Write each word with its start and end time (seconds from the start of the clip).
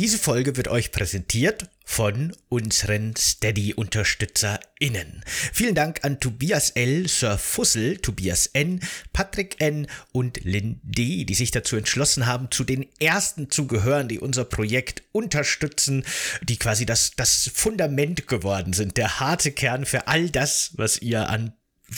Diese 0.00 0.18
Folge 0.18 0.56
wird 0.56 0.68
euch 0.68 0.92
präsentiert 0.92 1.68
von 1.84 2.32
unseren 2.48 3.14
Steady-UnterstützerInnen. 3.16 5.22
Vielen 5.52 5.74
Dank 5.74 6.02
an 6.04 6.20
Tobias 6.20 6.70
L., 6.70 7.06
Sir 7.06 7.36
Fussel, 7.36 7.98
Tobias 7.98 8.46
N., 8.46 8.80
Patrick 9.12 9.60
N. 9.60 9.88
und 10.12 10.42
Lynn 10.42 10.80
D., 10.82 11.26
die 11.26 11.34
sich 11.34 11.50
dazu 11.50 11.76
entschlossen 11.76 12.24
haben, 12.24 12.50
zu 12.50 12.64
den 12.64 12.86
ersten 12.98 13.50
zu 13.50 13.66
gehören, 13.66 14.08
die 14.08 14.18
unser 14.18 14.46
Projekt 14.46 15.02
unterstützen, 15.12 16.06
die 16.40 16.56
quasi 16.56 16.86
das, 16.86 17.10
das 17.14 17.50
Fundament 17.52 18.26
geworden 18.26 18.72
sind, 18.72 18.96
der 18.96 19.20
harte 19.20 19.52
Kern 19.52 19.84
für 19.84 20.08
all 20.08 20.30
das, 20.30 20.70
was 20.76 21.02
ihr 21.02 21.28
an 21.28 21.52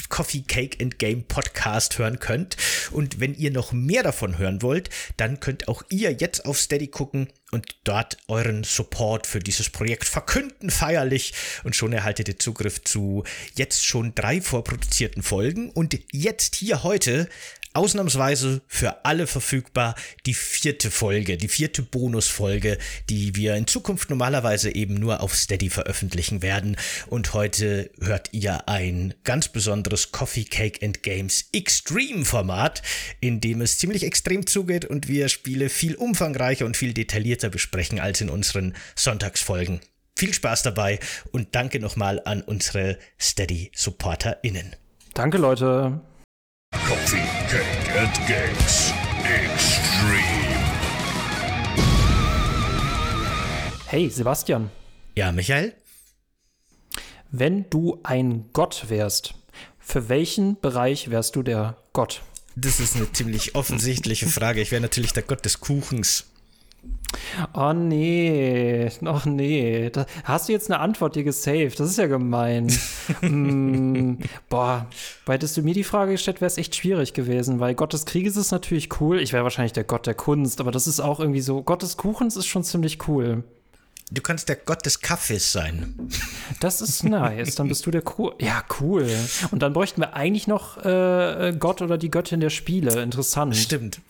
Coffee 0.08 0.42
Cake 0.42 0.82
and 0.82 0.98
Game 0.98 1.24
Podcast 1.24 1.98
hören 1.98 2.18
könnt. 2.18 2.56
Und 2.90 3.20
wenn 3.20 3.34
ihr 3.34 3.50
noch 3.50 3.72
mehr 3.72 4.02
davon 4.02 4.38
hören 4.38 4.62
wollt, 4.62 4.90
dann 5.16 5.40
könnt 5.40 5.68
auch 5.68 5.82
ihr 5.88 6.12
jetzt 6.12 6.44
auf 6.44 6.58
Steady 6.58 6.88
gucken 6.88 7.28
und 7.50 7.76
dort 7.84 8.16
euren 8.28 8.64
Support 8.64 9.26
für 9.26 9.38
dieses 9.38 9.70
Projekt 9.70 10.06
verkünden 10.06 10.70
feierlich 10.70 11.34
und 11.64 11.76
schon 11.76 11.92
erhaltet 11.92 12.28
ihr 12.28 12.38
Zugriff 12.38 12.82
zu 12.82 13.24
jetzt 13.54 13.84
schon 13.84 14.14
drei 14.14 14.40
vorproduzierten 14.40 15.22
Folgen 15.22 15.70
und 15.70 15.98
jetzt 16.10 16.56
hier 16.56 16.82
heute 16.82 17.28
ausnahmsweise 17.74 18.62
für 18.66 19.04
alle 19.04 19.26
verfügbar 19.26 19.94
die 20.26 20.34
vierte 20.34 20.90
Folge, 20.90 21.36
die 21.36 21.48
vierte 21.48 21.82
Bonusfolge, 21.82 22.78
die 23.08 23.34
wir 23.36 23.54
in 23.54 23.66
Zukunft 23.66 24.10
normalerweise 24.10 24.74
eben 24.74 24.94
nur 24.94 25.20
auf 25.20 25.34
Steady 25.34 25.70
veröffentlichen 25.70 26.42
werden. 26.42 26.76
Und 27.08 27.34
heute 27.34 27.90
hört 28.00 28.28
ihr 28.32 28.68
ein 28.68 29.14
ganz 29.24 29.48
besonderes 29.48 30.12
Coffee 30.12 30.44
Cake 30.44 30.84
and 30.84 31.02
Games 31.02 31.48
Extreme 31.52 32.24
Format, 32.24 32.82
in 33.20 33.40
dem 33.40 33.60
es 33.60 33.78
ziemlich 33.78 34.04
extrem 34.04 34.46
zugeht 34.46 34.84
und 34.84 35.08
wir 35.08 35.28
Spiele 35.28 35.68
viel 35.68 35.94
umfangreicher 35.94 36.66
und 36.66 36.76
viel 36.76 36.92
detaillierter 36.92 37.48
besprechen 37.48 38.00
als 38.00 38.20
in 38.20 38.30
unseren 38.30 38.74
Sonntagsfolgen. 38.94 39.80
Viel 40.16 40.34
Spaß 40.34 40.62
dabei 40.62 41.00
und 41.32 41.54
danke 41.54 41.80
nochmal 41.80 42.20
an 42.24 42.42
unsere 42.42 42.98
Steady-SupporterInnen. 43.18 44.76
Danke, 45.14 45.38
Leute. 45.38 46.00
Coffee, 46.72 47.22
Cake 47.48 47.98
and 47.98 48.14
Games 48.26 48.92
Extreme. 49.22 50.56
Hey, 53.86 54.08
Sebastian. 54.08 54.70
Ja, 55.14 55.30
Michael? 55.32 55.74
Wenn 57.30 57.68
du 57.70 58.00
ein 58.02 58.50
Gott 58.52 58.86
wärst, 58.88 59.34
für 59.78 60.08
welchen 60.08 60.58
Bereich 60.60 61.10
wärst 61.10 61.36
du 61.36 61.42
der 61.42 61.76
Gott? 61.92 62.22
Das 62.56 62.80
ist 62.80 62.96
eine 62.96 63.10
ziemlich 63.12 63.54
offensichtliche 63.54 64.26
Frage. 64.26 64.60
Ich 64.60 64.72
wäre 64.72 64.82
natürlich 64.82 65.12
der 65.12 65.22
Gott 65.22 65.44
des 65.44 65.60
Kuchens. 65.60 66.31
Oh 67.54 67.72
nee, 67.72 68.90
ach 69.04 69.26
nee. 69.26 69.90
Da, 69.90 70.06
hast 70.24 70.48
du 70.48 70.52
jetzt 70.52 70.70
eine 70.70 70.80
Antwort 70.80 71.16
dir 71.16 71.24
gesaved? 71.24 71.78
Das 71.78 71.88
ist 71.90 71.98
ja 71.98 72.06
gemein. 72.06 72.72
mm, 73.20 74.18
boah, 74.48 74.86
weil 75.26 75.34
hättest 75.34 75.56
du 75.56 75.62
mir 75.62 75.74
die 75.74 75.84
Frage 75.84 76.12
gestellt, 76.12 76.40
wäre 76.40 76.48
es 76.48 76.58
echt 76.58 76.74
schwierig 76.74 77.14
gewesen, 77.14 77.60
weil 77.60 77.74
Gott 77.74 77.92
des 77.92 78.06
Krieges 78.06 78.36
ist 78.36 78.50
natürlich 78.50 79.00
cool. 79.00 79.20
Ich 79.20 79.32
wäre 79.32 79.44
wahrscheinlich 79.44 79.72
der 79.72 79.84
Gott 79.84 80.06
der 80.06 80.14
Kunst, 80.14 80.60
aber 80.60 80.70
das 80.70 80.86
ist 80.86 81.00
auch 81.00 81.20
irgendwie 81.20 81.40
so, 81.40 81.62
Gott 81.62 81.82
des 81.82 81.96
Kuchens 81.96 82.36
ist 82.36 82.46
schon 82.46 82.64
ziemlich 82.64 83.08
cool. 83.08 83.44
Du 84.10 84.20
kannst 84.20 84.50
der 84.50 84.56
Gott 84.56 84.84
des 84.84 85.00
Kaffees 85.00 85.52
sein. 85.52 85.94
Das 86.60 86.82
ist 86.82 87.02
nice. 87.02 87.54
Dann 87.54 87.68
bist 87.68 87.86
du 87.86 87.90
der 87.90 88.02
cool. 88.18 88.34
Ja, 88.40 88.62
cool. 88.80 89.08
Und 89.50 89.62
dann 89.62 89.72
bräuchten 89.72 90.02
wir 90.02 90.12
eigentlich 90.14 90.46
noch 90.46 90.76
äh, 90.84 91.54
Gott 91.58 91.80
oder 91.80 91.96
die 91.96 92.10
Göttin 92.10 92.40
der 92.40 92.50
Spiele. 92.50 93.02
Interessant. 93.02 93.56
Stimmt. 93.56 94.02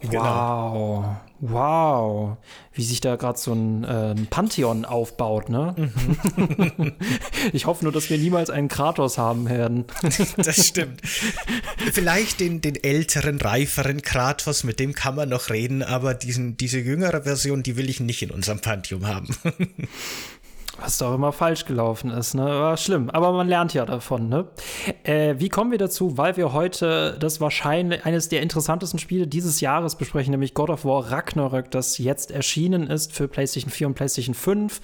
Wow. 0.00 0.10
Genau. 0.10 1.16
Wow. 1.40 2.36
Wie 2.72 2.82
sich 2.82 3.00
da 3.00 3.16
gerade 3.16 3.38
so 3.38 3.52
ein, 3.52 3.84
äh, 3.84 4.14
Pantheon 4.28 4.84
aufbaut, 4.84 5.48
ne? 5.48 5.74
Mhm. 5.76 6.92
ich 7.52 7.66
hoffe 7.66 7.84
nur, 7.84 7.92
dass 7.92 8.10
wir 8.10 8.18
niemals 8.18 8.50
einen 8.50 8.68
Kratos 8.68 9.18
haben 9.18 9.48
werden. 9.48 9.84
das 10.36 10.66
stimmt. 10.66 11.00
Vielleicht 11.92 12.40
den, 12.40 12.60
den 12.60 12.82
älteren, 12.82 13.40
reiferen 13.40 14.02
Kratos, 14.02 14.64
mit 14.64 14.80
dem 14.80 14.94
kann 14.94 15.14
man 15.14 15.28
noch 15.28 15.50
reden, 15.50 15.82
aber 15.82 16.14
diesen, 16.14 16.56
diese 16.56 16.78
jüngere 16.78 17.22
Version, 17.22 17.62
die 17.62 17.76
will 17.76 17.88
ich 17.88 18.00
nicht 18.00 18.22
in 18.22 18.30
unserem 18.30 18.60
Pantheon 18.60 19.06
haben. 19.06 19.28
Was 20.80 20.98
doch 20.98 21.12
immer 21.12 21.32
falsch 21.32 21.64
gelaufen 21.64 22.10
ist, 22.10 22.34
ne? 22.34 22.44
War 22.44 22.76
schlimm, 22.76 23.10
aber 23.10 23.32
man 23.32 23.48
lernt 23.48 23.74
ja 23.74 23.84
davon, 23.84 24.28
ne? 24.28 24.46
Äh, 25.02 25.34
wie 25.38 25.48
kommen 25.48 25.72
wir 25.72 25.78
dazu? 25.78 26.16
Weil 26.16 26.36
wir 26.36 26.52
heute 26.52 27.16
das 27.18 27.40
wahrscheinlich 27.40 28.06
eines 28.06 28.28
der 28.28 28.42
interessantesten 28.42 29.00
Spiele 29.00 29.26
dieses 29.26 29.60
Jahres 29.60 29.96
besprechen, 29.96 30.30
nämlich 30.30 30.54
God 30.54 30.70
of 30.70 30.84
War 30.84 31.10
Ragnarök, 31.10 31.72
das 31.72 31.98
jetzt 31.98 32.30
erschienen 32.30 32.86
ist 32.86 33.12
für 33.12 33.26
PlayStation 33.26 33.72
4 33.72 33.88
und 33.88 33.94
PlayStation 33.94 34.34
5 34.36 34.80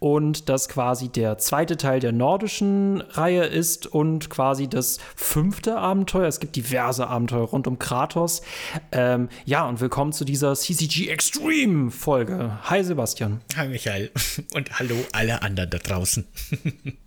und 0.00 0.48
das 0.48 0.68
quasi 0.68 1.08
der 1.08 1.38
zweite 1.38 1.76
Teil 1.76 2.00
der 2.00 2.10
nordischen 2.10 3.00
Reihe 3.00 3.44
ist 3.44 3.86
und 3.86 4.30
quasi 4.30 4.66
das 4.66 4.98
fünfte 5.14 5.78
Abenteuer. 5.78 6.26
Es 6.26 6.40
gibt 6.40 6.56
diverse 6.56 7.06
Abenteuer 7.06 7.44
rund 7.44 7.68
um 7.68 7.78
Kratos. 7.78 8.42
Ähm, 8.90 9.28
ja, 9.44 9.68
und 9.68 9.80
willkommen 9.80 10.12
zu 10.12 10.24
dieser 10.24 10.56
CCG 10.56 11.08
Extreme 11.10 11.92
Folge. 11.92 12.58
Hi 12.64 12.82
Sebastian. 12.82 13.40
Hi 13.56 13.68
Michael 13.68 14.10
und 14.54 14.76
hallo 14.80 14.96
alle 15.12 15.27
alle 15.28 15.42
anderen 15.42 15.70
da 15.70 15.78
draußen. 15.78 16.26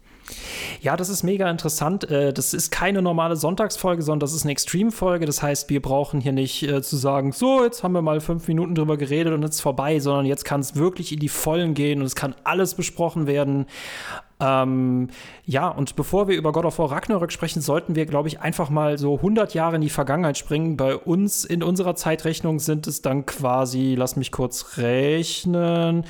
Ja, 0.79 0.95
das 0.95 1.09
ist 1.09 1.23
mega 1.23 1.49
interessant. 1.49 2.09
Äh, 2.09 2.31
das 2.31 2.53
ist 2.53 2.71
keine 2.71 3.01
normale 3.01 3.35
Sonntagsfolge, 3.35 4.01
sondern 4.01 4.21
das 4.21 4.33
ist 4.33 4.43
eine 4.43 4.53
Extreme-Folge. 4.53 5.25
Das 5.25 5.43
heißt, 5.43 5.69
wir 5.69 5.81
brauchen 5.81 6.21
hier 6.21 6.31
nicht 6.31 6.63
äh, 6.63 6.81
zu 6.81 6.95
sagen, 6.95 7.33
so, 7.33 7.65
jetzt 7.65 7.83
haben 7.83 7.91
wir 7.91 8.01
mal 8.01 8.21
fünf 8.21 8.47
Minuten 8.47 8.73
drüber 8.75 8.95
geredet 8.95 9.33
und 9.33 9.43
jetzt 9.43 9.59
vorbei, 9.59 9.99
sondern 9.99 10.25
jetzt 10.25 10.45
kann 10.45 10.61
es 10.61 10.75
wirklich 10.75 11.11
in 11.11 11.19
die 11.19 11.27
Vollen 11.27 11.73
gehen 11.73 11.99
und 11.99 12.05
es 12.05 12.15
kann 12.15 12.33
alles 12.45 12.75
besprochen 12.75 13.27
werden. 13.27 13.65
Ähm, 14.41 15.09
ja, 15.45 15.67
und 15.69 15.95
bevor 15.95 16.27
wir 16.27 16.35
über 16.35 16.51
God 16.51 16.65
of 16.65 16.79
War 16.79 16.91
Ragnarök 16.91 17.31
sprechen, 17.31 17.61
sollten 17.61 17.95
wir, 17.95 18.05
glaube 18.07 18.27
ich, 18.27 18.41
einfach 18.41 18.69
mal 18.69 18.97
so 18.97 19.17
100 19.17 19.53
Jahre 19.53 19.75
in 19.75 19.81
die 19.81 19.89
Vergangenheit 19.89 20.37
springen. 20.37 20.77
Bei 20.77 20.95
uns 20.95 21.45
in 21.45 21.61
unserer 21.61 21.95
Zeitrechnung 21.95 22.59
sind 22.59 22.87
es 22.87 23.01
dann 23.01 23.25
quasi, 23.25 23.95
lass 23.95 24.15
mich 24.15 24.31
kurz 24.31 24.77
rechnen, 24.77 26.05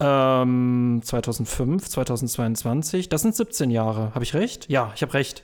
ähm, 0.00 1.00
2005, 1.02 1.88
2022, 1.88 3.08
das 3.08 3.22
sind 3.22 3.34
17 3.34 3.70
Jahre. 3.70 4.14
Habe 4.14 4.24
ich 4.24 4.34
recht? 4.34 4.68
Ja, 4.68 4.92
ich 4.94 5.02
habe 5.02 5.14
recht. 5.14 5.42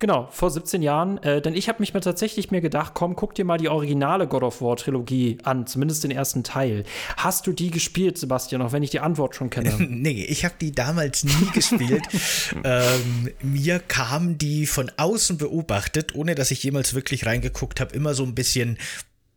Genau, 0.00 0.28
vor 0.30 0.50
17 0.50 0.80
Jahren. 0.82 1.18
Äh, 1.22 1.42
denn 1.42 1.54
ich 1.54 1.68
habe 1.68 1.80
mich 1.80 1.92
mir 1.92 2.00
tatsächlich 2.00 2.50
mir 2.50 2.60
gedacht, 2.60 2.92
komm, 2.94 3.16
guck 3.16 3.34
dir 3.34 3.44
mal 3.44 3.58
die 3.58 3.68
originale 3.68 4.28
God 4.28 4.44
of 4.44 4.62
War 4.62 4.76
Trilogie 4.76 5.38
an, 5.42 5.66
zumindest 5.66 6.04
den 6.04 6.12
ersten 6.12 6.44
Teil. 6.44 6.84
Hast 7.16 7.46
du 7.46 7.52
die 7.52 7.70
gespielt, 7.70 8.16
Sebastian, 8.16 8.62
auch 8.62 8.72
wenn 8.72 8.84
ich 8.84 8.90
die 8.90 9.00
Antwort 9.00 9.34
schon 9.34 9.50
kenne? 9.50 9.74
nee, 9.78 10.24
ich 10.24 10.44
habe 10.44 10.54
die 10.60 10.70
damals 10.70 11.24
nie 11.24 11.50
gespielt. 11.52 12.02
ähm, 12.64 13.30
mir 13.42 13.80
kam 13.80 14.38
die 14.38 14.66
von 14.66 14.90
außen 14.96 15.36
beobachtet, 15.36 16.14
ohne 16.14 16.36
dass 16.36 16.52
ich 16.52 16.62
jemals 16.62 16.94
wirklich 16.94 17.26
reingeguckt 17.26 17.80
habe, 17.80 17.94
immer 17.94 18.14
so 18.14 18.22
ein 18.22 18.36
bisschen 18.36 18.78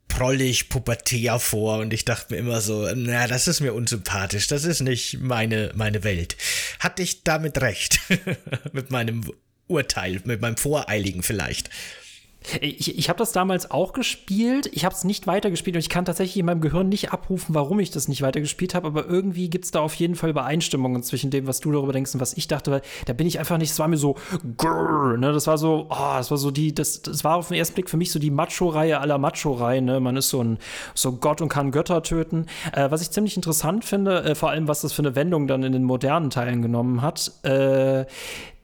prollig, 0.07 0.69
pubertär 0.69 1.39
vor 1.39 1.79
und 1.79 1.93
ich 1.93 2.05
dachte 2.05 2.33
mir 2.33 2.39
immer 2.39 2.61
so, 2.61 2.87
na, 2.93 3.27
das 3.27 3.47
ist 3.47 3.61
mir 3.61 3.73
unsympathisch, 3.73 4.47
das 4.47 4.65
ist 4.65 4.81
nicht 4.81 5.21
meine, 5.21 5.71
meine 5.73 6.03
Welt. 6.03 6.35
Hatte 6.79 7.01
ich 7.01 7.23
damit 7.23 7.61
recht? 7.61 7.99
mit 8.73 8.91
meinem 8.91 9.23
Urteil, 9.71 10.21
mit 10.25 10.41
meinem 10.41 10.57
Voreiligen 10.57 11.23
vielleicht. 11.23 11.69
Ich, 12.59 12.97
ich 12.97 13.07
habe 13.07 13.19
das 13.19 13.33
damals 13.33 13.69
auch 13.69 13.93
gespielt. 13.93 14.67
Ich 14.73 14.83
habe 14.83 14.95
es 14.95 15.03
nicht 15.03 15.27
weitergespielt 15.27 15.75
und 15.75 15.79
ich 15.79 15.89
kann 15.89 16.05
tatsächlich 16.05 16.37
in 16.37 16.47
meinem 16.47 16.61
Gehirn 16.61 16.89
nicht 16.89 17.13
abrufen, 17.13 17.53
warum 17.53 17.79
ich 17.79 17.91
das 17.91 18.07
nicht 18.07 18.23
weitergespielt 18.23 18.73
habe. 18.73 18.87
Aber 18.87 19.05
irgendwie 19.05 19.47
gibt 19.47 19.65
es 19.65 19.71
da 19.71 19.79
auf 19.79 19.93
jeden 19.93 20.15
Fall 20.15 20.31
Übereinstimmungen 20.31 21.03
zwischen 21.03 21.29
dem, 21.29 21.45
was 21.45 21.59
du 21.59 21.71
darüber 21.71 21.93
denkst 21.93 22.15
und 22.15 22.19
was 22.19 22.33
ich 22.33 22.47
dachte. 22.47 22.71
Weil 22.71 22.81
da 23.05 23.13
bin 23.13 23.27
ich 23.27 23.37
einfach 23.37 23.59
nicht. 23.59 23.69
Es 23.69 23.77
war 23.77 23.87
mir 23.87 23.97
so, 23.97 24.15
grrr, 24.57 25.17
ne? 25.17 25.31
Das 25.33 25.45
war 25.45 25.59
so, 25.59 25.85
oh, 25.89 26.13
das 26.15 26.31
war 26.31 26.37
so 26.37 26.49
die, 26.49 26.73
das, 26.73 27.03
das 27.03 27.23
war 27.23 27.35
auf 27.35 27.49
den 27.49 27.57
ersten 27.57 27.75
Blick 27.75 27.91
für 27.91 27.97
mich 27.97 28.11
so 28.11 28.17
die 28.17 28.31
Macho-Reihe 28.31 28.99
aller 28.99 29.19
Macho-Reihen. 29.19 29.85
Ne? 29.85 29.99
Man 29.99 30.17
ist 30.17 30.29
so 30.29 30.43
ein 30.43 30.57
so 30.95 31.13
Gott 31.13 31.41
und 31.41 31.49
kann 31.49 31.69
Götter 31.69 32.01
töten. 32.01 32.47
Äh, 32.73 32.89
was 32.89 33.03
ich 33.03 33.11
ziemlich 33.11 33.35
interessant 33.35 33.85
finde, 33.85 34.23
äh, 34.23 34.33
vor 34.33 34.49
allem 34.49 34.67
was 34.67 34.81
das 34.81 34.93
für 34.93 35.03
eine 35.03 35.15
Wendung 35.15 35.47
dann 35.47 35.61
in 35.61 35.73
den 35.73 35.83
modernen 35.83 36.31
Teilen 36.31 36.63
genommen 36.63 37.03
hat. 37.03 37.31
Äh, 37.43 38.05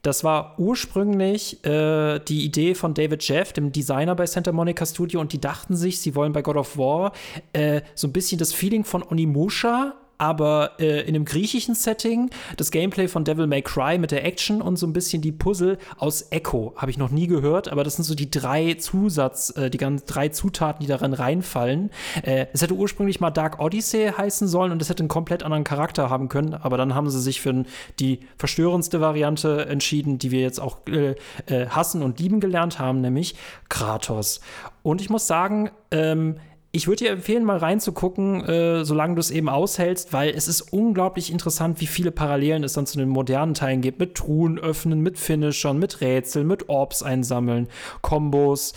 das 0.08 0.24
war 0.24 0.54
ursprünglich 0.58 1.62
äh, 1.66 2.18
die 2.20 2.44
Idee 2.46 2.74
von 2.74 2.94
David 2.94 3.22
Jeff, 3.28 3.52
dem 3.52 3.72
Designer 3.72 4.14
bei 4.14 4.26
Santa 4.26 4.52
Monica 4.52 4.86
Studio, 4.86 5.20
und 5.20 5.34
die 5.34 5.40
dachten 5.40 5.76
sich, 5.76 6.00
sie 6.00 6.14
wollen 6.14 6.32
bei 6.32 6.40
God 6.40 6.56
of 6.56 6.78
War 6.78 7.12
äh, 7.52 7.82
so 7.94 8.08
ein 8.08 8.12
bisschen 8.12 8.38
das 8.38 8.54
Feeling 8.54 8.84
von 8.84 9.02
Onimusha 9.02 9.94
aber 10.18 10.72
äh, 10.78 11.00
in 11.02 11.14
einem 11.14 11.24
griechischen 11.24 11.74
Setting. 11.74 12.30
Das 12.56 12.70
Gameplay 12.70 13.08
von 13.08 13.24
Devil 13.24 13.46
May 13.46 13.62
Cry 13.62 13.98
mit 13.98 14.10
der 14.10 14.24
Action 14.24 14.60
und 14.60 14.76
so 14.76 14.86
ein 14.86 14.92
bisschen 14.92 15.22
die 15.22 15.32
Puzzle 15.32 15.78
aus 15.96 16.26
Echo. 16.30 16.74
Habe 16.76 16.90
ich 16.90 16.98
noch 16.98 17.10
nie 17.10 17.28
gehört, 17.28 17.68
aber 17.68 17.84
das 17.84 17.96
sind 17.96 18.04
so 18.04 18.14
die 18.14 18.30
drei 18.30 18.74
Zusatz, 18.74 19.56
äh, 19.56 19.70
die 19.70 19.78
ganzen 19.78 20.06
drei 20.06 20.28
Zutaten, 20.28 20.82
die 20.82 20.88
darin 20.88 21.14
reinfallen. 21.14 21.90
Äh, 22.22 22.46
es 22.52 22.62
hätte 22.62 22.74
ursprünglich 22.74 23.20
mal 23.20 23.30
Dark 23.30 23.60
Odyssey 23.60 24.12
heißen 24.16 24.48
sollen 24.48 24.72
und 24.72 24.82
es 24.82 24.88
hätte 24.88 25.02
einen 25.02 25.08
komplett 25.08 25.42
anderen 25.42 25.64
Charakter 25.64 26.10
haben 26.10 26.28
können, 26.28 26.54
aber 26.54 26.76
dann 26.76 26.94
haben 26.94 27.08
sie 27.08 27.20
sich 27.20 27.40
für 27.40 27.64
die 28.00 28.20
verstörendste 28.36 29.00
Variante 29.00 29.66
entschieden, 29.66 30.18
die 30.18 30.30
wir 30.30 30.40
jetzt 30.40 30.60
auch 30.60 30.78
äh, 30.86 31.14
äh, 31.46 31.66
hassen 31.68 32.02
und 32.02 32.18
lieben 32.18 32.40
gelernt 32.40 32.78
haben, 32.78 33.00
nämlich 33.00 33.36
Kratos. 33.68 34.40
Und 34.82 35.00
ich 35.00 35.10
muss 35.10 35.26
sagen, 35.26 35.70
ähm, 35.90 36.36
ich 36.70 36.86
würde 36.86 37.04
dir 37.04 37.10
empfehlen, 37.12 37.44
mal 37.44 37.56
reinzugucken, 37.56 38.44
äh, 38.44 38.84
solange 38.84 39.14
du 39.14 39.20
es 39.20 39.30
eben 39.30 39.48
aushältst, 39.48 40.12
weil 40.12 40.30
es 40.30 40.48
ist 40.48 40.72
unglaublich 40.72 41.32
interessant, 41.32 41.80
wie 41.80 41.86
viele 41.86 42.10
Parallelen 42.10 42.62
es 42.62 42.74
dann 42.74 42.84
zu 42.84 42.98
den 42.98 43.08
modernen 43.08 43.54
Teilen 43.54 43.80
gibt. 43.80 43.98
Mit 43.98 44.14
Truhen 44.14 44.58
öffnen, 44.58 45.00
mit 45.00 45.18
Finishern, 45.18 45.78
mit 45.78 46.02
Rätseln, 46.02 46.46
mit 46.46 46.68
Orbs 46.68 47.02
einsammeln, 47.02 47.68
Kombos. 48.02 48.74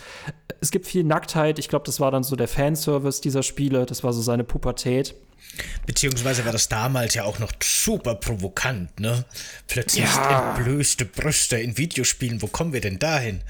Es 0.60 0.70
gibt 0.70 0.86
viel 0.86 1.04
Nacktheit. 1.04 1.58
Ich 1.58 1.68
glaube, 1.68 1.84
das 1.84 2.00
war 2.00 2.10
dann 2.10 2.22
so 2.22 2.34
der 2.34 2.48
Fanservice 2.48 3.20
dieser 3.20 3.42
Spiele. 3.42 3.84
Das 3.84 4.02
war 4.02 4.14
so 4.14 4.22
seine 4.22 4.44
Pubertät. 4.44 5.14
Beziehungsweise 5.86 6.44
war 6.44 6.52
das 6.52 6.68
damals 6.68 7.14
ja 7.14 7.24
auch 7.24 7.38
noch 7.38 7.52
super 7.62 8.14
provokant, 8.14 9.00
ne? 9.00 9.24
Plötzlich 9.66 10.04
ja. 10.04 10.54
entblößte 10.54 11.04
Brüste 11.04 11.58
in 11.58 11.76
Videospielen. 11.76 12.40
Wo 12.40 12.46
kommen 12.46 12.72
wir 12.72 12.80
denn 12.80 12.98
dahin? 12.98 13.42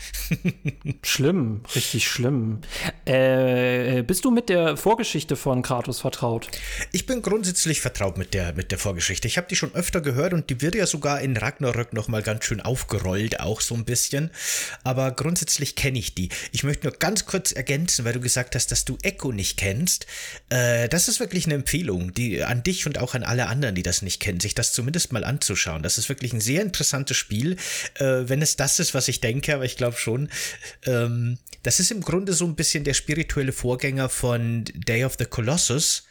schlimm, 1.04 1.62
richtig 1.74 2.08
schlimm. 2.08 2.62
Äh, 3.04 4.02
bist 4.02 4.24
du 4.24 4.30
mit 4.30 4.48
der 4.48 4.76
Vorgeschichte 4.76 5.36
von 5.36 5.62
Kratos 5.62 6.00
vertraut? 6.00 6.48
Ich 6.90 7.06
bin 7.06 7.22
grundsätzlich 7.22 7.80
vertraut 7.80 8.18
mit 8.18 8.34
der, 8.34 8.54
mit 8.54 8.72
der 8.72 8.78
Vorgeschichte. 8.78 9.28
Ich 9.28 9.36
habe 9.36 9.46
die 9.48 9.56
schon 9.56 9.74
öfter 9.74 10.00
gehört 10.00 10.32
und 10.32 10.48
die 10.50 10.60
wird 10.60 10.74
ja 10.74 10.86
sogar 10.86 11.20
in 11.20 11.36
Ragnarök 11.36 11.92
nochmal 11.92 12.22
ganz 12.22 12.46
schön 12.46 12.60
aufgerollt, 12.60 13.40
auch 13.40 13.60
so 13.60 13.74
ein 13.74 13.84
bisschen. 13.84 14.30
Aber 14.84 15.10
grundsätzlich 15.12 15.76
kenne 15.76 15.98
ich 15.98 16.14
die. 16.14 16.30
Ich 16.50 16.64
möchte 16.64 16.86
nur 16.86 16.96
ganz 16.96 17.26
kurz 17.26 17.52
ergänzen, 17.52 18.04
weil 18.04 18.14
du 18.14 18.20
gesagt 18.20 18.54
hast, 18.54 18.72
dass 18.72 18.84
du 18.84 18.96
Echo 19.02 19.32
nicht 19.32 19.58
kennst. 19.58 20.06
Äh, 20.48 20.88
das 20.88 21.08
ist 21.08 21.20
wirklich 21.20 21.44
eine 21.44 21.54
Empfehlung 21.54 21.91
Empfehlung, 21.92 22.14
die 22.14 22.42
an 22.42 22.62
dich 22.62 22.86
und 22.86 22.98
auch 22.98 23.14
an 23.14 23.22
alle 23.22 23.46
anderen, 23.46 23.74
die 23.74 23.82
das 23.82 24.02
nicht 24.02 24.20
kennen, 24.20 24.40
sich 24.40 24.54
das 24.54 24.72
zumindest 24.72 25.12
mal 25.12 25.24
anzuschauen. 25.24 25.82
Das 25.82 25.98
ist 25.98 26.08
wirklich 26.08 26.32
ein 26.32 26.40
sehr 26.40 26.62
interessantes 26.62 27.16
Spiel, 27.16 27.56
äh, 27.94 28.22
wenn 28.28 28.42
es 28.42 28.56
das 28.56 28.78
ist, 28.78 28.94
was 28.94 29.08
ich 29.08 29.20
denke, 29.20 29.54
aber 29.54 29.64
ich 29.64 29.76
glaube 29.76 29.96
schon. 29.96 30.28
Ähm, 30.86 31.38
das 31.62 31.78
ist 31.78 31.90
im 31.90 32.00
Grunde 32.00 32.32
so 32.32 32.44
ein 32.44 32.56
bisschen 32.56 32.84
der 32.84 32.94
spirituelle 32.94 33.52
Vorgänger 33.52 34.08
von 34.08 34.64
Day 34.74 35.04
of 35.04 35.14
the 35.18 35.26
Colossus. 35.26 36.04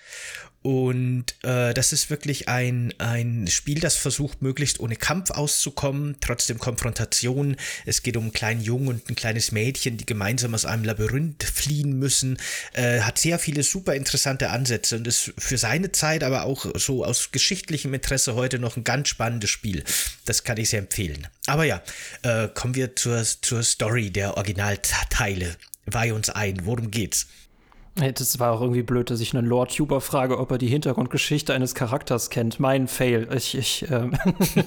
Und 0.63 1.25
äh, 1.41 1.73
das 1.73 1.91
ist 1.91 2.11
wirklich 2.11 2.47
ein, 2.47 2.93
ein 2.99 3.47
Spiel, 3.47 3.79
das 3.79 3.95
versucht, 3.95 4.43
möglichst 4.43 4.79
ohne 4.79 4.95
Kampf 4.95 5.31
auszukommen, 5.31 6.17
trotzdem 6.21 6.59
Konfrontation. 6.59 7.55
Es 7.87 8.03
geht 8.03 8.15
um 8.15 8.25
einen 8.25 8.33
kleinen 8.33 8.61
Jungen 8.61 8.87
und 8.89 9.09
ein 9.09 9.15
kleines 9.15 9.51
Mädchen, 9.51 9.97
die 9.97 10.05
gemeinsam 10.05 10.53
aus 10.53 10.65
einem 10.65 10.83
Labyrinth 10.83 11.43
fliehen 11.43 11.97
müssen. 11.97 12.37
Äh, 12.73 13.01
hat 13.01 13.17
sehr 13.17 13.39
viele 13.39 13.63
super 13.63 13.95
interessante 13.95 14.51
Ansätze 14.51 14.97
und 14.97 15.07
ist 15.07 15.33
für 15.35 15.57
seine 15.57 15.91
Zeit, 15.91 16.23
aber 16.23 16.43
auch 16.43 16.67
so 16.75 17.03
aus 17.03 17.31
geschichtlichem 17.31 17.93
Interesse 17.95 18.35
heute 18.35 18.59
noch 18.59 18.77
ein 18.77 18.83
ganz 18.83 19.09
spannendes 19.09 19.49
Spiel. 19.49 19.83
Das 20.25 20.43
kann 20.43 20.57
ich 20.57 20.69
sehr 20.69 20.79
empfehlen. 20.79 21.27
Aber 21.47 21.63
ja, 21.63 21.81
äh, 22.21 22.47
kommen 22.49 22.75
wir 22.75 22.95
zur, 22.95 23.23
zur 23.23 23.63
Story 23.63 24.11
der 24.11 24.37
Originalteile. 24.37 25.55
Weih 25.87 26.13
uns 26.13 26.29
ein, 26.29 26.65
worum 26.65 26.91
geht's? 26.91 27.25
Das 27.95 28.39
war 28.39 28.53
auch 28.53 28.61
irgendwie 28.61 28.83
blöd, 28.83 29.09
dass 29.09 29.19
ich 29.19 29.35
einen 29.35 29.45
Lore-Tuber 29.45 29.99
frage, 29.99 30.39
ob 30.39 30.49
er 30.49 30.57
die 30.57 30.69
Hintergrundgeschichte 30.69 31.53
eines 31.53 31.75
Charakters 31.75 32.29
kennt. 32.29 32.57
Mein 32.57 32.87
Fail. 32.87 33.27
Ich, 33.35 33.57
ich, 33.57 33.85
ähm 33.91 34.17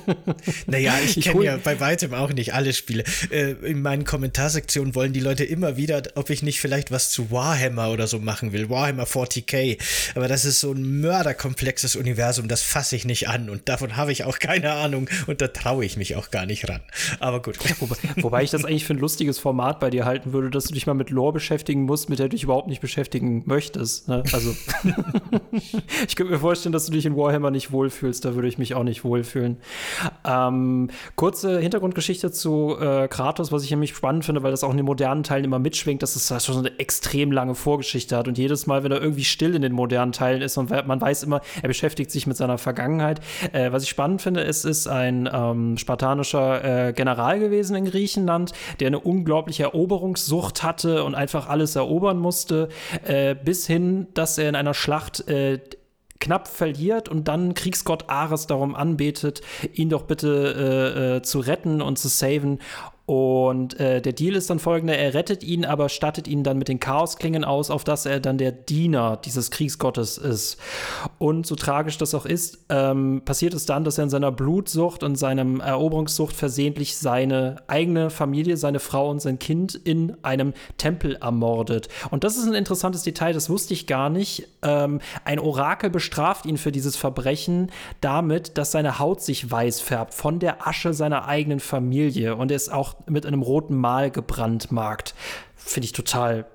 naja, 0.66 0.92
ich, 1.02 1.22
kenne 1.22 1.42
ja 1.42 1.56
bei 1.56 1.80
weitem 1.80 2.12
auch 2.12 2.30
nicht 2.34 2.52
alle 2.52 2.74
Spiele. 2.74 3.02
Äh, 3.30 3.52
in 3.62 3.80
meinen 3.80 4.04
Kommentarsektionen 4.04 4.94
wollen 4.94 5.14
die 5.14 5.20
Leute 5.20 5.42
immer 5.42 5.78
wieder, 5.78 6.02
ob 6.16 6.28
ich 6.28 6.42
nicht 6.42 6.60
vielleicht 6.60 6.90
was 6.90 7.10
zu 7.10 7.30
Warhammer 7.30 7.90
oder 7.90 8.06
so 8.06 8.18
machen 8.18 8.52
will. 8.52 8.68
Warhammer 8.68 9.04
40k. 9.04 9.78
Aber 10.14 10.28
das 10.28 10.44
ist 10.44 10.60
so 10.60 10.72
ein 10.72 11.00
mörderkomplexes 11.00 11.96
Universum, 11.96 12.46
das 12.46 12.60
fasse 12.60 12.94
ich 12.94 13.06
nicht 13.06 13.28
an. 13.30 13.48
Und 13.48 13.70
davon 13.70 13.96
habe 13.96 14.12
ich 14.12 14.24
auch 14.24 14.38
keine 14.38 14.72
Ahnung. 14.72 15.08
Und 15.26 15.40
da 15.40 15.48
traue 15.48 15.86
ich 15.86 15.96
mich 15.96 16.14
auch 16.16 16.30
gar 16.30 16.44
nicht 16.44 16.68
ran. 16.68 16.82
Aber 17.20 17.40
gut. 17.40 17.58
Wobei, 17.80 17.96
wobei 18.16 18.42
ich 18.42 18.50
das 18.50 18.66
eigentlich 18.66 18.84
für 18.84 18.92
ein 18.92 18.98
lustiges 18.98 19.38
Format 19.38 19.80
bei 19.80 19.88
dir 19.88 20.04
halten 20.04 20.34
würde, 20.34 20.50
dass 20.50 20.64
du 20.64 20.74
dich 20.74 20.86
mal 20.86 20.92
mit 20.92 21.08
Lore 21.08 21.32
beschäftigen 21.32 21.84
musst, 21.84 22.10
mit 22.10 22.18
der 22.18 22.26
du 22.26 22.30
dich 22.30 22.42
überhaupt 22.42 22.68
nicht 22.68 22.82
beschäftigst 22.82 23.13
beschäftigen 23.14 23.42
möchtest. 23.46 24.08
Ne? 24.08 24.22
Also 24.32 24.50
ich 26.06 26.16
könnte 26.16 26.32
mir 26.32 26.38
vorstellen, 26.38 26.72
dass 26.72 26.86
du 26.86 26.92
dich 26.92 27.06
in 27.06 27.16
Warhammer 27.16 27.50
nicht 27.50 27.70
wohlfühlst, 27.70 28.24
da 28.24 28.34
würde 28.34 28.48
ich 28.48 28.58
mich 28.58 28.74
auch 28.74 28.82
nicht 28.82 29.04
wohlfühlen. 29.04 29.58
Ähm, 30.24 30.90
kurze 31.14 31.60
Hintergrundgeschichte 31.60 32.32
zu 32.32 32.76
äh, 32.80 33.08
Kratos, 33.08 33.52
was 33.52 33.62
ich 33.64 33.70
nämlich 33.70 33.94
spannend 33.94 34.24
finde, 34.24 34.42
weil 34.42 34.50
das 34.50 34.64
auch 34.64 34.70
in 34.70 34.76
den 34.76 34.86
modernen 34.86 35.22
Teilen 35.22 35.44
immer 35.44 35.58
mitschwingt, 35.58 36.02
dass 36.02 36.16
es 36.16 36.26
da 36.26 36.40
schon 36.40 36.54
so 36.54 36.60
eine 36.60 36.78
extrem 36.78 37.30
lange 37.30 37.54
Vorgeschichte 37.54 38.16
hat 38.16 38.26
und 38.28 38.36
jedes 38.36 38.66
Mal, 38.66 38.82
wenn 38.82 38.92
er 38.92 39.00
irgendwie 39.00 39.24
still 39.24 39.54
in 39.54 39.62
den 39.62 39.72
modernen 39.72 40.12
Teilen 40.12 40.42
ist 40.42 40.56
und 40.56 40.70
man 40.70 41.00
weiß 41.00 41.22
immer, 41.22 41.40
er 41.62 41.68
beschäftigt 41.68 42.10
sich 42.10 42.26
mit 42.26 42.36
seiner 42.36 42.58
Vergangenheit. 42.58 43.20
Äh, 43.52 43.70
was 43.72 43.84
ich 43.84 43.88
spannend 43.88 44.22
finde, 44.22 44.40
ist, 44.40 44.64
ist 44.64 44.88
ein 44.88 45.28
ähm, 45.32 45.78
spartanischer 45.78 46.88
äh, 46.88 46.92
General 46.92 47.38
gewesen 47.38 47.76
in 47.76 47.84
Griechenland, 47.84 48.52
der 48.80 48.88
eine 48.88 48.98
unglaubliche 48.98 49.64
Eroberungssucht 49.64 50.62
hatte 50.62 51.04
und 51.04 51.14
einfach 51.14 51.48
alles 51.48 51.76
erobern 51.76 52.18
musste, 52.18 52.68
äh, 53.06 53.34
bis 53.34 53.66
hin, 53.66 54.08
dass 54.14 54.38
er 54.38 54.48
in 54.48 54.56
einer 54.56 54.74
Schlacht 54.74 55.28
äh, 55.28 55.60
knapp 56.20 56.48
verliert 56.48 57.08
und 57.08 57.28
dann 57.28 57.54
Kriegsgott 57.54 58.08
Ares 58.08 58.46
darum 58.46 58.74
anbetet, 58.74 59.42
ihn 59.72 59.90
doch 59.90 60.02
bitte 60.02 60.94
äh, 60.96 61.16
äh, 61.16 61.22
zu 61.22 61.40
retten 61.40 61.82
und 61.82 61.98
zu 61.98 62.08
saven. 62.08 62.60
Und 63.06 63.78
äh, 63.78 64.00
der 64.00 64.14
Deal 64.14 64.34
ist 64.34 64.48
dann 64.48 64.58
folgender: 64.58 64.96
Er 64.96 65.12
rettet 65.12 65.44
ihn, 65.44 65.66
aber 65.66 65.90
stattet 65.90 66.26
ihn 66.26 66.42
dann 66.42 66.56
mit 66.56 66.68
den 66.68 66.80
Chaosklingen 66.80 67.44
aus, 67.44 67.70
auf 67.70 67.84
dass 67.84 68.06
er 68.06 68.18
dann 68.18 68.38
der 68.38 68.50
Diener 68.52 69.18
dieses 69.22 69.50
Kriegsgottes 69.50 70.16
ist. 70.16 70.56
Und 71.18 71.46
so 71.46 71.54
tragisch 71.54 71.98
das 71.98 72.14
auch 72.14 72.24
ist, 72.24 72.64
ähm, 72.70 73.20
passiert 73.26 73.52
es 73.52 73.66
dann, 73.66 73.84
dass 73.84 73.98
er 73.98 74.04
in 74.04 74.10
seiner 74.10 74.32
Blutsucht 74.32 75.02
und 75.02 75.16
seinem 75.16 75.60
Eroberungssucht 75.60 76.34
versehentlich 76.34 76.96
seine 76.96 77.56
eigene 77.66 78.08
Familie, 78.08 78.56
seine 78.56 78.80
Frau 78.80 79.10
und 79.10 79.20
sein 79.20 79.38
Kind 79.38 79.74
in 79.74 80.16
einem 80.22 80.54
Tempel 80.78 81.16
ermordet. 81.16 81.88
Und 82.10 82.24
das 82.24 82.38
ist 82.38 82.46
ein 82.46 82.54
interessantes 82.54 83.02
Detail, 83.02 83.34
das 83.34 83.50
wusste 83.50 83.74
ich 83.74 83.86
gar 83.86 84.08
nicht. 84.08 84.48
Ähm, 84.62 85.00
ein 85.26 85.38
Orakel 85.38 85.90
bestraft 85.90 86.46
ihn 86.46 86.56
für 86.56 86.72
dieses 86.72 86.96
Verbrechen 86.96 87.70
damit, 88.00 88.56
dass 88.56 88.72
seine 88.72 88.98
Haut 88.98 89.20
sich 89.20 89.50
weiß 89.50 89.82
färbt 89.82 90.14
von 90.14 90.38
der 90.38 90.66
Asche 90.66 90.94
seiner 90.94 91.26
eigenen 91.26 91.60
Familie. 91.60 92.36
Und 92.36 92.50
er 92.50 92.56
ist 92.56 92.72
auch 92.72 92.93
mit 93.06 93.26
einem 93.26 93.42
roten 93.42 93.76
Mal 93.76 94.10
gebrandmarkt. 94.10 95.14
Finde 95.56 95.86
ich 95.86 95.92
total 95.92 96.46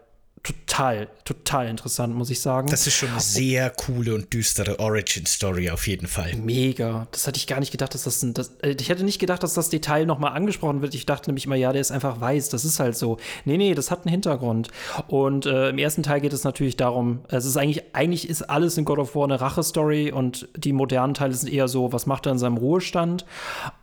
total, 0.43 1.07
total 1.25 1.67
interessant, 1.67 2.15
muss 2.15 2.29
ich 2.29 2.41
sagen. 2.41 2.69
Das 2.69 2.87
ist 2.87 2.95
schon 2.95 3.09
eine 3.09 3.19
sehr 3.19 3.69
coole 3.69 4.15
und 4.15 4.33
düstere 4.33 4.79
Origin-Story 4.79 5.69
auf 5.69 5.87
jeden 5.87 6.07
Fall. 6.07 6.35
Mega. 6.35 7.07
Das 7.11 7.27
hatte 7.27 7.37
ich 7.37 7.47
gar 7.47 7.59
nicht 7.59 7.71
gedacht, 7.71 7.93
dass 7.93 8.03
das, 8.03 8.23
ein, 8.23 8.33
das 8.33 8.55
äh, 8.61 8.75
ich 8.79 8.89
hätte 8.89 9.03
nicht 9.03 9.19
gedacht, 9.19 9.43
dass 9.43 9.53
das 9.53 9.69
Detail 9.69 10.05
nochmal 10.05 10.33
angesprochen 10.33 10.81
wird. 10.81 10.95
Ich 10.95 11.05
dachte 11.05 11.29
nämlich 11.29 11.45
immer, 11.45 11.55
ja, 11.55 11.71
der 11.71 11.81
ist 11.81 11.91
einfach 11.91 12.21
weiß. 12.21 12.49
Das 12.49 12.65
ist 12.65 12.79
halt 12.79 12.95
so. 12.95 13.17
Nee, 13.45 13.57
nee, 13.57 13.75
das 13.75 13.91
hat 13.91 14.05
einen 14.05 14.11
Hintergrund. 14.11 14.69
Und 15.07 15.45
äh, 15.45 15.69
im 15.69 15.77
ersten 15.77 16.03
Teil 16.03 16.21
geht 16.21 16.33
es 16.33 16.43
natürlich 16.43 16.77
darum, 16.77 17.21
es 17.27 17.45
ist 17.45 17.57
eigentlich, 17.57 17.83
eigentlich 17.93 18.29
ist 18.29 18.43
alles 18.43 18.77
in 18.77 18.85
God 18.85 18.99
of 18.99 19.15
War 19.15 19.25
eine 19.25 19.41
Rache-Story 19.41 20.11
und 20.11 20.47
die 20.55 20.73
modernen 20.73 21.13
Teile 21.13 21.33
sind 21.33 21.51
eher 21.51 21.67
so, 21.67 21.91
was 21.91 22.05
macht 22.05 22.25
er 22.25 22.31
in 22.31 22.39
seinem 22.39 22.57
Ruhestand? 22.57 23.25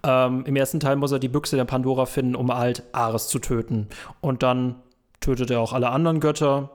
Ähm, 0.02 0.44
Im 0.46 0.56
ersten 0.56 0.80
Teil 0.80 0.96
muss 0.96 1.12
er 1.12 1.18
die 1.18 1.28
Büchse 1.28 1.56
der 1.56 1.64
Pandora 1.64 2.06
finden, 2.06 2.34
um 2.34 2.54
halt 2.54 2.82
Ares 2.92 3.28
zu 3.28 3.38
töten. 3.38 3.88
Und 4.20 4.42
dann 4.42 4.76
tötet 5.26 5.50
er 5.50 5.60
auch 5.60 5.72
alle 5.72 5.90
anderen 5.90 6.20
Götter. 6.20 6.70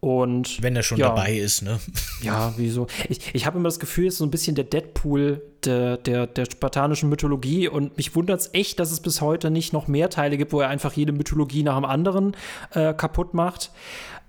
Und 0.00 0.62
wenn 0.62 0.76
er 0.76 0.82
schon 0.82 0.98
ja, 0.98 1.08
dabei 1.08 1.32
ist, 1.32 1.62
ne? 1.62 1.78
Ja, 2.20 2.52
wieso? 2.58 2.88
Ich, 3.08 3.34
ich 3.34 3.46
habe 3.46 3.56
immer 3.56 3.68
das 3.68 3.78
Gefühl, 3.78 4.08
es 4.08 4.14
ist 4.14 4.18
so 4.18 4.26
ein 4.26 4.30
bisschen 4.30 4.54
der 4.54 4.66
Deadpool 4.66 5.40
der, 5.64 5.96
der, 5.96 6.26
der 6.26 6.44
spartanischen 6.44 7.08
Mythologie 7.08 7.68
und 7.68 7.96
mich 7.96 8.14
wundert 8.14 8.40
es 8.40 8.50
echt, 8.52 8.80
dass 8.80 8.92
es 8.92 9.00
bis 9.00 9.22
heute 9.22 9.50
nicht 9.50 9.72
noch 9.72 9.88
mehr 9.88 10.10
Teile 10.10 10.36
gibt, 10.36 10.52
wo 10.52 10.60
er 10.60 10.68
einfach 10.68 10.92
jede 10.92 11.12
Mythologie 11.12 11.62
nach 11.62 11.76
dem 11.76 11.86
anderen 11.86 12.36
äh, 12.72 12.92
kaputt 12.92 13.32
macht. 13.32 13.70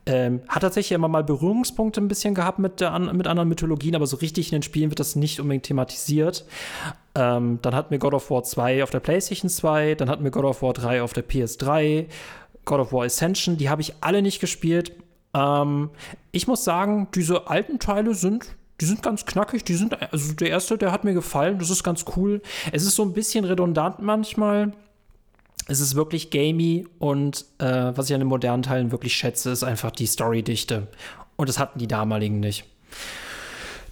Ähm, 0.05 0.41
hat 0.47 0.61
tatsächlich 0.61 0.93
immer 0.93 1.07
mal 1.07 1.23
Berührungspunkte 1.23 1.99
ein 1.99 2.07
bisschen 2.07 2.35
gehabt 2.35 2.59
mit, 2.59 2.79
der, 2.79 2.97
mit 2.99 3.27
anderen 3.27 3.49
Mythologien, 3.49 3.95
aber 3.95 4.07
so 4.07 4.17
richtig 4.17 4.53
in 4.53 4.57
den 4.57 4.63
Spielen 4.63 4.91
wird 4.91 4.99
das 4.99 5.15
nicht 5.15 5.41
unbedingt 5.41 5.65
thematisiert. 5.65 6.45
Ähm, 7.15 7.59
dann 7.63 7.75
hatten 7.75 7.91
wir 7.91 7.97
God 7.97 8.13
of 8.13 8.29
War 8.29 8.43
2 8.43 8.83
auf 8.83 8.91
der 8.91 8.99
PlayStation 8.99 9.49
2, 9.49 9.95
dann 9.95 10.09
hatten 10.09 10.23
wir 10.23 10.31
God 10.31 10.45
of 10.45 10.61
War 10.61 10.73
3 10.73 11.01
auf 11.01 11.11
der 11.11 11.27
PS3 11.27 12.05
God 12.65 12.79
of 12.79 12.91
War 12.91 13.05
Ascension, 13.05 13.57
die 13.57 13.69
habe 13.69 13.81
ich 13.81 13.93
alle 14.01 14.21
nicht 14.21 14.39
gespielt. 14.39 14.91
Ähm, 15.33 15.91
ich 16.31 16.47
muss 16.47 16.63
sagen, 16.63 17.07
diese 17.13 17.47
alten 17.47 17.79
Teile 17.79 18.15
sind 18.15 18.55
die 18.81 18.85
sind 18.85 19.01
ganz 19.01 19.25
knackig, 19.25 19.63
die 19.63 19.75
sind, 19.75 20.01
also 20.11 20.33
der 20.33 20.49
erste, 20.49 20.77
der 20.77 20.91
hat 20.91 21.03
mir 21.03 21.13
gefallen, 21.13 21.59
das 21.59 21.69
ist 21.69 21.83
ganz 21.83 22.05
cool. 22.15 22.41
Es 22.71 22.83
ist 22.83 22.95
so 22.95 23.03
ein 23.03 23.13
bisschen 23.13 23.45
redundant 23.45 23.99
manchmal. 23.99 24.73
Es 25.67 25.79
ist 25.79 25.95
wirklich 25.95 26.29
gamey 26.29 26.85
und 26.99 27.45
äh, 27.57 27.91
was 27.95 28.09
ich 28.09 28.13
an 28.13 28.19
den 28.19 28.27
modernen 28.27 28.63
Teilen 28.63 28.91
wirklich 28.91 29.15
schätze, 29.15 29.49
ist 29.49 29.63
einfach 29.63 29.91
die 29.91 30.05
Storydichte. 30.05 30.87
Und 31.37 31.49
das 31.49 31.57
hatten 31.57 31.79
die 31.79 31.87
damaligen 31.87 32.39
nicht. 32.39 32.65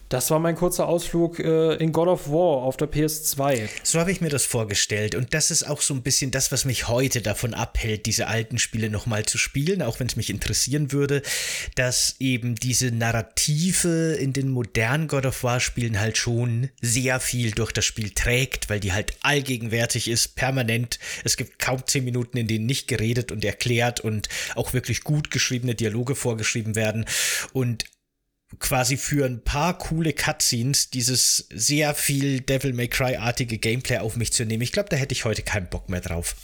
Das 0.09 0.29
war 0.29 0.39
mein 0.39 0.55
kurzer 0.55 0.87
Ausflug 0.87 1.39
äh, 1.39 1.75
in 1.75 1.91
God 1.91 2.07
of 2.07 2.29
War 2.29 2.63
auf 2.63 2.77
der 2.77 2.87
PS2. 2.91 3.67
So 3.83 3.99
habe 3.99 4.11
ich 4.11 4.21
mir 4.21 4.29
das 4.29 4.45
vorgestellt. 4.45 5.15
Und 5.15 5.33
das 5.33 5.49
ist 5.49 5.63
auch 5.63 5.81
so 5.81 5.93
ein 5.93 6.03
bisschen 6.03 6.29
das, 6.29 6.51
was 6.51 6.65
mich 6.65 6.87
heute 6.87 7.21
davon 7.21 7.53
abhält, 7.53 8.05
diese 8.05 8.27
alten 8.27 8.59
Spiele 8.59 8.89
nochmal 8.89 9.25
zu 9.25 9.37
spielen, 9.37 9.81
auch 9.81 9.99
wenn 9.99 10.07
es 10.07 10.15
mich 10.15 10.29
interessieren 10.29 10.91
würde, 10.91 11.23
dass 11.75 12.15
eben 12.19 12.55
diese 12.55 12.91
Narrative 12.91 14.13
in 14.13 14.33
den 14.33 14.49
modernen 14.49 15.07
God 15.07 15.25
of 15.25 15.43
War-Spielen 15.43 15.99
halt 15.99 16.17
schon 16.17 16.69
sehr 16.81 17.19
viel 17.19 17.51
durch 17.51 17.71
das 17.71 17.85
Spiel 17.85 18.11
trägt, 18.11 18.69
weil 18.69 18.79
die 18.79 18.93
halt 18.93 19.13
allgegenwärtig 19.21 20.07
ist, 20.07 20.35
permanent. 20.35 20.99
Es 21.23 21.37
gibt 21.37 21.59
kaum 21.59 21.85
zehn 21.87 22.03
Minuten, 22.03 22.37
in 22.37 22.47
denen 22.47 22.65
nicht 22.65 22.87
geredet 22.87 23.31
und 23.31 23.43
erklärt 23.43 23.99
und 23.99 24.29
auch 24.55 24.73
wirklich 24.73 25.03
gut 25.03 25.31
geschriebene 25.31 25.75
Dialoge 25.75 26.15
vorgeschrieben 26.15 26.75
werden. 26.75 27.05
Und 27.51 27.85
quasi 28.59 28.97
für 28.97 29.25
ein 29.25 29.43
paar 29.43 29.77
coole 29.77 30.13
Cutscenes 30.13 30.89
dieses 30.89 31.47
sehr 31.53 31.93
viel 31.93 32.41
Devil 32.41 32.73
May 32.73 32.87
Cry-artige 32.87 33.57
Gameplay 33.57 33.97
auf 33.97 34.15
mich 34.15 34.33
zu 34.33 34.45
nehmen. 34.45 34.63
Ich 34.63 34.71
glaube, 34.71 34.89
da 34.89 34.95
hätte 34.95 35.13
ich 35.13 35.25
heute 35.25 35.43
keinen 35.43 35.69
Bock 35.69 35.89
mehr 35.89 36.01
drauf. 36.01 36.35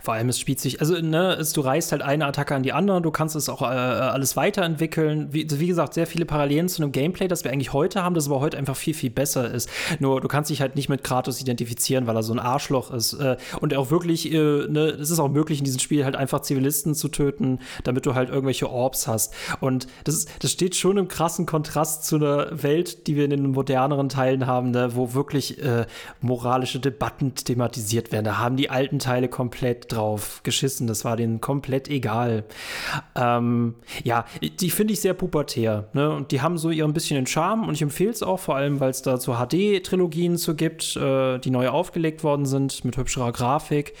Vor 0.00 0.14
allem, 0.14 0.30
es 0.30 0.38
spielt 0.40 0.60
sich, 0.60 0.80
also 0.80 0.98
ne, 0.98 1.34
es, 1.34 1.52
du 1.52 1.60
reißt 1.60 1.92
halt 1.92 2.00
eine 2.00 2.24
Attacke 2.24 2.54
an 2.54 2.62
die 2.62 2.72
andere, 2.72 3.02
du 3.02 3.10
kannst 3.10 3.36
es 3.36 3.50
auch 3.50 3.60
äh, 3.60 3.66
alles 3.66 4.34
weiterentwickeln. 4.34 5.28
Wie, 5.32 5.46
wie, 5.50 5.66
gesagt, 5.66 5.92
sehr 5.92 6.06
viele 6.06 6.24
Parallelen 6.24 6.70
zu 6.70 6.82
einem 6.82 6.90
Gameplay, 6.90 7.28
das 7.28 7.44
wir 7.44 7.52
eigentlich 7.52 7.74
heute 7.74 8.02
haben, 8.02 8.14
das 8.14 8.26
aber 8.26 8.40
heute 8.40 8.56
einfach 8.56 8.76
viel, 8.76 8.94
viel 8.94 9.10
besser 9.10 9.50
ist. 9.50 9.68
Nur 10.00 10.22
du 10.22 10.28
kannst 10.28 10.50
dich 10.50 10.62
halt 10.62 10.74
nicht 10.74 10.88
mit 10.88 11.04
Kratos 11.04 11.40
identifizieren, 11.40 12.06
weil 12.06 12.16
er 12.16 12.22
so 12.22 12.32
ein 12.32 12.38
Arschloch 12.38 12.90
ist. 12.90 13.12
Äh, 13.12 13.36
und 13.60 13.74
auch 13.74 13.90
wirklich, 13.90 14.32
äh, 14.32 14.36
ne, 14.36 14.96
es 15.00 15.10
ist 15.10 15.18
auch 15.18 15.28
möglich, 15.28 15.58
in 15.58 15.66
diesem 15.66 15.80
Spiel 15.80 16.04
halt 16.04 16.16
einfach 16.16 16.40
Zivilisten 16.40 16.94
zu 16.94 17.08
töten, 17.08 17.58
damit 17.84 18.06
du 18.06 18.14
halt 18.14 18.30
irgendwelche 18.30 18.70
Orbs 18.70 19.06
hast. 19.06 19.34
Und 19.60 19.86
das, 20.04 20.14
ist, 20.14 20.30
das 20.40 20.50
steht 20.50 20.76
schon 20.76 20.96
im 20.96 21.08
krassen 21.08 21.44
Kontrast 21.44 22.06
zu 22.06 22.16
einer 22.16 22.62
Welt, 22.62 23.06
die 23.06 23.16
wir 23.16 23.24
in 23.24 23.30
den 23.30 23.50
moderneren 23.50 24.08
Teilen 24.08 24.46
haben, 24.46 24.70
ne, 24.70 24.96
wo 24.96 25.12
wirklich 25.12 25.62
äh, 25.62 25.84
moralische 26.22 26.80
Debatten 26.80 27.34
thematisiert 27.34 28.12
werden. 28.12 28.24
Da 28.24 28.38
haben 28.38 28.56
die 28.56 28.70
alten 28.70 28.98
Teile 28.98 29.28
komplett 29.28 29.58
komplett 29.68 29.92
drauf 29.92 30.40
geschissen. 30.42 30.86
Das 30.86 31.04
war 31.04 31.16
denen 31.16 31.40
komplett 31.40 31.88
egal. 31.88 32.44
Ähm, 33.14 33.74
ja, 34.02 34.24
die 34.60 34.70
finde 34.70 34.94
ich 34.94 35.00
sehr 35.00 35.14
pubertär. 35.14 35.88
Ne? 35.92 36.10
Und 36.10 36.32
die 36.32 36.40
haben 36.40 36.58
so 36.58 36.70
ihren 36.70 36.92
bisschen 36.92 37.16
den 37.16 37.26
Charme 37.26 37.68
und 37.68 37.74
ich 37.74 37.82
empfehle 37.82 38.10
es 38.10 38.22
auch, 38.22 38.38
vor 38.38 38.56
allem, 38.56 38.80
weil 38.80 38.90
es 38.90 39.02
da 39.02 39.18
so 39.18 39.34
HD-Trilogien 39.34 40.36
zu 40.36 40.54
gibt, 40.54 40.96
äh, 40.96 41.38
die 41.38 41.50
neu 41.50 41.68
aufgelegt 41.68 42.24
worden 42.24 42.46
sind 42.46 42.84
mit 42.84 42.96
hübscherer 42.96 43.32
Grafik. 43.32 43.94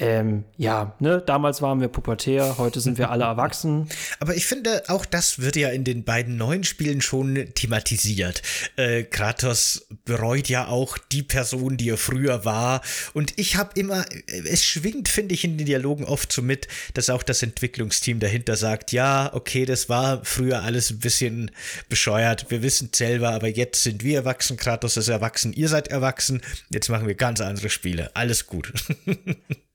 Ähm, 0.00 0.44
ja, 0.56 0.96
ne, 0.98 1.22
damals 1.24 1.60
waren 1.60 1.82
wir 1.82 1.88
pubertär, 1.88 2.56
heute 2.56 2.80
sind 2.80 2.96
wir 2.96 3.10
alle 3.10 3.24
erwachsen. 3.24 3.86
Aber 4.18 4.34
ich 4.34 4.46
finde, 4.46 4.82
auch 4.88 5.04
das 5.04 5.40
wird 5.40 5.56
ja 5.56 5.68
in 5.68 5.84
den 5.84 6.04
beiden 6.04 6.38
neuen 6.38 6.64
Spielen 6.64 7.02
schon 7.02 7.34
thematisiert. 7.54 8.40
Äh, 8.76 9.02
Kratos 9.02 9.86
bereut 10.06 10.48
ja 10.48 10.68
auch 10.68 10.96
die 10.96 11.22
Person, 11.22 11.76
die 11.76 11.90
er 11.90 11.98
früher 11.98 12.46
war. 12.46 12.80
Und 13.12 13.38
ich 13.38 13.56
habe 13.56 13.78
immer, 13.78 14.06
es 14.26 14.64
schwingt, 14.64 15.10
finde 15.10 15.34
ich, 15.34 15.44
in 15.44 15.58
den 15.58 15.66
Dialogen 15.66 16.04
oft 16.04 16.32
so 16.32 16.40
mit, 16.40 16.66
dass 16.94 17.10
auch 17.10 17.22
das 17.22 17.42
Entwicklungsteam 17.42 18.20
dahinter 18.20 18.56
sagt, 18.56 18.92
ja, 18.92 19.30
okay, 19.34 19.66
das 19.66 19.90
war 19.90 20.24
früher 20.24 20.62
alles 20.62 20.90
ein 20.90 21.00
bisschen 21.00 21.50
bescheuert. 21.90 22.46
Wir 22.48 22.62
wissen 22.62 22.88
selber, 22.94 23.30
aber 23.30 23.48
jetzt 23.48 23.82
sind 23.82 24.02
wir 24.02 24.20
erwachsen, 24.20 24.56
Kratos 24.56 24.96
ist 24.96 25.08
erwachsen, 25.08 25.52
ihr 25.52 25.68
seid 25.68 25.88
erwachsen. 25.88 26.40
Jetzt 26.70 26.88
machen 26.88 27.06
wir 27.06 27.14
ganz 27.16 27.42
andere 27.42 27.68
Spiele. 27.68 28.10
Alles 28.14 28.46
gut. 28.46 28.72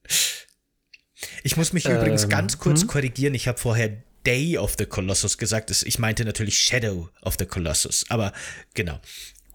Ich 1.44 1.58
muss 1.58 1.74
mich 1.74 1.86
ähm, 1.86 1.98
übrigens 1.98 2.28
ganz 2.30 2.58
kurz 2.58 2.82
hm? 2.82 2.88
korrigieren. 2.88 3.34
Ich 3.34 3.48
habe 3.48 3.58
vorher 3.58 4.04
Day 4.26 4.58
of 4.58 4.76
the 4.78 4.86
Colossus 4.86 5.38
gesagt. 5.38 5.72
Ich 5.86 6.00
meinte 6.00 6.26
natürlich 6.26 6.58
Shadow 6.58 7.10
of 7.22 7.36
the 7.38 7.46
Colossus. 7.46 8.06
Aber 8.10 8.34
genau. 8.74 9.00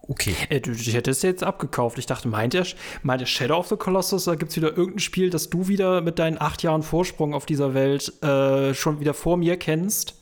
Okay. 0.07 0.35
Äh, 0.49 0.61
du, 0.61 0.71
ich 0.71 0.93
hätte 0.93 1.11
es 1.11 1.21
jetzt 1.21 1.43
abgekauft. 1.43 1.97
Ich 1.97 2.05
dachte, 2.05 2.27
meint 2.27 2.55
er, 2.55 2.65
meint 3.03 3.21
er 3.21 3.27
Shadow 3.27 3.57
of 3.57 3.67
the 3.67 3.75
Colossus? 3.75 4.25
Da 4.25 4.35
gibt 4.35 4.51
es 4.51 4.57
wieder 4.57 4.75
irgendein 4.75 4.99
Spiel, 4.99 5.29
das 5.29 5.49
du 5.49 5.67
wieder 5.67 6.01
mit 6.01 6.19
deinen 6.19 6.39
acht 6.39 6.63
Jahren 6.63 6.83
Vorsprung 6.83 7.33
auf 7.33 7.45
dieser 7.45 7.73
Welt 7.73 8.21
äh, 8.23 8.73
schon 8.73 8.99
wieder 8.99 9.13
vor 9.13 9.37
mir 9.37 9.57
kennst? 9.57 10.15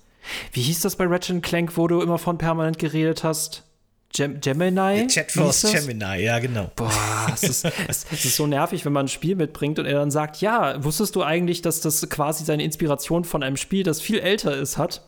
Wie 0.52 0.62
hieß 0.62 0.82
das 0.82 0.96
bei 0.96 1.06
Ratchet 1.06 1.42
Clank, 1.44 1.78
wo 1.78 1.88
du 1.88 2.02
immer 2.02 2.18
von 2.18 2.38
permanent 2.38 2.78
geredet 2.78 3.24
hast? 3.24 3.69
Gem 4.12 4.42
Gemini? 4.42 5.08
Chatforce 5.08 5.72
Gemini, 5.72 6.24
ja, 6.24 6.40
genau. 6.40 6.72
Boah, 6.76 7.32
es 7.34 7.44
ist, 7.44 7.66
es, 7.88 8.06
es, 8.12 8.26
ist 8.26 8.36
so 8.36 8.48
nervig, 8.48 8.84
wenn 8.84 8.94
man 8.94 9.06
ein 9.06 9.10
Spiel 9.10 9.36
mitbringt 9.36 9.78
und 9.78 9.86
er 9.86 9.94
dann 9.94 10.10
sagt, 10.10 10.42
ja, 10.42 10.84
wusstest 10.84 11.16
du 11.16 11.24
eigentlich, 11.24 11.62
dass 11.62 11.82
das 11.82 12.10
quasi 12.10 12.44
seine 12.44 12.64
Inspiration 12.64 13.24
von 13.24 13.44
einem 13.44 13.56
Spiel, 13.56 13.84
das 13.84 14.02
viel 14.02 14.20
älter 14.20 14.56
ist, 14.56 14.78
hat? 14.78 15.04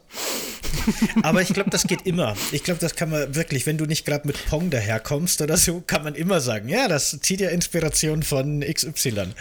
Aber 1.24 1.42
ich 1.42 1.54
glaube, 1.54 1.70
das 1.70 1.84
geht 1.84 2.04
immer. 2.04 2.36
Ich 2.52 2.64
glaube, 2.64 2.80
das 2.80 2.96
kann 2.96 3.10
man 3.10 3.36
wirklich, 3.36 3.66
wenn 3.66 3.78
du 3.78 3.86
nicht 3.86 4.06
gerade 4.06 4.28
mit 4.28 4.46
Pong 4.48 4.70
daherkommst 4.70 5.42
oder 5.42 5.58
so, 5.58 5.82
kann 5.86 6.04
man 6.04 6.16
immer 6.16 6.40
sagen, 6.40 6.70
ja, 6.70 6.88
das 6.88 7.20
zieht 7.22 7.42
ja 7.42 7.50
Inspiration 7.50 8.24
von 8.24 8.62
XY. 8.62 9.34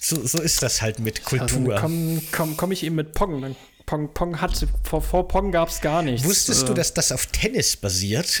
So, 0.00 0.26
so 0.26 0.40
ist 0.40 0.62
das 0.62 0.82
halt 0.82 0.98
mit 0.98 1.20
also, 1.20 1.38
Kultur. 1.38 1.74
Also, 1.74 1.86
komm, 1.86 2.22
komm, 2.32 2.56
komm 2.56 2.72
ich 2.72 2.82
eben 2.82 2.96
mit 2.96 3.12
Pong, 3.12 3.40
dann 3.42 3.56
Pong, 3.90 4.08
Pong 4.14 4.40
hat, 4.40 4.52
vor, 4.84 5.02
vor 5.02 5.26
Pong 5.26 5.50
gab 5.50 5.68
es 5.68 5.80
gar 5.80 6.04
nichts. 6.04 6.24
Wusstest 6.24 6.68
du, 6.68 6.72
äh. 6.72 6.76
dass 6.76 6.94
das 6.94 7.10
auf 7.10 7.26
Tennis 7.26 7.76
basiert? 7.76 8.40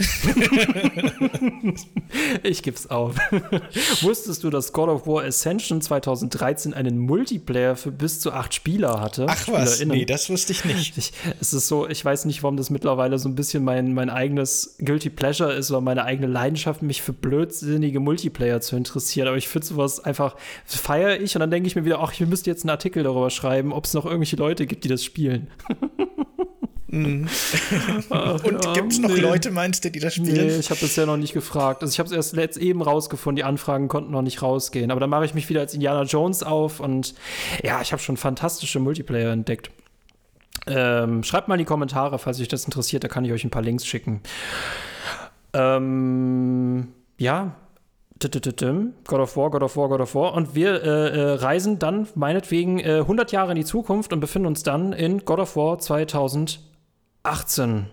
ich 2.44 2.62
gib's 2.62 2.86
auf. 2.86 3.16
Wusstest 4.02 4.44
du, 4.44 4.50
dass 4.50 4.72
God 4.72 4.88
of 4.88 5.08
War 5.08 5.24
Ascension 5.24 5.82
2013 5.82 6.72
einen 6.72 6.98
Multiplayer 6.98 7.74
für 7.74 7.90
bis 7.90 8.20
zu 8.20 8.30
acht 8.32 8.54
Spieler 8.54 9.00
hatte? 9.00 9.26
Ach 9.28 9.48
was, 9.48 9.84
nee, 9.84 10.04
das 10.04 10.30
wusste 10.30 10.52
ich 10.52 10.64
nicht. 10.64 10.96
Ich, 10.96 11.12
es 11.40 11.52
ist 11.52 11.66
so, 11.66 11.88
ich 11.88 12.04
weiß 12.04 12.26
nicht, 12.26 12.44
warum 12.44 12.56
das 12.56 12.70
mittlerweile 12.70 13.18
so 13.18 13.28
ein 13.28 13.34
bisschen 13.34 13.64
mein, 13.64 13.92
mein 13.92 14.08
eigenes 14.08 14.76
Guilty 14.78 15.10
Pleasure 15.10 15.52
ist 15.52 15.72
oder 15.72 15.80
meine 15.80 16.04
eigene 16.04 16.28
Leidenschaft, 16.28 16.82
mich 16.82 17.02
für 17.02 17.12
blödsinnige 17.12 17.98
Multiplayer 17.98 18.60
zu 18.60 18.76
interessieren. 18.76 19.26
Aber 19.26 19.36
ich 19.36 19.48
finde 19.48 19.66
sowas 19.66 19.98
einfach, 19.98 20.36
feiere 20.64 21.20
ich 21.20 21.34
und 21.34 21.40
dann 21.40 21.50
denke 21.50 21.66
ich 21.66 21.74
mir 21.74 21.84
wieder, 21.84 21.98
ach, 21.98 22.12
ich 22.12 22.20
müsste 22.20 22.50
jetzt 22.50 22.62
einen 22.62 22.70
Artikel 22.70 23.02
darüber 23.02 23.30
schreiben, 23.30 23.72
ob 23.72 23.86
es 23.86 23.94
noch 23.94 24.04
irgendwelche 24.04 24.36
Leute 24.36 24.68
gibt, 24.68 24.84
die 24.84 24.88
das 24.88 25.04
spielen 25.04 25.39
spielen. 25.40 25.50
Mhm. 26.88 27.28
Und 28.10 28.64
ja, 28.64 28.72
gibt 28.72 28.92
es 28.92 28.98
noch 28.98 29.10
nee. 29.10 29.20
Leute, 29.20 29.50
meinst 29.50 29.84
du, 29.84 29.90
die 29.90 30.00
das 30.00 30.14
spielen? 30.14 30.48
Nee, 30.48 30.56
ich 30.56 30.70
habe 30.70 30.80
bisher 30.80 31.06
noch 31.06 31.16
nicht 31.16 31.32
gefragt. 31.32 31.82
Also 31.82 31.92
ich 31.92 31.98
habe 31.98 32.08
es 32.08 32.12
erst 32.12 32.34
letzt 32.34 32.58
eben 32.58 32.82
rausgefunden, 32.82 33.36
die 33.36 33.44
Anfragen 33.44 33.88
konnten 33.88 34.10
noch 34.10 34.22
nicht 34.22 34.42
rausgehen. 34.42 34.90
Aber 34.90 34.98
dann 34.98 35.10
mache 35.10 35.24
ich 35.24 35.34
mich 35.34 35.48
wieder 35.48 35.60
als 35.60 35.72
Indiana 35.72 36.02
Jones 36.02 36.42
auf 36.42 36.80
und 36.80 37.14
ja, 37.62 37.80
ich 37.80 37.92
habe 37.92 38.02
schon 38.02 38.16
fantastische 38.16 38.80
Multiplayer 38.80 39.32
entdeckt. 39.32 39.70
Ähm, 40.66 41.22
schreibt 41.22 41.48
mal 41.48 41.54
in 41.54 41.60
die 41.60 41.64
Kommentare, 41.64 42.18
falls 42.18 42.40
euch 42.40 42.48
das 42.48 42.64
interessiert, 42.64 43.04
da 43.04 43.08
kann 43.08 43.24
ich 43.24 43.32
euch 43.32 43.44
ein 43.44 43.50
paar 43.50 43.62
Links 43.62 43.86
schicken. 43.86 44.20
Ähm, 45.52 46.88
ja, 47.18 47.54
God 48.20 49.20
of 49.20 49.36
War, 49.36 49.50
God 49.50 49.62
of 49.62 49.76
War, 49.76 49.88
God 49.88 50.00
of 50.00 50.14
War. 50.14 50.34
Und 50.34 50.54
wir 50.54 50.82
äh, 50.82 50.86
äh, 50.86 51.32
reisen 51.34 51.78
dann 51.78 52.06
meinetwegen 52.14 52.78
äh, 52.78 53.00
100 53.00 53.32
Jahre 53.32 53.52
in 53.52 53.56
die 53.56 53.64
Zukunft 53.64 54.12
und 54.12 54.20
befinden 54.20 54.46
uns 54.46 54.62
dann 54.62 54.92
in 54.92 55.24
God 55.24 55.40
of 55.40 55.56
War 55.56 55.78
2018. 55.78 57.86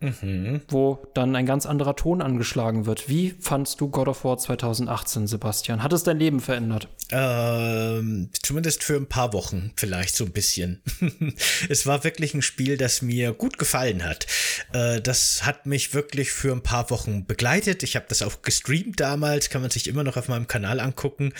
Mhm. 0.00 0.62
Wo 0.68 1.06
dann 1.12 1.36
ein 1.36 1.44
ganz 1.44 1.66
anderer 1.66 1.94
Ton 1.94 2.22
angeschlagen 2.22 2.86
wird. 2.86 3.08
Wie 3.08 3.34
fandst 3.38 3.80
du 3.80 3.88
God 3.88 4.08
of 4.08 4.24
War 4.24 4.38
2018, 4.38 5.26
Sebastian? 5.26 5.82
Hat 5.82 5.92
es 5.92 6.04
dein 6.04 6.18
Leben 6.18 6.40
verändert? 6.40 6.88
Ähm, 7.10 8.30
zumindest 8.42 8.82
für 8.82 8.96
ein 8.96 9.08
paar 9.08 9.32
Wochen, 9.34 9.72
vielleicht 9.76 10.16
so 10.16 10.24
ein 10.24 10.32
bisschen. 10.32 10.82
es 11.68 11.86
war 11.86 12.02
wirklich 12.02 12.32
ein 12.32 12.42
Spiel, 12.42 12.78
das 12.78 13.02
mir 13.02 13.32
gut 13.32 13.58
gefallen 13.58 14.04
hat. 14.04 14.26
Äh, 14.72 15.02
das 15.02 15.44
hat 15.44 15.66
mich 15.66 15.92
wirklich 15.92 16.32
für 16.32 16.52
ein 16.52 16.62
paar 16.62 16.88
Wochen 16.90 17.26
begleitet. 17.26 17.82
Ich 17.82 17.94
habe 17.94 18.06
das 18.08 18.22
auch 18.22 18.40
gestreamt 18.40 19.00
damals, 19.00 19.50
kann 19.50 19.60
man 19.60 19.70
sich 19.70 19.86
immer 19.86 20.04
noch 20.04 20.16
auf 20.16 20.28
meinem 20.28 20.46
Kanal 20.46 20.80
angucken. 20.80 21.34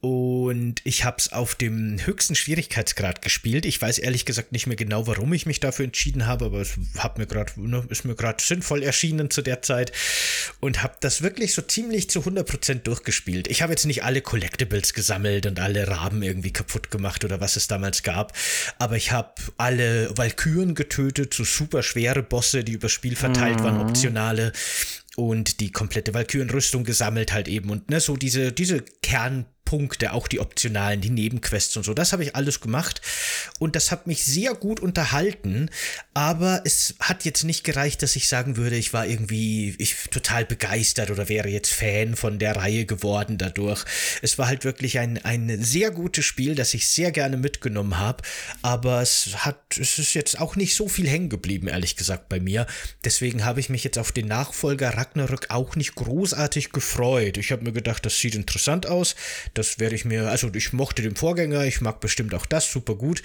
Und 0.00 0.76
ich 0.84 1.04
habe 1.04 1.18
es 1.18 1.30
auf 1.30 1.54
dem 1.54 1.98
höchsten 2.04 2.34
Schwierigkeitsgrad 2.34 3.20
gespielt. 3.20 3.66
Ich 3.66 3.80
weiß 3.80 3.98
ehrlich 3.98 4.24
gesagt 4.24 4.52
nicht 4.52 4.66
mehr 4.66 4.76
genau, 4.76 5.06
warum 5.06 5.30
ich 5.34 5.44
mich 5.44 5.60
dafür 5.60 5.84
entschieden 5.84 6.26
habe, 6.26 6.46
aber 6.46 6.60
es 6.60 6.78
hat 6.96 7.18
mir 7.18 7.26
gerade 7.26 7.52
ne, 7.60 7.84
ist 7.90 8.04
mir 8.04 8.14
gerade 8.14 8.42
sinnvoll 8.42 8.82
erschienen 8.82 9.30
zu 9.30 9.42
der 9.42 9.62
Zeit 9.62 9.92
und 10.60 10.82
habe 10.82 10.94
das 11.00 11.22
wirklich 11.22 11.54
so 11.54 11.62
ziemlich 11.62 12.10
zu 12.10 12.20
100% 12.20 12.82
durchgespielt. 12.82 13.48
Ich 13.48 13.62
habe 13.62 13.72
jetzt 13.72 13.86
nicht 13.86 14.04
alle 14.04 14.20
Collectibles 14.20 14.94
gesammelt 14.94 15.46
und 15.46 15.60
alle 15.60 15.88
Raben 15.88 16.22
irgendwie 16.22 16.52
kaputt 16.52 16.90
gemacht 16.90 17.24
oder 17.24 17.40
was 17.40 17.56
es 17.56 17.68
damals 17.68 18.02
gab, 18.02 18.36
aber 18.78 18.96
ich 18.96 19.12
habe 19.12 19.34
alle 19.56 20.16
Valkyren 20.16 20.74
getötet, 20.74 21.34
so 21.34 21.44
super 21.44 21.82
schwere 21.82 22.22
Bosse, 22.22 22.64
die 22.64 22.72
übers 22.72 22.92
Spiel 22.92 23.16
verteilt 23.16 23.60
mhm. 23.60 23.64
waren, 23.64 23.80
optionale 23.80 24.52
und 25.16 25.60
die 25.60 25.72
komplette 25.72 26.14
Valkyrenrüstung 26.14 26.84
gesammelt 26.84 27.32
halt 27.32 27.48
eben 27.48 27.70
und 27.70 27.90
ne, 27.90 28.00
so 28.00 28.16
diese, 28.16 28.52
diese 28.52 28.82
Kern 29.02 29.46
Punkte, 29.70 30.14
auch 30.14 30.26
die 30.26 30.40
optionalen, 30.40 31.00
die 31.00 31.10
Nebenquests 31.10 31.76
und 31.76 31.84
so. 31.84 31.94
Das 31.94 32.12
habe 32.12 32.24
ich 32.24 32.34
alles 32.34 32.60
gemacht 32.60 33.00
und 33.60 33.76
das 33.76 33.92
hat 33.92 34.08
mich 34.08 34.24
sehr 34.24 34.54
gut 34.54 34.80
unterhalten, 34.80 35.70
aber 36.12 36.62
es 36.64 36.96
hat 36.98 37.24
jetzt 37.24 37.44
nicht 37.44 37.62
gereicht, 37.62 38.02
dass 38.02 38.16
ich 38.16 38.28
sagen 38.28 38.56
würde, 38.56 38.74
ich 38.74 38.92
war 38.92 39.06
irgendwie 39.06 39.76
ich, 39.78 39.94
total 40.10 40.44
begeistert 40.44 41.12
oder 41.12 41.28
wäre 41.28 41.48
jetzt 41.48 41.72
Fan 41.72 42.16
von 42.16 42.40
der 42.40 42.56
Reihe 42.56 42.84
geworden 42.84 43.38
dadurch. 43.38 43.84
Es 44.22 44.38
war 44.38 44.48
halt 44.48 44.64
wirklich 44.64 44.98
ein, 44.98 45.24
ein 45.24 45.62
sehr 45.62 45.92
gutes 45.92 46.24
Spiel, 46.24 46.56
das 46.56 46.74
ich 46.74 46.88
sehr 46.88 47.12
gerne 47.12 47.36
mitgenommen 47.36 47.96
habe, 47.96 48.24
aber 48.62 49.02
es 49.02 49.36
hat, 49.36 49.78
es 49.78 50.00
ist 50.00 50.14
jetzt 50.14 50.40
auch 50.40 50.56
nicht 50.56 50.74
so 50.74 50.88
viel 50.88 51.08
hängen 51.08 51.28
geblieben, 51.28 51.68
ehrlich 51.68 51.94
gesagt, 51.94 52.28
bei 52.28 52.40
mir. 52.40 52.66
Deswegen 53.04 53.44
habe 53.44 53.60
ich 53.60 53.68
mich 53.68 53.84
jetzt 53.84 53.98
auf 53.98 54.10
den 54.10 54.26
Nachfolger 54.26 54.96
Ragnarök 54.96 55.46
auch 55.50 55.76
nicht 55.76 55.94
großartig 55.94 56.72
gefreut. 56.72 57.36
Ich 57.36 57.52
habe 57.52 57.62
mir 57.62 57.72
gedacht, 57.72 58.04
das 58.04 58.18
sieht 58.18 58.34
interessant 58.34 58.86
aus. 58.86 59.14
Das 59.60 59.78
werde 59.78 59.94
ich 59.94 60.06
mir, 60.06 60.30
also 60.30 60.50
ich 60.54 60.72
mochte 60.72 61.02
den 61.02 61.16
Vorgänger, 61.16 61.66
ich 61.66 61.82
mag 61.82 62.00
bestimmt 62.00 62.32
auch 62.32 62.46
das 62.46 62.72
super 62.72 62.94
gut, 62.94 63.22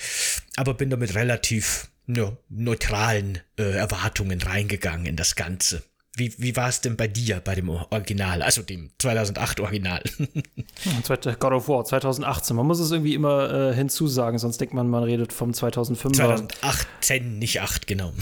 aber 0.58 0.74
bin 0.74 0.89
damit 0.89 1.15
relativ 1.15 1.88
ja, 2.08 2.36
neutralen 2.50 3.39
äh, 3.58 3.63
Erwartungen 3.63 4.42
reingegangen 4.42 5.06
in 5.06 5.15
das 5.15 5.38
Ganze. 5.38 5.82
Wie, 6.17 6.34
wie 6.38 6.55
war 6.55 6.69
es 6.69 6.79
denn 6.79 6.95
bei 6.95 7.10
dir, 7.10 7.41
bei 7.43 7.55
dem 7.55 7.69
Original, 7.69 8.41
also 8.41 8.62
dem 8.62 8.89
2008 9.00 9.60
Original? 9.60 10.01
God 11.39 11.51
of 11.51 11.67
War 11.67 11.84
2018. 11.84 12.55
Man 12.55 12.65
muss 12.65 12.79
es 12.79 12.89
irgendwie 12.91 13.15
immer 13.15 13.51
äh, 13.51 13.74
hinzusagen, 13.74 14.39
sonst 14.39 14.62
denkt 14.62 14.74
man, 14.74 14.89
man 14.89 15.03
redet 15.03 15.34
vom 15.34 15.53
2005. 15.53 16.15
2018, 16.15 17.38
nicht 17.38 17.62
8, 17.62 17.86
genau. 17.86 18.13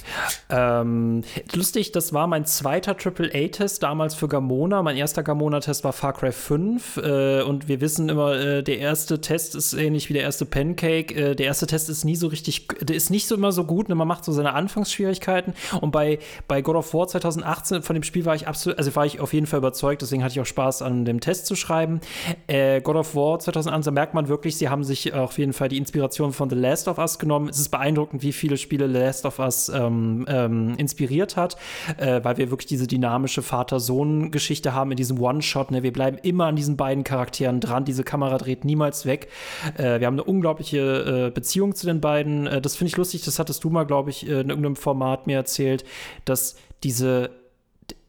ähm, 0.50 1.24
lustig, 1.54 1.92
das 1.92 2.12
war 2.12 2.26
mein 2.26 2.44
zweiter 2.44 2.94
AAA-Test 3.02 3.82
damals 3.82 4.14
für 4.14 4.28
Gamona. 4.28 4.82
Mein 4.82 4.98
erster 4.98 5.22
Gamona-Test 5.22 5.84
war 5.84 5.94
Far 5.94 6.12
Cry 6.12 6.32
5. 6.32 6.98
Äh, 6.98 7.42
und 7.42 7.66
wir 7.68 7.80
wissen 7.80 8.10
immer, 8.10 8.34
äh, 8.34 8.62
der 8.62 8.78
erste 8.78 9.22
Test 9.22 9.54
ist 9.54 9.72
ähnlich 9.72 10.10
wie 10.10 10.12
der 10.12 10.22
erste 10.22 10.44
Pancake. 10.44 11.14
Äh, 11.14 11.34
der 11.34 11.46
erste 11.46 11.66
Test 11.66 11.88
ist 11.88 12.04
nie 12.04 12.16
so 12.16 12.26
richtig, 12.26 12.68
der 12.82 12.94
ist 12.94 13.08
nicht 13.08 13.26
so 13.26 13.34
immer 13.34 13.52
so 13.52 13.64
gut. 13.64 13.88
Ne? 13.88 13.94
Man 13.94 14.06
macht 14.06 14.26
so 14.26 14.32
seine 14.32 14.52
Anfangsschwierigkeiten. 14.52 15.54
Und 15.80 15.92
bei, 15.92 16.18
bei 16.46 16.60
God 16.60 16.76
of 16.76 16.92
War 16.92 17.08
2018 17.08 17.37
2018 17.38 17.82
von 17.82 17.94
dem 17.94 18.02
Spiel 18.02 18.24
war 18.24 18.34
ich 18.34 18.46
absolut, 18.46 18.78
also 18.78 18.94
war 18.96 19.06
ich 19.06 19.20
auf 19.20 19.32
jeden 19.32 19.46
Fall 19.46 19.58
überzeugt, 19.58 20.02
deswegen 20.02 20.22
hatte 20.22 20.32
ich 20.32 20.40
auch 20.40 20.46
Spaß 20.46 20.82
an 20.82 21.04
dem 21.04 21.20
Test 21.20 21.46
zu 21.46 21.54
schreiben. 21.54 22.00
Äh, 22.46 22.80
God 22.80 22.96
of 22.96 23.14
War 23.14 23.38
2018, 23.38 23.82
da 23.82 23.90
merkt 23.90 24.14
man 24.14 24.28
wirklich, 24.28 24.56
sie 24.56 24.68
haben 24.68 24.84
sich 24.84 25.14
auf 25.14 25.38
jeden 25.38 25.52
Fall 25.52 25.68
die 25.68 25.78
Inspiration 25.78 26.32
von 26.32 26.50
The 26.50 26.56
Last 26.56 26.88
of 26.88 26.98
Us 26.98 27.18
genommen. 27.18 27.48
Es 27.48 27.58
ist 27.58 27.70
beeindruckend, 27.70 28.22
wie 28.22 28.32
viele 28.32 28.56
Spiele 28.56 28.88
The 28.88 28.94
Last 28.94 29.26
of 29.26 29.38
Us 29.38 29.68
ähm, 29.68 30.26
ähm, 30.28 30.74
inspiriert 30.76 31.36
hat, 31.36 31.56
äh, 31.96 32.20
weil 32.22 32.36
wir 32.36 32.50
wirklich 32.50 32.66
diese 32.66 32.86
dynamische 32.86 33.42
Vater-Sohn-Geschichte 33.42 34.74
haben 34.74 34.90
in 34.90 34.96
diesem 34.96 35.20
One-Shot. 35.20 35.70
Ne? 35.70 35.82
Wir 35.82 35.92
bleiben 35.92 36.18
immer 36.22 36.46
an 36.46 36.56
diesen 36.56 36.76
beiden 36.76 37.04
Charakteren 37.04 37.60
dran. 37.60 37.84
Diese 37.84 38.04
Kamera 38.04 38.38
dreht 38.38 38.64
niemals 38.64 39.06
weg. 39.06 39.28
Äh, 39.76 40.00
wir 40.00 40.06
haben 40.06 40.14
eine 40.14 40.24
unglaubliche 40.24 41.28
äh, 41.28 41.30
Beziehung 41.30 41.74
zu 41.74 41.86
den 41.86 42.00
beiden. 42.00 42.46
Äh, 42.46 42.60
das 42.60 42.76
finde 42.76 42.90
ich 42.90 42.96
lustig, 42.96 43.24
das 43.24 43.38
hattest 43.38 43.64
du 43.64 43.70
mal, 43.70 43.84
glaube 43.84 44.10
ich, 44.10 44.26
in 44.26 44.50
irgendeinem 44.50 44.76
Format 44.76 45.26
mir 45.26 45.36
erzählt, 45.36 45.84
dass 46.24 46.56
diese 46.84 47.30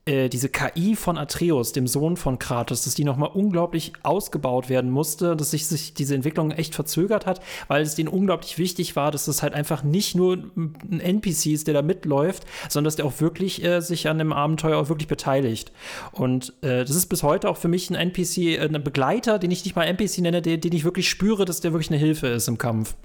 äh, 0.10 0.28
diese 0.28 0.50
KI 0.50 0.96
von 0.96 1.18
Atreus, 1.18 1.72
dem 1.72 1.86
Sohn 1.86 2.18
von 2.18 2.40
Kratos, 2.40 2.84
dass 2.84 2.96
die 2.96 3.04
nochmal 3.04 3.30
unglaublich 3.32 3.94
ausgebaut 4.02 4.68
werden 4.68 4.90
musste, 4.90 5.36
dass 5.36 5.52
sich, 5.52 5.68
sich 5.68 5.94
diese 5.94 6.16
Entwicklung 6.16 6.50
echt 6.50 6.74
verzögert 6.74 7.28
hat, 7.28 7.42
weil 7.68 7.84
es 7.84 7.94
denen 7.94 8.10
unglaublich 8.10 8.58
wichtig 8.58 8.96
war, 8.96 9.12
dass 9.12 9.28
es 9.28 9.44
halt 9.44 9.54
einfach 9.54 9.84
nicht 9.84 10.16
nur 10.16 10.38
ein 10.56 11.00
NPC 11.00 11.48
ist, 11.48 11.68
der 11.68 11.76
da 11.76 11.82
mitläuft, 11.84 12.46
sondern 12.70 12.86
dass 12.86 12.96
der 12.96 13.06
auch 13.06 13.22
wirklich 13.22 13.64
äh, 13.64 13.82
sich 13.82 14.10
an 14.10 14.18
dem 14.18 14.34
Abenteuer 14.34 14.80
auch 14.80 14.90
wirklich 14.90 15.08
beteiligt. 15.08 15.72
Und 16.12 16.54
äh, 16.62 16.86
das 16.86 16.96
ist 16.96 17.06
bis 17.06 17.22
heute 17.22 17.48
auch 17.48 17.58
für 17.58 17.68
mich 17.68 17.90
ein 17.92 17.96
NPC, 17.96 18.38
äh, 18.38 18.62
ein 18.62 18.84
Begleiter, 18.84 19.38
den 19.38 19.52
ich 19.52 19.64
nicht 19.64 19.76
mal 19.76 19.84
NPC 19.84 20.20
nenne, 20.20 20.42
den, 20.42 20.60
den 20.60 20.74
ich 20.74 20.86
wirklich 20.86 21.08
spüre, 21.08 21.46
dass 21.46 21.62
der 21.62 21.72
wirklich 21.72 21.92
eine 21.92 22.00
Hilfe 22.00 22.28
ist 22.28 22.48
im 22.48 22.58
Kampf. 22.58 22.96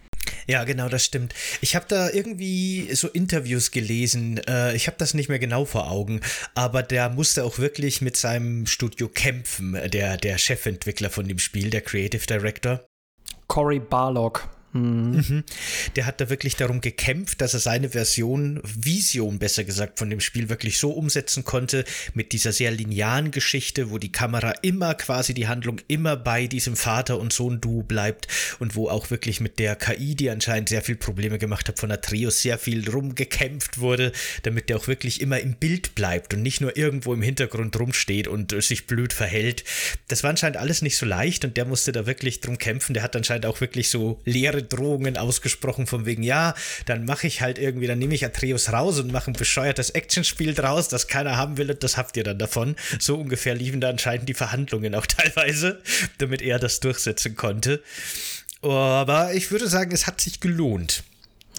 Ja, 0.46 0.64
genau, 0.64 0.88
das 0.88 1.04
stimmt. 1.04 1.34
Ich 1.60 1.74
habe 1.74 1.86
da 1.88 2.10
irgendwie 2.10 2.94
so 2.94 3.08
Interviews 3.08 3.70
gelesen. 3.70 4.38
Äh, 4.46 4.74
ich 4.76 4.86
habe 4.86 4.96
das 4.98 5.14
nicht 5.14 5.28
mehr 5.28 5.38
genau 5.38 5.64
vor 5.64 5.90
Augen, 5.90 6.20
aber 6.54 6.82
der 6.82 7.08
musste 7.08 7.44
auch 7.44 7.58
wirklich 7.58 8.00
mit 8.00 8.16
seinem 8.16 8.66
Studio 8.66 9.08
kämpfen, 9.08 9.78
der, 9.90 10.16
der 10.16 10.38
Chefentwickler 10.38 11.10
von 11.10 11.26
dem 11.26 11.38
Spiel, 11.38 11.70
der 11.70 11.80
Creative 11.80 12.26
Director. 12.26 12.84
Cory 13.48 13.78
Barlock. 13.78 14.48
Mhm. 14.75 15.45
Der 15.95 16.04
hat 16.04 16.21
da 16.21 16.28
wirklich 16.28 16.57
darum 16.57 16.81
gekämpft, 16.81 17.40
dass 17.40 17.54
er 17.54 17.61
seine 17.61 17.90
Version, 17.90 18.61
Vision 18.64 19.38
besser 19.38 19.62
gesagt, 19.62 20.00
von 20.00 20.11
dem 20.11 20.19
Spiel 20.19 20.49
wirklich 20.49 20.78
so 20.78 20.90
umsetzen 20.90 21.45
konnte, 21.45 21.85
mit 22.14 22.33
dieser 22.33 22.50
sehr 22.50 22.73
linearen 22.73 23.31
Geschichte, 23.31 23.90
wo 23.90 23.99
die 23.99 24.11
Kamera 24.11 24.52
immer 24.62 24.95
quasi 24.95 25.33
die 25.33 25.47
Handlung 25.47 25.81
immer 25.87 26.16
bei 26.16 26.49
diesem 26.49 26.75
Vater 26.75 27.21
und 27.21 27.33
Sohn-Du 27.33 27.85
bleibt 27.85 28.26
und 28.59 28.75
wo 28.75 28.88
auch 28.88 29.11
wirklich 29.11 29.40
mit 29.40 29.61
der 29.61 29.76
KI, 29.76 30.16
die 30.16 30.28
anscheinend 30.28 30.69
sehr 30.69 30.83
viel 30.83 30.97
Probleme 30.97 31.38
gemacht 31.38 31.69
hat, 31.69 31.78
von 31.78 31.93
Atreus 31.93 32.43
sehr 32.43 32.59
viel 32.59 32.88
rumgekämpft 32.90 33.78
wurde, 33.78 34.11
damit 34.43 34.69
der 34.69 34.78
auch 34.78 34.88
wirklich 34.88 35.21
immer 35.21 35.38
im 35.38 35.54
Bild 35.54 35.95
bleibt 35.95 36.35
und 36.35 36.43
nicht 36.43 36.61
nur 36.61 36.76
irgendwo 36.76 37.14
im 37.14 37.23
Hintergrund 37.23 37.78
rumsteht 37.78 38.26
und 38.26 38.61
sich 38.61 38.88
blöd 38.88 39.12
verhält. 39.12 39.62
Das 40.09 40.25
war 40.25 40.31
anscheinend 40.31 40.57
alles 40.57 40.83
nicht 40.83 40.97
so 40.97 41.07
leicht 41.07 41.45
und 41.45 41.57
der 41.57 41.64
musste 41.64 41.93
da 41.93 42.07
wirklich 42.07 42.40
drum 42.40 42.59
kämpfen. 42.59 42.95
Der 42.95 43.04
hat 43.04 43.14
anscheinend 43.14 43.47
auch 43.47 43.61
wirklich 43.61 43.88
so 43.88 44.21
leere 44.25 44.63
Drohungen 44.64 45.16
ausgesprochen 45.16 45.87
von 45.87 46.06
wegen, 46.06 46.23
ja, 46.23 46.54
dann 46.87 47.04
mache 47.04 47.26
ich 47.26 47.40
halt 47.40 47.59
irgendwie, 47.59 47.87
dann 47.87 47.99
nehme 47.99 48.14
ich 48.14 48.25
Atreus 48.25 48.73
raus 48.73 48.99
und 48.99 49.12
mache 49.12 49.30
ein 49.30 49.35
bescheuertes 49.35 49.90
Actionspiel 49.90 50.54
draus, 50.54 50.88
das 50.88 51.09
keiner 51.09 51.37
haben 51.37 51.56
will 51.56 51.71
und 51.71 51.83
das 51.83 51.97
habt 51.97 52.16
ihr 52.16 52.25
dann 52.25 52.38
davon. 52.38 52.76
So 52.99 53.16
ungefähr 53.16 53.54
liefen 53.54 53.80
da 53.80 53.90
anscheinend 53.90 54.28
die 54.28 54.35
Verhandlungen 54.35 54.94
auch 54.94 55.06
teilweise, 55.06 55.80
damit 56.18 56.42
er 56.42 56.58
das 56.58 56.80
durchsetzen 56.80 57.36
konnte. 57.36 57.82
Aber 58.62 59.34
ich 59.34 59.50
würde 59.50 59.69
sagen, 59.69 59.93
es 59.93 60.06
hat 60.06 60.21
sich 60.21 60.41
gelohnt. 60.41 61.04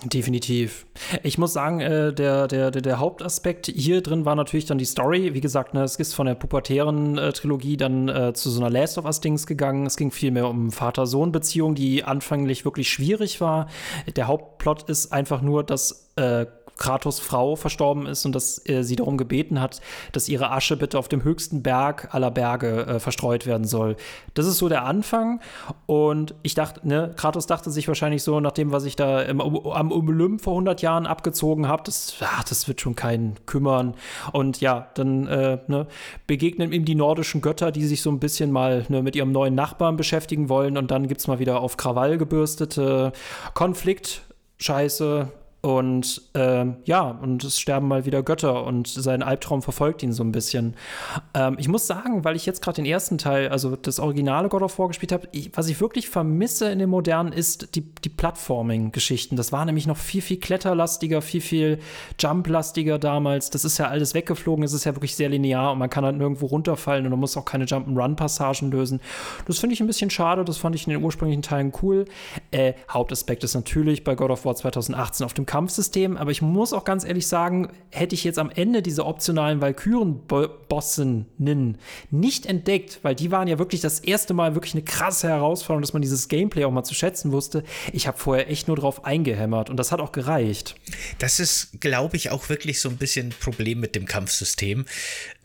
Definitiv. 0.05 0.85
Ich 1.23 1.39
muss 1.39 1.53
sagen, 1.53 1.79
äh, 1.79 2.13
der, 2.13 2.47
der, 2.47 2.69
der, 2.69 2.99
Hauptaspekt 2.99 3.65
hier 3.65 4.01
drin 4.01 4.23
war 4.23 4.35
natürlich 4.35 4.65
dann 4.65 4.77
die 4.77 4.85
Story. 4.85 5.33
Wie 5.33 5.41
gesagt, 5.41 5.73
ne, 5.73 5.83
es 5.83 5.95
ist 5.95 6.13
von 6.13 6.27
der 6.27 6.35
pubertären 6.35 7.17
äh, 7.17 7.33
Trilogie 7.33 7.75
dann 7.75 8.07
äh, 8.07 8.33
zu 8.33 8.51
so 8.51 8.61
einer 8.61 8.69
Last 8.69 8.99
of 8.99 9.05
Us-Dings 9.05 9.47
gegangen. 9.47 9.87
Es 9.87 9.97
ging 9.97 10.11
vielmehr 10.11 10.47
um 10.47 10.71
Vater-Sohn-Beziehung, 10.71 11.73
die 11.73 12.03
anfänglich 12.03 12.65
wirklich 12.65 12.89
schwierig 12.89 13.41
war. 13.41 13.67
Der 14.15 14.27
Hauptplot 14.27 14.83
ist 14.89 15.11
einfach 15.11 15.41
nur, 15.41 15.63
dass 15.63 16.11
äh, 16.17 16.45
Kratos 16.77 17.19
Frau 17.19 17.55
verstorben 17.55 18.05
ist 18.05 18.25
und 18.25 18.35
dass 18.35 18.57
er 18.57 18.83
sie 18.83 18.95
darum 18.95 19.17
gebeten 19.17 19.61
hat, 19.61 19.81
dass 20.11 20.27
ihre 20.27 20.51
Asche 20.51 20.75
bitte 20.75 20.99
auf 20.99 21.07
dem 21.07 21.23
höchsten 21.23 21.63
Berg 21.63 22.13
aller 22.13 22.31
Berge 22.31 22.85
äh, 22.85 22.99
verstreut 22.99 23.45
werden 23.45 23.65
soll. 23.65 23.95
Das 24.33 24.45
ist 24.45 24.57
so 24.57 24.67
der 24.67 24.83
Anfang. 24.83 25.39
Und 25.85 26.35
ich 26.43 26.53
dachte, 26.53 26.85
ne, 26.87 27.13
Kratos 27.15 27.47
dachte 27.47 27.71
sich 27.71 27.87
wahrscheinlich 27.87 28.23
so, 28.23 28.39
nach 28.39 28.51
dem, 28.51 28.71
was 28.71 28.83
ich 28.85 28.95
da 28.95 29.21
im, 29.21 29.39
am 29.41 29.91
Olymp 29.91 30.41
vor 30.41 30.53
100 30.53 30.81
Jahren 30.81 31.05
abgezogen 31.05 31.67
habe, 31.67 31.83
das, 31.85 32.15
ach, 32.21 32.43
das 32.43 32.67
wird 32.67 32.81
schon 32.81 32.95
keinen 32.95 33.35
kümmern. 33.45 33.95
Und 34.33 34.59
ja, 34.59 34.87
dann 34.95 35.27
äh, 35.27 35.59
ne, 35.67 35.87
begegnen 36.27 36.73
ihm 36.73 36.85
die 36.85 36.95
nordischen 36.95 37.41
Götter, 37.41 37.71
die 37.71 37.85
sich 37.85 38.01
so 38.01 38.09
ein 38.09 38.19
bisschen 38.19 38.51
mal 38.51 38.85
ne, 38.89 39.01
mit 39.01 39.15
ihrem 39.15 39.31
neuen 39.31 39.55
Nachbarn 39.55 39.95
beschäftigen 39.95 40.49
wollen. 40.49 40.77
Und 40.77 40.91
dann 40.91 41.07
gibt 41.07 41.21
es 41.21 41.27
mal 41.27 41.39
wieder 41.39 41.61
auf 41.61 41.77
Krawall 41.77 42.17
gebürstete 42.17 43.13
Konflikt. 43.53 44.23
Scheiße, 44.57 45.31
und 45.65 46.21
ähm, 46.35 46.75
ja, 46.85 47.01
und 47.01 47.43
es 47.43 47.59
sterben 47.59 47.87
mal 47.87 48.05
wieder 48.05 48.21
Götter 48.21 48.65
und 48.65 48.87
sein 48.87 49.23
Albtraum 49.23 49.63
verfolgt 49.63 50.03
ihn 50.03 50.13
so 50.13 50.23
ein 50.23 50.31
bisschen. 50.31 50.75
Ähm, 51.33 51.55
ich 51.57 51.67
muss 51.67 51.87
sagen, 51.87 52.23
weil 52.23 52.35
ich 52.35 52.45
jetzt 52.45 52.61
gerade 52.61 52.75
den 52.75 52.85
ersten 52.85 53.17
Teil, 53.17 53.49
also 53.49 53.75
das 53.75 53.99
originale 53.99 54.47
God 54.47 54.61
of 54.61 54.77
War 54.77 54.89
gespielt 54.89 55.11
habe, 55.11 55.27
was 55.53 55.67
ich 55.67 55.81
wirklich 55.81 56.07
vermisse 56.07 56.69
in 56.69 56.77
den 56.77 56.91
modernen 56.91 57.33
ist 57.33 57.75
die, 57.75 57.81
die 57.81 58.09
Plattforming-Geschichten. 58.09 59.37
Das 59.37 59.51
war 59.51 59.65
nämlich 59.65 59.87
noch 59.87 59.97
viel, 59.97 60.21
viel 60.21 60.39
kletterlastiger, 60.39 61.23
viel, 61.23 61.41
viel 61.41 61.79
Jump-lastiger 62.19 62.99
damals. 62.99 63.49
Das 63.49 63.65
ist 63.65 63.79
ja 63.79 63.87
alles 63.87 64.13
weggeflogen, 64.13 64.63
es 64.63 64.73
ist 64.73 64.83
ja 64.83 64.95
wirklich 64.95 65.15
sehr 65.15 65.29
linear 65.29 65.71
und 65.71 65.79
man 65.79 65.89
kann 65.89 66.05
halt 66.05 66.15
nirgendwo 66.15 66.45
runterfallen 66.45 67.05
und 67.05 67.09
man 67.09 67.19
muss 67.19 67.35
auch 67.37 67.45
keine 67.45 67.65
Jump-and-Run-Passagen 67.65 68.69
lösen. 68.69 69.01
Das 69.47 69.57
finde 69.57 69.73
ich 69.73 69.81
ein 69.81 69.87
bisschen 69.87 70.11
schade, 70.11 70.45
das 70.45 70.57
fand 70.57 70.75
ich 70.75 70.85
in 70.85 70.93
den 70.93 71.03
ursprünglichen 71.03 71.41
Teilen 71.41 71.73
cool. 71.81 72.05
Äh, 72.51 72.73
Hauptaspekt 72.87 73.43
ist 73.43 73.55
natürlich 73.55 74.03
bei 74.03 74.13
God 74.13 74.29
of 74.29 74.45
War 74.45 74.55
2018 74.55 75.25
auf 75.25 75.33
dem 75.33 75.47
Kampfsystem, 75.55 76.17
aber 76.17 76.31
ich 76.31 76.41
muss 76.41 76.73
auch 76.73 76.83
ganz 76.83 77.05
ehrlich 77.05 77.27
sagen, 77.27 77.69
hätte 77.89 78.13
ich 78.13 78.25
jetzt 78.25 78.39
am 78.39 78.49
Ende 78.49 78.81
diese 78.81 79.05
optionalen 79.05 79.61
Valkyren-Bossinnen 79.61 81.77
nicht 82.11 82.45
entdeckt, 82.45 82.99
weil 83.03 83.15
die 83.15 83.31
waren 83.31 83.47
ja 83.47 83.57
wirklich 83.57 83.79
das 83.79 84.01
erste 84.01 84.33
Mal 84.33 84.55
wirklich 84.55 84.73
eine 84.73 84.83
krasse 84.83 85.29
Herausforderung, 85.29 85.81
dass 85.81 85.93
man 85.93 86.01
dieses 86.01 86.27
Gameplay 86.27 86.65
auch 86.65 86.71
mal 86.71 86.83
zu 86.83 86.93
schätzen 86.93 87.31
wusste. 87.31 87.63
Ich 87.93 88.05
habe 88.05 88.17
vorher 88.17 88.51
echt 88.51 88.67
nur 88.67 88.75
drauf 88.75 89.05
eingehämmert 89.05 89.69
und 89.69 89.77
das 89.77 89.93
hat 89.93 90.01
auch 90.01 90.11
gereicht. 90.11 90.75
Das 91.19 91.39
ist, 91.39 91.79
glaube 91.79 92.17
ich, 92.17 92.31
auch 92.31 92.49
wirklich 92.49 92.81
so 92.81 92.89
ein 92.89 92.97
bisschen 92.97 93.27
ein 93.27 93.35
Problem 93.39 93.79
mit 93.79 93.95
dem 93.95 94.07
Kampfsystem. 94.07 94.83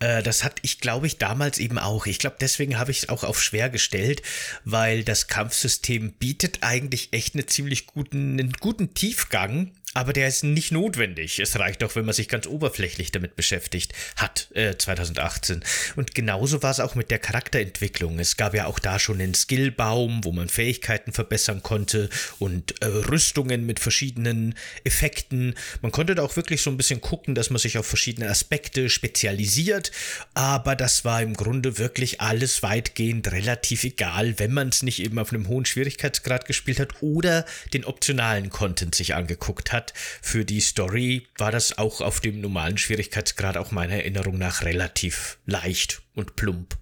Äh, 0.01 0.25
das 0.25 0.43
hatte 0.43 0.57
ich, 0.63 0.81
glaube 0.81 1.07
ich, 1.07 1.19
damals 1.19 1.59
eben 1.59 1.79
auch. 1.79 2.07
Ich 2.07 2.19
glaube, 2.19 2.35
deswegen 2.41 2.81
habe 2.81 2.91
ich 2.91 3.05
es 3.05 3.09
auch 3.11 3.23
auf 3.23 3.41
schwer 3.41 3.71
gestellt, 3.71 4.23
weil 4.65 5.05
das 5.05 5.29
Kampfsystem 5.29 6.15
bietet 6.15 6.59
eigentlich 6.63 7.13
echt 7.13 7.37
eine 7.37 7.47
ziemlich 7.47 7.87
guten, 7.87 8.41
einen 8.41 8.55
guten 8.55 8.93
Tiefgang 8.93 9.71
aber 9.93 10.13
der 10.13 10.29
ist 10.29 10.45
nicht 10.45 10.71
notwendig. 10.71 11.41
Es 11.41 11.59
reicht 11.59 11.83
auch, 11.83 11.97
wenn 11.97 12.05
man 12.05 12.15
sich 12.15 12.29
ganz 12.29 12.47
oberflächlich 12.47 13.11
damit 13.11 13.35
beschäftigt 13.35 13.93
hat, 14.15 14.49
äh, 14.55 14.77
2018. 14.77 15.65
Und 15.97 16.15
genauso 16.15 16.63
war 16.63 16.71
es 16.71 16.79
auch 16.79 16.95
mit 16.95 17.11
der 17.11 17.19
Charakterentwicklung. 17.19 18.21
Es 18.21 18.37
gab 18.37 18.55
ja 18.55 18.67
auch 18.67 18.79
da 18.79 19.01
schon 19.01 19.21
einen 19.21 19.35
Skillbaum, 19.35 20.23
wo 20.23 20.31
man 20.31 20.49
Fähigkeiten 20.49 21.13
verbessern 21.13 21.65
konnte 21.65 22.09
und 22.39 22.81
äh, 22.83 22.87
Rüstungen 22.87 23.67
mit 23.67 23.81
verschiedenen 23.81 24.55
Effekten. 24.85 25.57
Man 25.83 25.91
konnte 25.91 26.15
da 26.15 26.23
auch 26.23 26.37
wirklich 26.37 26.63
so 26.63 26.71
ein 26.71 26.77
bisschen 26.77 27.01
gucken, 27.01 27.35
dass 27.35 27.51
man 27.51 27.59
sich 27.59 27.77
auf 27.77 27.87
verschiedene 27.87 28.31
Aspekte 28.31 28.91
spezialisiert. 28.91 29.91
Aber 30.35 30.77
das 30.77 31.05
war 31.05 31.21
im 31.21 31.35
Grunde 31.35 31.79
wirklich 31.79 32.21
alles 32.21 32.63
weitgehend 32.63 33.33
relativ 33.33 33.83
egal, 33.83 34.39
wenn 34.39 34.53
man 34.53 34.69
es 34.69 34.85
nicht 34.85 35.03
eben 35.03 35.19
auf 35.19 35.33
einem 35.33 35.49
hohen 35.49 35.65
Schwierigkeitsgrad 35.65 36.47
gespielt 36.47 36.79
hat 36.79 37.03
oder 37.03 37.45
den 37.75 37.85
optionalen 37.85 38.51
Content 38.51 38.95
sich 38.95 39.17
angeguckt 39.17 39.73
hat 39.73 39.80
hat. 39.81 39.95
Für 39.97 40.45
die 40.45 40.61
Story 40.61 41.27
war 41.39 41.51
das 41.51 41.79
auch 41.79 42.01
auf 42.01 42.21
dem 42.21 42.41
normalen 42.41 42.77
Schwierigkeitsgrad 42.77 43.57
auch 43.57 43.71
meiner 43.71 43.95
Erinnerung 43.95 44.39
nach 44.39 44.63
relativ 44.63 45.39
leicht 45.47 46.03
und 46.15 46.37
plump. 46.37 46.77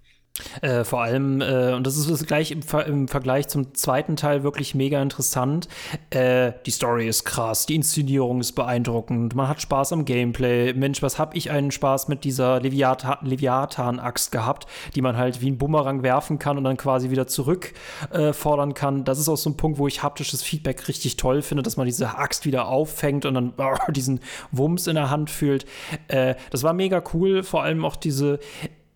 Äh, 0.63 0.85
vor 0.85 1.03
allem, 1.03 1.41
äh, 1.41 1.75
und 1.75 1.87
das 1.87 1.97
ist 1.97 2.27
gleich 2.27 2.51
im, 2.51 2.63
Ver 2.63 2.87
im, 2.87 3.09
Vergleich 3.09 3.49
zum 3.49 3.75
zweiten 3.75 4.17
Teil 4.17 4.43
wirklich 4.43 4.75
mega 4.75 5.01
interessant. 5.03 5.69
Äh, 6.11 6.53
die 6.67 6.71
Story 6.71 7.09
ist 7.09 7.25
krass, 7.25 7.67
die 7.67 7.75
Inszenierung 7.75 8.41
ist 8.41 8.53
beeindruckend, 8.53 9.35
man 9.35 9.49
hat 9.49 9.61
Spaß 9.61 9.93
am 9.93 10.05
Gameplay. 10.05 10.73
Mensch, 10.73 11.03
was 11.03 11.19
hab 11.19 11.35
ich 11.35 11.51
einen 11.51 11.71
Spaß 11.71 12.09
mit 12.09 12.25
dieser 12.25 12.61
Leviathan-Axt 12.61 14.33
gehabt, 14.33 14.67
die 14.95 15.03
man 15.03 15.17
halt 15.17 15.41
wie 15.41 15.51
ein 15.51 15.59
Bumerang 15.59 16.03
werfen 16.03 16.39
kann 16.39 16.59
und 16.59 16.65
dann 16.65 16.77
quasi 16.77 17.11
wieder 17.11 17.27
zurückfordern 17.27 18.71
äh, 18.71 18.75
kann. 18.75 19.05
Das 19.05 19.19
ist 19.19 19.29
auch 19.29 19.37
so 19.37 19.51
ein 19.51 19.57
Punkt, 19.57 19.79
wo 19.79 19.87
ich 19.87 20.03
haptisches 20.03 20.43
Feedback 20.43 20.89
richtig 20.89 21.17
toll 21.17 21.43
finde, 21.43 21.63
dass 21.63 21.77
man 21.77 21.87
diese 21.87 22.17
Axt 22.17 22.47
wieder 22.47 22.69
auffängt 22.69 23.25
und 23.25 23.35
dann 23.35 23.53
oh, 23.59 23.93
diesen 23.93 24.21
Wumms 24.53 24.87
in 24.87 24.95
der 24.95 25.11
Hand 25.11 25.31
fühlt. 25.31 25.67
Äh, 26.09 26.35
das 26.51 26.63
war 26.63 26.73
mega 26.73 27.03
cool, 27.13 27.43
vor 27.43 27.63
allem 27.63 27.85
auch 27.85 27.97
diese 27.97 28.39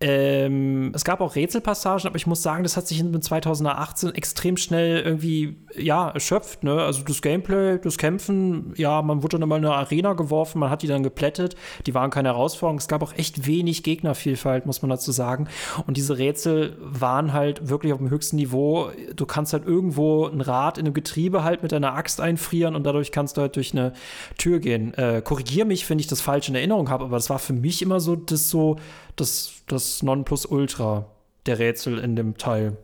ähm, 0.05 0.91
es 0.93 1.05
gab 1.05 1.21
auch 1.21 1.35
Rätselpassagen, 1.35 2.07
aber 2.07 2.17
ich 2.17 2.27
muss 2.27 2.43
sagen, 2.43 2.63
das 2.63 2.75
hat 2.75 2.85
sich 2.85 2.99
in 2.99 3.21
2018 3.21 4.13
extrem 4.13 4.57
schnell 4.57 4.99
irgendwie, 4.99 5.55
ja, 5.77 6.09
erschöpft. 6.09 6.65
Ne? 6.65 6.73
Also 6.73 7.03
das 7.03 7.21
Gameplay, 7.21 7.79
das 7.79 7.97
Kämpfen, 7.97 8.73
ja, 8.75 9.01
man 9.01 9.23
wurde 9.23 9.39
dann 9.39 9.47
mal 9.47 9.59
in 9.59 9.65
eine 9.65 9.75
Arena 9.75 10.11
geworfen, 10.11 10.59
man 10.59 10.69
hat 10.69 10.81
die 10.81 10.87
dann 10.87 11.03
geplättet, 11.03 11.55
die 11.85 11.93
waren 11.93 12.09
keine 12.09 12.27
Herausforderung. 12.27 12.79
Es 12.79 12.89
gab 12.89 13.01
auch 13.01 13.13
echt 13.13 13.47
wenig 13.47 13.81
Gegnervielfalt, 13.83 14.65
muss 14.65 14.81
man 14.81 14.89
dazu 14.89 15.13
sagen. 15.13 15.47
Und 15.87 15.95
diese 15.95 16.17
Rätsel 16.17 16.75
waren 16.81 17.31
halt 17.31 17.69
wirklich 17.69 17.93
auf 17.93 17.99
dem 17.99 18.09
höchsten 18.09 18.35
Niveau. 18.35 18.89
Du 19.15 19.25
kannst 19.25 19.53
halt 19.53 19.65
irgendwo 19.65 20.25
ein 20.25 20.41
Rad 20.41 20.77
in 20.77 20.85
einem 20.85 20.93
Getriebe 20.93 21.45
halt 21.45 21.63
mit 21.63 21.71
deiner 21.71 21.93
Axt 21.93 22.19
einfrieren 22.19 22.75
und 22.75 22.83
dadurch 22.83 23.13
kannst 23.13 23.37
du 23.37 23.41
halt 23.41 23.55
durch 23.55 23.71
eine 23.71 23.93
Tür 24.37 24.59
gehen. 24.59 24.93
Äh, 24.95 25.21
korrigier 25.23 25.63
mich, 25.63 25.89
wenn 25.89 25.97
ich 25.97 26.07
das 26.07 26.19
falsch 26.19 26.49
in 26.49 26.55
Erinnerung 26.55 26.89
habe, 26.89 27.05
aber 27.05 27.15
das 27.15 27.29
war 27.29 27.39
für 27.39 27.53
mich 27.53 27.81
immer 27.81 28.01
so 28.01 28.17
das 28.17 28.49
so 28.49 28.75
das, 29.15 29.62
das 29.73 30.03
Nonplusultra 30.03 31.05
der 31.45 31.59
Rätsel 31.59 31.97
in 31.97 32.15
dem 32.15 32.37
Teil. 32.37 32.77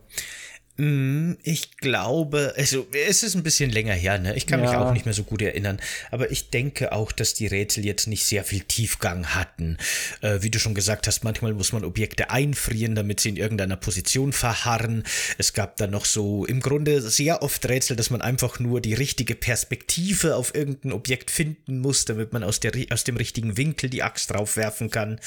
Mm, 0.80 1.34
ich 1.44 1.76
glaube, 1.76 2.54
also 2.56 2.88
es 3.06 3.22
ist 3.22 3.36
ein 3.36 3.44
bisschen 3.44 3.70
länger 3.70 3.94
her, 3.94 4.18
ne? 4.18 4.34
Ich 4.38 4.48
kann 4.48 4.64
ja. 4.64 4.66
mich 4.66 4.78
auch 4.78 4.94
nicht 4.94 5.04
mehr 5.04 5.14
so 5.14 5.26
gut 5.26 5.42
erinnern. 5.42 5.78
Aber 6.10 6.32
ich 6.32 6.52
denke 6.52 6.94
auch, 6.94 7.12
dass 7.12 7.34
die 7.34 7.48
Rätsel 7.48 7.84
jetzt 7.86 8.08
nicht 8.08 8.24
sehr 8.24 8.46
viel 8.46 8.62
Tiefgang 8.62 9.36
hatten. 9.36 9.78
Äh, 10.22 10.38
wie 10.40 10.50
du 10.50 10.58
schon 10.58 10.74
gesagt 10.74 11.06
hast, 11.08 11.26
manchmal 11.26 11.54
muss 11.54 11.74
man 11.74 11.84
Objekte 11.84 12.30
einfrieren, 12.30 12.96
damit 12.96 13.20
sie 13.20 13.28
in 13.28 13.36
irgendeiner 13.36 13.76
Position 13.76 14.32
verharren. 14.32 15.04
Es 15.38 15.52
gab 15.52 15.76
dann 15.76 15.92
noch 15.92 16.06
so 16.06 16.46
im 16.46 16.62
Grunde 16.62 17.02
sehr 17.02 17.44
oft 17.44 17.68
Rätsel, 17.68 17.98
dass 17.98 18.10
man 18.10 18.22
einfach 18.22 18.60
nur 18.60 18.80
die 18.80 18.94
richtige 18.94 19.36
Perspektive 19.36 20.38
auf 20.38 20.56
irgendein 20.56 20.94
Objekt 20.94 21.30
finden 21.30 21.80
muss, 21.80 22.06
damit 22.06 22.32
man 22.32 22.42
aus, 22.42 22.62
der, 22.62 22.72
aus 22.92 23.04
dem 23.04 23.18
richtigen 23.18 23.58
Winkel 23.58 23.90
die 23.90 24.02
Axt 24.02 24.32
draufwerfen 24.32 24.90
kann. 24.90 25.20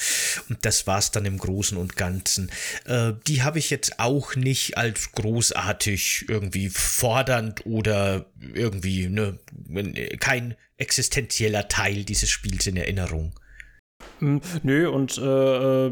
Und 0.48 0.64
das 0.64 0.86
war's 0.86 1.10
dann 1.10 1.26
im 1.26 1.36
Großen 1.36 1.76
und 1.76 1.96
Ganzen. 1.96 2.50
Äh, 2.86 3.12
die 3.26 3.42
habe 3.42 3.58
ich 3.58 3.68
jetzt 3.68 3.98
auch 3.98 4.34
nicht 4.34 4.78
als 4.78 5.12
groß 5.12 5.41
großartig 5.42 6.26
irgendwie 6.28 6.68
fordernd 6.68 7.66
oder 7.66 8.26
irgendwie 8.54 9.08
ne, 9.08 9.38
kein 10.20 10.54
existenzieller 10.76 11.66
Teil 11.66 12.04
dieses 12.04 12.30
Spiels 12.30 12.68
in 12.68 12.76
Erinnerung. 12.76 13.34
Hm, 14.20 14.40
nö, 14.62 14.88
und 14.88 15.18
äh, 15.18 15.86
äh, 15.86 15.90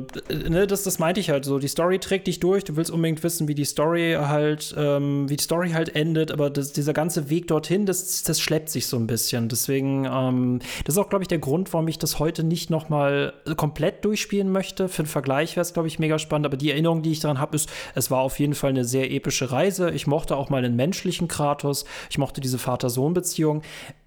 ne, 0.48 0.66
das, 0.66 0.84
das 0.84 0.98
meinte 0.98 1.20
ich 1.20 1.30
halt 1.30 1.44
so. 1.44 1.58
Die 1.58 1.68
Story 1.68 1.98
trägt 1.98 2.26
dich 2.26 2.38
durch, 2.38 2.64
du 2.64 2.76
willst 2.76 2.90
unbedingt 2.90 3.22
wissen, 3.22 3.48
wie 3.48 3.54
die 3.54 3.64
Story 3.64 4.16
halt, 4.18 4.74
ähm, 4.78 5.28
wie 5.28 5.36
die 5.36 5.42
Story 5.42 5.70
halt 5.70 5.96
endet, 5.96 6.30
aber 6.30 6.48
das, 6.48 6.72
dieser 6.72 6.92
ganze 6.92 7.28
Weg 7.28 7.48
dorthin, 7.48 7.86
das, 7.86 8.22
das 8.22 8.40
schleppt 8.40 8.70
sich 8.70 8.86
so 8.86 8.96
ein 8.96 9.06
bisschen. 9.06 9.48
Deswegen, 9.48 10.04
ähm, 10.04 10.60
das 10.84 10.94
ist 10.94 10.98
auch, 10.98 11.08
glaube 11.08 11.24
ich, 11.24 11.28
der 11.28 11.38
Grund, 11.38 11.72
warum 11.72 11.88
ich 11.88 11.98
das 11.98 12.18
heute 12.18 12.44
nicht 12.44 12.70
noch 12.70 12.88
mal 12.88 13.32
komplett 13.56 14.04
durchspielen 14.04 14.52
möchte. 14.52 14.88
Für 14.88 15.02
den 15.02 15.08
Vergleich 15.08 15.56
wäre 15.56 15.62
es, 15.62 15.72
glaube 15.72 15.88
ich, 15.88 15.98
mega 15.98 16.18
spannend, 16.18 16.46
aber 16.46 16.56
die 16.56 16.70
Erinnerung, 16.70 17.02
die 17.02 17.12
ich 17.12 17.20
daran 17.20 17.40
habe, 17.40 17.56
ist, 17.56 17.68
es 17.94 18.10
war 18.10 18.20
auf 18.20 18.38
jeden 18.38 18.54
Fall 18.54 18.70
eine 18.70 18.84
sehr 18.84 19.10
epische 19.10 19.50
Reise. 19.50 19.90
Ich 19.90 20.06
mochte 20.06 20.36
auch 20.36 20.50
mal 20.50 20.62
den 20.62 20.76
menschlichen 20.76 21.26
Kratos, 21.26 21.84
ich 22.10 22.18
mochte 22.18 22.40
diese 22.40 22.58
Vater-Sohn-Beziehung 22.58 23.62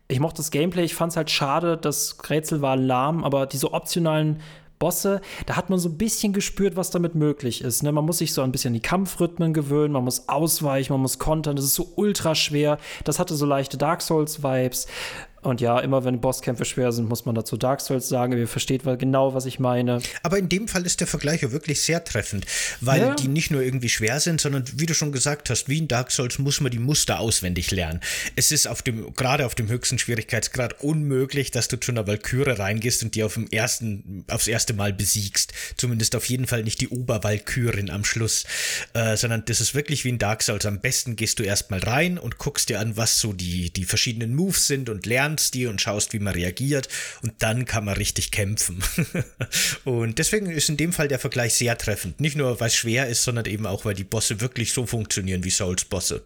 ich 0.07 0.19
mochte 0.19 0.37
das 0.37 0.51
Gameplay, 0.51 0.83
ich 0.83 0.95
fand 0.95 1.11
es 1.11 1.17
halt 1.17 1.31
schade, 1.31 1.77
das 1.77 2.17
Rätsel 2.29 2.61
war 2.61 2.75
lahm, 2.75 3.23
aber 3.23 3.45
diese 3.45 3.73
optionalen 3.73 4.41
Bosse, 4.79 5.21
da 5.45 5.55
hat 5.55 5.69
man 5.69 5.79
so 5.79 5.87
ein 5.87 5.97
bisschen 5.97 6.33
gespürt, 6.33 6.75
was 6.75 6.91
damit 6.91 7.15
möglich 7.15 7.61
ist. 7.61 7.83
Ne? 7.83 7.91
Man 7.93 8.05
muss 8.05 8.17
sich 8.17 8.33
so 8.33 8.41
ein 8.41 8.51
bisschen 8.51 8.69
an 8.69 8.73
die 8.73 8.81
Kampfrhythmen 8.81 9.53
gewöhnen, 9.53 9.93
man 9.93 10.03
muss 10.03 10.27
ausweichen, 10.27 10.91
man 10.91 11.01
muss 11.01 11.19
kontern, 11.19 11.55
das 11.55 11.63
ist 11.63 11.75
so 11.75 11.93
ultra 11.95 12.35
schwer. 12.35 12.77
Das 13.05 13.17
hatte 13.17 13.35
so 13.35 13.45
leichte 13.45 13.77
Dark 13.77 14.01
Souls-Vibes. 14.01 14.87
Und 15.43 15.59
ja, 15.59 15.79
immer 15.79 16.05
wenn 16.05 16.21
Bosskämpfe 16.21 16.63
schwer 16.63 16.91
sind, 16.91 17.09
muss 17.09 17.25
man 17.25 17.35
dazu 17.35 17.57
Dark 17.57 17.81
Souls 17.81 18.07
sagen. 18.07 18.37
Ihr 18.37 18.47
versteht 18.47 18.83
genau, 18.97 19.33
was 19.33 19.45
ich 19.45 19.59
meine. 19.59 19.99
Aber 20.23 20.37
in 20.37 20.47
dem 20.47 20.67
Fall 20.67 20.85
ist 20.85 21.01
der 21.01 21.07
Vergleich 21.07 21.41
ja 21.41 21.51
wirklich 21.51 21.81
sehr 21.81 22.03
treffend, 22.03 22.45
weil 22.79 23.01
ja. 23.01 23.15
die 23.15 23.27
nicht 23.27 23.51
nur 23.51 23.61
irgendwie 23.61 23.89
schwer 23.89 24.19
sind, 24.19 24.39
sondern 24.39 24.63
wie 24.75 24.85
du 24.85 24.93
schon 24.93 25.11
gesagt 25.11 25.49
hast, 25.49 25.67
wie 25.67 25.79
in 25.79 25.87
Dark 25.87 26.11
Souls 26.11 26.39
muss 26.39 26.61
man 26.61 26.71
die 26.71 26.79
Muster 26.79 27.19
auswendig 27.19 27.71
lernen. 27.71 27.99
Es 28.35 28.51
ist 28.51 28.67
auf 28.67 28.81
dem, 28.81 29.13
gerade 29.15 29.45
auf 29.45 29.53
dem 29.53 29.67
höchsten 29.67 29.99
Schwierigkeitsgrad 29.99 30.81
unmöglich, 30.81 31.51
dass 31.51 31.67
du 31.67 31.77
zu 31.77 31.91
einer 31.91 32.07
Valkyrie 32.07 32.51
reingehst 32.51 33.03
und 33.03 33.15
die 33.15 33.23
auf 33.23 33.33
dem 33.33 33.47
ersten, 33.47 34.23
aufs 34.29 34.47
erste 34.47 34.73
Mal 34.73 34.93
besiegst. 34.93 35.53
Zumindest 35.75 36.15
auf 36.15 36.25
jeden 36.25 36.47
Fall 36.47 36.63
nicht 36.63 36.79
die 36.79 36.87
Obervalkyrin 36.87 37.89
am 37.89 38.05
Schluss, 38.05 38.45
äh, 38.93 39.17
sondern 39.17 39.43
das 39.45 39.59
ist 39.59 39.75
wirklich 39.75 40.05
wie 40.05 40.09
in 40.09 40.19
Dark 40.19 40.41
Souls. 40.41 40.65
Am 40.65 40.79
besten 40.79 41.17
gehst 41.17 41.39
du 41.39 41.43
erstmal 41.43 41.79
rein 41.79 42.17
und 42.17 42.37
guckst 42.37 42.69
dir 42.69 42.79
an, 42.79 42.95
was 42.95 43.19
so 43.19 43.33
die, 43.33 43.71
die 43.71 43.83
verschiedenen 43.83 44.33
Moves 44.35 44.67
sind 44.67 44.89
und 44.89 45.05
lernst 45.05 45.32
lernst 45.33 45.53
die 45.55 45.65
und 45.65 45.81
schaust, 45.81 46.13
wie 46.13 46.19
man 46.19 46.33
reagiert 46.33 46.87
und 47.23 47.33
dann 47.39 47.65
kann 47.65 47.85
man 47.85 47.95
richtig 47.95 48.31
kämpfen. 48.31 48.83
und 49.83 50.19
deswegen 50.19 50.49
ist 50.51 50.69
in 50.69 50.77
dem 50.77 50.93
Fall 50.93 51.07
der 51.07 51.19
Vergleich 51.19 51.55
sehr 51.55 51.77
treffend. 51.77 52.19
Nicht 52.19 52.35
nur, 52.35 52.59
weil 52.59 52.67
es 52.67 52.75
schwer 52.75 53.07
ist, 53.07 53.23
sondern 53.23 53.45
eben 53.45 53.65
auch, 53.65 53.83
weil 53.85 53.95
die 53.95 54.03
Bosse 54.03 54.41
wirklich 54.41 54.73
so 54.73 54.85
funktionieren 54.85 55.43
wie 55.43 55.49
Souls-Bosse. 55.49 56.23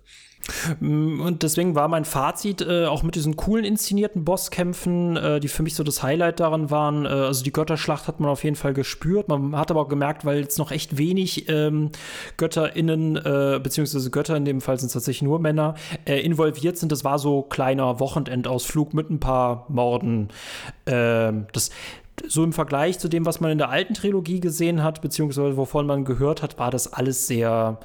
Mm, 0.80 1.22
und 1.22 1.44
deswegen 1.44 1.76
war 1.76 1.88
mein 1.88 2.06
Fazit 2.06 2.62
äh, 2.62 2.86
auch 2.86 3.04
mit 3.04 3.16
diesen 3.16 3.36
coolen 3.36 3.66
inszenierten 3.66 4.24
Bosskämpfen, 4.24 5.18
äh, 5.18 5.40
die 5.40 5.48
für 5.48 5.64
mich 5.64 5.76
so 5.76 5.84
das 5.84 6.04
Highlight 6.04 6.40
daran 6.40 6.70
waren. 6.72 7.06
Äh, 7.06 7.10
also 7.10 7.44
die 7.44 7.52
Götterschlacht 7.52 8.08
hat 8.08 8.20
man 8.20 8.30
auf 8.30 8.44
jeden 8.44 8.56
Fall 8.56 8.74
gespürt. 8.74 9.28
Man 9.28 9.56
hat 9.56 9.72
aber 9.72 9.82
auch 9.82 9.90
gemerkt, 9.90 10.26
weil 10.26 10.40
jetzt 10.40 10.58
noch 10.58 10.72
echt 10.72 10.98
wenig 10.98 11.50
ähm, 11.50 11.92
GötterInnen, 12.38 13.18
äh, 13.18 13.60
beziehungsweise 13.62 14.10
Götter 14.10 14.36
in 14.38 14.46
dem 14.46 14.62
Fall 14.62 14.80
sind 14.80 14.88
es 14.88 14.94
tatsächlich 14.94 15.24
nur 15.24 15.40
Männer, 15.40 15.76
äh, 16.06 16.20
involviert 16.20 16.78
sind. 16.78 16.92
Das 16.92 17.04
war 17.04 17.20
so 17.20 17.42
kleiner 17.42 18.00
Wochenendausflug 18.00 18.94
mit 18.94 19.10
ein 19.10 19.20
paar 19.20 19.66
Morden. 19.70 20.30
Ähm, 20.86 21.48
das 21.54 21.72
so 22.26 22.44
im 22.44 22.54
Vergleich 22.54 22.98
zu 22.98 23.10
dem, 23.10 23.26
was 23.28 23.40
man 23.42 23.52
in 23.52 23.58
der 23.60 23.70
alten 23.70 23.94
Trilogie 23.94 24.40
gesehen 24.40 24.84
hat, 24.84 25.02
beziehungsweise 25.02 25.56
wovon 25.56 25.86
man 25.86 26.04
gehört 26.04 26.42
hat, 26.42 26.58
war 26.58 26.72
das 26.72 26.92
alles 26.92 27.28
sehr 27.28 27.80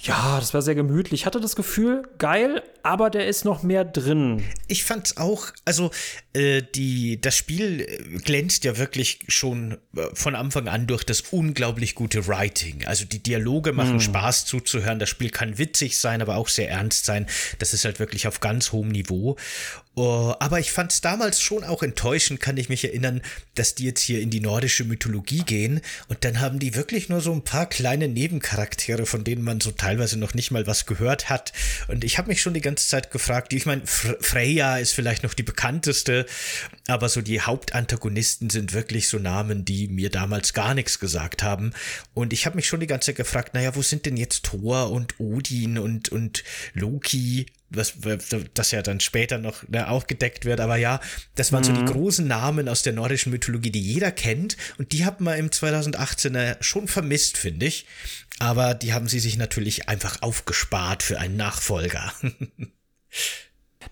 ja, 0.00 0.38
das 0.38 0.54
war 0.54 0.62
sehr 0.62 0.74
gemütlich. 0.74 1.22
Ich 1.22 1.26
hatte 1.26 1.40
das 1.40 1.56
Gefühl, 1.56 2.08
geil, 2.18 2.62
aber 2.82 3.10
der 3.10 3.26
ist 3.26 3.44
noch 3.44 3.62
mehr 3.62 3.84
drin. 3.84 4.44
Ich 4.68 4.84
fand's 4.84 5.16
auch, 5.16 5.46
also 5.64 5.90
äh, 6.38 6.62
die, 6.62 7.20
das 7.20 7.36
Spiel 7.36 8.20
glänzt 8.24 8.64
ja 8.64 8.78
wirklich 8.78 9.18
schon 9.28 9.78
äh, 9.96 10.02
von 10.14 10.36
Anfang 10.36 10.68
an 10.68 10.86
durch 10.86 11.04
das 11.04 11.22
unglaublich 11.32 11.94
gute 11.94 12.28
Writing. 12.28 12.84
Also 12.86 13.04
die 13.04 13.22
Dialoge 13.22 13.72
machen 13.72 13.94
hm. 13.94 14.00
Spaß 14.00 14.46
zuzuhören. 14.46 15.00
Das 15.00 15.08
Spiel 15.08 15.30
kann 15.30 15.58
witzig 15.58 15.98
sein, 15.98 16.22
aber 16.22 16.36
auch 16.36 16.48
sehr 16.48 16.70
ernst 16.70 17.04
sein. 17.04 17.26
Das 17.58 17.74
ist 17.74 17.84
halt 17.84 17.98
wirklich 17.98 18.28
auf 18.28 18.40
ganz 18.40 18.72
hohem 18.72 18.88
Niveau. 18.88 19.36
Oh, 19.98 20.32
aber 20.38 20.60
ich 20.60 20.70
fand 20.70 20.92
es 20.92 21.00
damals 21.00 21.42
schon 21.42 21.64
auch 21.64 21.82
enttäuschend, 21.82 22.38
kann 22.38 22.56
ich 22.56 22.68
mich 22.68 22.84
erinnern, 22.84 23.20
dass 23.56 23.74
die 23.74 23.84
jetzt 23.84 24.00
hier 24.00 24.20
in 24.20 24.30
die 24.30 24.38
nordische 24.38 24.84
Mythologie 24.84 25.42
gehen 25.42 25.80
und 26.06 26.24
dann 26.24 26.38
haben 26.38 26.60
die 26.60 26.76
wirklich 26.76 27.08
nur 27.08 27.20
so 27.20 27.32
ein 27.32 27.42
paar 27.42 27.68
kleine 27.68 28.06
Nebencharaktere, 28.06 29.06
von 29.06 29.24
denen 29.24 29.42
man 29.42 29.60
so 29.60 29.72
teilweise 29.72 30.16
noch 30.16 30.34
nicht 30.34 30.52
mal 30.52 30.68
was 30.68 30.86
gehört 30.86 31.30
hat. 31.30 31.52
Und 31.88 32.04
ich 32.04 32.16
habe 32.16 32.28
mich 32.28 32.40
schon 32.40 32.54
die 32.54 32.60
ganze 32.60 32.86
Zeit 32.86 33.10
gefragt, 33.10 33.52
ich 33.52 33.66
meine, 33.66 33.82
Freya 33.88 34.78
ist 34.78 34.92
vielleicht 34.92 35.24
noch 35.24 35.34
die 35.34 35.42
bekannteste, 35.42 36.26
aber 36.86 37.08
so 37.08 37.20
die 37.20 37.40
Hauptantagonisten 37.40 38.50
sind 38.50 38.72
wirklich 38.72 39.08
so 39.08 39.18
Namen, 39.18 39.64
die 39.64 39.88
mir 39.88 40.10
damals 40.10 40.52
gar 40.52 40.74
nichts 40.74 40.98
gesagt 40.98 41.42
haben. 41.42 41.72
Und 42.14 42.32
ich 42.32 42.46
habe 42.46 42.56
mich 42.56 42.66
schon 42.66 42.80
die 42.80 42.86
ganze 42.86 43.06
Zeit 43.06 43.16
gefragt, 43.16 43.54
naja, 43.54 43.74
wo 43.74 43.82
sind 43.82 44.06
denn 44.06 44.16
jetzt 44.16 44.44
Thor 44.44 44.90
und 44.90 45.18
Odin 45.18 45.78
und, 45.78 46.08
und 46.08 46.44
Loki? 46.74 47.46
was, 47.70 47.94
das 48.54 48.70
ja 48.70 48.82
dann 48.82 49.00
später 49.00 49.38
noch 49.38 49.66
ne, 49.68 49.90
auch 49.90 50.06
gedeckt 50.06 50.44
wird. 50.44 50.60
Aber 50.60 50.76
ja, 50.76 51.00
das 51.34 51.52
waren 51.52 51.62
mhm. 51.62 51.66
so 51.66 51.72
die 51.72 51.82
mhm. 51.82 51.86
großen 51.86 52.26
Namen 52.26 52.68
aus 52.68 52.82
der 52.82 52.92
nordischen 52.92 53.32
Mythologie, 53.32 53.70
die 53.70 53.80
jeder 53.80 54.10
kennt. 54.10 54.56
Und 54.78 54.92
die 54.92 55.04
hat 55.04 55.20
man 55.20 55.38
im 55.38 55.50
2018er 55.50 56.62
schon 56.62 56.88
vermisst, 56.88 57.36
finde 57.36 57.66
ich. 57.66 57.86
Aber 58.38 58.74
die 58.74 58.92
haben 58.92 59.08
sie 59.08 59.20
sich 59.20 59.36
natürlich 59.36 59.88
einfach 59.88 60.22
aufgespart 60.22 61.02
für 61.02 61.18
einen 61.18 61.36
Nachfolger. 61.36 62.12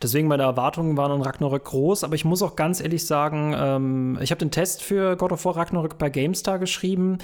Deswegen 0.03 0.29
meine 0.29 0.43
Erwartungen 0.43 0.97
waren 0.97 1.13
an 1.13 1.23
Ragnarök 1.23 1.65
groß, 1.65 2.05
aber 2.05 2.15
ich 2.15 2.25
muss 2.25 2.43
auch 2.43 2.57
ganz 2.57 2.81
ehrlich 2.81 3.07
sagen, 3.07 3.55
ähm, 3.57 4.19
ich 4.21 4.31
habe 4.31 4.39
den 4.39 4.51
Test 4.51 4.83
für 4.83 5.17
God 5.17 5.33
of 5.33 5.45
War 5.45 5.57
Ragnarök 5.57 5.99
bei 5.99 6.11
GameStar 6.11 6.59
geschrieben. 6.59 7.19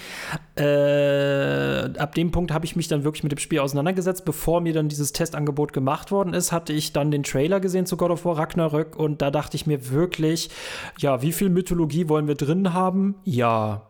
Äh, 0.56 1.98
ab 1.98 2.14
dem 2.14 2.30
Punkt 2.30 2.52
habe 2.52 2.64
ich 2.64 2.76
mich 2.76 2.88
dann 2.88 3.04
wirklich 3.04 3.22
mit 3.22 3.32
dem 3.32 3.38
Spiel 3.38 3.60
auseinandergesetzt. 3.60 4.24
Bevor 4.24 4.60
mir 4.60 4.72
dann 4.72 4.88
dieses 4.88 5.12
Testangebot 5.12 5.72
gemacht 5.72 6.10
worden 6.10 6.34
ist, 6.34 6.52
hatte 6.52 6.72
ich 6.72 6.92
dann 6.92 7.10
den 7.10 7.22
Trailer 7.22 7.60
gesehen 7.60 7.86
zu 7.86 7.96
God 7.96 8.10
of 8.10 8.24
War 8.24 8.38
Ragnarök 8.38 8.96
und 8.96 9.22
da 9.22 9.30
dachte 9.30 9.56
ich 9.56 9.66
mir 9.66 9.90
wirklich, 9.90 10.50
ja, 10.98 11.22
wie 11.22 11.32
viel 11.32 11.50
Mythologie 11.50 12.08
wollen 12.08 12.28
wir 12.28 12.34
drin 12.34 12.72
haben? 12.72 13.16
Ja, 13.24 13.82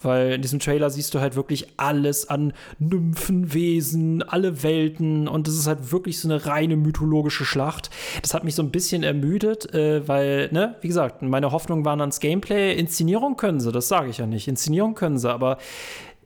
weil 0.00 0.32
in 0.32 0.42
diesem 0.42 0.58
Trailer 0.58 0.90
siehst 0.90 1.14
du 1.14 1.20
halt 1.20 1.36
wirklich 1.36 1.66
alles 1.76 2.28
an 2.28 2.52
Nymphenwesen, 2.78 4.22
alle 4.22 4.62
Welten 4.62 5.28
und 5.28 5.48
es 5.48 5.58
ist 5.58 5.66
halt 5.66 5.90
wirklich 5.92 6.20
so 6.20 6.28
eine 6.28 6.46
reine 6.46 6.76
mythologische 6.76 7.44
Schlacht. 7.44 7.90
Das 8.22 8.34
hat 8.34 8.44
mich 8.44 8.54
so 8.54 8.62
ein 8.62 8.70
bisschen 8.70 9.02
ermüdet, 9.02 9.72
äh, 9.74 10.06
weil, 10.06 10.48
ne, 10.52 10.76
wie 10.80 10.88
gesagt, 10.88 11.22
meine 11.22 11.52
Hoffnungen 11.52 11.84
waren 11.84 12.00
ans 12.00 12.20
Gameplay. 12.20 12.76
Inszenierung 12.76 13.36
können 13.36 13.60
sie, 13.60 13.72
das 13.72 13.88
sage 13.88 14.10
ich 14.10 14.18
ja 14.18 14.26
nicht. 14.26 14.48
Inszenierung 14.48 14.94
können 14.94 15.18
sie, 15.18 15.30
aber 15.30 15.58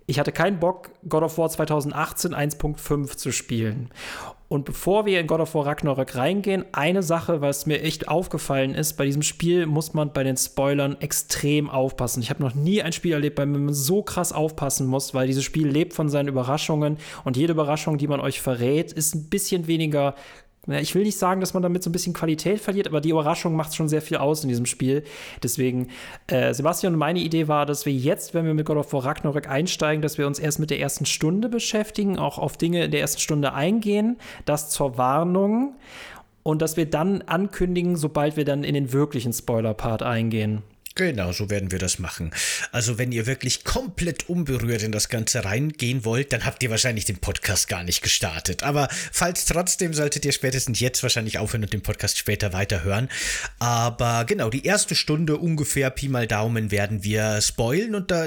ich 0.06 0.18
hatte 0.18 0.32
keinen 0.32 0.58
Bock, 0.58 0.90
God 1.08 1.22
of 1.22 1.38
War 1.38 1.48
2018 1.48 2.34
1.5 2.34 3.16
zu 3.16 3.32
spielen. 3.32 3.90
Und 4.52 4.66
bevor 4.66 5.06
wir 5.06 5.18
in 5.18 5.26
God 5.26 5.40
of 5.40 5.54
War 5.54 5.64
Ragnarök 5.64 6.14
reingehen, 6.14 6.66
eine 6.72 7.02
Sache, 7.02 7.40
was 7.40 7.64
mir 7.64 7.80
echt 7.80 8.08
aufgefallen 8.08 8.74
ist, 8.74 8.98
bei 8.98 9.06
diesem 9.06 9.22
Spiel 9.22 9.64
muss 9.64 9.94
man 9.94 10.12
bei 10.12 10.24
den 10.24 10.36
Spoilern 10.36 11.00
extrem 11.00 11.70
aufpassen. 11.70 12.20
Ich 12.20 12.28
habe 12.28 12.42
noch 12.42 12.54
nie 12.54 12.82
ein 12.82 12.92
Spiel 12.92 13.14
erlebt, 13.14 13.36
bei 13.36 13.46
dem 13.46 13.64
man 13.64 13.72
so 13.72 14.02
krass 14.02 14.30
aufpassen 14.30 14.86
muss, 14.86 15.14
weil 15.14 15.26
dieses 15.26 15.42
Spiel 15.42 15.68
lebt 15.68 15.94
von 15.94 16.10
seinen 16.10 16.28
Überraschungen 16.28 16.98
und 17.24 17.38
jede 17.38 17.54
Überraschung, 17.54 17.96
die 17.96 18.08
man 18.08 18.20
euch 18.20 18.42
verrät, 18.42 18.92
ist 18.92 19.14
ein 19.14 19.30
bisschen 19.30 19.68
weniger 19.68 20.16
ich 20.68 20.94
will 20.94 21.02
nicht 21.02 21.18
sagen, 21.18 21.40
dass 21.40 21.54
man 21.54 21.62
damit 21.62 21.82
so 21.82 21.90
ein 21.90 21.92
bisschen 21.92 22.12
Qualität 22.12 22.60
verliert, 22.60 22.86
aber 22.86 23.00
die 23.00 23.10
Überraschung 23.10 23.56
macht 23.56 23.74
schon 23.74 23.88
sehr 23.88 24.00
viel 24.00 24.18
aus 24.18 24.44
in 24.44 24.48
diesem 24.48 24.66
Spiel. 24.66 25.02
Deswegen, 25.42 25.88
äh, 26.28 26.54
Sebastian, 26.54 26.94
meine 26.94 27.18
Idee 27.18 27.48
war, 27.48 27.66
dass 27.66 27.84
wir 27.84 27.92
jetzt, 27.92 28.32
wenn 28.32 28.46
wir 28.46 28.54
mit 28.54 28.66
God 28.66 28.76
of 28.76 28.92
War 28.92 29.04
Ragnarök 29.04 29.48
einsteigen, 29.48 30.02
dass 30.02 30.18
wir 30.18 30.26
uns 30.28 30.38
erst 30.38 30.60
mit 30.60 30.70
der 30.70 30.78
ersten 30.78 31.04
Stunde 31.04 31.48
beschäftigen, 31.48 32.16
auch 32.16 32.38
auf 32.38 32.56
Dinge 32.56 32.84
in 32.84 32.90
der 32.92 33.00
ersten 33.00 33.20
Stunde 33.20 33.54
eingehen, 33.54 34.18
das 34.44 34.70
zur 34.70 34.96
Warnung 34.98 35.74
und 36.44 36.62
dass 36.62 36.76
wir 36.76 36.86
dann 36.86 37.22
ankündigen, 37.22 37.96
sobald 37.96 38.36
wir 38.36 38.44
dann 38.44 38.62
in 38.62 38.74
den 38.74 38.92
wirklichen 38.92 39.32
Spoiler-Part 39.32 40.02
eingehen. 40.02 40.62
Genau, 40.94 41.32
so 41.32 41.48
werden 41.48 41.70
wir 41.70 41.78
das 41.78 41.98
machen. 41.98 42.32
Also 42.70 42.98
wenn 42.98 43.12
ihr 43.12 43.26
wirklich 43.26 43.64
komplett 43.64 44.28
unberührt 44.28 44.82
in 44.82 44.92
das 44.92 45.08
Ganze 45.08 45.44
reingehen 45.44 46.04
wollt, 46.04 46.32
dann 46.32 46.44
habt 46.44 46.62
ihr 46.62 46.70
wahrscheinlich 46.70 47.06
den 47.06 47.16
Podcast 47.16 47.66
gar 47.66 47.82
nicht 47.82 48.02
gestartet. 48.02 48.62
Aber 48.62 48.88
falls 49.10 49.46
trotzdem, 49.46 49.94
solltet 49.94 50.26
ihr 50.26 50.32
spätestens 50.32 50.80
jetzt 50.80 51.02
wahrscheinlich 51.02 51.38
aufhören 51.38 51.62
und 51.62 51.72
den 51.72 51.82
Podcast 51.82 52.18
später 52.18 52.52
weiterhören. 52.52 53.08
Aber 53.58 54.26
genau, 54.26 54.50
die 54.50 54.66
erste 54.66 54.94
Stunde 54.94 55.38
ungefähr, 55.38 55.88
Pi 55.88 56.08
mal 56.08 56.26
Daumen, 56.26 56.70
werden 56.70 57.02
wir 57.04 57.40
spoilen 57.40 57.94
und 57.94 58.10
da 58.10 58.26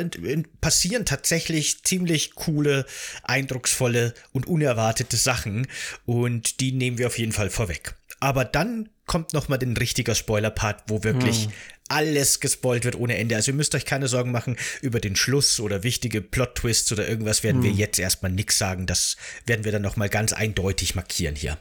passieren 0.60 1.06
tatsächlich 1.06 1.84
ziemlich 1.84 2.34
coole, 2.34 2.86
eindrucksvolle 3.23 4.15
und 4.32 4.47
unerwartete 4.47 5.17
Sachen 5.17 5.67
und 6.06 6.60
die 6.60 6.71
nehmen 6.71 6.97
wir 6.97 7.08
auf 7.08 7.19
jeden 7.19 7.32
Fall 7.32 7.51
vorweg. 7.51 7.95
Aber 8.19 8.43
dann 8.43 8.89
kommt 9.06 9.34
noch 9.34 9.49
mal 9.49 9.58
den 9.58 9.78
richtiger 9.78 10.15
Spoiler-Part, 10.15 10.86
wo 10.88 11.04
wirklich 11.04 11.45
hm 11.45 11.51
alles 11.87 12.39
gespoilt 12.39 12.85
wird 12.85 12.95
ohne 12.95 13.17
Ende. 13.17 13.35
Also 13.35 13.51
ihr 13.51 13.55
müsst 13.55 13.75
euch 13.75 13.85
keine 13.85 14.07
Sorgen 14.07 14.31
machen 14.31 14.57
über 14.81 14.99
den 14.99 15.15
Schluss 15.15 15.59
oder 15.59 15.83
wichtige 15.83 16.21
Plot-Twists 16.21 16.91
oder 16.91 17.07
irgendwas 17.07 17.43
werden 17.43 17.57
hm. 17.57 17.63
wir 17.63 17.71
jetzt 17.71 17.99
erstmal 17.99 18.31
nichts 18.31 18.57
sagen. 18.57 18.85
Das 18.85 19.17
werden 19.45 19.65
wir 19.65 19.71
dann 19.71 19.81
nochmal 19.81 20.09
ganz 20.09 20.33
eindeutig 20.33 20.95
markieren 20.95 21.35
hier. 21.35 21.57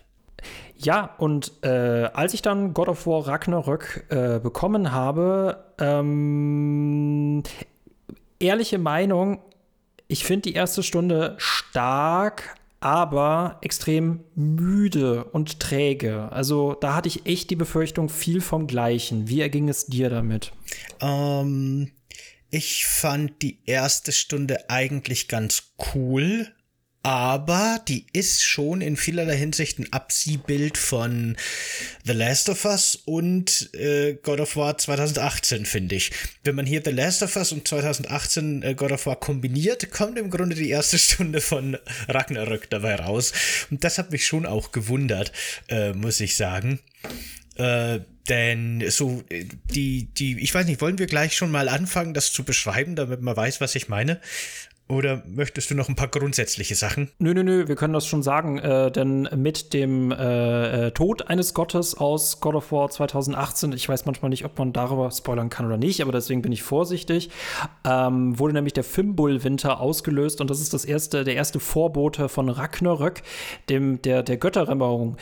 Ja, 0.76 1.14
und 1.18 1.52
äh, 1.62 1.68
als 1.68 2.34
ich 2.34 2.42
dann 2.42 2.74
God 2.74 2.88
of 2.88 3.06
War 3.06 3.26
Ragnarök 3.26 4.06
äh, 4.08 4.38
bekommen 4.40 4.92
habe, 4.92 5.64
ähm, 5.78 7.42
ehrliche 8.38 8.78
Meinung, 8.78 9.40
ich 10.08 10.24
finde 10.24 10.42
die 10.42 10.54
erste 10.54 10.82
Stunde 10.82 11.37
stark, 11.38 12.56
aber 12.85 13.59
extrem 13.62 14.25
müde 14.35 15.25
und 15.25 15.59
träge. 15.59 16.31
Also 16.31 16.75
da 16.75 16.94
hatte 16.94 17.09
ich 17.09 17.25
echt 17.25 17.49
die 17.49 17.57
Befürchtung, 17.57 18.11
viel 18.11 18.42
vom 18.42 18.66
Gleichen. 18.66 19.27
Wie 19.27 19.40
erging 19.40 19.70
es 19.70 19.87
dir 19.87 20.11
damit? 20.11 20.53
Ähm, 21.01 21.92
ich 22.51 22.85
fand 22.85 23.40
die 23.40 23.59
erste 23.64 24.12
Stunde 24.12 24.68
eigentlich 24.68 25.29
ganz 25.29 25.73
cool 25.94 26.53
aber 27.05 27.83
die 27.87 28.07
ist 28.14 28.43
schon 28.43 28.81
in 28.81 28.97
vielerlei 28.97 29.37
Hinsicht 29.37 29.79
ein 29.79 29.93
Abziehbild 29.93 30.79
von 30.79 31.37
The 32.05 32.14
Last 32.14 32.49
of 32.49 32.64
Us 32.64 32.97
und 33.05 33.69
äh, 33.75 34.14
God 34.14 34.40
of 34.40 34.57
War 34.57 34.79
2018, 34.79 35.67
finde 35.67 35.97
ich. 35.97 36.12
Wenn 36.45 36.55
man 36.55 36.64
hier 36.64 36.81
The 36.83 36.93
Last 36.93 37.23
of 37.23 37.37
Us 37.37 37.53
und 37.53 37.69
2018 37.69 38.62
äh, 38.62 38.75
God 38.75 38.93
of 38.93 39.05
War 39.05 39.17
kombiniert, 39.17 39.90
kommt 39.90 40.19
im 40.19 40.31
Grunde 40.31 40.57
die 40.57 40.71
erste 40.71 40.99
Stunde 40.99 41.43
von 41.43 41.77
Ragnarök 42.09 42.71
dabei 42.71 42.95
raus. 42.95 43.35
Und 43.71 43.85
das 43.85 43.99
hat 43.99 44.11
mich 44.11 44.27
schon 44.27 44.47
auch 44.47 44.73
gewundert, 44.73 45.31
äh, 45.69 45.93
muss 45.93 46.21
ich 46.21 46.37
sagen. 46.37 46.81
Äh, 47.57 48.01
denn 48.31 48.83
so, 48.88 49.23
äh, 49.29 49.45
die, 49.64 50.07
die, 50.14 50.40
ich 50.40 50.55
weiß 50.55 50.64
nicht, 50.64 50.81
wollen 50.81 50.99
wir 50.99 51.07
gleich 51.07 51.37
schon 51.37 51.51
mal 51.51 51.69
anfangen, 51.69 52.14
das 52.14 52.33
zu 52.33 52.45
beschreiben, 52.45 52.97
damit 52.97 53.21
man 53.21 53.37
weiß, 53.37 53.61
was 53.61 53.75
ich 53.75 53.88
meine? 53.88 54.23
Oder 54.87 55.23
möchtest 55.27 55.70
du 55.70 55.75
noch 55.75 55.88
ein 55.88 55.97
paar 55.97 56.09
grundsätzliche 56.09 56.75
Sachen? 56.75 57.11
Nö, 57.18 57.33
nö, 57.33 57.42
nö, 57.42 57.68
wir 57.68 57.75
können 57.75 57.94
das 57.94 58.07
schon 58.07 58.23
sagen, 58.23 58.59
äh, 58.59 58.92
denn 58.92 59.29
mit 59.35 59.73
dem 59.73 60.12
äh, 60.12 60.88
äh 60.88 60.90
Tod 60.90 61.29
eines 61.29 61.55
Gottes 61.55 61.97
aus 61.97 62.40
God 62.40 62.55
of 62.55 62.70
War 62.70 62.90
2018, 62.90 63.73
ich 63.73 63.88
weiß 63.88 64.05
manchmal 64.05 64.29
nicht, 64.29 64.44
ob 64.44 64.59
man 64.59 64.75
darüber 64.75 65.11
spoilern 65.11 65.49
kann 65.49 65.64
oder 65.64 65.79
nicht, 65.79 66.03
aber 66.03 66.12
deswegen 66.12 66.42
bin 66.42 66.53
ich 66.53 66.62
vorsichtig, 66.62 67.31
ähm, 67.85 68.38
wurde 68.38 68.53
nämlich 68.53 68.75
der 68.75 68.85
Fimbul-Winter 68.85 69.81
ausgelöst 69.81 70.42
und 70.42 70.51
das 70.51 70.61
ist 70.61 70.75
das 70.75 70.85
erste, 70.85 71.25
der 71.25 71.35
erste 71.35 71.61
Vorbote 71.61 72.29
von 72.29 72.51
Ragnarök, 72.51 73.23
dem, 73.70 74.03
der, 74.03 74.23
der 74.23 74.37
Götterrämmerung 74.37 75.16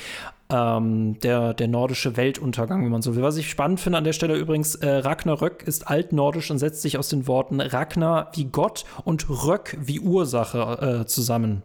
ähm, 0.52 1.18
der, 1.20 1.54
der 1.54 1.68
nordische 1.68 2.16
Weltuntergang, 2.16 2.84
wenn 2.84 2.90
man 2.92 3.02
so 3.02 3.16
will. 3.16 3.22
Was 3.22 3.36
ich 3.36 3.48
spannend 3.48 3.80
finde 3.80 3.98
an 3.98 4.04
der 4.04 4.12
Stelle 4.12 4.36
übrigens, 4.36 4.74
äh, 4.76 4.88
Ragnarök 4.88 5.62
ist 5.62 5.88
altnordisch 5.88 6.50
und 6.50 6.58
setzt 6.58 6.82
sich 6.82 6.98
aus 6.98 7.08
den 7.08 7.26
Worten 7.26 7.60
Ragnar 7.60 8.30
wie 8.34 8.44
Gott 8.44 8.84
und 9.04 9.28
Röck 9.28 9.78
wie 9.80 10.00
Ursache 10.00 11.00
äh, 11.02 11.06
zusammen. 11.06 11.62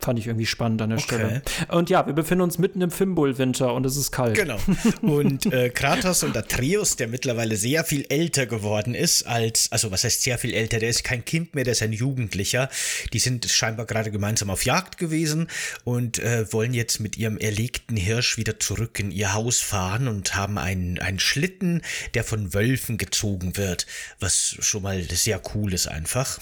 Fand 0.00 0.18
ich 0.18 0.26
irgendwie 0.26 0.46
spannend 0.46 0.82
an 0.82 0.90
der 0.90 0.98
okay. 0.98 1.06
Stelle. 1.06 1.42
Und 1.68 1.90
ja, 1.90 2.06
wir 2.06 2.14
befinden 2.14 2.42
uns 2.42 2.58
mitten 2.58 2.80
im 2.80 2.90
Fimbul-Winter 2.90 3.74
und 3.74 3.84
es 3.84 3.96
ist 3.96 4.12
kalt. 4.12 4.34
Genau. 4.34 4.58
Und 5.02 5.52
äh, 5.52 5.68
Kratos 5.70 6.22
und 6.22 6.36
Atreus, 6.36 6.96
der 6.96 7.08
mittlerweile 7.08 7.56
sehr 7.56 7.84
viel 7.84 8.06
älter 8.08 8.46
geworden 8.46 8.94
ist 8.94 9.26
als, 9.26 9.70
also 9.72 9.90
was 9.90 10.04
heißt 10.04 10.22
sehr 10.22 10.38
viel 10.38 10.54
älter, 10.54 10.78
der 10.78 10.88
ist 10.88 11.04
kein 11.04 11.24
Kind 11.24 11.54
mehr, 11.54 11.64
der 11.64 11.72
ist 11.72 11.82
ein 11.82 11.92
Jugendlicher. 11.92 12.68
Die 13.12 13.18
sind 13.18 13.46
scheinbar 13.46 13.86
gerade 13.86 14.10
gemeinsam 14.10 14.50
auf 14.50 14.64
Jagd 14.64 14.98
gewesen 14.98 15.48
und 15.84 16.18
äh, 16.18 16.50
wollen 16.52 16.74
jetzt 16.74 17.00
mit 17.00 17.18
ihrem 17.18 17.38
erlegten 17.38 17.96
Hirsch 17.96 18.36
wieder 18.36 18.58
zurück 18.58 18.98
in 18.98 19.10
ihr 19.10 19.34
Haus 19.34 19.60
fahren 19.60 20.08
und 20.08 20.34
haben 20.34 20.58
einen, 20.58 20.98
einen 20.98 21.20
Schlitten, 21.20 21.82
der 22.14 22.24
von 22.24 22.54
Wölfen 22.54 22.98
gezogen 22.98 23.56
wird, 23.56 23.86
was 24.18 24.56
schon 24.60 24.82
mal 24.82 25.02
sehr 25.10 25.40
cool 25.54 25.74
ist 25.74 25.88
einfach. 25.88 26.38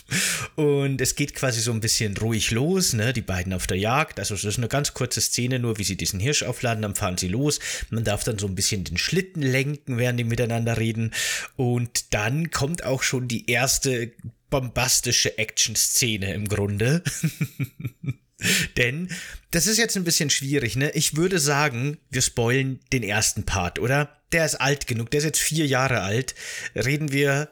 und 0.56 1.00
es 1.00 1.14
geht 1.14 1.34
quasi 1.34 1.60
so 1.60 1.72
ein 1.72 1.80
bisschen 1.80 2.16
ruhig 2.16 2.50
los 2.50 2.95
ne, 2.96 3.12
die 3.12 3.22
beiden 3.22 3.52
auf 3.52 3.66
der 3.66 3.78
Jagd. 3.78 4.18
Also 4.18 4.34
es 4.34 4.44
ist 4.44 4.58
eine 4.58 4.68
ganz 4.68 4.94
kurze 4.94 5.20
Szene, 5.20 5.58
nur 5.58 5.78
wie 5.78 5.84
sie 5.84 5.96
diesen 5.96 6.20
Hirsch 6.20 6.42
aufladen, 6.42 6.82
dann 6.82 6.94
fahren 6.94 7.18
sie 7.18 7.28
los. 7.28 7.60
Man 7.90 8.04
darf 8.04 8.24
dann 8.24 8.38
so 8.38 8.46
ein 8.46 8.54
bisschen 8.54 8.84
den 8.84 8.98
Schlitten 8.98 9.42
lenken, 9.42 9.98
während 9.98 10.18
die 10.18 10.24
miteinander 10.24 10.76
reden. 10.78 11.12
Und 11.56 12.14
dann 12.14 12.50
kommt 12.50 12.84
auch 12.84 13.02
schon 13.02 13.28
die 13.28 13.50
erste 13.50 14.12
bombastische 14.50 15.38
Action-Szene 15.38 16.34
im 16.34 16.48
Grunde. 16.48 17.02
Denn 18.76 19.08
das 19.50 19.66
ist 19.66 19.78
jetzt 19.78 19.96
ein 19.96 20.04
bisschen 20.04 20.30
schwierig, 20.30 20.76
ne? 20.76 20.90
Ich 20.90 21.16
würde 21.16 21.38
sagen, 21.38 21.98
wir 22.10 22.20
spoilen 22.20 22.80
den 22.92 23.02
ersten 23.02 23.44
Part, 23.44 23.78
oder? 23.78 24.20
Der 24.32 24.44
ist 24.44 24.56
alt 24.56 24.86
genug, 24.86 25.10
der 25.10 25.18
ist 25.18 25.24
jetzt 25.24 25.40
vier 25.40 25.66
Jahre 25.66 26.02
alt. 26.02 26.34
Reden 26.74 27.12
wir 27.12 27.48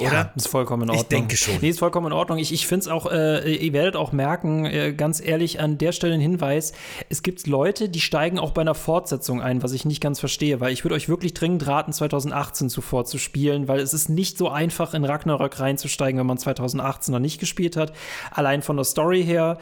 oder? 0.00 0.12
Ja, 0.12 0.32
ist 0.34 0.48
vollkommen 0.48 0.84
in 0.84 0.90
Ordnung. 0.90 1.02
Ich 1.02 1.08
denke 1.08 1.36
schon. 1.36 1.54
Nee, 1.60 1.70
ist 1.70 1.78
vollkommen 1.78 2.08
in 2.08 2.12
Ordnung. 2.12 2.38
Ich, 2.38 2.52
ich 2.52 2.66
finde 2.66 2.82
es 2.82 2.88
auch, 2.88 3.10
äh, 3.10 3.54
ihr 3.54 3.72
werdet 3.72 3.96
auch 3.96 4.12
merken, 4.12 4.64
äh, 4.64 4.92
ganz 4.92 5.20
ehrlich, 5.20 5.60
an 5.60 5.78
der 5.78 5.92
Stelle 5.92 6.14
ein 6.14 6.20
Hinweis, 6.20 6.72
es 7.08 7.22
gibt 7.22 7.46
Leute, 7.46 7.88
die 7.88 8.00
steigen 8.00 8.38
auch 8.38 8.52
bei 8.52 8.62
einer 8.62 8.74
Fortsetzung 8.74 9.42
ein, 9.42 9.62
was 9.62 9.72
ich 9.72 9.84
nicht 9.84 10.00
ganz 10.00 10.20
verstehe, 10.20 10.60
weil 10.60 10.72
ich 10.72 10.84
würde 10.84 10.94
euch 10.94 11.08
wirklich 11.08 11.34
dringend 11.34 11.66
raten, 11.66 11.92
2018 11.92 12.68
zuvor 12.70 13.04
zu 13.04 13.18
spielen, 13.18 13.68
weil 13.68 13.80
es 13.80 13.94
ist 13.94 14.08
nicht 14.08 14.38
so 14.38 14.48
einfach, 14.48 14.94
in 14.94 15.04
Ragnarök 15.04 15.60
reinzusteigen, 15.60 16.18
wenn 16.18 16.26
man 16.26 16.38
2018 16.38 17.12
noch 17.12 17.20
nicht 17.20 17.38
gespielt 17.38 17.76
hat. 17.76 17.92
Allein 18.30 18.62
von 18.62 18.76
der 18.76 18.84
Story 18.84 19.24
her 19.24 19.58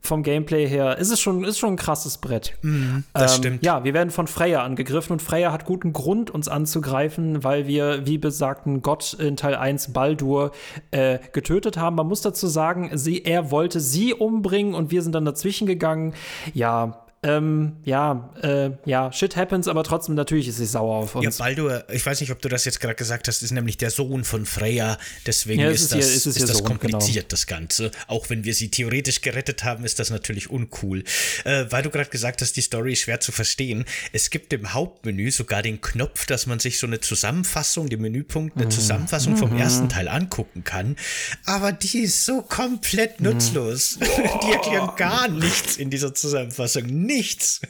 vom 0.00 0.22
Gameplay 0.22 0.66
her 0.66 0.98
ist 0.98 1.10
es 1.10 1.20
schon, 1.20 1.44
ist 1.44 1.58
schon 1.58 1.74
ein 1.74 1.76
krasses 1.76 2.18
Brett. 2.18 2.54
Mm, 2.62 3.00
das 3.12 3.36
ähm, 3.36 3.38
stimmt. 3.38 3.64
Ja, 3.64 3.84
wir 3.84 3.94
werden 3.94 4.10
von 4.10 4.26
Freya 4.26 4.64
angegriffen 4.64 5.12
und 5.12 5.22
Freya 5.22 5.52
hat 5.52 5.64
guten 5.64 5.92
Grund, 5.92 6.30
uns 6.30 6.48
anzugreifen, 6.48 7.44
weil 7.44 7.66
wir, 7.66 8.06
wie 8.06 8.18
besagten 8.18 8.82
Gott 8.82 9.14
in 9.14 9.36
Teil 9.36 9.54
1 9.54 9.92
Baldur 9.92 10.52
äh, 10.90 11.18
getötet 11.32 11.76
haben. 11.76 11.96
Man 11.96 12.06
muss 12.06 12.22
dazu 12.22 12.46
sagen, 12.46 12.90
sie, 12.94 13.24
er 13.24 13.50
wollte 13.50 13.80
sie 13.80 14.14
umbringen 14.14 14.74
und 14.74 14.90
wir 14.90 15.02
sind 15.02 15.14
dann 15.14 15.24
dazwischen 15.24 15.66
gegangen. 15.66 16.14
Ja, 16.54 17.04
ähm, 17.22 17.76
ja, 17.84 18.32
äh, 18.42 18.70
ja, 18.86 19.12
shit 19.12 19.36
happens, 19.36 19.68
aber 19.68 19.84
trotzdem 19.84 20.14
natürlich 20.14 20.48
ist 20.48 20.56
sie 20.56 20.64
sauer 20.64 20.96
auf 20.96 21.14
uns. 21.14 21.38
Ja, 21.38 21.44
Baldur, 21.44 21.84
ich 21.92 22.04
weiß 22.06 22.18
nicht, 22.22 22.32
ob 22.32 22.40
du 22.40 22.48
das 22.48 22.64
jetzt 22.64 22.80
gerade 22.80 22.94
gesagt 22.94 23.28
hast, 23.28 23.42
ist 23.42 23.50
nämlich 23.50 23.76
der 23.76 23.90
Sohn 23.90 24.24
von 24.24 24.46
Freya, 24.46 24.96
deswegen 25.26 25.60
ja, 25.60 25.70
ist, 25.70 25.92
das, 25.92 25.98
ihr, 25.98 26.14
ist, 26.14 26.24
ist 26.24 26.40
das 26.40 26.56
Sohn, 26.56 26.64
kompliziert, 26.64 27.14
genau. 27.16 27.28
das 27.28 27.46
Ganze. 27.46 27.90
Auch 28.06 28.30
wenn 28.30 28.44
wir 28.44 28.54
sie 28.54 28.70
theoretisch 28.70 29.20
gerettet 29.20 29.64
haben, 29.64 29.84
ist 29.84 29.98
das 29.98 30.08
natürlich 30.08 30.48
uncool. 30.48 31.04
Äh, 31.44 31.66
weil 31.68 31.82
du 31.82 31.90
gerade 31.90 32.08
gesagt 32.08 32.40
hast, 32.40 32.56
die 32.56 32.62
Story 32.62 32.94
ist 32.94 33.00
schwer 33.00 33.20
zu 33.20 33.32
verstehen. 33.32 33.84
Es 34.12 34.30
gibt 34.30 34.54
im 34.54 34.72
Hauptmenü 34.72 35.30
sogar 35.30 35.60
den 35.60 35.82
Knopf, 35.82 36.24
dass 36.24 36.46
man 36.46 36.58
sich 36.58 36.78
so 36.78 36.86
eine 36.86 37.00
Zusammenfassung, 37.00 37.90
den 37.90 38.00
Menüpunkt, 38.00 38.56
eine 38.56 38.64
mhm. 38.64 38.70
Zusammenfassung 38.70 39.36
vom 39.36 39.50
mhm. 39.50 39.58
ersten 39.58 39.90
Teil 39.90 40.08
angucken 40.08 40.64
kann. 40.64 40.96
Aber 41.44 41.72
die 41.72 41.98
ist 41.98 42.24
so 42.24 42.40
komplett 42.40 43.20
nutzlos. 43.20 43.98
Mhm. 43.98 44.04
die 44.46 44.52
erklären 44.52 44.90
gar 44.96 45.28
nichts 45.28 45.76
in 45.76 45.90
dieser 45.90 46.14
Zusammenfassung 46.14 46.86
nichts. 47.16 47.60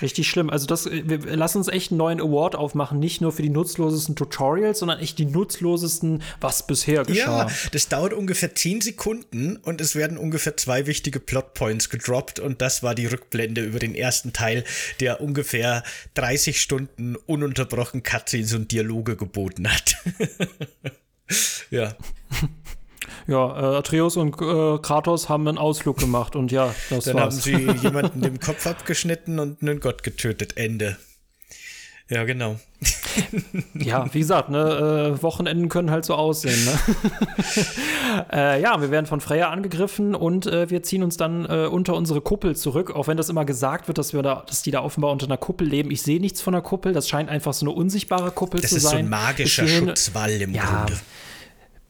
Richtig 0.00 0.28
schlimm. 0.28 0.50
Also 0.50 0.66
das, 0.66 0.86
wir 0.86 1.18
lassen 1.36 1.58
uns 1.58 1.68
echt 1.68 1.90
einen 1.90 1.98
neuen 1.98 2.20
Award 2.20 2.54
aufmachen, 2.54 2.98
nicht 2.98 3.20
nur 3.20 3.32
für 3.32 3.42
die 3.42 3.50
nutzlosesten 3.50 4.14
Tutorials, 4.14 4.78
sondern 4.78 5.00
echt 5.00 5.18
die 5.18 5.24
nutzlosesten, 5.24 6.22
was 6.40 6.66
bisher 6.66 7.04
geschah. 7.04 7.48
Ja, 7.48 7.50
das 7.72 7.88
dauert 7.88 8.12
ungefähr 8.12 8.54
10 8.54 8.80
Sekunden 8.80 9.56
und 9.56 9.80
es 9.80 9.96
werden 9.96 10.16
ungefähr 10.16 10.56
zwei 10.56 10.86
wichtige 10.86 11.20
Plotpoints 11.20 11.90
gedroppt 11.90 12.38
und 12.38 12.62
das 12.62 12.82
war 12.82 12.94
die 12.94 13.06
Rückblende 13.06 13.62
über 13.62 13.78
den 13.78 13.94
ersten 13.94 14.32
Teil, 14.32 14.64
der 15.00 15.20
ungefähr 15.20 15.82
30 16.14 16.60
Stunden 16.60 17.16
ununterbrochen 17.16 18.02
Cutscenes 18.02 18.54
und 18.54 18.70
Dialoge 18.70 19.16
geboten 19.16 19.68
hat. 19.68 19.96
ja. 21.70 21.96
Ja, 23.26 23.74
äh, 23.74 23.76
Atreus 23.76 24.16
und 24.16 24.40
äh, 24.40 24.78
Kratos 24.78 25.28
haben 25.28 25.46
einen 25.48 25.58
Ausflug 25.58 25.98
gemacht 25.98 26.36
und 26.36 26.52
ja, 26.52 26.74
das 26.90 27.04
Dann 27.04 27.16
war's. 27.16 27.34
haben 27.34 27.40
sie 27.40 27.52
jemanden 27.82 28.20
den 28.20 28.40
Kopf 28.40 28.66
abgeschnitten 28.66 29.38
und 29.38 29.62
einen 29.62 29.80
Gott 29.80 30.02
getötet. 30.02 30.56
Ende. 30.56 30.96
Ja, 32.10 32.24
genau. 32.24 32.56
ja, 33.74 34.06
wie 34.14 34.20
gesagt, 34.20 34.48
ne, 34.48 35.14
äh, 35.18 35.22
Wochenenden 35.22 35.68
können 35.68 35.90
halt 35.90 36.06
so 36.06 36.14
aussehen. 36.14 36.58
Ne? 36.64 36.78
äh, 38.32 38.62
ja, 38.62 38.80
wir 38.80 38.90
werden 38.90 39.04
von 39.04 39.20
Freya 39.20 39.50
angegriffen 39.50 40.14
und 40.14 40.46
äh, 40.46 40.70
wir 40.70 40.82
ziehen 40.82 41.02
uns 41.02 41.18
dann 41.18 41.44
äh, 41.44 41.66
unter 41.66 41.94
unsere 41.94 42.22
Kuppel 42.22 42.56
zurück, 42.56 42.94
auch 42.94 43.08
wenn 43.08 43.18
das 43.18 43.28
immer 43.28 43.44
gesagt 43.44 43.88
wird, 43.88 43.98
dass 43.98 44.14
wir 44.14 44.22
da, 44.22 44.42
dass 44.46 44.62
die 44.62 44.70
da 44.70 44.82
offenbar 44.82 45.10
unter 45.10 45.26
einer 45.26 45.36
Kuppel 45.36 45.68
leben. 45.68 45.90
Ich 45.90 46.00
sehe 46.00 46.18
nichts 46.18 46.40
von 46.40 46.54
der 46.54 46.62
Kuppel, 46.62 46.94
das 46.94 47.10
scheint 47.10 47.28
einfach 47.28 47.52
so 47.52 47.66
eine 47.66 47.74
unsichtbare 47.74 48.30
Kuppel 48.30 48.60
das 48.60 48.70
zu 48.70 48.80
sein. 48.80 48.82
Das 48.82 48.90
ist 48.90 48.90
so 48.90 48.96
ein 48.96 49.08
magischer 49.10 49.68
Schutzwall 49.68 50.30
im 50.30 50.54
ja, 50.54 50.64
Grunde 50.64 50.98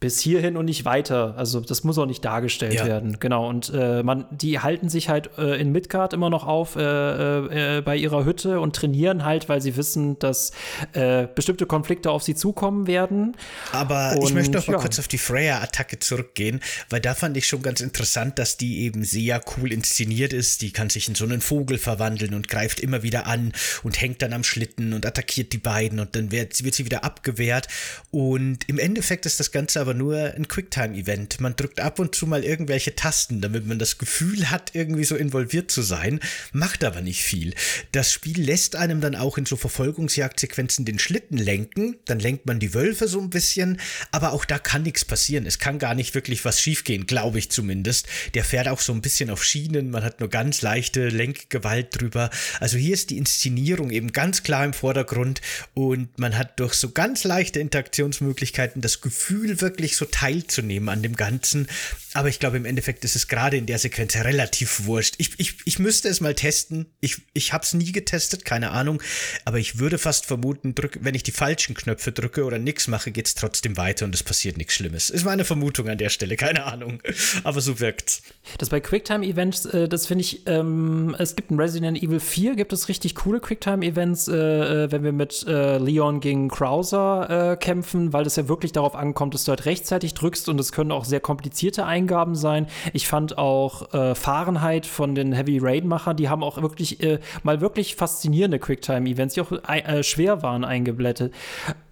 bis 0.01 0.21
hierhin 0.21 0.57
und 0.57 0.67
nicht 0.67 0.85
weiter. 0.85 1.35
Also 1.37 1.61
das 1.61 1.83
muss 1.83 1.99
auch 1.99 2.07
nicht 2.07 2.25
dargestellt 2.25 2.75
ja. 2.75 2.87
werden. 2.87 3.19
Genau. 3.19 3.49
Und 3.49 3.73
äh, 3.75 4.03
man, 4.05 4.27
die 4.31 4.61
halten 4.61 4.89
sich 4.89 5.09
halt 5.09 5.31
äh, 5.39 5.61
in 5.61 5.73
Midgard 5.73 6.13
immer 6.13 6.31
noch 6.31 6.47
auf 6.47 6.77
äh, 6.77 6.83
äh, 6.83 7.79
äh 7.79 7.81
bei 7.81 7.97
ihrer 7.97 8.25
Hütte 8.25 8.61
und 8.61 8.77
trainieren 8.77 9.25
halt, 9.25 9.49
weil 9.49 9.61
sie 9.61 9.77
wissen, 9.77 10.19
dass 10.21 10.53
äh, 10.93 11.27
bestimmte 11.35 11.67
Konflikte 11.67 12.11
auf 12.11 12.23
sie 12.23 12.37
zukommen 12.37 12.87
werden. 12.87 13.37
Aber 13.73 14.15
und, 14.17 14.25
ich 14.25 14.35
möchte 14.35 14.53
noch 14.53 14.67
mal 14.69 14.75
ja. 14.75 14.79
kurz 14.79 15.01
auf 15.01 15.09
die 15.09 15.19
Freya-Attacke 15.19 15.99
zurückgehen, 15.99 16.61
weil 16.91 17.01
da 17.01 17.15
fand 17.15 17.37
ich 17.37 17.49
schon 17.49 17.63
ganz 17.63 17.81
interessant, 17.81 18.39
dass 18.39 18.57
die 18.57 18.83
eben 18.83 19.03
sehr 19.03 19.41
cool 19.57 19.73
inszeniert 19.73 20.33
ist. 20.33 20.63
Die 20.63 20.73
kann 20.73 20.91
sich 20.91 21.09
in 21.09 21.17
so 21.17 21.25
einen 21.25 21.41
Vogel 21.41 21.77
verwandeln 21.77 22.35
und 22.35 22.49
greift 22.49 22.79
immer 22.79 23.03
wieder 23.03 23.27
an 23.27 23.53
und 23.83 24.01
hängt 24.01 24.23
dann 24.23 24.33
am 24.33 24.45
Schlitten 24.45 24.93
und 24.93 25.05
attackiert 25.07 25.53
die 25.53 25.59
beiden 25.59 25.99
und 25.99 26.15
dann 26.15 26.31
wird, 26.31 26.63
wird 26.63 26.75
sie 26.75 26.85
wieder 26.85 27.03
abgewehrt. 27.03 27.67
Und 28.13 28.69
im 28.69 28.79
Endeffekt 28.79 29.27
ist 29.27 29.41
das 29.41 29.51
Ganze 29.51 29.81
aber 29.81 29.88
aber 29.89 29.97
nur 29.97 30.35
ein 30.35 30.49
Quicktime-Event. 30.49 31.41
Man 31.41 31.57
drückt 31.57 31.81
ab 31.81 31.99
und 31.99 32.15
zu 32.15 32.27
mal 32.27 32.45
irgendwelche 32.45 32.95
Tasten, 32.95 33.41
damit 33.41 33.67
man 33.67 33.79
das 33.79 33.97
Gefühl 33.97 34.51
hat, 34.51 34.75
irgendwie 34.75 35.05
so 35.05 35.17
involviert 35.17 35.71
zu 35.71 35.81
sein, 35.81 36.21
macht 36.53 36.85
aber 36.85 37.01
nicht 37.01 37.23
viel. 37.23 37.55
Das 37.93 38.13
Spiel 38.13 38.39
lässt 38.39 38.77
einem 38.77 39.01
dann 39.01 39.17
auch 39.17 39.39
in 39.39 39.47
so 39.47 39.57
Verfolgungsjagdsequenzen 39.57 40.85
den 40.85 40.99
Schlitten 40.99 41.39
lenken, 41.39 41.97
dann 42.05 42.21
lenkt 42.21 42.45
man 42.45 42.61
die 42.61 42.75
Wölfe 42.75 43.09
so 43.09 43.19
ein 43.19 43.31
bisschen, 43.31 43.81
aber 44.13 44.33
auch 44.35 44.45
da 44.45 44.59
kann 44.59 44.83
nichts 44.83 45.07
passieren. 45.07 45.47
Es 45.47 45.59
kann 45.59 45.79
gar 45.79 45.95
nicht 45.95 46.15
wirklich 46.15 46.45
was 46.45 46.61
schiefgehen, 46.61 47.07
glaube 47.07 47.39
ich 47.39 47.51
zumindest. 47.51 48.09
Der 48.35 48.45
fährt 48.45 48.69
auch 48.69 48.81
so 48.81 48.93
ein 48.93 49.01
bisschen 49.01 49.31
auf 49.31 49.43
Schienen, 49.43 49.89
man 49.89 50.05
hat 50.05 50.21
nur 50.21 50.29
ganz 50.29 50.61
leichte 50.61 51.09
Lenkgewalt 51.09 51.99
drüber. 51.99 52.29
Also 52.61 52.77
hier 52.77 52.93
ist 52.93 53.09
die 53.09 53.17
Inszenierung 53.17 53.91
eben 53.91 54.13
ganz 54.13 54.43
klar 54.43 54.67
im 54.67 54.75
Vordergrund 54.75 55.41
und 55.73 56.19
man 56.19 56.37
hat 56.37 56.61
durch 56.61 56.75
so 56.75 56.91
ganz 56.91 57.25
leichte 57.25 57.59
Interaktionsmöglichkeiten 57.59 58.83
das 58.83 59.01
Gefühl, 59.01 59.63
wirklich 59.63 59.78
wirklich 59.79 59.97
so 59.97 60.07
teilzunehmen 60.07 60.89
an 60.89 61.03
dem 61.03 61.15
Ganzen. 61.15 61.69
Aber 62.15 62.29
ich 62.29 62.41
glaube, 62.41 62.57
im 62.57 62.65
Endeffekt 62.65 63.05
ist 63.05 63.15
es 63.15 63.29
gerade 63.29 63.57
in 63.57 63.67
der 63.67 63.79
Sequenz 63.79 64.17
relativ 64.17 64.87
wurscht. 64.87 65.15
Ich, 65.19 65.39
ich, 65.39 65.55
ich 65.67 65.79
müsste 65.79 66.09
es 66.09 66.21
mal 66.21 66.35
testen. 66.35 66.87
Ich, 67.01 67.23
ich 67.33 67.53
habe 67.53 67.63
es 67.63 67.75
nie 67.75 67.93
getestet, 67.93 68.45
keine 68.45 68.71
Ahnung. 68.71 69.01
Aber 69.45 69.59
ich 69.59 69.79
würde 69.79 69.99
fast 69.99 70.27
vermuten, 70.27 70.75
drück, 70.75 70.99
wenn 71.03 71.15
ich 71.15 71.23
die 71.23 71.31
falschen 71.31 71.77
Knöpfe 71.77 72.11
drücke 72.11 72.45
oder 72.45 72.59
nichts 72.59 72.89
mache, 72.89 73.13
geht 73.13 73.27
es 73.27 73.35
trotzdem 73.35 73.77
weiter 73.77 74.05
und 74.05 74.15
es 74.15 74.25
passiert 74.25 74.57
nichts 74.57 74.75
Schlimmes. 74.75 75.11
Ist 75.11 75.25
meine 75.25 75.45
Vermutung 75.45 75.89
an 75.89 75.99
der 75.99 76.09
Stelle, 76.09 76.37
keine 76.37 76.65
Ahnung. 76.65 77.01
Aber 77.45 77.61
so 77.61 77.79
wirkt's. 77.79 78.23
Das 78.57 78.71
bei 78.71 78.81
Quicktime-Events, 78.81 79.67
äh, 79.67 79.89
das 79.89 80.07
finde 80.07 80.23
ich, 80.23 80.47
ähm, 80.47 81.15
es 81.19 81.37
gibt 81.37 81.53
in 81.53 81.61
Resident 81.61 82.03
Evil 82.03 82.21
4 82.21 82.57
gibt 82.57 82.73
es 82.73 82.89
richtig 82.89 83.15
coole 83.15 83.39
Quicktime-Events, 83.39 84.29
äh, 84.29 84.35
äh, 84.35 84.93
wenn 84.93 85.05
wir 85.05 85.13
mit 85.13 85.47
äh, 85.47 85.79
Leon 85.79 86.21
gegen 86.21 86.49
Krauser 86.49 87.53
äh, 87.53 87.57
kämpfen, 87.57 88.13
weil 88.13 88.25
das 88.25 88.37
ja 88.37 88.49
wirklich 88.49 88.73
darauf 88.73 88.95
ankommt, 88.95 89.35
dass 89.35 89.45
du 89.45 89.51
halt 89.51 89.67
rechtzeitig 89.69 90.15
drückst 90.15 90.49
und 90.49 90.59
es 90.59 90.73
können 90.73 90.91
auch 90.91 91.05
sehr 91.05 91.21
komplizierte 91.21 91.85
Eingaben 91.85 92.35
sein. 92.35 92.67
Ich 92.93 93.07
fand 93.07 93.39
auch 93.39 93.93
äh, 93.93 94.15
Fahrenheit 94.15 94.87
von 94.87 95.15
den 95.15 95.33
Heavy 95.33 95.59
Rain-Machern, 95.59 96.17
die 96.17 96.29
haben 96.29 96.43
auch 96.43 96.61
wirklich 96.63 97.03
äh, 97.03 97.21
mal 97.43 97.61
wirklich 97.61 97.95
faszinierende 97.95 98.59
Quicktime-Events, 98.59 99.35
die 99.35 99.41
auch 99.43 99.53
äh, 99.53 100.03
schwer 100.03 100.43
waren, 100.43 100.65
eingeblättet, 100.65 101.35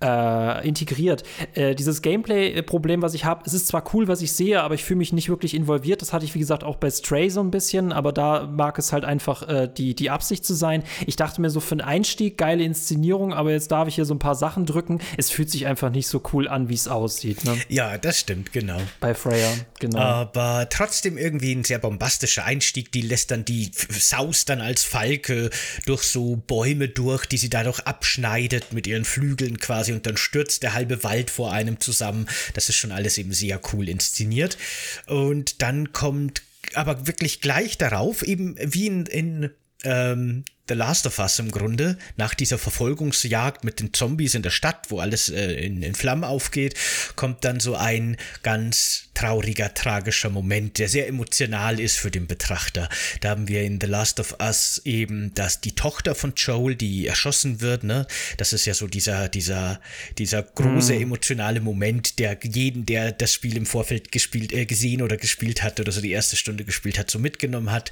äh, 0.03 0.67
integriert. 0.67 1.23
Äh, 1.55 1.75
dieses 1.75 2.01
Gameplay-Problem, 2.01 3.03
was 3.03 3.15
ich 3.15 3.25
habe, 3.25 3.43
es 3.45 3.53
ist 3.53 3.69
zwar 3.69 3.85
cool, 3.93 4.09
was 4.09 4.23
ich 4.23 4.33
sehe, 4.33 4.63
aber 4.63 4.75
ich 4.75 4.85
fühle 4.85 4.99
mich 4.99 5.13
nicht 5.13 5.29
wirklich 5.29 5.55
involviert. 5.55 6.01
Das 6.01 6.13
hatte 6.13 6.25
ich, 6.25 6.35
wie 6.35 6.39
gesagt, 6.39 6.65
auch 6.65 6.77
bei 6.77 6.91
Stray 6.91 7.29
so 7.29 7.41
ein 7.41 7.51
bisschen, 7.51 7.93
aber 7.93 8.13
da 8.13 8.47
mag 8.47 8.79
es 8.79 8.93
halt 8.93 9.05
einfach 9.05 9.47
äh, 9.49 9.69
die, 9.69 9.95
die 9.95 10.09
Absicht 10.11 10.45
zu 10.45 10.55
sein. 10.55 10.83
Ich 11.07 11.17
dachte 11.17 11.41
mir 11.43 11.51
so 11.51 11.61
für 11.61 11.73
einen 11.73 11.83
Einstieg, 11.83 12.39
geile 12.39 12.65
Inszenierung, 12.65 13.35
aber 13.35 13.53
jetzt 13.53 13.71
darf 13.71 13.87
ich 13.89 13.97
hier 13.97 14.07
so 14.07 14.15
ein 14.15 14.19
paar 14.19 14.35
Sachen 14.35 14.65
drücken. 14.65 15.01
Es 15.19 15.31
fühlt 15.31 15.51
sich 15.51 15.67
einfach 15.67 15.91
nicht 15.91 16.09
so 16.09 16.23
cool 16.33 16.49
an, 16.49 16.71
wie 16.71 16.75
es 16.75 16.89
aussieht. 16.89 17.45
Ne? 17.45 17.57
Ja, 17.69 17.99
das 17.99 18.21
stimmt, 18.21 18.53
genau. 18.53 18.81
Bei 19.01 19.15
Freya, 19.15 19.53
genau. 19.81 19.99
Aber 19.99 20.69
trotzdem 20.71 21.19
irgendwie 21.19 21.53
ein 21.53 21.65
sehr 21.65 21.79
bombastischer 21.79 22.45
Einstieg. 22.45 22.93
Die 22.93 23.03
lässt 23.03 23.31
dann 23.31 23.45
die 23.45 23.71
Saus 23.91 24.45
dann 24.45 24.61
als 24.61 24.85
Falke 24.85 25.51
durch 25.85 26.03
so 26.03 26.37
Bäume 26.37 26.89
durch, 26.89 27.27
die 27.27 27.39
sie 27.39 27.51
dadurch 27.51 27.81
abschneidet 27.81 28.73
mit 28.73 28.87
ihren 28.87 29.05
Flügeln 29.05 29.59
quasi 29.59 29.93
und 29.93 30.07
dann 30.07 30.17
stürzt 30.17 30.63
der 30.63 30.75
halbe 30.75 31.03
Wald 31.05 31.31
vor 31.31 31.53
einem 31.53 31.81
zusammen. 31.81 32.29
Das 32.55 32.69
ist 32.69 32.77
schon 32.77 32.93
alles 32.93 33.19
eben 33.19 33.33
sehr 33.33 33.61
cool 33.73 33.89
inszeniert. 33.89 34.57
Und 35.07 35.63
dann 35.63 35.93
kommt 35.93 36.43
aber 36.75 37.07
wirklich 37.07 37.41
gleich 37.41 37.79
darauf, 37.79 38.23
eben 38.23 38.57
wie 38.59 38.87
in, 38.87 39.07
in 39.07 39.51
ähm, 39.85 40.45
The 40.69 40.75
Last 40.75 41.07
of 41.07 41.19
Us 41.19 41.39
im 41.39 41.51
Grunde, 41.51 41.97
nach 42.17 42.35
dieser 42.35 42.59
Verfolgungsjagd 42.59 43.65
mit 43.65 43.81
den 43.81 43.93
Zombies 43.93 44.35
in 44.35 44.43
der 44.43 44.51
Stadt, 44.51 44.91
wo 44.91 45.01
alles 45.01 45.29
äh, 45.29 45.53
in, 45.53 45.83
in 45.83 45.95
Flammen 45.95 46.25
aufgeht, 46.25 46.75
kommt 47.15 47.45
dann 47.45 47.61
so 47.61 47.77
ein 47.77 48.17
ganz 48.43 49.06
trauriger, 49.17 49.73
tragischer 49.73 50.29
Moment, 50.29 50.79
der 50.79 50.89
sehr 50.89 51.09
emotional 51.09 51.81
ist 51.81 51.97
für 51.97 52.11
den 52.11 52.27
Betrachter. 52.27 52.89
Da 53.21 53.31
haben 53.31 53.49
wir 53.49 53.63
in 53.63 53.81
The 53.81 53.87
Last 53.87 54.21
of 54.21 54.37
Us 54.41 54.83
eben, 54.85 55.33
dass 55.35 55.63
die 55.63 55.75
Tochter 55.75 56.15
von 56.15 56.35
Joel, 56.37 56.75
die 56.77 57.07
erschossen 57.07 57.63
wird, 57.63 57.83
ne, 57.83 58.07
das 58.37 58.53
ist 58.53 58.67
ja 58.67 58.75
so 58.75 58.87
dieser, 58.87 59.29
dieser, 59.31 59.81
dieser 60.19 60.43
große 60.43 60.95
mm. 60.95 61.03
emotionale 61.03 61.61
Moment, 61.61 62.19
der 62.19 62.39
jeden, 62.43 62.85
der 62.85 63.11
das 63.11 63.33
Spiel 63.33 63.57
im 63.57 63.65
Vorfeld 63.65 64.13
gespielt, 64.13 64.53
äh, 64.53 64.67
gesehen 64.67 65.01
oder 65.01 65.17
gespielt 65.17 65.63
hat 65.63 65.81
oder 65.81 65.93
so 65.93 66.03
die 66.03 66.11
erste 66.11 66.37
Stunde 66.37 66.65
gespielt 66.65 66.99
hat, 66.99 67.11
so 67.11 67.19
mitgenommen 67.19 67.73
hat. 67.73 67.91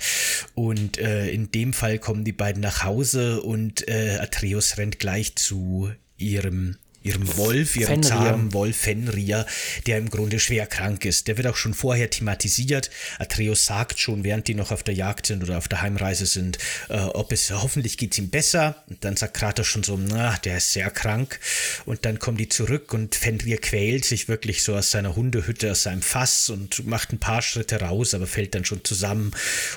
Und 0.55 0.99
äh, 0.99 1.31
in 1.31 1.51
dem 1.51 1.73
Fall 1.73 1.99
kommen 1.99 2.25
die 2.25 2.33
beiden 2.33 2.61
nach 2.61 2.85
Hause 2.85 3.41
und 3.41 3.89
äh, 3.89 4.19
Atreus 4.21 4.77
rennt 4.77 4.99
gleich 4.99 5.37
zu 5.37 5.91
ihrem 6.19 6.77
ihrem 7.05 7.37
Wolf, 7.37 7.77
ihrem 7.77 8.03
Fenrir. 8.03 8.09
zahmen 8.09 8.53
Wolf 8.55 8.77
Fenrir, 8.79 9.47
der 9.87 9.99
im 9.99 10.09
Grunde 10.09 10.41
schwer 10.41 10.67
krank 10.67 11.05
ist. 11.05 11.29
Der 11.29 11.37
wird 11.37 11.47
auch 11.47 11.57
schon 11.57 11.75
vorher 11.75 12.09
thematisiert. 12.09 12.91
Atreus 13.19 13.67
sagt 13.67 14.01
schon, 14.01 14.25
während 14.25 14.49
die 14.49 14.55
noch 14.55 14.73
auf 14.73 14.83
der 14.83 14.95
Jagd 14.95 15.27
sind 15.27 15.45
oder 15.45 15.59
auf 15.59 15.69
der 15.69 15.83
Heimreise 15.83 16.25
sind, 16.25 16.59
äh, 16.89 16.97
ob 16.97 17.31
es 17.31 17.51
hoffentlich 17.51 17.99
geht 17.99 18.13
es 18.13 18.19
ihm 18.19 18.31
besser. 18.31 18.83
Und 18.89 19.05
dann 19.05 19.17
sagt 19.17 19.35
Kratos 19.35 19.67
schon 19.67 19.83
so, 19.83 19.99
na, 19.99 20.37
der 20.39 20.57
ist 20.57 20.73
sehr 20.73 20.91
krank. 20.91 21.39
Und 21.85 22.07
dann 22.07 22.19
kommen 22.19 22.39
die 22.39 22.49
zurück 22.49 22.95
und 22.95 23.15
Fenrir 23.15 23.59
quält 23.59 24.07
sich 24.07 24.27
wirklich 24.27 24.63
so 24.63 24.75
aus 24.75 24.91
seiner 24.91 25.15
Hundehütte, 25.15 25.73
aus 25.73 25.83
seinem 25.83 26.03
Fass 26.03 26.49
und 26.49 26.87
macht 26.87 27.13
ein 27.13 27.19
paar 27.19 27.43
Schritte 27.43 27.81
raus, 27.81 28.15
aber 28.15 28.27
fällt 28.27 28.55
dann 28.55 28.65
schon 28.65 28.83
zusammen. 28.83 29.33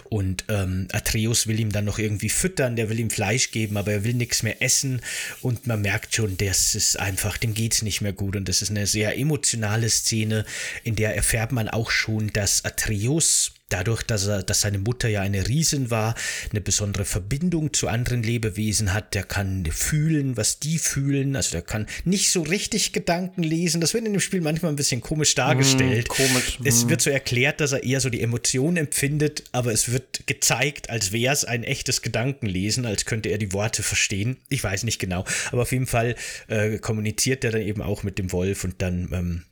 Und 0.06 0.46
ähm, 0.48 0.88
Atreus 0.94 1.46
will 1.48 1.60
ihm 1.60 1.74
dann 1.74 1.84
noch 1.84 2.00
irgendwie 2.00 2.30
füttern, 2.30 2.78
der 2.78 2.90
will 2.90 3.00
ihm 3.00 3.10
Fleisch 3.10 3.52
geben, 3.52 3.76
aber 3.76 3.92
er 3.92 4.04
will 4.06 4.14
nichts 4.14 4.44
mehr 4.44 4.62
essen. 4.62 5.02
Und 5.42 5.68
man 5.68 5.82
merkt 5.82 6.16
schon, 6.16 6.38
das 6.38 6.74
ist 6.74 6.98
einfach 6.98 7.17
einfach, 7.18 7.38
dem 7.38 7.56
geht's 7.56 7.82
nicht 7.82 8.02
mehr 8.02 8.14
gut. 8.14 8.36
Und 8.36 8.48
das 8.48 8.62
ist 8.62 8.70
eine 8.70 8.86
sehr 8.86 9.18
emotionale 9.18 9.90
Szene, 9.90 10.46
in 10.84 10.96
der 10.96 11.16
erfährt 11.16 11.52
man 11.52 11.68
auch 11.68 11.90
schon, 11.90 12.32
dass 12.32 12.64
Atreus 12.64 13.54
dadurch, 13.70 14.04
dass 14.04 14.28
er, 14.28 14.44
dass 14.44 14.62
seine 14.62 14.80
Mutter 14.80 15.10
ja 15.10 15.22
eine 15.22 15.48
Riesin 15.48 15.92
war, 15.92 16.16
eine 16.52 16.62
besondere 16.62 17.06
Verbindung 17.06 17.74
zu 17.74 17.88
anderen 17.88 18.24
Lebewesen 18.24 18.94
hat, 18.94 19.14
der 19.14 19.24
kann 19.24 19.66
fühlen, 19.66 20.38
was 20.38 20.60
die 20.60 20.80
fühlen, 20.80 21.36
also 21.36 21.52
der 21.52 21.62
kann 21.62 21.88
nicht 22.06 22.32
so 22.32 22.42
richtig 22.42 22.94
Gedanken 22.94 23.44
lesen. 23.44 23.82
Das 23.82 23.94
wird 23.94 24.06
in 24.06 24.14
dem 24.14 24.20
Spiel 24.22 24.42
manchmal 24.42 24.72
ein 24.72 24.78
bisschen 24.78 25.02
komisch 25.02 25.36
dargestellt. 25.36 26.08
Mm, 26.08 26.12
komisch. 26.12 26.60
Es 26.64 26.86
mm. 26.86 26.90
wird 26.90 27.02
so 27.02 27.10
erklärt, 27.10 27.60
dass 27.60 27.74
er 27.74 27.84
eher 27.84 28.00
so 28.00 28.10
die 28.10 28.22
Emotionen 28.22 28.78
empfindet, 28.78 29.44
aber 29.52 29.74
es 29.74 29.92
wird 29.92 30.26
gezeigt, 30.28 30.90
als 30.90 31.12
wäre 31.12 31.34
es 31.34 31.44
ein 31.44 31.64
echtes 31.64 32.02
Gedankenlesen, 32.02 32.86
als 32.86 33.06
könnte 33.06 33.30
er 33.30 33.38
die 33.38 33.54
Worte 33.54 33.84
verstehen. 33.84 34.38
Ich 34.50 34.64
weiß 34.64 34.84
nicht 34.84 35.00
genau, 35.00 35.26
aber 35.52 35.64
auf 35.64 35.72
jeden 35.72 35.88
Fall 35.88 36.16
äh, 36.48 36.78
kommuniziert 36.78 37.44
er 37.44 37.52
dann 37.52 37.62
eben 37.62 37.82
auch 37.82 38.04
mit 38.04 38.18
dem 38.18 38.32
Wolf 38.32 38.64
und 38.64 38.82
dann 38.82 39.10
ähm, 39.12 39.44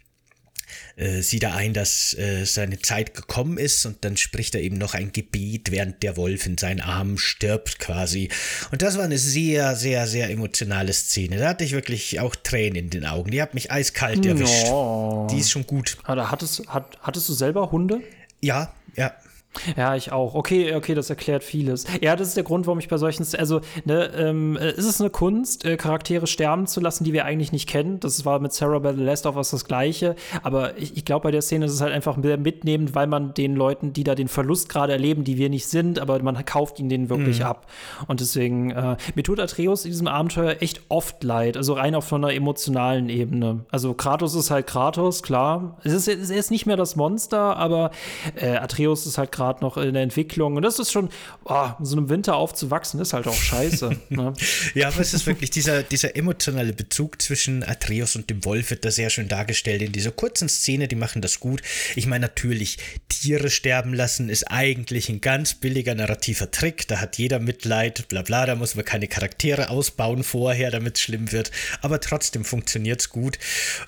äh, 0.95 1.21
sieht 1.21 1.43
er 1.43 1.55
ein, 1.55 1.73
dass 1.73 2.13
äh, 2.13 2.45
seine 2.45 2.79
Zeit 2.79 3.13
gekommen 3.13 3.57
ist 3.57 3.85
und 3.85 4.03
dann 4.05 4.17
spricht 4.17 4.55
er 4.55 4.61
eben 4.61 4.77
noch 4.77 4.93
ein 4.93 5.11
Gebet, 5.11 5.71
während 5.71 6.03
der 6.03 6.17
Wolf 6.17 6.45
in 6.45 6.57
seinen 6.57 6.81
Armen 6.81 7.17
stirbt 7.17 7.79
quasi. 7.79 8.29
Und 8.71 8.81
das 8.81 8.97
war 8.97 9.03
eine 9.03 9.17
sehr, 9.17 9.75
sehr, 9.75 10.07
sehr 10.07 10.29
emotionale 10.29 10.93
Szene. 10.93 11.37
Da 11.37 11.49
hatte 11.49 11.63
ich 11.63 11.71
wirklich 11.71 12.19
auch 12.19 12.35
Tränen 12.35 12.75
in 12.75 12.89
den 12.89 13.05
Augen. 13.05 13.31
Die 13.31 13.41
hat 13.41 13.53
mich 13.53 13.71
eiskalt 13.71 14.25
erwischt. 14.25 14.67
No. 14.67 15.27
Die 15.31 15.39
ist 15.39 15.51
schon 15.51 15.67
gut. 15.67 15.97
Aber 16.03 16.31
hattest, 16.31 16.67
hat, 16.67 16.97
hattest 17.01 17.27
du 17.29 17.33
selber 17.33 17.71
Hunde? 17.71 18.01
Ja, 18.41 18.73
ja. 18.95 19.13
Ja, 19.75 19.95
ich 19.95 20.11
auch. 20.11 20.35
Okay, 20.35 20.75
okay, 20.75 20.93
das 20.95 21.09
erklärt 21.09 21.43
vieles. 21.43 21.85
Ja, 22.01 22.15
das 22.15 22.29
ist 22.29 22.37
der 22.37 22.43
Grund, 22.43 22.67
warum 22.67 22.79
ich 22.79 22.87
bei 22.87 22.97
solchen, 22.97 23.25
also, 23.37 23.61
ne, 23.85 24.11
ähm, 24.15 24.55
ist 24.57 24.85
es 24.85 24.99
eine 24.99 25.09
Kunst, 25.09 25.65
äh, 25.65 25.77
Charaktere 25.77 26.27
sterben 26.27 26.67
zu 26.67 26.81
lassen, 26.81 27.03
die 27.03 27.13
wir 27.13 27.25
eigentlich 27.25 27.51
nicht 27.51 27.67
kennen. 27.67 27.99
Das 27.99 28.25
war 28.25 28.39
mit 28.39 28.53
Sarah 28.53 28.79
by 28.79 28.93
the 28.95 29.01
Last 29.01 29.25
of 29.25 29.35
Us 29.35 29.51
das 29.51 29.65
Gleiche. 29.65 30.15
Aber 30.43 30.77
ich, 30.77 30.97
ich 30.97 31.05
glaube, 31.05 31.23
bei 31.23 31.31
der 31.31 31.41
Szene 31.41 31.65
ist 31.65 31.73
es 31.73 31.81
halt 31.81 31.93
einfach 31.93 32.17
mitnehmend, 32.17 32.95
weil 32.95 33.07
man 33.07 33.33
den 33.33 33.55
Leuten, 33.55 33.93
die 33.93 34.03
da 34.03 34.15
den 34.15 34.27
Verlust 34.27 34.69
gerade 34.69 34.93
erleben, 34.93 35.23
die 35.23 35.37
wir 35.37 35.49
nicht 35.49 35.67
sind, 35.67 35.99
aber 35.99 36.21
man 36.21 36.43
kauft 36.45 36.79
ihnen 36.79 36.89
den 36.89 37.09
wirklich 37.09 37.39
mhm. 37.39 37.45
ab. 37.45 37.67
Und 38.07 38.19
deswegen, 38.19 38.71
äh, 38.71 38.97
mir 39.15 39.23
tut 39.23 39.39
Atreus 39.39 39.85
in 39.85 39.91
diesem 39.91 40.07
Abenteuer 40.07 40.57
echt 40.59 40.81
oft 40.89 41.23
leid. 41.23 41.57
Also 41.57 41.73
rein 41.73 41.95
auf 41.95 42.07
so 42.07 42.15
einer 42.15 42.33
emotionalen 42.33 43.09
Ebene. 43.09 43.65
Also 43.71 43.93
Kratos 43.93 44.35
ist 44.35 44.51
halt 44.51 44.67
Kratos, 44.67 45.23
klar. 45.23 45.77
Es 45.83 45.93
ist, 45.93 46.07
er 46.07 46.37
ist 46.37 46.51
nicht 46.51 46.65
mehr 46.65 46.77
das 46.77 46.95
Monster, 46.95 47.57
aber 47.57 47.91
äh, 48.35 48.57
Atreus 48.57 49.05
ist 49.05 49.17
halt 49.17 49.31
Kratos 49.31 49.44
gerade 49.45 49.63
noch 49.63 49.77
in 49.77 49.93
der 49.93 50.03
Entwicklung. 50.03 50.55
Und 50.55 50.63
das 50.63 50.79
ist 50.79 50.91
schon, 50.91 51.09
oh, 51.45 51.69
so 51.81 51.97
einem 51.97 52.09
Winter 52.09 52.35
aufzuwachsen, 52.35 52.99
ist 52.99 53.13
halt 53.13 53.27
auch 53.27 53.33
scheiße. 53.33 53.91
ne? 54.09 54.33
Ja, 54.73 54.87
aber 54.87 54.99
es 54.99 55.13
ist 55.13 55.25
wirklich 55.27 55.51
dieser, 55.51 55.83
dieser 55.83 56.15
emotionale 56.15 56.73
Bezug 56.73 57.21
zwischen 57.21 57.63
Atreus 57.63 58.15
und 58.15 58.29
dem 58.29 58.43
Wolf 58.45 58.71
wird 58.71 58.83
da 58.83 58.91
sehr 58.91 59.09
schön 59.09 59.27
dargestellt 59.27 59.81
in 59.81 59.91
dieser 59.91 60.11
kurzen 60.11 60.49
Szene, 60.49 60.87
die 60.87 60.95
machen 60.95 61.21
das 61.21 61.39
gut. 61.39 61.61
Ich 61.95 62.07
meine, 62.07 62.25
natürlich, 62.25 62.77
Tiere 63.09 63.49
sterben 63.49 63.93
lassen 63.93 64.29
ist 64.29 64.51
eigentlich 64.51 65.09
ein 65.09 65.21
ganz 65.21 65.53
billiger 65.53 65.95
narrativer 65.95 66.51
Trick. 66.51 66.87
Da 66.87 66.99
hat 66.99 67.17
jeder 67.17 67.39
Mitleid, 67.39 68.07
bla 68.07 68.21
bla, 68.21 68.45
da 68.45 68.55
muss 68.55 68.75
man 68.75 68.85
keine 68.85 69.07
Charaktere 69.07 69.69
ausbauen 69.69 70.23
vorher, 70.23 70.71
damit 70.71 70.97
es 70.97 71.01
schlimm 71.01 71.31
wird. 71.31 71.51
Aber 71.81 71.99
trotzdem 71.99 72.43
funktioniert 72.43 73.01
es 73.01 73.09
gut. 73.09 73.37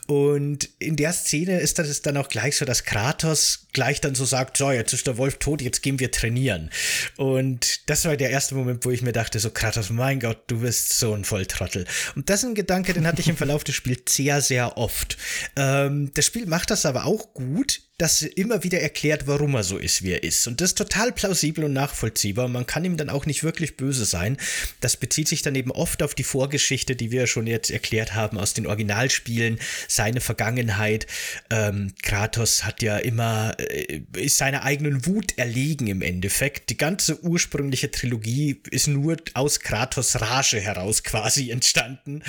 Und 0.07 0.69
in 0.79 0.95
der 0.95 1.13
Szene 1.13 1.59
ist 1.59 1.79
das 1.79 2.01
dann 2.01 2.17
auch 2.17 2.29
gleich 2.29 2.57
so, 2.57 2.65
dass 2.65 2.83
Kratos 2.83 3.66
gleich 3.77 4.01
dann 4.01 4.15
so 4.15 4.25
sagt, 4.25 4.57
so, 4.57 4.71
jetzt 4.71 4.91
ist 4.91 5.05
der 5.05 5.19
Wolf 5.19 5.37
tot 5.37 5.61
jetzt 5.61 5.83
gehen 5.83 5.99
wir 5.99 6.09
trainieren. 6.09 6.71
Und 7.15 7.87
das 7.87 8.05
war 8.05 8.17
der 8.17 8.31
erste 8.31 8.55
Moment, 8.55 8.83
wo 8.83 8.89
ich 8.89 9.03
mir 9.03 9.11
dachte, 9.11 9.37
so 9.37 9.51
Kratos, 9.51 9.91
mein 9.91 10.19
Gott, 10.19 10.39
du 10.47 10.61
bist 10.61 10.97
so 10.97 11.13
ein 11.13 11.23
Volltrottel. 11.23 11.85
Und 12.15 12.27
das 12.31 12.41
ist 12.41 12.49
ein 12.49 12.55
Gedanke, 12.55 12.93
den 12.93 13.05
hatte 13.05 13.21
ich 13.21 13.29
im 13.29 13.37
Verlauf 13.37 13.63
des 13.63 13.75
Spiels 13.75 14.15
sehr, 14.15 14.41
sehr 14.41 14.79
oft. 14.79 15.15
Ähm, 15.55 16.09
das 16.15 16.25
Spiel 16.25 16.47
macht 16.47 16.71
das 16.71 16.87
aber 16.87 17.05
auch 17.05 17.35
gut, 17.35 17.81
dass 17.97 18.21
immer 18.21 18.63
wieder 18.63 18.79
erklärt, 18.79 19.25
warum 19.25 19.55
er 19.55 19.63
so 19.63 19.77
ist, 19.77 20.03
wie 20.03 20.11
er 20.11 20.21
ist. 20.21 20.45
Und 20.45 20.61
das 20.61 20.69
ist 20.69 20.77
total 20.77 21.11
plausibel 21.11 21.63
und 21.63 21.73
nachvollziehbar. 21.73 22.47
Man 22.47 22.67
kann 22.67 22.85
ihm 22.85 22.95
dann 22.95 23.09
auch 23.09 23.25
nicht 23.25 23.43
wirklich 23.43 23.75
böse 23.75 24.05
sein. 24.05 24.37
Das 24.81 24.97
bezieht 24.97 25.27
sich 25.27 25.41
dann 25.41 25.55
eben 25.55 25.71
oft 25.71 26.03
auf 26.03 26.13
die 26.13 26.23
Vorgeschichte, 26.23 26.95
die 26.95 27.09
wir 27.09 27.25
schon 27.25 27.47
jetzt 27.47 27.71
erklärt 27.71 28.13
haben 28.13 28.37
aus 28.37 28.53
den 28.53 28.67
Originalspielen, 28.67 29.59
seine 29.87 30.21
Vergangenheit. 30.21 31.07
Ähm, 31.49 31.93
Kratos 32.03 32.65
hat 32.65 32.83
ja 32.83 32.97
immer, 32.97 33.55
äh, 33.57 34.01
ist 34.15 34.37
seiner 34.37 34.61
eigenen 34.61 35.07
Wut 35.07 35.35
erlegen 35.39 35.87
im 35.87 36.03
Endeffekt. 36.03 36.69
Die 36.69 36.77
ganze 36.77 37.23
ursprüngliche 37.23 37.89
Trilogie 37.89 38.61
ist 38.69 38.87
nur 38.87 39.17
aus 39.33 39.59
Kratos 39.61 40.21
Rage 40.21 40.59
heraus 40.59 41.03
quasi 41.03 41.49
entstanden. 41.49 42.21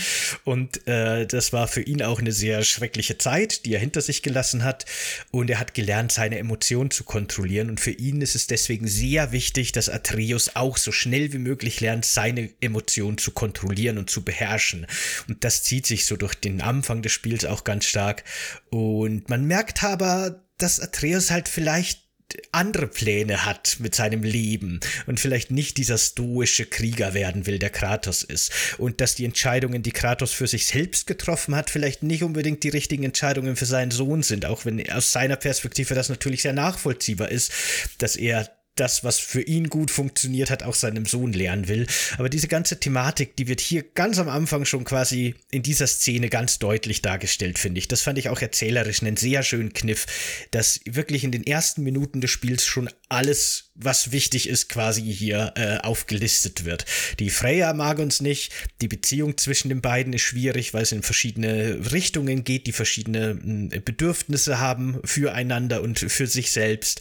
Und 0.45 0.87
äh, 0.89 1.27
das 1.27 1.53
war 1.53 1.69
für 1.69 1.83
ihn 1.83 2.03
auch 2.03 2.21
eine 2.21 2.33
sehr 2.33 2.65
schreckliche 2.65 3.19
Zeit, 3.19 3.67
die 3.67 3.75
er 3.75 3.81
hinter 3.81 4.01
sich 4.01 4.23
gelassen 4.23 4.65
hat. 4.65 4.87
Und 5.31 5.51
er 5.51 5.58
er 5.59 5.63
hat 5.63 5.75
gelernt, 5.75 6.13
seine 6.13 6.39
Emotionen 6.39 6.93
zu 6.93 7.03
kontrollieren 7.03 7.69
und 7.69 7.81
für 7.81 7.91
ihn 7.91 8.21
ist 8.21 8.37
es 8.37 8.47
deswegen 8.47 8.87
sehr 8.87 9.33
wichtig, 9.33 9.73
dass 9.73 9.89
Atreus 9.89 10.53
auch 10.55 10.77
so 10.77 10.93
schnell 10.93 11.33
wie 11.33 11.39
möglich 11.39 11.81
lernt, 11.81 12.05
seine 12.05 12.51
Emotionen 12.61 13.19
zu 13.19 13.33
kontrollieren 13.33 13.99
und 13.99 14.09
zu 14.09 14.23
beherrschen. 14.23 14.87
Und 15.27 15.43
das 15.43 15.65
zieht 15.65 15.85
sich 15.85 16.07
so 16.07 16.17
durch 16.17 16.37
den 16.37 16.61
Anfang 16.61 17.03
des 17.03 17.11
Spiels 17.11 17.45
auch 17.45 17.65
ganz 17.65 17.87
stark. 17.87 18.23
Und 18.71 19.29
man 19.31 19.47
merkt 19.47 19.83
aber, 19.83 20.45
dass 20.59 20.79
Atreus 20.79 21.33
halt 21.33 21.49
vielleicht 21.49 22.08
andere 22.53 22.87
Pläne 22.87 23.45
hat 23.45 23.77
mit 23.79 23.95
seinem 23.95 24.23
Leben 24.23 24.81
und 25.07 25.21
vielleicht 25.21 25.51
nicht 25.51 25.77
dieser 25.77 25.99
stoische 25.99 26.67
Krieger 26.67 27.15
werden 27.15 27.47
will, 27.47 27.59
der 27.59 27.71
Kratos 27.71 28.23
ist. 28.23 28.53
Und 28.79 29.01
dass 29.01 29.15
die 29.15 29.25
Entscheidungen, 29.25 29.83
die 29.83 29.93
Kratos 29.93 30.33
für 30.33 30.47
sich 30.47 30.67
selbst 30.67 31.07
getroffen 31.07 31.55
hat, 31.55 31.71
vielleicht 31.71 32.03
nicht 32.03 32.23
unbedingt 32.23 32.63
die 32.65 32.69
richtigen 32.69 33.05
Entscheidungen 33.05 33.57
für 33.57 33.67
seinen 33.67 33.91
Sohn 33.91 34.23
sind, 34.23 34.45
auch 34.45 34.65
wenn 34.65 34.91
aus 34.91 35.13
seiner 35.13 35.37
Perspektive 35.37 35.95
das 35.95 36.09
natürlich 36.09 36.43
sehr 36.43 36.53
nachvollziehbar 36.53 37.31
ist, 37.31 37.53
dass 37.99 38.17
er 38.17 38.51
das, 38.81 39.05
was 39.05 39.19
für 39.19 39.43
ihn 39.43 39.69
gut 39.69 39.91
funktioniert 39.91 40.51
hat, 40.51 40.63
auch 40.63 40.75
seinem 40.75 41.07
Sohn 41.07 41.33
lernen 41.33 41.69
will. 41.69 41.87
Aber 42.17 42.29
diese 42.29 42.49
ganze 42.49 42.81
Thematik, 42.81 43.37
die 43.37 43.49
wird 43.49 43.61
hier 43.61 43.83
ganz 43.83 44.19
am 44.19 44.29
Anfang 44.29 44.65
schon 44.65 44.85
quasi 44.85 45.35
in 45.51 45.63
dieser 45.63 45.87
Szene 45.87 46.29
ganz 46.29 46.59
deutlich 46.59 47.03
dargestellt, 47.03 47.59
finde 47.59 47.79
ich. 47.79 47.89
Das 47.89 48.03
fand 48.03 48.19
ich 48.19 48.29
auch 48.29 48.41
erzählerisch 48.41 49.03
einen 49.03 49.17
sehr 49.17 49.43
schönen 49.43 49.73
Kniff, 49.73 50.07
dass 50.51 50.81
wirklich 50.85 51.25
in 51.25 51.33
den 51.33 51.47
ersten 51.47 51.83
Minuten 51.83 52.21
des 52.21 52.31
Spiels 52.31 52.65
schon 52.65 52.89
alles, 53.09 53.68
was 53.79 54.13
wichtig 54.13 54.49
ist, 54.49 54.69
quasi 54.69 55.03
hier 55.03 55.53
äh, 55.57 55.79
aufgelistet 55.79 56.65
wird. 56.65 56.85
Die 57.19 57.31
Freya 57.31 57.73
mag 57.73 57.99
uns 57.99 58.21
nicht, 58.21 58.53
die 58.81 58.89
Beziehung 58.89 59.39
zwischen 59.39 59.69
den 59.69 59.81
beiden 59.81 60.13
ist 60.13 60.23
schwierig, 60.23 60.75
weil 60.75 60.83
es 60.83 60.93
in 60.93 61.03
verschiedene 61.03 61.93
Richtungen 61.93 62.45
geht, 62.45 62.67
die 62.67 62.73
verschiedene 62.73 63.39
äh, 63.73 63.81
Bedürfnisse 63.81 64.59
haben 64.59 65.01
füreinander 65.05 65.83
und 65.83 65.99
für 65.99 66.27
sich 66.27 66.51
selbst. 66.51 67.01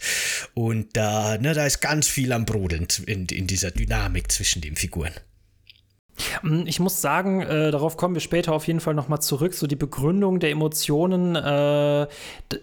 Und 0.54 0.96
da, 0.96 1.38
ne, 1.38 1.54
da 1.54 1.66
ist 1.66 1.82
ganz 1.82 2.08
viel 2.08 2.32
am 2.32 2.46
Brodeln 2.46 2.88
in, 3.06 3.26
in 3.26 3.48
dieser 3.48 3.72
Dynamik 3.72 4.32
zwischen 4.32 4.62
den 4.62 4.76
Figuren. 4.76 5.14
Mm, 6.42 6.64
ich 6.66 6.80
muss 6.80 7.02
sagen, 7.02 7.42
äh, 7.42 7.72
darauf 7.72 7.98
kommen 7.98 8.14
wir 8.14 8.22
später 8.22 8.54
auf 8.54 8.68
jeden 8.68 8.80
Fall 8.80 8.94
nochmal 8.94 9.22
zurück. 9.22 9.54
So 9.54 9.68
die 9.68 9.76
Begründung 9.76 10.40
der 10.40 10.52
Emotionen. 10.52 11.36
Äh, 11.36 12.08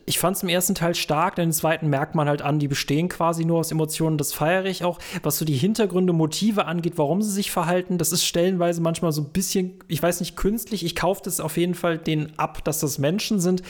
ich 0.06 0.18
fand 0.18 0.36
es 0.36 0.42
im 0.42 0.48
ersten 0.48 0.74
Teil 0.74 0.94
stark, 0.94 1.36
denn 1.36 1.46
im 1.46 1.52
zweiten 1.52 1.88
merkt 1.88 2.14
man 2.14 2.28
halt 2.28 2.42
an, 2.42 2.58
die 2.58 2.68
bestehen 2.68 3.08
quasi 3.08 3.44
nur 3.44 3.58
aus 3.58 3.70
Emotionen. 3.70 4.18
Das 4.18 4.32
feiere 4.32 4.66
ich 4.66 4.84
auch. 4.84 4.98
Was 5.22 5.38
so 5.38 5.44
die 5.44 5.56
Hintergründe, 5.56 6.12
Motive 6.12 6.66
angeht, 6.66 6.94
warum 6.96 7.22
sie 7.22 7.30
sich 7.30 7.50
verhalten, 7.50 7.98
das 7.98 8.12
ist 8.12 8.24
stellenweise 8.24 8.80
manchmal 8.80 9.12
so 9.12 9.22
ein 9.22 9.30
bisschen, 9.30 9.78
ich 9.88 10.02
weiß 10.02 10.20
nicht, 10.20 10.36
künstlich. 10.36 10.84
Ich 10.84 10.96
kaufe 10.96 11.22
das 11.24 11.40
auf 11.40 11.56
jeden 11.56 11.74
Fall 11.74 11.98
denen 11.98 12.32
ab, 12.36 12.64
dass 12.64 12.80
das 12.80 12.98
Menschen 12.98 13.40
sind. 13.40 13.62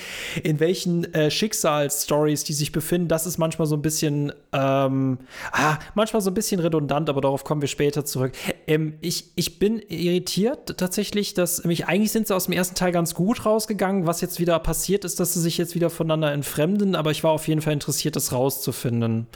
In 0.42 0.60
welchen 0.60 1.12
äh, 1.14 1.30
Schicksalsstories 1.30 2.44
die 2.44 2.52
sich 2.52 2.72
befinden, 2.72 3.08
das 3.08 3.26
ist 3.26 3.38
manchmal 3.38 3.66
so 3.66 3.76
ein 3.76 3.82
bisschen, 3.82 4.32
ähm, 4.52 5.18
ah, 5.52 5.78
manchmal 5.94 6.22
so 6.22 6.30
ein 6.30 6.34
bisschen 6.34 6.60
redundant, 6.60 7.08
aber 7.08 7.20
darauf 7.20 7.44
kommen 7.44 7.60
wir 7.60 7.68
später 7.68 8.04
zurück. 8.04 8.32
Ähm, 8.66 8.94
ich, 9.00 9.26
ich 9.34 9.58
bin 9.58 9.73
irritiert 9.78 10.76
tatsächlich, 10.78 11.34
dass 11.34 11.64
mich 11.64 11.86
eigentlich 11.86 12.12
sind 12.12 12.26
sie 12.26 12.34
aus 12.34 12.44
dem 12.44 12.52
ersten 12.52 12.74
Teil 12.74 12.92
ganz 12.92 13.14
gut 13.14 13.44
rausgegangen. 13.44 14.06
Was 14.06 14.20
jetzt 14.20 14.40
wieder 14.40 14.58
passiert 14.58 15.04
ist, 15.04 15.20
dass 15.20 15.34
sie 15.34 15.40
sich 15.40 15.58
jetzt 15.58 15.74
wieder 15.74 15.90
voneinander 15.90 16.32
entfremden, 16.32 16.94
aber 16.94 17.10
ich 17.10 17.24
war 17.24 17.30
auf 17.32 17.48
jeden 17.48 17.60
Fall 17.60 17.72
interessiert, 17.72 18.16
das 18.16 18.32
rauszufinden. 18.32 19.26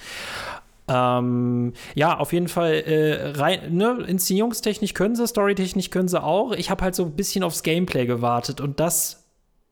Ähm, 0.88 1.74
ja, 1.94 2.16
auf 2.16 2.32
jeden 2.32 2.48
Fall 2.48 2.72
äh, 2.72 3.38
rein, 3.38 3.76
ne, 3.76 4.04
Inszenierungstechnisch 4.06 4.94
können 4.94 5.16
sie, 5.16 5.26
Storytechnisch 5.26 5.90
können 5.90 6.08
sie 6.08 6.22
auch. 6.22 6.52
Ich 6.52 6.70
habe 6.70 6.82
halt 6.82 6.94
so 6.94 7.04
ein 7.04 7.12
bisschen 7.12 7.44
aufs 7.44 7.62
Gameplay 7.62 8.06
gewartet 8.06 8.60
und 8.60 8.80
das 8.80 9.27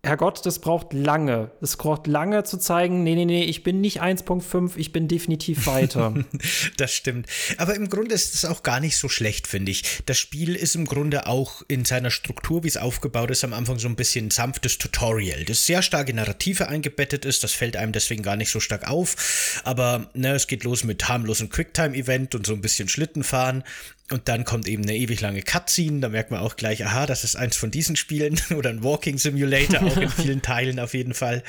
Herrgott, 0.06 0.44
das 0.46 0.58
braucht 0.58 0.92
lange. 0.92 1.50
Es 1.60 1.76
braucht 1.76 2.06
lange 2.06 2.44
zu 2.44 2.58
zeigen, 2.58 3.02
nee, 3.02 3.14
nee, 3.14 3.24
nee, 3.24 3.44
ich 3.44 3.62
bin 3.62 3.80
nicht 3.80 4.02
1.5, 4.02 4.72
ich 4.76 4.92
bin 4.92 5.08
definitiv 5.08 5.66
weiter. 5.66 6.14
das 6.76 6.92
stimmt. 6.92 7.28
Aber 7.58 7.74
im 7.74 7.88
Grunde 7.88 8.14
ist 8.14 8.34
es 8.34 8.44
auch 8.44 8.62
gar 8.62 8.80
nicht 8.80 8.96
so 8.96 9.08
schlecht, 9.08 9.46
finde 9.46 9.72
ich. 9.72 10.02
Das 10.06 10.18
Spiel 10.18 10.54
ist 10.54 10.74
im 10.74 10.86
Grunde 10.86 11.26
auch 11.26 11.62
in 11.68 11.84
seiner 11.84 12.10
Struktur, 12.10 12.64
wie 12.64 12.68
es 12.68 12.76
aufgebaut 12.76 13.30
ist, 13.30 13.44
am 13.44 13.52
Anfang 13.52 13.78
so 13.78 13.88
ein 13.88 13.96
bisschen 13.96 14.30
sanftes 14.30 14.78
Tutorial, 14.78 15.44
das 15.44 15.66
sehr 15.66 15.82
stark 15.82 16.08
in 16.08 16.16
Narrative 16.16 16.68
eingebettet 16.68 17.24
ist. 17.24 17.44
Das 17.44 17.52
fällt 17.52 17.76
einem 17.76 17.92
deswegen 17.92 18.22
gar 18.22 18.36
nicht 18.36 18.50
so 18.50 18.60
stark 18.60 18.88
auf. 18.88 19.62
Aber 19.64 20.10
ne, 20.14 20.34
es 20.34 20.46
geht 20.46 20.64
los 20.64 20.84
mit 20.84 21.08
harmlosem 21.08 21.50
Quicktime-Event 21.50 22.34
und 22.34 22.46
so 22.46 22.52
ein 22.52 22.60
bisschen 22.60 22.88
Schlitten 22.88 23.24
fahren. 23.24 23.64
Und 24.08 24.28
dann 24.28 24.44
kommt 24.44 24.68
eben 24.68 24.84
eine 24.84 24.96
ewig 24.96 25.20
lange 25.20 25.42
Cutscene, 25.42 25.98
da 25.98 26.08
merkt 26.08 26.30
man 26.30 26.38
auch 26.38 26.54
gleich, 26.54 26.84
aha, 26.84 27.06
das 27.06 27.24
ist 27.24 27.34
eins 27.34 27.56
von 27.56 27.72
diesen 27.72 27.96
Spielen 27.96 28.40
oder 28.56 28.70
ein 28.70 28.84
Walking 28.84 29.18
Simulator, 29.18 29.82
auch 29.82 29.96
in 29.96 30.08
vielen 30.22 30.42
Teilen 30.42 30.78
auf 30.78 30.94
jeden 30.94 31.12
Fall. 31.12 31.42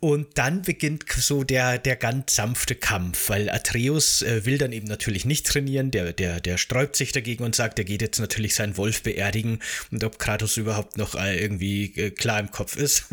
Und 0.00 0.38
dann 0.38 0.62
beginnt 0.62 1.04
so 1.10 1.44
der, 1.44 1.78
der 1.78 1.96
ganz 1.96 2.36
sanfte 2.36 2.74
Kampf, 2.74 3.28
weil 3.28 3.50
Atreus 3.50 4.22
äh, 4.22 4.46
will 4.46 4.56
dann 4.56 4.72
eben 4.72 4.86
natürlich 4.86 5.26
nicht 5.26 5.46
trainieren, 5.46 5.90
der, 5.90 6.14
der, 6.14 6.40
der 6.40 6.56
sträubt 6.56 6.96
sich 6.96 7.12
dagegen 7.12 7.44
und 7.44 7.54
sagt, 7.54 7.78
er 7.78 7.84
geht 7.84 8.00
jetzt 8.00 8.18
natürlich 8.18 8.54
seinen 8.54 8.78
Wolf 8.78 9.02
beerdigen 9.02 9.58
und 9.90 10.02
ob 10.02 10.18
Kratos 10.18 10.56
überhaupt 10.56 10.96
noch 10.96 11.14
äh, 11.14 11.38
irgendwie 11.38 11.92
äh, 11.96 12.10
klar 12.10 12.40
im 12.40 12.50
Kopf 12.50 12.76
ist. 12.76 13.04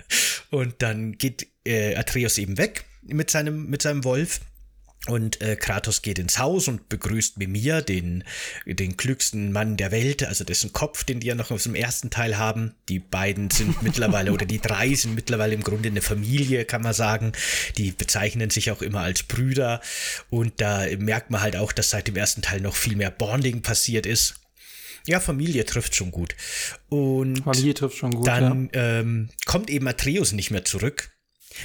und 0.50 0.74
dann 0.78 1.12
geht 1.12 1.46
äh, 1.64 1.94
Atreus 1.94 2.38
eben 2.38 2.58
weg 2.58 2.86
mit 3.02 3.30
seinem, 3.30 3.66
mit 3.66 3.82
seinem 3.82 4.02
Wolf 4.02 4.40
und 5.08 5.40
äh, 5.40 5.56
Kratos 5.56 6.02
geht 6.02 6.20
ins 6.20 6.38
Haus 6.38 6.68
und 6.68 6.88
begrüßt 6.88 7.36
Mimir, 7.36 7.82
den, 7.82 8.22
den 8.66 8.96
klügsten 8.96 9.50
Mann 9.50 9.76
der 9.76 9.90
Welt, 9.90 10.22
also 10.22 10.44
dessen 10.44 10.72
Kopf, 10.72 11.02
den 11.02 11.18
die 11.18 11.26
ja 11.26 11.34
noch 11.34 11.50
aus 11.50 11.64
dem 11.64 11.74
ersten 11.74 12.10
Teil 12.10 12.38
haben. 12.38 12.76
Die 12.88 13.00
beiden 13.00 13.50
sind 13.50 13.82
mittlerweile, 13.82 14.32
oder 14.32 14.46
die 14.46 14.60
drei 14.60 14.94
sind 14.94 15.16
mittlerweile 15.16 15.54
im 15.54 15.64
Grunde 15.64 15.88
eine 15.88 16.02
Familie, 16.02 16.64
kann 16.64 16.82
man 16.82 16.94
sagen. 16.94 17.32
Die 17.78 17.90
bezeichnen 17.90 18.50
sich 18.50 18.70
auch 18.70 18.80
immer 18.80 19.00
als 19.00 19.24
Brüder. 19.24 19.80
Und 20.30 20.60
da 20.60 20.86
merkt 20.98 21.30
man 21.30 21.40
halt 21.40 21.56
auch, 21.56 21.72
dass 21.72 21.90
seit 21.90 22.06
dem 22.06 22.16
ersten 22.16 22.42
Teil 22.42 22.60
noch 22.60 22.76
viel 22.76 22.94
mehr 22.94 23.10
Bonding 23.10 23.62
passiert 23.62 24.06
ist. 24.06 24.36
Ja, 25.08 25.18
Familie 25.18 25.64
trifft 25.64 25.96
schon 25.96 26.12
gut. 26.12 26.36
Und 26.88 27.42
Familie 27.42 27.74
trifft 27.74 27.96
schon 27.96 28.12
gut. 28.12 28.28
Dann 28.28 28.70
ja. 28.72 29.00
ähm, 29.00 29.30
kommt 29.46 29.68
eben 29.68 29.88
Atreus 29.88 30.30
nicht 30.30 30.52
mehr 30.52 30.64
zurück. 30.64 31.10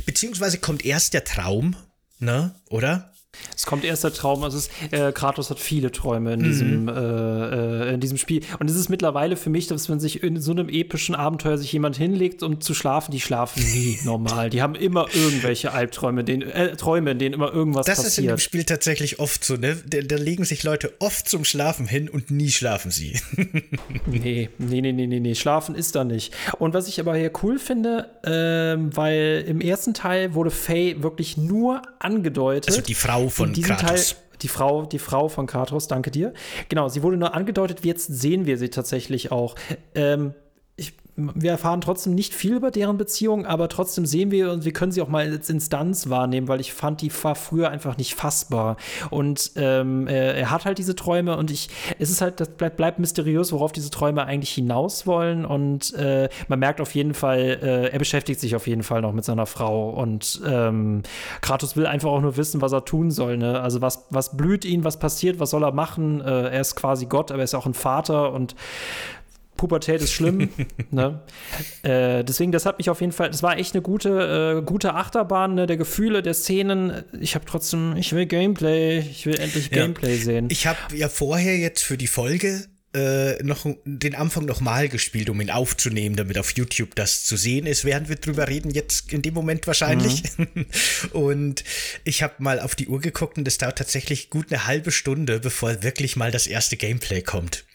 Beziehungsweise 0.08 0.58
kommt 0.58 0.84
erst 0.84 1.14
der 1.14 1.24
Traum, 1.24 1.76
ne? 2.18 2.56
Oder? 2.70 3.14
Es 3.56 3.66
kommt 3.66 3.84
erst 3.84 4.04
der 4.04 4.14
Traum, 4.14 4.44
also 4.44 4.58
es 4.58 4.68
ist, 4.68 4.94
äh, 4.94 5.12
Kratos 5.12 5.50
hat 5.50 5.60
viele 5.60 5.92
Träume 5.92 6.34
in, 6.34 6.42
mhm. 6.42 6.44
diesem, 6.44 6.88
äh, 6.88 6.94
äh, 6.94 7.94
in 7.94 8.00
diesem 8.00 8.18
Spiel. 8.18 8.42
Und 8.60 8.70
es 8.70 8.76
ist 8.76 8.90
mittlerweile 8.90 9.36
für 9.36 9.50
mich, 9.50 9.68
dass 9.68 9.90
wenn 9.90 10.00
sich 10.00 10.24
in 10.24 10.40
so 10.40 10.52
einem 10.52 10.70
epischen 10.70 11.16
Abenteuer 11.16 11.58
sich 11.58 11.72
jemand 11.72 11.98
hinlegt, 11.98 12.44
um 12.44 12.62
zu 12.62 12.74
schlafen, 12.74 13.12
die 13.12 13.20
schlafen 13.20 13.64
nie 13.64 13.98
normal. 14.06 14.50
Die 14.50 14.62
haben 14.62 14.76
immer 14.76 15.08
irgendwelche 15.14 15.72
Albträume, 15.72 16.24
denen, 16.24 16.44
äh, 16.44 16.76
Träume, 16.76 17.12
in 17.12 17.20
denen 17.20 17.34
immer 17.34 17.52
irgendwas 17.52 17.86
das 17.86 17.98
passiert. 17.98 18.08
Das 18.08 18.14
ist 18.14 18.18
in 18.20 18.28
dem 18.28 18.38
Spiel 18.38 18.64
tatsächlich 18.64 19.20
oft 19.20 19.44
so, 19.44 19.56
ne? 19.56 19.78
Da, 19.88 20.02
da, 20.02 20.16
legen 20.18 20.46
sich 20.46 20.64
Leute 20.64 20.94
oft 21.00 21.28
zum 21.30 21.44
Schlafen 21.46 21.88
hin 21.88 22.10
und 22.10 22.32
nie 22.32 22.50
schlafen 22.50 22.92
sie. 22.92 23.20
nee, 24.06 24.50
nee, 24.58 24.82
nee, 24.82 24.92
nee, 24.92 25.08
nee, 25.08 25.20
nee, 25.20 25.36
schlafen 25.36 25.76
ist 25.76 25.96
da 25.96 26.04
nicht. 26.04 26.34
Und 26.60 26.74
was 26.74 26.88
ich 26.88 27.00
aber 27.00 27.16
hier 27.16 27.32
cool 27.44 27.60
finde, 27.60 28.10
ähm, 28.24 28.96
weil 28.96 29.46
im 29.48 29.62
ersten 29.62 29.94
Teil 29.94 30.34
wurde 30.34 30.52
Faye 30.52 31.02
wirklich 31.02 31.38
nur 31.38 31.82
angedeutet. 32.00 32.70
Also 32.70 32.82
die 32.82 32.94
Frau 32.94 33.27
von 33.30 33.54
Kratos. 33.54 34.10
Teil, 34.10 34.18
die 34.42 34.48
Frau, 34.48 34.86
die 34.86 35.00
Frau 35.00 35.30
von 35.30 35.48
Kratos, 35.48 35.88
danke 35.88 36.12
dir. 36.12 36.34
Genau, 36.70 36.90
sie 36.90 37.04
wurde 37.04 37.18
nur 37.18 37.34
angedeutet, 37.34 37.84
jetzt 37.84 38.08
sehen 38.08 38.46
wir 38.46 38.58
sie 38.58 38.70
tatsächlich 38.70 39.32
auch. 39.32 39.56
Ähm, 39.96 40.34
wir 41.18 41.50
erfahren 41.50 41.82
trotzdem 41.82 42.14
nicht 42.14 42.36
viel 42.36 42.54
über 42.54 42.70
deren 42.70 42.98
Beziehung, 42.98 43.48
aber 43.48 43.70
trotzdem 43.70 44.06
sehen 44.06 44.30
wir 44.30 44.52
und 44.52 44.66
wir 44.66 44.72
können 44.72 44.92
sie 44.92 45.02
auch 45.02 45.08
mal 45.08 45.26
als 45.28 45.50
Instanz 45.50 46.10
wahrnehmen, 46.10 46.48
weil 46.48 46.62
ich 46.62 46.74
fand, 46.74 47.02
die 47.02 47.12
war 47.24 47.34
früher 47.34 47.72
einfach 47.72 47.98
nicht 47.98 48.14
fassbar. 48.14 48.78
Und 49.10 49.52
ähm, 49.56 50.06
er, 50.06 50.52
hat 50.52 50.66
halt 50.66 50.78
diese 50.78 50.96
Träume 50.96 51.36
und 51.36 51.50
ich, 51.50 51.70
es 51.98 52.12
ist 52.12 52.22
halt, 52.22 52.40
das 52.40 52.50
bleibt, 52.50 52.78
bleibt 52.78 53.00
mysteriös, 53.00 53.52
worauf 53.52 53.72
diese 53.72 53.90
Träume 53.90 54.26
eigentlich 54.26 54.52
hinaus 54.52 55.08
wollen. 55.08 55.44
Und 55.44 55.92
äh, 55.96 56.30
man 56.50 56.60
merkt 56.60 56.80
auf 56.82 56.94
jeden 56.94 57.16
Fall, 57.16 57.40
äh, 57.64 57.88
er 57.90 58.00
beschäftigt 58.00 58.40
sich 58.40 58.56
auf 58.56 58.68
jeden 58.68 58.84
Fall 58.84 59.02
noch 59.02 59.12
mit 59.12 59.26
seiner 59.26 59.48
Frau. 59.48 59.90
Und 59.90 60.40
ähm, 60.46 61.02
Kratos 61.42 61.76
will 61.76 61.88
einfach 61.88 62.12
auch 62.12 62.22
nur 62.22 62.38
wissen, 62.38 62.62
was 62.62 62.74
er 62.74 62.86
tun 62.86 63.10
soll. 63.10 63.38
Ne? 63.38 63.60
Also 63.60 63.82
was, 63.82 64.06
was 64.12 64.38
blüht 64.38 64.66
ihn, 64.66 64.84
was 64.84 65.00
passiert, 65.00 65.40
was 65.40 65.50
soll 65.50 65.64
er 65.64 65.72
machen? 65.72 66.22
Äh, 66.22 66.50
er 66.50 66.62
ist 66.62 66.76
quasi 66.76 67.08
Gott, 67.08 67.32
aber 67.32 67.42
er 67.42 67.46
ist 67.46 67.56
auch 67.56 67.66
ein 67.66 67.74
Vater 67.74 68.32
und 68.34 68.56
Pubertät 69.58 70.02
ist 70.02 70.14
schlimm. 70.14 70.50
ne? 70.92 71.22
äh, 71.84 72.24
deswegen, 72.24 72.52
das 72.52 72.66
hat 72.66 72.78
mich 72.78 72.90
auf 72.90 73.02
jeden 73.02 73.14
Fall, 73.14 73.30
das 73.30 73.44
war 73.44 73.58
echt 73.58 73.74
eine 73.74 73.82
gute, 73.82 74.60
äh, 74.60 74.62
gute 74.64 74.94
Achterbahn 74.94 75.56
ne, 75.56 75.68
der 75.68 75.78
Gefühle, 75.78 76.22
der 76.22 76.34
Szenen. 76.34 77.04
Ich 77.20 77.36
habe 77.36 77.46
trotzdem, 77.46 77.96
ich 77.98 78.14
will 78.14 78.26
Gameplay, 78.26 79.00
ich 79.00 79.26
will 79.26 79.36
endlich 79.36 79.72
Gameplay 79.72 80.16
ja. 80.16 80.24
sehen. 80.24 80.48
Ich 80.50 80.68
habe 80.68 80.96
ja 80.96 81.10
vorher 81.10 81.58
jetzt 81.58 81.84
für 81.84 81.98
die 81.98 82.08
Folge 82.08 82.68
äh, 82.98 83.44
noch 83.44 83.68
den 83.86 84.16
Anfang 84.16 84.46
nochmal 84.46 84.90
gespielt, 84.90 85.30
um 85.30 85.40
ihn 85.40 85.52
aufzunehmen, 85.52 86.16
damit 86.16 86.38
auf 86.40 86.52
YouTube 86.56 86.96
das 86.96 87.26
zu 87.26 87.38
sehen 87.38 87.68
ist, 87.68 87.86
während 87.86 88.10
wir 88.10 88.16
drüber 88.16 88.48
reden, 88.48 88.72
jetzt 88.72 89.14
in 89.14 89.22
dem 89.22 89.34
Moment 89.34 89.68
wahrscheinlich. 89.68 90.24
Mhm. 90.38 90.66
Und 91.12 91.64
ich 92.06 92.24
habe 92.24 92.36
mal 92.40 92.60
auf 92.60 92.76
die 92.76 92.88
Uhr 92.88 93.00
geguckt 93.00 93.38
und 93.38 93.48
es 93.48 93.58
dauert 93.58 93.78
tatsächlich 93.78 94.30
gut 94.30 94.52
eine 94.52 94.66
halbe 94.66 94.92
Stunde, 94.92 95.40
bevor 95.40 95.84
wirklich 95.84 96.16
mal 96.16 96.32
das 96.32 96.48
erste 96.48 96.78
Gameplay 96.78 97.22
kommt. 97.22 97.67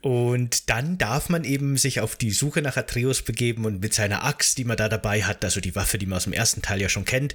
Und 0.00 0.70
dann 0.70 0.98
darf 0.98 1.28
man 1.28 1.44
eben 1.44 1.76
sich 1.76 2.00
auf 2.00 2.16
die 2.16 2.30
Suche 2.30 2.62
nach 2.62 2.76
Atreus 2.76 3.22
begeben 3.22 3.64
und 3.64 3.80
mit 3.80 3.94
seiner 3.94 4.24
Axt, 4.24 4.58
die 4.58 4.64
man 4.64 4.76
da 4.76 4.88
dabei 4.88 5.22
hat, 5.22 5.44
also 5.44 5.60
die 5.60 5.74
Waffe, 5.74 5.98
die 5.98 6.06
man 6.06 6.16
aus 6.16 6.24
dem 6.24 6.32
ersten 6.32 6.62
Teil 6.62 6.80
ja 6.80 6.88
schon 6.88 7.04
kennt, 7.04 7.34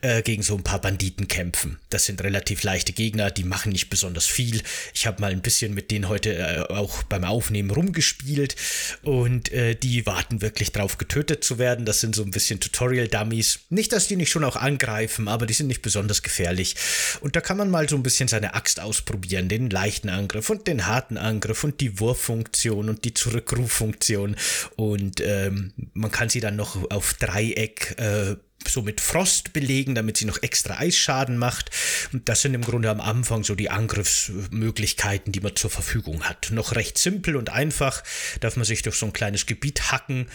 äh, 0.00 0.22
gegen 0.22 0.42
so 0.42 0.56
ein 0.56 0.62
paar 0.62 0.80
Banditen 0.80 1.28
kämpfen. 1.28 1.78
Das 1.90 2.06
sind 2.06 2.22
relativ 2.22 2.62
leichte 2.62 2.92
Gegner, 2.92 3.30
die 3.30 3.44
machen 3.44 3.72
nicht 3.72 3.90
besonders 3.90 4.26
viel. 4.26 4.62
Ich 4.94 5.06
habe 5.06 5.20
mal 5.20 5.32
ein 5.32 5.42
bisschen 5.42 5.74
mit 5.74 5.90
denen 5.90 6.08
heute 6.08 6.36
äh, 6.36 6.72
auch 6.72 7.02
beim 7.04 7.24
Aufnehmen 7.24 7.70
rumgespielt 7.70 8.56
und 9.02 9.52
äh, 9.52 9.74
die 9.74 10.06
warten 10.06 10.42
wirklich 10.42 10.72
drauf, 10.72 10.98
getötet 10.98 11.44
zu 11.44 11.58
werden. 11.58 11.84
Das 11.84 12.00
sind 12.00 12.14
so 12.14 12.22
ein 12.22 12.30
bisschen 12.30 12.60
Tutorial-Dummies. 12.60 13.60
Nicht, 13.70 13.92
dass 13.92 14.08
die 14.08 14.16
nicht 14.16 14.30
schon 14.30 14.44
auch 14.44 14.56
angreifen, 14.56 15.28
aber 15.28 15.46
die 15.46 15.54
sind 15.54 15.66
nicht 15.66 15.82
besonders 15.82 16.22
gefährlich. 16.22 16.76
Und 17.20 17.36
da 17.36 17.40
kann 17.40 17.56
man 17.56 17.70
mal 17.70 17.88
so 17.88 17.96
ein 17.96 18.02
bisschen 18.02 18.28
seine 18.28 18.54
Axt 18.54 18.80
ausprobieren, 18.80 19.48
den 19.48 19.70
leichten 19.70 20.08
Angriff 20.08 20.50
und 20.50 20.66
den 20.66 20.86
harten 20.86 21.18
Angriff 21.18 21.64
und 21.66 21.80
die 21.80 21.98
Wurffunktion 21.98 22.88
und 22.88 23.04
die 23.04 23.12
Zurückruffunktion. 23.12 24.36
Und 24.76 25.20
ähm, 25.20 25.72
man 25.94 26.12
kann 26.12 26.28
sie 26.28 26.40
dann 26.40 26.56
noch 26.56 26.90
auf 26.90 27.14
Dreieck 27.14 27.96
äh, 27.98 28.36
so 28.68 28.82
mit 28.82 29.00
Frost 29.00 29.52
belegen, 29.52 29.94
damit 29.94 30.16
sie 30.16 30.24
noch 30.24 30.42
extra 30.42 30.78
Eisschaden 30.78 31.38
macht. 31.38 31.70
Und 32.12 32.28
das 32.28 32.42
sind 32.42 32.54
im 32.54 32.62
Grunde 32.62 32.88
am 32.88 33.00
Anfang 33.00 33.42
so 33.42 33.54
die 33.54 33.70
Angriffsmöglichkeiten, 33.70 35.32
die 35.32 35.40
man 35.40 35.56
zur 35.56 35.70
Verfügung 35.70 36.22
hat. 36.24 36.50
Noch 36.52 36.74
recht 36.76 36.98
simpel 36.98 37.36
und 37.36 37.50
einfach, 37.50 38.02
darf 38.40 38.56
man 38.56 38.64
sich 38.64 38.82
durch 38.82 38.96
so 38.96 39.06
ein 39.06 39.12
kleines 39.12 39.46
Gebiet 39.46 39.90
hacken. 39.90 40.28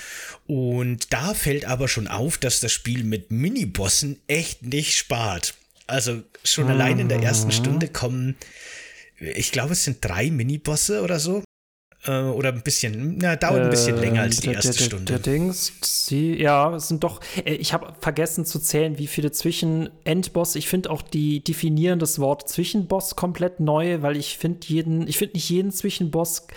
Und 0.48 1.14
da 1.14 1.34
fällt 1.34 1.66
aber 1.66 1.88
schon 1.88 2.08
auf, 2.08 2.38
dass 2.38 2.60
das 2.60 2.74
Spiel 2.74 3.04
mit 3.04 3.32
Minibossen 3.32 4.20
echt 4.28 4.64
nicht 4.64 4.98
spart. 4.98 5.56
Also 5.88 6.24
schon 6.44 6.70
allein 6.70 7.00
in 7.00 7.10
der 7.10 7.22
ersten 7.22 7.52
Stunde 7.52 7.88
kommen 7.88 8.36
ich 9.22 9.52
glaube, 9.52 9.74
es 9.74 9.84
sind 9.84 10.04
drei 10.04 10.32
Minibosse 10.32 11.02
oder 11.02 11.20
so. 11.20 11.44
Äh, 12.08 12.22
oder 12.24 12.50
ein 12.50 12.64
bisschen, 12.64 13.20
na, 13.20 13.36
dauert 13.36 13.62
ein 13.62 13.70
bisschen 13.70 13.98
äh, 13.98 14.02
länger 14.02 14.22
als 14.22 14.38
die 14.38 14.50
erste 14.50 14.72
der, 14.72 14.84
Stunde. 14.84 15.06
Der, 15.06 15.20
Dings, 15.20 15.72
sie, 15.84 16.36
ja, 16.36 16.76
es 16.76 16.88
sind 16.88 17.04
doch, 17.04 17.22
äh, 17.46 17.54
ich 17.54 17.74
habe 17.74 17.94
vergessen 18.00 18.44
zu 18.44 18.58
zählen, 18.58 18.98
wie 18.98 19.06
viele 19.06 19.32
Zwischen-Endboss. 19.32 20.56
Ich 20.56 20.68
finde 20.68 20.90
auch 20.90 21.04
die 21.04 21.44
definieren 21.44 22.00
das 22.00 22.18
Wort 22.18 22.50
Zwischenboss 22.50 23.16
komplett 23.16 23.60
neu, 23.60 24.02
weil 24.02 24.18
ich 24.18 24.40
finde 24.40 24.62
jeden, 24.66 25.08
ich 25.08 25.20
finde 25.20 25.36
nicht 25.36 25.48
jeden 25.50 25.72
Zwischenboss 25.72 26.48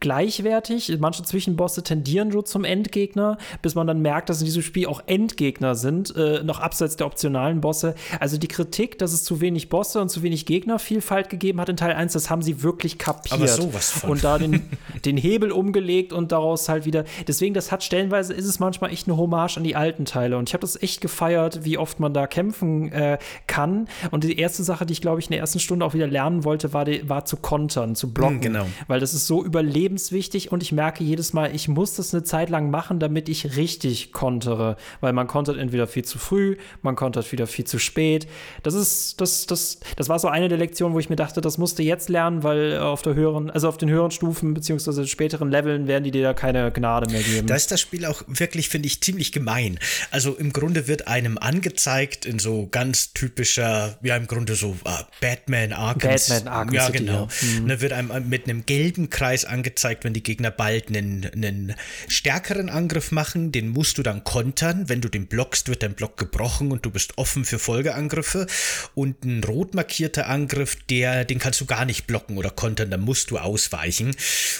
gleichwertig. 0.00 0.96
Manche 0.98 1.22
Zwischenbosse 1.24 1.82
tendieren 1.82 2.30
so 2.30 2.40
zum 2.40 2.64
Endgegner, 2.64 3.36
bis 3.60 3.74
man 3.74 3.86
dann 3.86 4.00
merkt, 4.00 4.30
dass 4.30 4.40
in 4.40 4.46
diesem 4.46 4.62
Spiel 4.62 4.86
auch 4.86 5.02
Endgegner 5.06 5.74
sind, 5.74 6.14
äh, 6.16 6.42
noch 6.42 6.60
abseits 6.60 6.96
der 6.96 7.06
optionalen 7.06 7.60
Bosse. 7.60 7.94
Also 8.18 8.38
die 8.38 8.48
Kritik, 8.48 8.98
dass 8.98 9.12
es 9.12 9.24
zu 9.24 9.42
wenig 9.42 9.68
Bosse 9.68 10.00
und 10.00 10.08
zu 10.08 10.22
wenig 10.22 10.46
Gegnervielfalt 10.46 11.28
gegeben 11.28 11.60
hat 11.60 11.68
in 11.68 11.76
Teil 11.76 11.92
1, 11.92 12.14
das 12.14 12.30
haben 12.30 12.40
sie 12.40 12.62
wirklich 12.62 12.96
kapiert. 12.96 13.34
Aber 13.34 13.48
sowas 13.48 13.90
von. 13.90 14.10
Und 14.10 14.24
da 14.24 14.38
den 14.38 14.62
den 15.04 15.16
Hebel 15.16 15.52
umgelegt 15.52 16.12
und 16.12 16.32
daraus 16.32 16.68
halt 16.68 16.84
wieder. 16.84 17.04
Deswegen, 17.26 17.54
das 17.54 17.72
hat 17.72 17.82
stellenweise 17.82 18.32
ist 18.34 18.46
es 18.46 18.58
manchmal 18.58 18.92
echt 18.92 19.08
eine 19.08 19.16
Hommage 19.16 19.56
an 19.56 19.64
die 19.64 19.76
alten 19.76 20.04
Teile. 20.04 20.38
Und 20.38 20.48
ich 20.48 20.54
habe 20.54 20.62
das 20.62 20.80
echt 20.80 21.00
gefeiert, 21.00 21.64
wie 21.64 21.78
oft 21.78 22.00
man 22.00 22.12
da 22.14 22.26
kämpfen 22.26 22.92
äh, 22.92 23.18
kann. 23.46 23.88
Und 24.10 24.24
die 24.24 24.38
erste 24.38 24.62
Sache, 24.62 24.86
die 24.86 24.92
ich, 24.92 25.00
glaube 25.00 25.20
ich, 25.20 25.26
in 25.26 25.32
der 25.32 25.40
ersten 25.40 25.60
Stunde 25.60 25.84
auch 25.84 25.94
wieder 25.94 26.06
lernen 26.06 26.44
wollte, 26.44 26.72
war, 26.72 26.84
die, 26.84 27.08
war 27.08 27.24
zu 27.24 27.36
kontern, 27.36 27.94
zu 27.94 28.12
blocken. 28.12 28.38
Mm, 28.38 28.40
genau. 28.40 28.66
Weil 28.86 29.00
das 29.00 29.14
ist 29.14 29.26
so 29.26 29.44
überlebenswichtig 29.44 30.52
und 30.52 30.62
ich 30.62 30.72
merke 30.72 31.04
jedes 31.04 31.32
Mal, 31.32 31.54
ich 31.54 31.68
muss 31.68 31.94
das 31.94 32.14
eine 32.14 32.22
Zeit 32.22 32.50
lang 32.50 32.70
machen, 32.70 32.98
damit 32.98 33.28
ich 33.28 33.56
richtig 33.56 34.12
kontere. 34.12 34.76
Weil 35.00 35.12
man 35.12 35.26
kontert 35.26 35.56
entweder 35.56 35.86
viel 35.86 36.04
zu 36.04 36.18
früh, 36.18 36.56
man 36.82 36.96
kontert 36.96 37.30
wieder 37.32 37.46
viel 37.46 37.64
zu 37.64 37.78
spät. 37.78 38.26
Das 38.62 38.74
ist, 38.74 39.20
das, 39.20 39.46
das, 39.46 39.80
das 39.96 40.08
war 40.08 40.18
so 40.18 40.28
eine 40.28 40.48
der 40.48 40.58
Lektionen, 40.58 40.94
wo 40.94 40.98
ich 40.98 41.10
mir 41.10 41.16
dachte, 41.16 41.40
das 41.40 41.58
musste 41.58 41.82
jetzt 41.82 42.08
lernen, 42.08 42.42
weil 42.42 42.78
auf 42.78 43.02
der 43.02 43.14
höheren, 43.14 43.50
also 43.50 43.68
auf 43.68 43.76
den 43.76 43.90
höheren 43.90 44.10
Stufen 44.10 44.54
beziehungsweise 44.54 44.75
späteren 44.80 45.50
Leveln 45.50 45.86
werden 45.86 46.04
die 46.04 46.10
dir 46.10 46.22
da 46.22 46.34
keine 46.34 46.70
Gnade 46.72 47.10
mehr 47.10 47.22
geben. 47.22 47.46
Da 47.46 47.54
ist 47.54 47.70
das 47.70 47.80
Spiel 47.80 48.04
auch 48.04 48.22
wirklich, 48.26 48.68
finde 48.68 48.86
ich, 48.86 49.00
ziemlich 49.00 49.32
gemein. 49.32 49.78
Also 50.10 50.34
im 50.34 50.52
Grunde 50.52 50.86
wird 50.88 51.08
einem 51.08 51.38
angezeigt 51.38 52.24
in 52.24 52.38
so 52.38 52.68
ganz 52.70 53.12
typischer, 53.12 53.98
ja 54.02 54.16
im 54.16 54.26
Grunde 54.26 54.54
so 54.54 54.76
uh, 54.84 54.90
Batman 55.20 55.72
Arkham. 55.72 56.12
Batman 56.12 56.48
Arkham 56.48 56.74
ja, 56.74 56.86
City, 56.86 56.98
genau. 56.98 57.28
ja. 57.42 57.60
Mhm. 57.60 57.68
Da 57.68 57.80
wird 57.80 57.92
einem 57.92 58.28
mit 58.28 58.44
einem 58.44 58.66
gelben 58.66 59.10
Kreis 59.10 59.44
angezeigt, 59.44 60.04
wenn 60.04 60.12
die 60.12 60.22
Gegner 60.22 60.50
bald 60.50 60.88
einen, 60.88 61.26
einen 61.32 61.74
stärkeren 62.08 62.68
Angriff 62.68 63.12
machen. 63.12 63.52
Den 63.52 63.68
musst 63.68 63.98
du 63.98 64.02
dann 64.02 64.24
kontern. 64.24 64.88
Wenn 64.88 65.00
du 65.00 65.08
den 65.08 65.26
blockst, 65.26 65.68
wird 65.68 65.82
dein 65.82 65.94
Block 65.94 66.16
gebrochen 66.16 66.72
und 66.72 66.84
du 66.84 66.90
bist 66.90 67.18
offen 67.18 67.44
für 67.44 67.58
Folgeangriffe. 67.58 68.46
Und 68.94 69.24
ein 69.24 69.44
rot 69.44 69.74
markierter 69.74 70.28
Angriff, 70.28 70.76
der, 70.88 71.24
den 71.24 71.38
kannst 71.38 71.60
du 71.60 71.66
gar 71.66 71.84
nicht 71.84 72.06
blocken 72.06 72.38
oder 72.38 72.50
kontern, 72.50 72.90
da 72.90 72.96
musst 72.96 73.30
du 73.30 73.38
ausweichen. 73.38 74.14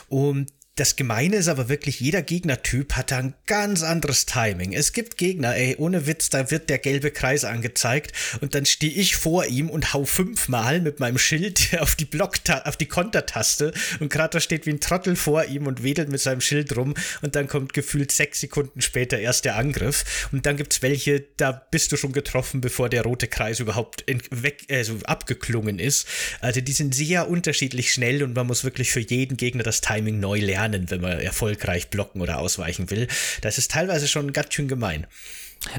Und 0.09 0.47
das 0.77 0.95
Gemeine 0.95 1.37
ist 1.37 1.49
aber 1.49 1.71
wirklich, 1.71 2.01
jeder 2.01 2.21
Gegnertyp 2.21 2.93
hat 2.93 3.11
da 3.11 3.17
ein 3.17 3.35
ganz 3.47 3.83
anderes 3.83 4.27
Timing. 4.27 4.75
Es 4.75 4.93
gibt 4.93 5.17
Gegner, 5.17 5.57
ey, 5.57 5.75
ohne 5.79 6.07
Witz, 6.07 6.29
da 6.29 6.51
wird 6.51 6.69
der 6.69 6.77
gelbe 6.77 7.11
Kreis 7.11 7.45
angezeigt 7.45 8.13
und 8.43 8.55
dann 8.55 8.67
stehe 8.67 8.93
ich 8.93 9.17
vor 9.17 9.47
ihm 9.47 9.71
und 9.71 9.95
hau 9.95 10.05
fünfmal 10.05 10.83
mit 10.83 11.01
meinem 11.01 11.17
Schild 11.17 11.75
auf 11.81 11.95
die 11.95 12.05
Block 12.05 12.35
auf 12.65 12.77
die 12.77 12.87
Kontertaste 12.87 13.73
und 14.01 14.11
Kratos 14.11 14.45
steht 14.45 14.67
wie 14.67 14.71
ein 14.71 14.81
Trottel 14.81 15.17
vor 15.17 15.47
ihm 15.47 15.67
und 15.67 15.83
wedelt 15.83 16.11
mit 16.11 16.21
seinem 16.21 16.43
Schild 16.43 16.77
rum 16.77 16.93
und 17.23 17.35
dann 17.37 17.49
kommt 17.49 17.73
gefühlt 17.73 18.13
sechs 18.13 18.41
Sekunden 18.41 18.83
später 18.83 19.19
erst 19.19 19.47
der 19.47 19.57
Angriff 19.57 20.29
und 20.31 20.45
dann 20.45 20.59
gibt's 20.59 20.83
welche, 20.83 21.25
da 21.39 21.53
bist 21.53 21.91
du 21.93 21.97
schon 21.97 22.13
getroffen, 22.13 22.61
bevor 22.61 22.91
der 22.91 23.03
rote 23.03 23.29
Kreis 23.29 23.61
überhaupt 23.61 24.05
weg, 24.31 24.67
also 24.71 24.99
abgeklungen 25.05 25.79
ist. 25.79 26.07
Also 26.41 26.61
die 26.61 26.73
sind 26.73 26.95
sehr 26.95 27.31
unterschiedlich 27.31 27.95
schnell 27.95 28.23
und 28.23 28.35
man 28.35 28.47
muss 28.47 28.63
wirklich 28.63 28.91
für 28.91 29.01
jeden 29.01 29.39
Gegner 29.39 29.63
das 29.63 29.81
Timing 29.81 30.21
neu 30.21 30.39
lernen 30.39 30.66
lernen, 30.71 30.91
wenn 30.91 31.01
man 31.01 31.19
erfolgreich 31.21 31.89
blocken 31.89 32.21
oder 32.21 32.39
ausweichen 32.39 32.91
will. 32.91 33.09
Das 33.41 33.59
ist 33.59 33.71
teilweise 33.71 34.09
schon 34.09 34.33
ganz 34.33 34.55
schön 34.55 34.69
gemein. 34.69 35.07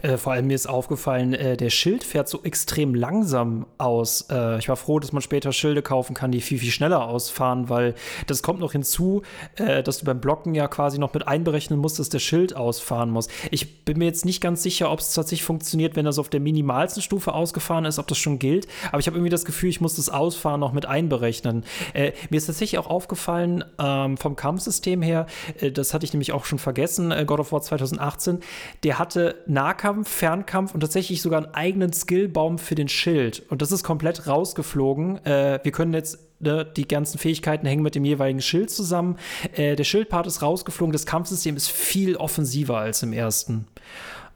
Äh, 0.01 0.17
vor 0.17 0.33
allem 0.33 0.47
mir 0.47 0.55
ist 0.55 0.67
aufgefallen, 0.67 1.33
äh, 1.33 1.57
der 1.57 1.69
Schild 1.69 2.03
fährt 2.03 2.27
so 2.27 2.43
extrem 2.43 2.95
langsam 2.95 3.65
aus. 3.77 4.27
Äh, 4.29 4.59
ich 4.59 4.69
war 4.69 4.75
froh, 4.75 4.99
dass 4.99 5.11
man 5.11 5.21
später 5.21 5.51
Schilde 5.51 5.81
kaufen 5.81 6.13
kann, 6.13 6.31
die 6.31 6.41
viel, 6.41 6.59
viel 6.59 6.71
schneller 6.71 7.07
ausfahren, 7.07 7.69
weil 7.69 7.95
das 8.27 8.43
kommt 8.43 8.59
noch 8.59 8.71
hinzu, 8.73 9.21
äh, 9.55 9.83
dass 9.83 9.99
du 9.99 10.05
beim 10.05 10.19
Blocken 10.19 10.55
ja 10.55 10.67
quasi 10.67 10.99
noch 10.99 11.13
mit 11.13 11.27
einberechnen 11.27 11.79
musst, 11.79 11.99
dass 11.99 12.09
der 12.09 12.19
Schild 12.19 12.55
ausfahren 12.55 13.09
muss. 13.09 13.27
Ich 13.51 13.85
bin 13.85 13.97
mir 13.97 14.05
jetzt 14.05 14.25
nicht 14.25 14.41
ganz 14.41 14.63
sicher, 14.63 14.91
ob 14.91 14.99
es 14.99 15.13
tatsächlich 15.13 15.43
funktioniert, 15.43 15.95
wenn 15.95 16.05
das 16.05 16.19
auf 16.19 16.29
der 16.29 16.39
minimalsten 16.39 17.01
Stufe 17.01 17.33
ausgefahren 17.33 17.85
ist, 17.85 17.99
ob 17.99 18.07
das 18.07 18.17
schon 18.17 18.39
gilt. 18.39 18.67
Aber 18.91 18.99
ich 18.99 19.07
habe 19.07 19.17
irgendwie 19.17 19.29
das 19.29 19.45
Gefühl, 19.45 19.69
ich 19.69 19.81
muss 19.81 19.95
das 19.95 20.09
Ausfahren 20.09 20.59
noch 20.59 20.73
mit 20.73 20.85
einberechnen. 20.85 21.63
Äh, 21.93 22.11
mir 22.29 22.37
ist 22.37 22.47
tatsächlich 22.47 22.79
auch 22.79 22.87
aufgefallen, 22.87 23.63
ähm, 23.79 24.17
vom 24.17 24.35
Kampfsystem 24.35 25.01
her, 25.01 25.27
äh, 25.59 25.71
das 25.71 25.93
hatte 25.93 26.05
ich 26.05 26.13
nämlich 26.13 26.31
auch 26.31 26.45
schon 26.45 26.59
vergessen, 26.59 27.13
God 27.25 27.39
of 27.39 27.51
War 27.51 27.61
2018, 27.61 28.39
der 28.83 28.99
hatte 28.99 29.35
nach 29.47 29.76
Nahkampf, 29.77 30.09
Fernkampf 30.09 30.73
und 30.73 30.79
tatsächlich 30.79 31.21
sogar 31.21 31.43
einen 31.43 31.53
eigenen 31.53 31.93
Skillbaum 31.93 32.57
für 32.57 32.73
den 32.73 32.87
Schild. 32.87 33.43
Und 33.49 33.61
das 33.61 33.71
ist 33.71 33.83
komplett 33.83 34.25
rausgeflogen. 34.27 35.23
Äh, 35.23 35.59
wir 35.61 35.71
können 35.71 35.93
jetzt 35.93 36.19
ne, 36.39 36.65
die 36.65 36.87
ganzen 36.87 37.19
Fähigkeiten 37.19 37.67
hängen 37.67 37.83
mit 37.83 37.93
dem 37.93 38.03
jeweiligen 38.03 38.41
Schild 38.41 38.71
zusammen. 38.71 39.17
Äh, 39.55 39.75
der 39.75 39.83
Schildpart 39.83 40.25
ist 40.25 40.41
rausgeflogen. 40.41 40.93
Das 40.93 41.05
Kampfsystem 41.05 41.55
ist 41.55 41.69
viel 41.69 42.15
offensiver 42.15 42.77
als 42.77 43.03
im 43.03 43.13
ersten. 43.13 43.67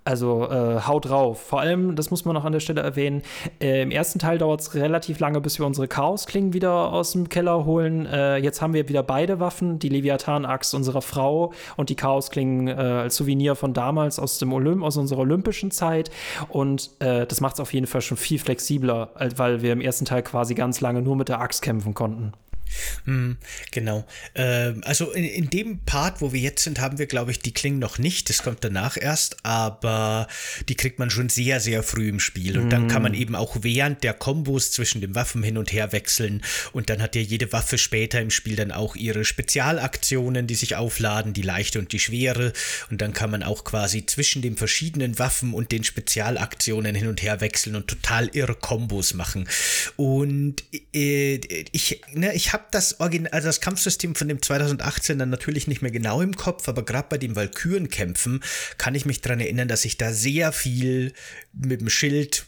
Also 0.04 0.50
äh, 0.50 0.82
haut 0.82 1.10
drauf. 1.10 1.40
Vor 1.42 1.60
allem, 1.60 1.96
das 1.96 2.10
muss 2.10 2.26
man 2.26 2.34
noch 2.34 2.44
an 2.44 2.54
der 2.54 2.60
Stelle 2.60 2.82
erwähnen, 2.82 3.22
äh, 3.62 3.84
im 3.84 3.92
ersten 3.92 4.18
Teil 4.18 4.40
dauert 4.40 4.62
es 4.62 4.74
relativ 4.74 5.20
lange, 5.20 5.42
bis 5.42 5.60
wir 5.60 5.66
unsere 5.68 5.88
Chaosklingen 5.88 6.54
wieder 6.54 6.92
aus 6.92 7.12
dem 7.12 7.30
Keller 7.30 7.66
holen. 7.66 8.08
Äh, 8.08 8.38
jetzt 8.38 8.64
haben 8.64 8.74
wir 8.74 8.90
wieder 8.90 9.04
beide 9.04 9.40
Waffen, 9.40 9.78
die 9.78 9.90
Leviathan-Axt 9.90 10.74
unserer 10.74 11.04
Frau 11.04 11.54
und 11.78 11.90
die 11.90 11.96
Chaosklingen 11.96 12.68
äh, 12.68 12.72
als 12.72 13.16
Souvenir 13.16 13.56
von 13.56 13.74
damals 13.74 14.18
aus 14.18 14.40
dem 14.40 14.52
Olymp, 14.54 14.84
aus 14.84 14.98
unserer 14.98 15.20
olympischen 15.20 15.70
Zeit. 15.70 16.10
Und 16.50 16.90
äh, 17.00 17.28
das 17.28 17.40
macht 17.40 17.56
es 17.56 17.60
auf 17.60 17.72
jeden 17.72 17.86
Fall 17.86 18.02
schon 18.02 18.18
viel 18.18 18.40
flexibler, 18.40 19.12
weil 19.36 19.62
wir 19.62 19.72
im 19.72 19.82
ersten 19.82 20.06
Teil 20.06 20.24
quasi 20.24 20.56
ganz 20.56 20.82
lange 20.82 21.04
nur 21.04 21.16
mit 21.16 21.30
der 21.30 21.42
Axt 21.42 21.62
kämpfen 21.62 21.94
konnten. 21.94 22.34
Mm, 23.06 23.32
genau. 23.72 24.06
Ähm, 24.36 24.82
also 24.86 25.12
in, 25.12 25.26
in, 25.26 25.50
dem 25.50 25.80
Part, 25.86 26.22
wo 26.22 26.34
wir 26.34 26.40
jetzt 26.40 26.64
sind, 26.64 26.80
haben 26.80 26.98
wir, 26.98 27.08
glaube 27.08 27.32
ich, 27.32 27.40
die 27.40 27.54
Klingen 27.54 27.80
noch 27.80 27.98
nicht. 27.98 28.30
Das 28.30 28.44
kommt 28.44 28.64
danach 28.64 28.98
erst, 28.98 29.38
aber 29.44 30.28
die 30.70 30.76
kriegt 30.76 31.00
man 31.00 31.10
schon 31.10 31.30
sehr, 31.30 31.60
sehr 31.60 31.84
früh 31.84 32.10
im 32.10 32.20
Spiel. 32.20 32.58
Und 32.58 32.70
dann 32.70 32.88
kann 32.88 33.02
man 33.02 33.14
eben 33.14 33.36
auch 33.36 33.58
während 33.62 34.04
der 34.04 34.14
Kombos 34.14 34.72
zwischen 34.72 35.02
den 35.02 35.16
Waffen 35.16 35.44
hin 35.44 35.58
und 35.58 35.72
her 35.72 35.92
wechseln. 35.92 36.42
Und 36.74 36.90
dann 36.90 37.02
hat 37.02 37.16
ja 37.16 37.22
jede 37.22 37.52
Waffe 37.54 37.78
später 37.78 38.22
im 38.22 38.30
Spiel 38.30 38.56
dann 38.56 38.72
auch 38.72 38.96
ihre 38.96 39.26
Spezialaktionen, 39.26 40.48
die 40.48 40.56
sich 40.56 40.76
aufladen, 40.76 41.34
die 41.34 41.42
leichte 41.42 41.80
und 41.80 41.92
die 41.92 42.00
schwere. 42.00 42.54
Und 42.90 43.02
dann 43.02 43.14
kann 43.14 43.32
man 43.32 43.44
auch 43.44 43.64
quasi 43.64 44.06
zwischen 44.06 44.42
den 44.42 44.58
verschiedenen 44.58 45.20
Waffen 45.20 45.54
und 45.54 45.72
den 45.72 45.84
Spezialaktionen 45.84 46.96
hin 46.96 47.08
und 47.08 47.22
her 47.22 47.42
wechseln 47.42 47.76
und 47.76 47.88
total 47.88 48.30
irre 48.34 48.56
Kombos 48.56 49.14
machen. 49.14 49.48
Und 49.96 50.64
äh, 50.94 51.40
ich, 51.72 52.02
ne, 52.14 52.34
ich 52.34 52.54
habe 52.54 52.61
habe 52.62 52.72
das 52.72 53.00
Original, 53.00 53.32
also 53.32 53.48
das 53.48 53.60
Kampfsystem 53.60 54.16
von 54.16 54.28
dem 54.28 54.42
2018 54.42 55.18
dann 55.18 55.30
natürlich 55.30 55.68
nicht 55.68 55.82
mehr 55.82 55.92
genau 55.92 56.22
im 56.22 56.36
Kopf, 56.36 56.68
aber 56.68 56.86
gerade 56.86 57.08
bei 57.10 57.18
den 57.18 57.36
Valkyrenkämpfen 57.36 58.42
kann 58.78 58.96
ich 58.96 59.06
mich 59.06 59.22
daran 59.22 59.40
erinnern, 59.40 59.68
dass 59.68 59.86
ich 59.86 59.98
da 59.98 60.14
sehr 60.14 60.52
viel 60.52 61.14
mit 61.54 61.82
dem 61.82 61.90
Schild, 61.90 62.46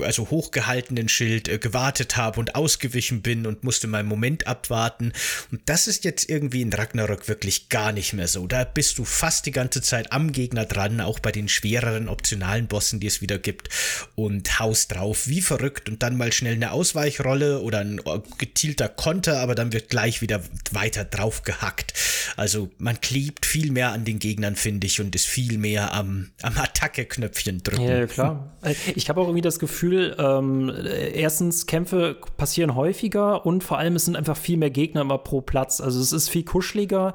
also 0.00 0.30
hochgehaltenen 0.30 1.08
Schild, 1.08 1.48
äh, 1.48 1.58
gewartet 1.58 2.16
habe 2.16 2.40
und 2.40 2.56
ausgewichen 2.56 3.22
bin 3.22 3.46
und 3.46 3.62
musste 3.62 3.86
meinen 3.86 4.08
Moment 4.08 4.48
abwarten. 4.48 5.12
Und 5.52 5.60
das 5.66 5.86
ist 5.86 6.04
jetzt 6.04 6.28
irgendwie 6.28 6.62
in 6.62 6.72
Ragnarök 6.72 7.28
wirklich 7.28 7.68
gar 7.68 7.92
nicht 7.92 8.12
mehr 8.12 8.28
so. 8.28 8.46
Da 8.46 8.64
bist 8.64 8.98
du 8.98 9.04
fast 9.04 9.46
die 9.46 9.52
ganze 9.52 9.82
Zeit 9.82 10.12
am 10.12 10.32
Gegner 10.32 10.64
dran, 10.64 11.00
auch 11.00 11.20
bei 11.20 11.30
den 11.30 11.48
schwereren 11.48 12.08
optionalen 12.08 12.66
Bossen, 12.66 12.98
die 12.98 13.06
es 13.06 13.20
wieder 13.20 13.38
gibt, 13.38 13.68
und 14.16 14.58
haust 14.58 14.92
drauf 14.92 15.28
wie 15.28 15.42
verrückt 15.42 15.88
und 15.88 16.02
dann 16.02 16.16
mal 16.16 16.32
schnell 16.32 16.54
eine 16.54 16.72
Ausweichrolle 16.72 17.60
oder 17.60 17.78
ein 17.78 18.00
gezielter 18.38 18.80
guter 18.80 18.88
Konter, 18.88 19.40
aber 19.40 19.54
dann 19.54 19.72
wird 19.72 19.90
gleich 19.90 20.22
wieder 20.22 20.42
weiter 20.70 21.04
drauf 21.04 21.42
gehackt. 21.42 21.92
Also 22.36 22.70
man 22.78 22.98
klebt 23.00 23.44
viel 23.44 23.72
mehr 23.72 23.92
an 23.92 24.06
den 24.06 24.18
Gegnern, 24.18 24.56
finde 24.56 24.86
ich, 24.86 25.00
und 25.00 25.14
ist 25.14 25.26
viel 25.26 25.58
mehr 25.58 25.92
am, 25.92 26.30
am 26.40 26.56
Attacke-Knöpfchen 26.56 27.62
drücken. 27.70 27.88
Ja, 27.88 28.06
klar. 28.06 28.50
Äh, 28.62 28.74
ich 28.94 29.08
habe 29.08 29.20
auch 29.20 29.26
irgendwie 29.26 29.40
das 29.42 29.58
Gefühl, 29.58 30.16
ähm, 30.18 30.72
erstens, 31.14 31.66
Kämpfe 31.66 32.16
passieren 32.36 32.74
häufiger 32.74 33.46
und 33.46 33.64
vor 33.64 33.78
allem 33.78 33.96
es 33.96 34.04
sind 34.04 34.16
einfach 34.16 34.36
viel 34.36 34.56
mehr 34.56 34.70
Gegner 34.70 35.02
immer 35.02 35.18
pro 35.18 35.40
Platz. 35.40 35.80
Also 35.80 36.00
es 36.00 36.12
ist 36.12 36.28
viel 36.28 36.44
kuscheliger. 36.44 37.14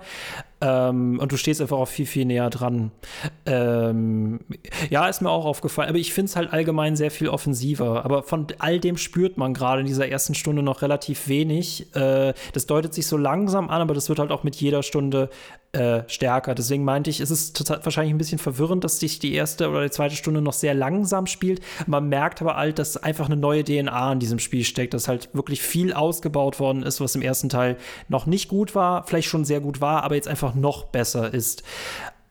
Ähm, 0.66 1.20
und 1.20 1.32
du 1.32 1.38
stehst 1.38 1.61
einfach 1.61 1.78
auch 1.78 1.88
viel, 1.88 2.07
viel 2.07 2.26
näher 2.26 2.49
dran. 2.49 2.91
Ähm, 3.45 4.39
ja, 4.89 5.07
ist 5.07 5.22
mir 5.22 5.30
auch 5.30 5.45
aufgefallen. 5.45 5.89
Aber 5.89 5.99
ich 5.99 6.11
finde 6.11 6.30
es 6.30 6.36
halt 6.36 6.51
allgemein 6.51 6.95
sehr 6.95 7.11
viel 7.11 7.30
offensiver. 7.30 8.03
Aber 8.03 8.24
von 8.24 8.47
all 8.57 8.80
dem 8.80 8.97
spürt 8.97 9.38
man 9.38 9.53
gerade 9.53 9.82
in 9.82 9.88
dieser 9.88 10.09
ersten 10.09 10.34
Stunde 10.34 10.63
noch 10.63 10.82
relativ 10.82 11.28
wenig. 11.28 11.95
Äh, 11.95 12.34
das 12.53 12.66
deutet 12.66 12.95
sich 12.95 13.05
so 13.05 13.18
langsam 13.18 13.70
an, 13.70 13.82
aber 13.82 13.93
das 13.93 14.09
wird 14.09 14.18
halt 14.18 14.32
auch 14.32 14.43
mit 14.43 14.55
jeder 14.55 14.82
Stunde 14.82 15.30
äh, 15.76 16.03
stärker. 16.07 16.55
Deswegen 16.55 16.86
meinte 16.86 17.09
ich, 17.09 17.20
es 17.20 17.32
ist 17.32 17.70
wahrscheinlich 17.84 18.13
ein 18.13 18.18
bisschen 18.18 18.39
verwirrend, 18.39 18.84
dass 18.84 18.99
sich 18.99 19.20
die 19.20 19.34
erste 19.34 19.70
oder 19.70 19.84
die 19.84 19.91
zweite 19.91 20.16
Stunde 20.16 20.41
noch 20.41 20.53
sehr 20.53 20.74
langsam 20.74 21.28
spielt. 21.28 21.59
Man 21.86 22.07
merkt 22.07 22.41
aber 22.41 22.55
halt, 22.55 22.80
dass 22.80 22.95
einfach 22.95 23.26
eine 23.26 23.36
neue 23.36 23.63
DNA 23.63 24.13
in 24.13 24.20
diesem 24.20 24.39
Spiel 24.39 24.63
steckt, 24.63 24.93
dass 24.93 25.09
halt 25.09 25.30
wirklich 25.34 25.61
viel 25.61 25.93
ausgebaut 25.93 26.59
worden 26.59 26.82
ist, 26.82 27.01
was 27.01 27.16
im 27.16 27.22
ersten 27.22 27.49
Teil 27.49 27.76
noch 28.07 28.26
nicht 28.26 28.47
gut 28.47 28.74
war, 28.74 29.05
vielleicht 29.05 29.28
schon 29.28 29.43
sehr 29.43 29.59
gut 29.59 29.82
war, 29.82 30.03
aber 30.03 30.16
jetzt 30.16 30.30
einfach 30.30 30.55
noch 30.56 30.86
besser 30.86 31.34
ist. 31.34 31.64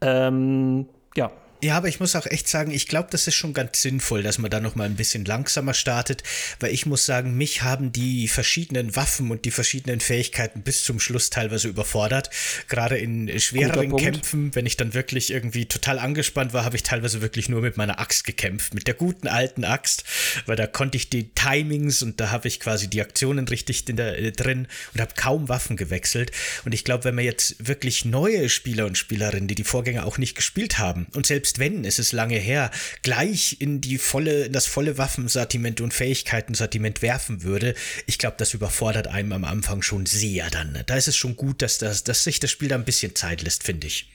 Ähm, 0.01 0.89
ja, 1.17 1.31
Ja, 1.65 1.79
aber 1.79 1.89
ich 1.89 1.99
muss 1.99 2.15
auch 2.15 2.27
echt 2.27 2.47
sagen, 2.47 2.73
ich 2.73 2.89
glaube, 2.89 3.09
das 3.11 3.27
ist 3.27 3.37
schon 3.37 3.55
ganz 3.55 3.81
sinnvoll, 3.81 4.23
dass 4.23 4.37
man 4.37 4.51
da 4.51 4.61
noch 4.61 4.75
mal 4.75 4.85
ein 4.85 4.97
bisschen 4.97 5.25
langsamer 5.25 5.73
startet, 5.73 6.23
weil 6.61 6.75
ich 6.75 6.85
muss 6.85 7.07
sagen, 7.07 7.39
mich 7.39 7.63
haben 7.63 7.91
die 7.91 8.29
verschiedenen 8.29 8.97
Waffen 8.97 9.31
und 9.31 9.47
die 9.47 9.51
verschiedenen 9.51 10.01
Fähigkeiten 10.01 10.61
bis 10.61 10.85
zum 10.85 11.01
Schluss 11.01 11.31
teilweise 11.31 11.69
überfordert. 11.69 12.29
Gerade 12.69 12.99
in 12.99 13.41
schwereren 13.41 13.97
Kämpfen, 13.97 14.55
wenn 14.55 14.67
ich 14.67 14.77
dann 14.77 14.93
wirklich 14.93 15.31
irgendwie 15.31 15.65
total 15.65 15.99
angespannt 15.99 16.53
war, 16.53 16.67
habe 16.67 16.77
ich 16.77 16.83
teilweise 16.83 17.23
wirklich 17.23 17.49
nur 17.49 17.63
mit 17.63 17.79
meiner 17.79 17.99
Axt 17.99 18.25
gekämpft, 18.25 18.75
mit 18.75 18.87
der 18.87 18.93
guten 18.93 19.27
alten 19.27 19.65
Axt, 19.65 20.05
weil 20.45 20.57
da 20.57 20.67
konnte 20.67 20.99
ich 20.99 21.09
die 21.09 21.31
Timings 21.31 22.03
und 22.03 22.21
da 22.21 22.31
habe 22.31 22.47
ich 22.47 22.61
quasi 22.61 22.91
die 22.91 23.01
Aktionen 23.01 23.49
richtig 23.49 23.87
der, 23.87 24.19
äh, 24.19 24.33
drin 24.33 24.69
und 24.93 25.01
habe 25.01 25.15
kaum 25.17 25.49
Waffen 25.49 25.79
gewechselt. 25.79 26.31
Und 26.67 26.75
ich 26.75 26.85
glaube, 26.85 27.05
wenn 27.05 27.15
man 27.15 27.25
jetzt 27.25 27.67
wirklich 27.67 28.05
neue 28.05 28.51
Spieler 28.51 28.85
und 28.85 28.99
Spielerinnen, 28.99 29.49
die 29.49 29.55
die 29.55 29.65
Vorgänger 29.65 30.05
auch 30.05 30.19
nicht 30.19 30.35
gespielt 30.35 30.79
haben 30.79 31.07
und 31.15 31.25
selbst 31.25 31.54
selbst 31.55 31.59
wenn, 31.59 31.85
es 31.85 31.99
ist 31.99 32.13
lange 32.13 32.37
her, 32.37 32.71
gleich 33.03 33.57
in 33.61 33.81
die 33.81 33.99
volle, 33.99 34.47
in 34.47 34.53
das 34.53 34.67
volle 34.67 34.99
Waffensortiment 34.99 35.81
und 35.81 35.95
Fähigkeitensortiment 35.95 37.03
werfen 37.03 37.43
würde, 37.43 37.75
ich 38.07 38.19
glaube, 38.19 38.37
das 38.39 38.55
überfordert 38.55 39.09
einem 39.09 39.33
am 39.33 39.45
Anfang 39.45 39.83
schon 39.83 40.07
sehr 40.07 40.51
dann. 40.51 40.83
Da 40.87 40.97
ist 40.97 41.09
es 41.09 41.17
schon 41.17 41.37
gut, 41.37 41.63
dass, 41.63 41.79
das, 41.79 42.05
dass 42.05 42.25
sich 42.25 42.41
das 42.41 42.51
Spiel 42.51 42.69
da 42.69 42.75
ein 42.77 42.85
bisschen 42.85 43.15
Zeit 43.15 43.43
lässt, 43.43 43.63
finde 43.63 43.87
ich. 43.87 44.09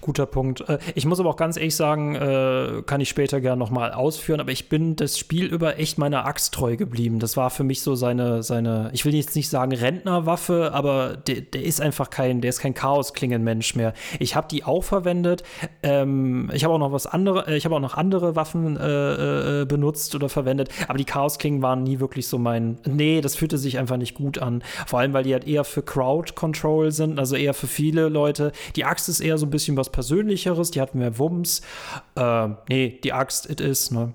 Guter 0.00 0.26
Punkt. 0.26 0.68
Äh, 0.68 0.78
ich 0.94 1.06
muss 1.06 1.20
aber 1.20 1.30
auch 1.30 1.36
ganz 1.36 1.56
ehrlich 1.56 1.76
sagen, 1.76 2.14
äh, 2.14 2.82
kann 2.86 3.00
ich 3.00 3.08
später 3.08 3.40
gerne 3.40 3.58
nochmal 3.58 3.92
ausführen, 3.92 4.40
aber 4.40 4.52
ich 4.52 4.68
bin 4.68 4.96
das 4.96 5.18
Spiel 5.18 5.46
über 5.46 5.78
echt 5.78 5.98
meiner 5.98 6.26
Axt 6.26 6.54
treu 6.54 6.76
geblieben. 6.76 7.18
Das 7.18 7.36
war 7.36 7.50
für 7.50 7.64
mich 7.64 7.82
so 7.82 7.94
seine, 7.94 8.42
seine 8.42 8.90
ich 8.92 9.04
will 9.04 9.14
jetzt 9.14 9.36
nicht 9.36 9.48
sagen 9.48 9.72
Rentnerwaffe, 9.72 10.70
aber 10.72 11.16
der, 11.16 11.40
der 11.42 11.62
ist 11.62 11.80
einfach 11.80 12.10
kein, 12.10 12.40
der 12.40 12.50
ist 12.50 12.60
kein 12.60 12.74
Chaos-Klingen-Mensch 12.74 13.74
mehr. 13.74 13.92
Ich 14.18 14.36
habe 14.36 14.48
die 14.50 14.64
auch 14.64 14.84
verwendet. 14.84 15.42
Ähm, 15.82 16.50
ich 16.52 16.64
habe 16.64 16.74
auch 16.74 16.78
noch 16.78 16.92
was 16.92 17.06
andere, 17.06 17.46
äh, 17.48 17.56
ich 17.56 17.64
habe 17.64 17.76
auch 17.76 17.80
noch 17.80 17.96
andere 17.96 18.36
Waffen 18.36 18.76
äh, 18.76 19.64
benutzt 19.66 20.14
oder 20.14 20.28
verwendet, 20.28 20.68
aber 20.88 20.98
die 20.98 21.04
Chaos-Klingen 21.04 21.62
waren 21.62 21.82
nie 21.82 22.00
wirklich 22.00 22.26
so 22.26 22.38
mein, 22.38 22.78
nee, 22.86 23.20
das 23.20 23.36
fühlte 23.36 23.58
sich 23.58 23.78
einfach 23.78 23.96
nicht 23.96 24.14
gut 24.14 24.38
an. 24.38 24.62
Vor 24.86 24.98
allem, 24.98 25.12
weil 25.12 25.24
die 25.24 25.32
halt 25.32 25.46
eher 25.46 25.64
für 25.64 25.82
Crowd-Control 25.82 26.90
sind, 26.92 27.18
also 27.18 27.36
eher 27.36 27.54
für 27.54 27.66
viele 27.66 28.08
Leute. 28.08 28.52
Die 28.76 28.84
Axt 28.84 29.08
ist 29.08 29.20
eher 29.20 29.38
so 29.38 29.46
ein 29.46 29.50
bisschen 29.50 29.76
was 29.82 29.90
Persönlicheres, 29.90 30.70
die 30.70 30.80
hat 30.80 30.94
mehr 30.94 31.18
Wumms. 31.18 31.62
Äh, 32.14 32.48
nee, 32.68 33.00
die 33.02 33.12
Axt, 33.12 33.50
it 33.50 33.60
is, 33.60 33.90
ne? 33.90 34.14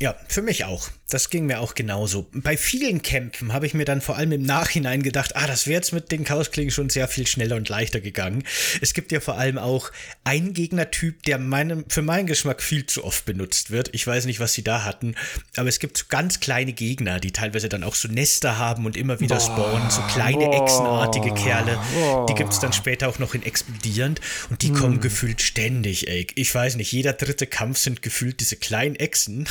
Ja, 0.00 0.16
für 0.28 0.42
mich 0.42 0.64
auch. 0.64 0.88
Das 1.10 1.28
ging 1.28 1.46
mir 1.46 1.60
auch 1.60 1.74
genauso. 1.74 2.28
Bei 2.32 2.56
vielen 2.56 3.02
Kämpfen 3.02 3.52
habe 3.52 3.66
ich 3.66 3.74
mir 3.74 3.84
dann 3.84 4.00
vor 4.00 4.16
allem 4.16 4.32
im 4.32 4.42
Nachhinein 4.42 5.02
gedacht, 5.02 5.34
ah, 5.34 5.46
das 5.46 5.66
wäre 5.66 5.76
jetzt 5.76 5.92
mit 5.92 6.12
den 6.12 6.24
Chaosklingen 6.24 6.70
schon 6.70 6.88
sehr 6.88 7.08
viel 7.08 7.26
schneller 7.26 7.56
und 7.56 7.68
leichter 7.68 8.00
gegangen. 8.00 8.44
Es 8.80 8.94
gibt 8.94 9.10
ja 9.10 9.20
vor 9.20 9.36
allem 9.36 9.58
auch 9.58 9.90
einen 10.24 10.54
Gegnertyp, 10.54 11.22
der 11.24 11.38
meinem, 11.38 11.84
für 11.88 12.02
meinen 12.02 12.26
Geschmack 12.26 12.62
viel 12.62 12.86
zu 12.86 13.04
oft 13.04 13.24
benutzt 13.24 13.70
wird. 13.70 13.90
Ich 13.92 14.06
weiß 14.06 14.26
nicht, 14.26 14.40
was 14.40 14.52
sie 14.52 14.62
da 14.62 14.84
hatten, 14.84 15.16
aber 15.56 15.68
es 15.68 15.80
gibt 15.80 15.98
so 15.98 16.04
ganz 16.08 16.38
kleine 16.38 16.72
Gegner, 16.72 17.18
die 17.18 17.32
teilweise 17.32 17.68
dann 17.68 17.82
auch 17.82 17.96
so 17.96 18.08
Nester 18.08 18.58
haben 18.58 18.86
und 18.86 18.96
immer 18.96 19.18
wieder 19.18 19.40
spawnen, 19.40 19.90
so 19.90 20.02
kleine 20.02 20.44
boah, 20.44 20.62
echsenartige 20.62 21.34
Kerle. 21.34 21.78
Boah. 21.94 22.26
Die 22.26 22.34
gibt 22.34 22.52
es 22.52 22.60
dann 22.60 22.72
später 22.72 23.08
auch 23.08 23.18
noch 23.18 23.34
in 23.34 23.42
explodierend 23.42 24.20
und 24.48 24.62
die 24.62 24.68
hm. 24.68 24.74
kommen 24.74 25.00
gefühlt 25.00 25.42
ständig, 25.42 26.08
ey. 26.08 26.26
Ich 26.36 26.54
weiß 26.54 26.76
nicht, 26.76 26.92
jeder 26.92 27.14
dritte 27.14 27.46
Kampf 27.46 27.78
sind 27.78 28.02
gefühlt 28.02 28.40
diese 28.40 28.56
kleinen 28.56 28.94
Echsen. 28.94 29.48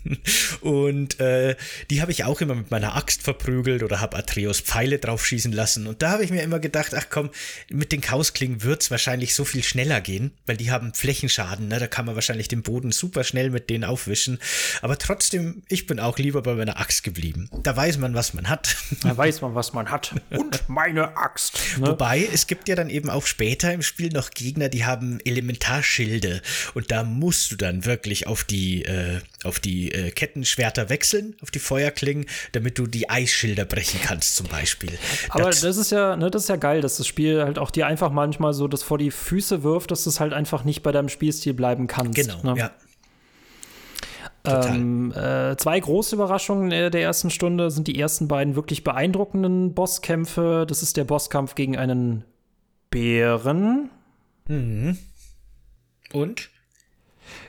und 0.60 0.87
äh, 1.20 1.56
die 1.90 2.00
habe 2.00 2.12
ich 2.12 2.24
auch 2.24 2.40
immer 2.40 2.54
mit 2.54 2.70
meiner 2.70 2.96
Axt 2.96 3.22
verprügelt 3.22 3.82
oder 3.82 4.00
habe 4.00 4.16
Atreus 4.16 4.60
Pfeile 4.60 4.98
draufschießen 4.98 5.52
lassen. 5.52 5.86
Und 5.86 6.02
da 6.02 6.10
habe 6.10 6.24
ich 6.24 6.30
mir 6.30 6.42
immer 6.42 6.58
gedacht, 6.58 6.94
ach 6.94 7.06
komm, 7.10 7.30
mit 7.70 7.92
den 7.92 8.00
Chaosklingen 8.00 8.62
wird 8.62 8.82
es 8.82 8.90
wahrscheinlich 8.90 9.34
so 9.34 9.44
viel 9.44 9.62
schneller 9.62 10.00
gehen, 10.00 10.32
weil 10.46 10.56
die 10.56 10.70
haben 10.70 10.94
Flächenschaden. 10.94 11.68
Ne? 11.68 11.78
Da 11.78 11.86
kann 11.86 12.06
man 12.06 12.14
wahrscheinlich 12.14 12.48
den 12.48 12.62
Boden 12.62 12.92
super 12.92 13.24
schnell 13.24 13.50
mit 13.50 13.70
denen 13.70 13.84
aufwischen. 13.84 14.38
Aber 14.82 14.98
trotzdem, 14.98 15.62
ich 15.68 15.86
bin 15.86 16.00
auch 16.00 16.18
lieber 16.18 16.42
bei 16.42 16.54
meiner 16.54 16.78
Axt 16.78 17.02
geblieben. 17.02 17.50
Da 17.62 17.76
weiß 17.76 17.98
man, 17.98 18.14
was 18.14 18.34
man 18.34 18.48
hat. 18.48 18.76
Da 19.02 19.16
weiß 19.16 19.42
man, 19.42 19.54
was 19.54 19.72
man 19.72 19.90
hat. 19.90 20.14
Und 20.30 20.64
meine 20.68 21.16
Axt. 21.16 21.78
Ne? 21.78 21.86
Wobei, 21.86 22.28
es 22.32 22.46
gibt 22.46 22.68
ja 22.68 22.74
dann 22.74 22.90
eben 22.90 23.10
auch 23.10 23.26
später 23.26 23.72
im 23.72 23.82
Spiel 23.82 24.10
noch 24.10 24.30
Gegner, 24.30 24.68
die 24.68 24.84
haben 24.84 25.20
Elementarschilde. 25.24 26.42
Und 26.74 26.90
da 26.90 27.04
musst 27.04 27.52
du 27.52 27.56
dann 27.56 27.84
wirklich 27.84 28.26
auf 28.26 28.44
die, 28.44 28.84
äh, 28.84 29.20
auf 29.44 29.60
die 29.60 29.92
äh, 29.92 30.10
Kettenschwerter 30.10 30.88
wechseln, 30.88 31.36
auf 31.42 31.50
die 31.50 31.58
Feuerklingen, 31.58 32.26
damit 32.52 32.78
du 32.78 32.86
die 32.86 33.08
Eisschilder 33.08 33.64
brechen 33.64 34.00
kannst, 34.02 34.36
zum 34.36 34.48
Beispiel. 34.48 34.90
Aber 35.30 35.44
das, 35.44 35.60
das 35.60 35.76
ist 35.76 35.92
ja, 35.92 36.16
ne, 36.16 36.30
das 36.30 36.42
ist 36.42 36.48
ja 36.48 36.56
geil, 36.56 36.80
dass 36.80 36.96
das 36.96 37.06
Spiel 37.06 37.42
halt 37.42 37.58
auch 37.58 37.70
dir 37.70 37.86
einfach 37.86 38.10
manchmal 38.10 38.52
so 38.52 38.66
das 38.66 38.82
vor 38.82 38.98
die 38.98 39.10
Füße 39.10 39.62
wirft, 39.62 39.90
dass 39.90 40.04
du 40.04 40.10
es 40.10 40.20
halt 40.20 40.32
einfach 40.32 40.64
nicht 40.64 40.82
bei 40.82 40.92
deinem 40.92 41.08
Spielstil 41.08 41.54
bleiben 41.54 41.86
kannst. 41.86 42.14
Genau, 42.14 42.42
ne? 42.42 42.58
ja. 42.58 42.70
Ähm, 44.44 45.12
äh, 45.12 45.56
zwei 45.56 45.78
große 45.78 46.14
Überraschungen 46.14 46.70
der 46.70 46.94
ersten 46.94 47.28
Stunde 47.28 47.70
sind 47.70 47.86
die 47.86 47.98
ersten 47.98 48.28
beiden 48.28 48.56
wirklich 48.56 48.82
beeindruckenden 48.82 49.74
Bosskämpfe. 49.74 50.64
Das 50.66 50.82
ist 50.82 50.96
der 50.96 51.04
Bosskampf 51.04 51.54
gegen 51.54 51.76
einen 51.76 52.24
Bären. 52.90 53.90
Mhm. 54.46 54.96
Und? 56.12 56.50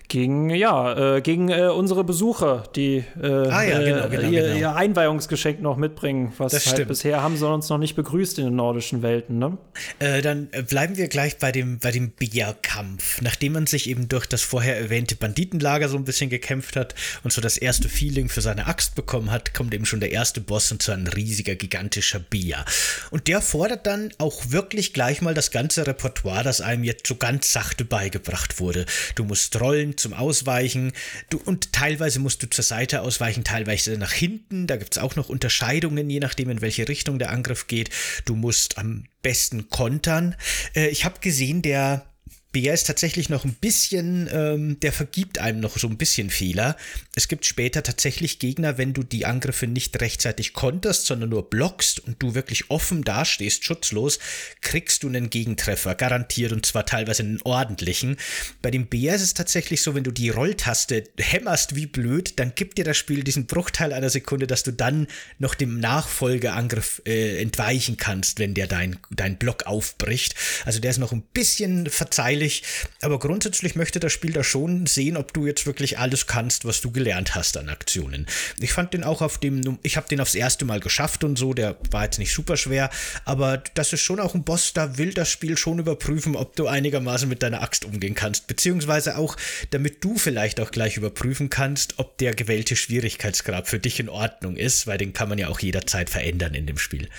Gegen 0.10 0.49
ja 0.49 1.18
äh, 1.18 1.22
gegen 1.22 1.49
äh, 1.49 1.68
unsere 1.68 2.03
Besucher, 2.03 2.64
die 2.76 3.03
äh, 3.22 3.28
ah, 3.28 3.64
ja, 3.64 3.80
genau, 3.80 4.10
genau, 4.10 4.30
ihr, 4.30 4.41
genau. 4.41 4.55
ihr, 4.55 4.76
Einweihungsgeschenk 4.76 5.62
noch 5.62 5.78
mitbringen. 5.78 6.34
Was 6.38 6.51
das 6.51 6.66
halt 6.66 6.78
stimmt. 6.78 6.89
bisher 6.89 7.22
haben 7.22 7.38
sie 7.38 7.47
uns 7.47 7.70
noch 7.70 7.78
nicht 7.78 7.95
begrüßt 7.95 8.39
in 8.39 8.45
den 8.45 8.55
nordischen 8.55 9.03
Welten. 9.03 9.38
Ne? 9.38 9.57
Äh, 9.99 10.22
dann 10.22 10.49
äh, 10.51 10.64
bleiben 10.64 10.97
wir 10.97 11.07
gleich 11.07 11.38
bei 11.38 11.51
dem 11.51 11.78
bei 11.78 11.91
dem 11.91 12.10
Bierkampf, 12.10 13.22
nachdem 13.22 13.53
man 13.53 13.68
sich 13.68 13.89
eben 13.89 14.10
durch 14.10 14.26
das 14.26 14.41
vorher 14.41 14.80
erwähnte 14.80 15.16
Banditenlager 15.16 15.88
so 15.88 15.97
ein 15.97 16.05
bisschen 16.05 16.32
gekämpft 16.32 16.76
hat 16.76 16.95
und 17.24 17.32
so 17.32 17.39
das 17.39 17.57
erste 17.57 17.88
Feeling 17.88 18.30
für 18.30 18.41
seine 18.41 18.66
Axt 18.66 18.95
bekommen 18.95 19.32
hat, 19.32 19.53
kommt 19.53 19.74
eben 19.76 19.86
schon 19.86 19.99
der 19.99 20.12
erste 20.12 20.41
Boss 20.41 20.72
und 20.72 20.82
so 20.82 20.91
ein 20.91 21.05
riesiger 21.05 21.53
gigantischer 21.53 22.20
Bier. 22.20 22.66
Und 23.12 23.28
der 23.28 23.41
fordert 23.41 23.86
dann 23.86 24.10
auch 24.18 24.49
wirklich 24.49 24.93
gleich 24.93 25.22
mal 25.22 25.36
das 25.36 25.51
ganze 25.51 25.86
Repertoire, 25.86 26.43
das 26.43 26.62
einem 26.62 26.84
jetzt 26.84 27.05
so 27.05 27.16
ganz 27.16 27.53
sachte 27.53 27.86
beigebracht 27.86 28.60
wurde. 28.60 28.88
Du 29.14 29.24
musst 29.24 29.60
rollen, 29.62 29.99
zum 30.00 30.14
Ausweichen. 30.14 30.93
Du, 31.30 31.39
und 31.43 31.74
teilweise 31.74 32.20
musst 32.20 32.41
du 32.43 32.50
zur 32.50 32.64
Seite 32.64 33.02
ausweichen, 33.02 33.43
teilweise 33.43 33.97
nach 33.97 34.12
hinten. 34.12 34.68
Da 34.68 34.78
gibt 34.78 34.95
es 34.95 35.02
auch 35.02 35.16
noch 35.16 35.30
Unterscheidungen, 35.30 36.10
je 36.10 36.20
nachdem, 36.20 36.50
in 36.50 36.62
welche 36.62 36.88
Richtung 36.88 37.20
der 37.20 37.32
Angriff 37.32 37.68
geht. 37.68 37.89
Du 38.26 38.36
musst 38.36 38.78
am 38.78 39.06
besten 39.22 39.70
kontern. 39.70 40.36
Äh, 40.76 40.88
ich 40.88 41.06
habe 41.06 41.20
gesehen, 41.20 41.62
der 41.62 42.09
BR 42.52 42.74
ist 42.74 42.88
tatsächlich 42.88 43.30
noch 43.30 43.45
ein 43.45 43.54
bisschen, 43.54 44.28
ähm, 44.34 44.80
der 44.80 44.91
vergibt 44.91 45.38
einem 45.38 45.60
noch 45.60 45.78
so 45.78 45.88
ein 45.88 45.97
bisschen 45.97 46.32
Fehler. 46.32 46.78
Es 47.16 47.28
gibt 47.28 47.45
später 47.45 47.84
tatsächlich 47.84 48.39
Gegner, 48.39 48.80
wenn 48.80 48.93
du 48.93 49.04
die 49.04 49.28
Angriffe 49.28 49.68
nicht 49.68 50.02
rechtzeitig 50.02 50.54
konterst, 50.54 51.06
sondern 51.06 51.30
nur 51.30 51.47
blockst 51.47 52.00
und 52.00 52.22
du 52.24 52.34
wirklich 52.34 52.72
offen 52.72 53.04
dastehst, 53.04 53.64
schutzlos, 53.64 54.18
kriegst 54.62 55.04
du 55.04 55.10
einen 55.10 55.30
Gegentreffer, 55.30 55.93
garantiert 55.93 56.52
und 56.52 56.66
zwar 56.66 56.88
teilweise 56.88 57.22
einen 57.22 57.39
ordentlichen. 57.43 58.18
Bei 58.64 58.72
dem 58.72 58.88
BR 58.88 59.16
ist 59.16 59.22
es 59.22 59.36
tatsächlich 59.36 59.84
so, 59.84 59.93
wenn 59.93 60.04
du 60.04 60.12
die 60.12 60.30
Rolltaste 60.30 61.04
hämmerst 61.20 61.76
wie 61.76 61.86
blöd, 61.86 62.39
dann 62.39 62.54
gibt 62.56 62.80
dir 62.80 62.84
das 62.84 62.97
Spiel 62.97 63.24
diesen 63.24 63.45
Bruchteil 63.45 63.93
einer 63.93 64.10
Sekunde, 64.10 64.47
dass 64.47 64.64
du 64.64 64.72
dann 64.72 65.06
noch 65.38 65.54
dem 65.54 65.80
Nachfolgeangriff 65.80 67.04
äh, 67.06 67.39
entweichen 67.39 67.97
kannst, 67.97 68.39
wenn 68.39 68.56
der 68.56 68.66
dein, 68.66 68.97
dein 69.12 69.38
Block 69.38 69.68
aufbricht. 69.68 70.34
Also 70.66 70.80
der 70.80 70.89
ist 70.89 70.97
noch 70.97 71.12
ein 71.12 71.22
bisschen 71.22 71.88
verzeihlich 71.88 72.39
langweilig, 72.40 72.64
aber 73.02 73.20
grundsätzlich 73.20 73.76
möchte 73.76 74.00
das 74.00 74.12
Spiel 74.12 74.32
da 74.32 74.44
schon 74.44 74.86
sehen, 74.86 75.18
ob 75.18 75.34
du 75.34 75.46
jetzt 75.46 75.66
wirklich 75.66 76.00
alles 76.00 76.28
kannst, 76.28 76.66
was 76.66 76.82
du 76.82 76.92
gelernt 76.92 77.36
hast 77.36 77.58
an 77.58 77.70
Aktionen. 77.70 78.28
Ich 78.60 78.74
fand 78.74 78.94
den 78.94 79.04
auch 79.04 79.22
auf 79.22 79.38
dem, 79.38 79.80
ich 79.84 79.98
habe 79.98 80.08
den 80.08 80.22
aufs 80.22 80.36
erste 80.36 80.66
Mal 80.66 80.80
geschafft 80.80 81.24
und 81.24 81.38
so, 81.38 81.54
der 81.54 81.76
war 81.92 82.06
jetzt 82.06 82.20
nicht 82.20 82.34
super 82.34 82.58
schwer, 82.58 82.90
aber 83.26 83.62
das 83.74 83.94
ist 83.94 84.02
schon 84.02 84.20
auch 84.20 84.36
ein 84.36 84.44
Boss, 84.44 84.74
da 84.74 84.98
will 84.98 85.14
das 85.14 85.30
Spiel 85.30 85.58
schon 85.58 85.80
überprüfen, 85.80 86.36
ob 86.36 86.56
du 86.56 86.68
einigermaßen 86.68 87.28
mit 87.28 87.44
deiner 87.44 87.62
Axt 87.62 87.86
umgehen 87.86 88.16
kannst, 88.16 88.48
beziehungsweise 88.48 89.18
auch, 89.18 89.36
damit 89.72 90.04
du 90.04 90.18
vielleicht 90.18 90.60
auch 90.60 90.72
gleich 90.72 90.98
überprüfen 90.98 91.50
kannst, 91.50 92.00
ob 92.00 92.18
der 92.18 92.34
gewählte 92.34 92.76
Schwierigkeitsgrad 92.76 93.68
für 93.68 93.80
dich 93.80 94.00
in 94.00 94.10
Ordnung 94.10 94.56
ist, 94.56 94.88
weil 94.88 94.98
den 94.98 95.14
kann 95.14 95.30
man 95.30 95.38
ja 95.38 95.50
auch 95.50 95.60
jederzeit 95.60 96.10
verändern 96.10 96.54
in 96.54 96.66
dem 96.66 96.78
Spiel. 96.78 97.10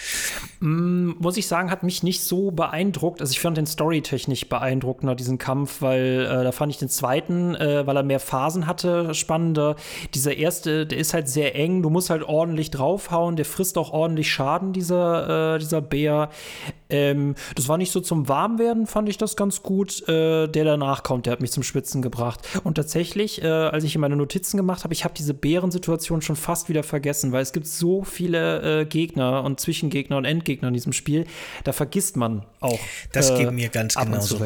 Mm, 0.61 1.13
muss 1.19 1.37
ich 1.37 1.47
sagen, 1.47 1.71
hat 1.71 1.83
mich 1.83 2.03
nicht 2.03 2.23
so 2.23 2.51
beeindruckt. 2.51 3.21
Also 3.21 3.33
ich 3.33 3.41
fand 3.41 3.57
den 3.57 3.67
storytechnisch 3.67 4.49
beeindruckend 4.49 5.10
spannender, 5.11 5.17
diesen 5.17 5.39
Kampf, 5.39 5.83
weil 5.83 6.27
äh, 6.31 6.45
da 6.45 6.53
fand 6.53 6.73
ich 6.73 6.79
den 6.79 6.89
zweiten, 6.89 7.55
äh, 7.55 7.87
weil 7.87 7.97
er 7.97 8.03
mehr 8.03 8.21
Phasen 8.21 8.67
hatte, 8.67 9.15
spannender. 9.15 9.77
Dieser 10.15 10.37
erste, 10.37 10.87
der 10.87 10.99
ist 10.99 11.15
halt 11.15 11.29
sehr 11.29 11.55
eng, 11.55 11.83
du 11.83 11.91
musst 11.91 12.11
halt 12.11 12.23
ordentlich 12.23 12.71
draufhauen, 12.71 13.37
der 13.37 13.45
frisst 13.45 13.79
auch 13.79 13.93
ordentlich 13.93 14.31
Schaden, 14.31 14.73
dieser, 14.73 15.55
äh, 15.55 15.59
dieser 15.59 15.81
Bär. 15.81 16.31
Ähm, 16.89 17.35
das 17.55 17.69
war 17.69 17.79
nicht 17.79 17.93
so 17.93 18.01
zum 18.01 18.29
Warmwerden, 18.29 18.87
fand 18.87 19.09
ich 19.09 19.19
das 19.19 19.37
ganz 19.37 19.63
gut. 19.63 20.09
Äh, 20.09 20.49
der 20.49 20.65
danach 20.65 21.03
kommt, 21.03 21.27
der 21.27 21.33
hat 21.33 21.41
mich 21.41 21.53
zum 21.53 21.63
Schwitzen 21.63 22.03
gebracht. 22.03 22.41
Und 22.65 22.75
tatsächlich, 22.75 23.43
äh, 23.43 23.47
als 23.47 23.85
ich 23.85 23.93
hier 23.93 24.01
meine 24.01 24.17
Notizen 24.17 24.57
gemacht 24.57 24.85
habe, 24.85 24.93
ich 24.93 25.05
habe 25.05 25.15
diese 25.17 25.35
Bärensituation 25.35 26.23
schon 26.23 26.37
fast 26.37 26.69
wieder 26.69 26.83
vergessen, 26.83 27.33
weil 27.33 27.43
es 27.43 27.53
gibt 27.53 27.67
so 27.67 28.03
viele 28.03 28.81
äh, 28.81 28.85
Gegner 28.85 29.45
und 29.45 29.61
Zwischengegner 29.61 30.17
und 30.17 30.25
Endgegner 30.25 30.69
in 30.69 30.75
diesem 30.75 30.93
Spiel. 30.93 31.27
Da 31.65 31.73
vergisst 31.73 32.17
man 32.17 32.45
auch. 32.61 32.79
Das 33.13 33.35
geht 33.37 33.51
mir 33.53 33.69
ganz 33.69 33.95
genauso. 33.95 34.39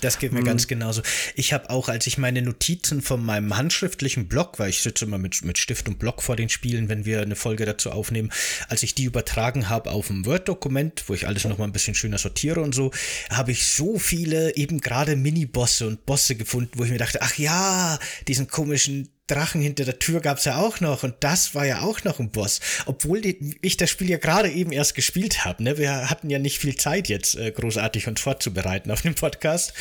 Das 0.00 0.09
geht 0.18 0.32
mir 0.32 0.40
hm. 0.40 0.46
ganz 0.46 0.66
genauso. 0.66 1.02
Ich 1.34 1.52
habe 1.52 1.70
auch, 1.70 1.88
als 1.88 2.06
ich 2.06 2.18
meine 2.18 2.42
Notizen 2.42 3.02
von 3.02 3.24
meinem 3.24 3.56
handschriftlichen 3.56 4.28
Blog, 4.28 4.58
weil 4.58 4.70
ich 4.70 4.82
sitze 4.82 5.04
immer 5.04 5.18
mit, 5.18 5.44
mit 5.44 5.58
Stift 5.58 5.88
und 5.88 5.98
Block 5.98 6.22
vor 6.22 6.36
den 6.36 6.48
Spielen, 6.48 6.88
wenn 6.88 7.04
wir 7.04 7.20
eine 7.20 7.36
Folge 7.36 7.64
dazu 7.66 7.90
aufnehmen, 7.90 8.30
als 8.68 8.82
ich 8.82 8.94
die 8.94 9.04
übertragen 9.04 9.68
habe 9.68 9.90
auf 9.90 10.10
ein 10.10 10.26
Word-Dokument, 10.26 11.04
wo 11.06 11.14
ich 11.14 11.26
alles 11.26 11.44
noch 11.44 11.58
mal 11.58 11.64
ein 11.64 11.72
bisschen 11.72 11.94
schöner 11.94 12.18
sortiere 12.18 12.60
und 12.60 12.74
so, 12.74 12.90
habe 13.30 13.52
ich 13.52 13.66
so 13.66 13.98
viele 13.98 14.56
eben 14.56 14.80
gerade 14.80 15.16
Mini-Bosse 15.16 15.86
und 15.86 16.06
Bosse 16.06 16.34
gefunden, 16.34 16.72
wo 16.76 16.84
ich 16.84 16.90
mir 16.90 16.98
dachte, 16.98 17.22
ach 17.22 17.36
ja, 17.36 17.98
diesen 18.26 18.48
komischen 18.48 19.08
Drachen 19.30 19.60
hinter 19.60 19.84
der 19.84 19.98
Tür 19.98 20.20
gab's 20.20 20.44
ja 20.44 20.56
auch 20.56 20.80
noch 20.80 21.02
und 21.02 21.14
das 21.20 21.54
war 21.54 21.66
ja 21.66 21.82
auch 21.82 22.04
noch 22.04 22.18
ein 22.18 22.30
Boss. 22.30 22.60
Obwohl 22.86 23.20
die, 23.20 23.56
ich 23.62 23.76
das 23.76 23.90
Spiel 23.90 24.10
ja 24.10 24.18
gerade 24.18 24.50
eben 24.50 24.72
erst 24.72 24.94
gespielt 24.94 25.44
habe. 25.44 25.62
Ne? 25.62 25.78
Wir 25.78 26.10
hatten 26.10 26.30
ja 26.30 26.38
nicht 26.38 26.58
viel 26.58 26.76
Zeit 26.76 27.08
jetzt 27.08 27.36
äh, 27.36 27.50
großartig 27.50 28.08
uns 28.08 28.20
vorzubereiten 28.20 28.90
auf 28.90 29.02
dem 29.02 29.14
Podcast. 29.14 29.72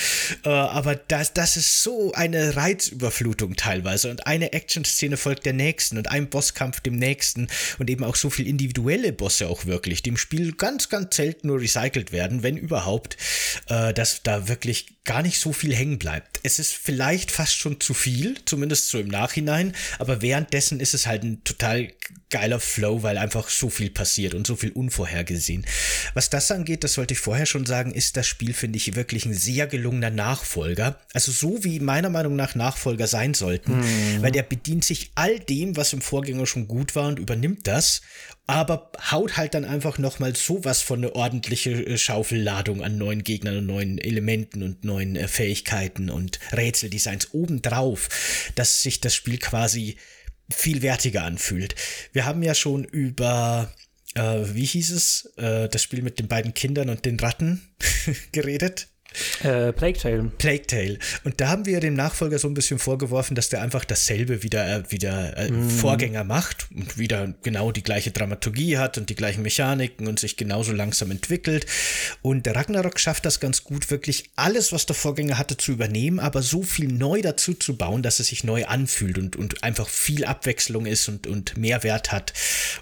Äh, 0.46 0.50
aber 0.50 0.96
das, 0.96 1.34
das 1.34 1.58
ist 1.58 1.84
so 1.84 2.12
eine 2.14 2.56
Reizüberflutung 2.56 3.56
teilweise 3.56 4.12
und 4.12 4.28
eine 4.28 4.54
Action-Szene 4.54 5.18
folgt 5.18 5.46
der 5.46 5.54
nächsten 5.54 5.98
und 5.98 6.12
ein 6.12 6.30
Bosskampf 6.30 6.80
dem 6.80 6.96
nächsten 6.96 7.48
und 7.80 7.90
eben 7.90 8.04
auch 8.04 8.16
so 8.16 8.30
viel 8.30 8.48
individuelle 8.48 9.14
Bosse 9.14 9.48
auch 9.48 9.66
wirklich, 9.66 10.04
die 10.04 10.10
im 10.10 10.18
Spiel 10.18 10.54
ganz, 10.54 10.90
ganz 10.90 11.16
selten 11.16 11.48
nur 11.48 11.60
recycelt 11.60 12.12
werden, 12.12 12.44
wenn 12.44 12.58
überhaupt, 12.58 13.18
äh, 13.68 13.94
dass 13.94 14.22
da 14.24 14.48
wirklich 14.48 14.99
gar 15.10 15.24
nicht 15.24 15.40
so 15.40 15.54
viel 15.54 15.76
hängen 15.76 15.98
bleibt. 15.98 16.40
Es 16.44 16.60
ist 16.60 16.72
vielleicht 16.72 17.32
fast 17.32 17.56
schon 17.56 17.82
zu 17.82 17.96
viel, 17.96 18.38
zumindest 18.46 18.90
so 18.90 19.00
im 19.00 19.08
Nachhinein, 19.08 19.74
aber 19.98 20.22
währenddessen 20.22 20.80
ist 20.80 20.94
es 20.94 21.08
halt 21.08 21.24
ein 21.24 21.44
total 21.44 21.92
geiler 22.30 22.60
Flow, 22.60 23.02
weil 23.02 23.18
einfach 23.18 23.50
so 23.50 23.72
viel 23.72 23.90
passiert 23.90 24.36
und 24.36 24.46
so 24.46 24.56
viel 24.56 24.70
unvorhergesehen. 24.70 25.66
Was 26.14 26.30
das 26.30 26.52
angeht, 26.52 26.84
das 26.84 26.96
wollte 27.00 27.16
ich 27.16 27.20
vorher 27.20 27.48
schon 27.48 27.66
sagen, 27.66 27.92
ist 27.92 28.18
das 28.18 28.28
Spiel, 28.28 28.54
finde 28.54 28.78
ich, 28.78 28.96
wirklich 28.96 29.26
ein 29.26 29.34
sehr 29.34 29.66
gelungener 29.66 30.12
Nachfolger. 30.12 31.00
Also 31.14 31.32
so 31.32 31.64
wie 31.64 31.80
meiner 31.80 32.12
Meinung 32.12 32.36
nach 32.36 32.54
Nachfolger 32.54 33.08
sein 33.08 33.34
sollten, 33.34 33.80
mhm. 33.80 34.22
weil 34.22 34.32
der 34.32 34.44
bedient 34.44 34.86
sich 34.86 35.10
all 35.16 35.40
dem, 35.40 35.76
was 35.76 35.92
im 35.92 36.02
Vorgänger 36.02 36.46
schon 36.46 36.68
gut 36.68 36.96
war 36.96 37.08
und 37.08 37.18
übernimmt 37.18 37.66
das 37.66 38.02
aber 38.50 38.92
haut 39.12 39.38
halt 39.38 39.54
dann 39.54 39.64
einfach 39.64 40.00
nochmal 40.00 40.36
sowas 40.36 40.82
von 40.82 41.00
eine 41.00 41.16
ordentliche 41.16 41.72
äh, 41.72 41.98
Schaufelladung 42.00 42.84
an 42.84 42.98
neuen 42.98 43.24
Gegnern 43.24 43.58
und 43.58 43.68
neuen 43.68 43.98
Elementen 44.00 44.64
und 44.64 44.84
neuen 44.84 45.16
äh, 45.16 45.28
Fähigkeiten 45.28 46.10
und 46.10 46.40
Rätseldesigns 46.52 47.34
obendrauf, 47.34 48.10
dass 48.56 48.82
sich 48.82 49.02
das 49.02 49.14
Spiel 49.14 49.38
quasi 49.38 49.98
viel 50.52 50.82
wertiger 50.82 51.26
anfühlt. 51.26 51.76
Wir 52.12 52.26
haben 52.26 52.42
ja 52.42 52.56
schon 52.56 52.86
über 52.86 53.72
äh, 54.16 54.42
wie 54.56 54.66
hieß 54.66 54.92
es, 54.92 55.32
äh, 55.38 55.70
das 55.70 55.84
Spiel 55.84 56.02
mit 56.02 56.18
den 56.18 56.28
beiden 56.28 56.56
Kindern 56.56 56.90
und 56.90 57.06
den 57.06 57.20
Ratten 57.20 57.62
geredet. 58.32 58.88
Äh, 59.44 59.74
Plague 59.74 59.98
Tale. 59.98 60.32
Plague 60.38 60.68
Tale. 60.68 61.00
Und 61.24 61.42
da 61.42 61.50
haben 61.50 61.66
wir 61.66 61.80
dem 61.80 61.94
Nachfolger 61.94 62.40
so 62.40 62.48
ein 62.48 62.54
bisschen 62.54 62.80
vorgeworfen, 62.80 63.36
dass 63.36 63.50
der 63.50 63.62
einfach 63.62 63.86
dasselbe 63.86 64.44
wieder, 64.44 64.78
äh, 64.78 64.92
wieder 64.92 65.38
äh, 65.38 65.52
mm. 65.52 65.70
Vorgänger 65.70 66.24
macht 66.24 66.68
und 66.76 66.98
wieder 66.98 67.34
genau 67.44 67.72
die 67.72 67.84
gleiche 67.84 68.12
Dramaturgie 68.12 68.78
hat 68.78 68.98
und 68.98 69.10
die 69.10 69.16
gleichen 69.16 69.42
Mechaniken 69.42 70.08
und 70.08 70.20
sich 70.20 70.38
genauso 70.38 70.72
langsam 70.74 71.12
entwickelt. 71.12 71.66
Und 72.22 72.46
der 72.46 72.56
Ragnarok 72.56 73.00
schafft 73.00 73.26
das 73.26 73.40
ganz 73.40 73.64
gut, 73.64 73.90
wirklich 73.90 74.30
alles, 74.36 74.72
was 74.72 74.86
der 74.86 74.96
Vorgänger 74.96 75.38
hatte, 75.38 75.58
zu 75.58 75.72
übernehmen, 75.72 76.20
aber 76.20 76.42
so 76.42 76.62
viel 76.62 76.92
neu 76.92 77.22
dazu 77.22 77.54
zu 77.54 77.78
bauen, 77.78 78.04
dass 78.04 78.20
es 78.20 78.28
sich 78.28 78.44
neu 78.44 78.66
anfühlt 78.66 79.18
und, 79.18 79.36
und 79.36 79.64
einfach 79.64 79.90
viel 79.90 80.26
Abwechslung 80.26 80.86
ist 80.86 81.08
und, 81.08 81.28
und 81.28 81.58
Mehrwert 81.58 82.12
hat. 82.12 82.34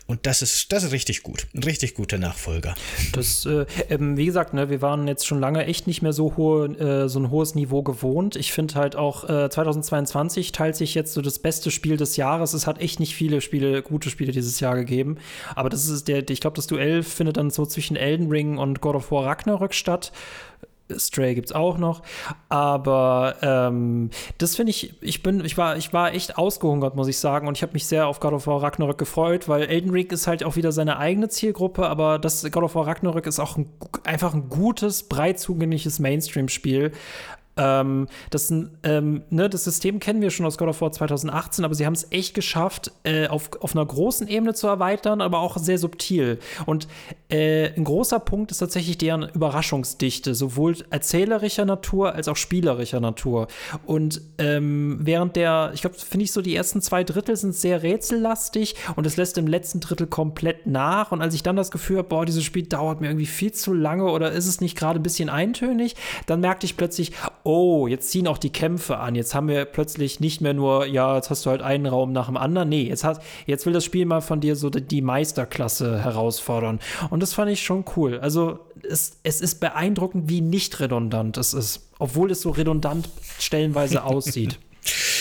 Und 0.05 0.25
das 0.25 0.41
ist, 0.41 0.71
das 0.71 0.83
ist 0.83 0.91
richtig 0.91 1.23
gut. 1.23 1.47
Ein 1.53 1.63
richtig 1.63 1.93
guter 1.93 2.17
Nachfolger. 2.17 2.75
Das, 3.13 3.45
äh, 3.45 3.65
ähm, 3.89 4.17
wie 4.17 4.25
gesagt, 4.25 4.53
ne, 4.53 4.69
wir 4.69 4.81
waren 4.81 5.07
jetzt 5.07 5.25
schon 5.25 5.39
lange 5.39 5.65
echt 5.65 5.87
nicht 5.87 6.01
mehr 6.01 6.13
so, 6.13 6.16
hohe, 6.23 6.67
äh, 6.77 7.09
so 7.09 7.19
ein 7.19 7.29
hohes 7.29 7.55
Niveau 7.55 7.83
gewohnt. 7.83 8.35
Ich 8.35 8.51
finde 8.51 8.75
halt 8.75 8.95
auch 8.95 9.23
äh, 9.29 9.49
2022 9.49 10.51
teilt 10.51 10.75
sich 10.75 10.95
jetzt 10.95 11.13
so 11.13 11.21
das 11.21 11.39
beste 11.39 11.71
Spiel 11.71 11.97
des 11.97 12.17
Jahres. 12.17 12.53
Es 12.53 12.67
hat 12.67 12.79
echt 12.81 12.99
nicht 12.99 13.15
viele 13.15 13.41
Spiele, 13.41 13.81
gute 13.81 14.09
Spiele 14.09 14.31
dieses 14.31 14.59
Jahr 14.59 14.75
gegeben. 14.75 15.17
Aber 15.55 15.69
das 15.69 15.87
ist 15.87 16.07
der, 16.07 16.29
ich 16.29 16.41
glaube, 16.41 16.55
das 16.55 16.67
Duell 16.67 17.03
findet 17.03 17.37
dann 17.37 17.49
so 17.49 17.65
zwischen 17.65 17.95
Elden 17.95 18.29
Ring 18.29 18.57
und 18.57 18.81
God 18.81 18.95
of 18.95 19.11
War 19.11 19.25
Ragnarök 19.25 19.73
statt. 19.73 20.11
Stray 20.95 21.35
gibt 21.35 21.49
es 21.49 21.55
auch 21.55 21.77
noch. 21.77 22.01
Aber 22.49 23.35
ähm, 23.41 24.09
das 24.37 24.55
finde 24.55 24.71
ich, 24.71 24.93
ich 25.01 25.23
bin, 25.23 25.43
ich 25.43 25.57
war, 25.57 25.77
ich 25.77 25.93
war 25.93 26.13
echt 26.13 26.37
ausgehungert, 26.37 26.95
muss 26.95 27.07
ich 27.07 27.17
sagen. 27.17 27.47
Und 27.47 27.57
ich 27.57 27.63
habe 27.63 27.73
mich 27.73 27.85
sehr 27.85 28.07
auf 28.07 28.19
God 28.19 28.33
of 28.33 28.47
War 28.47 28.61
Ragnarök 28.61 28.97
gefreut, 28.97 29.47
weil 29.47 29.63
Elden 29.63 29.91
Ring 29.91 30.09
ist 30.11 30.27
halt 30.27 30.43
auch 30.43 30.55
wieder 30.55 30.71
seine 30.71 30.97
eigene 30.97 31.29
Zielgruppe, 31.29 31.87
aber 31.87 32.19
das 32.19 32.49
God 32.51 32.63
of 32.63 32.75
War 32.75 32.87
Ragnarök 32.87 33.27
ist 33.27 33.39
auch 33.39 33.57
ein, 33.57 33.69
einfach 34.03 34.33
ein 34.33 34.49
gutes, 34.49 35.03
breit 35.03 35.39
zugängliches 35.39 35.99
Mainstream-Spiel. 35.99 36.91
Ähm, 37.57 38.07
das, 38.29 38.51
ähm, 38.51 39.23
ne, 39.29 39.49
das 39.49 39.63
System 39.63 39.99
kennen 39.99 40.21
wir 40.21 40.29
schon 40.29 40.45
aus 40.45 40.57
God 40.57 40.69
of 40.69 40.81
War 40.81 40.91
2018, 40.91 41.65
aber 41.65 41.73
sie 41.73 41.85
haben 41.85 41.93
es 41.93 42.11
echt 42.11 42.33
geschafft, 42.33 42.91
äh, 43.03 43.27
auf, 43.27 43.49
auf 43.59 43.75
einer 43.75 43.85
großen 43.85 44.27
Ebene 44.27 44.53
zu 44.53 44.67
erweitern, 44.67 45.21
aber 45.21 45.39
auch 45.39 45.57
sehr 45.57 45.77
subtil. 45.77 46.39
Und 46.65 46.87
äh, 47.29 47.73
ein 47.75 47.83
großer 47.83 48.19
Punkt 48.19 48.51
ist 48.51 48.59
tatsächlich 48.59 48.97
deren 48.97 49.23
Überraschungsdichte, 49.29 50.35
sowohl 50.35 50.77
erzählerischer 50.89 51.65
Natur 51.65 52.13
als 52.13 52.27
auch 52.27 52.35
spielerischer 52.35 52.99
Natur. 52.99 53.47
Und 53.85 54.21
ähm, 54.37 54.99
während 55.01 55.35
der, 55.35 55.71
ich 55.73 55.81
glaube, 55.81 55.97
finde 55.97 56.23
ich 56.23 56.31
so, 56.31 56.41
die 56.41 56.55
ersten 56.55 56.81
zwei 56.81 57.03
Drittel 57.03 57.35
sind 57.35 57.55
sehr 57.55 57.83
rätsellastig 57.83 58.75
und 58.95 59.05
es 59.05 59.17
lässt 59.17 59.37
im 59.37 59.47
letzten 59.47 59.79
Drittel 59.79 60.07
komplett 60.07 60.67
nach. 60.67 61.11
Und 61.11 61.21
als 61.21 61.33
ich 61.33 61.43
dann 61.43 61.55
das 61.55 61.71
Gefühl 61.71 61.97
habe, 61.97 62.07
boah, 62.07 62.25
dieses 62.25 62.43
Spiel 62.43 62.63
dauert 62.63 63.01
mir 63.01 63.07
irgendwie 63.07 63.25
viel 63.25 63.51
zu 63.51 63.73
lange 63.73 64.05
oder 64.05 64.31
ist 64.31 64.47
es 64.47 64.61
nicht 64.61 64.77
gerade 64.77 64.99
ein 64.99 65.03
bisschen 65.03 65.29
eintönig, 65.29 65.95
dann 66.25 66.39
merkte 66.39 66.65
ich 66.65 66.77
plötzlich, 66.77 67.11
oh, 67.47 67.87
jetzt 67.87 68.11
ziehen 68.11 68.27
auch 68.27 68.37
die 68.37 68.49
Kämpfe 68.49 68.97
an. 68.97 69.15
Jetzt 69.15 69.33
haben 69.33 69.47
wir 69.47 69.63
plötzlich 69.63 70.19
nicht 70.19 70.41
mehr 70.41 70.53
nur, 70.53 70.85
ja, 70.85 71.15
jetzt 71.15 71.29
hast 71.29 71.45
du 71.45 71.49
halt 71.49 71.61
einen 71.61 71.85
Raum 71.85 72.11
nach 72.11 72.25
dem 72.25 72.35
anderen. 72.35 72.67
Nee, 72.67 72.83
jetzt, 72.83 73.05
hat, 73.05 73.23
jetzt 73.45 73.65
will 73.65 73.71
das 73.71 73.85
Spiel 73.85 74.05
mal 74.05 74.19
von 74.19 74.41
dir 74.41 74.57
so 74.57 74.69
die 74.69 75.01
Meisterklasse 75.01 76.03
herausfordern. 76.03 76.79
Und 77.09 77.23
das 77.23 77.33
fand 77.33 77.49
ich 77.49 77.63
schon 77.63 77.85
cool. 77.95 78.19
Also 78.19 78.59
es, 78.83 79.19
es 79.23 79.39
ist 79.39 79.61
beeindruckend, 79.61 80.27
wie 80.27 80.41
nicht 80.41 80.81
redundant 80.81 81.37
es 81.37 81.53
ist, 81.53 81.89
obwohl 81.99 82.31
es 82.31 82.41
so 82.41 82.49
redundant 82.49 83.09
stellenweise 83.39 84.03
aussieht. 84.03 84.59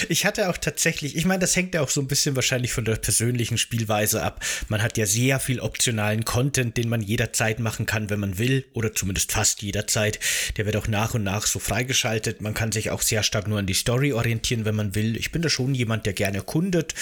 Ich 0.09 0.25
hatte 0.25 0.49
auch 0.49 0.57
tatsächlich, 0.57 1.17
ich 1.17 1.25
meine, 1.25 1.41
das 1.41 1.57
hängt 1.57 1.75
ja 1.75 1.81
auch 1.81 1.89
so 1.89 2.01
ein 2.01 2.09
bisschen 2.09 2.37
wahrscheinlich 2.37 2.73
von 2.73 2.85
der 2.85 2.97
persönlichen 2.97 3.59
Spielweise 3.59 4.23
ab. 4.23 4.45
Man 4.69 4.83
hat 4.83 4.99
ja 4.99 5.07
sehr 5.07 5.41
viel 5.41 5.61
optionalen 5.61 6.25
Content, 6.25 6.77
den 6.77 6.89
man 6.89 7.03
jederzeit 7.03 7.61
machen 7.61 7.87
kann, 7.87 8.11
wenn 8.11 8.21
man 8.21 8.39
will, 8.39 8.65
oder 8.73 8.95
zumindest 8.95 9.33
fast 9.33 9.63
jederzeit. 9.63 10.19
Der 10.57 10.67
wird 10.67 10.77
auch 10.77 10.89
nach 10.89 11.15
und 11.15 11.25
nach 11.25 11.47
so 11.47 11.59
freigeschaltet. 11.59 12.41
Man 12.41 12.55
kann 12.55 12.73
sich 12.73 12.91
auch 12.91 13.03
sehr 13.03 13.23
stark 13.23 13.49
nur 13.49 13.59
an 13.59 13.67
die 13.67 13.75
Story 13.75 14.13
orientieren, 14.13 14.65
wenn 14.65 14.75
man 14.75 14.95
will. 14.95 15.17
Ich 15.17 15.33
bin 15.33 15.43
da 15.43 15.49
schon 15.49 15.75
jemand, 15.75 16.07
der 16.07 16.13
gerne 16.13 16.39
erkundet. 16.39 16.95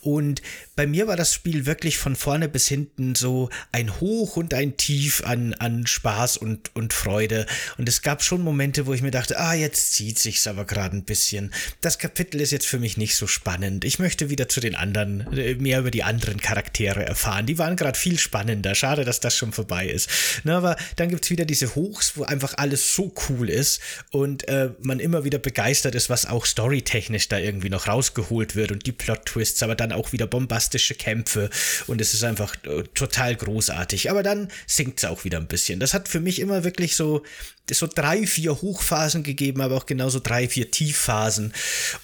Und 0.00 0.42
bei 0.76 0.86
mir 0.86 1.06
war 1.06 1.16
das 1.16 1.34
Spiel 1.34 1.66
wirklich 1.66 1.98
von 1.98 2.16
vorne 2.16 2.48
bis 2.48 2.68
hinten 2.68 3.14
so 3.14 3.50
ein 3.72 4.00
Hoch 4.00 4.36
und 4.36 4.54
ein 4.54 4.76
Tief 4.76 5.22
an, 5.24 5.54
an 5.54 5.86
Spaß 5.86 6.36
und, 6.36 6.74
und 6.74 6.92
Freude. 6.92 7.46
Und 7.78 7.88
es 7.88 8.02
gab 8.02 8.22
schon 8.22 8.42
Momente, 8.42 8.86
wo 8.86 8.94
ich 8.94 9.02
mir 9.02 9.10
dachte, 9.10 9.38
ah, 9.38 9.54
jetzt 9.54 9.92
zieht 9.92 10.18
sich's 10.18 10.46
aber 10.46 10.64
gerade 10.64 10.96
ein 10.96 11.04
bisschen. 11.04 11.52
Das 11.80 11.98
Kapitel 12.12 12.42
ist 12.42 12.50
jetzt 12.50 12.66
für 12.66 12.78
mich 12.78 12.98
nicht 12.98 13.16
so 13.16 13.26
spannend. 13.26 13.86
Ich 13.86 13.98
möchte 13.98 14.28
wieder 14.28 14.46
zu 14.46 14.60
den 14.60 14.74
anderen, 14.74 15.32
äh, 15.34 15.54
mehr 15.54 15.78
über 15.78 15.90
die 15.90 16.02
anderen 16.02 16.38
Charaktere 16.38 17.02
erfahren. 17.02 17.46
Die 17.46 17.56
waren 17.56 17.74
gerade 17.74 17.98
viel 17.98 18.18
spannender. 18.18 18.74
Schade, 18.74 19.06
dass 19.06 19.20
das 19.20 19.34
schon 19.34 19.50
vorbei 19.52 19.86
ist. 19.86 20.10
Na, 20.44 20.58
aber 20.58 20.76
dann 20.96 21.08
gibt's 21.08 21.30
wieder 21.30 21.46
diese 21.46 21.74
Hochs, 21.74 22.12
wo 22.14 22.24
einfach 22.24 22.52
alles 22.58 22.94
so 22.94 23.14
cool 23.30 23.48
ist 23.48 23.80
und 24.10 24.46
äh, 24.46 24.72
man 24.82 25.00
immer 25.00 25.24
wieder 25.24 25.38
begeistert 25.38 25.94
ist, 25.94 26.10
was 26.10 26.26
auch 26.26 26.44
storytechnisch 26.44 27.28
da 27.28 27.38
irgendwie 27.38 27.70
noch 27.70 27.88
rausgeholt 27.88 28.56
wird 28.56 28.72
und 28.72 28.84
die 28.84 28.92
Plot-Twists, 28.92 29.62
aber 29.62 29.74
dann 29.74 29.92
auch 29.92 30.12
wieder 30.12 30.26
bombastische 30.26 30.94
Kämpfe 30.94 31.48
und 31.86 32.02
es 32.02 32.12
ist 32.12 32.24
einfach 32.24 32.54
äh, 32.66 32.82
total 32.92 33.36
großartig. 33.36 34.10
Aber 34.10 34.22
dann 34.22 34.48
sinkt's 34.66 35.06
auch 35.06 35.24
wieder 35.24 35.38
ein 35.38 35.46
bisschen. 35.46 35.80
Das 35.80 35.94
hat 35.94 36.10
für 36.10 36.20
mich 36.20 36.40
immer 36.40 36.62
wirklich 36.62 36.94
so 36.94 37.22
so 37.70 37.86
drei, 37.86 38.26
vier 38.26 38.60
Hochphasen 38.60 39.22
gegeben, 39.22 39.60
aber 39.60 39.76
auch 39.76 39.86
genauso 39.86 40.20
drei, 40.20 40.48
vier 40.48 40.70
Tiefphasen. 40.70 41.52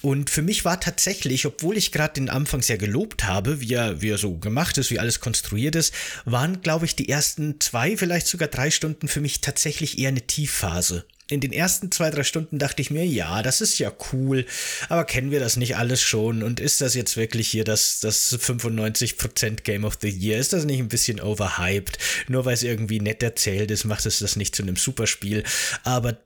Und 0.01 0.29
für 0.29 0.41
mich 0.41 0.65
war 0.65 0.79
tatsächlich, 0.79 1.45
obwohl 1.45 1.77
ich 1.77 1.91
gerade 1.91 2.13
den 2.13 2.29
Anfang 2.29 2.61
sehr 2.61 2.77
gelobt 2.77 3.25
habe, 3.25 3.61
wie 3.61 3.73
er, 3.73 4.01
wie 4.01 4.09
er 4.09 4.17
so 4.17 4.37
gemacht 4.37 4.77
ist, 4.77 4.89
wie 4.89 4.99
alles 4.99 5.19
konstruiert 5.19 5.75
ist, 5.75 5.93
waren, 6.25 6.61
glaube 6.61 6.85
ich, 6.85 6.95
die 6.95 7.09
ersten 7.09 7.59
zwei, 7.59 7.97
vielleicht 7.97 8.27
sogar 8.27 8.47
drei 8.47 8.71
Stunden 8.71 9.07
für 9.07 9.21
mich 9.21 9.41
tatsächlich 9.41 9.99
eher 9.99 10.09
eine 10.09 10.25
Tiefphase. 10.25 11.05
In 11.29 11.39
den 11.41 11.51
ersten 11.51 11.91
zwei, 11.91 12.09
drei 12.09 12.23
Stunden 12.23 12.57
dachte 12.57 12.81
ich 12.81 12.89
mir, 12.89 13.05
ja, 13.05 13.43
das 13.43 13.61
ist 13.61 13.77
ja 13.77 13.91
cool, 14.11 14.45
aber 14.89 15.05
kennen 15.05 15.31
wir 15.31 15.39
das 15.39 15.57
nicht 15.57 15.77
alles 15.77 16.01
schon? 16.01 16.41
Und 16.41 16.59
ist 16.59 16.81
das 16.81 16.95
jetzt 16.95 17.17
wirklich 17.17 17.47
hier 17.47 17.63
das, 17.63 17.99
das 17.99 18.37
95% 18.37 19.61
Game 19.61 19.85
of 19.85 19.99
the 20.01 20.09
Year? 20.09 20.39
Ist 20.39 20.53
das 20.53 20.65
nicht 20.65 20.79
ein 20.79 20.89
bisschen 20.89 21.21
overhyped? 21.21 21.97
Nur 22.27 22.45
weil 22.45 22.55
es 22.55 22.63
irgendwie 22.63 22.99
nett 22.99 23.21
erzählt 23.21 23.69
ist, 23.69 23.85
macht 23.85 24.05
es 24.05 24.19
das 24.19 24.35
nicht 24.35 24.55
zu 24.55 24.63
einem 24.63 24.75
Superspiel. 24.75 25.43
Aber 25.83 26.17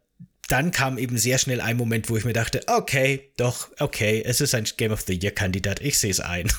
dann 0.48 0.72
kam 0.72 0.98
eben 0.98 1.18
sehr 1.18 1.38
schnell 1.38 1.62
ein 1.62 1.78
Moment, 1.78 2.10
wo 2.10 2.18
ich 2.18 2.26
mir 2.26 2.34
dachte, 2.34 2.62
okay, 2.68 3.32
doch, 3.38 3.70
okay, 3.80 4.22
es 4.26 4.40
ist 4.40 4.56
ein 4.56 4.66
Game 4.78 4.92
of 4.92 5.02
the 5.02 5.18
Year 5.20 5.32
Kandidat, 5.32 5.82
ich 5.82 6.00
sehe 6.00 6.12
es 6.12 6.20
ein. 6.20 6.52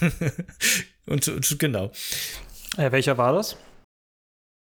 und 1.07 1.25
so, 1.25 1.41
so 1.41 1.57
genau. 1.57 1.93
Äh, 2.77 2.93
welcher 2.93 3.17
war 3.17 3.33
das? 3.33 3.57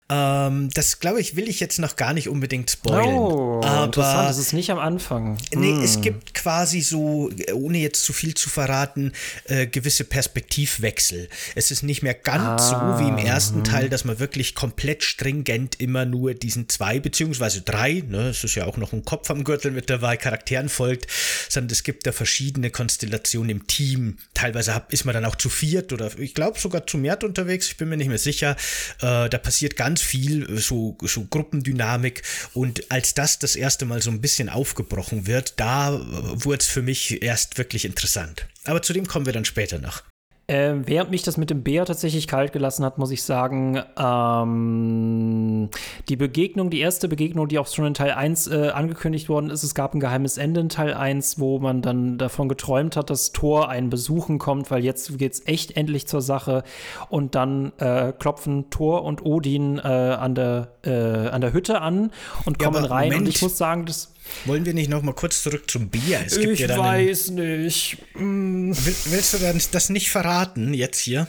Ähm, 0.10 0.70
das 0.74 1.00
glaube 1.00 1.22
ich, 1.22 1.38
will 1.38 1.48
ich 1.48 1.62
jetzt 1.62 1.80
noch 1.80 1.96
gar 1.96 2.14
nicht 2.14 2.28
unbedingt 2.28 2.70
spoilern. 2.70 3.14
Oh, 3.14 3.62
aber 3.64 3.86
interessant, 3.86 4.30
das 4.30 4.38
ist 4.38 4.52
nicht 4.52 4.70
am 4.70 4.80
Anfang. 4.80 5.38
Nee, 5.56 5.72
hm. 5.72 5.82
es 5.82 6.02
gibt 6.02 6.34
quasi 6.34 6.82
so, 6.82 7.32
ohne 7.54 7.78
jetzt 7.78 8.04
zu 8.04 8.12
viel 8.12 8.34
zu 8.34 8.50
verraten, 8.50 9.14
äh, 9.46 9.66
gewisse 9.66 10.04
Perspektivwechsel. 10.04 11.30
Es 11.56 11.72
ist 11.72 11.84
nicht 11.84 12.04
mehr 12.04 12.16
ganz 12.16 12.64
ah, 12.64 12.98
so 12.98 13.04
wie 13.04 13.08
im 13.08 13.18
ersten 13.18 13.58
hm. 13.58 13.64
Teil, 13.64 13.90
dass 13.90 14.04
man 14.04 14.20
wirklich 14.20 14.56
komplett 14.56 15.04
stringent 15.04 15.80
immer 15.80 16.04
nur 16.04 16.34
diesen 16.34 16.68
zwei 16.68 17.00
beziehungsweise 17.00 17.62
drei, 17.62 18.04
ne, 18.06 18.30
es 18.30 18.44
ist 18.44 18.56
ja 18.56 18.66
auch 18.66 18.76
noch 18.76 18.92
ein 18.92 19.06
Kopf 19.06 19.30
am 19.30 19.46
Gürtel 19.46 19.72
mit 19.72 19.90
dabei, 19.90 20.18
Charakteren 20.18 20.68
folgt, 20.68 21.08
sondern 21.48 21.72
es 21.72 21.84
gibt 21.84 22.06
da 22.06 22.12
verschiedene 22.12 22.72
Konstellationen 22.72 23.50
im 23.50 23.68
Team. 23.68 24.18
Teilweise 24.34 24.76
hab, 24.76 24.92
ist 24.92 25.06
man 25.06 25.14
dann 25.14 25.24
auch 25.24 25.38
zu 25.38 25.48
viert 25.48 25.94
oder 25.94 26.12
ich 26.20 26.34
glaube 26.34 26.60
sogar 26.60 26.86
zu 26.86 26.98
mehr 26.98 27.14
unterwegs, 27.24 27.68
ich 27.68 27.78
bin 27.78 27.88
mir 27.90 27.96
nicht 27.96 28.10
mehr 28.10 28.18
sicher. 28.18 28.58
Äh, 29.00 29.30
da 29.30 29.38
passiert 29.38 29.78
ganz 29.78 29.93
viel 30.02 30.50
äh, 30.50 30.58
so, 30.58 30.98
so 31.02 31.26
Gruppendynamik 31.26 32.24
und 32.54 32.92
als 32.92 33.14
das 33.14 33.40
das 33.40 33.56
erste 33.56 33.86
Mal 33.86 34.02
so 34.02 34.12
ein 34.12 34.22
bisschen 34.22 34.50
aufgebrochen 34.50 35.28
wird, 35.28 35.54
da 35.58 35.96
äh, 35.96 36.00
wurde 36.02 36.60
es 36.60 36.68
für 36.68 36.82
mich 36.82 37.22
erst 37.22 37.58
wirklich 37.58 37.86
interessant. 37.86 38.48
Aber 38.66 38.82
zu 38.82 38.94
dem 38.94 39.08
kommen 39.08 39.26
wir 39.26 39.34
dann 39.34 39.46
später 39.46 39.80
noch. 39.80 40.04
Äh, 40.46 40.74
während 40.86 41.10
mich 41.10 41.24
das 41.24 41.38
mit 41.38 41.50
dem 41.50 41.64
Bär 41.64 41.86
tatsächlich 41.86 42.28
kalt 42.28 42.52
gelassen 42.52 42.84
hat, 42.84 42.98
muss 42.98 43.12
ich 43.12 43.24
sagen, 43.24 43.82
ähm, 43.98 45.70
die 46.10 46.18
Begegnung, 46.18 46.70
die 46.70 46.82
erste 46.82 47.08
Begegnung, 47.08 47.48
die 47.48 47.60
auch 47.60 47.68
schon 47.68 47.86
in 47.86 47.94
Teil 47.94 48.12
1 48.12 48.48
äh, 48.48 48.70
angekündigt 48.74 49.30
worden 49.30 49.50
ist, 49.50 49.64
es 49.64 49.74
gab 49.74 49.94
ein 49.94 50.02
geheimes 50.02 50.38
Ende 50.38 50.60
in 50.60 50.68
Teil 50.68 50.94
1, 50.94 51.40
wo 51.40 51.60
man 51.60 51.82
dann 51.82 52.18
davon 52.18 52.50
geträumt 52.50 52.98
hat, 52.98 53.10
dass 53.10 53.32
Thor 53.32 53.70
einen 53.70 53.90
besuchen 53.90 54.38
kommt, 54.38 54.70
weil 54.70 54.84
jetzt 54.84 55.18
geht 55.18 55.32
es 55.32 55.48
echt 55.48 55.78
endlich 55.78 56.08
zur 56.08 56.22
Sache. 56.22 56.64
Und 57.10 57.36
dann 57.36 57.72
äh, 57.78 58.12
klopfen 58.12 58.70
Thor 58.70 59.06
und 59.06 59.26
Odin 59.26 59.78
äh, 59.78 59.82
an, 59.82 60.36
der, 60.36 60.74
äh, 60.86 60.92
an 61.30 61.40
der 61.40 61.54
Hütte 61.54 61.80
an 61.80 62.12
und 62.44 62.60
kommen 62.60 62.84
ja, 62.84 62.90
rein. 62.90 63.12
Moment. 63.12 63.28
Und 63.28 63.30
ich 63.30 63.42
muss 63.42 63.58
sagen, 63.58 63.86
das 63.86 64.13
wollen 64.46 64.66
wir 64.66 64.74
nicht 64.74 64.90
noch 64.90 65.02
mal 65.02 65.14
kurz 65.14 65.44
zurück 65.44 65.70
zum 65.70 65.90
Bier? 65.90 66.22
Es 66.26 66.40
gibt 66.40 66.54
ich 66.54 66.60
ja 66.60 66.78
weiß 66.78 67.30
einen, 67.30 67.64
nicht. 67.64 67.98
Mm. 68.16 68.72
Will, 68.72 68.96
willst 69.06 69.34
du 69.34 69.38
dann 69.40 69.62
das 69.72 69.90
nicht 69.90 70.10
verraten 70.10 70.74
jetzt 70.74 71.00
hier? 71.00 71.28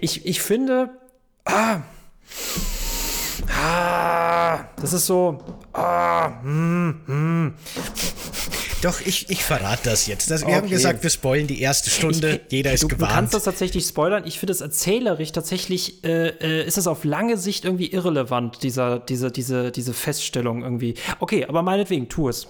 Ich, 0.00 0.26
ich 0.26 0.40
finde. 0.40 0.90
Ah. 1.44 1.82
Ah. 3.48 4.64
Das 4.80 4.92
ist 4.92 5.06
so. 5.06 5.42
Ah. 5.72 6.42
Hm, 6.42 7.00
hm. 7.06 7.54
Doch, 8.82 9.00
ich, 9.00 9.30
ich 9.30 9.44
verrate 9.44 9.90
das 9.90 10.08
jetzt. 10.08 10.28
Das, 10.28 10.40
wir 10.40 10.48
okay. 10.48 10.56
haben 10.56 10.68
gesagt, 10.68 11.04
wir 11.04 11.10
spoilen 11.10 11.46
die 11.46 11.60
erste 11.60 11.88
Stunde. 11.88 12.40
Ich, 12.46 12.52
Jeder 12.52 12.72
ist 12.72 12.82
du, 12.82 12.88
gewarnt. 12.88 13.12
Du 13.12 13.14
kannst 13.14 13.34
das 13.34 13.44
tatsächlich 13.44 13.86
spoilern. 13.86 14.24
Ich 14.26 14.40
finde 14.40 14.52
es 14.52 14.60
erzählerisch 14.60 15.30
tatsächlich, 15.30 16.02
äh, 16.02 16.30
äh, 16.30 16.66
ist 16.66 16.78
es 16.78 16.88
auf 16.88 17.04
lange 17.04 17.38
Sicht 17.38 17.64
irgendwie 17.64 17.92
irrelevant, 17.92 18.64
dieser, 18.64 18.98
diese, 18.98 19.30
diese, 19.30 19.70
diese 19.70 19.94
Feststellung 19.94 20.64
irgendwie. 20.64 20.94
Okay, 21.20 21.44
aber 21.44 21.62
meinetwegen, 21.62 22.08
tu 22.08 22.28
es. 22.28 22.48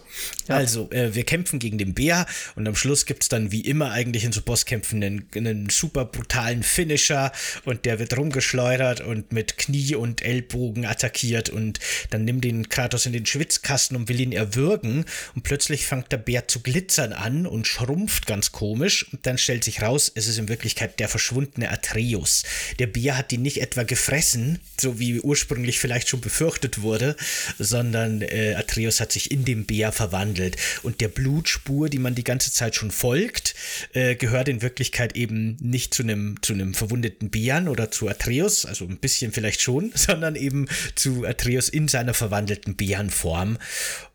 Ja. 0.48 0.56
Also, 0.56 0.90
äh, 0.90 1.14
wir 1.14 1.24
kämpfen 1.24 1.58
gegen 1.58 1.76
den 1.76 1.92
Bär 1.92 2.24
und 2.56 2.66
am 2.66 2.76
Schluss 2.76 3.04
gibt 3.04 3.24
es 3.24 3.28
dann 3.28 3.52
wie 3.52 3.60
immer 3.60 3.90
eigentlich 3.90 4.24
in 4.24 4.32
so 4.32 4.40
Bosskämpfen 4.40 5.04
einen, 5.04 5.28
einen 5.36 5.68
super 5.68 6.06
brutalen 6.06 6.62
Finisher 6.62 7.32
und 7.66 7.84
der 7.84 7.98
wird 7.98 8.16
rumgeschleudert 8.16 9.02
und 9.02 9.32
mit 9.32 9.58
Knie 9.58 9.96
und 9.96 10.22
Ellbogen 10.22 10.86
attackiert 10.86 11.50
und 11.50 11.78
dann 12.08 12.24
nimmt 12.24 12.44
den 12.44 12.70
Kratos 12.70 13.04
in 13.04 13.12
den 13.12 13.26
Schwitzkasten 13.26 13.98
und 13.98 14.08
will 14.08 14.18
ihn 14.18 14.32
erwürgen 14.32 15.04
und 15.34 15.42
plötzlich 15.42 15.86
fängt 15.86 16.10
der 16.10 16.21
Bär 16.22 16.48
zu 16.48 16.60
glitzern 16.60 17.12
an 17.12 17.46
und 17.46 17.66
schrumpft 17.66 18.26
ganz 18.26 18.52
komisch. 18.52 19.06
Und 19.12 19.26
dann 19.26 19.38
stellt 19.38 19.64
sich 19.64 19.82
raus, 19.82 20.10
es 20.14 20.26
ist 20.26 20.38
in 20.38 20.48
Wirklichkeit 20.48 20.98
der 21.00 21.08
verschwundene 21.08 21.70
Atreus. 21.70 22.44
Der 22.78 22.86
Bär 22.86 23.16
hat 23.16 23.32
ihn 23.32 23.42
nicht 23.42 23.60
etwa 23.60 23.82
gefressen, 23.82 24.60
so 24.80 24.98
wie 24.98 25.20
ursprünglich 25.20 25.78
vielleicht 25.78 26.08
schon 26.08 26.20
befürchtet 26.20 26.82
wurde, 26.82 27.16
sondern 27.58 28.22
äh, 28.22 28.54
Atreus 28.54 29.00
hat 29.00 29.12
sich 29.12 29.30
in 29.30 29.44
den 29.44 29.66
Bär 29.66 29.92
verwandelt. 29.92 30.56
Und 30.82 31.00
der 31.00 31.08
Blutspur, 31.08 31.88
die 31.88 31.98
man 31.98 32.14
die 32.14 32.24
ganze 32.24 32.52
Zeit 32.52 32.74
schon 32.74 32.90
folgt, 32.90 33.54
äh, 33.92 34.14
gehört 34.16 34.48
in 34.48 34.62
Wirklichkeit 34.62 35.16
eben 35.16 35.56
nicht 35.60 35.94
zu 35.94 36.02
einem 36.02 36.36
zu 36.42 36.54
verwundeten 36.72 37.30
Bären 37.30 37.68
oder 37.68 37.90
zu 37.90 38.08
Atreus, 38.08 38.64
also 38.64 38.84
ein 38.84 38.98
bisschen 38.98 39.32
vielleicht 39.32 39.60
schon, 39.60 39.92
sondern 39.94 40.36
eben 40.36 40.68
zu 40.94 41.26
Atreus 41.26 41.68
in 41.68 41.88
seiner 41.88 42.14
verwandelten 42.14 42.76
Bärenform. 42.76 43.58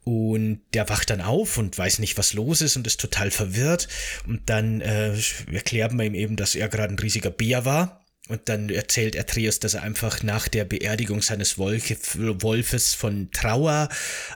Und 0.07 0.61
der 0.73 0.87
wacht 0.87 1.09
dann 1.09 1.19
auf 1.19 1.57
und 1.57 1.77
weiß 1.77 1.99
nicht, 1.99 2.17
was 2.17 2.31
los 2.31 2.61
ist 2.61 2.77
und 2.77 2.87
ist 2.87 3.01
total 3.01 3.29
verwirrt. 3.29 3.89
Und 4.25 4.49
dann 4.49 4.79
äh, 4.79 5.13
erklärt 5.51 5.91
man 5.91 6.05
ihm 6.05 6.15
eben, 6.15 6.37
dass 6.37 6.55
er 6.55 6.69
gerade 6.69 6.93
ein 6.93 6.99
riesiger 6.99 7.29
Bär 7.29 7.65
war. 7.65 8.05
Und 8.29 8.47
dann 8.47 8.69
erzählt 8.69 9.19
Atreus, 9.19 9.59
dass 9.59 9.73
er 9.73 9.83
einfach 9.83 10.23
nach 10.23 10.47
der 10.47 10.63
Beerdigung 10.63 11.21
seines 11.21 11.57
Wolfes 11.57 12.93
von 12.93 13.31
Trauer 13.33 13.89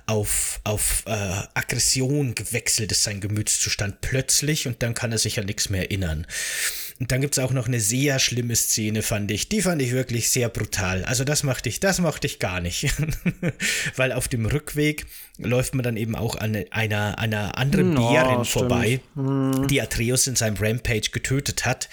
auf, 0.07 0.59
auf 0.65 1.03
äh, 1.05 1.11
Aggression 1.53 2.35
gewechselt 2.35 2.91
ist, 2.91 3.03
sein 3.03 3.21
Gemütszustand 3.21 4.01
plötzlich. 4.01 4.67
Und 4.67 4.83
dann 4.83 4.93
kann 4.93 5.13
er 5.13 5.19
sich 5.19 5.39
an 5.39 5.45
nichts 5.45 5.69
mehr 5.69 5.83
erinnern. 5.83 6.27
Und 7.01 7.11
dann 7.11 7.19
gibt 7.19 7.35
es 7.35 7.43
auch 7.43 7.51
noch 7.51 7.65
eine 7.65 7.79
sehr 7.79 8.19
schlimme 8.19 8.55
Szene, 8.55 9.01
fand 9.01 9.31
ich. 9.31 9.49
Die 9.49 9.63
fand 9.63 9.81
ich 9.81 9.91
wirklich 9.91 10.29
sehr 10.29 10.49
brutal. 10.49 11.03
Also 11.03 11.23
das 11.23 11.41
mochte 11.41 11.67
ich, 11.67 11.79
das 11.79 11.99
mochte 11.99 12.27
ich 12.27 12.37
gar 12.37 12.61
nicht. 12.61 12.93
Weil 13.95 14.11
auf 14.11 14.27
dem 14.27 14.45
Rückweg 14.45 15.07
läuft 15.39 15.73
man 15.73 15.81
dann 15.81 15.97
eben 15.97 16.15
auch 16.15 16.35
an 16.35 16.55
einer, 16.69 17.17
einer 17.17 17.57
anderen 17.57 17.95
no, 17.95 18.11
Bärin 18.11 18.45
vorbei, 18.45 18.99
hm. 19.15 19.67
die 19.67 19.81
Atreus 19.81 20.27
in 20.27 20.35
seinem 20.35 20.57
Rampage 20.57 21.09
getötet 21.11 21.65
hat. 21.65 21.89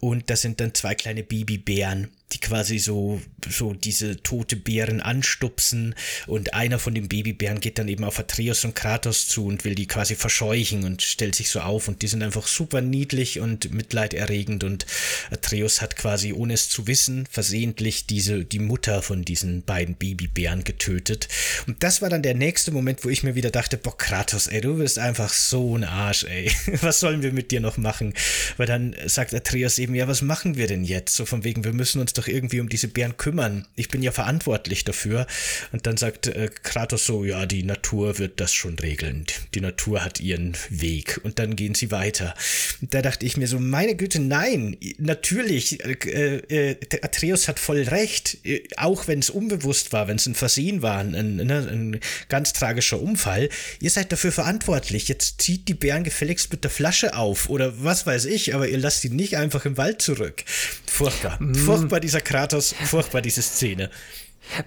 Und 0.00 0.30
das 0.30 0.42
sind 0.42 0.58
dann 0.58 0.74
zwei 0.74 0.96
kleine 0.96 1.22
Babybären 1.22 2.08
die 2.32 2.40
quasi 2.40 2.78
so, 2.78 3.20
so 3.48 3.72
diese 3.74 4.22
tote 4.22 4.56
Bären 4.56 5.00
anstupsen 5.00 5.94
und 6.26 6.54
einer 6.54 6.78
von 6.78 6.94
den 6.94 7.08
Babybären 7.08 7.60
geht 7.60 7.78
dann 7.78 7.88
eben 7.88 8.04
auf 8.04 8.18
Atreus 8.18 8.64
und 8.64 8.74
Kratos 8.74 9.28
zu 9.28 9.46
und 9.46 9.64
will 9.64 9.74
die 9.74 9.86
quasi 9.86 10.14
verscheuchen 10.14 10.84
und 10.84 11.02
stellt 11.02 11.34
sich 11.34 11.50
so 11.50 11.60
auf 11.60 11.88
und 11.88 12.02
die 12.02 12.08
sind 12.08 12.22
einfach 12.22 12.46
super 12.46 12.80
niedlich 12.80 13.40
und 13.40 13.72
mitleiderregend 13.72 14.64
und 14.64 14.86
Atreus 15.30 15.80
hat 15.80 15.96
quasi, 15.96 16.32
ohne 16.32 16.54
es 16.54 16.68
zu 16.68 16.86
wissen, 16.86 17.26
versehentlich 17.30 18.06
diese, 18.06 18.44
die 18.44 18.58
Mutter 18.58 19.02
von 19.02 19.24
diesen 19.24 19.62
beiden 19.62 19.94
Babybären 19.94 20.64
getötet 20.64 21.28
und 21.66 21.82
das 21.82 22.02
war 22.02 22.08
dann 22.08 22.22
der 22.22 22.34
nächste 22.34 22.70
Moment, 22.70 23.04
wo 23.04 23.08
ich 23.08 23.22
mir 23.22 23.34
wieder 23.34 23.50
dachte, 23.50 23.76
boah 23.76 23.96
Kratos, 23.96 24.46
ey, 24.46 24.60
du 24.60 24.76
bist 24.76 24.98
einfach 24.98 25.32
so 25.32 25.76
ein 25.76 25.84
Arsch, 25.84 26.24
ey, 26.24 26.50
was 26.80 27.00
sollen 27.00 27.22
wir 27.22 27.32
mit 27.32 27.50
dir 27.50 27.60
noch 27.60 27.76
machen? 27.76 28.14
Weil 28.56 28.66
dann 28.66 28.94
sagt 29.06 29.34
Atreus 29.34 29.78
eben, 29.78 29.94
ja, 29.94 30.08
was 30.08 30.22
machen 30.22 30.56
wir 30.56 30.66
denn 30.66 30.84
jetzt? 30.84 31.14
So 31.14 31.26
von 31.26 31.44
wegen, 31.44 31.64
wir 31.64 31.72
müssen 31.72 32.00
uns 32.00 32.12
doch 32.20 32.28
irgendwie 32.28 32.60
um 32.60 32.68
diese 32.68 32.88
Bären 32.88 33.16
kümmern. 33.16 33.66
Ich 33.76 33.88
bin 33.88 34.02
ja 34.02 34.12
verantwortlich 34.12 34.84
dafür. 34.84 35.26
Und 35.72 35.86
dann 35.86 35.96
sagt 35.96 36.26
äh, 36.26 36.50
Kratos 36.62 37.06
so, 37.06 37.24
ja, 37.24 37.46
die 37.46 37.62
Natur 37.62 38.18
wird 38.18 38.40
das 38.40 38.52
schon 38.52 38.78
regeln. 38.78 39.24
Die 39.54 39.60
Natur 39.60 40.04
hat 40.04 40.20
ihren 40.20 40.56
Weg. 40.68 41.20
Und 41.22 41.38
dann 41.38 41.56
gehen 41.56 41.74
sie 41.74 41.90
weiter. 41.90 42.34
Und 42.80 42.92
da 42.94 43.02
dachte 43.02 43.24
ich 43.24 43.36
mir 43.36 43.46
so, 43.46 43.58
meine 43.58 43.96
Güte, 43.96 44.20
nein, 44.20 44.76
natürlich, 44.98 45.82
äh, 45.84 46.36
äh, 46.36 46.76
Atreus 47.02 47.48
hat 47.48 47.58
voll 47.58 47.82
recht, 47.82 48.38
äh, 48.44 48.62
auch 48.76 49.08
wenn 49.08 49.20
es 49.20 49.30
unbewusst 49.30 49.92
war, 49.92 50.08
wenn 50.08 50.16
es 50.16 50.26
ein 50.26 50.34
Versehen 50.34 50.82
war, 50.82 50.98
ein, 50.98 51.14
ein, 51.14 51.36
ne, 51.36 51.68
ein, 51.70 52.00
ganz 52.28 52.52
tragischer 52.52 53.00
Unfall. 53.00 53.48
Ihr 53.80 53.90
seid 53.90 54.12
dafür 54.12 54.32
verantwortlich. 54.32 55.08
Jetzt 55.08 55.40
zieht 55.40 55.68
die 55.68 55.74
Bären 55.74 56.04
gefälligst 56.04 56.52
mit 56.52 56.64
der 56.64 56.70
Flasche 56.70 57.16
auf 57.16 57.48
oder 57.48 57.82
was 57.82 58.06
weiß 58.06 58.26
ich, 58.26 58.54
aber 58.54 58.68
ihr 58.68 58.78
lasst 58.78 59.04
ihn 59.04 59.16
nicht 59.16 59.36
einfach 59.36 59.64
im 59.64 59.76
Wald 59.76 60.02
zurück. 60.02 60.44
Furchtbar. 60.86 61.40
Mm. 61.40 61.54
Furchtbar 61.54 62.00
dieser 62.10 62.20
Kratos, 62.20 62.72
furchtbar 62.72 63.22
diese 63.22 63.40
Szene. 63.40 63.88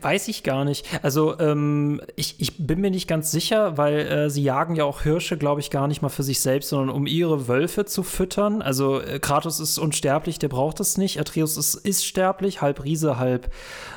Weiß 0.02 0.30
ich 0.30 0.44
gar 0.44 0.64
nicht. 0.64 0.86
Also 1.04 1.38
ähm, 1.40 2.00
ich, 2.16 2.40
ich 2.40 2.66
bin 2.66 2.80
mir 2.80 2.90
nicht 2.90 3.08
ganz 3.08 3.32
sicher, 3.32 3.78
weil 3.78 4.00
äh, 4.00 4.30
sie 4.30 4.42
jagen 4.42 4.76
ja 4.76 4.86
auch 4.86 5.02
Hirsche, 5.02 5.38
glaube 5.38 5.60
ich, 5.60 5.72
gar 5.72 5.90
nicht 5.90 6.02
mal 6.02 6.08
für 6.08 6.24
sich 6.24 6.40
selbst, 6.40 6.70
sondern 6.70 6.96
um 6.96 7.06
ihre 7.06 7.50
Wölfe 7.50 7.84
zu 7.84 8.02
füttern. 8.02 8.62
Also 8.62 9.02
äh, 9.02 9.20
Kratos 9.20 9.60
ist 9.60 9.78
unsterblich, 9.78 10.40
der 10.40 10.48
braucht 10.48 10.80
es 10.80 10.98
nicht. 10.98 11.20
Atreus 11.20 11.58
ist, 11.58 11.76
ist 11.76 12.06
sterblich, 12.06 12.62
halb 12.62 12.86
Riese, 12.86 13.18
halb, 13.18 13.52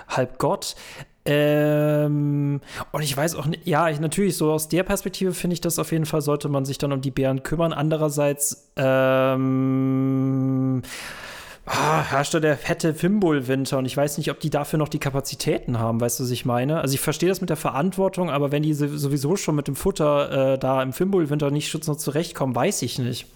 halb 0.09 0.38
Gott. 0.38 0.74
Ähm, 1.24 2.61
und 2.90 3.03
ich 3.03 3.16
weiß 3.16 3.36
auch 3.36 3.47
nicht, 3.47 3.66
ja, 3.66 3.88
ich, 3.88 4.01
natürlich, 4.01 4.36
so 4.36 4.51
aus 4.51 4.68
der 4.68 4.82
Perspektive 4.82 5.34
finde 5.34 5.55
ich 5.55 5.61
das 5.61 5.78
auf 5.78 5.92
jeden 5.92 6.07
Fall, 6.07 6.20
sollte 6.20 6.49
man 6.49 6.64
sich 6.64 6.78
dann 6.78 6.92
um 6.92 7.01
die 7.01 7.12
Bären 7.12 7.44
kümmern. 7.44 7.72
Andererseits, 7.72 8.72
ähm, 8.76 10.82
Ah, 11.69 12.01
herrscht 12.01 12.33
da 12.33 12.39
der 12.39 12.57
fette 12.57 12.95
Fimbul-Winter 12.95 13.79
und 13.79 13.87
ich 13.87 13.97
weiß 13.97 14.19
nicht, 14.19 14.31
ob 14.31 14.39
die 14.39 14.51
dafür 14.51 14.79
noch 14.79 14.89
die 14.89 15.01
Kapazitäten 15.01 15.81
haben, 15.81 16.01
weißt 16.01 16.21
du, 16.21 16.25
was 16.25 16.31
ich 16.31 16.45
meine? 16.45 16.81
Also 16.81 16.95
ich 16.95 17.01
verstehe 17.01 17.29
das 17.29 17.41
mit 17.41 17.51
der 17.51 17.57
Verantwortung, 17.57 18.31
aber 18.31 18.53
wenn 18.53 18.62
die 18.62 18.73
sowieso 18.73 19.37
schon 19.37 19.57
mit 19.57 19.67
dem 19.67 19.75
Futter 19.75 20.53
äh, 20.55 20.59
da 20.59 20.81
im 20.81 20.93
Fimbul-Winter 20.93 21.51
nicht 21.51 21.75
noch 21.89 21.97
zurechtkommen, 21.97 22.55
weiß 22.55 22.83
ich 22.83 23.01
nicht. 23.01 23.27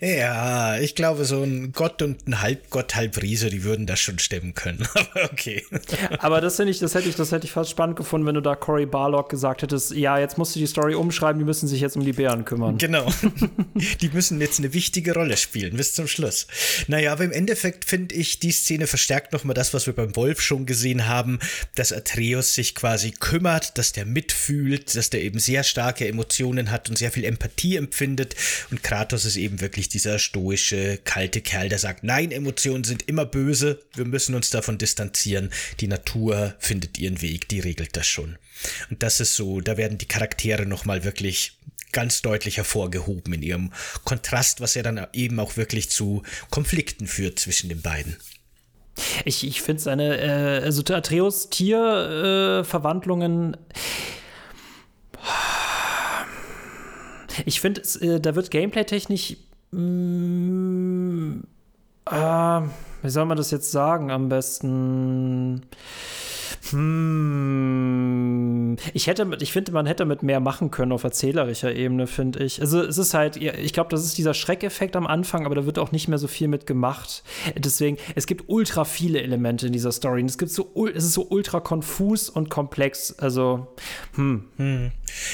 Ja, 0.00 0.78
ich 0.78 0.94
glaube, 0.94 1.24
so 1.24 1.42
ein 1.42 1.72
Gott 1.72 2.02
und 2.02 2.26
ein 2.26 2.40
Halbgott, 2.40 2.94
Halbriese, 2.94 3.50
die 3.50 3.64
würden 3.64 3.86
das 3.86 4.00
schon 4.00 4.18
stemmen 4.18 4.54
können. 4.54 4.86
Aber 4.94 5.24
okay. 5.24 5.64
Aber 6.18 6.40
das 6.40 6.56
finde 6.56 6.72
ich, 6.72 6.78
das 6.78 6.94
hätte 6.94 7.08
ich, 7.08 7.16
das 7.16 7.32
hätte 7.32 7.46
ich 7.46 7.52
fast 7.52 7.70
spannend 7.70 7.96
gefunden, 7.96 8.26
wenn 8.26 8.34
du 8.34 8.40
da 8.40 8.54
Cory 8.54 8.86
Barlock 8.86 9.28
gesagt 9.28 9.62
hättest, 9.62 9.92
ja, 9.92 10.18
jetzt 10.18 10.38
musst 10.38 10.54
du 10.54 10.60
die 10.60 10.66
Story 10.66 10.94
umschreiben, 10.94 11.38
die 11.38 11.44
müssen 11.44 11.68
sich 11.68 11.80
jetzt 11.80 11.96
um 11.96 12.04
die 12.04 12.12
Bären 12.12 12.44
kümmern. 12.44 12.78
Genau. 12.78 13.10
die 14.00 14.08
müssen 14.08 14.40
jetzt 14.40 14.58
eine 14.58 14.72
wichtige 14.72 15.14
Rolle 15.14 15.36
spielen, 15.36 15.76
bis 15.76 15.94
zum 15.94 16.06
Schluss. 16.06 16.46
Naja, 16.86 17.12
aber 17.12 17.24
im 17.24 17.32
Endeffekt 17.32 17.84
finde 17.84 18.14
ich, 18.14 18.38
die 18.38 18.52
Szene 18.52 18.86
verstärkt 18.86 19.32
nochmal 19.32 19.54
das, 19.54 19.74
was 19.74 19.86
wir 19.86 19.94
beim 19.94 20.16
Wolf 20.16 20.40
schon 20.40 20.66
gesehen 20.66 21.06
haben, 21.06 21.38
dass 21.74 21.92
Atreus 21.92 22.54
sich 22.54 22.74
quasi 22.74 23.10
kümmert, 23.10 23.76
dass 23.78 23.92
der 23.92 24.06
mitfühlt, 24.06 24.94
dass 24.96 25.10
der 25.10 25.22
eben 25.22 25.38
sehr 25.38 25.64
starke 25.64 26.08
Emotionen 26.08 26.70
hat 26.70 26.88
und 26.88 26.96
sehr 26.96 27.10
viel 27.10 27.24
Empathie 27.24 27.76
empfindet 27.76 28.34
und 28.70 28.82
Kratos 28.82 29.24
ist 29.24 29.36
eben 29.36 29.49
eben 29.50 29.60
wirklich 29.60 29.88
dieser 29.88 30.20
stoische, 30.20 31.00
kalte 31.02 31.40
Kerl, 31.40 31.68
der 31.68 31.80
sagt, 31.80 32.04
nein, 32.04 32.30
Emotionen 32.30 32.84
sind 32.84 33.08
immer 33.08 33.24
böse, 33.24 33.82
wir 33.94 34.04
müssen 34.04 34.36
uns 34.36 34.50
davon 34.50 34.78
distanzieren, 34.78 35.50
die 35.80 35.88
Natur 35.88 36.54
findet 36.60 36.98
ihren 36.98 37.20
Weg, 37.20 37.48
die 37.48 37.58
regelt 37.58 37.96
das 37.96 38.06
schon. 38.06 38.38
Und 38.90 39.02
das 39.02 39.18
ist 39.18 39.34
so, 39.34 39.60
da 39.60 39.76
werden 39.76 39.98
die 39.98 40.06
Charaktere 40.06 40.66
nochmal 40.66 41.02
wirklich 41.02 41.58
ganz 41.90 42.22
deutlich 42.22 42.58
hervorgehoben 42.58 43.34
in 43.34 43.42
ihrem 43.42 43.72
Kontrast, 44.04 44.60
was 44.60 44.74
ja 44.74 44.84
dann 44.84 45.04
eben 45.12 45.40
auch 45.40 45.56
wirklich 45.56 45.90
zu 45.90 46.22
Konflikten 46.50 47.08
führt 47.08 47.40
zwischen 47.40 47.68
den 47.68 47.82
beiden. 47.82 48.18
Ich, 49.24 49.44
ich 49.44 49.62
finde 49.62 49.82
seine, 49.82 50.20
äh, 50.20 50.62
also 50.62 50.84
Atreus 50.94 51.50
Tierverwandlungen. 51.50 53.54
Äh, 53.54 53.58
ich 57.46 57.60
finde, 57.60 57.82
äh, 58.00 58.20
da 58.20 58.34
wird 58.34 58.50
gameplay-technisch. 58.50 59.36
Mm, 59.72 61.40
äh, 62.10 62.60
wie 63.02 63.10
soll 63.10 63.24
man 63.26 63.36
das 63.36 63.50
jetzt 63.50 63.70
sagen 63.70 64.10
am 64.10 64.28
besten? 64.28 65.62
Hm, 66.70 68.59
ich 68.94 69.06
hätte, 69.06 69.28
ich 69.40 69.52
finde, 69.52 69.72
man 69.72 69.86
hätte 69.86 70.04
mit 70.04 70.22
mehr 70.22 70.40
machen 70.40 70.70
können 70.70 70.92
auf 70.92 71.04
erzählerischer 71.04 71.74
Ebene, 71.74 72.06
finde 72.06 72.44
ich. 72.44 72.60
Also 72.60 72.82
es 72.82 72.98
ist 72.98 73.14
halt, 73.14 73.36
ich 73.36 73.72
glaube, 73.72 73.90
das 73.90 74.04
ist 74.04 74.18
dieser 74.18 74.34
Schreckeffekt 74.34 74.96
am 74.96 75.06
Anfang, 75.06 75.46
aber 75.46 75.54
da 75.54 75.66
wird 75.66 75.78
auch 75.78 75.92
nicht 75.92 76.08
mehr 76.08 76.18
so 76.18 76.28
viel 76.28 76.48
mit 76.48 76.66
gemacht. 76.66 77.22
Deswegen, 77.56 77.96
es 78.14 78.26
gibt 78.26 78.44
ultra 78.48 78.84
viele 78.84 79.20
Elemente 79.22 79.66
in 79.66 79.72
dieser 79.72 79.92
Story. 79.92 80.20
Und 80.22 80.30
es 80.30 80.38
gibt 80.38 80.50
so, 80.50 80.72
es 80.94 81.04
ist 81.04 81.14
so 81.14 81.26
ultra 81.28 81.60
konfus 81.60 82.28
und 82.28 82.50
komplex. 82.50 83.14
Also, 83.18 83.74
hm. 84.14 84.44
hm. 84.56 84.92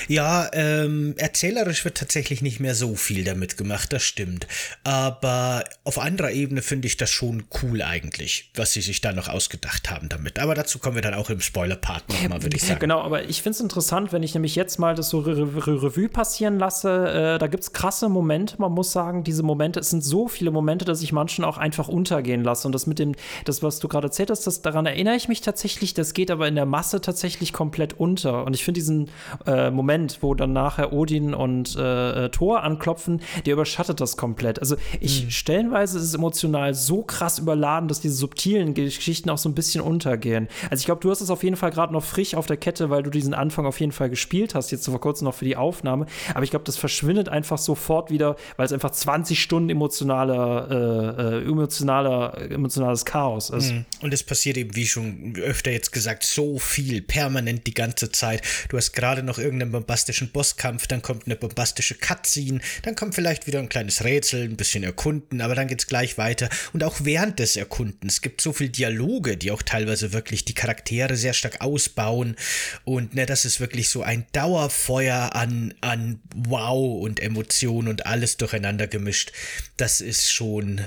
Ja, 0.08 0.48
ähm, 0.52 1.14
erzählerisch 1.18 1.84
wird 1.84 1.96
tatsächlich 1.96 2.42
nicht 2.42 2.60
mehr 2.60 2.74
so 2.74 2.94
viel 2.94 3.24
damit 3.24 3.56
gemacht, 3.56 3.92
das 3.92 4.02
stimmt. 4.02 4.46
Aber 4.84 5.64
auf 5.84 5.98
anderer 5.98 6.30
Ebene 6.30 6.62
finde 6.62 6.86
ich 6.86 6.96
das 6.96 7.10
schon 7.10 7.44
cool 7.62 7.82
eigentlich, 7.82 8.50
was 8.54 8.72
sie 8.72 8.80
sich 8.80 9.00
da 9.00 9.12
noch 9.12 9.28
ausgedacht 9.28 9.90
haben 9.90 10.08
damit. 10.08 10.38
Aber 10.38 10.54
dazu 10.54 10.78
kommen 10.78 10.96
wir 10.96 11.02
dann 11.02 11.14
auch 11.14 11.30
im 11.30 11.40
Spoiler-Part 11.40 12.08
nochmal, 12.08 12.42
würde 12.42 12.56
ich 12.56 12.62
sagen. 12.62 12.80
Genau, 12.80 13.00
aber 13.00 13.25
ich 13.28 13.42
finde 13.42 13.56
es 13.56 13.60
interessant, 13.60 14.12
wenn 14.12 14.22
ich 14.22 14.34
nämlich 14.34 14.54
jetzt 14.56 14.78
mal 14.78 14.94
das 14.94 15.08
so 15.08 15.20
Re 15.20 15.36
Re 15.36 15.82
Revue 15.82 16.08
passieren 16.08 16.58
lasse. 16.58 17.34
Äh, 17.34 17.38
da 17.38 17.46
gibt 17.46 17.62
es 17.62 17.72
krasse 17.72 18.08
Momente, 18.08 18.56
man 18.58 18.72
muss 18.72 18.92
sagen, 18.92 19.24
diese 19.24 19.42
Momente, 19.42 19.80
es 19.80 19.90
sind 19.90 20.04
so 20.04 20.28
viele 20.28 20.50
Momente, 20.50 20.84
dass 20.84 21.02
ich 21.02 21.12
manchen 21.12 21.44
auch 21.44 21.58
einfach 21.58 21.88
untergehen 21.88 22.42
lasse. 22.44 22.68
Und 22.68 22.72
das 22.72 22.86
mit 22.86 22.98
dem, 22.98 23.12
das, 23.44 23.62
was 23.62 23.78
du 23.78 23.88
gerade 23.88 24.06
erzählt 24.06 24.30
hast, 24.30 24.46
das, 24.46 24.62
daran 24.62 24.86
erinnere 24.86 25.16
ich 25.16 25.28
mich 25.28 25.40
tatsächlich, 25.40 25.94
das 25.94 26.14
geht 26.14 26.30
aber 26.30 26.48
in 26.48 26.54
der 26.54 26.66
Masse 26.66 27.00
tatsächlich 27.00 27.52
komplett 27.52 27.98
unter. 27.98 28.44
Und 28.44 28.54
ich 28.54 28.64
finde 28.64 28.78
diesen 28.78 29.10
äh, 29.46 29.70
Moment, 29.70 30.18
wo 30.22 30.34
dann 30.34 30.52
nachher 30.52 30.92
Odin 30.92 31.34
und 31.34 31.76
äh, 31.76 32.26
äh, 32.26 32.28
Thor 32.30 32.62
anklopfen, 32.62 33.20
der 33.44 33.54
überschattet 33.54 34.00
das 34.00 34.16
komplett. 34.16 34.60
Also 34.60 34.76
ich 35.00 35.24
mhm. 35.24 35.30
stellenweise 35.30 35.98
ist 35.98 36.04
es 36.04 36.14
emotional 36.14 36.74
so 36.74 37.02
krass 37.02 37.38
überladen, 37.38 37.88
dass 37.88 38.00
diese 38.00 38.14
subtilen 38.14 38.74
Geschichten 38.74 39.30
auch 39.30 39.38
so 39.38 39.48
ein 39.48 39.54
bisschen 39.54 39.80
untergehen. 39.80 40.48
Also 40.70 40.80
ich 40.80 40.86
glaube, 40.86 41.00
du 41.00 41.10
hast 41.10 41.20
es 41.20 41.30
auf 41.30 41.42
jeden 41.42 41.56
Fall 41.56 41.70
gerade 41.70 41.92
noch 41.92 42.02
frisch 42.02 42.34
auf 42.34 42.46
der 42.46 42.56
Kette, 42.56 42.90
weil 42.90 43.02
du 43.02 43.10
diesen 43.16 43.34
Anfang 43.34 43.66
auf 43.66 43.80
jeden 43.80 43.92
Fall 43.92 44.10
gespielt 44.10 44.54
hast, 44.54 44.70
jetzt 44.70 44.86
vor 44.86 45.00
kurzem 45.00 45.26
noch 45.26 45.34
für 45.34 45.44
die 45.44 45.56
Aufnahme. 45.56 46.06
Aber 46.34 46.44
ich 46.44 46.50
glaube, 46.50 46.64
das 46.64 46.76
verschwindet 46.76 47.28
einfach 47.28 47.58
sofort 47.58 48.10
wieder, 48.10 48.36
weil 48.56 48.66
es 48.66 48.72
einfach 48.72 48.90
20 48.90 49.40
Stunden 49.40 49.70
emotionaler, 49.70 50.70
äh, 50.70 51.22
äh, 51.36 51.48
emotionaler, 51.48 52.50
emotionales 52.50 53.04
Chaos 53.04 53.50
ist. 53.50 53.72
Mhm. 53.72 53.84
Und 54.02 54.12
es 54.14 54.22
passiert 54.22 54.56
eben, 54.56 54.74
wie 54.74 54.86
schon 54.86 55.36
öfter 55.36 55.70
jetzt 55.70 55.92
gesagt, 55.92 56.24
so 56.24 56.58
viel, 56.58 57.02
permanent 57.02 57.66
die 57.66 57.74
ganze 57.74 58.10
Zeit. 58.12 58.42
Du 58.68 58.76
hast 58.76 58.92
gerade 58.92 59.22
noch 59.22 59.38
irgendeinen 59.38 59.72
bombastischen 59.72 60.30
Bosskampf, 60.30 60.86
dann 60.86 61.02
kommt 61.02 61.26
eine 61.26 61.36
bombastische 61.36 61.94
Cutscene, 61.94 62.60
dann 62.82 62.94
kommt 62.94 63.14
vielleicht 63.14 63.46
wieder 63.46 63.58
ein 63.58 63.68
kleines 63.68 64.04
Rätsel, 64.04 64.44
ein 64.44 64.56
bisschen 64.56 64.84
erkunden, 64.84 65.40
aber 65.40 65.54
dann 65.54 65.68
geht 65.68 65.80
es 65.80 65.86
gleich 65.86 66.18
weiter. 66.18 66.48
Und 66.72 66.84
auch 66.84 66.96
während 67.02 67.38
des 67.38 67.56
Erkundens 67.56 68.22
gibt 68.22 68.40
es 68.40 68.44
so 68.44 68.52
viel 68.52 68.68
Dialoge, 68.68 69.36
die 69.36 69.50
auch 69.50 69.62
teilweise 69.62 70.12
wirklich 70.12 70.44
die 70.44 70.54
Charaktere 70.54 71.16
sehr 71.16 71.32
stark 71.32 71.60
ausbauen. 71.60 72.36
Und 72.84 73.05
ne, 73.14 73.26
das 73.26 73.44
ist 73.44 73.60
wirklich 73.60 73.88
so 73.88 74.02
ein 74.02 74.26
Dauerfeuer 74.32 75.34
an, 75.34 75.74
an 75.80 76.20
Wow 76.34 77.02
und 77.02 77.20
Emotionen 77.20 77.88
und 77.88 78.06
alles 78.06 78.36
durcheinander 78.36 78.86
gemischt. 78.86 79.32
Das 79.76 80.00
ist 80.00 80.30
schon 80.30 80.80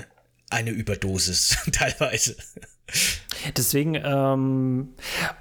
eine 0.50 0.70
Überdosis 0.70 1.56
teilweise. 1.72 2.36
Deswegen, 3.56 3.94
ähm, 3.94 4.88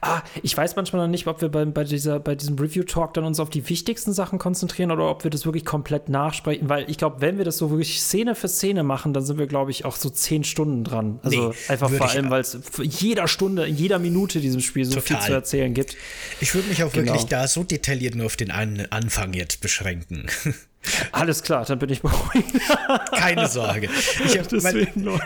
ah, 0.02 0.22
ich 0.41 0.56
weiß 0.56 0.76
manchmal 0.76 1.04
noch 1.04 1.12
nicht, 1.12 1.28
ob 1.28 1.41
wir 1.41 1.50
bei, 1.50 1.66
bei, 1.66 1.84
dieser, 1.84 2.20
bei 2.20 2.36
diesem 2.36 2.58
Review-Talk 2.58 3.14
dann 3.14 3.26
uns 3.26 3.39
auf 3.39 3.50
die 3.50 3.68
wichtigsten 3.68 4.14
Sachen 4.14 4.39
konzentrieren 4.39 4.91
oder 4.91 5.10
ob 5.10 5.24
wir 5.24 5.32
das 5.32 5.45
wirklich 5.45 5.66
komplett 5.66 6.10
nachsprechen, 6.10 6.70
weil 6.70 6.89
ich 6.89 6.97
glaube, 6.97 7.22
wenn 7.22 7.38
wir 7.38 7.45
das 7.45 7.58
so 7.58 7.70
wirklich 7.70 8.02
Szene 8.02 8.36
für 8.36 8.47
Szene 8.47 8.84
machen, 8.84 9.14
dann 9.14 9.24
sind 9.24 9.38
wir, 9.38 9.47
glaube 9.47 9.72
ich, 9.72 9.86
auch 9.86 9.95
so 9.95 10.10
zehn 10.10 10.43
Stunden 10.43 10.84
dran. 10.84 11.20
Also 11.24 11.50
nee, 11.50 11.56
einfach 11.68 11.89
vor 11.89 12.10
allem, 12.10 12.30
weil 12.30 12.41
es 12.41 12.58
jeder 12.82 13.28
Stunde, 13.28 13.68
in 13.68 13.76
jeder 13.76 14.00
Minute 14.00 14.39
diesem 14.39 14.62
Spiel 14.62 14.86
so 14.86 14.95
total. 14.95 15.18
viel 15.18 15.28
zu 15.28 15.34
erzählen 15.34 15.74
gibt. 15.74 15.97
Ich 16.39 16.56
würde 16.56 16.70
mich 16.70 16.84
auch 16.84 16.91
genau. 16.91 17.08
wirklich 17.08 17.26
da 17.26 17.47
so 17.47 17.64
detailliert 17.64 18.16
nur 18.16 18.28
auf 18.28 18.38
den 18.38 18.52
Anfang 18.52 19.34
jetzt 19.34 19.62
beschränken. 19.62 20.28
Alles 21.11 21.43
klar, 21.43 21.65
dann 21.65 21.77
bin 21.77 21.89
ich 21.89 22.01
beruhigt. 22.01 22.47
Keine 23.11 23.47
Sorge. 23.47 23.89
Ich 24.25 24.38
hab, 24.38 24.47
Deswegen, 24.47 25.03
mein, 25.03 25.19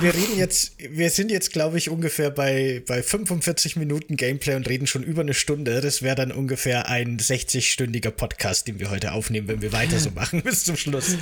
wir 0.00 0.14
reden 0.14 0.38
jetzt, 0.38 0.76
wir 0.78 1.10
sind 1.10 1.30
jetzt, 1.30 1.52
glaube 1.52 1.78
ich, 1.78 1.90
ungefähr 1.90 2.30
bei, 2.30 2.82
bei 2.86 3.02
45 3.02 3.76
Minuten 3.76 4.16
Gameplay 4.16 4.54
und 4.54 4.68
reden 4.68 4.86
schon 4.86 5.02
über 5.02 5.22
eine 5.22 5.34
Stunde. 5.34 5.80
Das 5.80 6.02
wäre 6.02 6.14
dann 6.14 6.30
ungefähr 6.30 6.88
ein 6.88 7.18
60-stündiger 7.18 8.10
Podcast, 8.10 8.68
den 8.68 8.78
wir 8.78 8.90
heute 8.90 9.12
aufnehmen, 9.12 9.48
wenn 9.48 9.60
wir 9.60 9.72
weiter 9.72 9.98
so 9.98 10.10
machen 10.10 10.42
bis 10.44 10.64
zum 10.64 10.76
Schluss. 10.76 11.16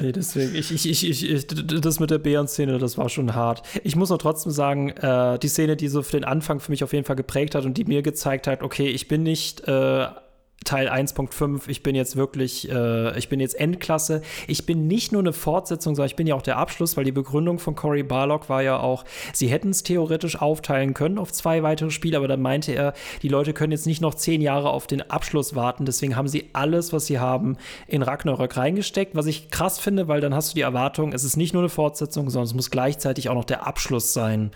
nee, 0.00 0.12
deswegen, 0.12 0.54
ich, 0.54 0.72
ich, 0.72 0.86
ich, 0.86 1.30
ich, 1.30 1.46
das 1.46 1.98
mit 1.98 2.10
der 2.10 2.18
Bären-Szene, 2.18 2.78
das 2.78 2.96
war 2.96 3.08
schon 3.08 3.34
hart. 3.34 3.62
Ich 3.82 3.96
muss 3.96 4.10
noch 4.10 4.18
trotzdem 4.18 4.52
sagen, 4.52 4.90
äh, 4.90 5.38
die 5.40 5.48
Szene, 5.48 5.76
die 5.76 5.88
so 5.88 6.02
für 6.02 6.12
den 6.12 6.24
Anfang 6.24 6.60
für 6.60 6.70
mich 6.70 6.84
auf 6.84 6.92
jeden 6.92 7.04
Fall 7.04 7.16
geprägt 7.16 7.54
hat 7.54 7.64
und 7.64 7.76
die 7.76 7.84
mir 7.84 8.02
gezeigt 8.02 8.46
hat, 8.46 8.62
okay, 8.62 8.88
ich 8.88 9.08
bin 9.08 9.22
nicht 9.24 9.66
äh, 9.66 10.06
Teil 10.64 10.88
1.5, 10.88 11.68
ich 11.68 11.82
bin 11.82 11.94
jetzt 11.94 12.16
wirklich, 12.16 12.70
äh, 12.70 13.18
ich 13.18 13.28
bin 13.28 13.40
jetzt 13.40 13.58
Endklasse. 13.58 14.22
Ich 14.46 14.66
bin 14.66 14.86
nicht 14.86 15.12
nur 15.12 15.20
eine 15.20 15.32
Fortsetzung, 15.32 15.94
sondern 15.94 16.08
ich 16.08 16.16
bin 16.16 16.26
ja 16.26 16.34
auch 16.34 16.42
der 16.42 16.58
Abschluss, 16.58 16.96
weil 16.96 17.04
die 17.04 17.12
Begründung 17.12 17.58
von 17.58 17.74
Cory 17.74 18.02
Barlock 18.02 18.48
war 18.48 18.62
ja 18.62 18.78
auch, 18.78 19.04
sie 19.32 19.48
hätten 19.48 19.70
es 19.70 19.82
theoretisch 19.82 20.40
aufteilen 20.40 20.94
können 20.94 21.18
auf 21.18 21.32
zwei 21.32 21.62
weitere 21.62 21.90
Spiele, 21.90 22.16
aber 22.16 22.28
dann 22.28 22.42
meinte 22.42 22.72
er, 22.72 22.94
die 23.22 23.28
Leute 23.28 23.52
können 23.52 23.72
jetzt 23.72 23.86
nicht 23.86 24.00
noch 24.00 24.14
zehn 24.14 24.40
Jahre 24.40 24.70
auf 24.70 24.86
den 24.86 25.10
Abschluss 25.10 25.54
warten, 25.54 25.84
deswegen 25.84 26.16
haben 26.16 26.28
sie 26.28 26.50
alles, 26.52 26.92
was 26.92 27.06
sie 27.06 27.18
haben, 27.18 27.56
in 27.86 28.02
Ragnarök 28.02 28.56
reingesteckt, 28.56 29.14
was 29.14 29.26
ich 29.26 29.50
krass 29.50 29.78
finde, 29.78 30.08
weil 30.08 30.20
dann 30.20 30.34
hast 30.34 30.52
du 30.52 30.54
die 30.54 30.62
Erwartung, 30.62 31.12
es 31.12 31.24
ist 31.24 31.36
nicht 31.36 31.52
nur 31.52 31.62
eine 31.62 31.68
Fortsetzung, 31.68 32.30
sondern 32.30 32.46
es 32.46 32.54
muss 32.54 32.70
gleichzeitig 32.70 33.28
auch 33.28 33.34
noch 33.34 33.44
der 33.44 33.66
Abschluss 33.66 34.12
sein. 34.12 34.50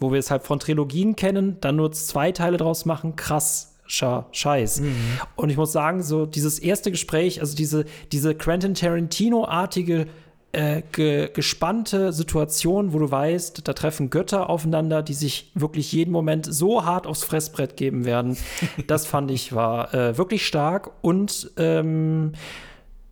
Wo 0.00 0.12
wir 0.12 0.18
es 0.18 0.30
halt 0.30 0.42
von 0.42 0.58
Trilogien 0.58 1.16
kennen, 1.16 1.58
dann 1.60 1.76
nur 1.76 1.92
zwei 1.92 2.32
Teile 2.32 2.56
draus 2.56 2.84
machen, 2.84 3.16
krass 3.16 3.71
Scheiß. 3.92 4.80
Mhm. 4.80 4.94
Und 5.36 5.50
ich 5.50 5.56
muss 5.56 5.72
sagen, 5.72 6.02
so 6.02 6.26
dieses 6.26 6.58
erste 6.58 6.90
Gespräch, 6.90 7.40
also 7.40 7.56
diese, 7.56 7.84
diese 8.10 8.34
Quentin 8.34 8.74
Tarantino-artige 8.74 10.06
äh, 10.52 10.82
ge 10.92 11.30
gespannte 11.32 12.12
Situation, 12.12 12.92
wo 12.92 12.98
du 12.98 13.10
weißt, 13.10 13.66
da 13.66 13.72
treffen 13.72 14.10
Götter 14.10 14.50
aufeinander, 14.50 15.02
die 15.02 15.14
sich 15.14 15.50
wirklich 15.54 15.92
jeden 15.92 16.10
Moment 16.10 16.46
so 16.46 16.84
hart 16.84 17.06
aufs 17.06 17.24
Fressbrett 17.24 17.76
geben 17.76 18.04
werden. 18.04 18.36
das 18.86 19.06
fand 19.06 19.30
ich 19.30 19.54
war 19.54 19.92
äh, 19.94 20.18
wirklich 20.18 20.46
stark 20.46 20.90
und 21.02 21.50
ähm, 21.56 22.32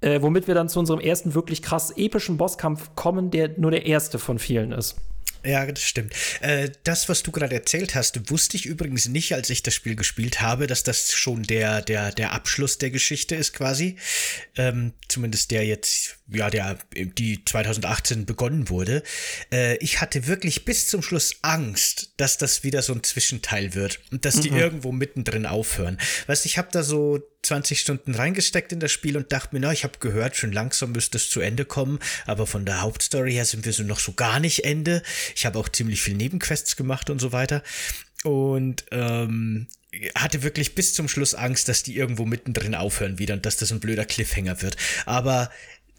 äh, 0.02 0.22
womit 0.22 0.48
wir 0.48 0.54
dann 0.54 0.68
zu 0.68 0.78
unserem 0.78 1.00
ersten 1.00 1.34
wirklich 1.34 1.62
krass 1.62 1.90
epischen 1.90 2.36
Bosskampf 2.36 2.94
kommen, 2.94 3.30
der 3.30 3.58
nur 3.58 3.70
der 3.70 3.86
erste 3.86 4.18
von 4.18 4.38
vielen 4.38 4.72
ist. 4.72 4.96
Ja, 5.44 5.64
das 5.66 5.82
stimmt. 5.82 6.12
Äh, 6.40 6.70
das, 6.84 7.08
was 7.08 7.22
du 7.22 7.32
gerade 7.32 7.54
erzählt 7.54 7.94
hast, 7.94 8.30
wusste 8.30 8.56
ich 8.56 8.66
übrigens 8.66 9.08
nicht, 9.08 9.34
als 9.34 9.48
ich 9.50 9.62
das 9.62 9.74
Spiel 9.74 9.96
gespielt 9.96 10.40
habe, 10.40 10.66
dass 10.66 10.82
das 10.82 11.12
schon 11.12 11.42
der, 11.44 11.80
der, 11.82 12.12
der 12.12 12.32
Abschluss 12.32 12.78
der 12.78 12.90
Geschichte 12.90 13.34
ist, 13.36 13.52
quasi. 13.54 13.96
Ähm, 14.56 14.92
zumindest 15.08 15.50
der 15.50 15.64
jetzt, 15.64 16.18
ja, 16.28 16.50
der, 16.50 16.78
die 16.94 17.44
2018 17.44 18.26
begonnen 18.26 18.68
wurde. 18.68 19.02
Äh, 19.50 19.76
ich 19.78 20.00
hatte 20.00 20.26
wirklich 20.26 20.64
bis 20.64 20.86
zum 20.88 21.02
Schluss 21.02 21.36
Angst, 21.42 22.12
dass 22.18 22.36
das 22.36 22.62
wieder 22.62 22.82
so 22.82 22.92
ein 22.92 23.02
Zwischenteil 23.02 23.74
wird 23.74 24.00
und 24.12 24.24
dass 24.24 24.40
die 24.40 24.50
mhm. 24.50 24.58
irgendwo 24.58 24.92
mittendrin 24.92 25.46
aufhören. 25.46 25.98
Weißt 26.26 26.44
ich 26.44 26.58
habe 26.58 26.68
da 26.70 26.82
so 26.82 27.20
20 27.42 27.80
Stunden 27.80 28.14
reingesteckt 28.14 28.72
in 28.72 28.80
das 28.80 28.92
Spiel 28.92 29.16
und 29.16 29.32
dachte 29.32 29.54
mir, 29.54 29.60
na, 29.60 29.72
ich 29.72 29.84
habe 29.84 29.98
gehört, 29.98 30.36
schon 30.36 30.52
langsam 30.52 30.92
müsste 30.92 31.18
es 31.18 31.30
zu 31.30 31.40
Ende 31.40 31.64
kommen, 31.64 31.98
aber 32.26 32.46
von 32.46 32.64
der 32.64 32.82
Hauptstory 32.82 33.32
her 33.32 33.44
sind 33.44 33.64
wir 33.64 33.72
so 33.72 33.82
noch 33.82 34.00
so 34.00 34.12
gar 34.12 34.40
nicht 34.40 34.64
Ende. 34.64 35.02
Ich 35.34 35.46
habe 35.46 35.58
auch 35.58 35.68
ziemlich 35.68 36.02
viel 36.02 36.14
Nebenquests 36.14 36.76
gemacht 36.76 37.10
und 37.10 37.18
so 37.18 37.32
weiter. 37.32 37.62
Und 38.22 38.84
ähm, 38.90 39.66
hatte 40.14 40.42
wirklich 40.42 40.74
bis 40.74 40.94
zum 40.94 41.08
Schluss 41.08 41.34
Angst, 41.34 41.68
dass 41.68 41.82
die 41.82 41.96
irgendwo 41.96 42.24
mittendrin 42.24 42.74
aufhören 42.74 43.18
wieder 43.18 43.34
und 43.34 43.46
dass 43.46 43.56
das 43.56 43.72
ein 43.72 43.80
blöder 43.80 44.04
Cliffhanger 44.04 44.62
wird. 44.62 44.76
Aber 45.06 45.50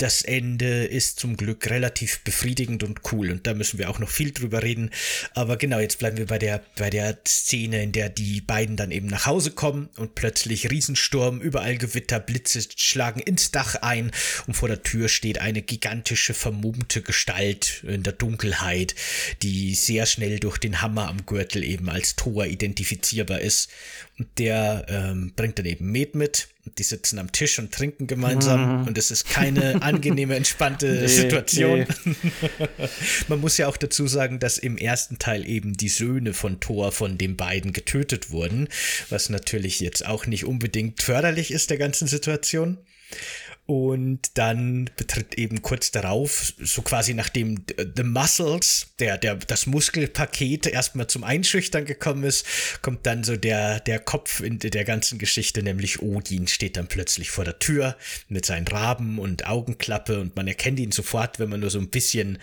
das 0.02 0.24
Ende 0.24 0.86
ist 0.86 1.20
zum 1.20 1.38
Glück 1.38 1.70
relativ 1.70 2.24
befriedigend 2.24 2.84
und 2.84 3.02
cool 3.12 3.30
und 3.30 3.45
da 3.45 3.54
müssen 3.54 3.78
wir 3.78 3.89
auch 3.89 3.99
noch 3.99 4.10
viel 4.10 4.32
drüber 4.32 4.64
reden. 4.64 4.89
Aber 5.36 5.58
genau, 5.58 5.80
jetzt 5.80 5.99
bleiben 5.99 6.18
wir 6.18 6.26
bei 6.26 6.39
der, 6.39 6.64
bei 6.76 6.89
der 6.89 7.20
Szene, 7.28 7.84
in 7.84 7.91
der 7.91 8.10
die 8.10 8.41
beiden 8.41 8.78
dann 8.78 8.89
eben 8.89 9.08
nach 9.08 9.28
Hause 9.28 9.52
kommen 9.52 9.89
und 9.97 10.16
plötzlich 10.16 10.72
Riesensturm, 10.72 11.39
überall 11.39 11.78
Gewitter, 11.78 12.20
Blitze 12.20 12.62
schlagen 12.76 13.20
ins 13.20 13.52
Dach 13.52 13.76
ein 13.76 14.12
und 14.47 14.56
vor 14.56 14.68
der 14.68 14.82
Tür 14.82 15.08
steht 15.08 15.38
eine 15.38 15.62
gigantische 15.62 16.34
vermummte 16.34 17.04
Gestalt 17.04 17.84
in 17.88 18.02
der 18.02 18.14
Dunkelheit, 18.14 18.95
die 19.43 19.76
sehr 19.76 20.08
schnell 20.08 20.39
durch 20.39 20.58
den 20.58 20.82
Hammer 20.82 21.10
am 21.10 21.26
Gürtel 21.28 21.64
eben 21.64 21.89
als 21.89 22.16
Tor 22.16 22.45
identifizierbar 22.45 23.41
ist. 23.41 23.70
Und 24.18 24.28
der 24.39 24.86
ähm, 24.89 25.34
bringt 25.36 25.60
dann 25.60 25.66
eben 25.66 25.91
Met 25.91 26.16
mit 26.16 26.47
die 26.78 26.84
sitzen 26.84 27.18
am 27.20 27.32
Tisch 27.32 27.57
und 27.59 27.72
trinken 27.74 28.07
gemeinsam 28.07 28.82
mhm. 28.82 28.88
und 28.88 28.97
es 28.97 29.12
ist 29.12 29.28
keine 29.28 29.82
angenehme, 29.82 30.36
entspannte 30.36 30.88
nee, 31.01 31.07
Situation. 31.07 31.86
Nee. 32.05 32.16
Man 33.28 33.41
muss 33.41 33.57
ja 33.57 33.68
auch 33.68 33.78
dazu 33.78 34.07
sagen, 34.07 34.39
dass 34.39 34.57
im 34.57 34.78
ersten 34.78 35.18
Teil 35.18 35.47
eben 35.47 35.74
die 35.74 35.89
Söhne 35.89 36.34
von 36.34 36.59
Thor 36.59 36.91
von 36.91 37.18
den 37.18 37.36
beiden 37.36 37.74
getötet 37.74 38.32
wurden, 38.32 38.68
was 39.09 39.30
natürlich 39.30 39.80
jetzt 39.80 40.05
auch 40.05 40.28
nicht 40.28 40.45
unbedingt 40.45 41.01
förderlich 41.01 41.51
ist 41.51 41.70
der 41.70 41.78
ganzen 41.78 42.07
Situation. 42.07 42.78
Und 43.68 44.38
dann 44.38 44.89
betritt 44.97 45.36
eben 45.36 45.62
kurz 45.62 45.91
darauf, 45.91 46.53
so 46.59 46.82
quasi 46.82 47.14
nachdem 47.14 47.64
The 47.95 48.03
Muscles, 48.03 48.88
der, 48.99 49.18
der, 49.18 49.36
das 49.36 49.66
Muskelpaket 49.66 50.68
erstmal 50.68 51.07
zum 51.07 51.24
Einschüchtern 51.24 51.86
gekommen 51.86 52.24
ist, 52.24 52.45
kommt 52.82 53.05
dann 53.05 53.24
so 53.24 53.38
der, 53.38 53.80
der 53.80 53.99
Kopf 53.99 54.41
in 54.41 54.59
der 54.59 54.84
ganzen 54.84 55.20
Geschichte, 55.20 55.64
nämlich 55.64 56.01
Odin 56.01 56.47
steht 56.47 56.76
dann 56.76 56.88
plötzlich 56.88 57.30
vor 57.30 57.45
der 57.45 57.59
Tür 57.59 57.95
mit 58.28 58.45
seinen 58.45 58.68
Raben 58.68 59.20
und 59.20 59.47
Augenklappe 59.47 60.20
und 60.20 60.36
man 60.36 60.47
erkennt 60.47 60.80
ihn 60.80 60.91
sofort, 60.91 61.39
wenn 61.39 61.49
man 61.49 61.59
nur 61.59 61.70
so 61.70 61.80
ein 61.80 61.89
bisschen 61.89 62.39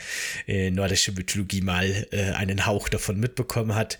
äh, 0.46 0.70
nordische 0.70 1.12
Mythologie 1.12 1.60
mal 1.60 2.06
äh, 2.10 2.30
einen 2.32 2.64
Hauch 2.64 2.88
davon 2.88 3.18
mitbekommen 3.18 3.74
hat. 3.74 3.98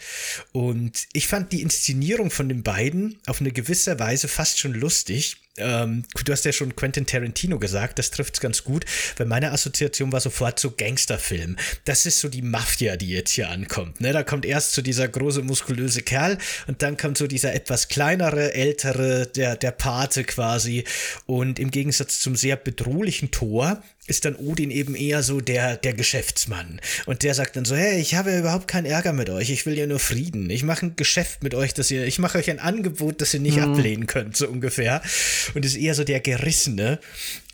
Und 0.52 1.06
ich 1.12 1.26
fand 1.26 1.52
die 1.52 1.62
Inszenierung 1.62 2.30
von 2.30 2.48
den 2.48 2.62
beiden 2.62 3.18
auf 3.26 3.40
eine 3.40 3.52
gewisse 3.52 3.98
Weise 3.98 4.28
fast 4.28 4.59
schon 4.59 4.72
lustig 4.72 5.36
ähm, 5.59 6.05
du 6.24 6.32
hast 6.32 6.44
ja 6.44 6.52
schon 6.52 6.76
Quentin 6.76 7.06
Tarantino 7.06 7.59
gesagt, 7.59 7.98
das 7.98 8.10
trifft 8.10 8.35
es 8.35 8.40
ganz 8.40 8.64
gut, 8.64 8.85
weil 9.16 9.26
meine 9.26 9.52
Assoziation 9.52 10.12
war 10.12 10.20
sofort 10.20 10.59
so 10.59 10.70
Gangsterfilm. 10.70 11.56
Das 11.85 12.06
ist 12.06 12.20
so 12.20 12.28
die 12.28 12.43
Mafia, 12.43 12.97
die 12.97 13.10
jetzt 13.10 13.32
hier 13.32 13.51
ankommt. 13.51 14.01
Ne? 14.01 14.12
Da 14.12 14.22
kommt 14.22 14.44
erst 14.44 14.72
so 14.72 14.82
dieser 14.82 15.09
große, 15.09 15.43
muskulöse 15.43 16.02
Kerl 16.02 16.39
und 16.66 16.82
dann 16.82 16.97
kommt 16.97 17.18
so 17.18 17.26
dieser 17.26 17.55
etwas 17.55 17.89
kleinere, 17.89 18.55
ältere, 18.55 19.26
der, 19.26 19.56
der 19.56 19.72
Pate 19.72 20.24
quasi. 20.24 20.85
Und 21.26 21.59
im 21.59 21.70
Gegensatz 21.70 22.20
zum 22.20 22.36
sehr 22.36 22.56
bedrohlichen 22.56 23.30
Tor 23.30 23.82
ist 24.09 24.24
dann 24.24 24.36
Odin 24.36 24.70
eben 24.70 24.94
eher 24.94 25.22
so 25.22 25.40
der, 25.40 25.76
der 25.76 25.93
Geschäftsmann. 25.93 26.80
Und 27.06 27.22
der 27.22 27.35
sagt 27.35 27.56
dann 27.56 27.64
so, 27.64 27.76
hey, 27.76 28.01
ich 28.01 28.14
habe 28.14 28.36
überhaupt 28.36 28.68
keinen 28.68 28.86
Ärger 28.86 29.12
mit 29.12 29.30
euch, 29.30 29.51
ich 29.51 29.66
will 29.66 29.78
ja 29.78 29.86
nur 29.86 29.98
Frieden. 29.98 30.51
Ich 30.51 30.62
mache 30.62 30.86
ein 30.86 30.97
Geschäft 30.97 31.43
mit 31.43 31.55
euch, 31.55 31.74
dass 31.74 31.90
ihr, 31.90 32.06
ich 32.06 32.18
mache 32.18 32.39
euch 32.39 32.51
ein 32.51 32.59
Angebot, 32.59 33.20
das 33.20 33.35
ihr 33.35 33.40
nicht 33.40 33.59
mhm. 33.59 33.74
ablehnen 33.74 34.06
könnt, 34.06 34.36
so 34.36 34.48
ungefähr. 34.48 35.02
Und 35.55 35.64
ist 35.64 35.76
eher 35.76 35.94
so 35.94 36.05
der 36.05 36.20
Gerissene. 36.20 36.98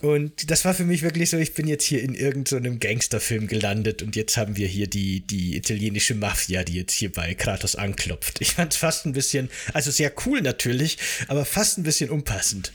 Und 0.01 0.51
das 0.51 0.65
war 0.65 0.75
für 0.75 0.85
mich 0.85 1.03
wirklich 1.03 1.31
so, 1.31 1.39
ich 1.39 1.55
bin 1.55 1.67
jetzt 1.67 1.85
hier 1.85 2.03
in 2.03 2.15
irgendeinem 2.15 2.75
so 2.75 2.79
Gangsterfilm 2.79 3.47
gelandet 3.47 4.03
und 4.03 4.17
jetzt 4.17 4.37
haben 4.37 4.57
wir 4.57 4.69
hier 4.69 4.87
die, 4.87 5.21
die 5.21 5.57
italienische 5.57 6.15
Mafia, 6.15 6.63
die 6.63 6.75
jetzt 6.75 6.93
hier 6.93 7.11
bei 7.11 7.35
Kratos 7.35 7.75
anklopft. 7.75 8.41
Ich 8.41 8.53
fand 8.53 8.73
es 8.73 8.79
fast 8.79 9.07
ein 9.07 9.13
bisschen, 9.13 9.49
also 9.73 9.91
sehr 9.91 10.13
cool 10.27 10.43
natürlich, 10.43 10.99
aber 11.29 11.45
fast 11.45 11.79
ein 11.79 11.85
bisschen 11.85 12.11
unpassend. 12.11 12.73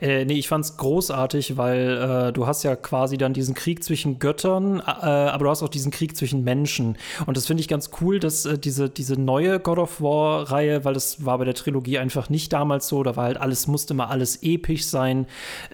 Äh, 0.00 0.24
nee, 0.24 0.34
ich 0.34 0.48
fand's 0.48 0.76
großartig, 0.76 1.56
weil 1.56 2.28
äh, 2.28 2.32
du 2.32 2.46
hast 2.46 2.62
ja 2.62 2.76
quasi 2.76 3.16
dann 3.18 3.32
diesen 3.32 3.54
Krieg 3.54 3.82
zwischen 3.82 4.18
Göttern, 4.18 4.80
äh, 4.80 4.82
aber 4.82 5.44
du 5.44 5.50
hast 5.50 5.62
auch 5.62 5.68
diesen 5.68 5.90
Krieg 5.90 6.16
zwischen 6.16 6.44
Menschen. 6.44 6.96
Und 7.26 7.36
das 7.36 7.46
finde 7.46 7.60
ich 7.60 7.68
ganz 7.68 7.90
cool, 8.00 8.20
dass 8.20 8.44
äh, 8.44 8.58
diese, 8.58 8.88
diese 8.88 9.20
neue 9.20 9.60
God 9.60 9.78
of 9.78 10.00
War-Reihe, 10.00 10.84
weil 10.84 10.94
das 10.94 11.24
war 11.24 11.38
bei 11.38 11.44
der 11.44 11.54
Trilogie 11.54 11.98
einfach 11.98 12.28
nicht 12.28 12.52
damals 12.52 12.88
so, 12.88 13.02
da 13.02 13.16
war 13.16 13.24
halt 13.24 13.40
alles, 13.40 13.66
musste 13.66 13.94
mal 13.94 14.06
alles 14.06 14.42
episch 14.42 14.86
sein. 14.86 15.26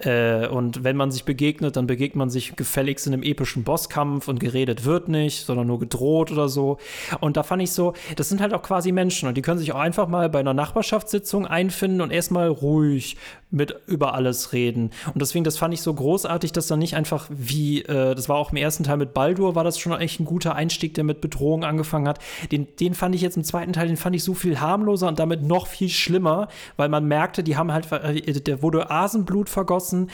Äh, 0.03 0.47
und 0.47 0.83
wenn 0.83 0.95
man 0.95 1.11
sich 1.11 1.25
begegnet, 1.25 1.75
dann 1.75 1.87
begegnet 1.87 2.15
man 2.15 2.29
sich 2.29 2.55
gefälligst 2.55 3.07
in 3.07 3.13
einem 3.13 3.23
epischen 3.23 3.63
Bosskampf 3.63 4.27
und 4.27 4.39
geredet 4.39 4.85
wird 4.85 5.07
nicht, 5.07 5.45
sondern 5.45 5.67
nur 5.67 5.79
gedroht 5.79 6.31
oder 6.31 6.49
so. 6.49 6.77
Und 7.19 7.37
da 7.37 7.43
fand 7.43 7.61
ich 7.61 7.71
so, 7.71 7.93
das 8.15 8.29
sind 8.29 8.41
halt 8.41 8.53
auch 8.53 8.61
quasi 8.61 8.91
Menschen 8.91 9.27
und 9.27 9.35
die 9.35 9.41
können 9.41 9.59
sich 9.59 9.71
auch 9.71 9.79
einfach 9.79 10.07
mal 10.07 10.29
bei 10.29 10.39
einer 10.39 10.53
Nachbarschaftssitzung 10.53 11.45
einfinden 11.45 12.01
und 12.01 12.11
erstmal 12.11 12.47
ruhig 12.47 13.17
mit 13.51 13.75
über 13.95 14.13
alles 14.13 14.53
reden. 14.53 14.91
Und 15.07 15.21
deswegen, 15.21 15.43
das 15.43 15.57
fand 15.57 15.73
ich 15.73 15.81
so 15.81 15.93
großartig, 15.93 16.51
dass 16.51 16.67
dann 16.67 16.79
nicht 16.79 16.95
einfach 16.95 17.27
wie, 17.29 17.81
äh, 17.81 18.13
das 18.13 18.29
war 18.29 18.37
auch 18.37 18.51
im 18.51 18.57
ersten 18.57 18.83
Teil 18.83 18.97
mit 18.97 19.13
Baldur, 19.13 19.55
war 19.55 19.63
das 19.63 19.79
schon 19.79 19.99
echt 19.99 20.19
ein 20.19 20.25
guter 20.25 20.55
Einstieg, 20.55 20.93
der 20.93 21.03
mit 21.03 21.21
Bedrohung 21.21 21.63
angefangen 21.63 22.07
hat. 22.07 22.19
Den, 22.51 22.67
den 22.79 22.93
fand 22.93 23.15
ich 23.15 23.21
jetzt 23.21 23.37
im 23.37 23.43
zweiten 23.43 23.73
Teil, 23.73 23.87
den 23.87 23.97
fand 23.97 24.15
ich 24.15 24.23
so 24.23 24.33
viel 24.33 24.59
harmloser 24.59 25.07
und 25.07 25.19
damit 25.19 25.41
noch 25.41 25.67
viel 25.67 25.89
schlimmer, 25.89 26.47
weil 26.77 26.89
man 26.89 27.05
merkte, 27.05 27.43
die 27.43 27.57
haben 27.57 27.71
halt, 27.71 27.91
äh, 27.91 28.33
der 28.33 28.61
wurde 28.61 28.91
Asenblut 28.91 29.49
vergossen, 29.49 30.09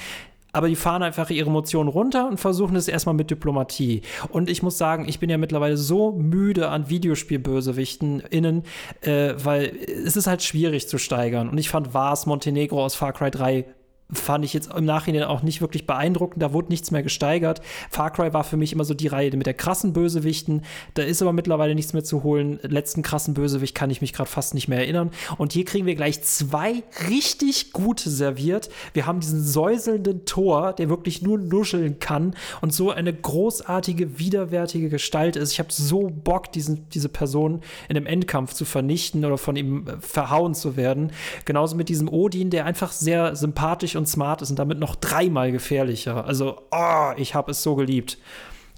aber 0.54 0.68
die 0.68 0.76
fahren 0.76 1.04
einfach 1.04 1.30
ihre 1.30 1.50
Emotionen 1.50 1.90
runter 1.90 2.28
und 2.28 2.40
versuchen 2.40 2.76
es 2.76 2.88
erstmal 2.88 3.16
mit 3.16 3.32
Diplomatie. 3.32 4.02
Und 4.30 4.50
ich 4.50 4.64
muss 4.64 4.78
sagen, 4.78 5.08
ich 5.08 5.20
bin 5.20 5.30
ja 5.30 5.38
mittlerweile 5.38 5.78
so 5.78 6.12
müde 6.12 6.70
an 6.70 6.90
Videospielbösewichten 6.90 8.22
innen, 8.30 8.64
äh, 9.02 9.34
weil 9.38 9.74
es 10.06 10.16
ist 10.16 10.28
halt 10.28 10.44
schwierig 10.44 10.88
zu 10.88 10.98
steigern. 10.98 11.50
Und 11.50 11.58
ich 11.58 11.70
fand 11.70 11.94
Vars 11.94 12.26
Montenegro 12.26 12.84
aus 12.84 12.96
Far 12.96 13.14
Cry 13.14 13.32
3 13.32 13.66
fand 14.14 14.46
ich 14.46 14.54
jetzt 14.54 14.74
im 14.74 14.86
Nachhinein 14.86 15.24
auch 15.24 15.42
nicht 15.44 15.62
wirklich 15.62 15.86
beeindruckend. 15.86 16.42
Da 16.42 16.54
wurde 16.54 16.70
nichts 16.70 16.92
mehr 16.92 17.04
gesteigert. 17.04 17.62
Far 17.90 18.12
Cry 18.12 18.34
war 18.34 18.44
für 18.44 18.58
mich 18.58 18.74
immer 18.74 18.84
so 18.84 18.94
die 18.94 19.08
Reihe 19.08 19.36
mit 19.36 19.46
der 19.46 19.54
krassen 19.54 19.94
Bösewichten. 19.94 20.64
Da 20.94 21.04
ist 21.04 21.22
aber 21.22 21.34
mittlerweile 21.34 21.76
nichts 21.76 21.94
mehr 21.94 22.04
zu 22.04 22.24
holen. 22.24 22.60
Letzten 22.64 23.02
krassen 23.02 23.34
Bösewicht 23.34 23.76
kann 23.76 23.90
ich 23.90 24.02
mich 24.02 24.14
gerade 24.14 24.30
fast 24.30 24.54
nicht 24.54 24.68
mehr 24.68 24.80
erinnern. 24.80 25.12
Und 25.38 25.54
hier 25.54 25.66
kriegen 25.66 25.86
wir 25.86 25.96
gleich 25.96 26.22
zwei 26.24 26.84
richtig 27.10 27.72
gute 27.74 28.10
serviert. 28.10 28.70
Wir 28.94 29.06
haben 29.06 29.20
diesen 29.20 29.44
säuselnden 29.44 30.26
Tor, 30.26 30.74
der 30.74 30.90
wirklich 30.90 31.22
nur 31.22 31.38
nuscheln 31.38 32.00
kann 32.00 32.36
und 32.62 32.74
so 32.74 32.92
eine 32.92 33.14
großartige, 33.14 34.20
widerwärtige 34.20 34.90
Gestalt 34.90 35.36
ist. 35.36 35.54
Ich 35.54 35.60
habe 35.60 35.72
so 35.72 36.12
Bock, 36.12 36.52
diesen, 36.52 36.90
diese 36.90 37.10
Person 37.10 37.62
in 37.90 37.98
einem 37.98 38.06
Endkampf 38.06 38.54
zu 38.54 38.66
vernichten 38.66 39.24
oder 39.26 39.38
von 39.38 39.56
ihm 39.56 39.88
äh, 39.88 39.98
verhauen 40.00 40.54
zu 40.54 40.76
werden. 40.76 41.12
Genauso 41.46 41.76
mit 41.76 41.90
diesem 41.90 42.10
Odin, 42.10 42.50
der 42.50 42.66
einfach 42.66 42.92
sehr 42.92 43.36
sympathisch 43.36 43.96
und 43.96 44.01
und 44.02 44.08
smart 44.08 44.42
ist 44.42 44.50
und 44.50 44.60
damit 44.60 44.80
noch 44.80 44.96
dreimal 44.96 45.52
gefährlicher. 45.52 46.26
Also, 46.26 46.62
oh, 46.72 47.12
ich 47.18 47.34
habe 47.36 47.52
es 47.52 47.64
so 47.64 47.76
geliebt. 47.76 48.18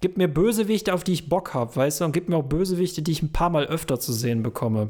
Gib 0.02 0.18
mir 0.18 0.28
Bösewichte, 0.28 0.94
auf 0.94 1.04
die 1.04 1.14
ich 1.14 1.30
Bock 1.30 1.54
habe, 1.54 1.76
weißt 1.76 2.02
du, 2.02 2.06
und 2.06 2.12
gib 2.12 2.30
mir 2.30 2.36
auch 2.36 2.44
Bösewichte, 2.44 3.02
die 3.02 3.12
ich 3.12 3.24
ein 3.24 3.32
paar 3.32 3.50
Mal 3.50 3.66
öfter 3.66 4.00
zu 4.00 4.12
sehen 4.14 4.44
bekomme. 4.44 4.90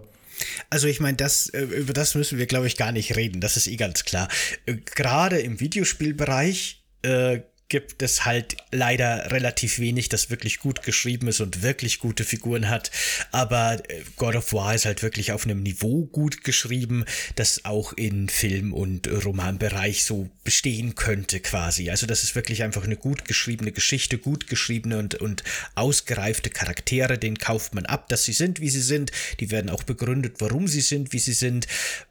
Also 0.69 0.87
ich 0.87 0.99
meine, 0.99 1.17
das, 1.17 1.49
äh, 1.49 1.61
über 1.61 1.93
das 1.93 2.15
müssen 2.15 2.39
wir, 2.39 2.47
glaube 2.47 2.67
ich, 2.67 2.77
gar 2.77 2.91
nicht 2.91 3.15
reden. 3.15 3.39
Das 3.39 3.55
ist 3.55 3.67
eh 3.67 3.75
ganz 3.75 4.05
klar. 4.05 4.27
Äh, 4.65 4.77
gerade 4.95 5.39
im 5.39 5.59
Videospielbereich 5.59 6.83
äh, 7.03 7.41
gibt 7.73 8.03
es 8.03 8.23
halt 8.23 8.55
leider 8.69 9.31
relativ 9.31 9.79
wenig, 9.79 10.07
das 10.07 10.29
wirklich 10.29 10.59
gut 10.59 10.83
geschrieben 10.83 11.27
ist 11.27 11.41
und 11.41 11.63
wirklich 11.63 11.97
gute 11.97 12.23
Figuren 12.23 12.69
hat. 12.69 12.91
Aber 13.31 13.81
äh, 13.89 14.03
God 14.15 14.35
of 14.35 14.53
War 14.53 14.75
ist 14.75 14.85
halt 14.85 15.01
wirklich 15.01 15.31
auf 15.31 15.45
einem 15.45 15.63
Niveau 15.63 16.05
gut 16.05 16.43
geschrieben, 16.43 17.03
das 17.35 17.65
auch 17.65 17.93
in 17.93 18.29
Film- 18.29 18.75
und 18.75 19.07
Romanbereich 19.25 20.05
so 20.05 20.29
bestehen 20.43 20.93
könnte 20.93 21.39
quasi. 21.39 21.89
Also 21.89 22.05
das 22.05 22.21
ist 22.21 22.35
wirklich 22.35 22.61
einfach 22.61 22.83
eine 22.83 22.95
gut 22.95 23.25
geschriebene 23.25 23.71
Geschichte, 23.71 24.19
gut 24.19 24.45
geschriebene 24.45 24.99
und, 24.99 25.15
und 25.15 25.43
ausgereifte 25.73 26.51
Charaktere, 26.51 27.17
den 27.17 27.39
kauft 27.39 27.73
man 27.73 27.87
ab, 27.87 28.07
dass 28.07 28.23
sie 28.23 28.33
sind, 28.33 28.59
wie 28.59 28.69
sie 28.69 28.83
sind. 28.83 29.11
Die 29.39 29.49
werden 29.49 29.71
auch 29.71 29.81
begründet, 29.81 30.35
warum 30.37 30.67
sie 30.67 30.81
sind, 30.81 31.11
wie 31.11 31.17
sie 31.17 31.33
sind. 31.33 31.65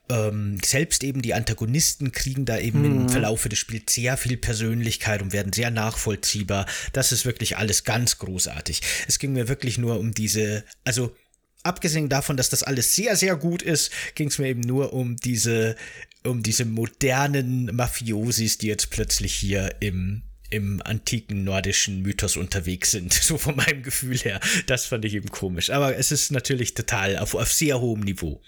Ähm, 0.08 0.58
selbst 0.64 1.04
eben 1.04 1.22
die 1.22 1.34
Antagonisten 1.34 2.12
kriegen 2.12 2.44
da 2.44 2.58
eben 2.58 2.80
mhm. 2.80 2.84
im 3.02 3.08
Verlauf 3.08 3.48
des 3.48 3.58
Spiels 3.58 3.92
sehr 3.94 4.16
viel 4.16 4.36
Persönlichkeit 4.36 5.22
und 5.22 5.32
werden 5.32 5.52
sehr 5.52 5.70
nachvollziehbar. 5.70 6.66
Das 6.92 7.12
ist 7.12 7.24
wirklich 7.24 7.56
alles 7.56 7.84
ganz 7.84 8.18
großartig. 8.18 8.82
Es 9.08 9.18
ging 9.18 9.32
mir 9.32 9.48
wirklich 9.48 9.78
nur 9.78 9.98
um 9.98 10.12
diese, 10.12 10.64
also 10.84 11.14
abgesehen 11.62 12.08
davon, 12.08 12.36
dass 12.36 12.50
das 12.50 12.62
alles 12.62 12.94
sehr, 12.94 13.16
sehr 13.16 13.36
gut 13.36 13.62
ist, 13.62 13.90
ging 14.14 14.28
es 14.28 14.38
mir 14.38 14.48
eben 14.48 14.60
nur 14.60 14.92
um 14.92 15.16
diese, 15.16 15.76
um 16.24 16.42
diese 16.42 16.64
modernen 16.64 17.74
Mafiosis, 17.74 18.58
die 18.58 18.66
jetzt 18.66 18.90
plötzlich 18.90 19.34
hier 19.34 19.76
im 19.80 20.22
im 20.50 20.82
antiken 20.82 21.44
nordischen 21.44 22.02
Mythos 22.02 22.36
unterwegs 22.36 22.90
sind, 22.90 23.12
so 23.14 23.38
von 23.38 23.56
meinem 23.56 23.82
Gefühl 23.82 24.18
her. 24.18 24.38
Das 24.66 24.84
fand 24.84 25.04
ich 25.06 25.14
eben 25.14 25.30
komisch. 25.30 25.70
Aber 25.70 25.96
es 25.96 26.12
ist 26.12 26.30
natürlich 26.30 26.74
total 26.74 27.16
auf, 27.16 27.34
auf 27.34 27.50
sehr 27.50 27.80
hohem 27.80 28.00
Niveau. 28.00 28.42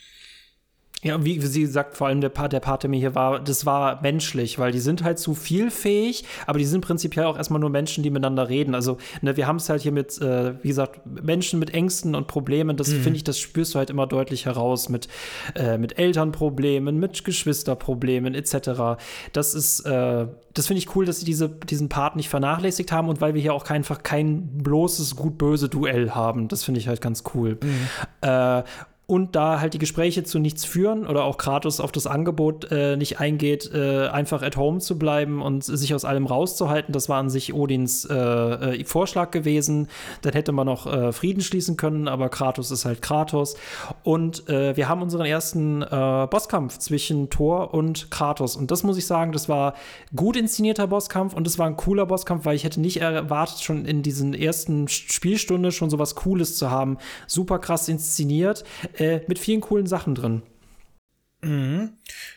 Ja, 1.05 1.23
wie 1.23 1.39
sie 1.39 1.67
sagt, 1.67 1.99
vor 1.99 2.07
allem 2.07 2.23
der 2.23 2.31
Part, 2.31 2.55
der 2.55 2.61
Part, 2.61 2.83
der 2.83 2.89
mir 2.89 2.99
hier 2.99 3.15
war, 3.15 3.39
das 3.39 3.67
war 3.67 4.01
menschlich, 4.01 4.59
weil 4.59 4.73
die 4.73 4.79
sind 4.79 5.05
halt 5.05 5.19
zu 5.19 5.35
vielfähig, 5.35 6.25
aber 6.47 6.59
die 6.59 6.65
sind 6.65 6.81
prinzipiell 6.81 7.27
auch 7.27 7.37
erstmal 7.37 7.61
nur 7.61 7.69
Menschen, 7.69 8.03
die 8.03 8.09
miteinander 8.09 8.49
reden. 8.49 8.75
Also, 8.75 8.97
ne, 9.21 9.37
wir 9.37 9.47
haben 9.47 9.57
es 9.57 9.69
halt 9.69 9.83
hier 9.83 9.93
mit, 9.93 10.19
äh, 10.23 10.55
wie 10.63 10.69
gesagt, 10.69 11.03
Menschen 11.05 11.59
mit 11.59 11.75
Ängsten 11.75 12.15
und 12.15 12.27
Problemen. 12.27 12.79
Das 12.79 12.89
mhm. 12.89 13.03
finde 13.03 13.17
ich, 13.19 13.25
das 13.25 13.39
spürst 13.39 13.75
du 13.75 13.79
halt 13.79 13.91
immer 13.91 14.07
deutlich 14.07 14.47
heraus 14.47 14.89
mit, 14.89 15.09
äh, 15.55 15.77
mit 15.77 15.99
Elternproblemen, 15.99 16.99
mit 16.99 17.23
Geschwisterproblemen 17.23 18.35
etc. 18.35 18.99
Das 19.35 19.55
ist, 19.55 19.81
äh, 19.81 20.27
das 20.55 20.69
finde 20.69 20.79
ich 20.79 20.97
cool, 20.97 21.05
dass 21.05 21.19
sie 21.19 21.27
diese, 21.27 21.51
diesen 21.51 21.91
Part 21.91 22.17
nicht 22.17 22.31
vernachlässigt 22.31 22.93
haben 22.93 23.11
und 23.11 23.21
weil 23.21 23.35
wir 23.35 23.43
hier 23.43 23.53
auch 23.53 23.69
einfach 23.69 24.03
kein 24.03 24.57
bloßes 24.57 25.17
gut-böse 25.17 25.69
Duell 25.69 26.13
haben. 26.13 26.49
Das 26.49 26.65
finde 26.65 26.81
ich 26.81 26.89
halt 26.89 27.03
ganz 27.03 27.25
cool. 27.35 27.59
Mhm. 27.63 27.89
Äh, 28.23 28.63
und 29.07 29.37
da 29.37 29.61
halt 29.61 29.75
die 29.75 29.79
Gespräche 29.79 30.25
zu 30.25 30.39
nichts 30.39 30.65
führen 30.65 31.07
oder 31.07 31.25
auch 31.25 31.37
Kratos 31.37 31.79
auf 31.79 31.93
das 31.93 32.07
Angebot 32.07 32.71
äh, 32.71 32.97
nicht 32.97 33.21
eingeht, 33.21 33.71
äh, 33.75 34.07
einfach 34.09 34.43
at 34.43 34.57
home 34.57 34.79
zu 34.79 34.99
bleiben 34.99 35.43
und 35.43 35.63
sich 35.63 35.95
aus 35.95 36.07
allem 36.07 36.25
rauszuhalten, 36.27 36.93
das 36.93 37.11
war 37.11 37.19
an 37.19 37.29
sich 37.29 37.53
Odins 37.53 38.07
äh, 38.07 38.15
äh 38.15 38.85
Vorschlag 38.85 39.31
gewesen. 39.31 39.89
Dann 40.23 40.33
hätte 40.33 40.53
man 40.53 40.67
noch 40.67 40.87
äh, 40.87 41.13
Frieden 41.13 41.43
schließen 41.43 41.77
können, 41.77 42.09
aber 42.09 42.29
Kratos 42.29 42.71
ist 42.71 42.85
halt 42.85 43.03
Kratos. 43.03 43.57
Und 44.03 44.49
äh, 44.49 44.77
wir 44.77 44.89
haben 44.89 45.03
unseren 45.03 45.27
ersten 45.27 45.81
Bosskampf 45.81 46.79
zwischen 46.79 47.31
Thor 47.31 47.75
und 47.75 48.11
Kratos. 48.11 48.57
Und 48.57 48.71
das 48.71 48.83
muss 48.83 48.97
ich 48.97 49.07
sagen, 49.07 49.33
das 49.33 49.49
war 49.49 49.75
gut 50.15 50.37
inszenierter 50.37 50.87
Bosskampf 50.87 51.35
und 51.35 51.47
das 51.47 51.59
war 51.59 51.67
ein 51.67 51.77
cooler 51.77 52.07
Bosskampf, 52.07 52.45
weil 52.45 52.57
ich 52.57 52.65
hätte 52.65 52.81
nicht 52.81 53.01
erwartet, 53.01 53.61
schon 53.61 53.85
in 53.85 54.03
diesen 54.03 54.35
ersten 54.35 54.89
Spielstunde 54.89 55.73
schon 55.73 55.91
sowas 55.91 56.15
Cooles 56.15 56.57
zu 56.57 56.71
haben. 56.71 56.99
Super 57.27 57.59
krass 57.59 57.89
inszeniert 57.89 58.65
äh, 58.99 59.21
mit 59.27 59.39
vielen 59.39 59.61
coolen 59.61 59.87
Sachen 59.87 60.15
drin. 60.15 60.43
Mhm. 61.45 61.93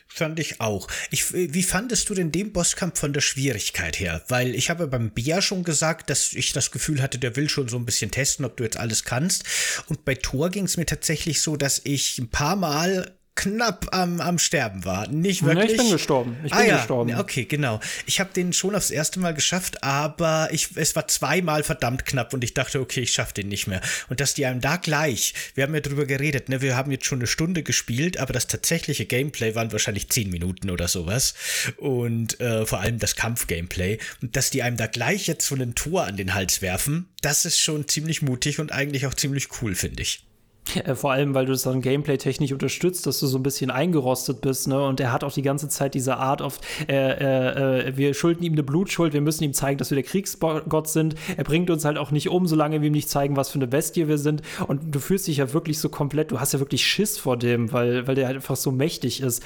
Fand 0.06 0.40
ich 0.40 0.60
auch. 0.60 0.88
Ich, 1.10 1.32
wie 1.32 1.62
fandest 1.62 2.10
du 2.10 2.14
denn 2.14 2.32
den 2.32 2.52
Bosskampf 2.52 2.98
von 2.98 3.12
der 3.12 3.20
Schwierigkeit 3.20 3.98
her? 4.00 4.22
Weil 4.28 4.54
ich 4.54 4.68
habe 4.68 4.86
beim 4.86 5.10
Bia 5.10 5.40
schon 5.40 5.64
gesagt, 5.64 6.10
dass 6.10 6.32
ich 6.32 6.52
das 6.52 6.70
Gefühl 6.70 7.00
hatte, 7.00 7.18
der 7.18 7.36
will 7.36 7.48
schon 7.48 7.68
so 7.68 7.76
ein 7.76 7.86
bisschen 7.86 8.10
testen, 8.10 8.44
ob 8.44 8.56
du 8.56 8.64
jetzt 8.64 8.78
alles 8.78 9.04
kannst. 9.04 9.44
Und 9.86 10.04
bei 10.04 10.14
Thor 10.14 10.50
ging 10.50 10.64
es 10.64 10.76
mir 10.76 10.86
tatsächlich 10.86 11.40
so, 11.40 11.56
dass 11.56 11.80
ich 11.84 12.18
ein 12.18 12.28
paar 12.28 12.56
Mal 12.56 13.17
knapp 13.38 13.86
am, 13.92 14.20
am 14.20 14.36
Sterben 14.38 14.84
war. 14.84 15.06
Nicht 15.08 15.44
wirklich. 15.44 15.66
Nee, 15.66 15.72
ich 15.72 15.78
bin 15.78 15.90
gestorben. 15.92 16.36
Ich 16.42 16.50
bin 16.50 16.60
ah, 16.60 16.64
ja. 16.64 16.76
gestorben. 16.78 17.14
Okay, 17.14 17.44
genau. 17.44 17.78
Ich 18.04 18.18
habe 18.18 18.30
den 18.34 18.52
schon 18.52 18.74
aufs 18.74 18.90
erste 18.90 19.20
Mal 19.20 19.32
geschafft, 19.32 19.84
aber 19.84 20.48
ich, 20.50 20.70
es 20.74 20.96
war 20.96 21.06
zweimal 21.06 21.62
verdammt 21.62 22.04
knapp 22.04 22.34
und 22.34 22.42
ich 22.42 22.54
dachte, 22.54 22.80
okay, 22.80 23.00
ich 23.00 23.12
schaffe 23.12 23.34
den 23.34 23.48
nicht 23.48 23.68
mehr. 23.68 23.80
Und 24.08 24.18
dass 24.18 24.34
die 24.34 24.44
einem 24.44 24.60
da 24.60 24.76
gleich, 24.76 25.34
wir 25.54 25.62
haben 25.62 25.74
ja 25.74 25.80
drüber 25.80 26.04
geredet, 26.04 26.48
ne, 26.48 26.60
wir 26.60 26.76
haben 26.76 26.90
jetzt 26.90 27.06
schon 27.06 27.20
eine 27.20 27.28
Stunde 27.28 27.62
gespielt, 27.62 28.18
aber 28.18 28.32
das 28.32 28.48
tatsächliche 28.48 29.06
Gameplay 29.06 29.54
waren 29.54 29.70
wahrscheinlich 29.70 30.08
zehn 30.08 30.30
Minuten 30.30 30.68
oder 30.68 30.88
sowas. 30.88 31.34
Und 31.76 32.40
äh, 32.40 32.66
vor 32.66 32.80
allem 32.80 32.98
das 32.98 33.14
Kampf-Gameplay. 33.14 33.98
Und 34.20 34.34
dass 34.34 34.50
die 34.50 34.64
einem 34.64 34.76
da 34.76 34.88
gleich 34.88 35.28
jetzt 35.28 35.46
so 35.46 35.54
ein 35.54 35.76
Tor 35.76 36.04
an 36.04 36.16
den 36.16 36.34
Hals 36.34 36.60
werfen, 36.60 37.08
das 37.22 37.44
ist 37.44 37.60
schon 37.60 37.86
ziemlich 37.86 38.20
mutig 38.20 38.58
und 38.58 38.72
eigentlich 38.72 39.06
auch 39.06 39.14
ziemlich 39.14 39.48
cool, 39.62 39.76
finde 39.76 40.02
ich. 40.02 40.27
Äh, 40.74 40.94
vor 40.94 41.12
allem, 41.12 41.34
weil 41.34 41.46
du 41.46 41.52
das 41.52 41.62
dann 41.62 41.80
gameplay-technisch 41.80 42.52
unterstützt, 42.52 43.06
dass 43.06 43.20
du 43.20 43.26
so 43.26 43.38
ein 43.38 43.42
bisschen 43.42 43.70
eingerostet 43.70 44.40
bist, 44.40 44.68
ne? 44.68 44.82
Und 44.82 45.00
er 45.00 45.12
hat 45.12 45.24
auch 45.24 45.32
die 45.32 45.42
ganze 45.42 45.68
Zeit 45.68 45.94
diese 45.94 46.16
Art 46.16 46.42
auf, 46.42 46.60
äh, 46.88 46.94
äh, 46.94 47.88
äh, 47.88 47.96
wir 47.96 48.14
schulden 48.14 48.42
ihm 48.42 48.52
eine 48.52 48.62
Blutschuld, 48.62 49.12
wir 49.12 49.20
müssen 49.20 49.44
ihm 49.44 49.52
zeigen, 49.52 49.78
dass 49.78 49.90
wir 49.90 49.96
der 49.96 50.04
Kriegsgott 50.04 50.88
sind. 50.88 51.14
Er 51.36 51.44
bringt 51.44 51.70
uns 51.70 51.84
halt 51.84 51.98
auch 51.98 52.10
nicht 52.10 52.28
um, 52.28 52.46
solange 52.46 52.80
wir 52.80 52.88
ihm 52.88 52.92
nicht 52.92 53.08
zeigen, 53.08 53.36
was 53.36 53.50
für 53.50 53.58
eine 53.58 53.66
Bestie 53.66 54.08
wir 54.08 54.18
sind. 54.18 54.42
Und 54.66 54.94
du 54.94 55.00
fühlst 55.00 55.26
dich 55.26 55.38
ja 55.38 55.52
wirklich 55.52 55.78
so 55.78 55.88
komplett, 55.88 56.30
du 56.30 56.40
hast 56.40 56.52
ja 56.52 56.58
wirklich 56.58 56.86
Schiss 56.86 57.18
vor 57.18 57.36
dem, 57.36 57.72
weil, 57.72 58.06
weil 58.06 58.14
der 58.14 58.26
halt 58.26 58.36
einfach 58.36 58.56
so 58.56 58.70
mächtig 58.70 59.20
ist. 59.20 59.42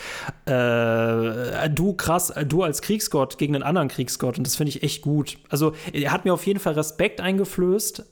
Äh, 0.47 1.71
du 1.71 1.95
krass, 1.97 2.33
du 2.49 2.63
als 2.63 2.83
Kriegsgott 2.83 3.39
gegen 3.39 3.55
einen 3.55 3.65
anderen 3.65 3.89
Kriegsgott. 3.89 4.39
Und 4.39 4.47
das 4.47 4.57
finde 4.57 4.71
ich 4.71 4.83
echt 4.83 5.03
gut. 5.03 5.39
Also, 5.49 5.73
er 5.93 6.13
hat 6.13 6.25
mir 6.25 6.35
auf 6.35 6.47
jeden 6.47 6.61
Fall 6.61 6.75
Respekt 6.75 7.21
eingeflößt. 7.21 8.05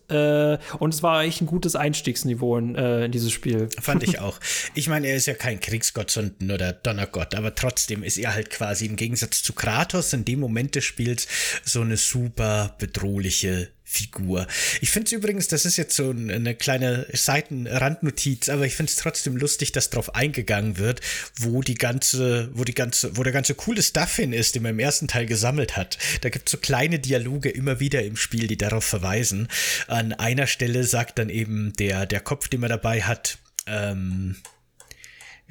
Und 0.79 0.95
es 0.95 1.03
war 1.03 1.23
echt 1.23 1.41
ein 1.41 1.47
gutes 1.47 1.77
Einstiegsniveau 1.77 2.57
in, 2.57 2.75
äh, 2.75 3.00
in 3.05 3.13
dieses 3.13 3.33
Spiel. 3.33 3.69
Fand 3.81 4.03
ich 4.03 4.19
auch. 4.21 4.39
Ich 4.75 4.89
meine, 4.89 5.09
er 5.09 5.17
ist 5.17 5.27
ja 5.27 5.35
kein 5.35 5.61
Kriegsgott, 5.61 6.11
sondern 6.11 6.35
nur 6.47 6.59
der 6.59 6.73
Donnergott, 6.73 7.35
aber 7.35 7.55
trotzdem 7.55 8.03
ist 8.03 8.19
er 8.19 8.35
halt 8.35 8.51
quasi 8.51 8.87
im 8.87 8.97
Gegensatz 8.97 9.43
zu 9.43 9.53
Kratos 9.53 10.13
in 10.13 10.25
dem 10.25 10.41
Moment 10.41 10.75
des 10.75 10.85
Spiels 10.85 11.27
so 11.65 11.81
eine 11.81 11.97
super 11.97 12.77
bedrohliche 12.79 13.71
Figur. 13.93 14.47
Ich 14.81 14.93
finde 14.93 15.07
es 15.07 15.13
übrigens, 15.13 15.49
das 15.49 15.65
ist 15.65 15.77
jetzt 15.77 15.97
so 15.97 16.11
eine 16.11 16.55
kleine 16.55 17.09
Seitenrandnotiz, 17.13 18.49
aber 18.49 18.65
ich 18.65 18.77
finde 18.77 18.91
es 18.91 18.97
trotzdem 18.97 19.37
lustig, 19.37 19.73
dass 19.73 19.91
darauf 19.91 20.15
eingegangen 20.15 20.79
wird, 20.79 21.01
wo 21.37 21.61
die 21.61 21.75
ganze, 21.75 22.51
wo 22.53 22.63
die 22.63 22.73
ganze, 22.73 23.17
wo 23.17 23.25
der 23.25 23.33
ganze 23.33 23.57
coole 23.57 23.83
Stuff 23.83 24.15
hin 24.15 24.33
ist, 24.33 24.55
den 24.55 24.63
man 24.63 24.73
im 24.73 24.79
ersten 24.79 25.09
Teil 25.09 25.27
gesammelt 25.27 25.77
hat. 25.77 25.99
Da 26.21 26.29
gibt 26.29 26.49
es 26.49 26.53
so 26.53 26.59
kleine 26.59 27.01
Dialoge 27.01 27.51
immer 27.51 27.81
wieder 27.81 28.05
im 28.05 28.17
Spiel, 28.17 28.47
die 28.47 28.57
darauf 28.57 28.85
verweisen. 28.85 29.49
An 29.89 30.13
einer 30.13 30.47
Stelle 30.47 30.85
sagt 30.85 31.19
dann 31.19 31.29
eben 31.29 31.73
der, 31.73 32.07
der 32.07 32.21
Kopf, 32.21 32.47
den 32.47 32.61
man 32.61 32.71
dabei 32.71 33.03
hat, 33.03 33.39
ähm, 33.67 34.37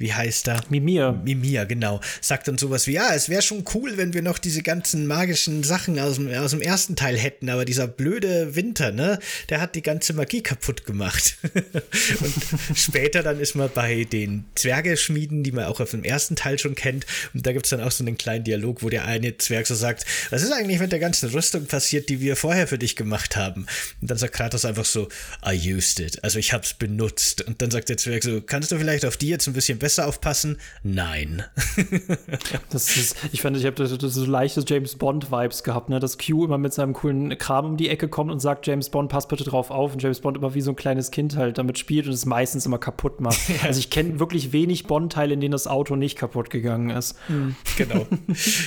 wie 0.00 0.14
heißt 0.14 0.48
er? 0.48 0.62
Mimir. 0.70 1.12
Mimir, 1.12 1.66
genau. 1.66 2.00
Sagt 2.22 2.48
dann 2.48 2.56
sowas 2.56 2.86
wie, 2.86 2.92
ja, 2.92 3.14
es 3.14 3.28
wäre 3.28 3.42
schon 3.42 3.64
cool, 3.74 3.98
wenn 3.98 4.14
wir 4.14 4.22
noch 4.22 4.38
diese 4.38 4.62
ganzen 4.62 5.06
magischen 5.06 5.62
Sachen 5.62 5.98
aus 5.98 6.14
dem, 6.14 6.32
aus 6.32 6.52
dem 6.52 6.62
ersten 6.62 6.96
Teil 6.96 7.18
hätten, 7.18 7.50
aber 7.50 7.66
dieser 7.66 7.86
blöde 7.86 8.56
Winter, 8.56 8.92
ne, 8.92 9.18
der 9.50 9.60
hat 9.60 9.74
die 9.74 9.82
ganze 9.82 10.14
Magie 10.14 10.42
kaputt 10.42 10.86
gemacht. 10.86 11.36
und 12.20 12.78
später 12.78 13.22
dann 13.22 13.38
ist 13.38 13.54
man 13.54 13.68
bei 13.74 14.04
den 14.04 14.46
Zwergeschmieden, 14.54 15.42
die 15.42 15.52
man 15.52 15.66
auch 15.66 15.80
auf 15.80 15.90
dem 15.90 16.02
ersten 16.02 16.34
Teil 16.34 16.58
schon 16.58 16.74
kennt, 16.74 17.04
und 17.34 17.46
da 17.46 17.52
gibt 17.52 17.66
es 17.66 17.70
dann 17.70 17.82
auch 17.82 17.92
so 17.92 18.02
einen 18.02 18.16
kleinen 18.16 18.44
Dialog, 18.44 18.82
wo 18.82 18.88
der 18.88 19.04
eine 19.04 19.36
Zwerg 19.36 19.66
so 19.66 19.74
sagt, 19.74 20.06
was 20.30 20.42
ist 20.42 20.52
eigentlich 20.52 20.80
mit 20.80 20.92
der 20.92 20.98
ganzen 20.98 21.28
Rüstung 21.28 21.66
passiert, 21.66 22.08
die 22.08 22.20
wir 22.20 22.36
vorher 22.36 22.66
für 22.66 22.78
dich 22.78 22.96
gemacht 22.96 23.36
haben? 23.36 23.66
Und 24.00 24.10
dann 24.10 24.16
sagt 24.16 24.34
Kratos 24.34 24.64
einfach 24.64 24.86
so, 24.86 25.08
I 25.46 25.74
used 25.74 26.00
it, 26.00 26.24
also 26.24 26.38
ich 26.38 26.54
hab's 26.54 26.72
benutzt. 26.72 27.42
Und 27.42 27.60
dann 27.60 27.70
sagt 27.70 27.90
der 27.90 27.98
Zwerg 27.98 28.24
so, 28.24 28.40
kannst 28.40 28.72
du 28.72 28.78
vielleicht 28.78 29.04
auf 29.04 29.18
die 29.18 29.28
jetzt 29.28 29.46
ein 29.46 29.52
bisschen 29.52 29.78
besser 29.78 29.89
besser 29.90 30.06
aufpassen? 30.06 30.56
Nein. 30.84 31.42
das 32.70 32.96
ist, 32.96 33.16
ich 33.32 33.42
fand, 33.42 33.56
ich 33.56 33.66
habe 33.66 33.86
so 33.86 34.24
leichte 34.24 34.62
James 34.64 34.94
Bond-Vibes 34.94 35.64
gehabt, 35.64 35.88
ne? 35.88 35.98
dass 35.98 36.16
Q 36.16 36.44
immer 36.44 36.58
mit 36.58 36.72
seinem 36.72 36.92
coolen 36.92 37.36
Kram 37.38 37.64
um 37.64 37.76
die 37.76 37.88
Ecke 37.88 38.06
kommt 38.06 38.30
und 38.30 38.38
sagt, 38.38 38.68
James 38.68 38.88
Bond, 38.88 39.10
pass 39.10 39.26
bitte 39.26 39.42
drauf 39.42 39.72
auf. 39.72 39.94
Und 39.94 40.02
James 40.02 40.20
Bond 40.20 40.36
immer 40.36 40.54
wie 40.54 40.60
so 40.60 40.70
ein 40.70 40.76
kleines 40.76 41.10
Kind 41.10 41.36
halt 41.36 41.58
damit 41.58 41.76
spielt 41.76 42.06
und 42.06 42.12
es 42.12 42.24
meistens 42.24 42.66
immer 42.66 42.78
kaputt 42.78 43.20
macht. 43.20 43.40
Also 43.62 43.78
ich 43.78 43.90
kenne 43.90 44.18
wirklich 44.18 44.52
wenig 44.52 44.84
Bond-Teile, 44.84 45.34
in 45.34 45.40
denen 45.40 45.52
das 45.52 45.66
Auto 45.66 45.94
nicht 45.94 46.16
kaputt 46.16 46.50
gegangen 46.50 46.90
ist. 46.90 47.16
Mhm. 47.28 47.56
Genau. 47.76 48.06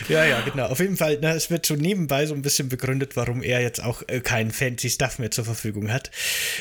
ja, 0.07 0.23
ja, 0.25 0.41
genau. 0.41 0.65
Auf 0.67 0.79
jeden 0.79 0.97
Fall, 0.97 1.19
ne, 1.19 1.31
es 1.33 1.49
wird 1.49 1.65
so 1.65 1.75
nebenbei 1.75 2.25
so 2.25 2.33
ein 2.35 2.41
bisschen 2.41 2.69
begründet, 2.69 3.15
warum 3.15 3.41
er 3.41 3.61
jetzt 3.61 3.83
auch 3.83 4.03
äh, 4.07 4.19
keinen 4.19 4.51
fancy 4.51 4.89
Stuff 4.89 5.19
mehr 5.19 5.31
zur 5.31 5.45
Verfügung 5.45 5.91
hat. 5.91 6.11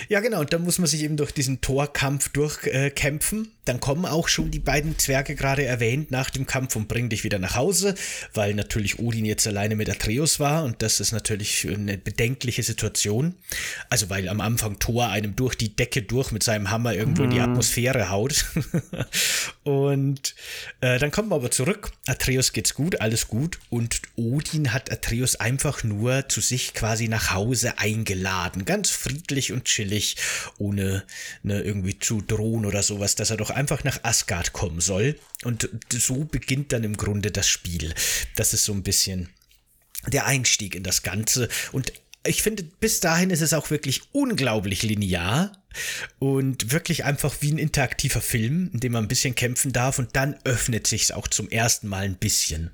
Ja, 0.08 0.20
genau. 0.20 0.40
Und 0.40 0.52
dann 0.52 0.62
muss 0.62 0.78
man 0.78 0.86
sich 0.86 1.02
eben 1.02 1.16
durch 1.16 1.32
diesen 1.32 1.60
Torkampf 1.60 2.30
durchkämpfen. 2.30 3.44
Äh, 3.44 3.61
dann 3.64 3.78
kommen 3.78 4.06
auch 4.06 4.28
schon 4.28 4.50
die 4.50 4.58
beiden 4.58 4.98
Zwerge 4.98 5.36
gerade 5.36 5.64
erwähnt 5.64 6.10
nach 6.10 6.30
dem 6.30 6.46
Kampf 6.46 6.74
und 6.74 6.88
bringen 6.88 7.10
dich 7.10 7.22
wieder 7.22 7.38
nach 7.38 7.54
Hause, 7.54 7.94
weil 8.34 8.54
natürlich 8.54 8.98
Odin 8.98 9.24
jetzt 9.24 9.46
alleine 9.46 9.76
mit 9.76 9.88
Atreus 9.88 10.40
war 10.40 10.64
und 10.64 10.82
das 10.82 10.98
ist 10.98 11.12
natürlich 11.12 11.68
eine 11.68 11.96
bedenkliche 11.96 12.62
Situation. 12.62 13.36
Also 13.88 14.10
weil 14.10 14.28
am 14.28 14.40
Anfang 14.40 14.78
Thor 14.78 15.08
einem 15.08 15.36
durch 15.36 15.54
die 15.54 15.76
Decke 15.76 16.02
durch 16.02 16.32
mit 16.32 16.42
seinem 16.42 16.70
Hammer 16.70 16.94
irgendwo 16.94 17.22
mhm. 17.22 17.30
in 17.30 17.34
die 17.34 17.40
mhm. 17.40 17.50
Atmosphäre 17.50 18.10
haut. 18.10 18.46
und 19.62 20.34
äh, 20.80 20.98
dann 20.98 21.12
kommen 21.12 21.28
wir 21.28 21.36
aber 21.36 21.52
zurück. 21.52 21.92
Atreus 22.06 22.52
geht's 22.52 22.74
gut, 22.74 23.00
alles 23.00 23.28
gut 23.28 23.60
und 23.70 24.02
Odin 24.16 24.72
hat 24.72 24.90
Atreus 24.90 25.36
einfach 25.36 25.84
nur 25.84 26.28
zu 26.28 26.40
sich 26.40 26.74
quasi 26.74 27.06
nach 27.06 27.32
Hause 27.32 27.78
eingeladen, 27.78 28.64
ganz 28.64 28.90
friedlich 28.90 29.52
und 29.52 29.66
chillig, 29.66 30.16
ohne 30.58 31.04
ne, 31.44 31.60
irgendwie 31.60 31.98
zu 31.98 32.20
drohen 32.20 32.66
oder 32.66 32.82
sowas, 32.82 33.14
dass 33.14 33.30
er 33.30 33.36
doch 33.36 33.51
einfach 33.52 33.84
nach 33.84 34.00
Asgard 34.02 34.52
kommen 34.52 34.80
soll. 34.80 35.18
Und 35.44 35.68
so 35.92 36.24
beginnt 36.24 36.72
dann 36.72 36.84
im 36.84 36.96
Grunde 36.96 37.30
das 37.30 37.48
Spiel. 37.48 37.94
Das 38.36 38.54
ist 38.54 38.64
so 38.64 38.72
ein 38.72 38.82
bisschen 38.82 39.28
der 40.06 40.26
Einstieg 40.26 40.74
in 40.74 40.82
das 40.82 41.02
Ganze. 41.02 41.48
Und 41.72 41.92
ich 42.24 42.42
finde, 42.42 42.62
bis 42.62 43.00
dahin 43.00 43.30
ist 43.30 43.40
es 43.40 43.52
auch 43.52 43.70
wirklich 43.70 44.02
unglaublich 44.12 44.82
linear. 44.82 45.52
Und 46.18 46.70
wirklich 46.70 47.04
einfach 47.04 47.36
wie 47.40 47.52
ein 47.52 47.58
interaktiver 47.58 48.20
Film, 48.20 48.70
in 48.74 48.80
dem 48.80 48.92
man 48.92 49.04
ein 49.04 49.08
bisschen 49.08 49.34
kämpfen 49.34 49.72
darf 49.72 49.98
und 49.98 50.14
dann 50.14 50.36
öffnet 50.44 50.86
sich's 50.86 51.10
auch 51.10 51.28
zum 51.28 51.48
ersten 51.48 51.88
Mal 51.88 52.04
ein 52.04 52.16
bisschen. 52.16 52.72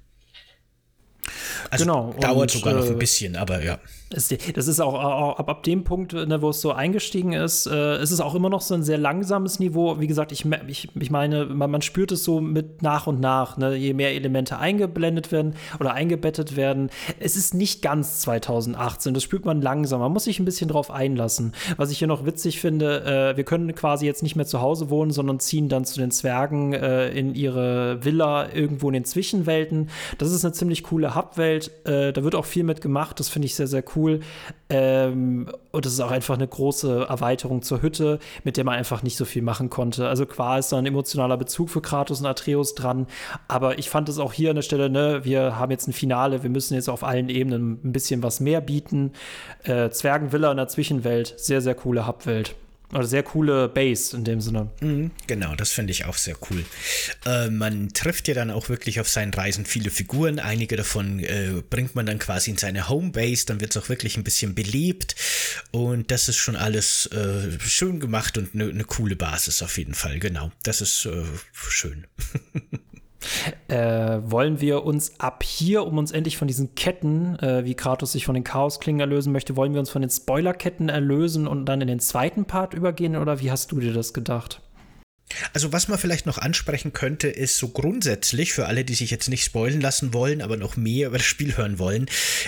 Also 1.70 1.84
genau. 1.84 2.12
dauert 2.14 2.52
und, 2.54 2.58
sogar 2.58 2.74
noch 2.74 2.86
äh, 2.86 2.90
ein 2.90 2.98
bisschen, 2.98 3.36
aber 3.36 3.62
ja. 3.62 3.78
Das 4.10 4.68
ist 4.68 4.80
auch, 4.80 4.94
ab, 5.38 5.48
ab 5.50 5.62
dem 5.64 5.84
Punkt, 5.84 6.14
ne, 6.14 6.40
wo 6.40 6.48
es 6.48 6.62
so 6.62 6.72
eingestiegen 6.72 7.34
ist, 7.34 7.66
äh, 7.66 8.02
ist 8.02 8.10
es 8.10 8.22
auch 8.22 8.34
immer 8.34 8.48
noch 8.48 8.62
so 8.62 8.74
ein 8.74 8.82
sehr 8.82 8.96
langsames 8.96 9.58
Niveau. 9.58 10.00
Wie 10.00 10.06
gesagt, 10.06 10.32
ich, 10.32 10.46
ich, 10.66 10.88
ich 10.98 11.10
meine, 11.10 11.44
man, 11.44 11.70
man 11.70 11.82
spürt 11.82 12.10
es 12.12 12.24
so 12.24 12.40
mit 12.40 12.80
nach 12.80 13.06
und 13.06 13.20
nach, 13.20 13.58
ne, 13.58 13.76
je 13.76 13.92
mehr 13.92 14.14
Elemente 14.14 14.58
eingeblendet 14.58 15.30
werden 15.30 15.56
oder 15.78 15.92
eingebettet 15.92 16.56
werden. 16.56 16.88
Es 17.20 17.36
ist 17.36 17.52
nicht 17.52 17.82
ganz 17.82 18.20
2018, 18.20 19.12
das 19.12 19.22
spürt 19.22 19.44
man 19.44 19.60
langsam. 19.60 20.00
Man 20.00 20.12
muss 20.12 20.24
sich 20.24 20.40
ein 20.40 20.46
bisschen 20.46 20.68
drauf 20.68 20.90
einlassen. 20.90 21.52
Was 21.76 21.90
ich 21.90 21.98
hier 21.98 22.08
noch 22.08 22.24
witzig 22.24 22.60
finde, 22.60 23.04
äh, 23.04 23.36
wir 23.36 23.44
können 23.44 23.74
quasi 23.74 24.06
jetzt 24.06 24.22
nicht 24.22 24.36
mehr 24.36 24.46
zu 24.46 24.62
Hause 24.62 24.88
wohnen, 24.88 25.10
sondern 25.10 25.38
ziehen 25.38 25.68
dann 25.68 25.84
zu 25.84 26.00
den 26.00 26.10
Zwergen 26.12 26.72
äh, 26.72 27.10
in 27.10 27.34
ihre 27.34 28.02
Villa 28.02 28.48
irgendwo 28.54 28.88
in 28.88 28.94
den 28.94 29.04
Zwischenwelten. 29.04 29.90
Das 30.16 30.32
ist 30.32 30.46
eine 30.46 30.54
ziemlich 30.54 30.82
coole 30.82 31.14
Hubwelt. 31.14 31.70
Äh, 31.84 32.14
da 32.14 32.24
wird 32.24 32.34
auch 32.34 32.46
viel 32.46 32.64
mit 32.64 32.80
gemacht. 32.80 33.20
Das 33.20 33.28
finde 33.28 33.44
ich 33.44 33.54
sehr, 33.54 33.66
sehr 33.66 33.84
cool. 33.94 33.97
Ähm, 34.70 35.48
und 35.72 35.84
das 35.84 35.92
ist 35.92 36.00
auch 36.00 36.10
einfach 36.10 36.34
eine 36.34 36.46
große 36.46 37.06
Erweiterung 37.08 37.62
zur 37.62 37.82
Hütte, 37.82 38.18
mit 38.44 38.56
der 38.56 38.64
man 38.64 38.74
einfach 38.74 39.02
nicht 39.02 39.16
so 39.16 39.24
viel 39.24 39.42
machen 39.42 39.70
konnte. 39.70 40.08
Also 40.08 40.26
klar 40.26 40.58
ist 40.58 40.72
da 40.72 40.78
ein 40.78 40.86
emotionaler 40.86 41.36
Bezug 41.36 41.70
für 41.70 41.80
Kratos 41.80 42.20
und 42.20 42.26
Atreus 42.26 42.74
dran, 42.74 43.06
aber 43.48 43.78
ich 43.78 43.90
fand 43.90 44.08
es 44.08 44.18
auch 44.18 44.32
hier 44.32 44.50
an 44.50 44.56
der 44.56 44.62
Stelle, 44.62 44.90
ne, 44.90 45.24
wir 45.24 45.58
haben 45.58 45.70
jetzt 45.70 45.88
ein 45.88 45.92
Finale, 45.92 46.42
wir 46.42 46.50
müssen 46.50 46.74
jetzt 46.74 46.88
auf 46.88 47.04
allen 47.04 47.28
Ebenen 47.28 47.80
ein 47.84 47.92
bisschen 47.92 48.22
was 48.22 48.40
mehr 48.40 48.60
bieten. 48.60 49.12
Äh, 49.64 49.90
Zwergenvilla 49.90 50.50
in 50.50 50.56
der 50.56 50.68
Zwischenwelt, 50.68 51.34
sehr, 51.36 51.60
sehr 51.60 51.74
coole 51.74 52.06
Hubwelt. 52.06 52.54
Oder 52.92 53.06
sehr 53.06 53.22
coole 53.22 53.68
Base 53.68 54.16
in 54.16 54.24
dem 54.24 54.40
Sinne. 54.40 54.70
Genau, 55.26 55.54
das 55.54 55.70
finde 55.70 55.90
ich 55.90 56.06
auch 56.06 56.16
sehr 56.16 56.36
cool. 56.50 56.64
Äh, 57.26 57.50
man 57.50 57.90
trifft 57.90 58.28
ja 58.28 58.34
dann 58.34 58.50
auch 58.50 58.70
wirklich 58.70 58.98
auf 58.98 59.08
seinen 59.08 59.34
Reisen 59.34 59.66
viele 59.66 59.90
Figuren. 59.90 60.38
Einige 60.38 60.76
davon 60.76 61.20
äh, 61.20 61.62
bringt 61.68 61.94
man 61.94 62.06
dann 62.06 62.18
quasi 62.18 62.50
in 62.50 62.56
seine 62.56 62.88
Homebase. 62.88 63.44
Dann 63.44 63.60
wird 63.60 63.76
es 63.76 63.82
auch 63.82 63.90
wirklich 63.90 64.16
ein 64.16 64.24
bisschen 64.24 64.54
belebt. 64.54 65.16
Und 65.70 66.10
das 66.10 66.30
ist 66.30 66.38
schon 66.38 66.56
alles 66.56 67.06
äh, 67.06 67.58
schön 67.60 68.00
gemacht 68.00 68.38
und 68.38 68.54
eine 68.54 68.72
ne 68.72 68.84
coole 68.84 69.16
Basis 69.16 69.62
auf 69.62 69.76
jeden 69.76 69.94
Fall. 69.94 70.18
Genau, 70.18 70.50
das 70.62 70.80
ist 70.80 71.04
äh, 71.04 71.24
schön. 71.52 72.06
Äh, 73.68 74.20
wollen 74.22 74.60
wir 74.60 74.84
uns 74.84 75.18
ab 75.18 75.42
hier, 75.42 75.84
um 75.84 75.98
uns 75.98 76.12
endlich 76.12 76.36
von 76.36 76.48
diesen 76.48 76.74
Ketten, 76.74 77.38
äh, 77.38 77.64
wie 77.64 77.74
Kratos 77.74 78.12
sich 78.12 78.24
von 78.24 78.34
den 78.34 78.44
Chaosklingen 78.44 79.00
erlösen 79.00 79.32
möchte, 79.32 79.56
wollen 79.56 79.72
wir 79.72 79.80
uns 79.80 79.90
von 79.90 80.02
den 80.02 80.10
Spoilerketten 80.10 80.88
erlösen 80.88 81.46
und 81.46 81.66
dann 81.66 81.80
in 81.80 81.88
den 81.88 82.00
zweiten 82.00 82.44
Part 82.44 82.74
übergehen? 82.74 83.16
Oder 83.16 83.40
wie 83.40 83.50
hast 83.50 83.72
du 83.72 83.80
dir 83.80 83.92
das 83.92 84.14
gedacht? 84.14 84.62
Also 85.52 85.72
was 85.72 85.88
man 85.88 85.98
vielleicht 85.98 86.26
noch 86.26 86.38
ansprechen 86.38 86.92
könnte, 86.92 87.28
ist 87.28 87.58
so 87.58 87.68
grundsätzlich 87.68 88.52
für 88.52 88.66
alle, 88.66 88.84
die 88.84 88.94
sich 88.94 89.10
jetzt 89.10 89.28
nicht 89.28 89.44
spoilen 89.44 89.80
lassen 89.80 90.14
wollen, 90.14 90.40
aber 90.40 90.56
noch 90.56 90.76
mehr 90.76 91.08
über 91.08 91.18
das 91.18 91.26
Spiel 91.26 91.56
hören 91.56 91.78
wollen. 91.78 92.06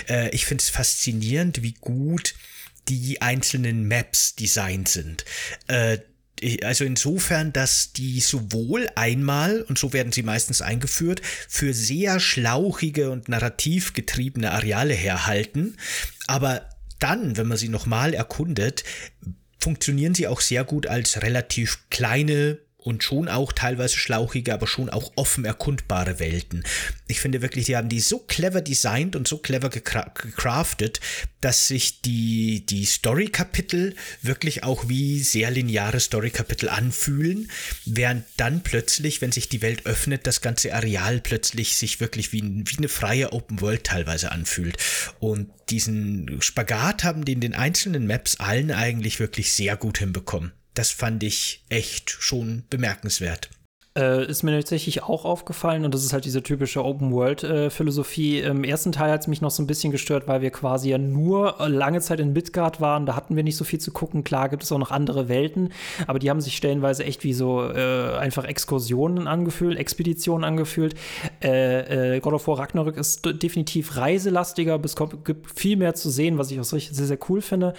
Äh, 0.09 0.29
ich 0.29 0.45
finde 0.45 0.61
es 0.61 0.69
faszinierend, 0.69 1.61
wie 1.61 1.73
gut 1.73 2.33
die 2.89 3.21
einzelnen 3.21 3.87
Maps 3.87 4.35
designt 4.35 4.89
sind. 4.89 5.25
Äh, 5.67 5.99
also 6.63 6.85
insofern, 6.85 7.53
dass 7.53 7.93
die 7.93 8.19
sowohl 8.19 8.87
einmal, 8.95 9.61
und 9.61 9.77
so 9.77 9.93
werden 9.93 10.11
sie 10.11 10.23
meistens 10.23 10.61
eingeführt, 10.61 11.21
für 11.47 11.73
sehr 11.73 12.19
schlauchige 12.19 13.11
und 13.11 13.29
narrativ 13.29 13.93
getriebene 13.93 14.51
Areale 14.51 14.93
herhalten, 14.93 15.77
aber 16.27 16.69
dann, 16.99 17.37
wenn 17.37 17.47
man 17.47 17.57
sie 17.57 17.69
nochmal 17.69 18.13
erkundet, 18.13 18.83
funktionieren 19.59 20.15
sie 20.15 20.27
auch 20.27 20.41
sehr 20.41 20.63
gut 20.63 20.87
als 20.87 21.21
relativ 21.21 21.79
kleine 21.89 22.59
und 22.81 23.03
schon 23.03 23.27
auch 23.27 23.51
teilweise 23.51 23.97
schlauchige, 23.97 24.53
aber 24.53 24.67
schon 24.67 24.89
auch 24.89 25.11
offen 25.15 25.45
erkundbare 25.45 26.19
Welten. 26.19 26.63
Ich 27.07 27.19
finde 27.19 27.41
wirklich, 27.41 27.65
die 27.65 27.77
haben 27.77 27.89
die 27.89 27.99
so 27.99 28.19
clever 28.19 28.61
designt 28.61 29.15
und 29.15 29.27
so 29.27 29.37
clever 29.37 29.69
gecraftet, 29.69 30.99
dass 31.41 31.67
sich 31.67 32.01
die, 32.01 32.65
die 32.65 32.85
Story-Kapitel 32.85 33.95
wirklich 34.21 34.63
auch 34.63 34.89
wie 34.89 35.21
sehr 35.21 35.51
lineare 35.51 35.99
Story-Kapitel 35.99 36.69
anfühlen, 36.69 37.51
während 37.85 38.25
dann 38.37 38.61
plötzlich, 38.61 39.21
wenn 39.21 39.31
sich 39.31 39.49
die 39.49 39.61
Welt 39.61 39.85
öffnet, 39.85 40.25
das 40.27 40.41
ganze 40.41 40.73
Areal 40.73 41.19
plötzlich 41.21 41.75
sich 41.75 41.99
wirklich 41.99 42.31
wie, 42.31 42.41
wie 42.43 42.77
eine 42.77 42.89
freie 42.89 43.33
Open 43.33 43.61
World 43.61 43.83
teilweise 43.83 44.31
anfühlt. 44.31 44.77
Und 45.19 45.49
diesen 45.69 46.41
Spagat 46.41 47.03
haben 47.03 47.25
die 47.25 47.33
in 47.33 47.41
den 47.41 47.55
einzelnen 47.55 48.07
Maps 48.07 48.39
allen 48.39 48.71
eigentlich 48.71 49.19
wirklich 49.19 49.53
sehr 49.53 49.77
gut 49.77 49.99
hinbekommen. 49.99 50.51
Das 50.73 50.91
fand 50.91 51.23
ich 51.23 51.63
echt 51.69 52.09
schon 52.09 52.63
bemerkenswert. 52.69 53.49
Äh, 53.93 54.25
ist 54.25 54.43
mir 54.43 54.53
tatsächlich 54.53 55.03
auch 55.03 55.25
aufgefallen 55.25 55.83
und 55.83 55.93
das 55.93 56.05
ist 56.05 56.13
halt 56.13 56.23
diese 56.23 56.41
typische 56.41 56.81
Open-World-Philosophie. 56.85 58.39
Im 58.39 58.63
ersten 58.63 58.93
Teil 58.93 59.11
hat 59.11 59.19
es 59.19 59.27
mich 59.27 59.41
noch 59.41 59.51
so 59.51 59.61
ein 59.61 59.67
bisschen 59.67 59.91
gestört, 59.91 60.29
weil 60.29 60.41
wir 60.41 60.49
quasi 60.49 60.91
ja 60.91 60.97
nur 60.97 61.59
äh, 61.59 61.67
lange 61.67 61.99
Zeit 61.99 62.21
in 62.21 62.31
Midgard 62.31 62.79
waren. 62.79 63.05
Da 63.05 63.17
hatten 63.17 63.35
wir 63.35 63.43
nicht 63.43 63.57
so 63.57 63.65
viel 63.65 63.79
zu 63.79 63.91
gucken. 63.91 64.23
Klar 64.23 64.47
gibt 64.47 64.63
es 64.63 64.71
auch 64.71 64.77
noch 64.77 64.91
andere 64.91 65.27
Welten, 65.27 65.73
aber 66.07 66.19
die 66.19 66.29
haben 66.29 66.39
sich 66.39 66.55
stellenweise 66.55 67.03
echt 67.03 67.25
wie 67.25 67.33
so 67.33 67.69
äh, 67.69 68.15
einfach 68.17 68.45
Exkursionen 68.45 69.27
angefühlt, 69.27 69.77
Expeditionen 69.77 70.45
angefühlt. 70.45 70.95
Äh, 71.43 72.15
äh, 72.15 72.19
God 72.21 72.31
of 72.31 72.47
War 72.47 72.59
Ragnarök 72.59 72.95
ist 72.95 73.25
definitiv 73.43 73.97
reiselastiger, 73.97 74.79
es 74.85 74.95
gibt 75.25 75.59
viel 75.59 75.75
mehr 75.75 75.95
zu 75.95 76.09
sehen, 76.09 76.37
was 76.37 76.49
ich 76.49 76.61
auch 76.61 76.63
sehr, 76.63 76.79
sehr 76.79 77.19
cool 77.27 77.41
finde. 77.41 77.73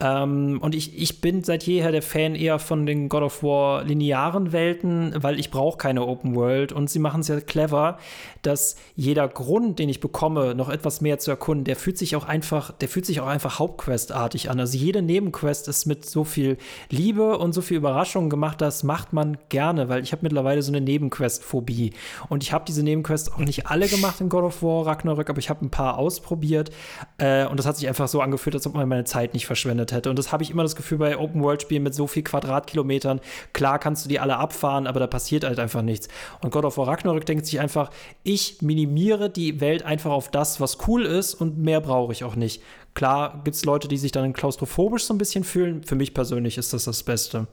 Ähm, 0.00 0.58
und 0.60 0.74
ich, 0.74 1.00
ich 1.00 1.22
bin 1.22 1.42
seit 1.42 1.62
jeher 1.62 1.92
der 1.92 2.02
Fan 2.02 2.34
eher 2.34 2.58
von 2.58 2.84
den 2.84 3.08
God 3.08 3.22
of 3.22 3.42
War 3.42 3.84
linearen 3.84 4.52
Welten, 4.52 5.14
weil 5.16 5.40
ich 5.40 5.45
brauche 5.50 5.78
keine 5.78 6.06
Open 6.06 6.34
World 6.34 6.72
und 6.72 6.90
sie 6.90 6.98
machen 6.98 7.20
es 7.20 7.28
ja 7.28 7.40
clever, 7.40 7.98
dass 8.42 8.76
jeder 8.94 9.28
Grund, 9.28 9.78
den 9.78 9.88
ich 9.88 10.00
bekomme, 10.00 10.54
noch 10.54 10.68
etwas 10.68 11.00
mehr 11.00 11.18
zu 11.18 11.30
erkunden, 11.30 11.64
der 11.64 11.76
fühlt 11.76 11.98
sich 11.98 12.16
auch 12.16 12.24
einfach, 12.24 12.72
der 12.72 12.88
fühlt 12.88 13.06
sich 13.06 13.20
auch 13.20 13.26
einfach 13.26 13.58
Hauptquest-artig 13.58 14.50
an. 14.50 14.60
Also 14.60 14.78
jede 14.78 15.02
Nebenquest 15.02 15.68
ist 15.68 15.86
mit 15.86 16.06
so 16.06 16.24
viel 16.24 16.58
Liebe 16.90 17.38
und 17.38 17.52
so 17.52 17.62
viel 17.62 17.76
Überraschung 17.76 18.30
gemacht, 18.30 18.60
das 18.60 18.82
macht 18.84 19.12
man 19.12 19.36
gerne, 19.48 19.88
weil 19.88 20.02
ich 20.02 20.12
habe 20.12 20.22
mittlerweile 20.22 20.62
so 20.62 20.70
eine 20.70 20.80
Nebenquest-Phobie 20.80 21.92
und 22.28 22.42
ich 22.42 22.52
habe 22.52 22.64
diese 22.66 22.82
Nebenquests 22.82 23.32
auch 23.32 23.38
nicht 23.38 23.66
alle 23.66 23.88
gemacht 23.88 24.20
in 24.20 24.28
God 24.28 24.44
of 24.44 24.62
War 24.62 24.86
Ragnarök, 24.86 25.30
aber 25.30 25.38
ich 25.38 25.50
habe 25.50 25.64
ein 25.64 25.70
paar 25.70 25.98
ausprobiert 25.98 26.70
äh, 27.18 27.46
und 27.46 27.58
das 27.58 27.66
hat 27.66 27.76
sich 27.76 27.88
einfach 27.88 28.08
so 28.08 28.20
angefühlt, 28.20 28.54
als 28.54 28.66
ob 28.66 28.74
man 28.74 28.88
meine 28.88 29.04
Zeit 29.04 29.34
nicht 29.34 29.46
verschwendet 29.46 29.92
hätte. 29.92 30.10
Und 30.10 30.18
das 30.18 30.32
habe 30.32 30.42
ich 30.42 30.50
immer 30.50 30.62
das 30.62 30.76
Gefühl 30.76 30.98
bei 30.98 31.18
Open-World-Spielen 31.18 31.82
mit 31.82 31.94
so 31.94 32.06
viel 32.06 32.22
Quadratkilometern. 32.22 33.20
Klar 33.52 33.78
kannst 33.78 34.04
du 34.04 34.08
die 34.08 34.20
alle 34.20 34.36
abfahren, 34.36 34.86
aber 34.86 35.00
da 35.00 35.06
passiert 35.06 35.35
halt 35.44 35.58
einfach 35.58 35.82
nichts. 35.82 36.08
Und 36.40 36.50
God 36.50 36.64
of 36.64 36.78
War 36.78 36.88
Ragnarök 36.88 37.26
denkt 37.26 37.46
sich 37.46 37.60
einfach, 37.60 37.90
ich 38.22 38.62
minimiere 38.62 39.30
die 39.30 39.60
Welt 39.60 39.82
einfach 39.82 40.10
auf 40.10 40.30
das, 40.30 40.60
was 40.60 40.78
cool 40.86 41.04
ist 41.04 41.34
und 41.34 41.58
mehr 41.58 41.80
brauche 41.80 42.12
ich 42.12 42.24
auch 42.24 42.36
nicht. 42.36 42.62
Klar 42.94 43.42
gibt 43.44 43.56
es 43.56 43.64
Leute, 43.64 43.88
die 43.88 43.98
sich 43.98 44.12
dann 44.12 44.32
klaustrophobisch 44.32 45.04
so 45.04 45.14
ein 45.14 45.18
bisschen 45.18 45.44
fühlen. 45.44 45.82
Für 45.82 45.96
mich 45.96 46.14
persönlich 46.14 46.56
ist 46.58 46.72
das 46.72 46.84
das 46.84 47.02
Beste. 47.02 47.46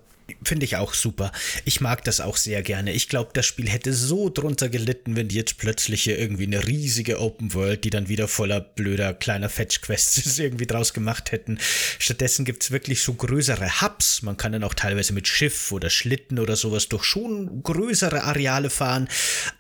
Finde 0.44 0.66
ich 0.66 0.78
auch 0.78 0.94
super. 0.94 1.32
Ich 1.66 1.82
mag 1.82 2.04
das 2.04 2.20
auch 2.20 2.38
sehr 2.38 2.62
gerne. 2.62 2.92
Ich 2.92 3.10
glaube, 3.10 3.32
das 3.34 3.46
Spiel 3.46 3.70
hätte 3.70 3.94
so 3.94 4.30
drunter 4.30 4.70
gelitten, 4.70 5.16
wenn 5.16 5.28
die 5.28 5.36
jetzt 5.36 5.58
plötzlich 5.58 6.04
hier 6.04 6.18
irgendwie 6.18 6.46
eine 6.46 6.68
riesige 6.68 7.20
Open 7.20 7.54
World, 7.54 7.84
die 7.84 7.90
dann 7.90 8.10
wieder 8.10 8.28
voller 8.28 8.60
blöder 8.62 9.14
kleiner 9.14 9.50
Fetch-Quests 9.50 10.40
irgendwie 10.40 10.66
draus 10.66 10.94
gemacht 10.94 11.32
hätten. 11.32 11.60
Stattdessen 12.00 12.46
gibt's 12.46 12.72
wirklich 12.72 13.02
so 13.02 13.14
größere 13.14 13.82
Hubs. 13.82 14.22
Man 14.22 14.38
kann 14.38 14.52
dann 14.52 14.64
auch 14.64 14.74
teilweise 14.74 15.14
mit 15.14 15.28
Schiff 15.28 15.72
oder 15.72 15.90
Schlitten 15.90 16.40
oder 16.40 16.56
sowas 16.56 16.90
durch 16.90 17.04
schon 17.04 17.64
größere 17.64 18.24
Areale 18.24 18.70
fahren. 18.70 19.08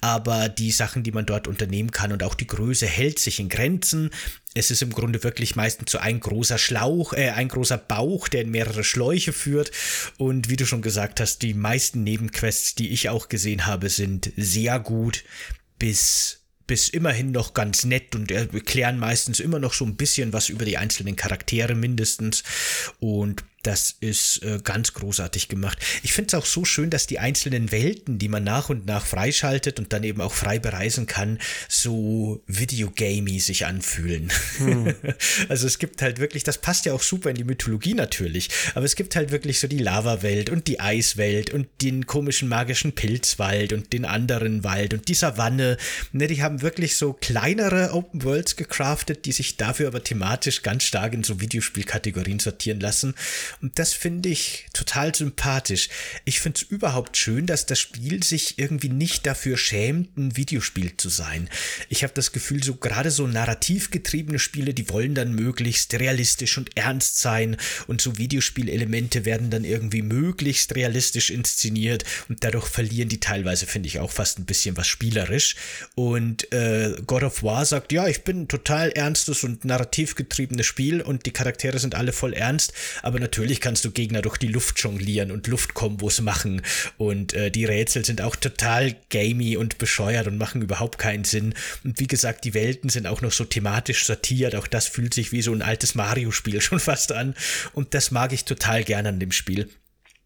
Aber 0.01 0.49
die 0.49 0.71
Sachen, 0.71 1.03
die 1.03 1.11
man 1.11 1.25
dort 1.25 1.47
unternehmen 1.47 1.91
kann 1.91 2.11
und 2.11 2.23
auch 2.23 2.35
die 2.35 2.47
Größe 2.47 2.85
hält 2.85 3.19
sich 3.19 3.39
in 3.39 3.49
Grenzen 3.49 4.09
es 4.55 4.71
ist 4.71 4.81
im 4.81 4.91
Grunde 4.91 5.23
wirklich 5.23 5.55
meistens 5.55 5.91
so 5.91 5.97
ein 5.97 6.19
großer 6.19 6.57
Schlauch, 6.57 7.13
äh, 7.13 7.29
ein 7.31 7.47
großer 7.47 7.77
Bauch, 7.77 8.27
der 8.27 8.41
in 8.41 8.51
mehrere 8.51 8.83
Schläuche 8.83 9.33
führt. 9.33 9.71
Und 10.17 10.49
wie 10.49 10.55
du 10.55 10.65
schon 10.65 10.81
gesagt 10.81 11.19
hast, 11.19 11.41
die 11.41 11.53
meisten 11.53 12.03
Nebenquests, 12.03 12.75
die 12.75 12.89
ich 12.89 13.09
auch 13.09 13.29
gesehen 13.29 13.65
habe, 13.65 13.89
sind 13.89 14.31
sehr 14.35 14.79
gut 14.79 15.23
bis 15.79 16.39
bis 16.65 16.87
immerhin 16.87 17.31
noch 17.31 17.53
ganz 17.53 17.83
nett 17.83 18.15
und 18.15 18.31
erklären 18.31 18.97
meistens 18.97 19.41
immer 19.41 19.59
noch 19.59 19.73
so 19.73 19.83
ein 19.83 19.97
bisschen 19.97 20.31
was 20.31 20.47
über 20.47 20.63
die 20.63 20.77
einzelnen 20.77 21.17
Charaktere 21.17 21.75
mindestens. 21.75 22.43
Und 23.01 23.43
das 23.63 23.95
ist 24.01 24.43
äh, 24.43 24.59
ganz 24.63 24.93
großartig 24.93 25.47
gemacht. 25.47 25.79
Ich 26.03 26.13
finde 26.13 26.27
es 26.27 26.33
auch 26.35 26.45
so 26.45 26.65
schön, 26.65 26.89
dass 26.89 27.07
die 27.07 27.19
einzelnen 27.19 27.71
Welten, 27.71 28.19
die 28.19 28.27
man 28.27 28.43
nach 28.43 28.69
und 28.69 28.85
nach 28.85 29.05
freischaltet 29.05 29.79
und 29.79 29.93
dann 29.93 30.03
eben 30.03 30.21
auch 30.21 30.33
frei 30.33 30.59
bereisen 30.59 31.07
kann, 31.07 31.39
so 31.69 32.43
videogamey 32.45 33.39
sich 33.39 33.65
anfühlen. 33.65 34.31
Hm. 34.57 34.93
also 35.49 35.65
es 35.65 35.79
gibt 35.79 36.01
halt 36.01 36.19
wirklich, 36.19 36.43
das 36.43 36.57
passt 36.57 36.85
ja 36.85 36.93
auch 36.93 37.01
super 37.01 37.29
in 37.29 37.37
die 37.37 37.45
Mythologie 37.45 37.93
natürlich, 37.93 38.49
aber 38.75 38.85
es 38.85 38.95
gibt 38.95 39.15
halt 39.15 39.31
wirklich 39.31 39.59
so 39.59 39.67
die 39.67 39.79
Lava-Welt 39.79 40.49
und 40.49 40.67
die 40.67 40.79
Eiswelt 40.81 41.51
und 41.51 41.67
den 41.81 42.05
komischen 42.05 42.49
magischen 42.49 42.93
Pilzwald 42.93 43.71
und 43.71 43.93
den 43.93 44.03
anderen 44.03 44.63
Wald 44.63 44.93
und 44.93 45.07
die 45.07 45.13
Savanne. 45.13 45.77
Ne, 46.11 46.27
die 46.27 46.43
haben 46.43 46.61
wirklich 46.61 46.97
so 46.97 47.13
kleinere 47.13 47.93
Open 47.93 48.23
Worlds 48.23 48.57
gecraftet, 48.57 49.25
die 49.25 49.31
sich 49.31 49.55
dafür 49.55 49.87
aber 49.87 50.03
thematisch 50.03 50.63
ganz 50.63 50.83
stark 50.83 51.13
in 51.13 51.23
so 51.23 51.39
Videospielkategorien 51.39 52.39
sortieren 52.39 52.81
lassen. 52.81 53.15
Und 53.61 53.79
das 53.79 53.93
finde 53.93 54.29
ich 54.29 54.67
total 54.73 55.13
sympathisch. 55.13 55.89
Ich 56.25 56.39
finde 56.39 56.59
es 56.61 56.63
überhaupt 56.63 57.17
schön, 57.17 57.45
dass 57.45 57.65
das 57.65 57.79
Spiel 57.79 58.23
sich 58.23 58.59
irgendwie 58.59 58.89
nicht 58.89 59.25
dafür 59.25 59.57
schämt, 59.57 60.17
ein 60.17 60.35
Videospiel 60.35 60.95
zu 60.97 61.09
sein. 61.09 61.49
Ich 61.89 62.03
habe 62.03 62.13
das 62.13 62.31
Gefühl, 62.31 62.63
so 62.63 62.75
gerade 62.75 63.11
so 63.11 63.27
narrativ 63.27 63.91
getriebene 63.91 64.39
Spiele, 64.39 64.73
die 64.73 64.89
wollen 64.89 65.15
dann 65.15 65.33
möglichst 65.33 65.93
realistisch 65.93 66.57
und 66.57 66.75
ernst 66.75 67.19
sein 67.19 67.57
und 67.87 68.01
so 68.01 68.17
Videospielelemente 68.17 69.25
werden 69.25 69.49
dann 69.49 69.63
irgendwie 69.63 70.01
möglichst 70.01 70.75
realistisch 70.75 71.29
inszeniert 71.29 72.03
und 72.29 72.43
dadurch 72.43 72.67
verlieren 72.67 73.09
die 73.09 73.19
teilweise, 73.19 73.65
finde 73.65 73.87
ich, 73.87 73.99
auch 73.99 74.11
fast 74.11 74.39
ein 74.39 74.45
bisschen 74.45 74.77
was 74.77 74.87
spielerisch. 74.87 75.55
Und 75.95 76.51
äh, 76.51 76.95
God 77.05 77.23
of 77.23 77.43
War 77.43 77.65
sagt, 77.65 77.91
ja, 77.91 78.07
ich 78.07 78.23
bin 78.23 78.41
ein 78.41 78.47
total 78.47 78.91
ernstes 78.91 79.43
und 79.43 79.65
narrativ 79.65 80.15
getriebenes 80.15 80.65
Spiel 80.65 81.01
und 81.01 81.25
die 81.25 81.31
Charaktere 81.31 81.79
sind 81.79 81.95
alle 81.95 82.13
voll 82.13 82.33
ernst, 82.33 82.73
aber 83.01 83.19
natürlich 83.19 83.42
kannst 83.61 83.85
du 83.85 83.91
Gegner 83.91 84.21
durch 84.21 84.37
die 84.37 84.47
Luft 84.47 84.79
jonglieren 84.79 85.31
und 85.31 85.47
Luftkombos 85.47 86.21
machen 86.21 86.61
und 86.97 87.33
äh, 87.33 87.51
die 87.51 87.65
Rätsel 87.65 88.05
sind 88.05 88.21
auch 88.21 88.35
total 88.35 88.95
gamey 89.09 89.57
und 89.57 89.77
bescheuert 89.77 90.27
und 90.27 90.37
machen 90.37 90.61
überhaupt 90.61 90.97
keinen 90.97 91.23
Sinn. 91.23 91.53
Und 91.83 91.99
wie 91.99 92.07
gesagt, 92.07 92.45
die 92.45 92.53
Welten 92.53 92.89
sind 92.89 93.07
auch 93.07 93.21
noch 93.21 93.31
so 93.31 93.45
thematisch 93.45 94.05
sortiert, 94.05 94.55
auch 94.55 94.67
das 94.67 94.87
fühlt 94.87 95.13
sich 95.13 95.31
wie 95.31 95.41
so 95.41 95.53
ein 95.53 95.61
altes 95.61 95.95
Mario-Spiel 95.95 96.61
schon 96.61 96.79
fast 96.79 97.11
an 97.11 97.35
und 97.73 97.93
das 97.93 98.11
mag 98.11 98.33
ich 98.33 98.45
total 98.45 98.83
gerne 98.83 99.09
an 99.09 99.19
dem 99.19 99.31
Spiel. 99.31 99.69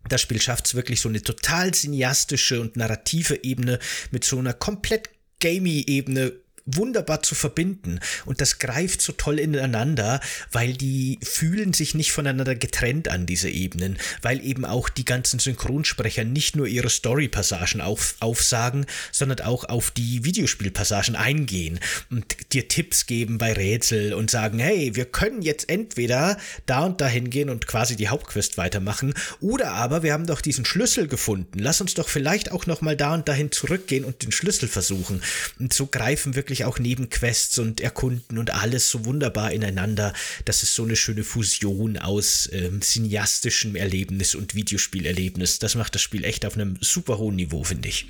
Das 0.10 0.22
Spiel 0.22 0.42
schafft 0.42 0.68
es 0.68 0.76
wirklich 0.76 1.02
so 1.02 1.10
eine 1.10 1.22
total 1.22 1.74
cineastische 1.74 2.62
und 2.62 2.78
narrative 2.78 3.44
Ebene 3.44 3.80
mit 4.12 4.24
so 4.24 4.40
einer 4.40 4.54
komplett 4.54 5.10
gamey 5.40 5.84
Ebene 5.88 6.34
wunderbar 6.68 7.24
zu 7.24 7.34
verbinden. 7.34 8.00
Und 8.26 8.42
das 8.42 8.60
greift 8.60 9.02
so 9.02 9.14
toll 9.14 9.40
ineinander, 9.40 10.20
weil 10.52 10.74
die 10.74 11.18
fühlen 11.24 11.74
sich 11.74 11.96
nicht 11.96 12.12
voneinander 12.12 12.56
getrennt 12.56 13.08
an, 13.08 13.26
diese 13.26 13.50
Ebenen, 13.50 13.98
weil 14.22 14.46
eben 14.46 14.66
auch 14.66 14.90
die 14.90 15.06
ganzen 15.06 15.40
Synchronsprecher 15.40 16.24
nicht 16.24 16.56
nur 16.56 16.68
ihre 16.68 16.90
Story-Passagen 16.90 17.82
auf, 17.82 18.16
aufsagen, 18.20 18.86
sondern 19.12 19.40
auch 19.42 19.64
auf 19.64 19.92
die 19.92 20.24
Videospielpassagen 20.26 21.16
eingehen 21.16 21.80
und 22.12 22.54
dir 22.54 22.68
Tipps 22.68 23.06
geben 23.06 23.38
bei 23.38 23.54
Rätsel 23.54 24.14
und 24.14 24.30
sagen, 24.30 24.60
hey, 24.60 24.96
wir 24.96 25.06
können 25.06 25.42
jetzt 25.42 25.70
entweder 25.70 26.38
da 26.66 26.86
und 26.86 27.02
da 27.02 27.08
hingehen 27.08 27.50
und 27.50 27.68
quasi 27.68 27.96
die 27.96 28.10
Hauptquest 28.10 28.58
weitermachen, 28.58 29.14
oder 29.40 29.72
aber 29.72 30.04
wir 30.04 30.14
haben 30.14 30.28
doch 30.28 30.42
diesen 30.42 30.66
Schlüssel 30.66 31.08
gefunden. 31.08 31.60
Lass 31.60 31.82
uns 31.82 31.94
doch 31.94 32.10
vielleicht 32.10 32.52
auch 32.52 32.66
noch 32.66 32.82
mal 32.82 32.98
da 32.98 33.14
und 33.14 33.28
dahin 33.28 33.52
zurückgehen 33.52 34.04
und 34.04 34.24
den 34.24 34.32
Schlüssel 34.32 34.68
versuchen. 34.68 35.22
Und 35.60 35.74
so 35.74 35.88
greifen 35.88 36.36
wirklich 36.36 36.57
wirklich 36.58 36.66
auch 36.66 36.80
Nebenquests 36.80 37.60
und 37.60 37.82
Erkunden 37.82 38.38
und 38.38 38.52
alles 38.52 38.90
so 38.90 39.06
wunderbar 39.06 39.52
ineinander. 39.52 40.14
Das 40.46 40.64
ist 40.64 40.74
so 40.74 40.84
eine 40.84 40.96
schöne 40.96 41.24
Fusion 41.24 41.98
aus 41.98 42.50
ähm, 42.52 42.82
cineastischem 42.82 43.76
Erlebnis 43.76 44.34
und 44.34 44.56
Videospielerlebnis. 44.56 45.60
Das 45.60 45.76
macht 45.76 45.94
das 45.96 46.02
Spiel 46.02 46.24
echt 46.24 46.46
auf 46.46 46.56
einem 46.56 46.78
super 46.82 47.18
hohen 47.20 47.36
Niveau, 47.36 47.64
finde 47.64 47.90
ich. 47.90 48.08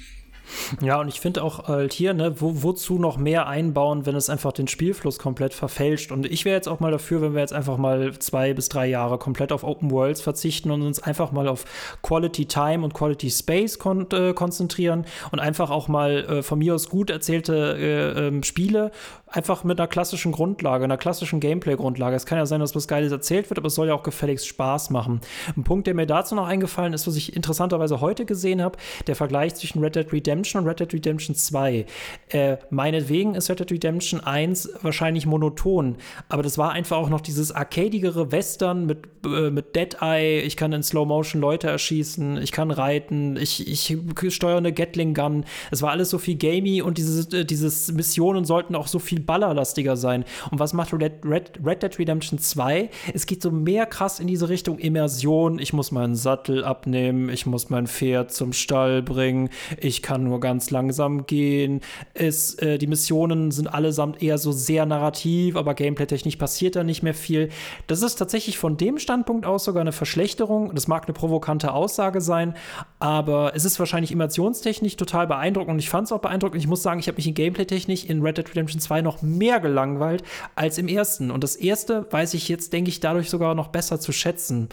Ja, 0.82 1.00
und 1.00 1.08
ich 1.08 1.20
finde 1.20 1.44
auch 1.44 1.68
halt 1.68 1.94
hier, 1.94 2.14
ne, 2.14 2.40
wo, 2.40 2.64
wozu 2.64 3.00
noch 3.00 3.18
mehr 3.18 3.48
einbauen, 3.48 4.06
wenn 4.06 4.16
es 4.16 4.30
einfach 4.30 4.52
den 4.52 4.68
Spielfluss 4.68 5.20
komplett 5.20 5.54
verfälscht. 5.54 6.12
Und 6.12 6.26
ich 6.26 6.46
wäre 6.46 6.56
jetzt 6.56 6.68
auch 6.68 6.80
mal 6.80 6.92
dafür, 6.92 7.22
wenn 7.22 7.34
wir 7.34 7.42
jetzt 7.42 7.54
einfach 7.54 7.78
mal 7.78 8.18
zwei 8.20 8.54
bis 8.54 8.70
drei 8.70 8.88
Jahre 8.88 9.18
komplett 9.18 9.52
auf 9.52 9.64
Open 9.64 9.92
Worlds 9.92 10.22
verzichten 10.22 10.72
und 10.72 10.82
uns 10.82 11.02
einfach 11.02 11.32
mal 11.32 11.48
auf 11.48 11.66
Quality 12.02 12.46
Time 12.46 12.84
und 12.84 12.94
Quality 12.94 13.30
Space 13.30 13.80
kon 13.80 14.08
äh, 14.12 14.34
konzentrieren 14.34 15.06
und 15.32 15.40
einfach 15.40 15.70
auch 15.70 15.88
mal 15.88 16.26
äh, 16.26 16.44
von 16.44 16.60
mir 16.60 16.76
aus 16.76 16.90
gut 16.90 17.10
erzählte 17.10 17.78
äh, 17.78 18.28
ähm, 18.28 18.44
Spiele 18.44 18.92
einfach 19.28 19.64
mit 19.64 19.80
einer 19.80 19.88
klassischen 19.88 20.32
Grundlage, 20.32 20.86
einer 20.86 20.98
klassischen 20.98 21.40
Gameplay-Grundlage. 21.40 22.16
Es 22.16 22.26
kann 22.26 22.38
ja 22.38 22.46
sein, 22.46 22.62
dass 22.62 22.76
was 22.76 22.88
Geiles 22.88 23.12
erzählt 23.12 23.50
wird, 23.50 23.58
aber 23.58 23.68
es 23.68 23.76
soll 23.76 23.88
ja 23.88 23.94
auch 23.94 24.04
gefälligst 24.04 24.48
Spaß 24.48 24.90
machen. 24.90 25.22
Ein 25.56 25.64
Punkt, 25.64 25.88
der 25.88 25.94
mir 25.94 26.06
dazu 26.06 26.36
noch 26.36 26.48
eingefallen 26.48 26.94
ist, 26.94 27.08
was 27.08 27.16
ich 27.16 27.36
interessanterweise 27.36 28.00
heute 28.02 28.26
gesehen 28.26 28.62
habe, 28.62 28.78
der 29.08 29.16
Vergleich 29.16 29.56
zwischen 29.56 29.84
Red 29.84 29.96
Dead 29.96 30.12
Redemption 30.12 30.37
und 30.62 30.68
Red 30.68 30.80
Dead 30.80 30.94
Redemption 30.94 31.36
2. 31.36 31.86
Äh, 32.30 32.58
meinetwegen 32.70 33.36
ist 33.36 33.50
Red 33.50 33.60
Dead 33.60 33.72
Redemption 33.72 34.22
1 34.22 34.70
wahrscheinlich 34.82 35.26
monoton, 35.26 35.98
aber 36.30 36.44
das 36.44 36.58
war 36.58 36.72
einfach 36.72 36.98
auch 36.98 37.10
noch 37.10 37.22
dieses 37.22 37.52
arcadigere 37.52 38.32
Western 38.32 38.86
mit, 38.86 39.10
äh, 39.26 39.50
mit 39.50 39.76
Dead 39.76 39.98
Eye. 40.02 40.40
Ich 40.42 40.56
kann 40.56 40.72
in 40.74 40.84
Slow 40.84 41.06
Motion 41.06 41.42
Leute 41.42 41.68
erschießen, 41.68 42.42
ich 42.42 42.52
kann 42.52 42.72
reiten, 42.72 43.36
ich, 43.36 43.68
ich 43.68 43.98
steuere 44.34 44.58
eine 44.58 44.74
Gatling 44.74 45.14
Gun. 45.14 45.46
Es 45.72 45.82
war 45.82 45.92
alles 45.92 46.10
so 46.10 46.18
viel 46.18 46.38
gamey 46.38 46.82
und 46.82 46.98
diese, 46.98 47.38
äh, 47.38 47.46
dieses 47.46 47.92
Missionen 47.92 48.46
sollten 48.46 48.76
auch 48.76 48.88
so 48.88 49.00
viel 49.00 49.18
viel 49.18 49.26
ballerlastiger 49.26 49.98
sein. 49.98 50.26
Und 50.52 50.60
was 50.60 50.74
macht 50.74 50.94
Red, 50.94 51.26
Red, 51.26 51.60
Red 51.64 51.84
Dead 51.84 52.00
Redemption 52.00 52.40
2? 52.40 52.90
Es 53.14 53.26
geht 53.26 53.42
so 53.42 53.52
mehr 53.52 53.86
krass 53.86 54.20
in 54.20 54.28
diese 54.28 54.50
Richtung 54.50 54.80
Immersion. 54.80 55.60
Ich 55.60 55.74
muss 55.74 55.92
meinen 55.92 56.16
Sattel 56.16 56.64
abnehmen, 56.64 57.30
ich 57.30 57.46
muss 57.46 57.70
mein 57.70 57.88
Pferd 57.88 58.32
zum 58.32 58.54
Stall 58.54 59.02
bringen, 59.02 59.50
ich 59.80 60.02
kann 60.02 60.27
nur 60.28 60.40
ganz 60.40 60.70
langsam 60.72 61.26
gehen. 61.26 61.82
Es, 62.14 62.56
äh, 62.56 62.78
die 62.78 62.88
Missionen 62.88 63.52
sind 63.52 63.68
allesamt 63.68 64.22
eher 64.22 64.38
so 64.38 64.52
sehr 64.52 64.86
narrativ, 64.86 65.56
aber 65.56 65.74
gameplay-technisch 65.74 66.36
passiert 66.36 66.76
da 66.76 66.84
nicht 66.84 67.04
mehr 67.04 67.14
viel. 67.14 67.50
Das 67.88 68.02
ist 68.02 68.16
tatsächlich 68.16 68.58
von 68.58 68.78
dem 68.78 69.00
Standpunkt 69.00 69.46
aus 69.46 69.64
sogar 69.64 69.82
eine 69.82 69.92
Verschlechterung. 69.92 70.74
Das 70.76 70.88
mag 70.88 71.06
eine 71.06 71.14
provokante 71.14 71.74
Aussage 71.74 72.22
sein, 72.22 72.54
aber 73.00 73.54
es 73.56 73.66
ist 73.66 73.80
wahrscheinlich 73.80 74.12
immersionstechnisch 74.12 74.96
total 74.96 75.28
beeindruckend 75.28 75.72
und 75.74 75.80
ich 75.80 75.90
fand 75.90 76.06
es 76.06 76.12
auch 76.12 76.22
beeindruckend. 76.22 76.62
Ich 76.62 76.68
muss 76.68 76.84
sagen, 76.84 77.00
ich 77.00 77.08
habe 77.08 77.18
mich 77.18 77.28
in 77.28 77.34
Gameplay-technisch 77.34 78.06
in 78.06 78.22
Red 78.22 78.38
Dead 78.38 78.50
Redemption 78.50 78.80
2 78.80 79.02
noch 79.02 79.22
mehr 79.22 79.60
gelangweilt 79.60 80.24
als 80.56 80.78
im 80.78 80.88
ersten. 80.88 81.32
Und 81.32 81.44
das 81.44 81.56
erste 81.56 82.12
weiß 82.12 82.34
ich 82.34 82.48
jetzt, 82.48 82.74
denke 82.74 82.90
ich, 82.90 83.00
dadurch 83.00 83.30
sogar 83.30 83.56
noch 83.56 83.68
besser 83.68 84.00
zu 84.00 84.12
schätzen. 84.12 84.70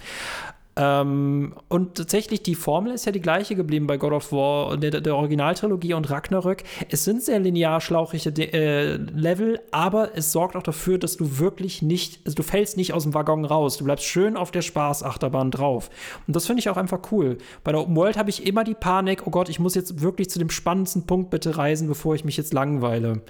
Ähm, 0.76 1.54
und 1.68 1.94
tatsächlich, 1.94 2.42
die 2.42 2.54
Formel 2.54 2.92
ist 2.92 3.06
ja 3.06 3.12
die 3.12 3.20
gleiche 3.20 3.54
geblieben 3.54 3.86
bei 3.86 3.96
God 3.96 4.12
of 4.12 4.32
War, 4.32 4.76
der, 4.76 5.00
der 5.00 5.16
Originaltrilogie 5.16 5.94
und 5.94 6.10
Ragnarök. 6.10 6.64
Es 6.88 7.04
sind 7.04 7.22
sehr 7.22 7.38
linear 7.38 7.80
schlauchige 7.80 8.30
äh, 8.52 8.96
Level, 8.96 9.60
aber 9.70 10.16
es 10.16 10.32
sorgt 10.32 10.56
auch 10.56 10.62
dafür, 10.62 10.98
dass 10.98 11.16
du 11.16 11.38
wirklich 11.38 11.82
nicht, 11.82 12.20
also 12.24 12.34
du 12.34 12.42
fällst 12.42 12.76
nicht 12.76 12.92
aus 12.92 13.04
dem 13.04 13.14
Waggon 13.14 13.44
raus. 13.44 13.76
Du 13.76 13.84
bleibst 13.84 14.04
schön 14.04 14.36
auf 14.36 14.50
der 14.50 14.62
Spaßachterbahn 14.62 15.50
drauf. 15.50 15.90
Und 16.26 16.34
das 16.34 16.46
finde 16.46 16.60
ich 16.60 16.68
auch 16.68 16.76
einfach 16.76 17.00
cool. 17.12 17.38
Bei 17.62 17.72
der 17.72 17.80
Open 17.80 17.94
World 17.94 18.16
habe 18.16 18.30
ich 18.30 18.46
immer 18.46 18.64
die 18.64 18.74
Panik, 18.74 19.26
oh 19.26 19.30
Gott, 19.30 19.48
ich 19.48 19.60
muss 19.60 19.74
jetzt 19.74 20.00
wirklich 20.00 20.30
zu 20.30 20.38
dem 20.38 20.50
spannendsten 20.50 21.06
Punkt 21.06 21.30
bitte 21.30 21.56
reisen, 21.56 21.86
bevor 21.86 22.14
ich 22.14 22.24
mich 22.24 22.36
jetzt 22.36 22.52
langweile. 22.52 23.20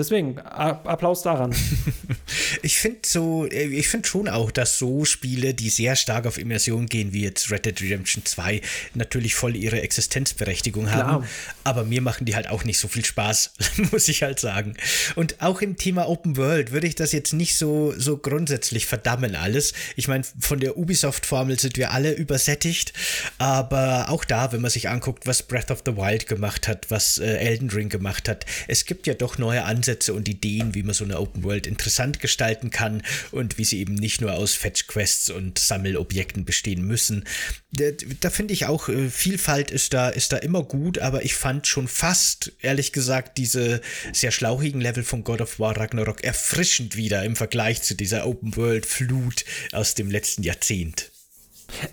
Deswegen, 0.00 0.38
Applaus 0.38 1.20
daran. 1.20 1.54
ich 2.62 2.78
finde 2.78 3.00
so, 3.04 3.44
äh, 3.44 3.66
ich 3.66 3.88
finde 3.88 4.08
schon 4.08 4.28
auch, 4.30 4.50
dass 4.50 4.78
so 4.78 5.04
Spiele, 5.04 5.52
die 5.52 5.68
sehr 5.68 5.94
stark 5.94 6.26
auf 6.26 6.38
Immersion 6.38 6.86
gehen, 6.86 7.12
wie 7.12 7.22
jetzt 7.22 7.50
Red 7.50 7.66
Dead 7.66 7.78
Redemption 7.82 8.24
2, 8.24 8.62
natürlich 8.94 9.34
voll 9.34 9.54
ihre 9.56 9.82
Existenzberechtigung 9.82 10.90
haben. 10.90 11.22
Klar. 11.22 11.28
Aber 11.64 11.84
mir 11.84 12.00
machen 12.00 12.24
die 12.24 12.34
halt 12.34 12.48
auch 12.48 12.64
nicht 12.64 12.78
so 12.78 12.88
viel 12.88 13.04
Spaß, 13.04 13.52
muss 13.92 14.08
ich 14.08 14.22
halt 14.22 14.40
sagen. 14.40 14.74
Und 15.16 15.42
auch 15.42 15.60
im 15.60 15.76
Thema 15.76 16.08
Open 16.08 16.38
World 16.38 16.72
würde 16.72 16.86
ich 16.86 16.94
das 16.94 17.12
jetzt 17.12 17.34
nicht 17.34 17.58
so, 17.58 17.92
so 17.94 18.16
grundsätzlich 18.16 18.86
verdammen 18.86 19.36
alles. 19.36 19.74
Ich 19.96 20.08
meine, 20.08 20.24
von 20.40 20.60
der 20.60 20.78
Ubisoft-Formel 20.78 21.60
sind 21.60 21.76
wir 21.76 21.90
alle 21.90 22.12
übersättigt. 22.12 22.94
Aber 23.36 24.08
auch 24.08 24.24
da, 24.24 24.50
wenn 24.52 24.62
man 24.62 24.70
sich 24.70 24.88
anguckt, 24.88 25.26
was 25.26 25.42
Breath 25.42 25.70
of 25.70 25.82
the 25.84 25.98
Wild 25.98 26.26
gemacht 26.26 26.68
hat, 26.68 26.90
was 26.90 27.18
äh, 27.18 27.36
Elden 27.36 27.68
Ring 27.68 27.90
gemacht 27.90 28.30
hat, 28.30 28.46
es 28.66 28.86
gibt 28.86 29.06
ja 29.06 29.12
doch 29.12 29.36
neue 29.36 29.64
Ansätze 29.64 29.89
Ansätze 29.90 30.14
und 30.14 30.28
Ideen, 30.28 30.74
wie 30.76 30.84
man 30.84 30.94
so 30.94 31.04
eine 31.04 31.18
Open 31.18 31.42
World 31.42 31.66
interessant 31.66 32.20
gestalten 32.20 32.70
kann 32.70 33.02
und 33.32 33.58
wie 33.58 33.64
sie 33.64 33.80
eben 33.80 33.94
nicht 33.94 34.20
nur 34.20 34.34
aus 34.34 34.54
Fetch 34.54 34.86
Quests 34.86 35.30
und 35.30 35.58
Sammelobjekten 35.58 36.44
bestehen 36.44 36.86
müssen. 36.86 37.24
Da, 37.72 37.86
da 38.20 38.30
finde 38.30 38.54
ich 38.54 38.66
auch, 38.66 38.88
äh, 38.88 39.10
Vielfalt 39.10 39.72
ist 39.72 39.92
da, 39.92 40.08
ist 40.08 40.32
da 40.32 40.36
immer 40.36 40.62
gut, 40.62 41.00
aber 41.00 41.24
ich 41.24 41.34
fand 41.34 41.66
schon 41.66 41.88
fast, 41.88 42.52
ehrlich 42.60 42.92
gesagt, 42.92 43.36
diese 43.36 43.80
sehr 44.12 44.30
schlauchigen 44.30 44.80
Level 44.80 45.02
von 45.02 45.24
God 45.24 45.40
of 45.40 45.58
War 45.58 45.76
Ragnarok 45.76 46.22
erfrischend 46.22 46.94
wieder 46.94 47.24
im 47.24 47.34
Vergleich 47.34 47.82
zu 47.82 47.94
dieser 47.94 48.26
Open 48.26 48.54
World 48.56 48.86
Flut 48.86 49.44
aus 49.72 49.96
dem 49.96 50.08
letzten 50.08 50.44
Jahrzehnt. 50.44 51.09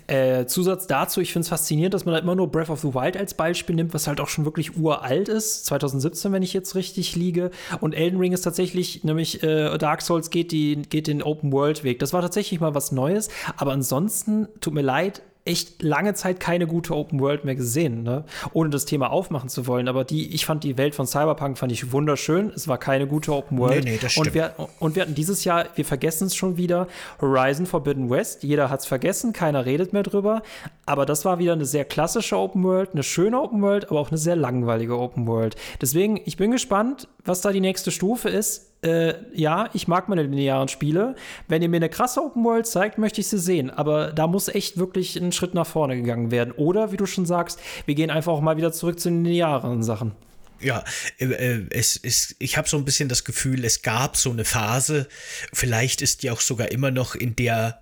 Äh, 0.06 0.46
Zusatz 0.46 0.86
dazu, 0.86 1.20
ich 1.20 1.32
finde 1.32 1.44
es 1.44 1.48
faszinierend, 1.48 1.94
dass 1.94 2.04
man 2.04 2.14
da 2.14 2.20
immer 2.20 2.34
nur 2.34 2.50
Breath 2.50 2.70
of 2.70 2.80
the 2.80 2.94
Wild 2.94 3.16
als 3.16 3.34
Beispiel 3.34 3.76
nimmt, 3.76 3.94
was 3.94 4.06
halt 4.06 4.20
auch 4.20 4.28
schon 4.28 4.44
wirklich 4.44 4.76
uralt 4.76 5.28
ist. 5.28 5.66
2017, 5.66 6.32
wenn 6.32 6.42
ich 6.42 6.52
jetzt 6.52 6.74
richtig 6.74 7.16
liege. 7.16 7.50
Und 7.80 7.94
Elden 7.94 8.18
Ring 8.18 8.32
ist 8.32 8.42
tatsächlich, 8.42 9.04
nämlich 9.04 9.42
äh, 9.42 9.76
Dark 9.78 10.02
Souls 10.02 10.30
geht, 10.30 10.52
die, 10.52 10.82
geht 10.88 11.06
den 11.06 11.22
Open 11.22 11.52
World 11.52 11.84
Weg. 11.84 11.98
Das 11.98 12.12
war 12.12 12.22
tatsächlich 12.22 12.60
mal 12.60 12.74
was 12.74 12.92
Neues. 12.92 13.28
Aber 13.56 13.72
ansonsten, 13.72 14.48
tut 14.60 14.74
mir 14.74 14.82
leid, 14.82 15.22
echt 15.48 15.82
lange 15.82 16.14
Zeit 16.14 16.40
keine 16.40 16.66
gute 16.66 16.94
Open 16.94 17.20
World 17.20 17.44
mehr 17.44 17.54
gesehen, 17.54 18.02
ne? 18.02 18.24
ohne 18.52 18.70
das 18.70 18.84
Thema 18.84 19.10
aufmachen 19.10 19.48
zu 19.48 19.66
wollen. 19.66 19.88
Aber 19.88 20.04
die, 20.04 20.34
ich 20.34 20.46
fand 20.46 20.64
die 20.64 20.76
Welt 20.76 20.94
von 20.94 21.06
Cyberpunk 21.06 21.58
fand 21.58 21.72
ich 21.72 21.90
wunderschön. 21.92 22.52
Es 22.54 22.68
war 22.68 22.78
keine 22.78 23.06
gute 23.06 23.32
Open 23.32 23.58
World. 23.58 23.84
Nee, 23.84 23.92
nee, 23.92 23.98
das 24.00 24.12
stimmt. 24.12 24.28
Und 24.28 24.34
wir, 24.34 24.54
und 24.78 24.94
wir 24.94 25.02
hatten 25.02 25.14
dieses 25.14 25.44
Jahr, 25.44 25.66
wir 25.74 25.84
vergessen 25.84 26.26
es 26.26 26.36
schon 26.36 26.56
wieder, 26.56 26.86
Horizon 27.20 27.66
Forbidden 27.66 28.10
West. 28.10 28.42
Jeder 28.42 28.70
hat 28.70 28.80
es 28.80 28.86
vergessen, 28.86 29.32
keiner 29.32 29.64
redet 29.64 29.92
mehr 29.92 30.02
drüber. 30.02 30.42
Aber 30.86 31.06
das 31.06 31.24
war 31.24 31.38
wieder 31.38 31.54
eine 31.54 31.64
sehr 31.64 31.84
klassische 31.84 32.36
Open 32.36 32.62
World, 32.62 32.90
eine 32.92 33.02
schöne 33.02 33.40
Open 33.40 33.62
World, 33.62 33.90
aber 33.90 34.00
auch 34.00 34.10
eine 34.10 34.18
sehr 34.18 34.36
langweilige 34.36 34.98
Open 34.98 35.26
World. 35.26 35.56
Deswegen, 35.80 36.20
ich 36.24 36.36
bin 36.36 36.50
gespannt, 36.50 37.08
was 37.24 37.40
da 37.40 37.52
die 37.52 37.60
nächste 37.60 37.90
Stufe 37.90 38.28
ist 38.28 38.67
äh, 38.82 39.14
ja, 39.34 39.68
ich 39.72 39.88
mag 39.88 40.08
meine 40.08 40.22
linearen 40.22 40.68
Spiele. 40.68 41.16
Wenn 41.48 41.62
ihr 41.62 41.68
mir 41.68 41.76
eine 41.76 41.88
krasse 41.88 42.20
Open 42.20 42.44
World 42.44 42.66
zeigt, 42.66 42.98
möchte 42.98 43.20
ich 43.20 43.28
sie 43.28 43.38
sehen. 43.38 43.70
Aber 43.70 44.12
da 44.12 44.26
muss 44.26 44.48
echt 44.48 44.78
wirklich 44.78 45.16
ein 45.16 45.32
Schritt 45.32 45.54
nach 45.54 45.66
vorne 45.66 45.96
gegangen 45.96 46.30
werden. 46.30 46.52
Oder, 46.52 46.92
wie 46.92 46.96
du 46.96 47.06
schon 47.06 47.26
sagst, 47.26 47.60
wir 47.86 47.94
gehen 47.94 48.10
einfach 48.10 48.32
auch 48.32 48.40
mal 48.40 48.56
wieder 48.56 48.72
zurück 48.72 49.00
zu 49.00 49.08
den 49.08 49.24
linearen 49.24 49.82
Sachen. 49.82 50.12
Ja, 50.60 50.84
äh, 51.18 51.26
äh, 51.26 51.66
es 51.70 51.96
ist, 51.96 52.36
ich 52.38 52.56
habe 52.56 52.68
so 52.68 52.76
ein 52.76 52.84
bisschen 52.84 53.08
das 53.08 53.24
Gefühl, 53.24 53.64
es 53.64 53.82
gab 53.82 54.16
so 54.16 54.30
eine 54.30 54.44
Phase, 54.44 55.06
vielleicht 55.52 56.02
ist 56.02 56.22
die 56.22 56.30
auch 56.30 56.40
sogar 56.40 56.72
immer 56.72 56.90
noch, 56.90 57.14
in 57.14 57.36
der 57.36 57.80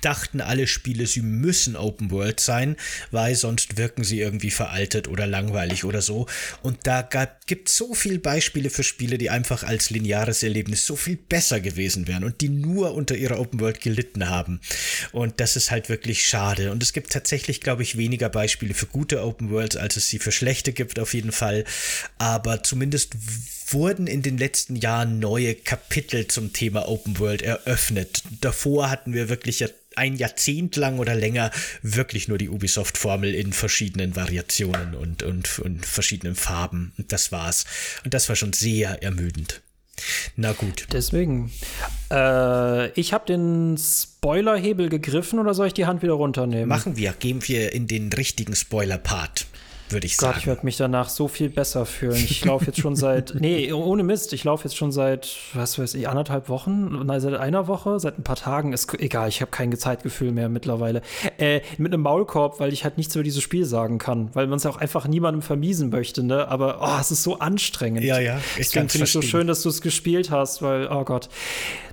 dachten 0.00 0.40
alle 0.40 0.66
Spiele, 0.66 1.06
sie 1.06 1.22
müssen 1.22 1.76
Open 1.76 2.10
World 2.10 2.40
sein, 2.40 2.76
weil 3.10 3.34
sonst 3.34 3.76
wirken 3.76 4.04
sie 4.04 4.20
irgendwie 4.20 4.50
veraltet 4.50 5.08
oder 5.08 5.26
langweilig 5.26 5.84
oder 5.84 6.02
so. 6.02 6.26
Und 6.62 6.86
da 6.86 7.08
gibt 7.46 7.68
es 7.68 7.76
so 7.76 7.94
viele 7.94 8.18
Beispiele 8.18 8.70
für 8.70 8.82
Spiele, 8.82 9.18
die 9.18 9.30
einfach 9.30 9.62
als 9.62 9.90
lineares 9.90 10.42
Erlebnis 10.42 10.86
so 10.86 10.96
viel 10.96 11.16
besser 11.16 11.60
gewesen 11.60 12.06
wären 12.08 12.24
und 12.24 12.40
die 12.40 12.48
nur 12.48 12.94
unter 12.94 13.16
ihrer 13.16 13.38
Open 13.38 13.60
World 13.60 13.80
gelitten 13.80 14.28
haben. 14.28 14.60
Und 15.12 15.40
das 15.40 15.56
ist 15.56 15.70
halt 15.70 15.88
wirklich 15.88 16.26
schade. 16.26 16.70
Und 16.70 16.82
es 16.82 16.92
gibt 16.92 17.12
tatsächlich, 17.12 17.60
glaube 17.60 17.82
ich, 17.82 17.96
weniger 17.96 18.28
Beispiele 18.28 18.74
für 18.74 18.86
gute 18.86 19.22
Open 19.22 19.50
Worlds, 19.50 19.76
als 19.76 19.96
es 19.96 20.08
sie 20.08 20.18
für 20.18 20.32
schlechte 20.32 20.72
gibt, 20.72 20.98
auf 20.98 21.14
jeden 21.14 21.32
Fall. 21.32 21.64
Aber 22.18 22.62
zumindest 22.62 23.16
wurden 23.72 24.06
in 24.06 24.22
den 24.22 24.38
letzten 24.38 24.76
Jahren 24.76 25.18
neue 25.18 25.54
Kapitel 25.54 26.26
zum 26.28 26.52
Thema 26.52 26.88
Open 26.88 27.18
World 27.18 27.42
eröffnet. 27.42 28.22
Davor 28.40 28.90
hatten 28.90 29.12
wir 29.12 29.28
wirklich 29.28 29.64
ein 29.96 30.16
Jahrzehnt 30.16 30.76
lang 30.76 30.98
oder 30.98 31.14
länger 31.14 31.50
wirklich 31.82 32.28
nur 32.28 32.38
die 32.38 32.48
Ubisoft-Formel 32.48 33.34
in 33.34 33.52
verschiedenen 33.52 34.14
Variationen 34.14 34.94
und, 34.94 35.22
und, 35.22 35.58
und 35.58 35.86
verschiedenen 35.86 36.36
Farben. 36.36 36.92
Und 36.98 37.12
das 37.12 37.32
war's. 37.32 37.64
Und 38.04 38.14
das 38.14 38.28
war 38.28 38.36
schon 38.36 38.52
sehr 38.52 39.02
ermüdend. 39.02 39.62
Na 40.36 40.52
gut. 40.52 40.86
Deswegen. 40.92 41.50
Äh, 42.10 42.90
ich 42.90 43.14
habe 43.14 43.24
den 43.26 43.78
Spoilerhebel 43.78 44.90
gegriffen 44.90 45.38
oder 45.38 45.54
soll 45.54 45.68
ich 45.68 45.74
die 45.74 45.86
Hand 45.86 46.02
wieder 46.02 46.12
runternehmen? 46.12 46.68
Machen 46.68 46.96
wir. 46.96 47.12
Gehen 47.12 47.46
wir 47.48 47.72
in 47.72 47.86
den 47.86 48.12
richtigen 48.12 48.54
Spoiler-Part 48.54 49.46
würde 49.90 50.06
ich 50.06 50.16
Gott, 50.16 50.28
sagen. 50.28 50.38
ich 50.40 50.46
werde 50.46 50.64
mich 50.64 50.76
danach 50.76 51.08
so 51.08 51.28
viel 51.28 51.48
besser 51.48 51.86
fühlen. 51.86 52.16
Ich 52.16 52.44
laufe 52.44 52.66
jetzt 52.66 52.80
schon 52.80 52.96
seit, 52.96 53.34
nee, 53.38 53.72
ohne 53.72 54.02
Mist, 54.02 54.32
ich 54.32 54.44
laufe 54.44 54.64
jetzt 54.64 54.76
schon 54.76 54.92
seit, 54.92 55.28
was 55.54 55.78
weiß 55.78 55.94
ich, 55.94 56.08
anderthalb 56.08 56.48
Wochen, 56.48 57.06
nein, 57.06 57.20
seit 57.20 57.34
einer 57.34 57.68
Woche, 57.68 58.00
seit 58.00 58.18
ein 58.18 58.24
paar 58.24 58.36
Tagen, 58.36 58.72
ist 58.72 58.92
egal, 58.98 59.28
ich 59.28 59.40
habe 59.40 59.50
kein 59.50 59.76
Zeitgefühl 59.76 60.32
mehr 60.32 60.48
mittlerweile. 60.48 61.02
Äh, 61.38 61.60
mit 61.78 61.92
einem 61.92 62.02
Maulkorb, 62.02 62.60
weil 62.60 62.72
ich 62.72 62.84
halt 62.84 62.96
nichts 62.96 63.14
über 63.14 63.24
dieses 63.24 63.42
Spiel 63.42 63.64
sagen 63.64 63.98
kann, 63.98 64.30
weil 64.34 64.46
man 64.46 64.58
es 64.58 64.66
auch 64.66 64.76
einfach 64.76 65.06
niemandem 65.06 65.42
vermiesen 65.42 65.90
möchte, 65.90 66.22
ne? 66.22 66.48
Aber 66.48 66.78
oh, 66.80 67.00
es 67.00 67.10
ist 67.10 67.22
so 67.22 67.38
anstrengend. 67.38 68.04
Ja, 68.04 68.18
ja. 68.18 68.40
Ich 68.58 68.68
finde 68.68 69.02
es 69.02 69.12
so 69.12 69.22
schön, 69.22 69.46
dass 69.46 69.62
du 69.62 69.68
es 69.68 69.80
gespielt 69.80 70.30
hast, 70.30 70.62
weil, 70.62 70.88
oh 70.88 71.04
Gott. 71.04 71.28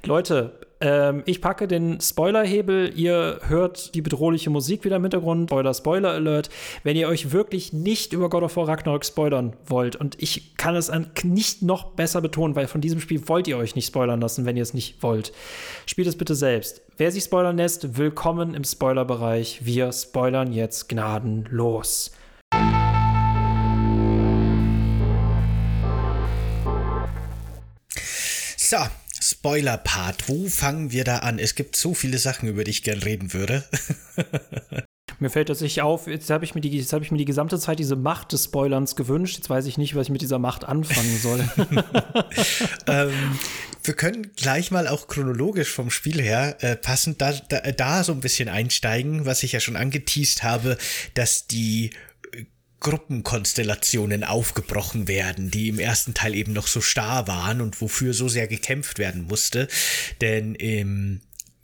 Leute, 0.06 0.54
ähm, 0.84 1.24
ich 1.26 1.40
packe 1.40 1.66
den 1.66 2.02
Spoilerhebel. 2.02 2.92
Ihr 2.94 3.40
hört 3.48 3.96
die 3.96 4.02
bedrohliche 4.02 4.50
Musik 4.50 4.84
wieder 4.84 4.98
im 4.98 5.04
Hintergrund. 5.04 5.50
Spoiler, 5.50 5.74
Spoiler 5.74 6.10
Alert. 6.10 6.50
Wenn 6.84 6.98
ihr 6.98 7.08
euch 7.08 7.32
wirklich 7.32 7.72
nicht 7.72 8.12
über 8.12 8.30
God 8.30 8.44
of 8.44 8.58
War 8.58 8.68
Ragnarok 8.68 9.06
spoilern 9.06 9.56
wollt, 9.66 9.96
und 9.96 10.22
ich 10.22 10.58
kann 10.58 10.76
es 10.76 10.92
nicht 11.24 11.62
noch 11.62 11.92
besser 11.92 12.20
betonen, 12.20 12.58
weil 12.58 12.68
von 12.68 12.82
diesem 12.82 13.00
Spiel 13.00 13.26
wollt 13.30 13.48
ihr 13.48 13.58
euch 13.58 13.76
nicht 13.76 13.88
spoilern 13.88 14.20
lassen, 14.20 14.46
wenn 14.46 14.58
ihr 14.58 14.64
es 14.64 14.74
nicht 14.74 15.02
wollt. 15.02 15.32
Spielt 15.86 16.10
es 16.10 16.18
bitte 16.18 16.36
selbst. 16.36 16.82
Wer 16.98 17.12
sich 17.14 17.24
spoilern 17.24 17.56
lässt, 17.56 17.98
willkommen 17.98 18.54
im 18.54 18.66
Spoilerbereich. 18.66 19.62
Wir 19.64 19.90
spoilern 19.94 20.52
jetzt 20.52 20.90
gnadenlos. 20.90 22.12
So, 28.58 28.78
Spoiler-Part. 29.24 30.28
Wo 30.28 30.48
fangen 30.50 30.92
wir 30.92 31.04
da 31.04 31.20
an? 31.20 31.40
Es 31.40 31.56
gibt 31.56 31.76
so 31.76 31.94
viele 31.94 32.18
Sachen, 32.18 32.50
über 32.50 32.64
die 32.64 32.72
ich 32.72 32.84
gern 32.84 33.00
reden 33.00 33.34
würde. 33.34 33.64
Mir 35.20 35.30
fällt 35.30 35.48
das 35.48 35.62
nicht 35.62 35.82
auf, 35.82 36.08
jetzt 36.08 36.30
habe 36.30 36.44
ich, 36.44 36.54
mir 36.54 36.60
die, 36.60 36.82
hab 36.82 37.02
ich 37.02 37.12
mir 37.12 37.18
die 37.18 37.24
gesamte 37.24 37.58
Zeit 37.58 37.80
diese 37.80 37.96
Macht 37.96 38.34
des 38.34 38.46
Spoilerns 38.46 38.98
gewünscht. 38.98 39.38
Jetzt 39.38 39.50
weiß 39.50 39.68
ich 39.68 39.78
nicht, 39.78 39.96
was 39.96 40.08
ich 40.08 40.10
mit 40.10 40.22
dieser 40.22 40.40
Macht 40.40 40.66
anfangen 40.66 41.18
soll. 41.18 41.40
ähm, 42.88 43.14
wir 43.84 43.94
können 43.94 44.32
gleich 44.36 44.72
mal 44.72 44.88
auch 44.88 45.08
chronologisch 45.08 45.70
vom 45.70 45.92
Spiel 45.92 46.22
her 46.22 46.58
äh, 46.60 46.76
passend 46.76 47.22
da, 47.22 47.32
da, 47.32 47.60
da 47.60 48.04
so 48.04 48.12
ein 48.12 48.20
bisschen 48.20 48.50
einsteigen, 48.50 49.26
was 49.26 49.44
ich 49.44 49.54
ja 49.54 49.62
schon 49.62 49.78
angeteased 49.78 50.44
habe, 50.44 50.78
dass 51.14 51.48
die 51.48 51.92
Gruppenkonstellationen 52.84 54.24
aufgebrochen 54.24 55.08
werden, 55.08 55.50
die 55.50 55.70
im 55.70 55.80
ersten 55.80 56.14
Teil 56.14 56.36
eben 56.36 56.54
noch 56.54 56.68
so 56.68 56.82
starr 56.82 57.28
waren 57.28 57.62
und 57.62 57.82
wofür 57.82 58.14
so 58.14 58.30
sehr 58.30 58.48
gekämpft 58.48 59.00
werden 59.00 59.24
musste. 59.24 59.68
Denn 60.22 60.54
im 60.54 61.22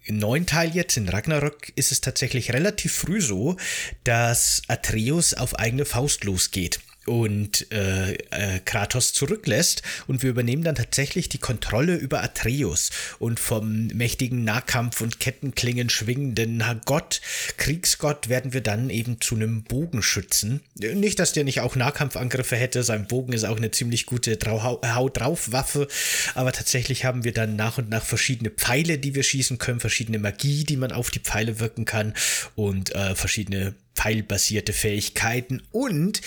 neuen 0.07 0.47
Teil 0.47 0.71
jetzt 0.71 0.97
in 0.97 1.07
Ragnarök 1.07 1.71
ist 1.75 1.91
es 1.91 2.01
tatsächlich 2.01 2.53
relativ 2.53 2.93
früh 2.93 3.21
so, 3.21 3.57
dass 4.03 4.63
Atreus 4.67 5.35
auf 5.35 5.59
eigene 5.59 5.85
Faust 5.85 6.23
losgeht 6.23 6.79
und 7.09 7.71
äh, 7.71 8.13
äh, 8.29 8.59
Kratos 8.63 9.13
zurücklässt 9.13 9.81
und 10.05 10.21
wir 10.21 10.29
übernehmen 10.29 10.63
dann 10.63 10.75
tatsächlich 10.75 11.27
die 11.27 11.39
Kontrolle 11.39 11.95
über 11.95 12.21
Atreus 12.21 12.91
und 13.17 13.39
vom 13.39 13.87
mächtigen 13.87 14.43
Nahkampf 14.43 15.01
und 15.01 15.19
Kettenklingen 15.19 15.89
schwingenden 15.89 16.63
Gott, 16.85 17.21
Kriegsgott 17.57 18.29
werden 18.29 18.53
wir 18.53 18.61
dann 18.61 18.91
eben 18.91 19.19
zu 19.21 19.35
einem 19.35 19.63
Bogenschützen. 19.63 20.61
Nicht, 20.75 21.17
dass 21.17 21.33
der 21.33 21.43
nicht 21.43 21.61
auch 21.61 21.75
Nahkampfangriffe 21.75 22.55
hätte, 22.55 22.83
sein 22.83 23.07
Bogen 23.07 23.33
ist 23.33 23.43
auch 23.43 23.57
eine 23.57 23.71
ziemlich 23.71 24.05
gute 24.05 24.37
Haut 24.45 25.19
drauf 25.19 25.51
Waffe, 25.51 25.87
aber 26.35 26.51
tatsächlich 26.51 27.05
haben 27.05 27.23
wir 27.23 27.33
dann 27.33 27.55
nach 27.55 27.79
und 27.79 27.89
nach 27.89 28.05
verschiedene 28.05 28.51
Pfeile, 28.51 28.99
die 28.99 29.15
wir 29.15 29.23
schießen 29.23 29.57
können, 29.57 29.79
verschiedene 29.79 30.19
Magie, 30.19 30.63
die 30.63 30.77
man 30.77 30.91
auf 30.91 31.09
die 31.09 31.19
Pfeile 31.19 31.59
wirken 31.59 31.85
kann 31.85 32.13
und 32.55 32.93
äh, 32.93 33.15
verschiedene 33.15 33.73
pfeilbasierte 33.95 34.73
Fähigkeiten 34.73 35.61
und 35.71 36.21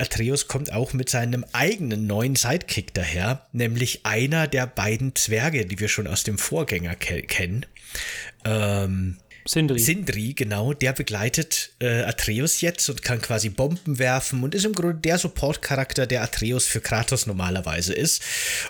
Atreus 0.00 0.48
kommt 0.48 0.72
auch 0.72 0.92
mit 0.92 1.08
seinem 1.08 1.44
eigenen 1.52 2.06
neuen 2.06 2.36
Sidekick 2.36 2.94
daher, 2.94 3.46
nämlich 3.52 4.04
einer 4.04 4.46
der 4.46 4.66
beiden 4.66 5.14
Zwerge, 5.14 5.66
die 5.66 5.78
wir 5.80 5.88
schon 5.88 6.06
aus 6.06 6.24
dem 6.24 6.38
Vorgänger 6.38 6.94
ke 6.94 7.22
kennen. 7.22 7.66
Ähm, 8.44 9.18
Sindri. 9.46 9.78
Sindri, 9.78 10.32
genau, 10.32 10.72
der 10.72 10.94
begleitet 10.94 11.72
äh, 11.78 12.02
Atreus 12.02 12.62
jetzt 12.62 12.88
und 12.88 13.02
kann 13.02 13.20
quasi 13.20 13.50
Bomben 13.50 13.98
werfen 13.98 14.42
und 14.42 14.54
ist 14.54 14.64
im 14.64 14.72
Grunde 14.72 14.94
der 14.94 15.18
Support-Charakter, 15.18 16.06
der 16.06 16.22
Atreus 16.22 16.66
für 16.66 16.80
Kratos 16.80 17.26
normalerweise 17.26 17.92
ist. 17.92 18.22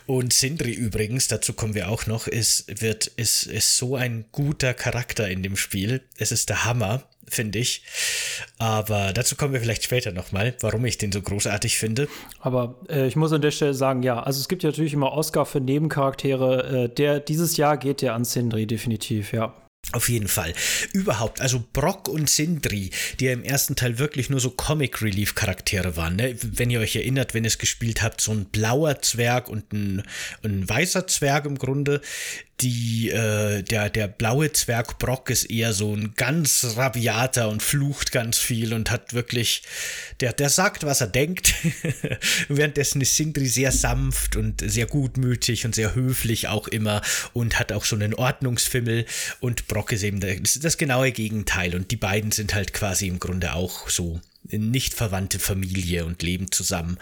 Und 0.07 0.33
Sindri 0.33 0.73
übrigens, 0.73 1.29
dazu 1.29 1.53
kommen 1.53 1.75
wir 1.75 1.89
auch 1.89 2.07
noch, 2.07 2.27
ist, 2.27 2.83
wird, 2.83 3.07
ist, 3.07 3.45
ist 3.47 3.77
so 3.77 3.95
ein 3.95 4.25
guter 4.33 4.75
Charakter 4.75 5.29
in 5.29 5.45
dem 5.45 5.57
Spiel. 5.57 6.03
Es 6.19 6.33
ist 6.33 6.49
der 6.49 6.65
Hammer 6.65 7.05
finde 7.29 7.59
ich. 7.59 7.83
Aber 8.59 9.13
dazu 9.13 9.37
kommen 9.37 9.53
wir 9.53 9.61
vielleicht 9.61 9.85
später 9.85 10.13
nochmal, 10.13 10.55
warum 10.61 10.85
ich 10.85 10.99
den 10.99 11.13
so 11.13 11.23
großartig 11.23 11.79
finde. 11.79 12.09
Aber 12.41 12.77
äh, 12.89 13.07
ich 13.07 13.17
muss 13.17 13.33
an 13.33 13.43
der 13.43 13.51
Stelle 13.51 13.75
sagen, 13.75 14.03
ja, 14.03 14.23
also 14.23 14.41
es 14.41 14.49
gibt 14.49 14.63
ja 14.63 14.71
natürlich 14.71 14.93
immer 14.93 15.13
Oscar 15.13 15.47
für 15.47 15.61
Nebencharaktere. 15.61 16.85
Äh, 16.85 16.89
der 16.89 17.21
dieses 17.21 17.57
Jahr 17.57 17.77
geht 17.77 18.03
der 18.03 18.15
an 18.15 18.25
Sindri 18.25 18.67
definitiv, 18.67 19.33
ja. 19.33 19.55
Auf 19.93 20.09
jeden 20.09 20.29
Fall. 20.29 20.55
Überhaupt, 20.93 21.41
also 21.41 21.63
Brock 21.73 22.09
und 22.09 22.31
Sindri, 22.31 22.91
die 23.21 23.27
ja 23.27 23.33
im 23.33 23.45
ersten 23.45 23.77
Teil 23.77 23.99
wirklich 23.99 24.31
nur 24.31 24.41
so 24.41 24.51
Comic 24.51 25.03
Relief 25.03 25.35
Charaktere 25.35 25.97
waren. 25.97 26.17
Ne? 26.17 26.37
Wenn 26.43 26.71
ihr 26.71 26.81
euch 26.81 26.97
erinnert, 26.97 27.35
wenn 27.35 27.45
ihr 27.45 27.49
es 27.49 27.59
gespielt 27.59 28.03
habt, 28.03 28.21
so 28.21 28.33
ein 28.33 28.47
blauer 28.47 29.03
Zwerg 29.03 29.49
und 29.49 29.73
ein, 29.73 30.03
ein 30.43 30.69
weißer 30.69 31.07
Zwerg 31.07 31.45
im 31.45 31.59
Grunde, 31.59 32.01
die, 32.61 33.11
äh, 33.11 33.63
der, 33.63 33.91
der 33.91 34.07
blaue 34.07 34.53
Zwerg 34.53 34.99
Brock 34.99 35.31
ist 35.31 35.45
eher 35.45 35.73
so 35.73 35.95
ein 35.95 36.15
ganz 36.17 36.77
rabiater 36.77 37.49
und 37.49 37.63
flucht 37.63 38.13
ganz 38.13 38.39
viel 38.39 38.73
und 38.73 38.91
hat 38.91 39.13
wirklich, 39.13 39.63
der, 40.21 40.33
der 40.33 40.49
sagt, 40.49 40.85
was 40.85 41.01
er 41.01 41.09
denkt. 41.09 41.55
Währenddessen 42.49 43.01
ist 43.01 43.17
Sindri 43.17 43.47
sehr 43.47 43.73
sanft 43.73 44.37
und 44.37 44.63
sehr 44.65 44.87
gutmütig 44.87 45.65
und 45.65 45.75
sehr 45.75 45.95
höflich 45.95 46.49
auch 46.49 46.69
immer 46.69 47.03
und 47.33 47.59
hat 47.59 47.73
auch 47.73 47.85
so 47.85 47.97
einen 47.97 48.15
Ordnungsfimmel 48.15 49.05
und 49.41 49.67
Brock 49.67 49.93
ist 49.93 50.05
eben 50.05 50.21
das, 50.21 50.61
das 50.61 50.79
genaue 50.79 51.11
Gegenteil 51.11 51.75
und 51.75 51.91
die 51.91 51.97
beiden 51.97 52.31
sind 52.31 52.55
halt 52.55 52.73
quasi 52.73 53.09
im 53.09 53.19
Grunde 53.19 53.55
auch 53.55 53.89
so 53.89 54.21
nicht 54.51 54.95
verwandte 54.95 55.39
Familie 55.39 56.05
und 56.05 56.23
leben 56.23 56.53
zusammen. 56.53 56.99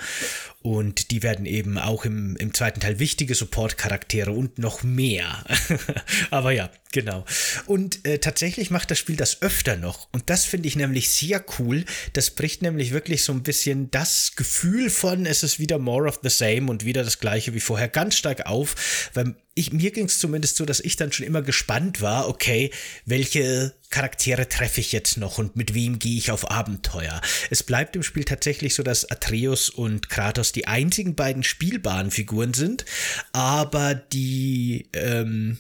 Und 0.63 1.11
die 1.11 1.25
werden 1.25 1.45
eben 1.45 1.77
auch 1.77 2.05
im, 2.05 2.37
im 2.37 2.55
zweiten 2.55 2.79
Teil 2.79 3.01
wichtige 3.01 3.35
Support-Charaktere 3.35 4.31
und 4.31 4.59
noch 4.59 4.85
mehr. 4.85 5.45
Aber 6.31 6.53
ja, 6.53 6.71
genau. 6.93 7.25
Und 7.67 8.07
äh, 8.07 8.19
tatsächlich 8.19 8.71
macht 8.71 8.93
das 8.93 8.99
Spiel 8.99 9.17
das 9.17 9.43
öfter 9.43 9.77
noch. 9.77 10.09
Und 10.13 10.31
das 10.31 10.45
finde 10.45 10.69
ich 10.69 10.77
nämlich 10.77 11.11
sehr 11.11 11.45
cool. 11.59 11.85
Das 12.13 12.31
bricht 12.31 12.63
nämlich 12.63 12.93
wirklich 12.93 13.25
so 13.25 13.33
ein 13.33 13.43
bisschen 13.43 13.91
das 13.91 14.37
Gefühl 14.37 14.89
von, 14.89 15.27
es 15.27 15.43
ist 15.43 15.59
wieder 15.59 15.79
more 15.79 16.09
of 16.09 16.21
the 16.23 16.31
same 16.31 16.71
und 16.71 16.85
wieder 16.85 17.03
das 17.03 17.19
gleiche 17.19 17.55
wie 17.55 17.61
vorher 17.61 17.89
ganz 17.89 18.15
stark 18.17 18.47
auf. 18.47 19.11
Weil 19.15 19.35
ich, 19.55 19.73
mir 19.73 19.91
ging 19.91 20.07
es 20.07 20.21
zumindest 20.21 20.57
so, 20.57 20.65
dass 20.65 20.79
ich 20.79 20.97
dann 20.97 21.11
schon 21.11 21.27
immer 21.27 21.43
gespannt 21.43 22.01
war, 22.01 22.29
okay, 22.29 22.71
welche 23.05 23.75
Charaktere 23.93 24.49
treffe 24.49 24.81
ich 24.81 24.91
jetzt 24.91 25.19
noch 25.19 25.39
und 25.39 25.55
mit 25.55 25.75
wem 25.75 26.01
gehe 26.01 26.19
ich 26.19 26.33
auf 26.33 26.51
Abenteuer. 26.51 27.21
Es 27.51 27.63
bleibt 27.63 27.95
im 27.95 28.03
Spiel 28.03 28.25
tatsächlich 28.25 28.75
so, 28.75 28.83
dass 28.83 29.09
Atreus 29.09 29.69
und 29.69 30.09
Kratos 30.09 30.51
die 30.51 30.67
einzigen 30.67 31.15
beiden 31.15 31.45
spielbaren 31.45 32.11
Figuren 32.11 32.55
sind, 32.55 32.85
aber 33.33 33.95
die 33.95 34.89
ähm, 34.95 35.59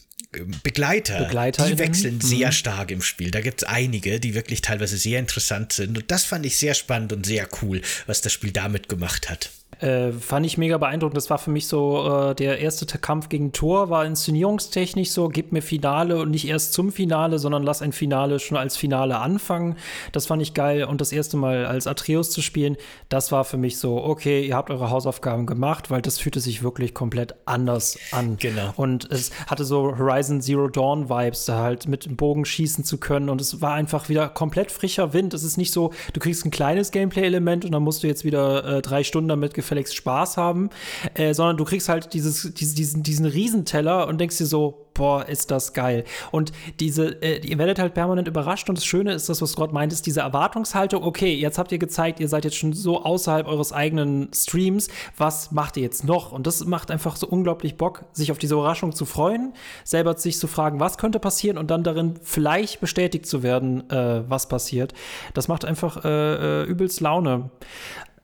Begleiter, 0.62 1.28
die 1.68 1.78
wechseln 1.78 2.16
mhm. 2.16 2.20
sehr 2.22 2.52
stark 2.52 2.90
im 2.90 3.02
Spiel. 3.02 3.30
Da 3.30 3.42
gibt 3.42 3.62
es 3.62 3.68
einige, 3.68 4.18
die 4.18 4.34
wirklich 4.34 4.62
teilweise 4.62 4.96
sehr 4.96 5.18
interessant 5.18 5.74
sind. 5.74 5.98
Und 5.98 6.10
das 6.10 6.24
fand 6.24 6.46
ich 6.46 6.56
sehr 6.56 6.74
spannend 6.74 7.12
und 7.12 7.26
sehr 7.26 7.46
cool, 7.60 7.82
was 8.06 8.22
das 8.22 8.32
Spiel 8.32 8.50
damit 8.50 8.88
gemacht 8.88 9.28
hat. 9.28 9.50
Äh, 9.82 10.12
fand 10.12 10.46
ich 10.46 10.59
mega 10.59 10.78
beeindruckend. 10.78 11.16
Das 11.16 11.28
war 11.28 11.38
für 11.38 11.50
mich 11.50 11.66
so 11.66 12.30
äh, 12.30 12.34
der 12.36 12.60
erste 12.60 12.86
Kampf 12.98 13.28
gegen 13.28 13.50
Thor, 13.50 13.90
war 13.90 14.06
inszenierungstechnisch 14.06 15.10
so, 15.10 15.28
gib 15.28 15.50
mir 15.50 15.60
Finale 15.60 16.18
und 16.18 16.30
nicht 16.30 16.46
erst 16.46 16.72
zum 16.72 16.92
Finale, 16.92 17.40
sondern 17.40 17.64
lass 17.64 17.82
ein 17.82 17.90
Finale 17.90 18.38
schon 18.38 18.56
als 18.56 18.76
Finale 18.76 19.18
anfangen. 19.18 19.76
Das 20.12 20.26
fand 20.26 20.40
ich 20.40 20.54
geil. 20.54 20.84
Und 20.84 21.00
das 21.00 21.10
erste 21.10 21.36
Mal 21.36 21.66
als 21.66 21.88
Atreus 21.88 22.30
zu 22.30 22.42
spielen, 22.42 22.76
das 23.09 23.32
war 23.32 23.44
für 23.44 23.56
mich 23.56 23.78
so, 23.78 24.04
okay, 24.04 24.46
ihr 24.46 24.54
habt 24.54 24.70
eure 24.70 24.90
Hausaufgaben 24.90 25.46
gemacht, 25.46 25.90
weil 25.90 26.00
das 26.00 26.18
fühlte 26.18 26.38
sich 26.38 26.62
wirklich 26.62 26.94
komplett 26.94 27.34
anders 27.44 27.98
an. 28.12 28.36
Genau. 28.38 28.72
Und 28.76 29.10
es 29.10 29.32
hatte 29.48 29.64
so 29.64 29.98
Horizon 29.98 30.40
Zero 30.40 30.68
Dawn 30.68 31.09
Vibes, 31.09 31.44
da 31.46 31.59
halt 31.59 31.88
mit 31.88 32.06
dem 32.06 32.14
Bogen 32.14 32.44
schießen 32.44 32.84
zu 32.84 32.98
können. 32.98 33.28
Und 33.28 33.40
es 33.40 33.60
war 33.60 33.74
einfach 33.74 34.09
wieder 34.09 34.28
komplett 34.28 34.70
frischer 34.70 35.12
Wind. 35.12 35.34
Es 35.34 35.42
ist 35.42 35.56
nicht 35.56 35.72
so, 35.72 35.92
du 36.12 36.20
kriegst 36.20 36.44
ein 36.44 36.52
kleines 36.52 36.92
Gameplay-Element 36.92 37.64
und 37.64 37.72
dann 37.72 37.82
musst 37.82 38.04
du 38.04 38.06
jetzt 38.06 38.24
wieder 38.24 38.64
äh, 38.76 38.82
drei 38.82 39.02
Stunden 39.02 39.28
damit 39.28 39.54
gefällt 39.54 39.71
gefälligst 39.72 39.96
Spaß 39.96 40.36
haben, 40.36 40.70
äh, 41.14 41.34
sondern 41.34 41.56
du 41.56 41.64
kriegst 41.64 41.88
halt 41.88 42.14
dieses, 42.14 42.52
diesen, 42.54 43.02
diesen 43.02 43.26
Riesenteller 43.26 44.06
und 44.06 44.18
denkst 44.20 44.38
dir 44.38 44.46
so, 44.46 44.86
boah, 44.94 45.27
ist 45.28 45.51
das 45.51 45.73
geil. 45.73 46.05
Und 46.31 46.52
diese, 46.81 47.23
äh, 47.23 47.39
ihr 47.47 47.59
werdet 47.59 47.78
halt 47.78 47.94
permanent 47.94 48.28
überrascht 48.28 48.69
und 48.69 48.78
das 48.78 48.85
Schöne 48.85 49.12
ist 49.12 49.28
das, 49.28 49.43
was 49.43 49.56
Gott 49.56 49.73
meint, 49.73 49.93
ist 49.93 50.06
diese 50.06 50.20
Erwartungshaltung, 50.20 51.02
okay, 51.02 51.35
jetzt 51.35 51.59
habt 51.59 51.73
ihr 51.73 51.78
gezeigt, 51.78 52.20
ihr 52.20 52.28
seid 52.28 52.44
jetzt 52.44 52.56
schon 52.56 52.73
so 52.73 53.02
außerhalb 53.02 53.47
eures 53.47 53.73
eigenen 53.73 54.31
Streams, 54.35 54.89
was 55.16 55.52
macht 55.52 55.77
ihr 55.77 55.82
jetzt 55.82 56.05
noch? 56.05 56.32
Und 56.32 56.47
das 56.47 56.64
macht 56.64 56.90
einfach 56.90 57.16
so 57.16 57.27
unglaublich 57.27 57.77
Bock, 57.77 58.05
sich 58.12 58.31
auf 58.31 58.39
diese 58.39 58.55
Überraschung 58.55 58.93
zu 58.93 59.05
freuen, 59.05 59.55
selber 59.85 60.16
sich 60.16 60.39
zu 60.39 60.47
fragen, 60.47 60.81
was 60.81 60.98
könnte 60.98 61.19
passieren 61.19 61.59
und 61.59 61.70
dann 61.70 61.85
darin 61.85 62.14
vielleicht 62.23 62.81
bestätigt 62.81 63.27
zu 63.27 63.43
werden, 63.43 63.89
äh, 63.90 64.28
was 64.28 64.48
passiert. 64.48 64.93
Das 65.35 65.48
macht 65.48 65.64
einfach 65.64 66.05
äh, 66.05 66.62
äh 66.62 66.64
übelst 66.64 67.01
Laune. 67.01 67.51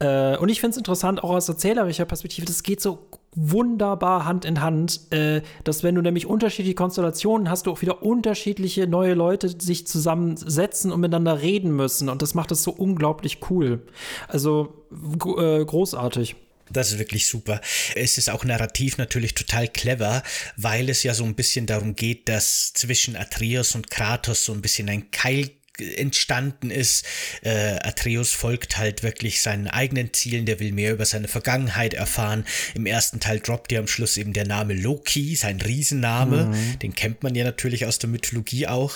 Äh, 0.01 0.37
und 0.37 0.49
ich 0.49 0.61
finde 0.61 0.73
es 0.73 0.77
interessant, 0.77 1.23
auch 1.23 1.31
aus 1.31 1.49
erzählerischer 1.49 2.05
Perspektive, 2.05 2.47
das 2.47 2.63
geht 2.63 2.81
so 2.81 3.09
wunderbar 3.41 4.25
Hand 4.25 4.45
in 4.45 4.61
Hand, 4.61 5.13
äh, 5.13 5.43
dass 5.63 5.85
wenn 5.85 5.95
du 5.95 6.03
nämlich 6.03 6.27
unterschiedliche 6.27 6.75
Konstellationen 6.75 7.49
hast, 7.49 7.67
du 7.67 7.71
auch 7.71 7.81
wieder 7.83 8.03
unterschiedliche 8.03 8.89
neue 8.89 9.15
Leute 9.15 9.49
sich 9.49 9.87
zusammensetzen 9.87 10.91
und 10.91 11.01
miteinander 11.01 11.41
reden 11.41 11.71
müssen. 11.71 12.09
Und 12.09 12.21
das 12.21 12.35
macht 12.35 12.51
es 12.51 12.65
so 12.65 12.73
unglaublich 12.73 13.39
cool. 13.51 13.83
Also 14.27 14.75
äh, 14.91 15.65
großartig. 15.65 16.35
Das 16.71 16.93
ist 16.93 16.99
wirklich 16.99 17.29
super. 17.29 17.61
Es 17.95 18.19
ist 18.19 18.29
auch 18.29 18.45
narrativ 18.45 18.99
natürlich 18.99 19.35
total 19.35 19.69
clever, 19.69 20.23
weil 20.57 20.91
es 20.91 21.03
ja 21.03 21.15
so 21.15 21.25
ein 21.25 21.35
bisschen 21.35 21.67
darum 21.67 21.95
geht, 21.95 22.29
dass 22.29 22.73
zwischen 22.75 23.17
Atreus 23.17 23.75
und 23.75 23.91
Kratos 23.91 24.45
so 24.45 24.53
ein 24.53 24.61
bisschen 24.61 24.89
ein 24.91 25.11
Keil 25.11 25.51
entstanden 25.81 26.71
ist. 26.71 27.05
Äh, 27.43 27.79
Atreus 27.83 28.33
folgt 28.33 28.79
halt 28.79 29.03
wirklich 29.03 29.43
seinen 29.43 29.69
eigenen 29.69 30.13
Zielen, 30.13 30.47
der 30.47 30.61
will 30.61 30.73
mehr 30.73 30.93
über 30.93 31.05
seine 31.05 31.29
Vergangenheit 31.29 31.95
erfahren. 31.95 32.45
Im 32.75 32.87
ersten 32.87 33.21
Teil 33.21 33.41
droppt 33.41 33.73
ja 33.73 33.81
am 33.81 33.89
Schluss 33.89 34.17
eben 34.17 34.33
der 34.33 34.47
Name 34.47 34.75
Loki, 34.75 35.37
sein 35.37 35.61
Riesenname, 35.61 36.47
mhm. 36.47 36.79
den 36.81 36.95
kennt 36.95 37.23
man 37.23 37.35
ja 37.35 37.45
natürlich 37.45 37.87
aus 37.87 37.99
der 37.99 38.11
Mythologie 38.11 38.67
auch. 38.67 38.95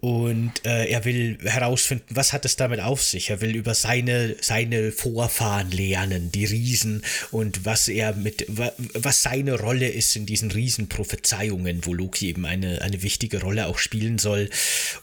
Und 0.00 0.52
äh, 0.64 0.86
er 0.86 1.04
will 1.04 1.38
herausfinden, 1.44 2.06
was 2.10 2.32
hat 2.32 2.44
es 2.44 2.56
damit 2.56 2.80
auf 2.80 3.02
sich. 3.02 3.30
Er 3.30 3.40
will 3.40 3.54
über 3.54 3.74
seine, 3.74 4.36
seine 4.40 4.92
Vorfahren 4.92 5.70
lernen, 5.70 6.32
die 6.32 6.44
Riesen 6.44 7.02
und 7.30 7.64
was 7.64 7.88
er 7.88 8.14
mit, 8.14 8.46
was 8.48 9.22
seine 9.22 9.58
Rolle 9.58 9.88
ist 9.88 10.16
in 10.16 10.26
diesen 10.26 10.50
Riesenprophezeiungen, 10.50 11.84
wo 11.86 11.94
Loki 11.94 12.28
eben 12.28 12.46
eine, 12.46 12.82
eine 12.82 13.02
wichtige 13.02 13.40
Rolle 13.40 13.66
auch 13.66 13.78
spielen 13.78 14.18
soll. 14.18 14.50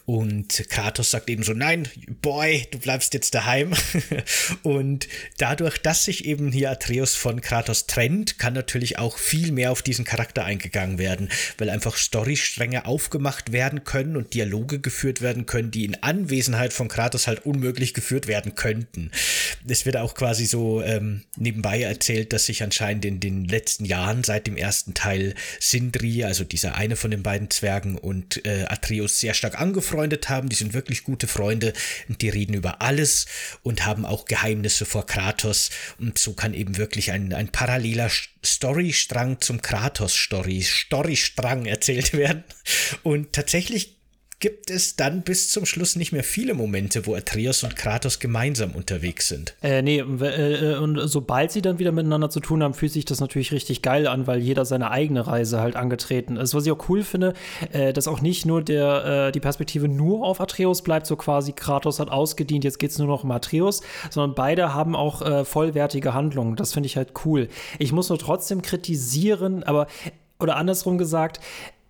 Und 0.06 0.68
Kratos 0.68 1.09
sagt 1.10 1.30
eben 1.30 1.42
so, 1.42 1.52
nein, 1.52 1.88
Boy, 2.22 2.66
du 2.70 2.78
bleibst 2.78 3.14
jetzt 3.14 3.34
daheim. 3.34 3.72
und 4.62 5.08
dadurch, 5.38 5.78
dass 5.78 6.04
sich 6.04 6.24
eben 6.24 6.52
hier 6.52 6.70
Atreus 6.70 7.14
von 7.14 7.40
Kratos 7.40 7.86
trennt, 7.86 8.38
kann 8.38 8.54
natürlich 8.54 8.98
auch 8.98 9.18
viel 9.18 9.52
mehr 9.52 9.72
auf 9.72 9.82
diesen 9.82 10.04
Charakter 10.04 10.44
eingegangen 10.44 10.98
werden, 10.98 11.28
weil 11.58 11.70
einfach 11.70 11.96
Storystränge 11.96 12.86
aufgemacht 12.86 13.52
werden 13.52 13.84
können 13.84 14.16
und 14.16 14.34
Dialoge 14.34 14.80
geführt 14.80 15.20
werden 15.20 15.46
können, 15.46 15.70
die 15.70 15.84
in 15.84 16.02
Anwesenheit 16.02 16.72
von 16.72 16.88
Kratos 16.88 17.26
halt 17.26 17.46
unmöglich 17.46 17.94
geführt 17.94 18.26
werden 18.26 18.54
könnten. 18.54 19.10
Es 19.68 19.86
wird 19.86 19.96
auch 19.96 20.14
quasi 20.14 20.46
so 20.46 20.82
ähm, 20.82 21.22
nebenbei 21.36 21.82
erzählt, 21.82 22.32
dass 22.32 22.46
sich 22.46 22.62
anscheinend 22.62 23.04
in 23.04 23.20
den 23.20 23.44
letzten 23.44 23.84
Jahren 23.84 24.24
seit 24.24 24.46
dem 24.46 24.56
ersten 24.56 24.94
Teil 24.94 25.34
Sindri, 25.58 26.24
also 26.24 26.44
dieser 26.44 26.74
eine 26.74 26.96
von 26.96 27.10
den 27.10 27.22
beiden 27.22 27.50
Zwergen 27.50 27.98
und 27.98 28.44
äh, 28.46 28.64
Atreus 28.68 29.20
sehr 29.20 29.34
stark 29.34 29.60
angefreundet 29.60 30.28
haben. 30.28 30.48
Die 30.48 30.56
sind 30.56 30.74
wirklich 30.74 30.99
wirklich 31.00 31.04
gute 31.04 31.26
Freunde 31.26 31.72
und 32.08 32.22
die 32.22 32.28
reden 32.28 32.54
über 32.54 32.82
alles 32.82 33.26
und 33.62 33.86
haben 33.86 34.04
auch 34.04 34.24
Geheimnisse 34.24 34.86
vor 34.86 35.06
Kratos. 35.06 35.70
Und 35.98 36.18
so 36.18 36.34
kann 36.34 36.54
eben 36.54 36.76
wirklich 36.76 37.12
ein, 37.12 37.32
ein 37.32 37.48
paralleler 37.48 38.10
Storystrang 38.44 39.40
zum 39.40 39.60
Kratos-Story, 39.60 40.62
Storystrang 40.62 41.66
erzählt 41.66 42.12
werden. 42.16 42.44
Und 43.02 43.32
tatsächlich 43.32 43.99
gibt 44.40 44.70
es 44.70 44.96
dann 44.96 45.20
bis 45.20 45.50
zum 45.50 45.66
Schluss 45.66 45.96
nicht 45.96 46.12
mehr 46.12 46.24
viele 46.24 46.54
Momente, 46.54 47.06
wo 47.06 47.14
Atreus 47.14 47.62
und 47.62 47.76
Kratos 47.76 48.18
gemeinsam 48.18 48.72
unterwegs 48.72 49.28
sind. 49.28 49.54
Äh, 49.62 49.82
nee, 49.82 49.98
äh, 49.98 50.76
und 50.78 50.98
sobald 51.08 51.52
sie 51.52 51.60
dann 51.60 51.78
wieder 51.78 51.92
miteinander 51.92 52.30
zu 52.30 52.40
tun 52.40 52.62
haben, 52.62 52.72
fühlt 52.72 52.92
sich 52.92 53.04
das 53.04 53.20
natürlich 53.20 53.52
richtig 53.52 53.82
geil 53.82 54.06
an, 54.06 54.26
weil 54.26 54.40
jeder 54.40 54.64
seine 54.64 54.90
eigene 54.90 55.26
Reise 55.26 55.60
halt 55.60 55.76
angetreten 55.76 56.36
ist. 56.36 56.54
Was 56.54 56.64
ich 56.64 56.72
auch 56.72 56.88
cool 56.88 57.02
finde, 57.02 57.34
äh, 57.72 57.92
dass 57.92 58.08
auch 58.08 58.22
nicht 58.22 58.46
nur 58.46 58.62
der, 58.62 59.26
äh, 59.28 59.32
die 59.32 59.40
Perspektive 59.40 59.88
nur 59.88 60.26
auf 60.26 60.40
Atreus 60.40 60.82
bleibt, 60.82 61.06
so 61.06 61.16
quasi 61.16 61.52
Kratos 61.52 62.00
hat 62.00 62.10
ausgedient, 62.10 62.64
jetzt 62.64 62.78
geht 62.78 62.92
es 62.92 62.98
nur 62.98 63.08
noch 63.08 63.24
um 63.24 63.30
Atreus, 63.30 63.82
sondern 64.08 64.34
beide 64.34 64.72
haben 64.72 64.96
auch 64.96 65.20
äh, 65.20 65.44
vollwertige 65.44 66.14
Handlungen. 66.14 66.56
Das 66.56 66.72
finde 66.72 66.86
ich 66.86 66.96
halt 66.96 67.12
cool. 67.26 67.48
Ich 67.78 67.92
muss 67.92 68.08
nur 68.08 68.18
trotzdem 68.18 68.62
kritisieren, 68.62 69.64
aber 69.64 69.86
oder 70.38 70.56
andersrum 70.56 70.96
gesagt, 70.96 71.40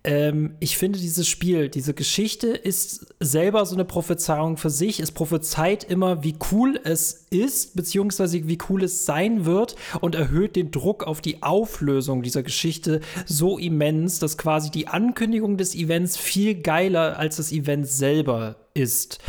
ähm, 0.03 0.55
ich 0.59 0.77
finde 0.77 0.97
dieses 0.97 1.27
Spiel, 1.27 1.69
diese 1.69 1.93
Geschichte 1.93 2.47
ist 2.47 3.13
selber 3.19 3.65
so 3.65 3.75
eine 3.75 3.85
Prophezeiung 3.85 4.57
für 4.57 4.71
sich. 4.71 4.99
Es 4.99 5.11
prophezeit 5.11 5.83
immer, 5.83 6.23
wie 6.23 6.35
cool 6.51 6.79
es 6.83 7.25
ist, 7.29 7.75
beziehungsweise 7.75 8.47
wie 8.47 8.57
cool 8.69 8.83
es 8.83 9.05
sein 9.05 9.45
wird 9.45 9.75
und 9.99 10.15
erhöht 10.15 10.55
den 10.55 10.71
Druck 10.71 11.03
auf 11.05 11.21
die 11.21 11.43
Auflösung 11.43 12.23
dieser 12.23 12.41
Geschichte 12.41 13.01
so 13.25 13.59
immens, 13.59 14.17
dass 14.17 14.37
quasi 14.37 14.71
die 14.71 14.87
Ankündigung 14.87 15.57
des 15.57 15.75
Events 15.75 16.17
viel 16.17 16.55
geiler 16.55 17.19
als 17.19 17.37
das 17.37 17.51
Event 17.51 17.87
selber 17.87 18.55
ist. 18.73 19.19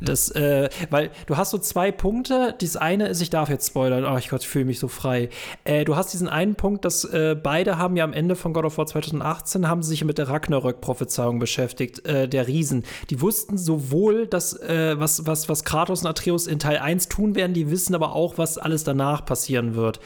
Das, 0.00 0.30
äh, 0.30 0.68
weil 0.90 1.10
du 1.26 1.36
hast 1.36 1.50
so 1.50 1.58
zwei 1.58 1.92
Punkte. 1.92 2.54
Das 2.60 2.76
eine 2.76 3.08
ist, 3.08 3.20
ich 3.20 3.30
darf 3.30 3.48
jetzt 3.48 3.68
spoilern, 3.68 4.04
oh 4.04 4.16
ich 4.16 4.30
Gott, 4.30 4.42
ich 4.42 4.48
fühle 4.48 4.64
mich 4.64 4.78
so 4.78 4.88
frei. 4.88 5.28
Äh, 5.64 5.84
du 5.84 5.96
hast 5.96 6.12
diesen 6.12 6.28
einen 6.28 6.54
Punkt, 6.54 6.84
dass 6.84 7.04
äh, 7.04 7.36
beide 7.40 7.78
haben 7.78 7.96
ja 7.96 8.04
am 8.04 8.12
Ende 8.12 8.36
von 8.36 8.52
God 8.52 8.64
of 8.64 8.78
War 8.78 8.86
2018 8.86 9.68
haben 9.68 9.82
sich 9.82 10.04
mit 10.04 10.18
der 10.18 10.28
Ragnarök-Prophezeiung 10.28 11.38
beschäftigt, 11.38 12.06
äh, 12.06 12.28
der 12.28 12.46
Riesen. 12.46 12.84
Die 13.10 13.20
wussten 13.20 13.58
sowohl, 13.58 14.26
dass, 14.26 14.54
äh, 14.54 14.98
was, 14.98 15.26
was, 15.26 15.48
was 15.48 15.64
Kratos 15.64 16.02
und 16.02 16.06
Atreus 16.06 16.46
in 16.46 16.58
Teil 16.58 16.78
1 16.78 17.08
tun 17.08 17.34
werden, 17.34 17.54
die 17.54 17.70
wissen 17.70 17.94
aber 17.94 18.14
auch, 18.14 18.38
was 18.38 18.58
alles 18.58 18.84
danach 18.84 19.24
passieren 19.24 19.74
wird 19.74 20.00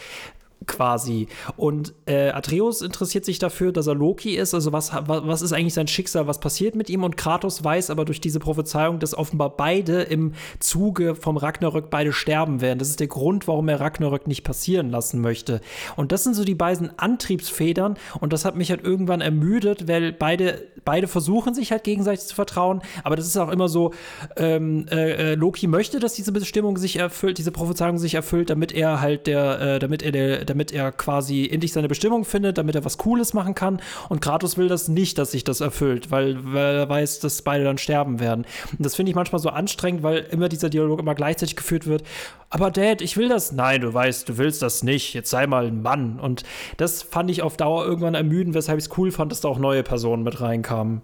quasi. 0.66 1.28
Und 1.56 1.94
äh, 2.06 2.30
Atreus 2.30 2.82
interessiert 2.82 3.24
sich 3.24 3.38
dafür, 3.38 3.72
dass 3.72 3.86
er 3.86 3.94
Loki 3.94 4.36
ist. 4.36 4.54
Also 4.54 4.72
was, 4.72 4.92
was 4.92 5.42
ist 5.42 5.52
eigentlich 5.52 5.74
sein 5.74 5.88
Schicksal, 5.88 6.26
was 6.26 6.40
passiert 6.40 6.74
mit 6.74 6.90
ihm? 6.90 7.04
Und 7.04 7.16
Kratos 7.16 7.62
weiß 7.62 7.90
aber 7.90 8.04
durch 8.04 8.20
diese 8.20 8.40
Prophezeiung, 8.40 8.98
dass 8.98 9.14
offenbar 9.14 9.56
beide 9.56 10.02
im 10.02 10.32
Zuge 10.60 11.14
vom 11.14 11.36
Ragnarök 11.36 11.90
beide 11.90 12.12
sterben 12.12 12.60
werden. 12.60 12.78
Das 12.78 12.88
ist 12.88 13.00
der 13.00 13.06
Grund, 13.06 13.48
warum 13.48 13.68
er 13.68 13.80
Ragnarök 13.80 14.26
nicht 14.26 14.44
passieren 14.44 14.90
lassen 14.90 15.20
möchte. 15.20 15.60
Und 15.96 16.12
das 16.12 16.24
sind 16.24 16.34
so 16.34 16.44
die 16.44 16.54
beiden 16.54 16.98
Antriebsfedern. 16.98 17.96
Und 18.20 18.32
das 18.32 18.44
hat 18.44 18.56
mich 18.56 18.70
halt 18.70 18.84
irgendwann 18.84 19.20
ermüdet, 19.20 19.88
weil 19.88 20.12
beide, 20.12 20.62
beide 20.84 21.08
versuchen 21.08 21.54
sich 21.54 21.72
halt 21.72 21.84
gegenseitig 21.84 22.26
zu 22.26 22.34
vertrauen. 22.34 22.82
Aber 23.04 23.16
das 23.16 23.26
ist 23.26 23.36
auch 23.36 23.50
immer 23.50 23.68
so, 23.68 23.92
ähm, 24.36 24.86
äh, 24.90 25.32
äh 25.32 25.34
Loki 25.34 25.66
möchte, 25.66 25.98
dass 25.98 26.14
diese 26.14 26.32
Bestimmung 26.32 26.76
sich 26.76 26.96
erfüllt, 26.96 27.38
diese 27.38 27.52
Prophezeiung 27.52 27.98
sich 27.98 28.14
erfüllt, 28.14 28.50
damit 28.50 28.72
er 28.72 29.00
halt 29.00 29.26
der, 29.26 29.60
äh, 29.60 29.78
damit 29.78 30.02
er 30.02 30.12
der, 30.12 30.44
damit 30.52 30.70
er 30.70 30.92
quasi 30.92 31.48
endlich 31.50 31.72
seine 31.72 31.88
Bestimmung 31.88 32.26
findet, 32.26 32.58
damit 32.58 32.74
er 32.74 32.84
was 32.84 32.98
Cooles 32.98 33.32
machen 33.32 33.54
kann. 33.54 33.80
Und 34.10 34.20
Kratos 34.20 34.58
will 34.58 34.68
das 34.68 34.86
nicht, 34.86 35.16
dass 35.16 35.30
sich 35.30 35.44
das 35.44 35.62
erfüllt, 35.62 36.10
weil, 36.10 36.36
weil 36.52 36.76
er 36.76 36.88
weiß, 36.88 37.20
dass 37.20 37.40
beide 37.40 37.64
dann 37.64 37.78
sterben 37.78 38.20
werden. 38.20 38.44
Und 38.70 38.84
das 38.84 38.94
finde 38.94 39.10
ich 39.10 39.16
manchmal 39.16 39.40
so 39.40 39.48
anstrengend, 39.48 40.02
weil 40.02 40.18
immer 40.30 40.50
dieser 40.50 40.68
Dialog 40.68 41.00
immer 41.00 41.14
gleichzeitig 41.14 41.56
geführt 41.56 41.86
wird. 41.86 42.02
Aber 42.50 42.70
Dad, 42.70 43.00
ich 43.00 43.16
will 43.16 43.30
das. 43.30 43.52
Nein, 43.52 43.80
du 43.80 43.94
weißt, 43.94 44.28
du 44.28 44.36
willst 44.36 44.60
das 44.60 44.82
nicht. 44.82 45.14
Jetzt 45.14 45.30
sei 45.30 45.46
mal 45.46 45.66
ein 45.66 45.80
Mann. 45.80 46.20
Und 46.20 46.42
das 46.76 47.02
fand 47.02 47.30
ich 47.30 47.40
auf 47.40 47.56
Dauer 47.56 47.86
irgendwann 47.86 48.14
ermüden, 48.14 48.52
weshalb 48.52 48.78
ich 48.78 48.84
es 48.84 48.98
cool 48.98 49.10
fand, 49.10 49.32
dass 49.32 49.40
da 49.40 49.48
auch 49.48 49.58
neue 49.58 49.82
Personen 49.82 50.22
mit 50.22 50.40
reinkamen. 50.42 51.00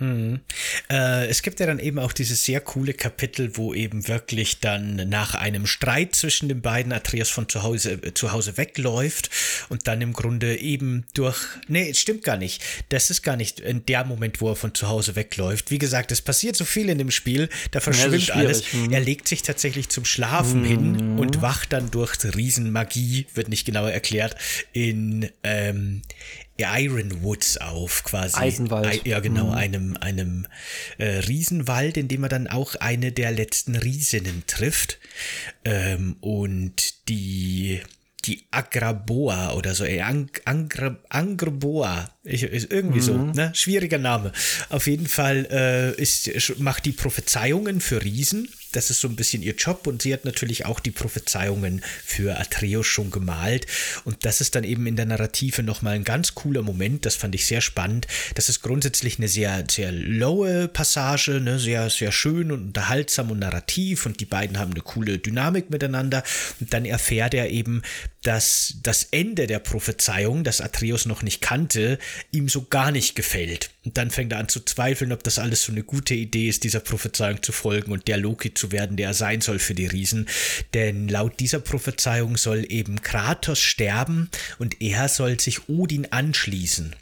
Mhm. 0.00 0.40
Äh, 0.90 1.26
es 1.26 1.42
gibt 1.42 1.60
ja 1.60 1.66
dann 1.66 1.78
eben 1.78 1.98
auch 1.98 2.12
dieses 2.12 2.44
sehr 2.44 2.60
coole 2.60 2.94
Kapitel, 2.94 3.56
wo 3.56 3.74
eben 3.74 4.06
wirklich 4.08 4.60
dann 4.60 5.08
nach 5.08 5.34
einem 5.34 5.66
Streit 5.66 6.14
zwischen 6.14 6.48
den 6.48 6.60
beiden 6.60 6.92
Atreus 6.92 7.30
von 7.30 7.48
zu 7.48 7.62
Hause, 7.62 7.92
äh, 8.02 8.14
zu 8.14 8.32
Hause 8.32 8.56
wegläuft 8.56 9.30
und 9.68 9.88
dann 9.88 10.00
im 10.00 10.12
Grunde 10.12 10.56
eben 10.56 11.04
durch. 11.14 11.38
Nee, 11.66 11.94
stimmt 11.94 12.24
gar 12.24 12.36
nicht. 12.36 12.62
Das 12.90 13.10
ist 13.10 13.22
gar 13.22 13.36
nicht 13.36 13.60
in 13.60 13.84
der 13.86 14.04
Moment, 14.04 14.40
wo 14.40 14.50
er 14.50 14.56
von 14.56 14.74
zu 14.74 14.88
Hause 14.88 15.16
wegläuft. 15.16 15.70
Wie 15.70 15.78
gesagt, 15.78 16.12
es 16.12 16.22
passiert 16.22 16.56
so 16.56 16.64
viel 16.64 16.88
in 16.88 16.98
dem 16.98 17.10
Spiel, 17.10 17.48
da 17.72 17.80
verschwimmt 17.80 18.28
ja, 18.28 18.34
alles. 18.34 18.72
Mhm. 18.72 18.92
Er 18.92 19.00
legt 19.00 19.28
sich 19.28 19.42
tatsächlich 19.42 19.88
zum 19.88 20.04
Schlafen 20.04 20.60
mhm. 20.60 20.64
hin 20.64 21.18
und 21.18 21.42
wacht 21.42 21.72
dann 21.72 21.90
durch 21.90 22.18
Riesenmagie, 22.24 23.26
wird 23.34 23.48
nicht 23.48 23.64
genauer 23.64 23.90
erklärt, 23.90 24.36
in, 24.72 25.30
ähm, 25.42 26.02
Ironwoods 26.66 27.58
auf, 27.58 28.02
quasi. 28.04 28.36
Eisenwald. 28.36 29.06
ja, 29.06 29.20
genau, 29.20 29.46
mhm. 29.46 29.54
einem, 29.54 29.96
einem 30.00 30.46
äh, 30.98 31.18
Riesenwald, 31.18 31.96
in 31.96 32.08
dem 32.08 32.24
er 32.24 32.28
dann 32.28 32.46
auch 32.46 32.74
eine 32.76 33.12
der 33.12 33.30
letzten 33.30 33.76
Riesinnen 33.76 34.44
trifft. 34.46 34.98
Ähm, 35.64 36.16
und 36.20 37.08
die 37.08 37.80
die 38.24 38.44
Agraboa 38.50 39.54
oder 39.54 39.74
so, 39.74 39.84
ey, 39.84 40.02
Ang 40.02 40.30
Angra 40.44 40.98
Angraboa, 41.08 42.10
ich, 42.24 42.42
ist 42.42 42.70
irgendwie 42.70 42.98
mhm. 42.98 43.02
so, 43.02 43.14
ne? 43.16 43.52
Schwieriger 43.54 43.98
Name. 43.98 44.32
Auf 44.68 44.86
jeden 44.86 45.06
Fall 45.06 45.46
äh, 45.50 46.00
ist, 46.00 46.58
macht 46.58 46.84
die 46.84 46.92
Prophezeiungen 46.92 47.80
für 47.80 48.02
Riesen 48.04 48.48
das 48.72 48.90
ist 48.90 49.00
so 49.00 49.08
ein 49.08 49.16
bisschen 49.16 49.42
ihr 49.42 49.54
Job 49.54 49.86
und 49.86 50.02
sie 50.02 50.12
hat 50.12 50.24
natürlich 50.24 50.66
auch 50.66 50.80
die 50.80 50.90
Prophezeiungen 50.90 51.82
für 52.04 52.38
Atreus 52.38 52.86
schon 52.86 53.10
gemalt 53.10 53.66
und 54.04 54.24
das 54.24 54.40
ist 54.40 54.54
dann 54.54 54.64
eben 54.64 54.86
in 54.86 54.96
der 54.96 55.06
Narrative 55.06 55.62
nochmal 55.62 55.94
ein 55.94 56.04
ganz 56.04 56.34
cooler 56.34 56.62
Moment, 56.62 57.06
das 57.06 57.14
fand 57.14 57.34
ich 57.34 57.46
sehr 57.46 57.60
spannend. 57.60 58.06
Das 58.34 58.48
ist 58.48 58.62
grundsätzlich 58.62 59.18
eine 59.18 59.28
sehr, 59.28 59.64
sehr 59.70 59.92
lowe 59.92 60.68
Passage, 60.68 61.40
ne? 61.40 61.58
sehr, 61.58 61.90
sehr 61.90 62.12
schön 62.12 62.52
und 62.52 62.62
unterhaltsam 62.62 63.30
und 63.30 63.38
narrativ 63.38 64.06
und 64.06 64.20
die 64.20 64.24
beiden 64.24 64.58
haben 64.58 64.72
eine 64.72 64.80
coole 64.80 65.18
Dynamik 65.18 65.70
miteinander 65.70 66.22
und 66.60 66.72
dann 66.72 66.84
erfährt 66.84 67.34
er 67.34 67.50
eben, 67.50 67.82
dass 68.22 68.74
das 68.82 69.04
Ende 69.10 69.46
der 69.46 69.60
Prophezeiung, 69.60 70.44
das 70.44 70.60
Atreus 70.60 71.06
noch 71.06 71.22
nicht 71.22 71.40
kannte, 71.40 71.98
ihm 72.30 72.48
so 72.48 72.66
gar 72.68 72.90
nicht 72.90 73.14
gefällt. 73.14 73.70
Und 73.88 73.96
dann 73.96 74.10
fängt 74.10 74.32
er 74.32 74.38
an 74.38 74.50
zu 74.50 74.60
zweifeln, 74.60 75.12
ob 75.12 75.22
das 75.22 75.38
alles 75.38 75.62
so 75.62 75.72
eine 75.72 75.82
gute 75.82 76.12
Idee 76.12 76.46
ist, 76.46 76.62
dieser 76.62 76.80
Prophezeiung 76.80 77.42
zu 77.42 77.52
folgen 77.52 77.90
und 77.90 78.06
der 78.06 78.18
Loki 78.18 78.52
zu 78.52 78.70
werden, 78.70 78.98
der 78.98 79.08
er 79.08 79.14
sein 79.14 79.40
soll 79.40 79.58
für 79.58 79.74
die 79.74 79.86
Riesen. 79.86 80.28
Denn 80.74 81.08
laut 81.08 81.40
dieser 81.40 81.60
Prophezeiung 81.60 82.36
soll 82.36 82.66
eben 82.68 83.00
Kratos 83.00 83.60
sterben 83.60 84.28
und 84.58 84.82
er 84.82 85.08
soll 85.08 85.40
sich 85.40 85.70
Odin 85.70 86.12
anschließen. 86.12 86.94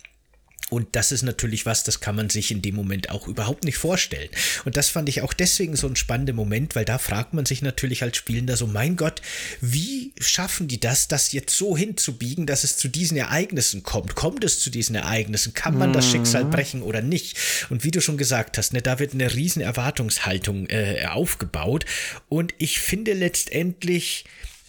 Und 0.69 0.89
das 0.97 1.13
ist 1.13 1.23
natürlich 1.23 1.65
was, 1.65 1.85
das 1.85 2.01
kann 2.01 2.17
man 2.17 2.29
sich 2.29 2.51
in 2.51 2.61
dem 2.61 2.75
Moment 2.75 3.11
auch 3.11 3.29
überhaupt 3.29 3.65
nicht 3.65 3.79
vorstellen. 3.79 4.29
Und 4.65 4.77
das 4.77 4.89
fand 4.89 5.09
ich 5.09 5.23
auch 5.23 5.33
deswegen 5.33 5.77
so 5.77 5.87
ein 5.87 5.95
spannender 5.95 6.33
Moment, 6.33 6.75
weil 6.75 6.85
da 6.85 6.99
fragt 6.99 7.35
man 7.35 7.47
sich 7.47 7.63
natürlich 7.63 8.03
als 8.03 8.17
Spielender 8.17 8.57
so, 8.57 8.67
mein 8.67 8.97
Gott, 8.97 9.23
wie 9.61 10.13
schaffen 10.19 10.67
die 10.67 10.81
das, 10.81 11.07
das 11.07 11.31
jetzt 11.31 11.57
so 11.57 11.77
hinzubiegen, 11.77 12.47
dass 12.47 12.65
es 12.65 12.77
zu 12.77 12.89
diesen 12.89 13.17
Ereignissen 13.17 13.85
kommt? 13.85 14.17
Kommt 14.17 14.43
es 14.43 14.59
zu 14.59 14.71
diesen 14.71 14.97
Ereignissen? 14.97 15.55
Kann 15.55 15.79
man 15.79 15.93
das 15.93 16.11
Schicksal 16.11 16.45
mhm. 16.45 16.51
brechen 16.51 16.83
oder 16.83 17.01
nicht? 17.01 17.39
Und 17.71 17.85
wie 17.85 17.93
du 17.93 18.01
schon 18.01 18.19
gesagt 18.19 18.59
hast, 18.59 18.73
ne, 18.73 18.83
da 18.83 18.99
wird 18.99 19.15
eine 19.15 19.35
riesen 19.35 19.63
Erwartungshaltung 19.63 20.67
äh, 20.67 21.07
aufgebaut. 21.09 21.85
Und 22.29 22.55
ich 22.59 22.81
finde 22.81 23.13
letztendlich, 23.13 24.25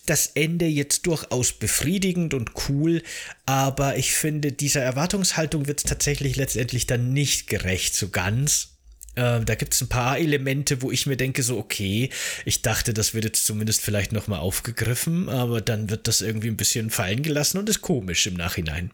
das 0.09 0.27
Ende 0.27 0.65
jetzt 0.65 1.05
durchaus 1.05 1.53
befriedigend 1.53 2.34
und 2.34 2.51
cool, 2.69 3.03
aber 3.45 3.97
ich 3.97 4.13
finde, 4.13 4.51
dieser 4.51 4.81
Erwartungshaltung 4.81 5.67
wird 5.67 5.79
es 5.79 5.84
tatsächlich 5.84 6.35
letztendlich 6.35 6.88
dann 6.88 7.13
nicht 7.13 7.47
gerecht, 7.47 7.95
so 7.95 8.09
ganz. 8.09 8.77
Äh, 9.15 9.43
da 9.43 9.55
gibt 9.55 9.73
es 9.73 9.81
ein 9.81 9.89
paar 9.89 10.17
Elemente, 10.17 10.81
wo 10.81 10.91
ich 10.91 11.05
mir 11.07 11.17
denke, 11.17 11.43
so, 11.43 11.57
okay, 11.57 12.09
ich 12.45 12.61
dachte, 12.61 12.93
das 12.93 13.13
wird 13.13 13.25
jetzt 13.25 13.45
zumindest 13.45 13.81
vielleicht 13.81 14.11
nochmal 14.11 14.39
aufgegriffen, 14.39 15.27
aber 15.29 15.61
dann 15.61 15.89
wird 15.89 16.07
das 16.07 16.21
irgendwie 16.21 16.49
ein 16.49 16.57
bisschen 16.57 16.89
fallen 16.89 17.23
gelassen 17.23 17.57
und 17.57 17.69
ist 17.69 17.81
komisch 17.81 18.27
im 18.27 18.35
Nachhinein. 18.35 18.91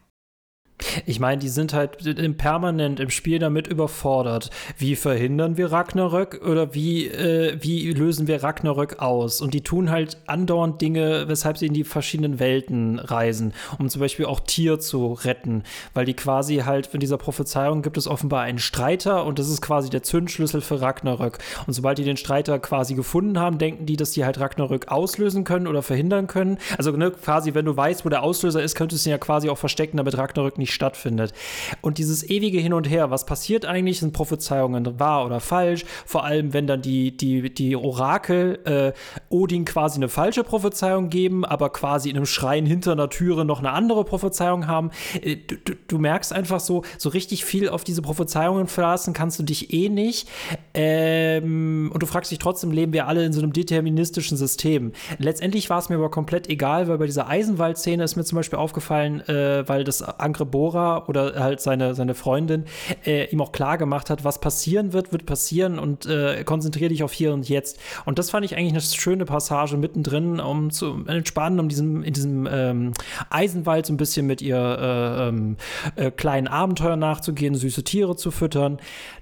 Ich 1.05 1.19
meine, 1.19 1.39
die 1.39 1.49
sind 1.49 1.73
halt 1.73 1.97
permanent 2.37 2.99
im 2.99 3.09
Spiel 3.09 3.39
damit 3.39 3.67
überfordert. 3.67 4.49
Wie 4.77 4.95
verhindern 4.95 5.57
wir 5.57 5.71
Ragnarök 5.71 6.41
oder 6.45 6.73
wie, 6.73 7.07
äh, 7.07 7.57
wie 7.61 7.91
lösen 7.91 8.27
wir 8.27 8.43
Ragnarök 8.43 8.99
aus? 8.99 9.41
Und 9.41 9.53
die 9.53 9.61
tun 9.61 9.89
halt 9.89 10.17
andauernd 10.27 10.81
Dinge, 10.81 11.27
weshalb 11.27 11.57
sie 11.57 11.67
in 11.67 11.73
die 11.73 11.83
verschiedenen 11.83 12.39
Welten 12.39 12.99
reisen, 12.99 13.53
um 13.79 13.89
zum 13.89 14.01
Beispiel 14.01 14.25
auch 14.25 14.39
Tier 14.39 14.79
zu 14.79 15.13
retten, 15.13 15.63
weil 15.93 16.05
die 16.05 16.15
quasi 16.15 16.57
halt 16.57 16.93
in 16.93 16.99
dieser 16.99 17.17
Prophezeiung 17.17 17.81
gibt 17.81 17.97
es 17.97 18.07
offenbar 18.07 18.41
einen 18.41 18.59
Streiter 18.59 19.25
und 19.25 19.39
das 19.39 19.49
ist 19.49 19.61
quasi 19.61 19.89
der 19.89 20.03
Zündschlüssel 20.03 20.61
für 20.61 20.81
Ragnarök. 20.81 21.39
Und 21.67 21.73
sobald 21.73 21.97
die 21.97 22.03
den 22.03 22.17
Streiter 22.17 22.59
quasi 22.59 22.95
gefunden 22.95 23.39
haben, 23.39 23.57
denken 23.57 23.85
die, 23.85 23.95
dass 23.95 24.11
die 24.11 24.25
halt 24.25 24.39
Ragnarök 24.39 24.89
auslösen 24.89 25.43
können 25.43 25.67
oder 25.67 25.81
verhindern 25.81 26.27
können. 26.27 26.57
Also 26.77 26.91
ne, 26.91 27.11
quasi, 27.11 27.53
wenn 27.53 27.65
du 27.65 27.75
weißt, 27.75 28.05
wo 28.05 28.09
der 28.09 28.23
Auslöser 28.23 28.61
ist, 28.61 28.75
könntest 28.75 29.05
du 29.05 29.09
ihn 29.09 29.11
ja 29.11 29.17
quasi 29.17 29.49
auch 29.49 29.57
verstecken, 29.57 29.97
damit 29.97 30.17
Ragnarök 30.17 30.57
nicht 30.57 30.62
stattfindet. 30.71 31.33
Und 31.81 31.97
dieses 31.97 32.29
ewige 32.29 32.59
Hin 32.59 32.73
und 32.73 32.89
Her, 32.89 33.09
was 33.09 33.25
passiert 33.25 33.65
eigentlich, 33.65 33.99
sind 33.99 34.13
Prophezeiungen 34.13 34.99
wahr 34.99 35.25
oder 35.25 35.39
falsch, 35.39 35.85
vor 36.05 36.23
allem 36.23 36.53
wenn 36.53 36.67
dann 36.67 36.81
die, 36.81 37.15
die, 37.15 37.53
die 37.53 37.75
Orakel 37.75 38.59
äh, 38.65 38.93
Odin 39.29 39.65
quasi 39.65 39.97
eine 39.97 40.09
falsche 40.09 40.43
Prophezeiung 40.43 41.09
geben, 41.09 41.45
aber 41.45 41.69
quasi 41.69 42.09
in 42.09 42.17
einem 42.17 42.25
Schrein 42.25 42.65
hinter 42.65 42.93
einer 42.93 43.09
Türe 43.09 43.45
noch 43.45 43.59
eine 43.59 43.71
andere 43.71 44.03
Prophezeiung 44.05 44.67
haben. 44.67 44.91
Äh, 45.21 45.37
du, 45.37 45.55
du, 45.57 45.73
du, 45.87 45.97
merkst 45.97 46.33
einfach 46.33 46.59
so, 46.59 46.83
so 46.97 47.09
richtig 47.09 47.45
viel 47.45 47.69
auf 47.69 47.83
diese 47.83 48.01
Prophezeiungen 48.01 48.67
verlassen 48.67 49.13
kannst 49.13 49.39
du 49.39 49.43
dich 49.43 49.73
eh 49.73 49.89
nicht. 49.89 50.27
Ähm, 50.73 51.91
und 51.93 52.01
du 52.01 52.05
fragst 52.05 52.31
dich 52.31 52.39
trotzdem, 52.39 52.71
leben 52.71 52.93
wir 52.93 53.07
alle 53.07 53.25
in 53.25 53.33
so 53.33 53.41
einem 53.41 53.53
deterministischen 53.53 54.37
System? 54.37 54.91
Letztendlich 55.17 55.69
war 55.69 55.79
es 55.79 55.89
mir 55.89 55.95
aber 55.95 56.11
komplett 56.11 56.49
egal, 56.49 56.87
weil 56.87 56.97
bei 56.97 57.05
dieser 57.05 57.27
Eisenwald-Szene 57.27 58.03
ist 58.03 58.15
mir 58.15 58.23
zum 58.23 58.37
Beispiel 58.37 58.59
aufgefallen, 58.59 59.21
äh, 59.27 59.67
weil 59.67 59.83
das 59.83 60.01
Angrebot 60.01 60.52
Bora 60.53 61.05
oder 61.07 61.33
halt 61.39 61.61
seine, 61.61 61.95
seine 61.95 62.13
Freundin 62.13 62.65
äh, 63.05 63.25
ihm 63.31 63.41
auch 63.41 63.51
klar 63.51 63.79
gemacht 63.79 64.11
hat, 64.11 64.23
was 64.23 64.39
passieren 64.39 64.93
wird, 64.93 65.11
wird 65.11 65.25
passieren 65.25 65.79
und 65.79 66.05
äh, 66.05 66.43
konzentriere 66.43 66.89
dich 66.89 67.01
auf 67.01 67.11
hier 67.11 67.33
und 67.33 67.49
jetzt. 67.49 67.79
Und 68.05 68.19
das 68.19 68.29
fand 68.29 68.45
ich 68.45 68.55
eigentlich 68.55 68.73
eine 68.73 68.81
schöne 68.81 69.25
Passage 69.25 69.77
mittendrin, 69.77 70.39
um 70.39 70.69
zu 70.69 71.05
entspannen, 71.07 71.59
um 71.59 71.69
diesem, 71.69 72.03
in 72.03 72.13
diesem 72.13 72.47
ähm, 72.49 72.93
Eisenwald 73.31 73.87
so 73.87 73.93
ein 73.93 73.97
bisschen 73.97 74.27
mit 74.27 74.43
ihr 74.43 74.57
äh, 74.57 75.29
ähm, 75.29 75.57
äh, 75.95 76.11
kleinen 76.11 76.47
Abenteuer 76.47 76.97
nachzugehen, 76.97 77.55
süße 77.55 77.83
Tiere 77.83 78.15
zu 78.15 78.29
füttern. 78.29 78.77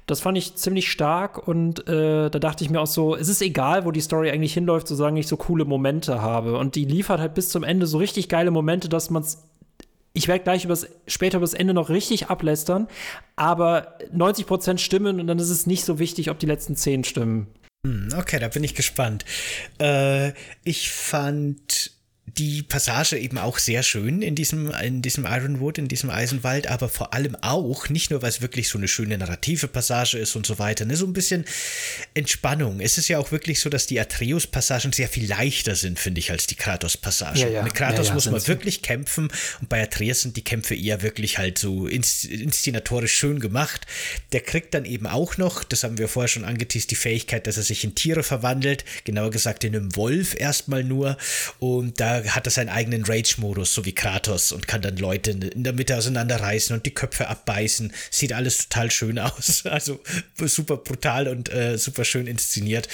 Das 0.07 0.19
fand 0.19 0.37
ich 0.37 0.55
ziemlich 0.55 0.91
stark 0.91 1.47
und 1.47 1.87
äh, 1.87 2.29
da 2.29 2.39
dachte 2.39 2.65
ich 2.65 2.69
mir 2.69 2.81
auch 2.81 2.87
so, 2.87 3.15
es 3.15 3.29
ist 3.29 3.41
egal, 3.41 3.85
wo 3.85 3.91
die 3.91 4.01
Story 4.01 4.31
eigentlich 4.31 4.53
hinläuft, 4.53 4.89
solange 4.89 5.21
ich 5.21 5.27
so 5.27 5.37
coole 5.37 5.63
Momente 5.63 6.21
habe. 6.21 6.57
Und 6.57 6.75
die 6.75 6.83
liefert 6.83 7.21
halt 7.21 7.35
bis 7.35 7.47
zum 7.47 7.63
Ende 7.63 7.87
so 7.87 7.99
richtig 7.99 8.27
geile 8.27 8.51
Momente, 8.51 8.89
dass 8.89 9.09
man 9.09 9.21
es 9.21 9.47
ich 10.13 10.27
werde 10.27 10.43
gleich 10.43 10.65
übers, 10.65 10.87
später 11.07 11.37
über 11.37 11.45
das 11.45 11.53
Ende 11.53 11.73
noch 11.73 11.89
richtig 11.89 12.27
ablästern, 12.27 12.87
aber 13.35 13.97
90% 14.13 14.77
stimmen 14.77 15.19
und 15.19 15.27
dann 15.27 15.39
ist 15.39 15.49
es 15.49 15.67
nicht 15.67 15.85
so 15.85 15.99
wichtig, 15.99 16.29
ob 16.29 16.39
die 16.39 16.45
letzten 16.45 16.75
10 16.75 17.03
stimmen. 17.03 17.47
Hm, 17.85 18.09
okay, 18.17 18.39
da 18.39 18.47
bin 18.47 18.63
ich 18.63 18.75
gespannt. 18.75 19.25
Äh, 19.79 20.33
ich 20.63 20.91
fand 20.91 21.91
die 22.37 22.63
Passage 22.63 23.17
eben 23.17 23.37
auch 23.37 23.57
sehr 23.57 23.83
schön 23.83 24.21
in 24.21 24.35
diesem, 24.35 24.71
in 24.71 25.01
diesem 25.01 25.25
Ironwood, 25.25 25.77
in 25.77 25.87
diesem 25.87 26.09
Eisenwald, 26.09 26.67
aber 26.67 26.89
vor 26.89 27.13
allem 27.13 27.35
auch, 27.41 27.89
nicht 27.89 28.11
nur, 28.11 28.21
weil 28.21 28.29
es 28.29 28.41
wirklich 28.41 28.69
so 28.69 28.77
eine 28.77 28.87
schöne 28.87 29.17
narrative 29.17 29.67
Passage 29.67 30.17
ist 30.17 30.35
und 30.35 30.45
so 30.45 30.59
weiter, 30.59 30.85
ne, 30.85 30.95
so 30.95 31.05
ein 31.05 31.13
bisschen 31.13 31.45
Entspannung. 32.13 32.79
Es 32.79 32.97
ist 32.97 33.07
ja 33.07 33.17
auch 33.17 33.31
wirklich 33.31 33.59
so, 33.59 33.69
dass 33.69 33.87
die 33.87 33.99
Atreus-Passagen 33.99 34.93
sehr 34.93 35.09
viel 35.09 35.27
leichter 35.27 35.75
sind, 35.75 35.99
finde 35.99 36.19
ich, 36.19 36.31
als 36.31 36.47
die 36.47 36.55
Kratos-Passagen. 36.55 37.39
Ja, 37.39 37.47
ja. 37.47 37.63
Mit 37.63 37.73
Kratos 37.73 38.09
ja, 38.09 38.13
muss 38.13 38.29
man 38.29 38.47
wirklich 38.47 38.81
kämpfen 38.81 39.29
und 39.59 39.69
bei 39.69 39.81
Atreus 39.81 40.21
sind 40.21 40.37
die 40.37 40.43
Kämpfe 40.43 40.75
eher 40.75 41.01
wirklich 41.01 41.37
halt 41.37 41.57
so 41.57 41.87
inszenatorisch 41.87 43.13
schön 43.13 43.39
gemacht. 43.39 43.85
Der 44.31 44.41
kriegt 44.41 44.73
dann 44.73 44.85
eben 44.85 45.07
auch 45.07 45.37
noch, 45.37 45.63
das 45.63 45.83
haben 45.83 45.97
wir 45.97 46.07
vorher 46.07 46.29
schon 46.29 46.45
angeteased, 46.45 46.91
die 46.91 46.95
Fähigkeit, 46.95 47.47
dass 47.47 47.57
er 47.57 47.63
sich 47.63 47.83
in 47.83 47.95
Tiere 47.95 48.23
verwandelt, 48.23 48.85
genauer 49.03 49.31
gesagt 49.31 49.63
in 49.63 49.75
einem 49.75 49.95
Wolf 49.95 50.35
erstmal 50.39 50.83
nur 50.83 51.17
und 51.59 51.99
da 51.99 52.20
Hat 52.29 52.47
er 52.47 52.51
seinen 52.51 52.69
eigenen 52.69 53.03
Rage-Modus, 53.03 53.73
so 53.73 53.85
wie 53.85 53.93
Kratos, 53.93 54.51
und 54.51 54.67
kann 54.67 54.81
dann 54.81 54.97
Leute 54.97 55.31
in 55.31 55.63
der 55.63 55.73
Mitte 55.73 55.97
auseinanderreißen 55.97 56.75
und 56.75 56.85
die 56.85 56.93
Köpfe 56.93 57.27
abbeißen. 57.27 57.91
Sieht 58.09 58.33
alles 58.33 58.69
total 58.69 58.91
schön 58.91 59.19
aus. 59.19 59.63
Also 59.71 59.99
super 60.37 60.77
brutal 60.77 61.27
und 61.27 61.51
äh, 61.51 61.77
super 61.77 62.03
schön 62.03 62.27
inszeniert. 62.27 62.87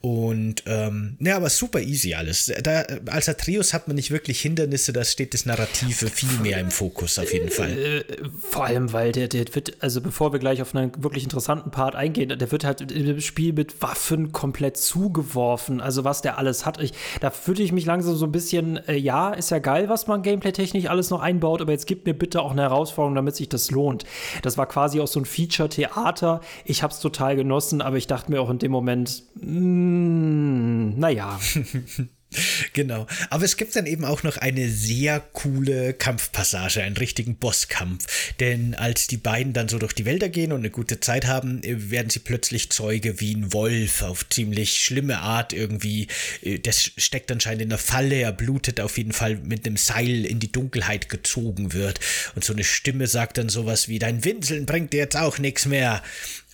Und 0.00 0.62
ähm, 0.66 1.16
ja, 1.20 1.36
aber 1.36 1.48
super 1.48 1.80
easy 1.80 2.14
alles. 2.14 2.52
Da, 2.62 2.82
als 3.06 3.28
Atreus 3.28 3.72
hat 3.72 3.88
man 3.88 3.96
nicht 3.96 4.10
wirklich 4.10 4.40
Hindernisse, 4.40 4.92
da 4.92 5.04
steht 5.04 5.34
das 5.34 5.46
Narrative 5.46 6.08
viel 6.08 6.38
mehr 6.42 6.60
im 6.60 6.70
Fokus 6.70 7.18
auf 7.18 7.32
jeden 7.32 7.50
Fall. 7.50 7.78
Äh, 7.78 8.04
vor 8.50 8.66
allem, 8.66 8.92
weil 8.92 9.12
der, 9.12 9.28
der 9.28 9.46
wird, 9.54 9.82
also 9.82 10.00
bevor 10.00 10.32
wir 10.32 10.38
gleich 10.38 10.62
auf 10.62 10.74
einen 10.74 10.92
wirklich 11.02 11.24
interessanten 11.24 11.70
Part 11.70 11.94
eingehen, 11.94 12.38
der 12.38 12.52
wird 12.52 12.64
halt 12.64 12.92
im 12.92 13.20
Spiel 13.20 13.52
mit 13.52 13.80
Waffen 13.82 14.32
komplett 14.32 14.76
zugeworfen. 14.76 15.80
Also 15.80 16.04
was 16.04 16.22
der 16.22 16.38
alles 16.38 16.66
hat. 16.66 16.80
Ich, 16.80 16.92
da 17.20 17.30
fühlte 17.30 17.62
ich 17.62 17.72
mich 17.72 17.86
langsam 17.86 18.16
so 18.16 18.26
ein 18.26 18.32
bisschen, 18.32 18.67
äh, 18.76 18.96
ja, 18.96 19.30
ist 19.30 19.50
ja 19.50 19.58
geil, 19.58 19.88
was 19.88 20.06
man 20.06 20.22
gameplay-technisch 20.22 20.86
alles 20.86 21.10
noch 21.10 21.20
einbaut, 21.20 21.60
aber 21.60 21.72
jetzt 21.72 21.86
gibt 21.86 22.06
mir 22.06 22.14
bitte 22.14 22.42
auch 22.42 22.52
eine 22.52 22.62
Herausforderung, 22.62 23.14
damit 23.14 23.36
sich 23.36 23.48
das 23.48 23.70
lohnt. 23.70 24.04
Das 24.42 24.58
war 24.58 24.66
quasi 24.66 25.00
auch 25.00 25.08
so 25.08 25.20
ein 25.20 25.24
Feature-Theater. 25.24 26.40
Ich 26.64 26.82
habe 26.82 26.92
es 26.92 27.00
total 27.00 27.36
genossen, 27.36 27.82
aber 27.82 27.96
ich 27.96 28.06
dachte 28.06 28.30
mir 28.30 28.40
auch 28.40 28.50
in 28.50 28.58
dem 28.58 28.72
Moment, 28.72 29.24
mm, 29.36 30.98
naja. 30.98 31.38
Genau. 32.72 33.06
Aber 33.30 33.44
es 33.44 33.56
gibt 33.56 33.74
dann 33.76 33.86
eben 33.86 34.04
auch 34.04 34.22
noch 34.22 34.36
eine 34.36 34.68
sehr 34.68 35.20
coole 35.20 35.94
Kampfpassage, 35.94 36.82
einen 36.82 36.96
richtigen 36.96 37.36
Bosskampf. 37.36 38.06
Denn 38.40 38.74
als 38.74 39.06
die 39.06 39.16
beiden 39.16 39.52
dann 39.52 39.68
so 39.68 39.78
durch 39.78 39.94
die 39.94 40.04
Wälder 40.04 40.28
gehen 40.28 40.52
und 40.52 40.60
eine 40.60 40.70
gute 40.70 41.00
Zeit 41.00 41.26
haben, 41.26 41.62
äh, 41.62 41.90
werden 41.90 42.10
sie 42.10 42.20
plötzlich 42.20 42.70
Zeuge 42.70 43.20
wie 43.20 43.34
ein 43.34 43.52
Wolf 43.52 44.02
auf 44.02 44.28
ziemlich 44.28 44.80
schlimme 44.80 45.20
Art 45.20 45.52
irgendwie. 45.52 46.08
Äh, 46.42 46.58
das 46.58 46.92
steckt 46.96 47.32
anscheinend 47.32 47.62
in 47.62 47.70
der 47.70 47.78
Falle, 47.78 48.16
er 48.16 48.32
blutet 48.32 48.80
auf 48.80 48.98
jeden 48.98 49.12
Fall 49.12 49.36
mit 49.36 49.66
einem 49.66 49.76
Seil 49.76 50.24
in 50.24 50.40
die 50.40 50.52
Dunkelheit 50.52 51.08
gezogen 51.08 51.72
wird. 51.72 52.00
Und 52.34 52.44
so 52.44 52.52
eine 52.52 52.64
Stimme 52.64 53.06
sagt 53.06 53.38
dann 53.38 53.48
sowas 53.48 53.88
wie, 53.88 53.98
dein 53.98 54.24
Winseln 54.24 54.66
bringt 54.66 54.92
dir 54.92 54.98
jetzt 54.98 55.16
auch 55.16 55.38
nichts 55.38 55.66
mehr. 55.66 56.02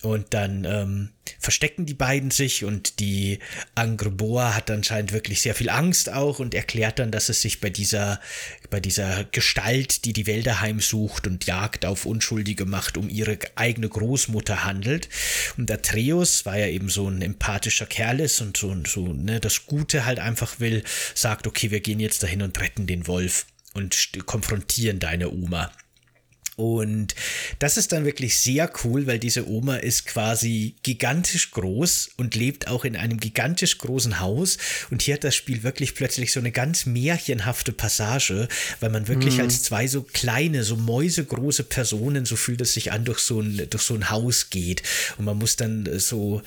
Und 0.05 0.35
dann 0.35 0.65
ähm, 0.65 1.09
verstecken 1.39 1.87
die 1.87 1.95
beiden 1.95 2.29
sich 2.29 2.63
und 2.63 2.99
die 2.99 3.39
Angreboa 3.73 4.53
hat 4.53 4.69
anscheinend 4.69 5.13
wirklich 5.13 5.41
sehr 5.41 5.55
viel 5.55 5.71
Angst 5.71 6.13
auch 6.13 6.37
und 6.37 6.53
erklärt 6.53 6.99
dann, 6.99 7.09
dass 7.09 7.27
es 7.29 7.41
sich 7.41 7.59
bei 7.59 7.71
dieser, 7.71 8.21
bei 8.69 8.79
dieser 8.79 9.23
Gestalt, 9.23 10.05
die 10.05 10.13
die 10.13 10.27
Wälder 10.27 10.61
heimsucht 10.61 11.25
und 11.25 11.45
Jagd 11.45 11.87
auf 11.87 12.05
Unschuldige 12.05 12.65
macht, 12.65 12.97
um 12.97 13.09
ihre 13.09 13.39
eigene 13.55 13.89
Großmutter 13.89 14.63
handelt. 14.63 15.09
Und 15.57 15.71
Atreus, 15.71 16.45
weil 16.45 16.61
er 16.61 16.69
eben 16.69 16.89
so 16.89 17.09
ein 17.09 17.23
empathischer 17.23 17.87
Kerl 17.87 18.19
ist 18.19 18.41
und 18.41 18.57
so, 18.57 18.75
so 18.85 19.11
ne, 19.11 19.39
das 19.39 19.65
Gute 19.65 20.05
halt 20.05 20.19
einfach 20.19 20.59
will, 20.59 20.83
sagt, 21.15 21.47
okay, 21.47 21.71
wir 21.71 21.79
gehen 21.79 21.99
jetzt 21.99 22.21
dahin 22.21 22.43
und 22.43 22.61
retten 22.61 22.85
den 22.85 23.07
Wolf 23.07 23.47
und 23.73 24.11
konfrontieren 24.27 24.99
deine 24.99 25.31
Oma. 25.31 25.71
Und 26.55 27.15
das 27.59 27.75
ist 27.75 27.91
dann 27.91 28.05
wirklich 28.05 28.39
sehr 28.39 28.71
cool, 28.83 29.07
weil 29.07 29.19
diese 29.19 29.49
Oma 29.49 29.75
ist 29.75 30.05
quasi 30.05 30.75
gigantisch 30.83 31.51
groß 31.51 32.11
und 32.15 32.35
lebt 32.35 32.67
auch 32.67 32.85
in 32.85 32.95
einem 32.95 33.19
gigantisch 33.19 33.77
großen 33.77 34.21
Haus. 34.21 34.57
Und 34.89 35.01
hier 35.01 35.15
hat 35.15 35.25
das 35.25 35.35
Spiel 35.35 35.63
wirklich 35.63 35.95
plötzlich 35.95 36.31
so 36.31 36.39
eine 36.39 36.51
ganz 36.51 36.85
märchenhafte 36.85 37.73
Passage, 37.73 38.47
weil 38.79 38.89
man 38.89 39.09
wirklich 39.09 39.35
mhm. 39.35 39.41
als 39.41 39.63
zwei 39.63 39.87
so 39.87 40.03
kleine, 40.03 40.63
so 40.63 40.77
mäusegroße 40.77 41.63
Personen, 41.63 42.25
so 42.25 42.37
fühlt 42.37 42.61
es 42.61 42.73
sich 42.73 42.93
an, 42.93 43.03
durch 43.03 43.19
so 43.19 43.41
ein, 43.41 43.67
durch 43.69 43.83
so 43.83 43.93
ein 43.93 44.09
Haus 44.09 44.49
geht. 44.49 44.81
Und 45.17 45.25
man 45.25 45.37
muss 45.37 45.57
dann 45.57 45.99
so 45.99 46.41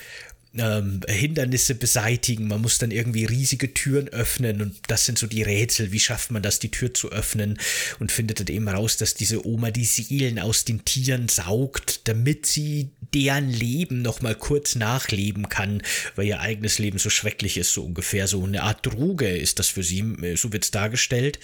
ähm, 0.56 1.00
Hindernisse 1.06 1.74
beseitigen. 1.74 2.48
Man 2.48 2.62
muss 2.62 2.78
dann 2.78 2.90
irgendwie 2.90 3.24
riesige 3.24 3.74
Türen 3.74 4.08
öffnen 4.08 4.62
und 4.62 4.76
das 4.88 5.04
sind 5.04 5.18
so 5.18 5.26
die 5.26 5.42
Rätsel. 5.42 5.92
Wie 5.92 6.00
schafft 6.00 6.30
man 6.30 6.42
das, 6.42 6.58
die 6.58 6.70
Tür 6.70 6.94
zu 6.94 7.10
öffnen 7.10 7.58
und 7.98 8.12
findet 8.12 8.40
dann 8.40 8.46
eben 8.48 8.68
raus, 8.68 8.96
dass 8.96 9.14
diese 9.14 9.46
Oma 9.46 9.70
die 9.70 9.84
Seelen 9.84 10.38
aus 10.38 10.64
den 10.64 10.84
Tieren 10.84 11.28
saugt, 11.28 12.08
damit 12.08 12.46
sie 12.46 12.90
deren 13.14 13.50
Leben 13.50 14.02
noch 14.02 14.20
mal 14.20 14.34
kurz 14.34 14.74
nachleben 14.74 15.48
kann, 15.48 15.82
weil 16.16 16.26
ihr 16.26 16.40
eigenes 16.40 16.78
Leben 16.78 16.98
so 16.98 17.10
schrecklich 17.10 17.56
ist, 17.56 17.72
so 17.72 17.84
ungefähr. 17.84 18.26
So 18.26 18.44
eine 18.44 18.62
Art 18.62 18.84
Droge 18.84 19.28
ist 19.28 19.58
das 19.58 19.68
für 19.68 19.82
sie, 19.82 20.04
so 20.36 20.52
wird 20.52 20.64
es 20.64 20.70
dargestellt. 20.70 21.38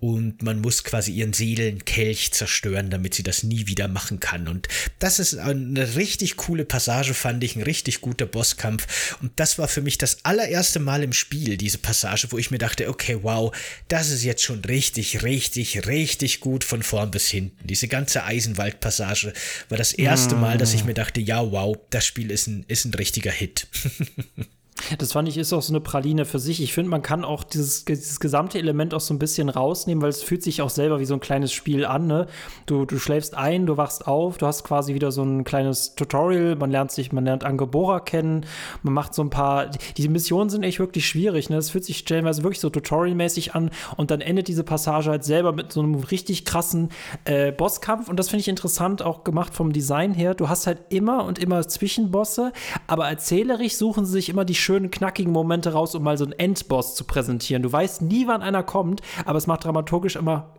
Und 0.00 0.42
man 0.42 0.60
muss 0.60 0.84
quasi 0.84 1.12
ihren 1.12 1.32
Seelenkelch 1.32 2.32
zerstören, 2.32 2.90
damit 2.90 3.14
sie 3.14 3.22
das 3.22 3.42
nie 3.42 3.66
wieder 3.66 3.88
machen 3.88 4.20
kann. 4.20 4.48
Und 4.48 4.68
das 4.98 5.18
ist 5.18 5.36
eine 5.36 5.96
richtig 5.96 6.36
coole 6.36 6.64
Passage, 6.64 7.14
fand 7.14 7.44
ich, 7.44 7.56
ein 7.56 7.62
richtig 7.62 8.00
guter 8.00 8.26
Bosskampf. 8.26 9.16
Und 9.20 9.32
das 9.36 9.58
war 9.58 9.68
für 9.68 9.82
mich 9.82 9.98
das 9.98 10.24
allererste 10.24 10.80
Mal 10.80 11.02
im 11.02 11.12
Spiel, 11.12 11.56
diese 11.56 11.78
Passage, 11.78 12.28
wo 12.30 12.38
ich 12.38 12.50
mir 12.50 12.58
dachte, 12.58 12.88
okay, 12.88 13.18
wow, 13.22 13.54
das 13.88 14.10
ist 14.10 14.24
jetzt 14.24 14.42
schon 14.42 14.64
richtig, 14.64 15.22
richtig, 15.22 15.86
richtig 15.86 16.40
gut 16.40 16.64
von 16.64 16.82
vorn 16.82 17.10
bis 17.10 17.28
hinten. 17.28 17.66
Diese 17.66 17.88
ganze 17.88 18.24
Eisenwald-Passage 18.24 19.32
war 19.68 19.78
das 19.78 19.92
erste 19.92 20.34
Mal, 20.36 20.58
dass 20.58 20.74
ich 20.74 20.84
mir 20.84 20.93
dachte, 20.94 21.20
ja, 21.20 21.50
wow, 21.50 21.76
das 21.90 22.06
Spiel 22.06 22.30
ist 22.30 22.46
ein, 22.46 22.64
ist 22.68 22.84
ein 22.84 22.94
richtiger 22.94 23.30
Hit. 23.32 23.68
Das 24.98 25.12
fand 25.12 25.28
ich 25.28 25.38
ist 25.38 25.52
auch 25.52 25.62
so 25.62 25.72
eine 25.72 25.80
Praline 25.80 26.24
für 26.24 26.40
sich. 26.40 26.60
Ich 26.60 26.74
finde, 26.74 26.90
man 26.90 27.00
kann 27.00 27.24
auch 27.24 27.44
dieses, 27.44 27.84
dieses 27.84 28.18
gesamte 28.18 28.58
Element 28.58 28.92
auch 28.92 29.00
so 29.00 29.14
ein 29.14 29.20
bisschen 29.20 29.48
rausnehmen, 29.48 30.02
weil 30.02 30.10
es 30.10 30.22
fühlt 30.22 30.42
sich 30.42 30.62
auch 30.62 30.70
selber 30.70 30.98
wie 30.98 31.04
so 31.04 31.14
ein 31.14 31.20
kleines 31.20 31.52
Spiel 31.52 31.84
an. 31.86 32.08
Ne? 32.08 32.26
Du, 32.66 32.84
du 32.84 32.98
schläfst 32.98 33.36
ein, 33.36 33.66
du 33.66 33.76
wachst 33.76 34.06
auf, 34.08 34.36
du 34.36 34.46
hast 34.46 34.64
quasi 34.64 34.92
wieder 34.92 35.12
so 35.12 35.22
ein 35.22 35.44
kleines 35.44 35.94
Tutorial, 35.94 36.56
man 36.56 36.72
lernt 36.72 36.90
sich, 36.90 37.12
man 37.12 37.24
lernt 37.24 37.44
Angebora 37.44 38.00
kennen, 38.00 38.46
man 38.82 38.94
macht 38.94 39.14
so 39.14 39.22
ein 39.22 39.30
paar. 39.30 39.70
Die 39.96 40.08
Missionen 40.08 40.50
sind 40.50 40.64
echt 40.64 40.80
wirklich 40.80 41.06
schwierig. 41.06 41.50
Ne? 41.50 41.56
Das 41.56 41.70
fühlt 41.70 41.84
sich 41.84 41.98
stellenweise 41.98 42.42
wirklich 42.42 42.60
so 42.60 42.68
tutorialmäßig 42.68 43.54
an 43.54 43.70
und 43.96 44.10
dann 44.10 44.20
endet 44.20 44.48
diese 44.48 44.64
Passage 44.64 45.08
halt 45.08 45.22
selber 45.22 45.52
mit 45.52 45.72
so 45.72 45.80
einem 45.80 45.94
richtig 45.94 46.44
krassen 46.44 46.90
äh, 47.24 47.52
Bosskampf. 47.52 48.08
Und 48.08 48.18
das 48.18 48.28
finde 48.28 48.40
ich 48.40 48.48
interessant, 48.48 49.02
auch 49.02 49.22
gemacht 49.22 49.54
vom 49.54 49.72
Design 49.72 50.14
her. 50.14 50.34
Du 50.34 50.48
hast 50.48 50.66
halt 50.66 50.80
immer 50.88 51.24
und 51.24 51.38
immer 51.38 51.66
Zwischenbosse, 51.66 52.52
aber 52.88 53.08
erzählerisch 53.08 53.76
suchen 53.76 54.04
sie 54.04 54.12
sich 54.12 54.28
immer 54.28 54.44
die 54.44 54.63
schönen, 54.64 54.90
knackigen 54.90 55.32
Momente 55.32 55.72
raus, 55.72 55.94
um 55.94 56.02
mal 56.02 56.16
so 56.18 56.24
einen 56.24 56.32
Endboss 56.32 56.94
zu 56.94 57.04
präsentieren. 57.04 57.62
Du 57.62 57.70
weißt 57.70 58.02
nie, 58.02 58.26
wann 58.26 58.42
einer 58.42 58.62
kommt, 58.62 59.02
aber 59.24 59.38
es 59.38 59.46
macht 59.46 59.64
dramaturgisch 59.64 60.16
immer 60.16 60.54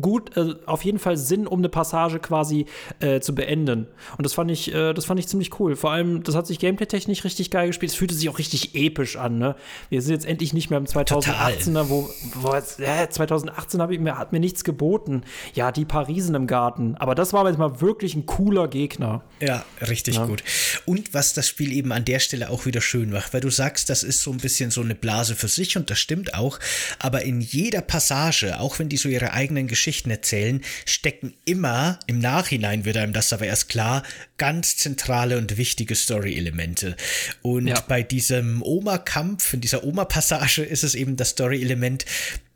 gut, 0.00 0.36
äh, 0.36 0.54
auf 0.66 0.84
jeden 0.84 0.98
Fall 0.98 1.16
Sinn, 1.16 1.46
um 1.46 1.58
eine 1.58 1.68
Passage 1.68 2.18
quasi 2.18 2.66
äh, 3.00 3.20
zu 3.20 3.34
beenden. 3.34 3.86
Und 4.16 4.24
das 4.24 4.32
fand 4.32 4.50
ich, 4.50 4.74
äh, 4.74 4.94
das 4.94 5.04
fand 5.04 5.20
ich 5.20 5.28
ziemlich 5.28 5.60
cool. 5.60 5.76
Vor 5.76 5.90
allem, 5.90 6.22
das 6.22 6.34
hat 6.34 6.46
sich 6.46 6.58
gameplay-technisch 6.58 7.24
richtig 7.24 7.50
geil 7.50 7.66
gespielt. 7.68 7.92
Es 7.92 7.98
fühlte 7.98 8.14
sich 8.14 8.28
auch 8.28 8.38
richtig 8.38 8.74
episch 8.74 9.16
an. 9.16 9.38
Ne? 9.38 9.56
Wir 9.90 10.00
sind 10.00 10.14
jetzt 10.14 10.26
endlich 10.26 10.54
nicht 10.54 10.70
mehr 10.70 10.78
im 10.78 10.86
2018er, 10.86 11.88
wo, 11.88 12.08
wo 12.34 12.54
jetzt, 12.54 12.80
äh, 12.80 13.08
2018 13.08 13.80
ich 13.90 14.00
mir, 14.00 14.18
hat 14.18 14.32
mir 14.32 14.40
nichts 14.40 14.64
geboten. 14.64 15.22
Ja, 15.54 15.72
die 15.72 15.84
paar 15.84 16.08
Riesen 16.08 16.34
im 16.34 16.46
Garten. 16.46 16.94
Aber 16.96 17.14
das 17.14 17.32
war 17.32 17.46
jetzt 17.46 17.58
mal 17.58 17.80
wirklich 17.80 18.14
ein 18.14 18.24
cooler 18.26 18.68
Gegner. 18.68 19.22
Ja, 19.40 19.64
richtig 19.80 20.16
ja. 20.16 20.26
gut. 20.26 20.42
Und 20.86 21.12
was 21.12 21.34
das 21.34 21.48
Spiel 21.48 21.72
eben 21.72 21.92
an 21.92 22.04
der 22.04 22.18
Stelle 22.18 22.50
auch 22.50 22.66
wieder 22.66 22.80
schön 22.80 23.10
macht, 23.10 23.34
weil 23.34 23.40
du 23.40 23.49
sagst, 23.50 23.90
das 23.90 24.02
ist 24.02 24.22
so 24.22 24.32
ein 24.32 24.38
bisschen 24.38 24.70
so 24.70 24.80
eine 24.80 24.94
Blase 24.94 25.36
für 25.36 25.48
sich 25.48 25.76
und 25.76 25.90
das 25.90 25.98
stimmt 25.98 26.34
auch, 26.34 26.58
aber 26.98 27.22
in 27.22 27.40
jeder 27.40 27.80
Passage, 27.80 28.58
auch 28.58 28.78
wenn 28.78 28.88
die 28.88 28.96
so 28.96 29.08
ihre 29.08 29.32
eigenen 29.32 29.68
Geschichten 29.68 30.10
erzählen, 30.10 30.62
stecken 30.84 31.34
immer, 31.44 31.98
im 32.06 32.18
Nachhinein 32.18 32.84
wird 32.84 32.96
einem 32.96 33.12
das 33.12 33.32
aber 33.32 33.46
erst 33.46 33.68
klar, 33.68 34.02
ganz 34.38 34.76
zentrale 34.76 35.38
und 35.38 35.56
wichtige 35.56 35.94
Story-Elemente. 35.94 36.96
Und 37.42 37.68
ja. 37.68 37.80
bei 37.80 38.02
diesem 38.02 38.62
Oma-Kampf, 38.62 39.54
in 39.54 39.60
dieser 39.60 39.84
Oma-Passage 39.84 40.62
ist 40.62 40.84
es 40.84 40.94
eben 40.94 41.16
das 41.16 41.30
Story-Element, 41.30 42.04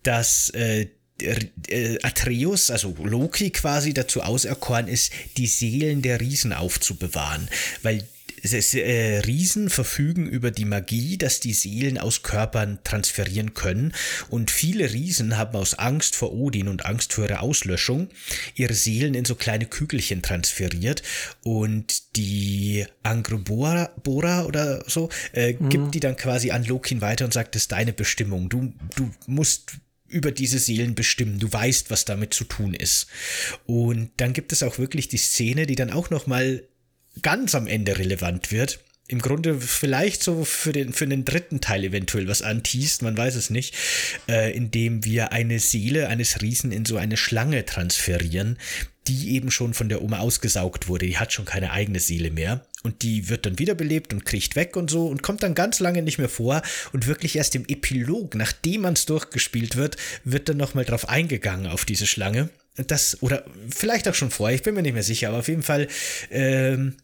dass 0.03 0.51
äh, 0.51 0.87
äh, 1.21 1.99
Atreus, 2.03 2.71
also 2.71 2.95
Loki 3.03 3.51
quasi 3.51 3.95
dazu 3.95 4.23
auserkoren 4.23 4.89
ist, 4.89 5.13
die 5.37 5.47
Seelen 5.47 6.03
der 6.03 6.21
Riesen 6.21 6.53
aufzubewahren, 6.53 7.49
weil 7.83 8.05
äh, 8.53 9.19
Riesen 9.21 9.71
verfügen 9.71 10.27
über 10.27 10.51
die 10.51 10.65
Magie, 10.65 11.17
dass 11.17 11.41
die 11.41 11.55
Seelen 11.55 11.99
aus 11.99 12.23
Körpern 12.23 12.79
transferieren 12.85 13.55
können 13.55 13.93
und 14.29 14.51
viele 14.51 14.93
Riesen 14.93 15.37
haben 15.37 15.57
aus 15.57 15.75
Angst 15.75 16.17
vor 16.17 16.33
Odin 16.33 16.69
und 16.69 16.85
Angst 16.85 17.13
vor 17.13 17.25
ihrer 17.25 17.43
Auslöschung 17.43 18.09
ihre 18.55 18.75
Seelen 18.75 19.15
in 19.15 19.25
so 19.25 19.35
kleine 19.35 19.67
Kügelchen 19.67 20.23
transferiert 20.23 21.03
und 21.43 22.17
die 22.17 22.85
Angrobora 23.03 23.91
Bora 24.03 24.45
oder 24.45 24.85
so 24.87 25.09
äh, 25.33 25.55
mhm. 25.55 25.69
gibt 25.69 25.95
die 25.95 26.01
dann 26.01 26.17
quasi 26.17 26.51
an 26.51 26.65
Lokin 26.65 27.01
weiter 27.01 27.25
und 27.25 27.33
sagt, 27.33 27.55
das 27.55 27.63
ist 27.63 27.73
deine 27.73 27.93
Bestimmung. 27.93 28.49
Du, 28.49 28.73
du 28.97 29.11
musst 29.27 29.73
über 30.09 30.31
diese 30.31 30.59
Seelen 30.59 30.95
bestimmen. 30.95 31.39
Du 31.39 31.53
weißt, 31.53 31.91
was 31.91 32.05
damit 32.05 32.35
zu 32.35 32.45
tun 32.45 32.75
ist. 32.75 33.09
Und 33.67 34.11
dann 34.19 34.33
gibt 34.33 34.53
es 34.53 34.63
auch 34.63 34.79
wirklich 34.79 35.09
die 35.09 35.19
Szene, 35.19 35.67
die 35.67 35.75
dann 35.75 35.91
auch 35.91 36.11
noch 36.11 36.27
mal 36.27 36.63
ganz 37.23 37.55
am 37.55 37.67
Ende 37.67 37.99
relevant 37.99 38.51
wird. 38.53 38.81
Im 39.07 39.21
Grunde 39.21 39.61
vielleicht 39.61 40.23
so 40.23 40.45
für 40.45 40.73
den, 40.73 40.95
für 40.95 41.07
den 41.07 41.27
dritten 41.27 41.61
Teil 41.61 41.85
eventuell 41.85 42.27
was 42.27 42.41
anteast, 42.41 43.03
man 43.03 43.17
weiß 43.17 43.35
es 43.35 43.51
nicht, 43.51 43.75
äh, 44.29 44.57
indem 44.57 45.05
wir 45.05 45.31
eine 45.31 45.59
Seele 45.59 46.09
eines 46.09 46.41
Riesen 46.41 46.73
in 46.73 46.87
so 46.87 46.97
eine 46.97 47.19
Schlange 47.19 47.67
transferieren, 47.67 48.57
die 49.07 49.35
eben 49.35 49.51
schon 49.51 49.75
von 49.75 49.91
der 49.91 50.01
Oma 50.01 50.21
ausgesaugt 50.21 50.89
wurde. 50.89 51.07
Die 51.07 51.19
hat 51.19 51.35
schon 51.35 51.45
keine 51.45 51.73
eigene 51.73 52.01
Seele 52.01 52.31
mehr. 52.31 52.65
Und 52.83 53.03
die 53.03 53.29
wird 53.29 53.47
dann 53.47 53.59
wiederbelebt 53.59 54.13
und 54.13 54.25
kriecht 54.25 54.57
weg 54.57 54.77
und 54.77 54.91
so 54.91 55.09
und 55.09 55.23
kommt 55.23 55.43
dann 55.43 55.55
ganz 55.55 55.81
lange 55.81 56.03
nicht 56.03 56.19
mehr 56.19 56.29
vor. 56.29 56.63
Und 56.93 57.07
wirklich 57.07 57.37
erst 57.37 57.55
im 57.55 57.65
Epilog, 57.67 58.35
nachdem 58.35 58.83
man 58.83 58.95
es 58.95 59.07
durchgespielt 59.07 59.77
wird, 59.77 59.97
wird 60.25 60.49
dann 60.49 60.59
nochmal 60.59 60.85
drauf 60.85 61.09
eingegangen 61.09 61.67
auf 61.67 61.85
diese 61.85 62.07
Schlange. 62.07 62.51
Das, 62.77 63.23
oder 63.23 63.45
vielleicht 63.71 64.09
auch 64.09 64.15
schon 64.15 64.31
vorher, 64.31 64.57
ich 64.57 64.63
bin 64.63 64.75
mir 64.75 64.83
nicht 64.83 64.95
mehr 64.95 65.03
sicher, 65.03 65.29
aber 65.29 65.39
auf 65.39 65.49
jeden 65.49 65.63
Fall 65.63 65.89
ähm, 66.31 66.97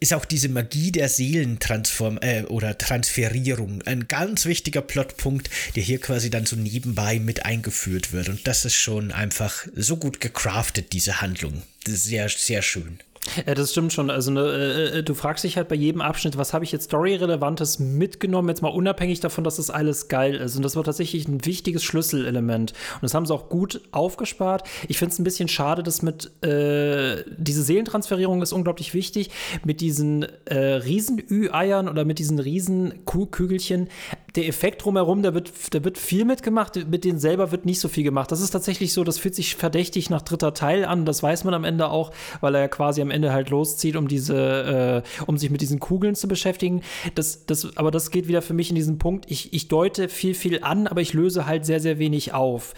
ist 0.00 0.12
auch 0.12 0.24
diese 0.24 0.48
Magie 0.48 0.92
der 0.92 1.08
Seelentransform 1.08 2.18
äh, 2.20 2.42
oder 2.44 2.76
Transferierung 2.76 3.82
ein 3.82 4.08
ganz 4.08 4.44
wichtiger 4.44 4.82
Plotpunkt, 4.82 5.50
der 5.76 5.82
hier 5.82 6.00
quasi 6.00 6.30
dann 6.30 6.46
so 6.46 6.56
nebenbei 6.56 7.18
mit 7.18 7.44
eingeführt 7.44 8.12
wird. 8.12 8.28
Und 8.28 8.46
das 8.46 8.64
ist 8.64 8.74
schon 8.74 9.12
einfach 9.12 9.66
so 9.74 9.96
gut 9.96 10.20
gecraftet, 10.20 10.92
diese 10.92 11.20
Handlung. 11.20 11.62
Sehr, 11.86 12.28
sehr 12.28 12.62
schön. 12.62 12.98
Ja, 13.46 13.54
das 13.54 13.72
stimmt 13.72 13.92
schon. 13.92 14.10
Also, 14.10 14.30
ne, 14.30 14.40
äh, 14.40 14.98
äh, 14.98 15.02
du 15.02 15.14
fragst 15.14 15.44
dich 15.44 15.56
halt 15.56 15.68
bei 15.68 15.74
jedem 15.74 16.00
Abschnitt, 16.00 16.36
was 16.36 16.52
habe 16.52 16.64
ich 16.64 16.72
jetzt 16.72 16.84
Story-Relevantes 16.84 17.78
mitgenommen, 17.78 18.48
jetzt 18.48 18.60
mal 18.60 18.68
unabhängig 18.68 19.20
davon, 19.20 19.44
dass 19.44 19.56
das 19.56 19.70
alles 19.70 20.08
geil 20.08 20.34
ist. 20.34 20.56
Und 20.56 20.62
das 20.62 20.76
war 20.76 20.84
tatsächlich 20.84 21.26
ein 21.26 21.44
wichtiges 21.44 21.82
Schlüsselelement. 21.84 22.72
Und 22.94 23.02
das 23.02 23.14
haben 23.14 23.24
sie 23.26 23.34
auch 23.34 23.48
gut 23.48 23.80
aufgespart. 23.92 24.68
Ich 24.88 24.98
finde 24.98 25.12
es 25.12 25.18
ein 25.18 25.24
bisschen 25.24 25.48
schade, 25.48 25.82
dass 25.82 26.02
mit 26.02 26.30
äh, 26.44 27.24
diese 27.36 27.62
Seelentransferierung 27.62 28.42
ist 28.42 28.52
unglaublich 28.52 28.94
wichtig. 28.94 29.30
Mit 29.64 29.80
diesen 29.80 30.26
äh, 30.44 30.56
Riesen-Ü-Eiern 30.56 31.88
oder 31.88 32.04
mit 32.04 32.18
diesen 32.18 32.38
Riesen-Kügelchen 32.38 33.88
der 34.36 34.48
Effekt 34.48 34.84
drumherum, 34.84 35.22
da 35.22 35.32
wird, 35.32 35.52
da 35.70 35.84
wird 35.84 35.96
viel 35.96 36.24
mitgemacht, 36.24 36.88
mit 36.88 37.04
denen 37.04 37.18
selber 37.18 37.52
wird 37.52 37.66
nicht 37.66 37.78
so 37.78 37.88
viel 37.88 38.02
gemacht. 38.02 38.32
Das 38.32 38.40
ist 38.40 38.50
tatsächlich 38.50 38.92
so, 38.92 39.04
das 39.04 39.18
fühlt 39.18 39.34
sich 39.34 39.54
verdächtig 39.54 40.10
nach 40.10 40.22
dritter 40.22 40.54
Teil 40.54 40.84
an. 40.84 41.04
Das 41.04 41.22
weiß 41.22 41.44
man 41.44 41.54
am 41.54 41.64
Ende 41.64 41.88
auch, 41.88 42.12
weil 42.40 42.54
er 42.54 42.62
ja 42.62 42.68
quasi 42.68 43.00
am 43.00 43.10
Ende 43.10 43.32
halt 43.32 43.50
loszieht, 43.50 43.96
um 43.96 44.08
diese, 44.08 45.04
äh, 45.04 45.24
um 45.26 45.38
sich 45.38 45.50
mit 45.50 45.60
diesen 45.60 45.78
Kugeln 45.78 46.16
zu 46.16 46.26
beschäftigen. 46.26 46.82
Das, 47.14 47.46
das, 47.46 47.76
aber 47.76 47.90
das 47.90 48.10
geht 48.10 48.26
wieder 48.26 48.42
für 48.42 48.54
mich 48.54 48.70
in 48.70 48.76
diesen 48.76 48.98
Punkt. 48.98 49.30
Ich, 49.30 49.52
ich 49.52 49.68
deute 49.68 50.08
viel, 50.08 50.34
viel 50.34 50.62
an, 50.62 50.88
aber 50.88 51.00
ich 51.00 51.12
löse 51.12 51.46
halt 51.46 51.64
sehr, 51.64 51.80
sehr 51.80 51.98
wenig 51.98 52.34
auf 52.34 52.74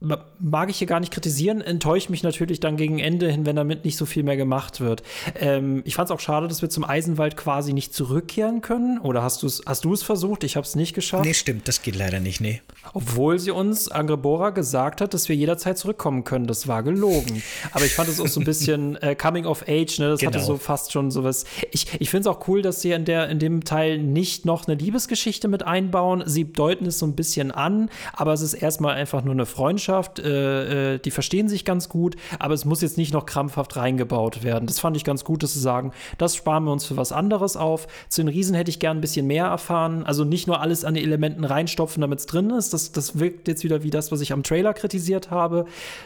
mag 0.00 0.70
ich 0.70 0.78
hier 0.78 0.86
gar 0.86 1.00
nicht 1.00 1.12
kritisieren, 1.12 1.60
enttäuscht 1.60 2.08
mich 2.08 2.22
natürlich 2.22 2.60
dann 2.60 2.76
gegen 2.76 3.00
Ende 3.00 3.28
hin, 3.28 3.46
wenn 3.46 3.56
damit 3.56 3.84
nicht 3.84 3.96
so 3.96 4.06
viel 4.06 4.22
mehr 4.22 4.36
gemacht 4.36 4.80
wird. 4.80 5.02
Ähm, 5.34 5.82
ich 5.84 5.96
fand 5.96 6.08
es 6.08 6.14
auch 6.14 6.20
schade, 6.20 6.46
dass 6.46 6.62
wir 6.62 6.70
zum 6.70 6.84
Eisenwald 6.84 7.36
quasi 7.36 7.72
nicht 7.72 7.92
zurückkehren 7.92 8.60
können. 8.60 8.98
Oder 8.98 9.22
hast 9.22 9.42
du 9.42 9.48
es 9.48 9.62
hast 9.66 9.84
versucht? 10.04 10.44
Ich 10.44 10.56
habe 10.56 10.64
es 10.64 10.76
nicht 10.76 10.94
geschafft. 10.94 11.24
Nee, 11.24 11.34
stimmt, 11.34 11.66
das 11.66 11.82
geht 11.82 11.96
leider 11.96 12.20
nicht, 12.20 12.40
nee. 12.40 12.60
Obwohl 12.94 13.40
sie 13.40 13.50
uns, 13.50 13.88
Angrebora, 13.90 14.50
gesagt 14.50 15.00
hat, 15.00 15.14
dass 15.14 15.28
wir 15.28 15.34
jederzeit 15.34 15.76
zurückkommen 15.76 16.22
können. 16.22 16.46
Das 16.46 16.68
war 16.68 16.84
gelogen. 16.84 17.42
Aber 17.72 17.84
ich 17.84 17.92
fand 17.92 18.08
es 18.08 18.20
auch 18.20 18.28
so 18.28 18.40
ein 18.40 18.46
bisschen 18.46 18.96
äh, 19.02 19.16
Coming 19.16 19.46
of 19.46 19.64
Age, 19.66 19.98
ne? 19.98 20.10
Das 20.10 20.20
genau. 20.20 20.32
hatte 20.32 20.44
so 20.44 20.56
fast 20.58 20.92
schon 20.92 21.10
sowas. 21.10 21.44
Ich, 21.72 22.00
ich 22.00 22.08
finde 22.08 22.30
es 22.30 22.36
auch 22.36 22.46
cool, 22.46 22.62
dass 22.62 22.82
sie 22.82 22.92
in, 22.92 23.04
der, 23.04 23.28
in 23.30 23.40
dem 23.40 23.64
Teil 23.64 23.98
nicht 23.98 24.44
noch 24.44 24.68
eine 24.68 24.76
Liebesgeschichte 24.76 25.48
mit 25.48 25.64
einbauen. 25.64 26.22
Sie 26.26 26.52
deuten 26.52 26.86
es 26.86 27.00
so 27.00 27.06
ein 27.06 27.16
bisschen 27.16 27.50
an, 27.50 27.90
aber 28.12 28.32
es 28.32 28.42
ist 28.42 28.54
erstmal 28.54 28.94
einfach 28.94 29.24
nur 29.24 29.34
eine 29.34 29.46
Freundschaft 29.46 29.87
Freundschaft, 29.88 30.18
äh, 30.18 30.94
äh, 30.94 30.98
die 30.98 31.10
verstehen 31.10 31.48
sich 31.48 31.64
ganz 31.64 31.88
gut, 31.88 32.16
aber 32.38 32.54
es 32.54 32.64
muss 32.64 32.82
jetzt 32.82 32.98
nicht 32.98 33.12
noch 33.12 33.26
krampfhaft 33.26 33.76
reingebaut 33.76 34.42
werden. 34.42 34.66
Das 34.66 34.78
fand 34.78 34.96
ich 34.96 35.04
ganz 35.04 35.24
gut, 35.24 35.42
dass 35.42 35.54
sie 35.54 35.60
sagen, 35.60 35.92
das 36.18 36.36
sparen 36.36 36.64
wir 36.64 36.72
uns 36.72 36.84
für 36.84 36.96
was 36.96 37.12
anderes 37.12 37.56
auf. 37.56 37.86
Zu 38.08 38.22
den 38.22 38.28
Riesen 38.28 38.54
hätte 38.54 38.70
ich 38.70 38.80
gern 38.80 38.98
ein 38.98 39.00
bisschen 39.00 39.26
mehr 39.26 39.46
erfahren. 39.46 40.04
Also 40.04 40.24
nicht 40.24 40.46
nur 40.46 40.60
alles 40.60 40.84
an 40.84 40.94
die 40.94 41.02
Elementen 41.02 41.44
reinstopfen, 41.44 42.00
damit 42.02 42.18
es 42.20 42.26
drin 42.26 42.50
ist. 42.50 42.74
Das, 42.74 42.92
das 42.92 43.18
wirkt 43.18 43.48
jetzt 43.48 43.64
wieder 43.64 43.82
wie 43.82 43.90
das, 43.90 44.12
was 44.12 44.20
ich 44.20 44.32
am 44.32 44.42
Trailer 44.42 44.74
kritisiert 44.74 45.30
habe, 45.30 45.64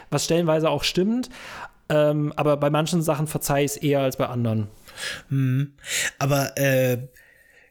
was 0.09 0.25
stellenweise 0.25 0.69
auch 0.69 0.83
stimmt. 0.83 1.29
Ähm, 1.89 2.31
aber 2.37 2.55
bei 2.55 2.69
manchen 2.69 3.01
Sachen 3.01 3.27
verzeihe 3.27 3.65
ich 3.65 3.71
es 3.71 3.77
eher 3.77 3.99
als 3.99 4.15
bei 4.15 4.27
anderen. 4.27 4.67
Hm. 5.29 5.73
Aber 6.19 6.57
äh 6.57 6.99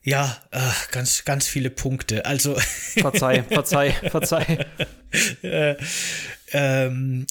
ja, 0.02 0.36
ach, 0.50 0.90
ganz, 0.90 1.24
ganz 1.24 1.46
viele 1.46 1.70
Punkte. 1.70 2.26
Also. 2.26 2.56
Verzeih, 2.56 3.44
verzeih, 3.44 3.92
verzeih. 4.10 4.66
äh, 5.42 5.76
ähm, 6.52 7.26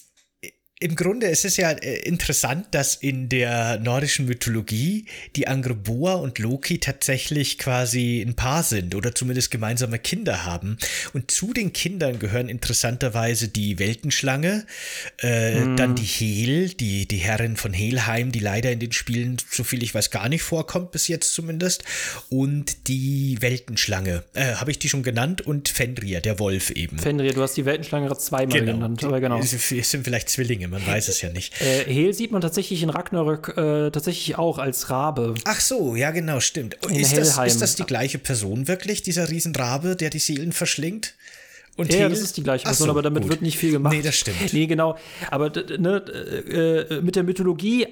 im 0.81 0.95
Grunde 0.95 1.27
ist 1.27 1.45
es 1.45 1.57
ja 1.57 1.69
äh, 1.69 1.99
interessant, 1.99 2.65
dass 2.71 2.95
in 2.95 3.29
der 3.29 3.79
nordischen 3.79 4.25
Mythologie 4.25 5.05
die 5.35 5.47
Angreboa 5.47 6.15
und 6.15 6.39
Loki 6.39 6.79
tatsächlich 6.79 7.59
quasi 7.59 8.21
ein 8.21 8.33
Paar 8.33 8.63
sind 8.63 8.95
oder 8.95 9.13
zumindest 9.13 9.51
gemeinsame 9.51 9.99
Kinder 9.99 10.43
haben. 10.43 10.77
Und 11.13 11.29
zu 11.29 11.53
den 11.53 11.71
Kindern 11.71 12.17
gehören 12.17 12.49
interessanterweise 12.49 13.47
die 13.47 13.77
Weltenschlange, 13.77 14.65
äh, 15.21 15.65
mm. 15.65 15.77
dann 15.77 15.93
die 15.93 16.03
Hel, 16.03 16.69
die, 16.69 17.07
die 17.07 17.17
Herrin 17.17 17.57
von 17.57 17.73
Helheim, 17.73 18.31
die 18.31 18.39
leider 18.39 18.71
in 18.71 18.79
den 18.79 18.91
Spielen, 18.91 19.37
so 19.51 19.63
viel 19.63 19.83
ich 19.83 19.93
weiß, 19.93 20.09
gar 20.09 20.29
nicht 20.29 20.41
vorkommt, 20.41 20.91
bis 20.91 21.07
jetzt 21.07 21.31
zumindest, 21.35 21.83
und 22.29 22.87
die 22.87 23.37
Weltenschlange. 23.39 24.23
Äh, 24.33 24.55
Habe 24.55 24.71
ich 24.71 24.79
die 24.79 24.89
schon 24.89 25.03
genannt? 25.03 25.41
Und 25.41 25.69
Fenrir, 25.69 26.21
der 26.21 26.39
Wolf 26.39 26.71
eben. 26.71 26.97
Fenrir, 26.97 27.33
du 27.33 27.43
hast 27.43 27.55
die 27.55 27.65
Weltenschlange 27.65 28.07
gerade 28.07 28.19
zweimal 28.19 28.59
genau. 28.59 28.73
genannt, 28.73 29.03
aber 29.03 29.19
genau. 29.19 29.39
Es 29.39 29.69
sind 29.69 30.03
vielleicht 30.03 30.29
Zwillinge 30.29 30.70
man 30.71 30.85
weiß 30.87 31.09
es 31.09 31.21
ja 31.21 31.29
nicht. 31.29 31.61
Äh, 31.61 31.83
Hel 31.85 32.13
sieht 32.13 32.31
man 32.31 32.41
tatsächlich 32.41 32.81
in 32.81 32.89
Ragnarök 32.89 33.49
äh, 33.49 33.91
tatsächlich 33.91 34.37
auch 34.37 34.57
als 34.57 34.89
Rabe. 34.89 35.35
Ach 35.43 35.59
so, 35.59 35.95
ja 35.95 36.11
genau, 36.11 36.39
stimmt. 36.39 36.75
Ist 36.89 37.15
das, 37.15 37.37
ist 37.37 37.61
das, 37.61 37.75
die 37.75 37.83
gleiche 37.83 38.17
Person 38.17 38.67
wirklich, 38.67 39.01
dieser 39.03 39.29
Riesenrabe, 39.29 39.95
der 39.95 40.09
die 40.09 40.19
Seelen 40.19 40.53
verschlingt? 40.53 41.13
Und 41.77 41.91
ja, 41.91 41.99
Hel? 41.99 42.09
das 42.09 42.21
ist 42.21 42.37
die 42.37 42.43
gleiche 42.43 42.65
Person, 42.65 42.85
so, 42.85 42.91
aber 42.91 43.01
damit 43.01 43.23
gut. 43.23 43.31
wird 43.31 43.41
nicht 43.41 43.57
viel 43.57 43.71
gemacht. 43.71 43.93
Nee, 43.93 44.01
das 44.01 44.15
stimmt. 44.15 44.37
Nee, 44.53 44.65
genau. 44.65 44.97
Aber 45.29 45.49
ne, 45.49 46.87
äh, 46.89 47.01
mit 47.01 47.15
der 47.15 47.23
Mythologie 47.23 47.87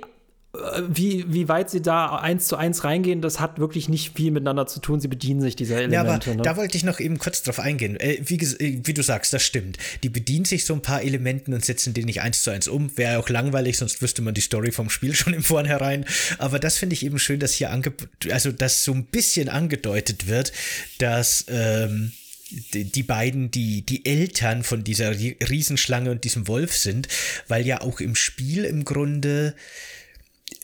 wie, 0.52 1.32
wie 1.32 1.48
weit 1.48 1.70
sie 1.70 1.82
da 1.82 2.16
eins 2.16 2.48
zu 2.48 2.56
eins 2.56 2.84
reingehen, 2.84 3.22
das 3.22 3.40
hat 3.40 3.60
wirklich 3.60 3.88
nicht 3.88 4.16
viel 4.16 4.32
miteinander 4.32 4.66
zu 4.66 4.80
tun. 4.80 5.00
Sie 5.00 5.08
bedienen 5.08 5.42
sich 5.42 5.56
dieser 5.56 5.76
Elemente. 5.76 5.96
Ja, 5.96 6.02
aber 6.02 6.36
ne? 6.36 6.42
da 6.42 6.58
wollte 6.58 6.76
ich 6.76 6.84
noch 6.84 7.00
eben 7.00 7.20
kurz 7.20 7.44
drauf 7.44 7.60
eingehen. 7.60 8.00
Äh, 8.00 8.18
wie, 8.26 8.38
äh, 8.38 8.80
wie, 8.84 8.94
du 8.96 9.04
sagst, 9.04 9.32
das 9.32 9.44
stimmt. 9.44 9.78
Die 10.02 10.10
bedienen 10.10 10.46
sich 10.46 10.66
so 10.66 10.74
ein 10.74 10.82
paar 10.82 11.04
Elementen 11.04 11.54
und 11.54 11.64
setzen 11.64 11.94
die 11.94 12.04
nicht 12.04 12.22
eins 12.22 12.42
zu 12.42 12.50
eins 12.50 12.68
um. 12.68 12.98
Wäre 12.98 13.20
auch 13.20 13.30
langweilig, 13.30 13.78
sonst 13.78 14.02
wüsste 14.02 14.24
man 14.24 14.34
die 14.34 14.42
Story 14.42 14.72
vom 14.72 14.90
Spiel 14.90 15.14
schon 15.16 15.34
im 15.34 15.44
Vornherein. 15.44 16.06
Aber 16.40 16.58
das 16.58 16.78
finde 16.78 16.96
ich 16.96 17.06
eben 17.06 17.20
schön, 17.20 17.40
dass 17.40 17.54
hier 17.54 17.70
ange 17.70 17.94
also 18.32 18.52
dass 18.52 18.84
so 18.84 18.92
ein 18.92 19.06
bisschen 19.06 19.50
angedeutet 19.50 20.28
wird, 20.28 20.52
dass 20.98 21.46
ähm, 21.48 22.12
die 22.72 23.04
beiden 23.04 23.52
die, 23.52 23.84
die 23.84 24.04
Eltern 24.06 24.64
von 24.64 24.84
dieser 24.84 25.12
Riesenschlange 25.12 26.10
und 26.10 26.24
diesem 26.24 26.48
Wolf 26.48 26.76
sind, 26.76 27.08
weil 27.48 27.68
ja 27.68 27.82
auch 27.82 28.00
im 28.00 28.16
Spiel 28.16 28.66
im 28.66 28.86
Grunde 28.86 29.54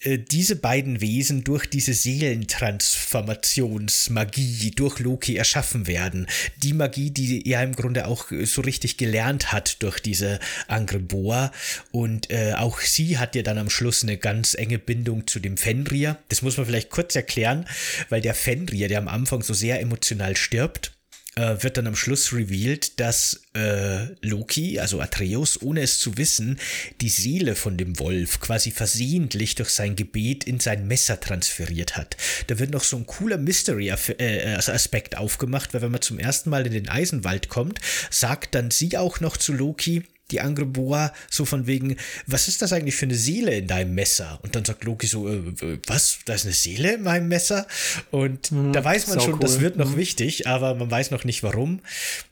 äh, 0.06 0.20
diese 0.20 0.56
beiden 0.56 1.02
Wesen 1.02 1.44
durch 1.44 1.66
diese 1.66 1.94
Seelentransformationsmagie 1.94 4.72
durch 4.72 5.00
Loki 5.00 5.36
erschaffen 5.36 5.88
werden. 5.88 6.28
Die 6.58 6.72
Magie, 6.74 7.12
die 7.12 7.46
er 7.50 7.64
im 7.64 7.76
Grunde 7.76 8.08
auch 8.08 8.28
so 8.44 8.62
richtig 8.62 8.96
gelernt 8.98 9.52
hat 9.52 9.84
durch 9.84 10.00
diese 10.00 10.40
Angreboa. 10.68 11.52
Und 11.92 12.32
äh, 12.32 12.54
auch 12.54 12.80
sie 12.80 13.18
hat 13.18 13.36
ja 13.36 13.42
dann 13.42 13.58
am 13.58 13.70
Schluss 13.70 14.04
eine 14.04 14.18
ganz 14.18 14.54
enge 14.54 14.80
Bindung 14.80 15.28
zu 15.28 15.40
dem 15.40 15.58
Fenrir. 15.58 16.18
Das 16.30 16.42
muss 16.42 16.56
man 16.58 16.66
vielleicht 16.66 16.90
kurz 16.90 17.16
erklären, 17.16 17.66
weil 18.10 18.22
der 18.22 18.36
Fenrir, 18.36 18.88
der 18.88 19.00
am 19.00 19.08
Anfang 19.08 19.42
so 19.42 19.54
sehr 19.54 19.82
emotional 19.82 20.38
stirbt, 20.38 20.95
äh, 21.36 21.62
wird 21.62 21.78
dann 21.78 21.88
am 21.88 21.96
Schluss 21.96 22.34
revealed, 22.34 23.00
dass 23.00 23.42
äh, 23.54 24.06
Loki, 24.22 24.80
also 24.80 25.02
Atreus, 25.02 25.62
ohne 25.62 25.82
es 25.82 26.00
zu 26.00 26.18
wissen, 26.18 26.60
die 27.02 27.10
Seele 27.10 27.56
von 27.56 27.78
dem 27.78 28.00
Wolf 28.00 28.40
quasi 28.40 28.72
versehentlich 28.72 29.56
durch 29.56 29.70
sein 29.70 29.96
Gebet 29.96 30.46
in 30.46 30.60
sein 30.60 30.88
Messer 30.88 31.20
transferiert 31.20 31.98
hat. 31.98 32.16
Da 32.48 32.58
wird 32.60 32.72
noch 32.72 32.84
so 32.84 32.98
ein 32.98 33.06
cooler 33.06 33.38
Mystery-Aspekt 33.38 35.14
äh, 35.14 35.18
aufgemacht, 35.18 35.74
weil 35.74 35.82
wenn 35.82 35.92
man 35.92 36.02
zum 36.02 36.20
ersten 36.20 36.50
Mal 36.50 36.66
in 36.66 36.74
den 36.74 36.90
Eisenwald 36.90 37.50
kommt, 37.50 37.80
sagt 38.10 38.56
dann 38.56 38.72
sie 38.72 38.98
auch 38.98 39.20
noch 39.20 39.38
zu 39.38 39.54
Loki, 39.54 40.04
die 40.32 40.42
Angreboa 40.42 41.14
so 41.30 41.46
von 41.46 41.68
wegen, 41.68 41.98
was 42.26 42.48
ist 42.48 42.62
das 42.62 42.74
eigentlich 42.74 42.96
für 42.96 43.06
eine 43.06 43.16
Seele 43.16 43.56
in 43.56 43.68
deinem 43.68 43.94
Messer? 43.94 44.40
Und 44.42 44.56
dann 44.56 44.66
sagt 44.66 44.84
Loki 44.84 45.08
so, 45.08 45.30
äh, 45.30 45.42
was, 45.86 46.20
da 46.26 46.34
ist 46.34 46.46
eine 46.46 46.54
Seele 46.54 46.96
in 46.96 47.04
meinem 47.04 47.28
Messer? 47.28 47.68
Und 48.12 48.52
mhm, 48.52 48.74
da 48.74 48.84
weiß 48.84 49.08
man 49.08 49.20
schon, 49.20 49.34
cool. 49.34 49.40
das 49.40 49.60
wird 49.60 49.78
noch 49.78 49.92
mhm. 49.92 49.98
wichtig, 49.98 50.48
aber 50.48 50.74
man 50.76 50.90
weiß 50.90 51.12
noch 51.12 51.26
nicht 51.26 51.44
warum. 51.44 51.82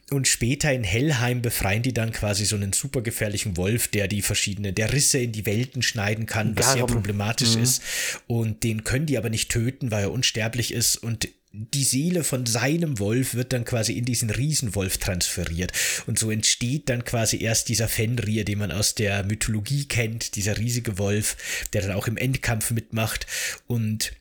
Und 0.10 0.28
später 0.28 0.72
in 0.72 0.84
Hellheim 0.84 1.41
befreien 1.41 1.82
die 1.82 1.94
dann 1.94 2.11
quasi 2.11 2.45
so 2.45 2.56
einen 2.56 2.74
super 2.74 3.02
gefährlichen 3.02 3.57
Wolf, 3.57 3.88
der 3.88 4.07
die 4.07 4.22
verschiedenen, 4.22 4.76
der 4.76 4.91
Risse 4.91 5.20
in 5.20 5.32
die 5.32 5.45
Welten 5.45 5.82
schneiden 5.82 6.26
kann, 6.26 6.57
was 6.57 6.65
Darum. 6.65 6.80
sehr 6.80 6.88
problematisch 6.88 7.56
mhm. 7.56 7.64
ist. 7.64 7.82
Und 8.28 8.64
den 8.64 8.84
können 8.84 9.06
die 9.06 9.18
aber 9.18 9.30
nicht 9.30 9.49
töten, 9.49 9.91
weil 9.91 10.03
er 10.03 10.11
unsterblich 10.11 10.74
ist. 10.74 10.98
Und 10.98 11.30
die 11.56 11.84
Seele 11.84 12.24
von 12.24 12.48
seinem 12.48 12.98
Wolf 12.98 13.36
wird 13.36 13.54
dann 13.54 13.64
quasi 13.64 13.94
in 13.94 14.06
diesen 14.06 14.32
Riesenwolf 14.32 14.98
transferiert. 14.98 15.72
Und 16.08 16.18
so 16.18 16.32
entsteht 16.32 16.90
dann 16.90 17.06
quasi 17.06 17.44
erst 17.44 17.70
dieser 17.70 17.88
Fenrir, 17.88 18.44
den 18.44 18.58
man 18.58 18.72
aus 18.72 18.96
der 18.96 19.24
Mythologie 19.24 19.88
kennt, 19.88 20.36
dieser 20.36 20.58
riesige 20.58 20.98
Wolf, 20.98 21.38
der 21.72 21.84
dann 21.84 21.92
auch 21.92 22.08
im 22.08 22.18
Endkampf 22.18 22.72
mitmacht. 22.72 23.28
Und 23.68 24.14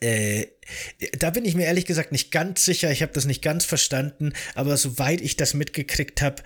äh, 0.00 0.46
da 1.18 1.30
bin 1.30 1.44
ich 1.44 1.54
mir 1.54 1.66
ehrlich 1.66 1.84
gesagt 1.84 2.12
nicht 2.12 2.30
ganz 2.30 2.64
sicher, 2.64 2.90
ich 2.90 3.02
habe 3.02 3.12
das 3.12 3.26
nicht 3.26 3.42
ganz 3.42 3.66
verstanden, 3.66 4.32
aber 4.54 4.78
soweit 4.78 5.20
ich 5.20 5.36
das 5.36 5.52
mitgekriegt 5.52 6.22
habe, 6.22 6.42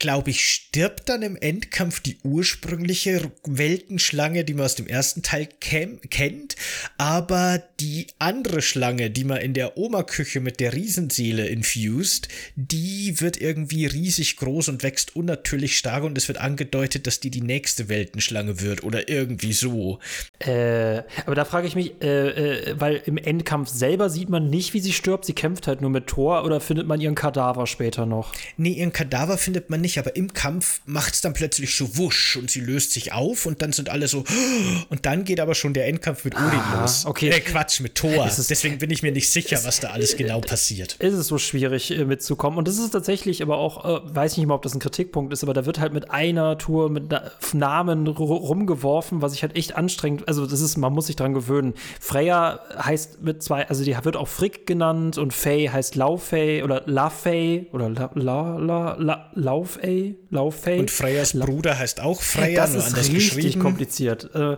glaube 0.00 0.30
ich, 0.30 0.44
stirbt 0.44 1.08
dann 1.08 1.22
im 1.22 1.36
Endkampf 1.36 2.00
die 2.00 2.16
ursprüngliche 2.24 3.30
Weltenschlange, 3.44 4.44
die 4.44 4.54
man 4.54 4.64
aus 4.64 4.74
dem 4.74 4.86
ersten 4.86 5.22
Teil 5.22 5.46
kennt. 5.60 6.56
Aber 6.98 7.62
die 7.78 8.06
andere 8.18 8.62
Schlange, 8.62 9.10
die 9.10 9.24
man 9.24 9.38
in 9.38 9.54
der 9.54 9.76
Oma-Küche 9.76 10.40
mit 10.40 10.58
der 10.58 10.72
Riesenseele 10.72 11.46
infused, 11.46 12.28
die 12.56 13.20
wird 13.20 13.40
irgendwie 13.40 13.86
riesig 13.86 14.38
groß 14.38 14.70
und 14.70 14.82
wächst 14.82 15.14
unnatürlich 15.14 15.76
stark 15.76 16.02
und 16.02 16.16
es 16.16 16.28
wird 16.28 16.38
angedeutet, 16.38 17.06
dass 17.06 17.20
die 17.20 17.30
die 17.30 17.42
nächste 17.42 17.88
Weltenschlange 17.88 18.60
wird 18.62 18.82
oder 18.82 19.08
irgendwie 19.08 19.52
so. 19.52 19.98
Äh, 20.38 21.02
aber 21.26 21.34
da 21.34 21.44
frage 21.44 21.66
ich 21.66 21.74
mich, 21.74 22.02
äh, 22.02 22.70
äh, 22.70 22.80
weil 22.80 23.02
im 23.04 23.18
Endkampf 23.18 23.68
selber 23.68 24.08
sieht 24.08 24.30
man 24.30 24.48
nicht, 24.48 24.72
wie 24.72 24.80
sie 24.80 24.94
stirbt. 24.94 25.26
Sie 25.26 25.34
kämpft 25.34 25.66
halt 25.66 25.82
nur 25.82 25.90
mit 25.90 26.06
Thor 26.06 26.44
oder 26.44 26.60
findet 26.60 26.86
man 26.86 27.02
ihren 27.02 27.14
Kadaver 27.14 27.66
später 27.66 28.06
noch? 28.06 28.32
Nee, 28.56 28.72
ihren 28.72 28.94
Kadaver 28.94 29.36
findet 29.36 29.68
man 29.68 29.82
nicht, 29.82 29.89
aber 29.98 30.16
im 30.16 30.32
Kampf 30.32 30.80
macht 30.86 31.14
es 31.14 31.20
dann 31.20 31.32
plötzlich 31.32 31.74
so 31.74 31.96
wusch 31.96 32.36
und 32.36 32.50
sie 32.50 32.60
löst 32.60 32.92
sich 32.92 33.12
auf 33.12 33.46
und 33.46 33.62
dann 33.62 33.72
sind 33.72 33.88
alle 33.88 34.08
so 34.08 34.24
und 34.88 35.06
dann 35.06 35.24
geht 35.24 35.40
aber 35.40 35.54
schon 35.54 35.74
der 35.74 35.86
Endkampf 35.86 36.24
mit 36.24 36.34
Odin 36.34 36.60
ah, 36.60 36.80
los. 36.82 37.06
Okay. 37.06 37.30
Äh, 37.30 37.40
Quatsch, 37.40 37.80
mit 37.80 37.94
Thor. 37.94 38.28
Deswegen 38.48 38.78
bin 38.78 38.90
ich 38.90 39.02
mir 39.02 39.12
nicht 39.12 39.30
sicher, 39.30 39.58
was 39.64 39.80
da 39.80 39.90
alles 39.90 40.16
genau 40.16 40.40
passiert. 40.40 40.94
Ist 40.98 41.14
es 41.14 41.26
so 41.26 41.38
schwierig 41.38 41.90
äh, 41.90 42.04
mitzukommen 42.04 42.58
und 42.58 42.68
das 42.68 42.78
ist 42.78 42.90
tatsächlich 42.90 43.42
aber 43.42 43.58
auch, 43.58 43.84
äh, 43.84 44.14
weiß 44.14 44.36
nicht 44.36 44.46
mal, 44.46 44.54
ob 44.54 44.62
das 44.62 44.74
ein 44.74 44.80
Kritikpunkt 44.80 45.32
ist, 45.32 45.42
aber 45.42 45.54
da 45.54 45.66
wird 45.66 45.80
halt 45.80 45.92
mit 45.92 46.10
einer 46.10 46.58
Tour 46.58 46.90
mit 46.90 47.04
Namen 47.52 48.06
rumgeworfen, 48.06 49.22
was 49.22 49.34
ich 49.34 49.42
halt 49.42 49.56
echt 49.56 49.76
anstrengend, 49.76 50.28
also 50.28 50.46
das 50.46 50.60
ist, 50.60 50.76
man 50.76 50.92
muss 50.92 51.06
sich 51.06 51.16
dran 51.16 51.34
gewöhnen. 51.34 51.74
Freya 52.00 52.60
heißt 52.78 53.22
mit 53.22 53.42
zwei, 53.42 53.68
also 53.68 53.84
die 53.84 53.96
wird 54.02 54.16
auch 54.16 54.28
Frick 54.28 54.66
genannt 54.66 55.18
und 55.18 55.32
Faye 55.32 55.68
heißt 55.70 55.96
Laufey 55.96 56.62
oder 56.62 56.82
Lafey 56.86 57.68
oder 57.72 57.88
La, 57.90 58.10
La, 58.14 58.96
La, 58.98 59.30
La 59.34 59.60
Laufey, 59.80 60.16
Laufey. 60.30 60.78
Und 60.78 60.90
Freyas 60.90 61.34
La 61.34 61.46
Bruder 61.46 61.78
heißt 61.78 62.00
auch 62.00 62.20
Freya, 62.20 62.62
das 62.62 62.72
nur 62.72 62.80
ist 62.80 62.88
anders 62.88 63.12
richtig 63.12 63.58
kompliziert. 63.58 64.30
Äh, 64.34 64.56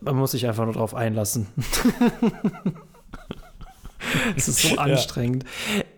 man 0.00 0.16
muss 0.16 0.32
sich 0.32 0.46
einfach 0.46 0.64
nur 0.64 0.74
drauf 0.74 0.94
einlassen. 0.94 1.46
Es 4.36 4.48
ist 4.48 4.60
so 4.60 4.76
anstrengend. 4.76 5.44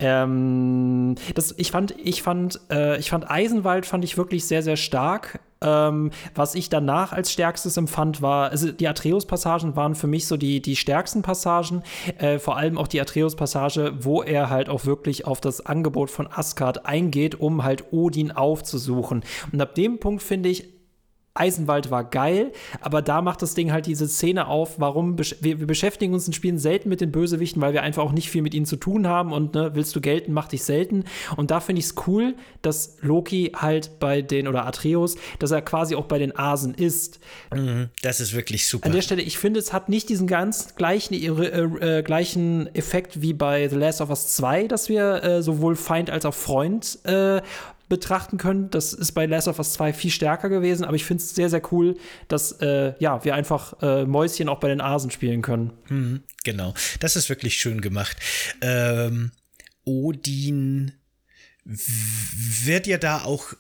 Ja. 0.01 0.23
Ähm, 0.23 1.17
das, 1.35 1.55
ich 1.59 1.73
fand, 1.73 1.93
ich 2.03 2.23
fand, 2.23 2.61
äh, 2.71 2.99
ich 2.99 3.11
fand 3.11 3.29
Eisenwald 3.29 3.85
fand 3.85 4.05
ich 4.05 4.17
wirklich 4.17 4.47
sehr, 4.47 4.63
sehr 4.63 4.77
stark. 4.77 5.41
Ähm, 5.63 6.11
was 6.35 6.55
ich 6.55 6.69
danach 6.69 7.13
als 7.13 7.33
stärkstes 7.33 7.77
empfand, 7.77 8.21
war, 8.21 8.51
also 8.51 8.73
die 8.73 8.89
Atreus-Passagen 8.89 9.75
waren 9.77 9.95
für 9.95 10.07
mich 10.07 10.27
so 10.27 10.37
die, 10.37 10.61
die 10.61 10.77
stärksten 10.77 11.23
Passagen. 11.23 11.83
Äh, 12.19 12.39
vor 12.39 12.57
allem 12.57 12.79
auch 12.79 12.89
die 12.89 13.01
Atreus-Passage, 13.01 13.95
wo 14.01 14.23
er 14.23 14.51
halt 14.51 14.69
auch 14.69 14.85
wirklich 14.85 15.27
auf 15.27 15.41
das 15.41 15.65
Angebot 15.65 16.11
von 16.11 16.29
Asgard 16.31 16.87
eingeht, 16.87 17.41
um 17.41 17.65
halt 17.65 17.93
Odin 17.93 18.33
aufzusuchen. 18.33 19.25
Und 19.53 19.61
ab 19.61 19.75
dem 19.75 19.99
Punkt 19.99 20.23
finde 20.23 20.49
ich, 20.49 20.76
Eisenwald 21.39 21.91
war 21.91 22.05
geil, 22.05 22.53
aber 22.81 23.03
da 23.03 23.23
macht 23.23 23.43
das 23.43 23.55
Ding 23.55 23.73
halt 23.73 23.87
diese 23.87 24.09
Szene 24.09 24.47
auf, 24.47 24.79
warum 24.81 25.17
besch 25.17 25.37
wir, 25.41 25.61
wir, 25.61 25.67
beschäftigen 25.67 26.15
uns 26.15 26.27
in 26.27 26.33
Spielen 26.33 26.59
selten 26.59 26.89
mit 26.89 27.01
den 27.01 27.13
Bösewichten, 27.13 27.61
weil 27.63 27.73
wir 27.73 27.83
einfach 27.83 28.03
auch 28.03 28.13
nicht 28.13 28.31
viel 28.31 28.43
mit 28.43 28.55
ihnen 28.55 28.67
zu 28.67 28.77
tun 28.77 29.07
haben 29.07 29.33
und 29.33 29.55
ne, 29.55 29.71
willst 29.75 29.95
du 29.97 30.01
gelten, 30.01 30.33
mach 30.33 30.49
dich 30.49 30.65
selten. 30.65 31.05
Und 31.37 31.51
da 31.51 31.61
finde 31.61 31.81
ich 31.81 31.87
es 31.87 31.95
cool, 32.07 32.35
dass 32.63 32.97
Loki 33.01 33.53
halt 33.55 33.99
bei 33.99 34.23
den, 34.23 34.49
oder 34.49 34.67
Atreus, 34.67 35.17
dass 35.39 35.51
er 35.51 35.63
quasi 35.63 35.95
auch 35.95 36.07
bei 36.07 36.19
den 36.19 36.37
Asen 36.37 36.75
ist. 36.75 37.21
Mhm, 37.55 37.89
das 38.03 38.21
ist 38.21 38.35
wirklich 38.35 38.67
super. 38.67 38.87
An 38.87 38.93
der 38.93 39.03
Stelle, 39.03 39.23
ich 39.23 39.39
finde, 39.39 39.61
es 39.61 39.73
hat 39.73 39.89
nicht 39.89 40.09
diesen 40.09 40.27
ganz 40.27 40.75
gleichen, 40.77 41.15
äh, 41.15 41.99
äh, 41.99 42.03
gleichen 42.03 42.75
Effekt 42.75 43.21
wie 43.23 43.33
bei 43.33 43.69
The 43.69 43.77
Last 43.77 44.01
of 44.01 44.11
Us 44.11 44.35
2, 44.35 44.69
dass 44.69 44.89
wir 44.89 45.23
äh, 45.23 45.43
sowohl 45.43 45.77
Feind 45.77 46.11
als 46.11 46.25
auch 46.25 46.35
Freund 46.35 46.99
äh, 47.05 47.41
betrachten 47.89 48.39
können. 48.39 48.71
Das 48.71 48.93
ist 48.93 49.13
bei 49.13 49.27
Last 49.27 49.49
of 49.49 49.59
Us 49.59 49.75
2 49.75 49.93
viel 49.93 50.11
stärker 50.11 50.49
gewesen, 50.49 50.85
aber 50.85 50.97
ich 50.97 51.05
finde 51.05 51.23
es 51.23 51.35
sehr, 51.35 51.51
sehr 51.51 51.63
cool, 51.73 51.97
dass 52.29 52.53
äh, 52.61 52.95
ja, 52.99 53.25
wir 53.25 53.35
einfach 53.35 53.75
äh, 53.83 54.05
Mäuschen 54.05 54.49
auch 54.49 54.61
bei 54.61 54.69
den 54.69 54.81
Asen 54.81 55.11
spielen 55.11 55.43
können. 55.43 55.73
Mhm, 55.89 56.23
genau, 56.45 56.75
das 57.01 57.17
ist 57.17 57.29
wirklich 57.29 57.55
schön 57.57 57.81
gemacht. 57.81 58.17
Ähm, 58.61 59.33
Odin 59.85 60.93
wird 61.65 62.87
ja 62.87 62.99
da 62.99 63.25
auch 63.25 63.55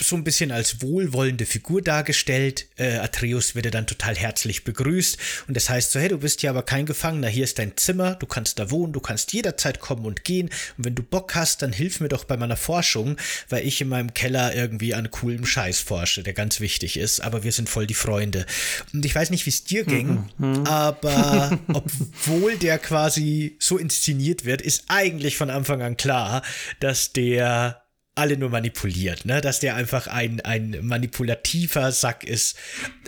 so 0.00 0.16
ein 0.16 0.24
bisschen 0.24 0.50
als 0.50 0.82
wohlwollende 0.82 1.46
Figur 1.46 1.82
dargestellt. 1.82 2.66
Äh, 2.76 2.96
Atreus 2.96 3.54
wird 3.54 3.72
dann 3.74 3.86
total 3.86 4.16
herzlich 4.16 4.64
begrüßt 4.64 5.18
und 5.46 5.56
das 5.56 5.68
heißt 5.68 5.92
so, 5.92 6.00
hey, 6.00 6.08
du 6.08 6.18
bist 6.18 6.42
ja 6.42 6.50
aber 6.50 6.62
kein 6.62 6.86
Gefangener, 6.86 7.28
hier 7.28 7.44
ist 7.44 7.58
dein 7.58 7.76
Zimmer, 7.76 8.14
du 8.14 8.26
kannst 8.26 8.58
da 8.58 8.70
wohnen, 8.70 8.92
du 8.92 9.00
kannst 9.00 9.32
jederzeit 9.32 9.80
kommen 9.80 10.04
und 10.06 10.24
gehen 10.24 10.48
und 10.76 10.84
wenn 10.84 10.94
du 10.94 11.02
Bock 11.02 11.34
hast, 11.34 11.62
dann 11.62 11.72
hilf 11.72 12.00
mir 12.00 12.08
doch 12.08 12.24
bei 12.24 12.36
meiner 12.36 12.56
Forschung, 12.56 13.16
weil 13.48 13.66
ich 13.66 13.80
in 13.80 13.88
meinem 13.88 14.14
Keller 14.14 14.54
irgendwie 14.54 14.94
an 14.94 15.10
coolem 15.10 15.46
Scheiß 15.46 15.80
forsche, 15.80 16.22
der 16.22 16.34
ganz 16.34 16.60
wichtig 16.60 16.96
ist, 16.96 17.20
aber 17.20 17.42
wir 17.42 17.52
sind 17.52 17.68
voll 17.68 17.86
die 17.86 17.94
Freunde. 17.94 18.46
Und 18.92 19.04
ich 19.04 19.14
weiß 19.14 19.30
nicht, 19.30 19.46
wie 19.46 19.50
es 19.50 19.64
dir 19.64 19.84
ging, 19.84 20.28
mhm. 20.38 20.64
aber 20.66 21.58
obwohl 21.72 22.56
der 22.56 22.78
quasi 22.78 23.56
so 23.58 23.78
inszeniert 23.78 24.44
wird, 24.44 24.62
ist 24.62 24.84
eigentlich 24.88 25.36
von 25.36 25.50
Anfang 25.50 25.82
an 25.82 25.96
klar, 25.96 26.42
dass 26.80 27.12
der 27.12 27.82
alle 28.18 28.36
nur 28.36 28.50
manipuliert, 28.50 29.24
ne? 29.24 29.40
Dass 29.40 29.60
der 29.60 29.76
einfach 29.76 30.08
ein, 30.08 30.40
ein 30.40 30.78
manipulativer 30.82 31.92
Sack 31.92 32.24
ist. 32.24 32.56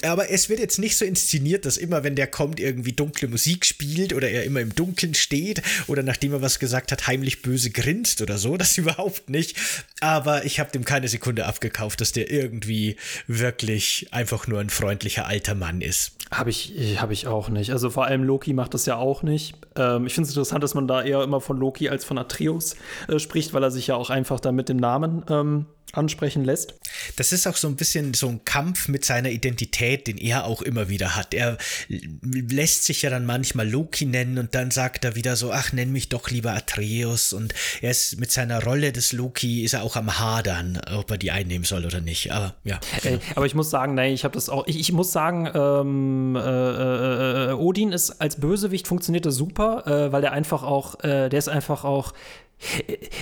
Aber 0.03 0.31
es 0.31 0.49
wird 0.49 0.61
jetzt 0.61 0.79
nicht 0.79 0.97
so 0.97 1.05
inszeniert, 1.05 1.67
dass 1.67 1.77
immer, 1.77 2.05
wenn 2.05 2.15
der 2.15 2.29
kommt, 2.29 2.61
irgendwie 2.61 2.93
dunkle 2.93 3.29
Musik 3.29 3.67
spielt 3.67 4.15
oder 4.15 4.31
er 4.31 4.45
immer 4.45 4.61
im 4.61 4.75
Dunkeln 4.75 5.15
steht 5.15 5.63
oder 5.89 6.03
nachdem 6.03 6.33
er 6.33 6.43
was 6.43 6.61
gesagt 6.61 6.93
hat, 6.93 7.09
heimlich 7.09 7.43
böse 7.43 7.71
grinst 7.71 8.23
oder 8.23 8.39
so. 8.39 8.57
Das 8.71 8.77
überhaupt 8.77 9.31
nicht. 9.31 9.57
Aber 10.01 10.45
ich 10.45 10.61
habe 10.61 10.71
dem 10.71 10.85
keine 10.85 11.09
Sekunde 11.09 11.47
abgekauft, 11.47 12.03
dass 12.03 12.13
der 12.13 12.31
irgendwie 12.31 12.97
wirklich 13.27 14.09
einfach 14.13 14.47
nur 14.47 14.61
ein 14.61 14.69
freundlicher 14.69 15.27
alter 15.27 15.55
Mann 15.55 15.81
ist. 15.81 16.13
Habe 16.31 16.51
ich, 16.51 16.75
hab 17.01 17.11
ich 17.11 17.27
auch 17.27 17.49
nicht. 17.49 17.73
Also 17.73 17.91
vor 17.91 18.05
allem 18.05 18.23
Loki 18.23 18.53
macht 18.53 18.75
das 18.75 18.87
ja 18.87 18.97
auch 18.97 19.25
nicht. 19.25 19.57
Ähm, 19.75 20.07
ich 20.07 20.15
finde 20.15 20.29
es 20.29 20.37
interessant, 20.37 20.63
dass 20.63 20.75
man 20.75 20.87
da 20.87 21.03
eher 21.03 21.23
immer 21.25 21.41
von 21.41 21.59
Loki 21.59 21.89
als 21.89 22.05
von 22.05 22.19
Atreus 22.19 22.77
äh, 23.09 23.19
spricht, 23.19 23.53
weil 23.53 23.63
er 23.65 23.73
sich 23.73 23.89
ja 23.89 23.97
auch 23.97 24.11
einfach 24.11 24.39
da 24.39 24.53
mit 24.53 24.69
dem 24.69 24.77
Namen 24.77 25.00
ähm, 25.29 25.67
ansprechen 25.93 26.45
lässt. 26.45 26.75
Das 27.17 27.33
ist 27.33 27.47
auch 27.47 27.57
so 27.57 27.69
ein 27.69 27.77
bisschen 27.77 28.15
so 28.15 28.29
ein 28.29 28.45
Kampf 28.45 28.89
mit 28.89 29.05
seiner 29.05 29.31
Identität, 29.31 30.07
den 30.07 30.19
er 30.19 30.45
auch 30.45 30.63
immer 30.63 30.89
wieder 30.89 31.17
hat. 31.17 31.35
Er 31.35 31.59
lässt 31.89 32.85
sich 32.85 33.03
ja 33.03 33.11
dann 33.11 33.27
manchmal 33.27 33.69
Loki 33.69 34.05
nennen 34.05 34.39
und 34.39 34.55
dann 34.55 34.71
sagt 34.71 35.05
er 35.05 35.17
wieder 35.17 35.37
so, 35.37 35.53
ach, 35.53 35.73
nenn 35.73 35.93
mich 35.93 36.09
doch 36.09 36.31
lieber 36.31 36.53
Atreus 36.53 37.33
und 37.33 37.55
er 37.81 37.91
ist 37.91 38.19
mit 38.21 38.31
seiner 38.31 38.63
Rolle 38.63 38.93
des 38.93 39.13
Loki 39.13 39.65
ist 39.65 39.75
er 39.75 39.83
auch 39.83 39.97
am 39.97 40.19
Hadern, 40.19 40.81
ob 40.95 41.11
er 41.11 41.19
die 41.19 41.31
einnehmen 41.31 41.65
soll 41.65 41.85
oder 41.85 42.01
nicht. 42.01 42.33
Aber 42.33 42.55
ja. 42.65 42.79
Äh, 43.03 43.19
aber 43.35 43.47
ich 43.47 43.55
muss 43.55 43.71
sagen, 43.71 43.95
nein, 43.95 44.13
ich 44.13 44.25
habe 44.25 44.35
das 44.35 44.49
auch, 44.49 44.67
ich, 44.67 44.79
ich 44.79 44.93
muss 44.93 45.13
sagen, 45.13 45.49
ähm, 45.53 46.37
äh, 46.37 46.41
äh, 46.41 47.51
äh 47.51 47.53
Odin 47.53 47.93
ist 47.93 48.21
als 48.21 48.37
Bösewicht 48.37 48.87
funktioniert 48.87 49.27
das 49.27 49.35
super, 49.35 49.87
äh, 49.87 50.13
weil 50.13 50.25
er 50.25 50.33
einfach 50.33 50.63
auch, 50.63 51.01
äh, 51.01 51.29
der 51.29 51.39
ist 51.39 51.49
einfach 51.49 51.85
auch 51.85 52.13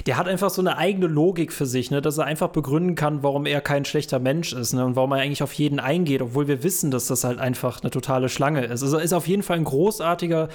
der 0.06 0.16
hat 0.16 0.26
einfach 0.26 0.50
so 0.50 0.60
eine 0.60 0.78
eigene 0.78 1.06
Logik 1.06 1.52
für 1.52 1.66
sich, 1.66 1.90
ne, 1.90 2.02
dass 2.02 2.18
er 2.18 2.24
einfach 2.24 2.48
begründen 2.48 2.96
kann, 2.96 3.22
warum 3.22 3.46
er 3.46 3.60
kein 3.60 3.84
schlechter 3.84 4.18
Mensch 4.18 4.52
ist 4.52 4.72
ne, 4.72 4.84
und 4.84 4.96
warum 4.96 5.12
er 5.12 5.20
eigentlich 5.20 5.42
auf 5.44 5.52
jeden 5.52 5.78
eingeht, 5.78 6.22
obwohl 6.22 6.48
wir 6.48 6.64
wissen, 6.64 6.90
dass 6.90 7.06
das 7.06 7.22
halt 7.22 7.38
einfach 7.38 7.80
eine 7.82 7.90
totale 7.90 8.28
Schlange 8.28 8.64
ist. 8.64 8.82
Also 8.82 8.96
er 8.96 9.04
ist 9.04 9.12
auf 9.12 9.28
jeden 9.28 9.42
Fall 9.44 9.58
ein 9.58 9.64
großartiger, 9.64 10.48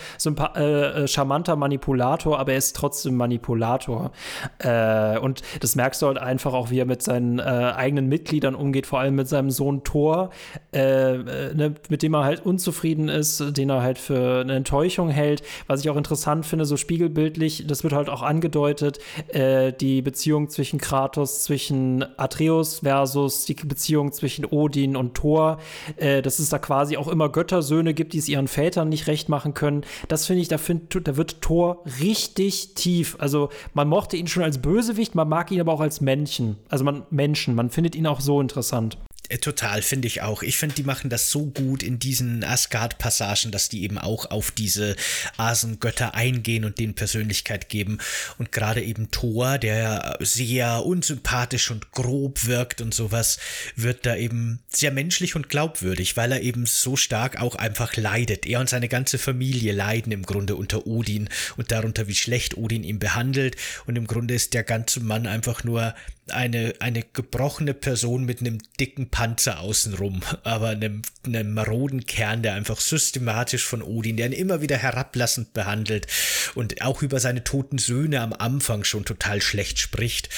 äh, 0.56 1.04
äh, 1.04 1.08
charmanter 1.08 1.56
Manipulator, 1.56 2.40
aber 2.40 2.52
er 2.52 2.58
ist 2.58 2.76
trotzdem 2.76 3.16
Manipulator. 3.16 4.12
Äh, 4.60 5.18
und 5.20 5.44
das 5.62 5.76
merkst 5.76 6.02
du 6.02 6.08
halt 6.08 6.18
einfach 6.18 6.54
auch, 6.54 6.70
wie 6.70 6.80
er 6.80 6.86
mit 6.86 7.02
seinen 7.02 7.40
äh, 7.40 7.42
eigenen 7.42 8.10
Mitgliedern 8.10 8.54
umgeht, 8.54 8.86
vor 8.86 9.00
allem 9.00 9.16
mit 9.16 9.30
seinem 9.30 9.50
Sohn 9.50 9.84
Thor, 9.86 10.32
äh, 10.74 11.14
äh, 11.16 11.54
ne, 11.54 11.74
mit 11.90 12.04
dem 12.04 12.14
er 12.16 12.26
halt 12.26 12.46
unzufrieden 12.46 13.08
ist, 13.08 13.58
den 13.58 13.70
er 13.70 13.82
halt 13.82 13.98
für 13.98 14.42
eine 14.42 14.56
Enttäuschung 14.56 15.10
hält. 15.10 15.42
Was 15.68 15.80
ich 15.80 15.90
auch 15.90 15.96
interessant 15.96 16.46
finde, 16.46 16.66
so 16.66 16.76
spiegelbildlich, 16.76 17.66
das 17.68 17.84
wird 17.84 17.94
halt 17.94 18.10
auch 18.10 18.22
angedeutet, 18.22 18.73
angedeutet, 18.74 19.00
äh, 19.30 19.74
die 19.74 20.02
Beziehung 20.02 20.50
zwischen 20.50 20.80
Kratos, 20.80 21.44
zwischen 21.44 22.06
Atreus 22.18 22.80
versus 22.80 23.46
die 23.46 23.54
Beziehung 23.54 24.12
zwischen 24.12 24.46
Odin 24.46 24.96
und 24.96 25.14
Thor, 25.14 25.60
äh, 25.98 26.22
dass 26.22 26.40
es 26.40 26.50
da 26.50 26.60
quasi 26.60 26.98
auch 26.98 27.08
immer 27.08 27.30
Göttersöhne 27.30 27.94
gibt, 27.94 28.14
die 28.14 28.18
es 28.18 28.28
ihren 28.28 28.48
Vätern 28.48 28.90
nicht 28.90 29.08
recht 29.08 29.30
machen 29.30 29.54
können. 29.54 29.84
Das 30.08 30.26
finde 30.26 30.42
ich, 30.42 30.48
da, 30.48 30.58
find, 30.58 31.08
da 31.08 31.18
wird 31.18 31.42
Thor 31.42 31.84
richtig 32.02 32.74
tief. 32.76 33.16
Also 33.20 33.50
man 33.74 33.88
mochte 33.88 34.18
ihn 34.18 34.28
schon 34.28 34.44
als 34.44 34.60
Bösewicht, 34.60 35.16
man 35.16 35.30
mag 35.30 35.52
ihn 35.52 35.62
aber 35.62 35.74
auch 35.74 35.82
als 35.82 36.02
Männchen. 36.02 36.58
Also 36.70 36.84
man 36.84 37.04
Menschen, 37.10 37.56
man 37.56 37.70
findet 37.70 37.96
ihn 37.96 38.08
auch 38.08 38.22
so 38.22 38.42
interessant. 38.42 38.98
Äh, 39.34 39.40
total, 39.40 39.82
finde 39.82 40.08
ich 40.08 40.22
auch. 40.22 40.44
Ich 40.44 40.58
finde, 40.58 40.76
die 40.76 40.84
machen 40.84 41.10
das 41.10 41.32
so 41.32 41.46
gut 41.46 41.82
in 41.82 42.00
diesen 42.00 42.44
Asgard-Passagen, 42.44 43.52
dass 43.52 43.70
die 43.70 43.84
eben 43.84 43.98
auch 43.98 44.30
auf 44.30 44.52
diese 44.52 44.96
Asengötter 45.38 46.14
eingehen 46.14 46.66
und 46.66 46.78
denen 46.78 46.94
Persönlichkeit 46.94 47.70
geben. 47.70 47.98
Und 48.38 48.52
gerade 48.52 48.84
eben 48.84 49.10
Thor, 49.12 49.58
der 49.58 50.18
sehr 50.20 50.86
unsympathisch 50.86 51.72
und 51.72 51.92
grob 51.92 52.46
wirkt 52.46 52.82
und 52.82 52.94
sowas, 52.94 53.40
wird 53.76 54.06
da 54.06 54.16
eben 54.16 54.60
sehr 54.70 54.92
menschlich 54.92 55.36
und 55.36 55.50
glaubwürdig, 55.50 56.16
weil 56.16 56.32
er 56.32 56.42
eben 56.42 56.66
so 56.66 56.96
stark 56.96 57.42
auch 57.42 57.56
einfach 57.56 57.96
leidet. 57.96 58.46
Er 58.46 58.60
und 58.60 58.70
seine 58.70 58.90
ganze 58.90 59.18
Familie 59.18 59.74
leiden 59.74 60.12
im 60.12 60.24
Grunde 60.24 60.56
unter 60.56 60.86
Odin 60.86 61.30
und 61.58 61.72
darunter, 61.72 62.08
wie 62.08 62.16
schlecht 62.16 62.58
Odin 62.58 62.84
ihn 62.84 63.00
behandelt. 63.00 63.56
Und 63.86 63.96
im 63.96 64.06
Grunde 64.06 64.36
ist 64.36 64.54
der 64.54 64.64
ganze 64.64 65.00
Mann 65.00 65.26
einfach 65.26 65.64
nur 65.64 65.96
eine, 66.30 66.74
eine 66.80 67.04
gebrochene 67.04 67.74
Person 67.74 68.26
mit 68.26 68.40
einem 68.40 68.60
dicken 68.80 69.10
Panzer 69.10 69.60
außenrum, 69.60 70.22
aber 70.44 70.70
einem, 70.70 71.02
einem 71.26 71.54
maroden 71.54 72.06
Kern, 72.06 72.44
der 72.44 72.54
einfach 72.54 72.80
systematisch 72.80 73.66
von 73.66 73.82
Odin, 73.82 74.18
der 74.18 74.28
ihn 74.28 74.32
immer 74.34 74.62
wieder 74.62 74.78
herablassend 74.78 75.54
behandelt 75.54 76.08
und 76.56 76.82
auch 76.82 77.02
über 77.02 77.20
seine 77.20 77.44
toten 77.44 77.78
Söhne 77.78 78.22
am 78.22 78.34
Anfang 78.34 78.84
schon 78.84 79.06
total 79.06 79.42
schlecht 79.42 79.80
spricht. 79.80 80.30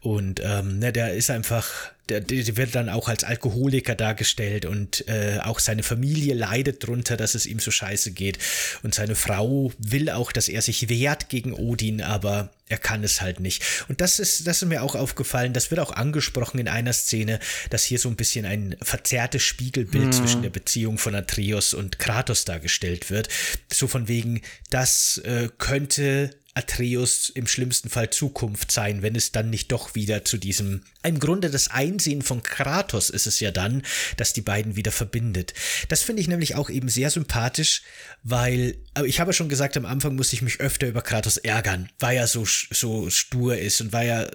Und 0.00 0.40
ähm, 0.44 0.78
ne, 0.78 0.92
der 0.92 1.14
ist 1.14 1.30
einfach 1.30 1.92
der, 2.08 2.20
der 2.20 2.56
wird 2.56 2.74
dann 2.74 2.88
auch 2.88 3.08
als 3.08 3.24
Alkoholiker 3.24 3.94
dargestellt 3.94 4.64
und 4.64 5.06
äh, 5.08 5.38
auch 5.42 5.58
seine 5.58 5.82
Familie 5.82 6.34
leidet 6.34 6.86
drunter, 6.86 7.16
dass 7.16 7.34
es 7.34 7.46
ihm 7.46 7.60
so 7.60 7.70
scheiße 7.70 8.12
geht. 8.12 8.38
Und 8.82 8.94
seine 8.94 9.14
Frau 9.14 9.72
will 9.78 10.10
auch, 10.10 10.32
dass 10.32 10.48
er 10.48 10.62
sich 10.62 10.88
wehrt 10.88 11.28
gegen 11.28 11.54
Odin, 11.54 12.02
aber 12.02 12.50
er 12.68 12.78
kann 12.78 13.04
es 13.04 13.20
halt 13.20 13.38
nicht. 13.38 13.62
Und 13.88 14.00
das 14.00 14.18
ist, 14.18 14.46
das 14.46 14.62
ist 14.62 14.68
mir 14.68 14.82
auch 14.82 14.94
aufgefallen, 14.94 15.52
das 15.52 15.70
wird 15.70 15.80
auch 15.80 15.92
angesprochen 15.92 16.58
in 16.58 16.68
einer 16.68 16.92
Szene, 16.92 17.38
dass 17.70 17.84
hier 17.84 17.98
so 17.98 18.08
ein 18.08 18.16
bisschen 18.16 18.46
ein 18.46 18.76
verzerrtes 18.82 19.42
Spiegelbild 19.42 20.06
mhm. 20.06 20.12
zwischen 20.12 20.42
der 20.42 20.50
Beziehung 20.50 20.98
von 20.98 21.14
Atreus 21.14 21.74
und 21.74 21.98
Kratos 21.98 22.44
dargestellt 22.44 23.10
wird. 23.10 23.28
So 23.70 23.86
von 23.86 24.08
wegen, 24.08 24.40
das 24.70 25.18
äh, 25.18 25.48
könnte 25.58 26.30
Atreus 26.54 27.30
im 27.30 27.46
schlimmsten 27.46 27.88
Fall 27.88 28.10
Zukunft 28.10 28.70
sein, 28.72 29.00
wenn 29.00 29.14
es 29.14 29.32
dann 29.32 29.48
nicht 29.48 29.72
doch 29.72 29.94
wieder 29.94 30.24
zu 30.24 30.36
diesem, 30.36 30.82
im 31.02 31.18
Grunde 31.18 31.48
das 31.48 31.68
Einsehen 31.68 32.20
von 32.20 32.42
Kratos 32.42 33.08
ist 33.08 33.26
es 33.26 33.40
ja 33.40 33.50
dann, 33.50 33.82
dass 34.18 34.34
die 34.34 34.42
beiden 34.42 34.76
wieder 34.76 34.92
verbindet. 34.92 35.54
Das 35.88 36.02
finde 36.02 36.20
ich 36.20 36.28
nämlich 36.28 36.54
auch 36.54 36.68
eben 36.68 36.90
sehr 36.90 37.08
sympathisch, 37.08 37.82
weil, 38.22 38.76
ich 39.04 39.18
habe 39.18 39.32
schon 39.32 39.48
gesagt, 39.48 39.78
am 39.78 39.86
Anfang 39.86 40.14
musste 40.14 40.36
ich 40.36 40.42
mich 40.42 40.60
öfter 40.60 40.88
über 40.88 41.00
Kratos 41.00 41.38
ärgern, 41.38 41.88
weil 41.98 42.18
er 42.18 42.26
so, 42.26 42.44
so 42.44 43.08
stur 43.08 43.56
ist 43.56 43.80
und 43.80 43.94
weil 43.94 44.08
er 44.08 44.30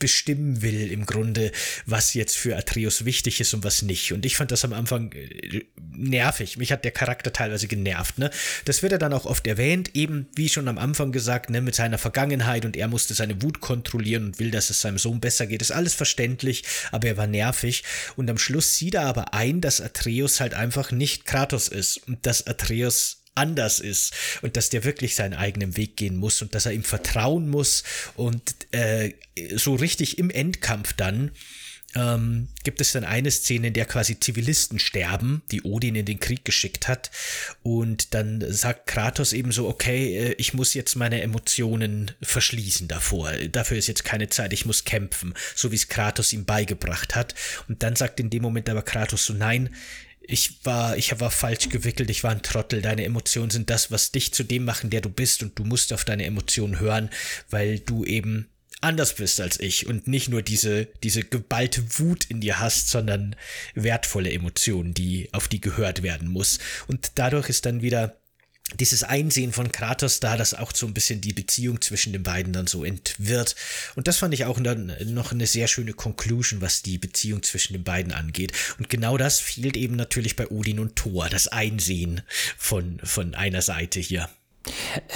bestimmen 0.00 0.62
will 0.62 0.90
im 0.90 1.06
Grunde, 1.06 1.52
was 1.86 2.14
jetzt 2.14 2.36
für 2.36 2.56
Atreus 2.56 3.04
wichtig 3.04 3.40
ist 3.40 3.54
und 3.54 3.62
was 3.62 3.82
nicht. 3.82 4.12
Und 4.12 4.26
ich 4.26 4.36
fand 4.36 4.50
das 4.50 4.64
am 4.64 4.72
Anfang 4.72 5.12
äh, 5.12 5.62
nervig. 5.92 6.56
Mich 6.56 6.72
hat 6.72 6.84
der 6.84 6.90
Charakter 6.90 7.32
teilweise 7.32 7.68
genervt, 7.68 8.18
ne? 8.18 8.30
Das 8.64 8.82
wird 8.82 8.92
er 8.92 8.98
dann 8.98 9.12
auch 9.12 9.26
oft 9.26 9.46
erwähnt, 9.46 9.94
eben 9.94 10.26
wie 10.34 10.48
schon 10.48 10.66
am 10.66 10.78
Anfang 10.78 11.12
gesagt, 11.12 11.50
ne, 11.50 11.59
mit 11.60 11.74
seiner 11.74 11.98
Vergangenheit 11.98 12.64
und 12.64 12.76
er 12.76 12.88
musste 12.88 13.14
seine 13.14 13.42
Wut 13.42 13.60
kontrollieren 13.60 14.26
und 14.26 14.38
will, 14.38 14.50
dass 14.50 14.70
es 14.70 14.80
seinem 14.80 14.98
Sohn 14.98 15.20
besser 15.20 15.46
geht. 15.46 15.62
ist 15.62 15.70
alles 15.70 15.94
verständlich, 15.94 16.64
aber 16.90 17.08
er 17.08 17.16
war 17.16 17.26
nervig. 17.26 17.84
Und 18.16 18.30
am 18.30 18.38
Schluss 18.38 18.76
sieht 18.76 18.94
er 18.94 19.02
aber 19.02 19.34
ein, 19.34 19.60
dass 19.60 19.80
Atreus 19.80 20.40
halt 20.40 20.54
einfach 20.54 20.90
nicht 20.90 21.24
Kratos 21.24 21.68
ist 21.68 21.98
und 22.08 22.26
dass 22.26 22.46
Atreus 22.46 23.18
anders 23.34 23.80
ist 23.80 24.12
und 24.42 24.56
dass 24.56 24.70
der 24.70 24.84
wirklich 24.84 25.14
seinen 25.14 25.34
eigenen 25.34 25.76
Weg 25.76 25.96
gehen 25.96 26.16
muss 26.16 26.42
und 26.42 26.54
dass 26.54 26.66
er 26.66 26.72
ihm 26.72 26.84
vertrauen 26.84 27.48
muss 27.48 27.84
und 28.14 28.42
äh, 28.72 29.12
so 29.54 29.74
richtig 29.74 30.18
im 30.18 30.30
Endkampf 30.30 30.92
dann 30.92 31.30
ähm, 31.94 32.48
gibt 32.62 32.80
es 32.80 32.92
dann 32.92 33.04
eine 33.04 33.30
Szene, 33.30 33.68
in 33.68 33.72
der 33.72 33.86
quasi 33.86 34.18
Zivilisten 34.18 34.78
sterben, 34.78 35.42
die 35.50 35.62
Odin 35.62 35.96
in 35.96 36.06
den 36.06 36.20
Krieg 36.20 36.44
geschickt 36.44 36.88
hat. 36.88 37.10
Und 37.62 38.14
dann 38.14 38.44
sagt 38.52 38.86
Kratos 38.86 39.32
eben 39.32 39.52
so, 39.52 39.68
okay, 39.68 40.16
äh, 40.16 40.34
ich 40.38 40.54
muss 40.54 40.74
jetzt 40.74 40.94
meine 40.94 41.22
Emotionen 41.22 42.12
verschließen 42.22 42.88
davor. 42.88 43.32
Dafür 43.50 43.76
ist 43.76 43.88
jetzt 43.88 44.04
keine 44.04 44.28
Zeit, 44.28 44.52
ich 44.52 44.66
muss 44.66 44.84
kämpfen, 44.84 45.34
so 45.54 45.72
wie 45.72 45.76
es 45.76 45.88
Kratos 45.88 46.32
ihm 46.32 46.44
beigebracht 46.44 47.16
hat. 47.16 47.34
Und 47.68 47.82
dann 47.82 47.96
sagt 47.96 48.20
in 48.20 48.30
dem 48.30 48.42
Moment 48.42 48.68
aber 48.68 48.82
Kratos 48.82 49.24
so, 49.24 49.32
nein, 49.32 49.70
ich 50.20 50.64
war, 50.64 50.96
ich 50.96 51.18
war 51.18 51.30
falsch 51.30 51.68
gewickelt, 51.70 52.08
ich 52.08 52.22
war 52.22 52.30
ein 52.30 52.42
Trottel. 52.42 52.82
Deine 52.82 53.04
Emotionen 53.04 53.50
sind 53.50 53.68
das, 53.68 53.90
was 53.90 54.12
dich 54.12 54.32
zu 54.32 54.44
dem 54.44 54.64
machen, 54.64 54.90
der 54.90 55.00
du 55.00 55.08
bist, 55.08 55.42
und 55.42 55.58
du 55.58 55.64
musst 55.64 55.92
auf 55.92 56.04
deine 56.04 56.24
Emotionen 56.24 56.78
hören, 56.78 57.10
weil 57.48 57.80
du 57.80 58.04
eben 58.04 58.48
anders 58.80 59.14
bist 59.14 59.40
als 59.40 59.60
ich 59.60 59.86
und 59.86 60.06
nicht 60.06 60.28
nur 60.28 60.42
diese, 60.42 60.86
diese 61.02 61.22
geballte 61.22 61.82
Wut 61.98 62.24
in 62.24 62.40
dir 62.40 62.60
hast, 62.60 62.88
sondern 62.88 63.36
wertvolle 63.74 64.32
Emotionen, 64.32 64.94
die, 64.94 65.28
auf 65.32 65.48
die 65.48 65.60
gehört 65.60 66.02
werden 66.02 66.28
muss. 66.28 66.58
Und 66.86 67.12
dadurch 67.16 67.48
ist 67.48 67.66
dann 67.66 67.82
wieder 67.82 68.16
dieses 68.78 69.02
Einsehen 69.02 69.52
von 69.52 69.72
Kratos 69.72 70.20
da, 70.20 70.36
dass 70.36 70.54
auch 70.54 70.72
so 70.74 70.86
ein 70.86 70.94
bisschen 70.94 71.20
die 71.20 71.32
Beziehung 71.32 71.80
zwischen 71.80 72.12
den 72.12 72.22
beiden 72.22 72.52
dann 72.52 72.66
so 72.66 72.84
entwirrt. 72.84 73.56
Und 73.96 74.06
das 74.06 74.18
fand 74.18 74.32
ich 74.32 74.44
auch 74.44 74.60
dann 74.60 74.96
noch 75.06 75.32
eine 75.32 75.46
sehr 75.46 75.66
schöne 75.66 75.92
Conclusion, 75.92 76.60
was 76.60 76.82
die 76.82 76.98
Beziehung 76.98 77.42
zwischen 77.42 77.72
den 77.72 77.84
beiden 77.84 78.12
angeht. 78.12 78.52
Und 78.78 78.88
genau 78.88 79.18
das 79.18 79.40
fehlt 79.40 79.76
eben 79.76 79.96
natürlich 79.96 80.36
bei 80.36 80.48
Odin 80.48 80.78
und 80.78 80.96
Thor, 80.96 81.28
das 81.28 81.48
Einsehen 81.48 82.22
von, 82.56 83.00
von 83.02 83.34
einer 83.34 83.62
Seite 83.62 84.00
hier. 84.00 84.28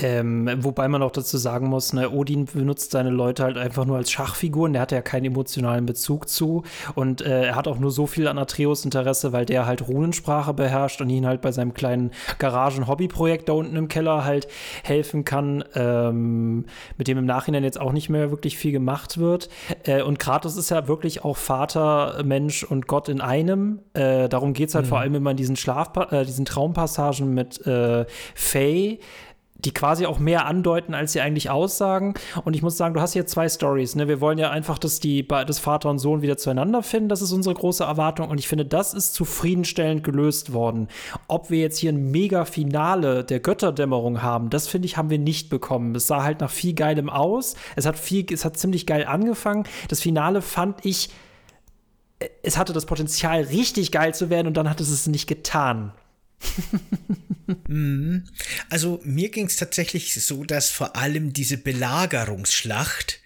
Ähm, 0.03 0.51
wobei 0.61 0.89
man 0.89 1.03
auch 1.03 1.11
dazu 1.11 1.37
sagen 1.37 1.69
muss, 1.69 1.93
ne, 1.93 2.11
Odin 2.11 2.47
benutzt 2.47 2.93
seine 2.93 3.11
Leute 3.11 3.45
halt 3.45 3.59
einfach 3.59 3.85
nur 3.85 3.97
als 3.97 4.11
Schachfiguren, 4.11 4.73
der 4.73 4.83
hat 4.83 4.93
ja 4.93 5.03
keinen 5.03 5.27
emotionalen 5.27 5.85
Bezug 5.85 6.29
zu 6.29 6.63
und 6.95 7.21
äh, 7.21 7.49
er 7.49 7.57
hat 7.57 7.69
auch 7.69 7.79
nur 7.79 7.91
so 7.91 8.07
viel 8.07 8.27
an 8.27 8.39
Atreus 8.39 8.85
Interesse, 8.85 9.33
weil 9.33 9.45
der 9.45 9.67
halt 9.67 9.87
Runensprache 9.87 10.55
beherrscht 10.55 11.01
und 11.01 11.11
ihn 11.11 11.27
halt 11.27 11.43
bei 11.43 11.53
seinem 11.53 11.75
kleinen 11.75 12.13
Garagen-Hobbyprojekt 12.39 13.49
da 13.49 13.53
unten 13.53 13.77
im 13.77 13.89
Keller 13.89 14.25
halt 14.25 14.49
helfen 14.83 15.25
kann, 15.25 15.63
ähm, 15.75 16.65
mit 16.97 17.07
dem 17.07 17.19
im 17.19 17.27
Nachhinein 17.27 17.65
jetzt 17.65 17.81
auch 17.81 17.93
nicht 17.93 18.09
mehr 18.09 18.31
wirklich 18.31 18.57
viel 18.57 18.73
gemacht 18.73 19.19
wird. 19.19 19.51
Äh, 19.85 20.03
und 20.03 20.19
Kratos 20.19 20.57
ist 20.57 20.71
ja 20.71 20.89
wirklich 20.89 21.23
auch 21.23 21.37
Vater, 21.37 22.23
Mensch 22.25 22.65
und 22.65 22.87
Gott 22.87 23.11
in 23.11 23.21
einem. 23.21 23.81
Äh, 23.93 24.29
darum 24.29 24.55
geht 24.55 24.71
es 24.71 24.75
halt 24.75 24.87
mhm. 24.87 24.89
vor 24.89 25.01
allem 25.01 25.15
immer 25.15 25.33
in 25.33 25.37
diesen 25.37 25.57
Schlaf 25.57 25.91
äh, 26.11 26.25
diesen 26.25 26.47
Traumpassagen 26.47 27.35
mit 27.35 27.65
äh, 27.67 28.07
Faye 28.35 28.99
die 29.65 29.73
quasi 29.73 30.07
auch 30.07 30.19
mehr 30.19 30.47
andeuten, 30.47 30.95
als 30.95 31.13
sie 31.13 31.21
eigentlich 31.21 31.51
aussagen. 31.51 32.15
Und 32.45 32.55
ich 32.55 32.63
muss 32.63 32.77
sagen, 32.77 32.95
du 32.95 33.01
hast 33.01 33.13
hier 33.13 33.27
zwei 33.27 33.49
Stories. 33.49 33.95
Ne? 33.95 34.09
Wir 34.09 34.21
wollen 34.21 34.39
ja 34.39 34.51
einfach, 34.51 34.79
dass 34.79 35.01
die 35.01 35.27
dass 35.27 35.59
Vater 35.59 35.91
und 35.91 35.99
Sohn 35.99 36.23
wieder 36.23 36.37
zueinander 36.37 36.83
finden. 36.83 37.09
Das 37.09 37.23
ist 37.23 37.33
unsere 37.33 37.55
große 37.55 37.85
Erwartung. 37.85 38.29
Und 38.29 38.39
ich 38.39 38.49
finde, 38.49 38.65
das 38.65 38.95
ist 38.95 39.15
zufriedenstellend 39.15 40.05
gelöst 40.05 40.53
worden. 40.53 40.89
Ob 41.29 41.51
wir 41.51 41.59
jetzt 41.59 41.79
hier 41.79 41.93
ein 41.93 42.11
Mega-Finale 42.11 43.25
der 43.25 43.41
Götterdämmerung 43.41 44.23
haben, 44.23 44.51
das 44.51 44.69
finde 44.69 44.87
ich, 44.87 44.97
haben 44.97 45.11
wir 45.11 45.19
nicht 45.19 45.51
bekommen. 45.51 45.95
Es 45.95 46.07
sah 46.07 46.23
halt 46.23 46.41
nach 46.41 46.51
viel 46.51 46.75
Geilem 46.75 47.09
aus. 47.09 47.55
Es 47.77 47.87
hat 47.87 47.99
viel, 47.99 48.27
es 48.33 48.45
hat 48.45 48.57
ziemlich 48.57 48.87
geil 48.87 49.07
angefangen. 49.07 49.65
Das 49.89 50.01
Finale 50.01 50.43
fand 50.43 50.85
ich, 50.85 51.11
es 52.43 52.59
hatte 52.59 52.73
das 52.73 52.87
Potenzial, 52.87 53.43
richtig 53.43 53.93
geil 53.93 54.15
zu 54.15 54.31
werden 54.31 54.47
und 54.47 54.57
dann 54.57 54.69
hat 54.69 54.81
es 54.81 54.91
es 54.91 55.07
nicht 55.07 55.27
getan. 55.27 55.93
Mhm. 57.69 58.25
also 58.71 59.01
mir 59.05 59.29
ging 59.29 59.47
es 59.47 59.57
tatsächlich 59.57 60.15
so, 60.15 60.45
dass 60.45 60.71
vor 60.71 60.97
allem 60.97 61.35
diese 61.35 61.59
Belagerungsschlacht 61.59 63.21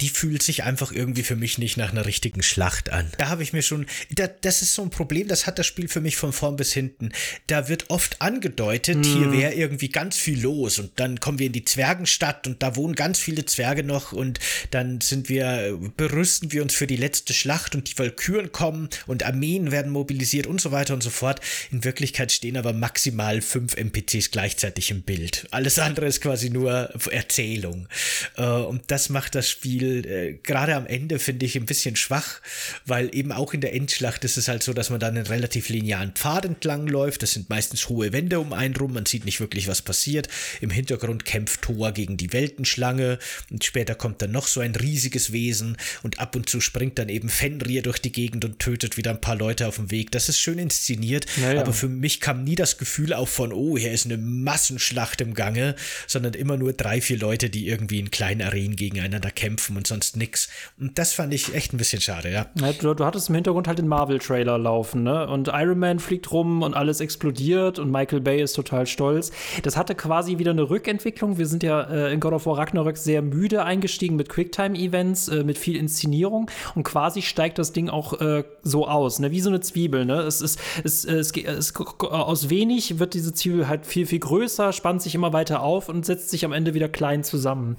die 0.00 0.10
fühlt 0.10 0.42
sich 0.42 0.62
einfach 0.62 0.92
irgendwie 0.92 1.22
für 1.22 1.36
mich 1.36 1.56
nicht 1.56 1.76
nach 1.76 1.90
einer 1.90 2.04
richtigen 2.04 2.42
Schlacht 2.42 2.90
an. 2.90 3.10
Da 3.18 3.28
habe 3.28 3.42
ich 3.42 3.52
mir 3.52 3.62
schon, 3.62 3.86
da, 4.10 4.26
das 4.26 4.60
ist 4.60 4.74
so 4.74 4.82
ein 4.82 4.90
Problem, 4.90 5.26
das 5.26 5.46
hat 5.46 5.58
das 5.58 5.66
Spiel 5.66 5.88
für 5.88 6.02
mich 6.02 6.16
von 6.16 6.32
vorn 6.32 6.56
bis 6.56 6.72
hinten. 6.72 7.12
Da 7.46 7.68
wird 7.68 7.88
oft 7.88 8.20
angedeutet, 8.20 8.98
mm. 8.98 9.02
hier 9.02 9.32
wäre 9.32 9.54
irgendwie 9.54 9.88
ganz 9.88 10.16
viel 10.18 10.40
los 10.40 10.78
und 10.78 10.92
dann 10.96 11.18
kommen 11.20 11.38
wir 11.38 11.46
in 11.46 11.52
die 11.52 11.64
Zwergenstadt 11.64 12.46
und 12.46 12.62
da 12.62 12.76
wohnen 12.76 12.94
ganz 12.94 13.18
viele 13.18 13.46
Zwerge 13.46 13.84
noch 13.84 14.12
und 14.12 14.38
dann 14.70 15.00
sind 15.00 15.30
wir, 15.30 15.78
berüsten 15.96 16.52
wir 16.52 16.62
uns 16.62 16.74
für 16.74 16.86
die 16.86 16.96
letzte 16.96 17.32
Schlacht 17.32 17.74
und 17.74 17.90
die 17.90 17.98
Walküren 17.98 18.52
kommen 18.52 18.90
und 19.06 19.24
Armeen 19.24 19.70
werden 19.70 19.92
mobilisiert 19.92 20.46
und 20.46 20.60
so 20.60 20.72
weiter 20.72 20.92
und 20.92 21.02
so 21.02 21.10
fort. 21.10 21.40
In 21.70 21.84
Wirklichkeit 21.84 22.32
stehen 22.32 22.58
aber 22.58 22.74
maximal 22.74 23.40
fünf 23.40 23.76
NPCs 23.76 24.30
gleichzeitig 24.30 24.90
im 24.90 25.02
Bild. 25.02 25.46
Alles 25.52 25.78
andere 25.78 26.06
ist 26.06 26.20
quasi 26.20 26.50
nur 26.50 26.90
Erzählung. 27.10 27.88
Äh, 28.36 28.44
und 28.44 28.82
das 28.88 29.08
macht 29.08 29.34
das 29.34 29.48
Spiel 29.48 29.85
Spiel 29.86 30.06
äh, 30.06 30.38
gerade 30.42 30.74
am 30.74 30.86
Ende 30.86 31.18
finde 31.18 31.46
ich 31.46 31.56
ein 31.56 31.66
bisschen 31.66 31.96
schwach, 31.96 32.40
weil 32.84 33.14
eben 33.14 33.32
auch 33.32 33.54
in 33.54 33.60
der 33.60 33.74
Endschlacht 33.74 34.24
ist 34.24 34.36
es 34.36 34.48
halt 34.48 34.62
so, 34.62 34.72
dass 34.72 34.90
man 34.90 35.00
dann 35.00 35.16
einen 35.16 35.26
relativ 35.26 35.68
linearen 35.68 36.12
Pfad 36.12 36.44
entlang 36.44 36.86
läuft. 36.86 37.22
Das 37.22 37.32
sind 37.32 37.48
meistens 37.48 37.88
hohe 37.88 38.12
Wände 38.12 38.40
um 38.40 38.52
einen 38.52 38.76
rum, 38.76 38.92
man 38.92 39.06
sieht 39.06 39.24
nicht 39.24 39.40
wirklich, 39.40 39.68
was 39.68 39.82
passiert. 39.82 40.28
Im 40.60 40.70
Hintergrund 40.70 41.24
kämpft 41.24 41.62
Thor 41.62 41.92
gegen 41.92 42.16
die 42.16 42.32
Weltenschlange 42.32 43.18
und 43.50 43.64
später 43.64 43.94
kommt 43.94 44.22
dann 44.22 44.32
noch 44.32 44.46
so 44.46 44.60
ein 44.60 44.74
riesiges 44.74 45.32
Wesen 45.32 45.76
und 46.02 46.18
ab 46.18 46.36
und 46.36 46.48
zu 46.48 46.60
springt 46.60 46.98
dann 46.98 47.08
eben 47.08 47.28
Fenrir 47.28 47.82
durch 47.82 47.98
die 47.98 48.12
Gegend 48.12 48.44
und 48.44 48.58
tötet 48.58 48.96
wieder 48.96 49.10
ein 49.10 49.20
paar 49.20 49.36
Leute 49.36 49.66
auf 49.66 49.76
dem 49.76 49.90
Weg. 49.90 50.10
Das 50.10 50.28
ist 50.28 50.38
schön 50.38 50.58
inszeniert, 50.58 51.26
naja. 51.36 51.60
aber 51.60 51.72
für 51.72 51.88
mich 51.88 52.20
kam 52.20 52.44
nie 52.44 52.54
das 52.54 52.78
Gefühl 52.78 53.12
auf 53.12 53.30
von, 53.30 53.52
oh, 53.52 53.76
hier 53.76 53.92
ist 53.92 54.06
eine 54.06 54.16
Massenschlacht 54.16 55.20
im 55.20 55.34
Gange, 55.34 55.76
sondern 56.06 56.34
immer 56.34 56.56
nur 56.56 56.72
drei, 56.72 57.00
vier 57.00 57.18
Leute, 57.18 57.50
die 57.50 57.68
irgendwie 57.68 57.98
in 57.98 58.10
kleinen 58.10 58.42
Arenen 58.42 58.76
gegeneinander 58.76 59.30
kämpfen 59.30 59.75
und 59.76 59.86
sonst 59.86 60.16
nix. 60.16 60.48
Und 60.78 60.98
das 60.98 61.12
fand 61.12 61.32
ich 61.34 61.54
echt 61.54 61.72
ein 61.72 61.76
bisschen 61.76 62.00
schade, 62.00 62.30
ja. 62.30 62.46
ja 62.60 62.72
du, 62.72 62.94
du, 62.94 63.04
hattest 63.04 63.28
im 63.28 63.34
Hintergrund 63.34 63.68
halt 63.68 63.78
den 63.78 63.88
Marvel-Trailer 63.88 64.58
laufen, 64.58 65.02
ne? 65.02 65.28
Und 65.28 65.48
Iron 65.48 65.78
Man 65.78 65.98
fliegt 65.98 66.30
rum 66.32 66.62
und 66.62 66.74
alles 66.74 67.00
explodiert 67.00 67.78
und 67.78 67.90
Michael 67.90 68.20
Bay 68.20 68.42
ist 68.42 68.54
total 68.54 68.86
stolz. 68.86 69.32
Das 69.62 69.76
hatte 69.76 69.94
quasi 69.94 70.38
wieder 70.38 70.50
eine 70.50 70.68
Rückentwicklung. 70.68 71.38
Wir 71.38 71.46
sind 71.46 71.62
ja 71.62 71.82
äh, 71.82 72.12
in 72.12 72.20
God 72.20 72.32
of 72.32 72.46
War 72.46 72.58
Ragnarök 72.58 72.96
sehr 72.96 73.22
müde 73.22 73.64
eingestiegen 73.64 74.16
mit 74.16 74.28
Quicktime-Events, 74.28 75.28
äh, 75.28 75.44
mit 75.44 75.58
viel 75.58 75.76
Inszenierung 75.76 76.50
und 76.74 76.82
quasi 76.82 77.22
steigt 77.22 77.58
das 77.58 77.72
Ding 77.72 77.88
auch 77.88 78.20
äh, 78.20 78.44
so 78.62 78.88
aus, 78.88 79.18
ne? 79.18 79.30
Wie 79.30 79.40
so 79.40 79.50
eine 79.50 79.60
Zwiebel, 79.60 80.04
ne? 80.04 80.20
Es 80.20 80.40
ist, 80.40 80.58
es, 80.84 81.04
es, 81.04 81.32
es, 81.32 81.70
es, 81.70 81.74
aus 82.00 82.50
wenig 82.50 82.98
wird 82.98 83.14
diese 83.14 83.32
Zwiebel 83.32 83.68
halt 83.68 83.86
viel, 83.86 84.06
viel 84.06 84.20
größer, 84.20 84.72
spannt 84.72 85.02
sich 85.02 85.14
immer 85.14 85.32
weiter 85.32 85.62
auf 85.62 85.88
und 85.88 86.06
setzt 86.06 86.30
sich 86.30 86.44
am 86.44 86.52
Ende 86.52 86.74
wieder 86.74 86.88
klein 86.88 87.24
zusammen. 87.24 87.76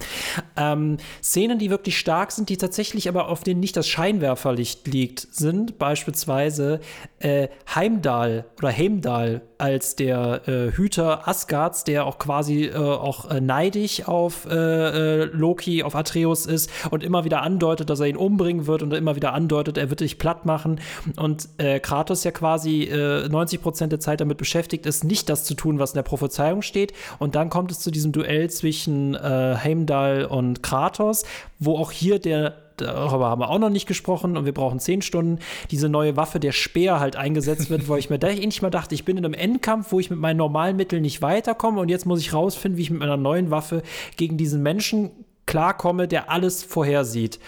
Ähm, 0.56 0.98
Szenen, 1.22 1.60
die 1.60 1.70
wirklich 1.70 1.87
wirklich 1.88 2.00
stark 2.00 2.34
sind, 2.34 2.50
die 2.50 2.58
tatsächlich 2.58 3.08
aber 3.08 3.30
auf 3.30 3.46
denen 3.46 3.62
nicht 3.62 3.78
das 3.78 3.88
Scheinwerferlicht 3.88 4.88
liegt, 4.88 5.26
sind 5.32 5.78
beispielsweise 5.78 6.82
äh, 7.20 7.48
Heimdall 7.74 8.44
oder 8.58 8.76
Heimdall 8.76 9.42
als 9.58 9.96
der 9.96 10.48
äh, 10.48 10.72
Hüter 10.72 11.28
Asgards, 11.28 11.86
der 11.86 12.06
auch 12.06 12.20
quasi 12.20 12.66
äh, 12.66 12.76
auch 12.76 13.32
äh, 13.32 13.42
neidig 13.42 14.08
auf 14.08 14.46
äh, 14.46 14.54
äh, 14.54 15.24
Loki, 15.26 15.82
auf 15.82 15.96
Atreus 15.96 16.46
ist 16.46 16.70
und 16.92 17.04
immer 17.04 17.24
wieder 17.24 17.42
andeutet, 17.42 17.90
dass 17.90 18.02
er 18.02 18.08
ihn 18.08 18.18
umbringen 18.18 18.68
wird 18.68 18.84
und 18.84 18.94
immer 18.94 19.16
wieder 19.16 19.34
andeutet, 19.34 19.78
er 19.78 19.90
wird 19.90 20.02
dich 20.02 20.20
platt 20.20 20.46
machen. 20.46 20.80
Und 21.16 21.48
äh, 21.58 21.80
Kratos 21.80 22.24
ja 22.26 22.32
quasi 22.32 22.90
90 22.92 23.62
Prozent 23.62 23.92
der 23.92 24.00
Zeit 24.00 24.22
damit 24.22 24.38
beschäftigt 24.38 24.86
ist, 24.86 25.04
nicht 25.04 25.30
das 25.30 25.46
zu 25.46 25.54
tun, 25.54 25.80
was 25.80 25.92
in 25.92 25.96
der 25.96 26.04
Prophezeiung 26.04 26.62
steht. 26.62 26.94
Und 27.18 27.36
dann 27.36 27.50
kommt 27.50 27.72
es 27.72 27.80
zu 27.80 27.92
diesem 27.92 28.12
Duell 28.12 28.50
zwischen 28.50 29.18
Heimdall 29.18 30.26
und 30.26 30.62
Kratos, 30.62 31.24
wo 31.60 31.77
auch 31.78 31.92
hier 31.92 32.20
der 32.20 32.56
darüber 32.78 33.30
haben 33.30 33.42
wir 33.42 33.50
auch 33.50 33.60
noch 33.60 33.70
nicht 33.70 33.88
gesprochen 33.88 34.38
und 34.38 34.46
wir 34.46 34.54
brauchen 34.54 34.80
zehn 34.80 35.02
Stunden, 35.02 35.40
diese 35.72 35.90
neue 35.90 36.16
Waffe, 36.16 36.40
der 36.40 36.52
Speer 36.52 37.00
halt 37.00 37.16
eingesetzt 37.16 37.70
wird, 37.70 37.88
wo 37.88 37.96
ich 37.96 38.10
mir 38.10 38.20
da 38.20 38.28
endlich 38.28 38.62
mal 38.62 38.70
dachte, 38.70 38.96
ich 38.96 39.06
bin 39.06 39.18
in 39.18 39.26
einem 39.26 39.34
Endkampf, 39.34 39.92
wo 39.92 40.00
ich 40.00 40.10
mit 40.10 40.20
meinen 40.20 40.38
normalen 40.38 40.76
Mitteln 40.76 41.02
nicht 41.02 41.22
weiterkomme 41.22 41.82
und 41.82 41.90
jetzt 41.90 42.06
muss 42.06 42.22
ich 42.22 42.34
rausfinden, 42.34 42.78
wie 42.78 42.84
ich 42.84 42.92
mit 42.92 43.00
meiner 43.00 43.18
neuen 43.18 43.52
Waffe 43.52 43.84
gegen 44.16 44.38
diesen 44.38 44.62
Menschen 44.62 45.12
klarkomme, 45.46 46.08
der 46.08 46.30
alles 46.30 46.64
vorhersieht. 46.64 47.40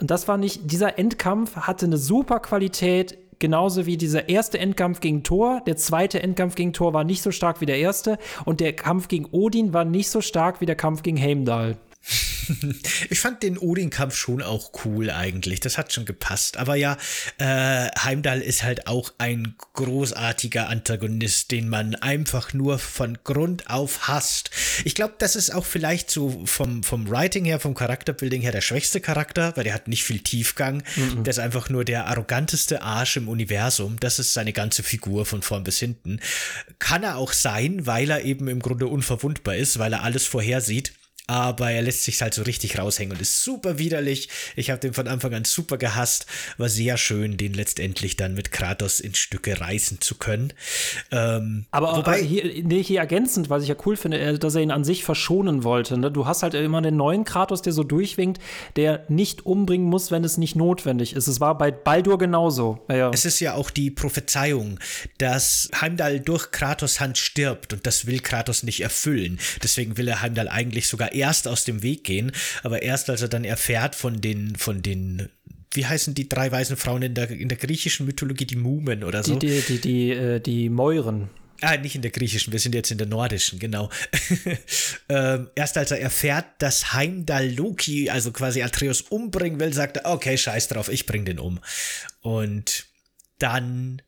Und 0.00 0.10
das 0.10 0.28
war 0.28 0.36
nicht, 0.36 0.70
dieser 0.70 0.98
Endkampf 0.98 1.56
hatte 1.56 1.86
eine 1.86 1.96
super 1.96 2.40
Qualität, 2.40 3.16
genauso 3.38 3.86
wie 3.86 3.96
dieser 3.96 4.28
erste 4.28 4.58
Endkampf 4.58 5.00
gegen 5.00 5.22
Thor. 5.22 5.62
Der 5.66 5.76
zweite 5.76 6.22
Endkampf 6.22 6.54
gegen 6.54 6.72
Thor 6.72 6.92
war 6.92 7.04
nicht 7.04 7.22
so 7.22 7.30
stark 7.30 7.60
wie 7.60 7.66
der 7.66 7.78
erste 7.78 8.18
und 8.44 8.60
der 8.60 8.74
Kampf 8.74 9.08
gegen 9.08 9.26
Odin 9.30 9.72
war 9.72 9.84
nicht 9.84 10.10
so 10.10 10.20
stark 10.20 10.60
wie 10.60 10.66
der 10.66 10.76
Kampf 10.76 11.02
gegen 11.02 11.20
Heimdall. 11.20 11.76
ich 13.10 13.20
fand 13.20 13.42
den 13.42 13.58
Odin-Kampf 13.58 14.16
schon 14.16 14.42
auch 14.42 14.72
cool 14.84 15.10
eigentlich. 15.10 15.60
Das 15.60 15.78
hat 15.78 15.92
schon 15.92 16.04
gepasst. 16.04 16.56
Aber 16.56 16.76
ja, 16.76 16.96
äh, 17.38 17.88
Heimdall 18.02 18.40
ist 18.40 18.62
halt 18.62 18.86
auch 18.86 19.12
ein 19.18 19.54
großartiger 19.74 20.68
Antagonist, 20.68 21.50
den 21.50 21.68
man 21.68 21.94
einfach 21.94 22.52
nur 22.52 22.78
von 22.78 23.18
Grund 23.24 23.68
auf 23.70 24.08
hasst. 24.08 24.50
Ich 24.84 24.94
glaube, 24.94 25.14
das 25.18 25.36
ist 25.36 25.54
auch 25.54 25.64
vielleicht 25.64 26.10
so 26.10 26.44
vom, 26.46 26.82
vom 26.82 27.08
Writing 27.10 27.44
her, 27.44 27.60
vom 27.60 27.74
Charakterbuilding 27.74 28.42
her 28.42 28.52
der 28.52 28.60
schwächste 28.60 29.00
Charakter, 29.00 29.56
weil 29.56 29.64
der 29.64 29.74
hat 29.74 29.88
nicht 29.88 30.04
viel 30.04 30.20
Tiefgang. 30.20 30.82
Mhm. 30.96 31.24
Der 31.24 31.30
ist 31.30 31.38
einfach 31.38 31.68
nur 31.68 31.84
der 31.84 32.06
arroganteste 32.06 32.82
Arsch 32.82 33.16
im 33.16 33.28
Universum. 33.28 33.98
Das 34.00 34.18
ist 34.18 34.32
seine 34.32 34.52
ganze 34.52 34.82
Figur 34.82 35.26
von 35.26 35.42
vorn 35.42 35.64
bis 35.64 35.78
hinten. 35.78 36.20
Kann 36.78 37.02
er 37.02 37.16
auch 37.16 37.32
sein, 37.32 37.86
weil 37.86 38.10
er 38.10 38.24
eben 38.24 38.48
im 38.48 38.60
Grunde 38.60 38.86
unverwundbar 38.86 39.56
ist, 39.56 39.78
weil 39.78 39.92
er 39.92 40.02
alles 40.02 40.26
vorhersieht 40.26 40.92
aber 41.26 41.70
er 41.70 41.82
lässt 41.82 42.04
sich 42.04 42.20
halt 42.22 42.34
so 42.34 42.42
richtig 42.42 42.78
raushängen 42.78 43.12
und 43.16 43.20
ist 43.20 43.42
super 43.42 43.78
widerlich. 43.78 44.28
Ich 44.54 44.70
habe 44.70 44.80
den 44.80 44.92
von 44.92 45.08
Anfang 45.08 45.34
an 45.34 45.44
super 45.44 45.76
gehasst. 45.76 46.26
War 46.56 46.68
sehr 46.68 46.96
schön, 46.96 47.36
den 47.36 47.54
letztendlich 47.54 48.16
dann 48.16 48.34
mit 48.34 48.52
Kratos 48.52 49.00
in 49.00 49.14
Stücke 49.14 49.60
reißen 49.60 50.00
zu 50.00 50.16
können. 50.16 50.52
Ähm, 51.10 51.66
aber 51.70 51.96
wobei, 51.96 52.22
hier, 52.22 52.62
nee, 52.62 52.82
hier 52.82 53.00
ergänzend, 53.00 53.50
was 53.50 53.62
ich 53.62 53.68
ja 53.68 53.76
cool 53.86 53.96
finde, 53.96 54.38
dass 54.38 54.54
er 54.54 54.62
ihn 54.62 54.70
an 54.70 54.84
sich 54.84 55.04
verschonen 55.04 55.64
wollte. 55.64 55.98
Ne? 55.98 56.12
Du 56.12 56.26
hast 56.26 56.42
halt 56.42 56.54
immer 56.54 56.80
den 56.82 56.96
neuen 56.96 57.24
Kratos, 57.24 57.62
der 57.62 57.72
so 57.72 57.82
durchwinkt, 57.82 58.40
der 58.76 59.04
nicht 59.08 59.44
umbringen 59.44 59.88
muss, 59.88 60.10
wenn 60.10 60.22
es 60.22 60.36
nicht 60.36 60.54
notwendig 60.54 61.14
ist. 61.14 61.26
Es 61.26 61.40
war 61.40 61.58
bei 61.58 61.70
Baldur 61.70 62.18
genauso. 62.18 62.84
Ja. 62.88 63.10
Es 63.10 63.24
ist 63.24 63.40
ja 63.40 63.54
auch 63.54 63.70
die 63.70 63.90
Prophezeiung, 63.90 64.78
dass 65.18 65.68
Heimdall 65.80 66.20
durch 66.20 66.50
Kratos 66.52 67.00
Hand 67.00 67.18
stirbt 67.18 67.72
und 67.72 67.86
das 67.86 68.06
will 68.06 68.20
Kratos 68.20 68.62
nicht 68.62 68.80
erfüllen. 68.80 69.38
Deswegen 69.62 69.96
will 69.96 70.08
er 70.08 70.22
Heimdall 70.22 70.48
eigentlich 70.48 70.86
sogar 70.86 71.12
erst 71.16 71.48
aus 71.48 71.64
dem 71.64 71.82
Weg 71.82 72.04
gehen, 72.04 72.32
aber 72.62 72.82
erst 72.82 73.10
als 73.10 73.22
er 73.22 73.28
dann 73.28 73.44
erfährt 73.44 73.94
von 73.94 74.20
den, 74.20 74.56
von 74.56 74.82
den 74.82 75.28
wie 75.72 75.86
heißen 75.86 76.14
die 76.14 76.28
drei 76.28 76.50
weißen 76.50 76.76
Frauen 76.76 77.02
in 77.02 77.14
der, 77.14 77.30
in 77.30 77.48
der 77.48 77.58
griechischen 77.58 78.06
Mythologie, 78.06 78.46
die 78.46 78.56
Mumen 78.56 79.04
oder 79.04 79.22
so? 79.22 79.36
Die, 79.36 79.48
die, 79.48 79.60
die, 79.60 79.80
die, 79.80 80.10
äh, 80.10 80.40
die 80.40 80.70
Mäuren. 80.70 81.28
Ah, 81.62 81.76
nicht 81.76 81.94
in 81.94 82.02
der 82.02 82.10
griechischen, 82.10 82.52
wir 82.52 82.60
sind 82.60 82.74
jetzt 82.74 82.90
in 82.90 82.98
der 82.98 83.06
nordischen, 83.06 83.58
genau. 83.58 83.90
ähm, 85.08 85.48
erst 85.54 85.78
als 85.78 85.90
er 85.90 86.00
erfährt, 86.00 86.46
dass 86.58 86.92
Heimdall 86.92 87.50
Loki, 87.50 88.10
also 88.10 88.30
quasi 88.30 88.62
Atreus, 88.62 89.00
umbringen 89.00 89.58
will, 89.58 89.72
sagt 89.72 89.98
er, 89.98 90.10
okay, 90.10 90.36
scheiß 90.36 90.68
drauf, 90.68 90.88
ich 90.90 91.06
bring 91.06 91.24
den 91.24 91.38
um. 91.38 91.60
Und 92.20 92.86
dann 93.38 94.02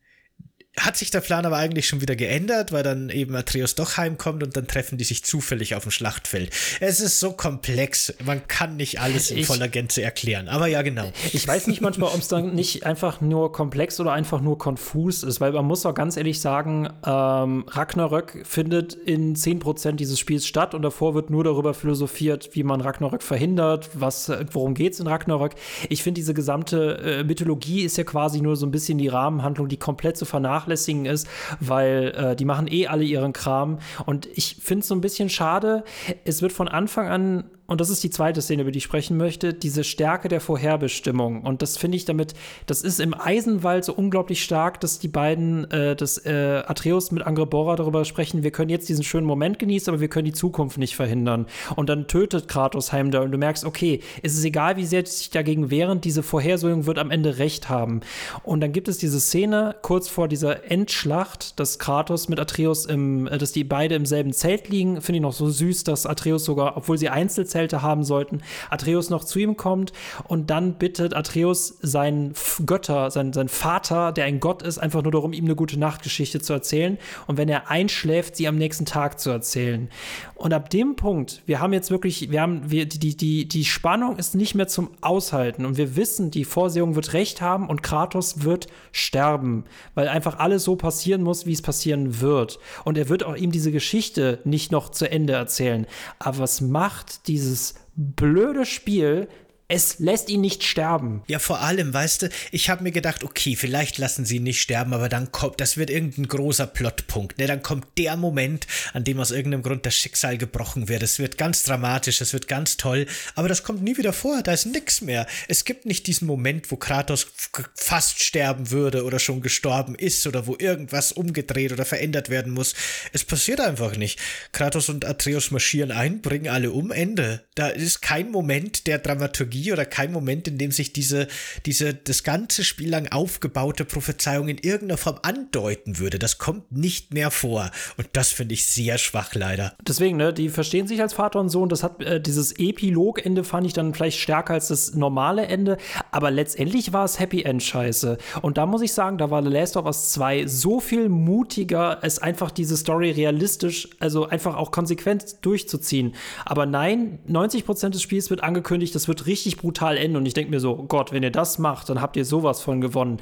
hat 0.81 0.97
sich 0.97 1.11
der 1.11 1.21
Plan 1.21 1.45
aber 1.47 1.57
eigentlich 1.57 1.87
schon 1.87 2.01
wieder 2.01 2.17
geändert, 2.17 2.73
weil 2.73 2.83
dann 2.83 3.11
eben 3.11 3.35
Atreus 3.35 3.75
doch 3.75 3.97
heimkommt 3.97 4.43
und 4.43 4.57
dann 4.57 4.67
treffen 4.67 4.99
die 4.99 5.05
sich 5.05 5.25
zufällig 5.25 5.75
auf 5.75 5.83
dem 5.83 5.93
Schlachtfeld. 5.93 6.51
Es 6.81 7.01
ist 7.01 7.21
so 7.21 7.33
komplex, 7.33 8.15
man 8.25 8.47
kann 8.49 8.77
nicht 8.77 9.01
alles 9.01 9.31
in 9.31 9.39
ich, 9.39 9.47
voller 9.47 9.69
Gänze 9.69 10.03
erklären, 10.03 10.49
aber 10.49 10.67
ja, 10.67 10.83
genau. 10.83 11.13
Ich 11.33 11.47
weiß 11.47 11.67
nicht 11.67 11.81
manchmal, 11.81 12.11
ob 12.11 12.21
es 12.21 12.29
dann 12.29 12.55
nicht 12.55 12.87
einfach 12.87 13.21
nur 13.21 13.53
komplex 13.53 14.01
oder 14.01 14.13
einfach 14.13 14.41
nur 14.41 14.59
konfus 14.59 15.23
ist, 15.23 15.41
weil 15.41 15.53
man 15.53 15.65
muss 15.65 15.85
auch 15.85 15.95
ganz 15.95 16.17
ehrlich 16.17 16.41
sagen, 16.41 16.89
ähm, 17.05 17.65
Ragnarök 17.69 18.45
findet 18.45 18.95
in 18.95 19.35
10% 19.37 19.93
dieses 19.93 20.19
Spiels 20.19 20.47
statt 20.47 20.75
und 20.75 20.83
davor 20.83 21.15
wird 21.15 21.31
nur 21.31 21.45
darüber 21.45 21.75
philosophiert, 21.75 22.51
wie 22.53 22.63
man 22.63 22.81
Ragnarök 22.81 23.23
verhindert, 23.23 23.91
was, 23.95 24.31
worum 24.53 24.75
geht 24.75 24.95
es 24.95 25.01
in 25.01 25.07
Ragnarök. 25.07 25.55
Ich 25.89 26.03
finde, 26.03 26.19
diese 26.19 26.35
gesamte 26.35 26.99
äh, 26.99 27.25
Mythologie 27.25 27.83
ist 27.83 27.97
ja 27.97 28.05
quasi 28.05 28.41
nur 28.41 28.57
so 28.57 28.67
ein 28.67 28.71
bisschen 28.71 28.99
die 28.99 29.09
Rahmenhandlung, 29.09 29.69
die 29.69 29.77
komplett 29.77 30.17
zu 30.17 30.25
vernachlässigen 30.25 30.68
vernachlässigen 30.69 31.07
ist, 31.07 31.27
weil 31.61 32.15
äh, 32.17 32.37
die 32.37 32.45
machen 32.45 32.69
eh 32.71 32.87
alle 32.87 33.05
ihren 33.05 33.33
Kram. 33.33 33.79
Und 34.07 34.27
ich 34.35 34.57
finde 34.63 34.83
es 34.83 34.89
so 34.89 34.95
ein 34.95 35.01
bisschen 35.01 35.29
schade. 35.29 35.85
Es 36.25 36.43
wird 36.43 36.53
von 36.53 36.69
Anfang 36.69 37.09
an 37.09 37.45
und 37.71 37.83
das 37.83 37.91
ist 37.91 38.03
die 38.03 38.09
zweite 38.09 38.41
Szene, 38.41 38.63
über 38.63 38.71
die 38.71 38.79
ich 38.79 38.85
sprechen 38.85 39.19
möchte, 39.19 39.53
diese 39.53 39.85
Stärke 39.85 40.29
der 40.29 40.41
Vorherbestimmung. 40.41 41.43
Und 41.43 41.61
das 41.61 41.77
finde 41.77 41.99
ich 41.99 42.07
damit, 42.07 42.33
das 42.65 42.81
ist 42.81 42.99
im 42.99 43.13
Eisenwald 43.13 43.85
so 43.85 43.93
unglaublich 43.93 44.43
stark, 44.43 44.81
dass 44.81 44.99
die 44.99 45.09
beiden, 45.09 45.71
äh, 45.71 45.95
dass 45.95 46.17
äh, 46.25 46.63
Atreus 46.67 47.11
mit 47.13 47.25
Angreboda 47.25 47.77
darüber 47.77 48.07
sprechen, 48.07 48.43
wir 48.43 48.53
können 48.53 48.71
jetzt 48.71 48.89
diesen 48.89 49.05
schönen 49.05 49.27
Moment 49.27 49.59
genießen, 49.59 49.93
aber 49.93 50.01
wir 50.01 50.09
können 50.09 50.25
die 50.25 50.33
Zukunft 50.33 50.79
nicht 50.79 50.97
verhindern. 50.97 51.45
Und 51.77 51.91
dann 51.91 52.09
tötet 52.09 52.49
Kratos 52.49 52.91
Heimdall 52.95 53.25
und 53.25 53.33
du 53.33 53.39
merkst, 53.39 53.67
okay, 53.67 54.01
es 54.23 54.33
ist 54.33 54.45
egal, 54.47 54.79
wie 54.79 54.87
sehr 54.87 55.05
sich 55.05 55.29
dagegen 55.29 55.71
wehren, 55.71 56.01
diese 56.01 56.23
Vorhersehung 56.23 56.87
wird 56.87 56.99
am 56.99 57.11
Ende 57.11 57.37
recht 57.37 57.69
haben. 57.69 58.01
Und 58.45 58.63
dann 58.63 58.73
gibt 58.73 58.89
es 58.89 58.97
diese 58.97 59.21
Szene 59.21 59.77
kurz 59.83 60.09
vor 60.09 60.27
dieser 60.27 60.71
Endschlacht, 60.71 61.61
dass 61.61 61.79
Kratos 61.79 62.31
mit 62.31 62.41
Atreus 62.41 62.87
im, 62.87 63.27
äh, 63.27 63.37
dass 63.37 63.53
die 63.53 63.65
beide 63.65 63.95
im 63.95 64.07
selben 64.07 64.33
Zelt 64.33 64.71
liegen. 64.71 65.03
Finde 65.03 65.19
ich 65.19 65.23
noch 65.23 65.35
so 65.35 65.51
süß, 65.51 65.85
dass 65.85 66.07
Atreus 66.07 66.47
sogar, 66.47 66.75
obwohl 66.79 66.97
sie 66.97 67.11
Einzelzelt 67.11 67.58
Zelte 67.59 67.83
haben 67.83 68.05
sollten, 68.05 68.41
Atreus 68.71 69.11
noch 69.11 69.25
zu 69.25 69.41
ihm 69.41 69.57
kommt 69.57 69.93
und 70.29 70.49
dann 70.49 70.75
bittet 70.75 71.13
Atreus 71.13 71.77
seinen 71.83 72.35
Götter, 72.65 73.11
seinen, 73.11 73.33
seinen 73.33 73.49
Vater, 73.49 74.13
der 74.13 74.27
ein 74.27 74.39
Gott 74.39 74.63
ist, 74.63 74.79
einfach 74.79 75.03
nur 75.03 75.11
darum, 75.11 75.33
ihm 75.33 75.47
eine 75.47 75.57
gute 75.57 75.77
Nachtgeschichte 75.77 76.41
zu 76.41 76.53
erzählen 76.53 76.99
und 77.27 77.37
wenn 77.37 77.49
er 77.49 77.69
einschläft, 77.69 78.37
sie 78.37 78.47
am 78.47 78.57
nächsten 78.57 78.87
Tag 78.87 79.19
zu 79.19 79.31
erzählen. 79.31 79.89
Und 80.37 80.53
ab 80.53 80.71
dem 80.71 80.95
Punkt, 80.95 81.43
wir 81.47 81.59
haben 81.59 81.73
jetzt 81.73 81.91
wirklich, 81.91 82.31
wir 82.31 82.41
haben, 82.41 82.71
wir, 82.71 82.87
die, 82.87 83.17
die, 83.17 83.49
die 83.49 83.65
Spannung 83.65 84.19
ist 84.19 84.37
nicht 84.37 84.55
mehr 84.55 84.69
zum 84.69 84.91
Aushalten 85.01 85.67
und 85.67 85.77
wir 85.77 85.97
wissen, 85.97 86.31
die 86.31 86.45
Vorsehung 86.45 86.95
wird 86.95 87.13
recht 87.13 87.41
haben 87.41 87.69
und 87.69 87.83
Kratos 87.83 88.45
wird 88.45 88.69
sterben, 88.93 89.65
weil 89.97 90.07
einfach 90.07 90.39
alles 90.39 90.63
so 90.63 90.77
passieren 90.77 91.25
muss, 91.25 91.45
wie 91.45 91.55
es 91.55 91.63
passieren 91.63 92.21
wird. 92.21 92.61
Und 92.85 92.97
er 92.97 93.09
wird 93.09 93.25
auch 93.25 93.35
ihm 93.35 93.51
diese 93.51 93.73
Geschichte 93.73 94.39
nicht 94.45 94.71
noch 94.71 94.91
zu 94.91 95.11
Ende 95.11 95.33
erzählen. 95.33 95.89
Aber 96.21 96.39
was 96.39 96.61
macht 96.61 97.27
dieses 97.49 97.75
blöde 97.97 98.67
Spiel 98.67 99.29
es 99.71 99.99
lässt 99.99 100.31
ihn 100.31 100.41
nicht 100.41 100.65
sterben. 100.65 101.23
Ja, 101.27 101.39
vor 101.39 101.61
allem, 101.61 101.93
weißt 101.93 102.23
du, 102.23 102.31
ich 102.53 102.71
habe 102.71 102.83
mir 102.83 102.91
gedacht, 102.91 103.23
okay, 103.23 103.55
vielleicht 103.55 103.99
lassen 103.99 104.25
sie 104.25 104.37
ihn 104.37 104.45
nicht 104.45 104.63
sterben, 104.63 104.95
aber 104.95 105.11
dann 105.11 105.31
kommt, 105.31 105.61
das 105.61 105.77
wird 105.77 105.91
irgendein 105.91 106.27
großer 106.27 106.67
Plotpunkt. 106.67 107.39
Ne? 107.39 107.47
Dann 107.47 107.63
kommt 107.63 107.87
der 107.99 108.17
Moment, 108.17 108.67
an 108.95 109.05
dem 109.05 109.21
aus 109.21 109.31
irgendeinem 109.31 109.63
Grund 109.63 109.85
das 109.85 109.95
Schicksal 109.95 110.39
gebrochen 110.39 110.89
wird. 110.89 111.03
Es 111.03 111.19
wird 111.19 111.37
ganz 111.37 111.65
dramatisch, 111.65 112.23
es 112.23 112.33
wird 112.33 112.49
ganz 112.49 112.79
toll, 112.79 113.07
aber 113.35 113.49
das 113.49 113.63
kommt 113.63 113.83
nie 113.83 113.99
wieder 113.99 114.15
vor. 114.15 114.41
Da 114.43 114.55
ist 114.55 114.65
nix 114.65 115.03
mehr. 115.03 115.27
Es 115.49 115.67
gibt 115.67 115.85
nicht 115.85 116.07
diesen 116.07 116.27
Moment, 116.27 116.71
wo 116.71 116.77
Kratos 116.77 117.27
fast 117.75 118.25
sterben 118.25 118.71
würde 118.71 119.05
oder 119.05 119.19
schon 119.19 119.43
gestorben 119.43 119.95
ist 119.95 120.27
oder 120.27 120.47
wo 120.47 120.57
irgendwas 120.59 121.13
umgedreht 121.13 121.73
oder 121.73 121.85
verändert 121.85 122.31
werden 122.31 122.55
muss. 122.55 122.75
Es 123.13 123.23
passiert 123.23 123.61
einfach 123.61 123.97
nicht. 123.97 124.19
Kratos 124.53 124.89
und 124.89 125.05
Atreus 125.05 125.51
marschieren 125.51 125.93
ein, 125.93 126.23
bringen 126.23 126.49
alle 126.49 126.71
um, 126.71 126.91
Ende. 126.91 127.45
Da 127.55 127.69
ist 127.69 128.01
kein 128.01 128.31
Moment 128.31 128.87
der 128.87 128.99
Dramaturgie 128.99 129.58
Dramaturgie 129.59 129.73
oder 129.73 129.85
kein 129.85 130.13
Moment, 130.13 130.49
in 130.49 130.59
dem 130.59 130.71
sich 130.71 130.93
diese, 130.93 131.29
diese, 131.67 131.95
das 131.95 132.23
ganze 132.23 132.65
Spiel 132.65 132.91
lang 132.91 133.09
aufgebaute 133.09 133.85
Prophezeiung 133.85 134.49
in 134.49 134.59
irgendeiner 134.59 134.99
Form 134.99 135.19
andeuten 135.23 135.99
würde. 135.99 136.19
Das 136.19 136.39
kommt 136.39 136.73
nicht 136.73 137.13
mehr 137.13 137.31
vor. 137.31 137.71
Und 137.97 138.09
das 138.13 138.31
finde 138.31 138.55
ich 138.55 138.67
sehr 138.67 138.99
schwach, 138.99 139.35
leider. 139.35 139.75
Deswegen, 139.87 140.17
ne, 140.17 140.33
die 140.33 140.49
verstehen 140.49 140.87
sich 140.87 141.01
als 141.01 141.15
Vater 141.15 141.41
und 141.41 141.49
Sohn. 141.49 141.69
Das 141.69 141.83
hat, 141.83 142.03
äh, 142.03 142.21
dieses 142.21 142.53
Epilog-Ende 142.59 143.45
fand 143.45 143.67
ich 143.67 143.73
dann 143.73 143.95
vielleicht 143.95 144.19
stärker 144.19 144.55
als 144.55 144.69
das 144.69 144.95
normale 144.95 145.47
Ende. 145.47 145.79
Aber 146.11 146.31
letztendlich 146.31 146.93
war 146.93 147.05
es 147.05 147.19
Happy 147.19 147.43
End 147.43 147.63
scheiße. 147.63 148.19
Und 148.43 148.59
da 148.59 148.67
muss 148.67 148.83
ich 148.83 148.93
sagen, 148.93 149.19
da 149.19 149.31
war 149.31 149.43
The 149.43 149.51
Last 149.51 149.77
of 149.77 149.87
Us 149.87 150.13
2 150.13 150.47
so 150.47 150.81
viel 150.81 151.09
mutiger, 151.09 151.99
es 152.03 152.19
einfach 152.19 152.51
diese 152.51 152.77
Story 152.77 153.11
realistisch, 153.11 153.89
also 154.01 154.29
einfach 154.29 154.57
auch 154.57 154.71
konsequent 154.71 155.45
durchzuziehen. 155.45 156.15
Aber 156.45 156.67
nein, 156.67 157.19
90% 157.29 157.91
des 157.91 158.03
Spiels 158.03 158.31
wird 158.31 158.43
angekündigt, 158.43 158.95
das 158.95 159.09
wird 159.09 159.27
richtig 159.27 159.48
richtig 159.49 159.61
brutal 159.61 159.97
enden 159.97 160.19
und 160.19 160.27
ich 160.27 160.35
denke 160.35 160.51
mir 160.51 160.61
so, 160.61 160.79
oh 160.79 160.85
Gott, 160.85 161.13
wenn 161.13 161.23
ihr 161.23 161.31
das 161.31 161.59
macht, 161.59 161.89
dann 161.89 162.03
habt 162.03 162.17
ihr 162.17 162.25
sowas 162.25 162.61
von 162.61 162.81
gewonnen. 162.81 163.19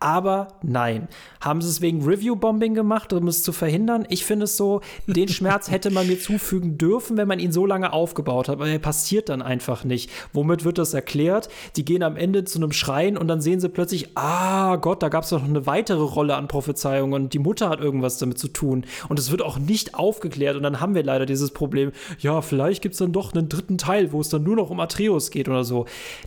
Aber 0.00 0.48
nein. 0.62 1.08
Haben 1.40 1.62
sie 1.62 1.68
es 1.68 1.80
wegen 1.80 2.04
Review-Bombing 2.04 2.74
gemacht, 2.74 3.12
um 3.12 3.28
es 3.28 3.44
zu 3.44 3.52
verhindern? 3.52 4.04
Ich 4.08 4.24
finde 4.24 4.44
es 4.44 4.56
so, 4.56 4.80
den 5.06 5.28
Schmerz 5.28 5.70
hätte 5.70 5.90
man 5.90 6.08
mir 6.08 6.18
zufügen 6.18 6.78
dürfen, 6.78 7.16
wenn 7.16 7.28
man 7.28 7.38
ihn 7.38 7.52
so 7.52 7.64
lange 7.64 7.92
aufgebaut 7.92 8.48
hat, 8.48 8.56
aber 8.56 8.68
er 8.68 8.80
passiert 8.80 9.28
dann 9.28 9.40
einfach 9.40 9.84
nicht. 9.84 10.10
Womit 10.32 10.64
wird 10.64 10.78
das 10.78 10.94
erklärt? 10.94 11.48
Die 11.76 11.84
gehen 11.84 12.02
am 12.02 12.16
Ende 12.16 12.44
zu 12.44 12.58
einem 12.58 12.72
Schrein 12.72 13.16
und 13.16 13.28
dann 13.28 13.40
sehen 13.40 13.60
sie 13.60 13.68
plötzlich, 13.68 14.16
ah 14.16 14.76
Gott, 14.76 15.02
da 15.02 15.08
gab 15.08 15.24
es 15.24 15.30
noch 15.30 15.44
eine 15.44 15.66
weitere 15.66 16.02
Rolle 16.02 16.34
an 16.34 16.48
Prophezeiungen 16.48 17.12
und 17.12 17.34
die 17.34 17.38
Mutter 17.38 17.68
hat 17.68 17.80
irgendwas 17.80 18.18
damit 18.18 18.38
zu 18.38 18.48
tun. 18.48 18.84
Und 19.08 19.18
es 19.18 19.30
wird 19.30 19.42
auch 19.42 19.58
nicht 19.58 19.94
aufgeklärt 19.94 20.56
und 20.56 20.64
dann 20.64 20.80
haben 20.80 20.96
wir 20.96 21.04
leider 21.04 21.26
dieses 21.26 21.52
Problem, 21.52 21.92
ja, 22.18 22.42
vielleicht 22.42 22.82
gibt 22.82 22.94
es 22.94 22.98
dann 22.98 23.12
doch 23.12 23.32
einen 23.32 23.48
dritten 23.48 23.78
Teil, 23.78 24.12
wo 24.12 24.20
es 24.20 24.28
dann 24.28 24.42
nur 24.42 24.56
noch 24.56 24.70
um 24.70 24.80
Atreus 24.80 25.30
geht 25.30 25.48
oder 25.48 25.64
so. 25.64 25.67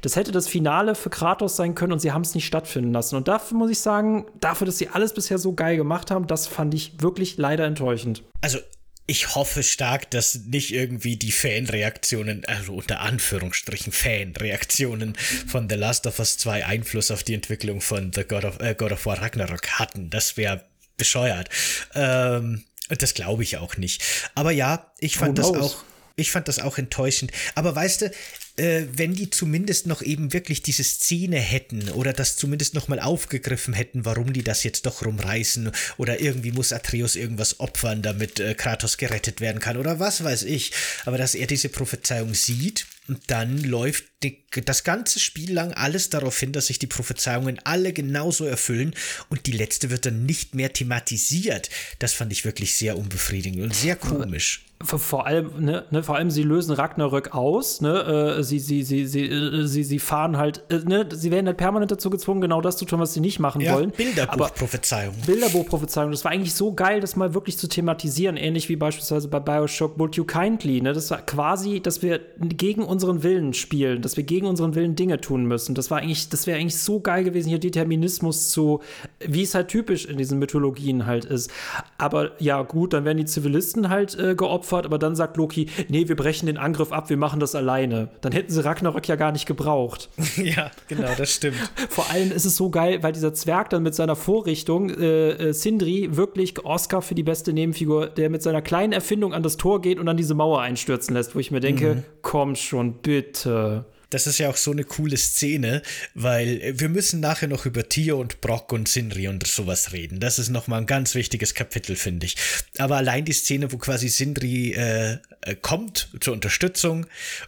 Das 0.01 0.15
hätte 0.15 0.31
das 0.31 0.47
Finale 0.47 0.95
für 0.95 1.09
Kratos 1.09 1.55
sein 1.55 1.76
können 1.76 1.93
und 1.93 1.99
sie 1.99 2.11
haben 2.11 2.22
es 2.22 2.35
nicht 2.35 2.45
stattfinden 2.45 2.93
lassen. 2.93 3.15
Und 3.15 3.27
dafür 3.27 3.57
muss 3.57 3.72
ich 3.72 3.80
sagen, 3.80 4.26
dafür, 4.39 4.65
dass 4.65 4.77
sie 4.77 4.89
alles 4.89 5.13
bisher 5.13 5.38
so 5.38 5.53
geil 5.53 5.77
gemacht 5.77 6.11
haben, 6.11 6.27
das 6.27 6.47
fand 6.47 6.73
ich 6.73 7.01
wirklich 7.01 7.38
leider 7.38 7.65
enttäuschend. 7.65 8.23
Also 8.41 8.59
ich 9.07 9.35
hoffe 9.35 9.61
stark, 9.63 10.09
dass 10.11 10.35
nicht 10.45 10.72
irgendwie 10.72 11.18
die 11.18 11.34
Fanreaktionen, 11.34 12.45
also 12.45 12.76
unter 12.76 13.01
Anführungsstrichen 13.01 13.91
Fanreaktionen 13.91 15.15
von 15.47 15.68
The 15.69 15.76
Last 15.76 16.07
of 16.07 16.19
Us 16.19 16.38
2 16.38 16.65
Einfluss 16.65 17.11
auf 17.11 17.23
die 17.23 17.34
Entwicklung 17.34 17.81
von 17.81 18.13
The 18.13 18.23
God 18.23 18.45
of, 18.45 18.59
äh, 18.61 18.73
God 18.73 18.93
of 18.93 19.05
War 19.05 19.22
Ragnarok 19.22 19.68
hatten. 19.80 20.09
Das 20.09 20.38
wäre 20.38 20.63
bescheuert. 20.95 21.49
Ähm, 21.93 22.63
und 22.89 23.01
das 23.01 23.13
glaube 23.13 23.43
ich 23.43 23.57
auch 23.57 23.76
nicht. 23.77 24.03
Aber 24.35 24.51
ja, 24.51 24.91
ich 24.99 25.18
fand 25.18 25.38
das 25.38 25.47
auch. 25.47 25.84
Ich 26.15 26.31
fand 26.31 26.47
das 26.47 26.59
auch 26.59 26.77
enttäuschend. 26.77 27.31
Aber 27.55 27.76
weißt 27.76 28.03
du, 28.03 28.11
äh, 28.57 28.83
wenn 28.93 29.13
die 29.13 29.29
zumindest 29.29 29.87
noch 29.87 30.01
eben 30.01 30.33
wirklich 30.33 30.61
diese 30.61 30.83
Szene 30.83 31.37
hätten 31.37 31.89
oder 31.89 32.13
das 32.13 32.35
zumindest 32.35 32.73
noch 32.73 32.87
mal 32.87 32.99
aufgegriffen 32.99 33.73
hätten, 33.73 34.05
warum 34.05 34.33
die 34.33 34.43
das 34.43 34.63
jetzt 34.63 34.85
doch 34.85 35.05
rumreißen 35.05 35.71
oder 35.97 36.21
irgendwie 36.21 36.51
muss 36.51 36.73
Atreus 36.73 37.15
irgendwas 37.15 37.59
opfern, 37.59 38.01
damit 38.01 38.39
äh, 38.39 38.53
Kratos 38.53 38.97
gerettet 38.97 39.41
werden 39.41 39.59
kann 39.59 39.77
oder 39.77 39.99
was 39.99 40.23
weiß 40.23 40.43
ich. 40.43 40.71
Aber 41.05 41.17
dass 41.17 41.35
er 41.35 41.47
diese 41.47 41.69
Prophezeiung 41.69 42.33
sieht 42.33 42.85
und 43.07 43.19
dann 43.27 43.57
läuft 43.63 44.05
die, 44.23 44.43
das 44.65 44.83
ganze 44.83 45.19
Spiel 45.19 45.53
lang 45.53 45.73
alles 45.73 46.09
darauf 46.09 46.39
hin, 46.39 46.51
dass 46.51 46.67
sich 46.67 46.79
die 46.79 46.87
Prophezeiungen 46.87 47.59
alle 47.63 47.93
genauso 47.93 48.45
erfüllen 48.45 48.93
und 49.29 49.47
die 49.47 49.51
letzte 49.51 49.89
wird 49.89 50.05
dann 50.05 50.25
nicht 50.25 50.55
mehr 50.55 50.71
thematisiert. 50.71 51.69
Das 51.99 52.13
fand 52.13 52.31
ich 52.31 52.45
wirklich 52.45 52.75
sehr 52.75 52.97
unbefriedigend 52.97 53.63
und 53.63 53.75
sehr 53.75 53.95
komisch 53.95 54.65
vor 54.83 55.25
allem, 55.25 55.51
ne, 55.59 55.85
ne, 55.91 56.03
vor 56.03 56.15
allem, 56.15 56.31
sie 56.31 56.43
lösen 56.43 56.73
Ragnarök 56.73 57.33
aus, 57.33 57.81
ne, 57.81 58.37
äh, 58.37 58.43
sie, 58.43 58.59
sie, 58.59 58.83
sie, 58.83 59.05
sie, 59.05 59.25
äh, 59.25 59.65
sie, 59.65 59.83
sie 59.83 59.99
fahren 59.99 60.37
halt, 60.37 60.63
äh, 60.69 60.79
ne, 60.79 61.07
sie 61.11 61.31
werden 61.31 61.47
halt 61.47 61.57
permanent 61.57 61.91
dazu 61.91 62.09
gezwungen, 62.09 62.41
genau 62.41 62.61
das 62.61 62.77
zu 62.77 62.85
tun, 62.85 62.99
was 62.99 63.13
sie 63.13 63.19
nicht 63.19 63.39
machen 63.39 63.61
ja, 63.61 63.73
wollen. 63.73 63.91
Bilderbuchprophezeiung. 63.91 65.15
Bilderbuchprophezeiung, 65.25 66.11
das 66.11 66.23
war 66.23 66.31
eigentlich 66.31 66.53
so 66.53 66.73
geil, 66.73 66.99
das 66.99 67.15
mal 67.15 67.33
wirklich 67.33 67.57
zu 67.57 67.67
thematisieren, 67.67 68.37
ähnlich 68.37 68.69
wie 68.69 68.75
beispielsweise 68.75 69.27
bei 69.27 69.39
Bioshock 69.39 69.97
Bolt 69.97 70.15
You 70.15 70.25
Kindly, 70.25 70.81
ne, 70.81 70.93
das 70.93 71.11
war 71.11 71.21
quasi, 71.25 71.79
dass 71.79 72.01
wir 72.01 72.19
gegen 72.39 72.83
unseren 72.91 73.23
Willen 73.23 73.53
spielen, 73.53 74.01
dass 74.01 74.18
wir 74.18 74.23
gegen 74.23 74.47
unseren 74.47 74.76
Willen 74.76 74.95
Dinge 74.95 75.19
tun 75.19 75.45
müssen. 75.45 75.76
Das 75.76 75.91
war 75.91 75.99
eigentlich, 75.99 76.30
das 76.30 76.47
wäre 76.47 76.59
eigentlich 76.59 76.77
so 76.77 76.99
geil 76.99 77.23
gewesen, 77.23 77.49
hier 77.49 77.59
Determinismus 77.59 78.49
zu, 78.49 78.81
wie 79.19 79.43
es 79.43 79.55
halt 79.55 79.68
typisch 79.68 80.05
in 80.05 80.18
diesen 80.18 80.39
Mythologien 80.39 81.05
halt 81.05 81.26
ist. 81.26 81.51
Aber 81.97 82.31
ja, 82.39 82.61
gut, 82.61 82.93
dann 82.93 83.05
werden 83.05 83.18
die 83.18 83.26
Zivilisten 83.26 83.89
halt 83.89 84.18
äh, 84.18 84.35
geopfert 84.35 84.61
opfert, 84.61 84.85
aber 84.85 84.97
dann 84.97 85.15
sagt 85.15 85.38
Loki, 85.38 85.68
nee, 85.89 86.07
wir 86.07 86.15
brechen 86.15 86.45
den 86.45 86.57
Angriff 86.57 86.91
ab, 86.91 87.09
wir 87.09 87.18
machen 87.18 87.39
das 87.39 87.55
alleine. 87.55 88.09
Dann 88.22 88.31
hätten 88.31 88.51
sie 88.51 88.63
Ragnarök 88.63 89.07
ja 89.07 89.15
gar 89.15 89.31
nicht 89.31 89.45
gebraucht. 89.45 90.09
ja, 90.38 90.72
genau, 90.88 91.09
das 91.18 91.34
stimmt. 91.34 91.57
Vor 91.89 92.09
allem 92.09 92.31
ist 92.31 92.45
es 92.45 92.55
so 92.55 92.69
geil, 92.69 93.01
weil 93.01 93.11
dieser 93.11 93.34
Zwerg 93.34 93.69
dann 93.69 93.84
mit 93.84 93.95
seiner 93.95 94.15
Vorrichtung, 94.15 94.89
äh, 94.89 95.31
äh, 95.31 95.53
Sindri, 95.53 96.15
wirklich 96.15 96.63
Oscar 96.63 97.01
für 97.01 97.15
die 97.15 97.23
beste 97.23 97.53
Nebenfigur, 97.53 98.07
der 98.07 98.30
mit 98.30 98.43
seiner 98.43 98.61
kleinen 98.61 98.93
Erfindung 98.93 99.34
an 99.34 99.43
das 99.43 99.57
Tor 99.57 99.81
geht 99.81 99.99
und 99.99 100.05
dann 100.05 100.18
diese 100.18 100.35
Mauer 100.35 100.61
einstürzen 100.61 101.15
lässt, 101.15 101.35
wo 101.35 101.39
ich 101.39 101.51
mir 101.51 101.59
denke, 101.59 101.95
mhm. 101.95 102.03
komm 102.22 102.55
schon, 102.55 102.80
bitte 102.89 103.85
das 104.11 104.27
ist 104.27 104.38
ja 104.38 104.49
auch 104.49 104.57
so 104.57 104.71
eine 104.71 104.83
coole 104.83 105.17
Szene, 105.17 105.81
weil 106.13 106.73
wir 106.79 106.89
müssen 106.89 107.19
nachher 107.19 107.47
noch 107.47 107.65
über 107.65 107.88
Tio 107.89 108.19
und 108.19 108.41
Brock 108.41 108.71
und 108.71 108.88
Sindri 108.88 109.27
und 109.27 109.47
sowas 109.47 109.93
reden. 109.93 110.19
Das 110.19 110.38
ist 110.38 110.49
nochmal 110.49 110.81
ein 110.81 110.85
ganz 110.85 111.15
wichtiges 111.15 111.55
Kapitel, 111.55 111.95
finde 111.95 112.27
ich. 112.27 112.35
Aber 112.77 112.97
allein 112.97 113.25
die 113.25 113.33
Szene, 113.33 113.71
wo 113.71 113.77
quasi 113.77 114.09
Sindri 114.09 114.73
äh, 114.73 115.17
äh, 115.41 115.55
kommt 115.55 116.09
zur 116.19 116.33
Unterstützung 116.33 117.07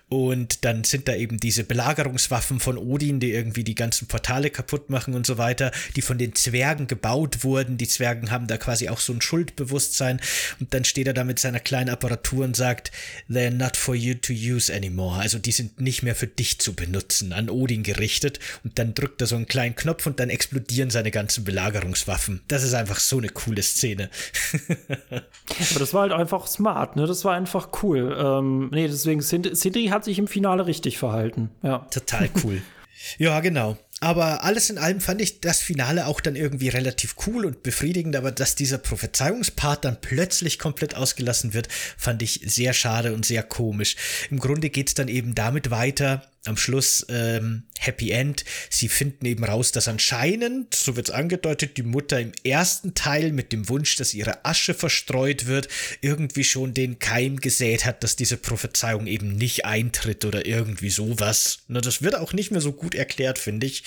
und 0.10 0.66
dann 0.66 0.84
sind 0.84 1.08
da 1.08 1.16
eben 1.16 1.38
diese 1.38 1.64
Belagerungswaffen 1.64 2.60
von 2.60 2.78
Odin, 2.78 3.20
die 3.20 3.32
irgendwie 3.32 3.64
die 3.64 3.76
ganzen 3.76 4.08
Portale 4.08 4.50
kaputt 4.50 4.90
machen 4.90 5.14
und 5.14 5.28
so 5.28 5.38
weiter, 5.38 5.72
die 5.96 6.02
von 6.02 6.18
den 6.18 6.34
Zwergen 6.34 6.88
gebaut 6.88 7.44
wurden. 7.44 7.78
Die 7.78 7.88
Zwergen 7.88 8.32
haben 8.32 8.48
da 8.48 8.58
quasi 8.58 8.90
auch 8.90 9.00
so 9.00 9.14
ein 9.14 9.22
Schuldbewusstsein 9.22 10.22
und 10.60 10.74
dann 10.74 10.86
steht 10.86 11.08
er 11.08 11.14
da 11.14 11.24
mit 11.24 11.40
seiner 11.40 11.60
kleinen 11.60 11.90
Apparatur 11.90 12.46
und 12.46 12.56
sagt, 12.56 12.92
they're 13.30 13.52
not 13.52 13.76
for 13.78 13.96
you 13.96 14.14
to 14.14 14.32
use 14.32 14.74
anymore. 14.74 15.20
Also 15.20 15.38
die 15.38 15.52
sind 15.52 15.82
nicht 15.82 16.04
mehr 16.04 16.16
für 16.16 16.28
dich 16.28 16.53
zu 16.58 16.74
benutzen, 16.74 17.34
an 17.34 17.50
Odin 17.50 17.84
gerichtet 17.84 18.40
und 18.64 18.80
dann 18.80 18.94
drückt 18.94 19.22
er 19.22 19.28
so 19.28 19.36
einen 19.36 19.48
kleinen 19.48 19.76
Knopf 19.76 20.06
und 20.06 20.20
dann 20.20 20.30
explodieren 20.30 20.90
seine 20.90 21.12
ganzen 21.12 21.44
Belagerungswaffen. 21.44 22.42
Das 22.48 22.64
ist 22.64 22.74
einfach 22.74 23.00
so 23.00 23.18
eine 23.18 23.30
coole 23.30 23.64
Szene. 23.64 24.10
Aber 25.12 25.80
das 25.80 25.94
war 25.94 26.02
halt 26.02 26.14
einfach 26.14 26.48
smart, 26.48 26.96
ne? 26.96 27.06
Das 27.08 27.26
war 27.26 27.34
einfach 27.34 27.70
cool. 27.84 28.16
Ähm, 28.18 28.70
nee, 28.72 28.88
deswegen, 28.88 29.22
Sindri 29.22 29.88
hat 29.88 30.04
sich 30.04 30.20
im 30.20 30.28
Finale 30.28 30.66
richtig 30.66 30.98
verhalten. 30.98 31.50
Ja. 31.62 31.80
Total 31.92 32.30
cool. 32.44 32.62
ja, 33.18 33.40
genau. 33.40 33.78
Aber 34.04 34.44
alles 34.44 34.70
in 34.70 34.78
allem 34.78 35.00
fand 35.00 35.22
ich 35.22 35.40
das 35.40 35.62
Finale 35.62 36.08
auch 36.08 36.20
dann 36.20 36.36
irgendwie 36.36 36.68
relativ 36.68 37.16
cool 37.26 37.46
und 37.46 37.64
befriedigend, 37.64 38.18
aber 38.18 38.34
dass 38.34 38.54
dieser 38.54 38.78
Prophezeiungspart 38.78 39.86
dann 39.86 40.02
plötzlich 40.02 40.60
komplett 40.60 40.96
ausgelassen 40.96 41.54
wird, 41.54 41.70
fand 41.98 42.22
ich 42.22 42.42
sehr 42.44 42.74
schade 42.74 43.14
und 43.14 43.26
sehr 43.26 43.44
komisch. 43.44 43.96
Im 44.30 44.40
Grunde 44.40 44.70
geht 44.70 44.90
es 44.90 44.94
dann 44.94 45.08
eben 45.08 45.36
damit 45.36 45.72
weiter, 45.72 46.30
am 46.46 46.58
Schluss 46.58 47.06
ähm, 47.10 47.64
Happy 47.80 48.12
End. 48.12 48.44
Sie 48.70 48.90
finden 48.90 49.26
eben 49.26 49.44
raus, 49.44 49.72
dass 49.72 49.88
anscheinend, 49.88 50.76
so 50.76 50.96
wird 50.96 51.10
es 51.10 51.16
angedeutet, 51.16 51.78
die 51.78 51.84
Mutter 51.84 52.20
im 52.20 52.32
ersten 52.44 52.94
Teil 52.94 53.32
mit 53.32 53.52
dem 53.52 53.70
Wunsch, 53.70 53.96
dass 53.96 54.14
ihre 54.14 54.46
Asche 54.46 54.74
verstreut 54.74 55.46
wird, 55.46 55.70
irgendwie 56.02 56.44
schon 56.44 56.74
den 56.74 57.00
Keim 57.00 57.38
gesät 57.38 57.86
hat, 57.86 58.04
dass 58.04 58.16
diese 58.16 58.38
Prophezeiung 58.38 59.08
eben 59.08 59.36
nicht 59.36 59.66
eintritt 59.66 60.26
oder 60.26 60.46
irgendwie 60.46 60.90
sowas. 60.90 61.60
Na, 61.68 61.82
das 61.82 62.02
wird 62.02 62.16
auch 62.16 62.34
nicht 62.34 62.52
mehr 62.52 62.62
so 62.62 62.74
gut 62.74 62.96
erklärt, 62.96 63.40
finde 63.40 63.68
ich. 63.68 63.84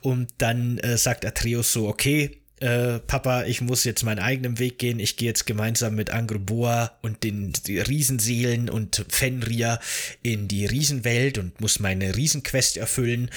Und 0.00 0.30
dann 0.38 0.78
äh, 0.78 0.98
sagt 0.98 1.24
Atreus 1.24 1.72
so, 1.72 1.86
okay, 1.86 2.41
äh, 2.62 3.00
Papa, 3.00 3.44
ich 3.44 3.60
muss 3.60 3.82
jetzt 3.84 4.04
meinen 4.04 4.20
eigenen 4.20 4.58
Weg 4.58 4.78
gehen. 4.78 5.00
Ich 5.00 5.16
gehe 5.16 5.28
jetzt 5.28 5.46
gemeinsam 5.46 5.96
mit 5.96 6.10
Angroboa 6.10 6.92
und 7.02 7.24
den 7.24 7.52
Riesenseelen 7.68 8.70
und 8.70 9.04
Fenrir 9.08 9.80
in 10.22 10.46
die 10.46 10.66
Riesenwelt 10.66 11.38
und 11.38 11.60
muss 11.60 11.80
meine 11.80 12.14
Riesenquest 12.14 12.76
erfüllen. 12.76 13.30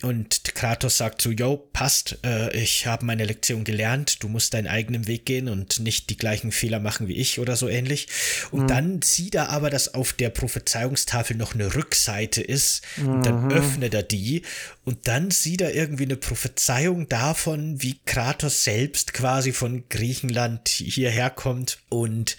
Und 0.00 0.54
Kratos 0.54 0.96
sagt 0.96 1.22
so, 1.22 1.32
yo, 1.32 1.56
passt, 1.72 2.18
äh, 2.24 2.56
ich 2.56 2.86
habe 2.86 3.04
meine 3.04 3.24
Lektion 3.24 3.64
gelernt, 3.64 4.22
du 4.22 4.28
musst 4.28 4.54
deinen 4.54 4.68
eigenen 4.68 5.08
Weg 5.08 5.26
gehen 5.26 5.48
und 5.48 5.80
nicht 5.80 6.08
die 6.08 6.16
gleichen 6.16 6.52
Fehler 6.52 6.78
machen 6.78 7.08
wie 7.08 7.16
ich 7.16 7.40
oder 7.40 7.56
so 7.56 7.68
ähnlich. 7.68 8.06
Und 8.52 8.62
mhm. 8.62 8.66
dann 8.68 9.02
sieht 9.02 9.34
er 9.34 9.48
aber, 9.48 9.70
dass 9.70 9.94
auf 9.94 10.12
der 10.12 10.30
Prophezeiungstafel 10.30 11.36
noch 11.36 11.54
eine 11.54 11.74
Rückseite 11.74 12.42
ist. 12.42 12.82
Mhm. 12.96 13.08
Und 13.08 13.26
dann 13.26 13.44
mhm. 13.44 13.50
öffnet 13.50 13.92
er 13.92 14.04
die 14.04 14.42
und 14.88 15.06
dann 15.06 15.30
sieht 15.30 15.60
er 15.60 15.74
irgendwie 15.74 16.04
eine 16.04 16.16
Prophezeiung 16.16 17.10
davon, 17.10 17.82
wie 17.82 18.00
Kratos 18.06 18.64
selbst 18.64 19.12
quasi 19.12 19.52
von 19.52 19.84
Griechenland 19.90 20.66
hierher 20.66 21.28
kommt 21.28 21.80
und 21.90 22.38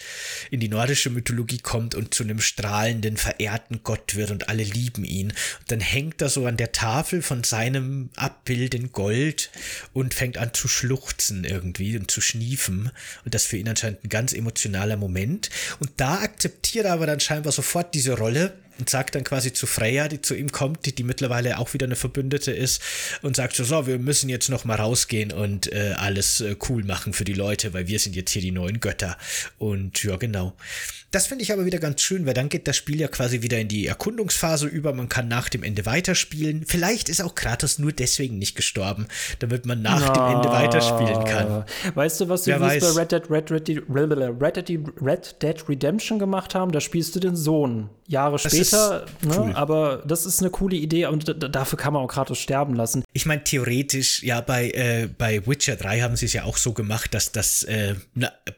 in 0.49 0.59
die 0.59 0.67
nordische 0.67 1.11
Mythologie 1.11 1.59
kommt 1.59 1.93
und 1.93 2.15
zu 2.15 2.23
einem 2.23 2.41
strahlenden, 2.41 3.17
verehrten 3.17 3.81
Gott 3.83 4.15
wird 4.15 4.31
und 4.31 4.49
alle 4.49 4.63
lieben 4.63 5.03
ihn. 5.03 5.27
Und 5.27 5.71
dann 5.71 5.79
hängt 5.79 6.23
er 6.23 6.29
so 6.29 6.47
an 6.47 6.57
der 6.57 6.71
Tafel 6.71 7.21
von 7.21 7.43
seinem 7.43 8.09
Abbild 8.15 8.73
in 8.73 8.91
Gold 8.93 9.51
und 9.93 10.15
fängt 10.15 10.39
an 10.39 10.51
zu 10.51 10.67
schluchzen 10.67 11.43
irgendwie 11.43 11.97
und 11.97 12.09
zu 12.09 12.19
schniefen. 12.19 12.89
Und 13.25 13.35
das 13.35 13.45
für 13.45 13.57
ihn 13.57 13.69
anscheinend 13.69 14.03
ein 14.03 14.09
ganz 14.09 14.33
emotionaler 14.33 14.97
Moment. 14.97 15.51
Und 15.79 15.91
da 15.97 16.15
akzeptiert 16.15 16.85
er 16.85 16.93
aber 16.93 17.05
dann 17.05 17.19
scheinbar 17.19 17.51
sofort 17.51 17.93
diese 17.93 18.17
Rolle 18.17 18.57
und 18.79 18.89
sagt 18.89 19.15
dann 19.15 19.23
quasi 19.23 19.53
zu 19.53 19.67
Freya, 19.67 20.07
die 20.07 20.21
zu 20.21 20.35
ihm 20.35 20.51
kommt, 20.51 20.85
die, 20.85 20.95
die 20.95 21.03
mittlerweile 21.03 21.59
auch 21.59 21.73
wieder 21.73 21.85
eine 21.85 21.95
Verbündete 21.95 22.51
ist, 22.51 22.81
und 23.21 23.35
sagt 23.35 23.55
so, 23.55 23.63
so, 23.63 23.87
wir 23.87 23.99
müssen 23.99 24.29
jetzt 24.29 24.49
noch 24.49 24.65
mal 24.65 24.75
rausgehen 24.75 25.31
und 25.31 25.71
äh, 25.71 25.93
alles 25.97 26.41
äh, 26.41 26.55
cool 26.69 26.83
machen 26.83 27.13
für 27.13 27.25
die 27.25 27.33
Leute, 27.33 27.73
weil 27.73 27.87
wir 27.87 27.99
sind 27.99 28.15
jetzt 28.15 28.31
hier 28.31 28.41
die 28.41 28.51
neuen 28.51 28.79
Götter. 28.79 29.17
Und 29.57 30.03
ja, 30.03 30.15
genau. 30.15 30.55
Das 31.11 31.25
finde 31.25 31.43
ich 31.43 31.51
aber 31.51 31.65
wieder 31.65 31.79
ganz 31.79 32.01
schön, 32.01 32.25
weil 32.27 32.35
dann 32.35 32.49
geht 32.49 32.67
das 32.67 32.77
Spiel 32.77 32.99
ja 32.99 33.07
quasi 33.07 33.41
wieder 33.41 33.59
in 33.59 33.67
die 33.67 33.87
Erkundungsphase 33.87 34.67
über. 34.67 34.93
Man 34.93 35.09
kann 35.09 35.27
nach 35.27 35.49
dem 35.49 35.63
Ende 35.63 35.85
weiterspielen. 35.87 36.65
Vielleicht 36.67 37.09
ist 37.09 37.21
auch 37.21 37.33
Kratos 37.33 37.79
nur 37.79 37.91
deswegen 37.91 38.37
nicht 38.37 38.55
gestorben, 38.55 39.07
damit 39.39 39.65
man 39.65 39.81
nach 39.81 40.07
no. 40.07 40.13
dem 40.13 40.35
Ende 40.35 40.49
weiterspielen 40.49 41.25
kann. 41.25 41.65
Weißt 41.95 42.21
du, 42.21 42.29
was 42.29 42.43
sie 42.43 42.51
bei 42.53 42.79
Red 42.79 43.11
Dead, 43.11 43.23
Red, 43.29 43.49
Red, 43.51 44.69
Red, 45.01 45.35
Dead 45.41 45.69
Redemption 45.69 46.19
gemacht 46.19 46.53
haben? 46.53 46.71
Da 46.71 46.79
spielst 46.79 47.15
du 47.15 47.19
den 47.19 47.35
Sohn 47.35 47.89
Jahre 48.09 48.37
Das 48.41 48.51
später, 48.51 49.05
ne? 49.21 49.39
cool. 49.39 49.51
aber 49.53 50.01
das 50.05 50.25
ist 50.25 50.39
eine 50.39 50.49
coole 50.49 50.75
Idee 50.75 51.05
und 51.05 51.35
dafür 51.53 51.77
kann 51.77 51.93
man 51.93 52.03
auch 52.03 52.07
Kratos 52.07 52.39
sterben 52.39 52.73
lassen. 52.73 53.03
Ich 53.13 53.27
meine, 53.27 53.43
theoretisch, 53.43 54.23
ja, 54.23 54.41
bei, 54.41 54.71
äh, 54.71 55.07
bei 55.15 55.45
Witcher 55.45 55.75
3 55.75 56.01
haben 56.01 56.15
sie 56.15 56.25
es 56.25 56.33
ja 56.33 56.43
auch 56.43 56.57
so 56.57 56.73
gemacht, 56.73 57.13
dass 57.13 57.31
das 57.31 57.63
äh, 57.65 57.93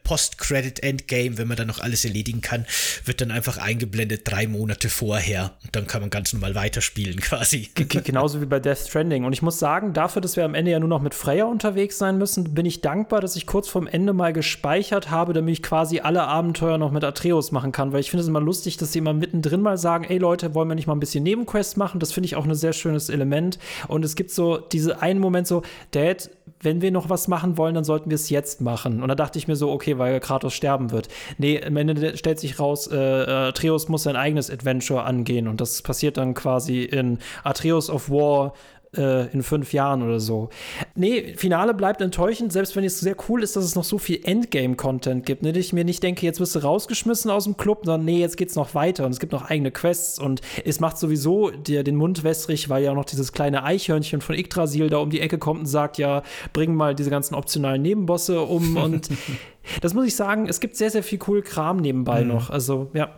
Post-Credit-Endgame, 0.04 1.36
wenn 1.36 1.48
man 1.48 1.58
dann 1.58 1.66
noch 1.66 1.80
alles 1.80 2.06
erledigen 2.06 2.40
kann, 2.42 2.66
wird 3.04 3.20
dann 3.20 3.30
einfach 3.30 3.58
eingeblendet 3.58 4.22
drei 4.24 4.46
Monate 4.46 4.88
vorher. 4.88 5.52
Und 5.64 5.74
dann 5.74 5.86
kann 5.86 6.00
man 6.00 6.10
ganz 6.10 6.32
normal 6.32 6.54
weiterspielen 6.54 7.20
quasi. 7.20 7.70
Genauso 7.74 8.40
wie 8.40 8.46
bei 8.46 8.60
Death 8.60 8.78
Stranding. 8.88 9.24
Und 9.24 9.32
ich 9.32 9.42
muss 9.42 9.58
sagen, 9.58 9.92
dafür, 9.92 10.20
dass 10.20 10.36
wir 10.36 10.44
am 10.44 10.54
Ende 10.54 10.70
ja 10.70 10.80
nur 10.80 10.88
noch 10.88 11.00
mit 11.00 11.14
Freya 11.14 11.44
unterwegs 11.44 11.98
sein 11.98 12.18
müssen, 12.18 12.54
bin 12.54 12.66
ich 12.66 12.80
dankbar, 12.80 13.20
dass 13.20 13.36
ich 13.36 13.46
kurz 13.46 13.68
vorm 13.68 13.86
Ende 13.86 14.12
mal 14.12 14.32
gespeichert 14.32 15.10
habe, 15.10 15.32
damit 15.32 15.52
ich 15.52 15.62
quasi 15.62 16.00
alle 16.00 16.22
Abenteuer 16.24 16.78
noch 16.78 16.90
mit 16.90 17.04
Atreus 17.04 17.52
machen 17.52 17.72
kann. 17.72 17.92
Weil 17.92 18.00
ich 18.00 18.10
finde 18.10 18.22
es 18.22 18.28
immer 18.28 18.40
lustig, 18.40 18.76
dass 18.76 18.92
sie 18.92 18.98
immer 18.98 19.14
mittendrin 19.14 19.62
mal 19.62 19.78
sagen, 19.78 20.04
ey 20.04 20.18
Leute, 20.18 20.54
wollen 20.54 20.68
wir 20.68 20.74
nicht 20.74 20.86
mal 20.86 20.94
ein 20.94 21.00
bisschen 21.00 21.24
Nebenquests 21.24 21.76
machen? 21.76 22.00
Das 22.00 22.12
finde 22.12 22.26
ich 22.26 22.36
auch 22.36 22.44
ein 22.44 22.54
sehr 22.54 22.72
schönes 22.72 23.08
Element. 23.08 23.58
Und 23.88 24.04
es 24.04 24.16
gibt 24.16 24.30
so 24.30 24.58
diese 24.58 25.00
einen 25.00 25.20
Moment 25.20 25.46
so, 25.46 25.62
Dad, 25.92 26.30
wenn 26.62 26.80
wir 26.80 26.90
noch 26.90 27.10
was 27.10 27.28
machen 27.28 27.58
wollen, 27.58 27.74
dann 27.74 27.84
sollten 27.84 28.10
wir 28.10 28.14
es 28.14 28.30
jetzt 28.30 28.60
machen. 28.60 29.02
Und 29.02 29.08
da 29.08 29.14
dachte 29.14 29.38
ich 29.38 29.48
mir 29.48 29.56
so, 29.56 29.70
okay, 29.70 29.98
weil 29.98 30.20
Kratos 30.20 30.54
sterben 30.54 30.90
wird. 30.90 31.08
Nee, 31.38 31.62
am 31.62 31.76
Ende 31.76 32.16
stellt 32.16 32.38
sich 32.38 32.58
raus, 32.58 32.86
äh, 32.90 32.96
Atreus 32.96 33.88
muss 33.88 34.04
sein 34.04 34.16
eigenes 34.16 34.50
Adventure 34.50 35.02
angehen. 35.02 35.48
Und 35.48 35.60
das 35.60 35.82
passiert 35.82 36.16
dann 36.16 36.34
quasi 36.34 36.82
in 36.82 37.18
Atreus 37.44 37.90
of 37.90 38.08
War 38.10 38.54
äh, 38.96 39.32
in 39.32 39.42
fünf 39.42 39.72
Jahren 39.72 40.02
oder 40.02 40.20
so. 40.20 40.50
Nee, 40.94 41.34
Finale 41.36 41.74
bleibt 41.74 42.00
enttäuschend, 42.00 42.52
selbst 42.52 42.76
wenn 42.76 42.84
es 42.84 43.00
sehr 43.00 43.16
cool 43.28 43.42
ist, 43.42 43.56
dass 43.56 43.64
es 43.64 43.74
noch 43.74 43.84
so 43.84 43.98
viel 43.98 44.20
Endgame-Content 44.22 45.24
gibt. 45.24 45.42
Ne? 45.42 45.52
Dass 45.52 45.60
ich 45.60 45.72
mir 45.72 45.84
nicht 45.84 46.02
denke, 46.02 46.26
jetzt 46.26 46.40
wirst 46.40 46.54
du 46.54 46.58
rausgeschmissen 46.58 47.30
aus 47.30 47.44
dem 47.44 47.56
Club, 47.56 47.82
sondern 47.84 48.04
nee, 48.04 48.20
jetzt 48.20 48.36
geht's 48.36 48.54
noch 48.54 48.74
weiter 48.74 49.06
und 49.06 49.12
es 49.12 49.20
gibt 49.20 49.32
noch 49.32 49.48
eigene 49.48 49.70
Quests 49.70 50.18
und 50.18 50.40
es 50.64 50.80
macht 50.80 50.98
sowieso 50.98 51.50
dir 51.50 51.84
den 51.84 51.96
Mund 51.96 52.24
wässrig, 52.24 52.68
weil 52.68 52.84
ja 52.84 52.92
auch 52.92 52.96
noch 52.96 53.04
dieses 53.04 53.32
kleine 53.32 53.64
Eichhörnchen 53.64 54.20
von 54.20 54.36
Yggdrasil 54.36 54.90
da 54.90 54.98
um 54.98 55.10
die 55.10 55.20
Ecke 55.20 55.38
kommt 55.38 55.60
und 55.60 55.66
sagt, 55.66 55.98
ja, 55.98 56.22
bring 56.52 56.74
mal 56.74 56.94
diese 56.94 57.10
ganzen 57.10 57.34
optionalen 57.34 57.82
Nebenbosse 57.82 58.40
um 58.42 58.76
und 58.76 59.08
das 59.80 59.94
muss 59.94 60.06
ich 60.06 60.16
sagen, 60.16 60.48
es 60.48 60.60
gibt 60.60 60.76
sehr, 60.76 60.90
sehr 60.90 61.02
viel 61.02 61.18
cool 61.26 61.42
Kram 61.42 61.78
nebenbei 61.78 62.24
noch. 62.24 62.50
Also, 62.50 62.90
ja. 62.94 63.10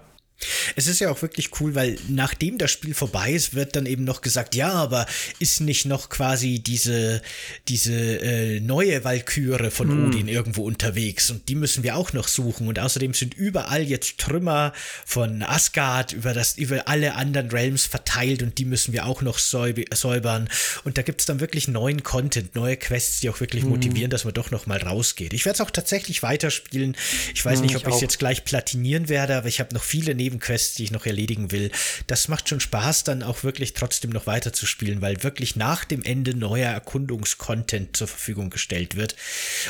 Es 0.77 0.87
ist 0.87 1.01
ja 1.01 1.11
auch 1.11 1.23
wirklich 1.23 1.51
cool, 1.61 1.75
weil 1.75 1.97
nachdem 2.09 2.59
das 2.59 2.71
Spiel 2.71 2.95
vorbei 2.95 3.33
ist, 3.33 3.55
wird 3.55 3.77
dann 3.77 3.87
eben 3.87 4.05
noch 4.05 4.21
gesagt, 4.21 4.55
ja, 4.55 4.73
aber 4.73 5.07
ist 5.39 5.61
nicht 5.61 5.85
noch 5.87 6.09
quasi 6.09 6.59
diese, 6.61 7.23
diese 7.69 7.93
äh, 7.95 8.61
neue 8.61 9.05
Valkyrie 9.05 9.71
von 9.71 10.07
Odin 10.07 10.29
irgendwo 10.29 10.65
unterwegs? 10.65 11.31
Und 11.31 11.49
die 11.49 11.55
müssen 11.55 11.83
wir 11.83 11.97
auch 11.97 12.13
noch 12.13 12.29
suchen. 12.29 12.69
Und 12.69 12.79
außerdem 12.79 13.15
sind 13.15 13.35
überall 13.35 13.83
jetzt 13.83 14.19
Trümmer 14.19 14.73
von 15.07 15.43
Asgard 15.43 16.13
über 16.13 16.33
das, 16.33 16.57
über 16.59 16.89
alle 16.89 17.15
anderen 17.15 17.51
Realms 17.51 17.87
verteilt 17.87 18.43
und 18.43 18.59
die 18.59 18.65
müssen 18.65 18.93
wir 18.93 19.07
auch 19.07 19.23
noch 19.23 19.39
säub 19.39 19.79
säubern. 19.95 20.49
Und 20.85 20.99
da 20.99 21.03
gibt's 21.03 21.27
dann 21.27 21.41
wirklich 21.41 21.69
neuen 21.69 22.03
Content, 22.03 22.55
neue 22.55 22.77
Quests, 22.77 23.21
die 23.21 23.31
auch 23.31 23.41
wirklich 23.41 23.65
motivieren, 23.65 24.11
dass 24.11 24.25
man 24.25 24.35
doch 24.35 24.51
noch 24.51 24.67
mal 24.67 24.79
rausgeht. 24.81 25.33
Ich 25.33 25.45
werde 25.45 25.55
es 25.57 25.61
auch 25.61 25.71
tatsächlich 25.71 26.23
weiterspielen. 26.23 26.97
Ich 27.35 27.45
weiß 27.45 27.59
Mhm, 27.59 27.67
nicht, 27.67 27.77
ich 27.77 27.83
ob 27.83 27.89
ich 27.89 27.95
es 27.97 28.01
jetzt 28.01 28.19
gleich 28.19 28.45
platinieren 28.45 29.09
werde, 29.09 29.37
aber 29.37 29.49
ich 29.49 29.61
habe 29.61 29.75
noch 29.75 29.83
viele 29.85 30.15
Nebenquests, 30.15 30.64
die 30.73 30.85
ich 30.85 30.91
noch 30.91 31.05
erledigen 31.05 31.53
will. 31.53 31.71
Das 32.07 32.29
macht 32.29 32.49
schon 32.49 32.61
Spaß, 32.61 33.05
dann 33.05 33.23
auch 33.23 33.45
wirklich 33.45 33.75
trotzdem 33.75 34.11
noch 34.11 34.27
weiter 34.27 34.55
zu 34.55 34.65
spielen, 34.65 35.03
weil 35.03 35.23
wirklich 35.23 35.57
nach 35.57 35.85
dem 35.85 36.03
Ende 36.03 36.35
neuer 36.35 36.71
Erkundungskontent 36.71 37.97
zur 37.97 38.09
Verfügung 38.09 38.49
gestellt 38.49 38.97
wird. 38.97 39.17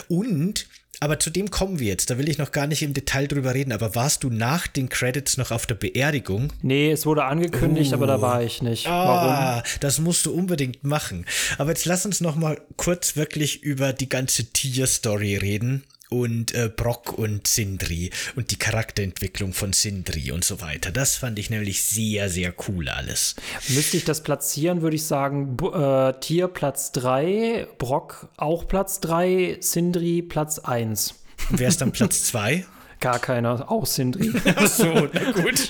Und 0.07 0.69
aber 1.01 1.19
zu 1.19 1.31
dem 1.31 1.51
kommen 1.51 1.81
wir 1.81 1.89
jetzt. 1.89 2.11
Da 2.11 2.19
will 2.19 2.29
ich 2.29 2.39
noch 2.39 2.53
gar 2.53 2.67
nicht 2.67 2.83
im 2.83 2.95
Detail 2.95 3.27
drüber 3.27 3.53
reden. 3.53 3.73
Aber 3.73 3.95
warst 3.95 4.25
du 4.25 4.31
nach 4.31 4.67
den 4.67 4.89
Credits 4.89 5.37
noch 5.37 5.51
auf 5.51 5.67
der 5.67 5.75
Beerdigung? 5.75 6.53
Nee, 6.63 6.93
es 6.93 7.05
wurde 7.05 7.25
angekündigt, 7.25 7.93
aber 7.93 8.07
da 8.07 8.21
war 8.21 8.43
ich 8.43 8.63
nicht. 8.63 8.87
Warum? 8.87 9.31
Ah, 9.31 9.63
das 9.81 9.99
musst 9.99 10.25
du 10.25 10.33
unbedingt 10.33 10.85
machen. 10.85 11.27
Aber 11.59 11.71
jetzt 11.71 11.85
lass 11.85 12.07
uns 12.07 12.21
noch 12.21 12.37
mal 12.37 12.61
kurz 12.77 13.17
wirklich 13.17 13.63
über 13.63 13.93
die 13.93 14.09
ganze 14.09 14.45
Tier-Story 14.45 15.37
reden 15.37 15.85
und 16.21 16.55
äh, 16.55 16.71
Brock 16.75 17.13
und 17.19 17.47
Sindri 17.47 18.11
und 18.37 18.51
die 18.51 18.57
Charakterentwicklung 18.57 19.53
von 19.53 19.73
Sindri 19.73 20.31
und 20.31 20.45
so 20.45 20.61
weiter. 20.61 20.91
Das 20.93 21.17
fand 21.17 21.39
ich 21.39 21.51
nämlich 21.51 21.83
sehr, 21.83 22.29
sehr 22.31 22.55
cool 22.69 22.89
alles. 22.89 23.35
Müsste 23.69 23.97
ich 23.97 24.05
das 24.05 24.23
platzieren, 24.23 24.83
würde 24.83 24.97
ich 24.97 25.05
sagen, 25.05 25.57
Bu 25.57 25.71
äh, 25.71 26.15
Tier 26.21 26.49
Platz 26.49 26.93
3, 26.93 27.67
Brock 27.79 28.29
auch 28.37 28.69
Platz 28.69 29.01
3, 29.01 29.59
Sindri 29.61 30.23
Platz 30.23 30.59
1. 30.59 31.15
Und 31.51 31.59
wer 31.59 31.69
ist 31.69 31.81
dann 31.81 31.93
Platz 31.93 32.23
zwei? 32.25 32.65
Gar 33.05 33.19
keiner, 33.19 33.71
auch 33.71 33.85
Sindri. 33.85 34.33
Ach 34.57 34.67
so, 34.67 35.11
na 35.13 35.31
gut. 35.33 35.69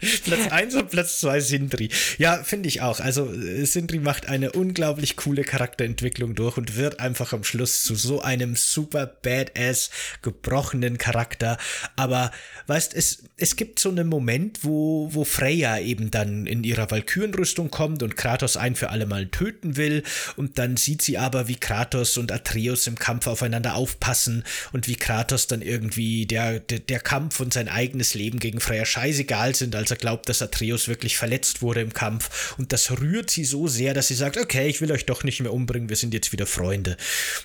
Platz 0.24 0.52
1 0.52 0.74
und 0.76 0.88
Platz 0.88 1.18
2 1.18 1.40
Sindri. 1.40 1.90
Ja, 2.16 2.44
finde 2.44 2.68
ich 2.68 2.80
auch. 2.80 3.00
Also 3.00 3.26
äh, 3.26 3.64
Sindri 3.64 3.98
macht 3.98 4.28
eine 4.28 4.52
unglaublich 4.52 5.16
coole 5.16 5.42
Charakterentwicklung 5.42 6.36
durch 6.36 6.56
und 6.56 6.76
wird 6.76 7.00
einfach 7.00 7.32
am 7.32 7.42
Schluss 7.42 7.82
zu 7.82 7.96
so 7.96 8.22
einem 8.22 8.54
super 8.54 9.06
badass 9.06 9.90
gebrochenen 10.22 10.96
Charakter. 10.96 11.58
Aber 11.96 12.30
weißt, 12.68 12.94
es 12.94 13.24
es 13.36 13.56
gibt 13.56 13.80
so 13.80 13.88
einen 13.88 14.06
Moment, 14.06 14.62
wo 14.62 15.08
wo 15.12 15.24
Freya 15.24 15.80
eben 15.80 16.12
dann 16.12 16.46
in 16.46 16.62
ihrer 16.62 16.88
Valkyrenrüstung 16.88 17.70
kommt 17.70 18.04
und 18.04 18.16
Kratos 18.16 18.56
ein 18.56 18.76
für 18.76 18.90
alle 18.90 19.06
Mal 19.06 19.26
töten 19.26 19.76
will 19.76 20.04
und 20.36 20.58
dann 20.58 20.76
sieht 20.76 21.02
sie 21.02 21.18
aber, 21.18 21.48
wie 21.48 21.56
Kratos 21.56 22.16
und 22.16 22.30
Atreus 22.30 22.86
im 22.86 22.96
Kampf 22.96 23.26
aufeinander 23.26 23.74
aufpassen 23.74 24.44
und 24.72 24.86
wie 24.86 24.96
Kratos 24.96 25.48
dann 25.48 25.62
irgendwie 25.62 26.26
der 26.26 26.59
der, 26.60 26.78
der 26.78 27.00
Kampf 27.00 27.40
und 27.40 27.52
sein 27.52 27.68
eigenes 27.68 28.14
Leben 28.14 28.38
gegen 28.38 28.60
Freya 28.60 28.84
scheißegal 28.84 29.54
sind, 29.54 29.74
als 29.74 29.90
er 29.90 29.96
glaubt, 29.96 30.28
dass 30.28 30.42
Atreus 30.42 30.88
wirklich 30.88 31.16
verletzt 31.16 31.62
wurde 31.62 31.80
im 31.80 31.92
Kampf. 31.92 32.56
Und 32.58 32.72
das 32.72 32.90
rührt 32.90 33.30
sie 33.30 33.44
so 33.44 33.68
sehr, 33.68 33.94
dass 33.94 34.08
sie 34.08 34.14
sagt, 34.14 34.36
okay, 34.36 34.68
ich 34.68 34.80
will 34.80 34.92
euch 34.92 35.06
doch 35.06 35.24
nicht 35.24 35.40
mehr 35.40 35.52
umbringen, 35.52 35.88
wir 35.88 35.96
sind 35.96 36.14
jetzt 36.14 36.32
wieder 36.32 36.46
Freunde. 36.46 36.96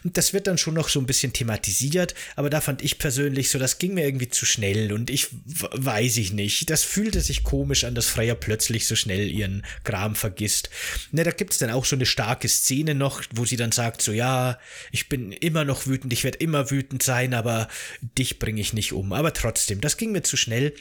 Und 0.03 0.17
das 0.17 0.33
wird 0.33 0.47
dann 0.47 0.57
schon 0.57 0.73
noch 0.73 0.89
so 0.89 0.99
ein 0.99 1.05
bisschen 1.05 1.33
thematisiert, 1.33 2.15
aber 2.35 2.49
da 2.49 2.61
fand 2.61 2.83
ich 2.83 2.97
persönlich 2.97 3.49
so, 3.49 3.59
das 3.59 3.77
ging 3.77 3.93
mir 3.93 4.05
irgendwie 4.05 4.29
zu 4.29 4.45
schnell 4.45 4.91
und 4.93 5.09
ich 5.09 5.27
weiß 5.45 6.17
ich 6.17 6.33
nicht. 6.33 6.69
Das 6.69 6.83
fühlte 6.83 7.21
sich 7.21 7.43
komisch 7.43 7.83
an, 7.83 7.95
dass 7.95 8.07
Freya 8.07 8.35
plötzlich 8.35 8.87
so 8.87 8.95
schnell 8.95 9.29
ihren 9.29 9.65
Gram 9.83 10.15
vergisst. 10.15 10.69
Ne, 11.11 11.23
da 11.23 11.31
gibt's 11.31 11.57
dann 11.57 11.69
auch 11.69 11.85
so 11.85 11.95
eine 11.95 12.05
starke 12.05 12.47
Szene 12.47 12.95
noch, 12.95 13.21
wo 13.33 13.45
sie 13.45 13.57
dann 13.57 13.71
sagt, 13.71 14.01
so 14.01 14.11
ja, 14.11 14.59
ich 14.91 15.09
bin 15.09 15.31
immer 15.31 15.65
noch 15.65 15.87
wütend, 15.87 16.13
ich 16.13 16.23
werde 16.23 16.39
immer 16.39 16.71
wütend 16.71 17.03
sein, 17.03 17.33
aber 17.33 17.67
dich 18.17 18.39
bringe 18.39 18.61
ich 18.61 18.73
nicht 18.73 18.93
um. 18.93 19.04
Aber 19.11 19.33
trotzdem, 19.33 19.81
das 19.81 19.97
ging 19.97 20.11
mir 20.11 20.23
zu 20.23 20.37
schnell. 20.37 20.73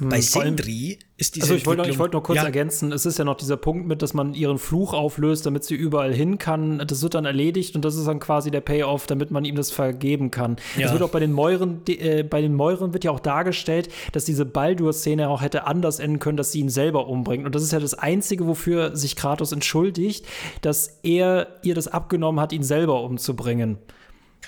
Bei 0.00 0.22
vor 0.22 0.42
allem- 0.42 0.56
Sindri 0.56 0.98
ist 1.16 1.34
diese 1.34 1.44
Also 1.46 1.54
ich 1.56 1.66
wollte, 1.66 1.88
ich 1.90 1.98
wollte 1.98 2.16
noch 2.16 2.22
kurz 2.22 2.36
ja, 2.36 2.44
ergänzen, 2.44 2.92
es 2.92 3.04
ist 3.04 3.18
ja 3.18 3.24
noch 3.24 3.36
dieser 3.36 3.56
Punkt 3.56 3.88
mit, 3.88 4.02
dass 4.02 4.14
man 4.14 4.34
ihren 4.34 4.58
Fluch 4.58 4.92
auflöst, 4.92 5.44
damit 5.46 5.64
sie 5.64 5.74
überall 5.74 6.14
hin 6.14 6.38
kann. 6.38 6.78
Das 6.86 7.02
wird 7.02 7.14
dann 7.14 7.24
erledigt 7.24 7.74
und 7.74 7.84
das 7.84 7.96
ist 7.96 8.06
dann 8.06 8.20
quasi 8.20 8.50
der 8.52 8.60
Payoff, 8.60 9.06
damit 9.08 9.30
man 9.32 9.44
ihm 9.44 9.56
das 9.56 9.72
vergeben 9.72 10.30
kann. 10.30 10.56
Es 10.76 10.82
Ja. 10.82 10.92
wird 10.92 11.02
auch 11.02 11.10
bei 11.10 11.18
den 11.18 11.32
Mäuren, 11.32 11.80
äh, 11.88 12.22
bei 12.22 12.40
den 12.40 12.54
Mäuren 12.54 12.92
wird 12.92 13.02
ja 13.04 13.10
auch 13.10 13.18
dargestellt, 13.20 13.88
dass 14.12 14.24
diese 14.24 14.44
Baldur-Szene 14.44 15.28
auch 15.28 15.42
hätte 15.42 15.66
anders 15.66 15.98
enden 15.98 16.20
können, 16.20 16.36
dass 16.36 16.52
sie 16.52 16.60
ihn 16.60 16.68
selber 16.70 17.08
umbringt. 17.08 17.44
Und 17.46 17.54
das 17.54 17.62
ist 17.64 17.72
ja 17.72 17.80
das 17.80 17.94
Einzige, 17.94 18.46
wofür 18.46 18.94
sich 18.96 19.16
Kratos 19.16 19.50
entschuldigt, 19.50 20.24
dass 20.62 21.00
er 21.02 21.48
ihr 21.62 21.74
das 21.74 21.88
abgenommen 21.88 22.40
hat, 22.40 22.52
ihn 22.52 22.62
selber 22.62 23.02
umzubringen. 23.02 23.78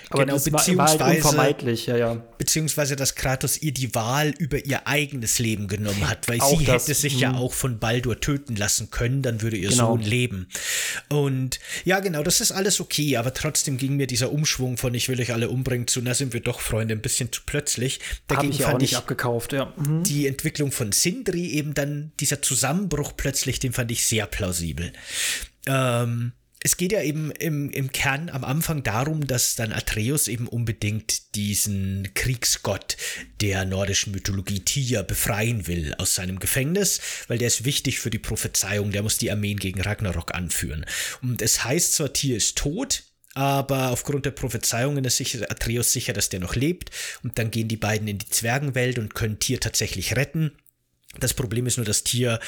Aber 0.09 0.24
Genau, 0.24 0.35
das 0.35 0.47
war, 0.51 0.52
war 0.55 0.60
halt 0.89 0.98
beziehungsweise- 0.98 1.16
unvermeidlich, 1.16 1.86
ja, 1.86 1.97
ja. 1.97 2.14
beziehungsweise 2.39 2.97
dass 2.97 3.14
Kratos 3.14 3.60
ihr 3.62 3.72
die 3.72 3.94
Wahl 3.94 4.31
über 4.39 4.64
ihr 4.64 4.86
eigenes 4.86 5.39
Leben 5.39 5.68
genommen 5.68 6.09
hat, 6.09 6.27
weil 6.28 6.40
Auch 6.40 6.59
sie 6.59 6.64
das, 6.64 6.85
hätte 6.89 6.94
sich 6.94 7.20
ja 7.20 7.35
auch 7.35 7.52
von 7.52 7.78
Baldur 7.78 8.18
töten 8.20 8.56
lassen 8.56 8.90
können, 8.90 9.22
dann 9.22 9.43
würde 9.43 9.56
ihr 9.56 9.68
Genau. 9.68 9.93
Sohn 9.93 10.01
leben. 10.02 10.48
Und 11.09 11.60
ja, 11.85 12.01
genau, 12.01 12.22
das 12.22 12.40
ist 12.40 12.52
alles 12.52 12.81
okay, 12.81 13.16
aber 13.16 13.35
trotzdem 13.35 13.77
ging 13.77 13.97
mir 13.97 14.06
dieser 14.06 14.32
Umschwung 14.32 14.77
von 14.78 14.94
ich 14.94 15.09
will 15.09 15.20
euch 15.20 15.32
alle 15.32 15.48
umbringen 15.51 15.86
zu, 15.86 16.01
na 16.02 16.14
sind 16.14 16.32
wir 16.32 16.40
doch 16.40 16.60
Freunde, 16.60 16.94
ein 16.94 17.02
bisschen 17.02 17.31
zu 17.32 17.43
plötzlich. 17.47 18.01
Dagegen 18.27 18.52
ich 18.52 18.59
ja 18.60 18.66
auch 18.66 18.70
fand 18.70 18.82
nicht 18.82 18.93
ich 18.93 18.97
abgekauft, 18.98 19.52
ja. 19.52 19.72
Mhm. 19.77 20.02
die 20.05 20.27
Entwicklung 20.27 20.72
von 20.72 20.93
Sindri 20.93 21.48
eben 21.51 21.74
dann, 21.74 22.12
dieser 22.20 22.43
Zusammenbruch 22.43 23.12
plötzlich, 23.16 23.59
den 23.59 23.72
fand 23.72 23.90
ich 23.90 24.06
sehr 24.06 24.27
plausibel. 24.27 24.93
Ähm, 25.66 26.32
es 26.62 26.76
geht 26.76 26.92
ja 26.92 27.02
eben 27.02 27.30
im, 27.32 27.70
im 27.70 27.90
Kern 27.90 28.28
am 28.28 28.44
Anfang 28.44 28.82
darum, 28.82 29.26
dass 29.26 29.56
dann 29.56 29.72
Atreus 29.72 30.28
eben 30.28 30.46
unbedingt 30.46 31.34
diesen 31.34 32.10
Kriegsgott 32.14 32.96
der 33.40 33.64
nordischen 33.64 34.12
Mythologie 34.12 34.60
Tyr 34.60 35.02
befreien 35.02 35.66
will 35.66 35.94
aus 35.96 36.14
seinem 36.14 36.38
Gefängnis, 36.38 37.00
weil 37.28 37.38
der 37.38 37.48
ist 37.48 37.64
wichtig 37.64 37.98
für 37.98 38.10
die 38.10 38.18
Prophezeiung, 38.18 38.90
der 38.90 39.02
muss 39.02 39.16
die 39.16 39.30
Armeen 39.30 39.58
gegen 39.58 39.80
Ragnarok 39.80 40.34
anführen. 40.34 40.84
Und 41.22 41.40
es 41.40 41.64
heißt 41.64 41.94
zwar, 41.94 42.12
Tyr 42.12 42.36
ist 42.36 42.58
tot, 42.58 43.04
aber 43.34 43.90
aufgrund 43.90 44.26
der 44.26 44.32
Prophezeiungen 44.32 45.04
ist 45.04 45.16
sich 45.16 45.50
Atreus 45.50 45.92
sicher, 45.92 46.12
dass 46.12 46.28
der 46.28 46.40
noch 46.40 46.56
lebt. 46.56 46.90
Und 47.22 47.38
dann 47.38 47.50
gehen 47.50 47.68
die 47.68 47.76
beiden 47.76 48.08
in 48.08 48.18
die 48.18 48.28
Zwergenwelt 48.28 48.98
und 48.98 49.14
können 49.14 49.38
Tyr 49.38 49.60
tatsächlich 49.60 50.16
retten. 50.16 50.52
Das 51.18 51.34
Problem 51.34 51.66
ist 51.66 51.76
nur, 51.76 51.86
dass 51.86 52.04
Tyr 52.04 52.38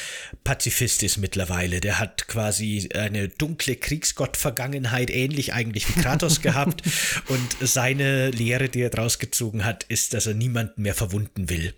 Pazifist 0.45 1.03
ist 1.03 1.17
mittlerweile. 1.17 1.81
Der 1.81 1.99
hat 1.99 2.29
quasi 2.29 2.89
eine 2.95 3.29
dunkle 3.29 3.75
Kriegsgott-Vergangenheit, 3.75 5.11
ähnlich 5.11 5.53
eigentlich 5.53 5.89
wie 5.89 6.01
Kratos 6.01 6.41
gehabt. 6.43 6.83
Und 7.27 7.57
seine 7.61 8.31
Lehre, 8.31 8.69
die 8.69 8.83
er 8.83 8.91
draus 8.91 9.19
gezogen 9.19 9.65
hat, 9.65 9.85
ist, 9.85 10.15
dass 10.15 10.27
er 10.27 10.35
niemanden 10.35 10.83
mehr 10.83 10.95
verwunden 10.95 11.51
will. 11.51 11.75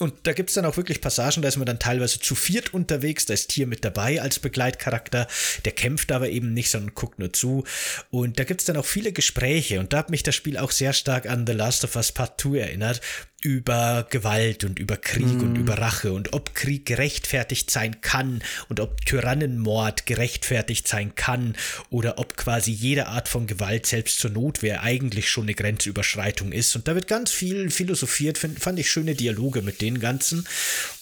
Und 0.00 0.14
da 0.24 0.32
gibt 0.32 0.50
es 0.50 0.54
dann 0.54 0.64
auch 0.64 0.76
wirklich 0.76 1.00
Passagen, 1.00 1.42
da 1.42 1.48
ist 1.48 1.56
man 1.56 1.66
dann 1.66 1.80
teilweise 1.80 2.20
zu 2.20 2.36
viert 2.36 2.72
unterwegs, 2.72 3.26
da 3.26 3.34
ist 3.34 3.48
Tier 3.48 3.66
mit 3.66 3.84
dabei 3.84 4.22
als 4.22 4.38
Begleitcharakter, 4.38 5.26
der 5.64 5.72
kämpft 5.72 6.12
aber 6.12 6.28
eben 6.28 6.54
nicht, 6.54 6.70
sondern 6.70 6.94
guckt 6.94 7.18
nur 7.18 7.32
zu. 7.32 7.64
Und 8.10 8.38
da 8.38 8.44
gibt 8.44 8.60
es 8.60 8.66
dann 8.66 8.76
auch 8.76 8.84
viele 8.84 9.12
Gespräche 9.12 9.80
und 9.80 9.92
da 9.92 9.98
hat 9.98 10.10
mich 10.10 10.22
das 10.22 10.36
Spiel 10.36 10.56
auch 10.56 10.70
sehr 10.70 10.92
stark 10.92 11.28
an 11.28 11.46
The 11.46 11.52
Last 11.52 11.82
of 11.82 11.96
Us 11.96 12.12
Part 12.12 12.40
2 12.40 12.58
erinnert, 12.58 13.00
über 13.40 14.04
Gewalt 14.10 14.64
und 14.64 14.80
über 14.80 14.96
Krieg 14.96 15.34
mm. 15.34 15.42
und 15.42 15.56
über 15.56 15.78
Rache 15.78 16.12
und 16.12 16.32
ob 16.32 16.56
Krieg 16.56 16.86
gerechtfertigt 16.86 17.70
sein 17.70 18.00
kann 18.00 18.42
und 18.68 18.80
ob 18.80 19.04
Tyrannenmord 19.06 20.06
gerechtfertigt 20.06 20.88
sein 20.88 21.14
kann 21.14 21.54
oder 21.88 22.18
ob 22.18 22.36
quasi 22.36 22.72
jede 22.72 23.06
Art 23.06 23.28
von 23.28 23.46
Gewalt 23.46 23.86
selbst 23.86 24.18
zur 24.18 24.32
Notwehr 24.32 24.82
eigentlich 24.82 25.30
schon 25.30 25.44
eine 25.44 25.54
Grenzüberschreitung 25.54 26.50
ist. 26.50 26.74
Und 26.74 26.88
da 26.88 26.96
wird 26.96 27.06
ganz 27.06 27.30
viel 27.30 27.70
philosophiert, 27.70 28.38
find, 28.38 28.58
fand 28.58 28.80
ich 28.80 28.90
schöne 28.90 29.14
Dialoge 29.14 29.62
mit 29.62 29.82
den 29.82 30.00
ganzen. 30.00 30.44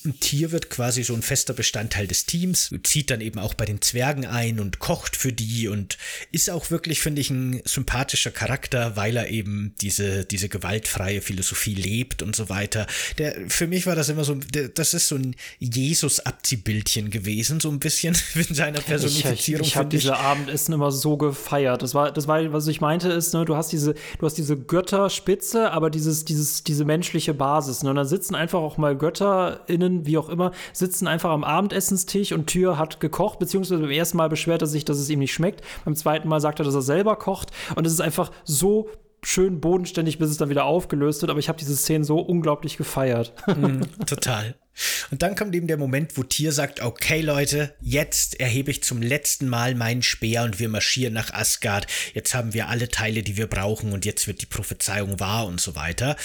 Und 0.05 0.21
Tier 0.21 0.53
wird 0.53 0.69
quasi 0.69 1.05
so 1.05 1.15
ein 1.15 1.23
fester 1.23 1.55
Bestandteil 1.55 2.07
des 2.07 2.27
Teams, 2.27 2.71
zieht 2.83 3.11
dann 3.11 3.23
eben 3.23 3.39
auch 3.39 3.55
bei 3.55 3.65
den 3.65 3.81
Zwergen 3.81 4.27
ein 4.27 4.61
und 4.61 4.79
kocht 4.79 5.17
für 5.17 5.33
die 5.33 5.69
und 5.69 5.97
ist 6.33 6.51
auch 6.51 6.71
wirklich, 6.71 7.01
finde 7.01 7.23
ich, 7.23 7.31
ein 7.31 7.63
sympathischer 7.65 8.31
Charakter, 8.31 8.95
weil 8.97 9.17
er 9.17 9.31
eben 9.31 9.75
diese, 9.81 10.27
diese 10.27 10.51
gewaltfreie 10.51 11.23
Philosophie 11.23 11.75
lebt 11.75 12.23
und 12.27 12.37
so 12.37 12.49
weiter. 12.49 12.87
Der, 13.19 13.35
für 13.49 13.67
mich 13.67 13.87
war 13.87 13.95
das 13.95 14.09
immer 14.09 14.25
so, 14.25 14.35
der, 14.35 14.69
das 14.69 14.95
ist 14.95 15.09
so 15.09 15.17
ein 15.17 15.35
Jesus-Abziehbildchen 15.59 17.11
gewesen, 17.11 17.61
so 17.61 17.71
ein 17.71 17.79
bisschen 17.79 18.17
in 18.35 18.55
seiner 18.55 18.81
Personifizierung. 18.81 19.63
Ich, 19.63 19.69
ich, 19.69 19.73
ich 19.73 19.77
habe 19.77 19.89
diese 19.89 20.17
Abendessen 20.17 20.75
immer 20.75 20.91
so 20.91 21.17
gefeiert. 21.17 21.83
Das 21.83 21.95
war, 21.95 22.11
das 22.13 22.29
war, 22.29 22.53
was 22.53 22.67
ich 22.67 22.81
meinte, 22.81 23.09
ist, 23.09 23.33
ne, 23.33 23.45
du 23.45 23.57
hast 23.57 23.73
diese, 23.73 23.95
du 24.19 24.27
hast 24.27 24.35
diese 24.35 24.57
Götterspitze, 24.57 25.71
aber 25.73 25.91
dieses, 25.91 26.25
dieses, 26.25 26.65
diese 26.65 26.85
menschliche 26.85 27.35
Basis. 27.35 27.83
Ne? 27.83 27.91
Und 27.91 27.97
dann 27.97 28.07
sitzen 28.07 28.35
einfach 28.35 28.61
auch 28.61 28.77
mal 28.77 28.97
GötterInnen, 28.97 30.07
wie 30.07 30.19
auch 30.19 30.29
immer, 30.29 30.53
sitzen 30.73 31.07
einfach 31.07 31.31
am 31.31 31.45
Abendessenstisch 31.45 32.33
und 32.33 32.47
Tür 32.47 32.79
hat 32.79 33.01
gekocht, 33.01 33.39
beziehungsweise 33.39 33.81
beim 33.81 33.91
ersten 33.91 34.17
Mal 34.17 34.29
beschwert 34.29 34.63
er 34.63 34.69
sich, 34.69 34.85
dass 34.85 34.99
es 34.99 35.09
ihm 35.09 35.21
nicht 35.21 35.33
schmeckt. 35.33 35.63
Beim 35.85 35.95
zweiten 35.95 36.29
Mal 36.29 36.41
sagt 36.41 36.61
er, 36.61 36.65
dass 36.65 36.75
er 36.75 36.83
selber 36.83 37.17
kocht. 37.17 37.51
Und 37.75 37.87
es 37.87 37.93
ist 37.93 38.01
einfach 38.01 38.31
so 38.45 38.89
schön 39.27 39.61
bodenständig, 39.61 40.19
bis 40.19 40.31
es 40.31 40.37
dann 40.37 40.51
wieder 40.51 40.65
aufgelöst 40.65 41.21
wird. 41.23 41.31
Aber 41.31 41.41
ich 41.41 41.49
habe 41.49 41.59
diese 41.59 41.77
Szene 41.77 42.05
so 42.05 42.19
unglaublich 42.21 42.77
gefeiert. 42.77 43.35
Mm, 43.47 43.81
total. 44.07 44.55
Und 45.11 45.23
dann 45.23 45.37
kommt 45.37 45.55
eben 45.55 45.67
der 45.67 45.77
Moment, 45.77 46.17
wo 46.17 46.23
Tier 46.23 46.53
sagt, 46.53 46.81
okay 46.81 47.21
Leute, 47.21 47.75
jetzt 47.81 48.41
erhebe 48.41 48.71
ich 48.71 48.83
zum 48.83 49.03
letzten 49.03 49.49
Mal 49.49 49.75
meinen 49.75 50.03
Speer 50.03 50.43
und 50.43 50.59
wir 50.59 50.69
marschieren 50.69 51.15
nach 51.15 51.33
Asgard. 51.33 51.87
Jetzt 52.15 52.35
haben 52.35 52.53
wir 52.53 52.69
alle 52.69 52.89
Teile, 52.89 53.23
die 53.23 53.37
wir 53.37 53.47
brauchen 53.47 53.93
und 53.93 54.05
jetzt 54.05 54.27
wird 54.27 54.43
die 54.43 54.47
Prophezeiung 54.47 55.21
wahr 55.21 55.47
und 55.47 55.61
so 55.61 55.75
weiter. 55.75 56.17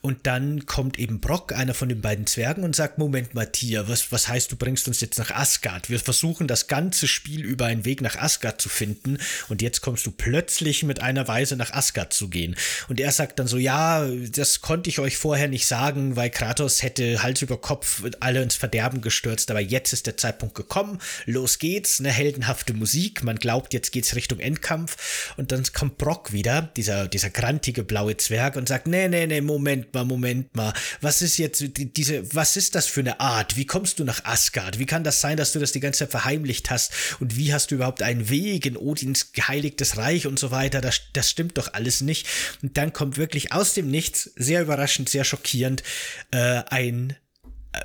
Und 0.00 0.26
dann 0.26 0.66
kommt 0.66 0.98
eben 0.98 1.20
Brock, 1.20 1.52
einer 1.52 1.74
von 1.74 1.88
den 1.88 2.00
beiden 2.00 2.26
Zwergen, 2.26 2.64
und 2.64 2.76
sagt, 2.76 2.98
Moment 2.98 3.34
mal 3.34 3.46
Tier, 3.46 3.88
was, 3.88 4.12
was 4.12 4.28
heißt, 4.28 4.50
du 4.52 4.56
bringst 4.56 4.88
uns 4.88 5.00
jetzt 5.00 5.18
nach 5.18 5.30
Asgard? 5.30 5.90
Wir 5.90 6.00
versuchen 6.00 6.46
das 6.46 6.66
ganze 6.66 7.06
Spiel 7.08 7.44
über 7.44 7.66
einen 7.66 7.84
Weg 7.84 8.00
nach 8.00 8.16
Asgard 8.16 8.60
zu 8.60 8.68
finden 8.68 9.18
und 9.48 9.62
jetzt 9.62 9.80
kommst 9.80 10.06
du 10.06 10.10
plötzlich 10.10 10.82
mit 10.82 11.02
einer 11.02 11.28
Weise 11.28 11.56
nach 11.56 11.72
Asgard 11.72 12.12
zu 12.12 12.28
gehen. 12.28 12.56
Und 12.88 13.00
er 13.00 13.12
sagt 13.12 13.38
dann 13.38 13.46
so, 13.46 13.56
ja, 13.56 14.06
das 14.06 14.60
konnte 14.60 14.90
ich 14.90 14.98
euch 14.98 15.16
vorher 15.16 15.48
nicht 15.48 15.66
sagen, 15.66 16.16
weil 16.16 16.30
Kratos 16.30 16.82
hätte 16.82 17.22
Hals 17.22 17.42
über 17.42 17.60
Kopf 17.60 17.97
alle 18.20 18.42
ins 18.42 18.56
Verderben 18.56 19.00
gestürzt, 19.00 19.50
aber 19.50 19.60
jetzt 19.60 19.92
ist 19.92 20.06
der 20.06 20.16
Zeitpunkt 20.16 20.54
gekommen, 20.54 20.98
los 21.26 21.58
geht's, 21.58 22.00
eine 22.00 22.10
heldenhafte 22.10 22.74
Musik, 22.74 23.22
man 23.22 23.36
glaubt, 23.36 23.74
jetzt 23.74 23.92
geht's 23.92 24.14
Richtung 24.14 24.40
Endkampf. 24.40 25.34
Und 25.36 25.52
dann 25.52 25.64
kommt 25.72 25.98
Brock 25.98 26.32
wieder, 26.32 26.62
dieser, 26.76 27.08
dieser 27.08 27.30
grantige 27.30 27.82
blaue 27.82 28.16
Zwerg 28.16 28.56
und 28.56 28.68
sagt, 28.68 28.86
nee, 28.86 29.08
nee, 29.08 29.26
nee, 29.26 29.40
Moment 29.40 29.92
mal, 29.94 30.04
Moment 30.04 30.54
mal, 30.54 30.72
was 31.00 31.22
ist 31.22 31.38
jetzt 31.38 31.64
diese, 31.76 32.34
was 32.34 32.56
ist 32.56 32.74
das 32.74 32.86
für 32.86 33.00
eine 33.00 33.20
Art, 33.20 33.56
wie 33.56 33.66
kommst 33.66 33.98
du 33.98 34.04
nach 34.04 34.24
Asgard, 34.24 34.78
wie 34.78 34.86
kann 34.86 35.04
das 35.04 35.20
sein, 35.20 35.36
dass 35.36 35.52
du 35.52 35.58
das 35.58 35.72
die 35.72 35.80
ganze 35.80 36.00
Zeit 36.00 36.10
verheimlicht 36.10 36.70
hast? 36.70 36.92
Und 37.20 37.36
wie 37.36 37.52
hast 37.52 37.70
du 37.70 37.76
überhaupt 37.76 38.02
einen 38.02 38.28
Weg 38.28 38.66
in 38.66 38.76
Odins 38.76 39.32
geheiligtes 39.32 39.96
Reich 39.96 40.26
und 40.26 40.38
so 40.38 40.50
weiter, 40.50 40.80
das, 40.80 41.00
das 41.12 41.30
stimmt 41.30 41.58
doch 41.58 41.72
alles 41.74 42.00
nicht. 42.00 42.26
Und 42.62 42.76
dann 42.76 42.92
kommt 42.92 43.16
wirklich 43.16 43.52
aus 43.52 43.74
dem 43.74 43.90
Nichts, 43.90 44.30
sehr 44.36 44.62
überraschend, 44.62 45.08
sehr 45.08 45.24
schockierend, 45.24 45.82
äh, 46.30 46.62
ein 46.68 47.16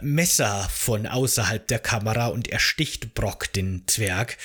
Messer 0.01 0.67
von 0.69 1.07
außerhalb 1.07 1.67
der 1.67 1.79
Kamera 1.79 2.27
und 2.27 2.47
er 2.47 2.59
sticht 2.59 3.13
Brock, 3.13 3.51
den 3.53 3.83
Zwerg. 3.87 4.37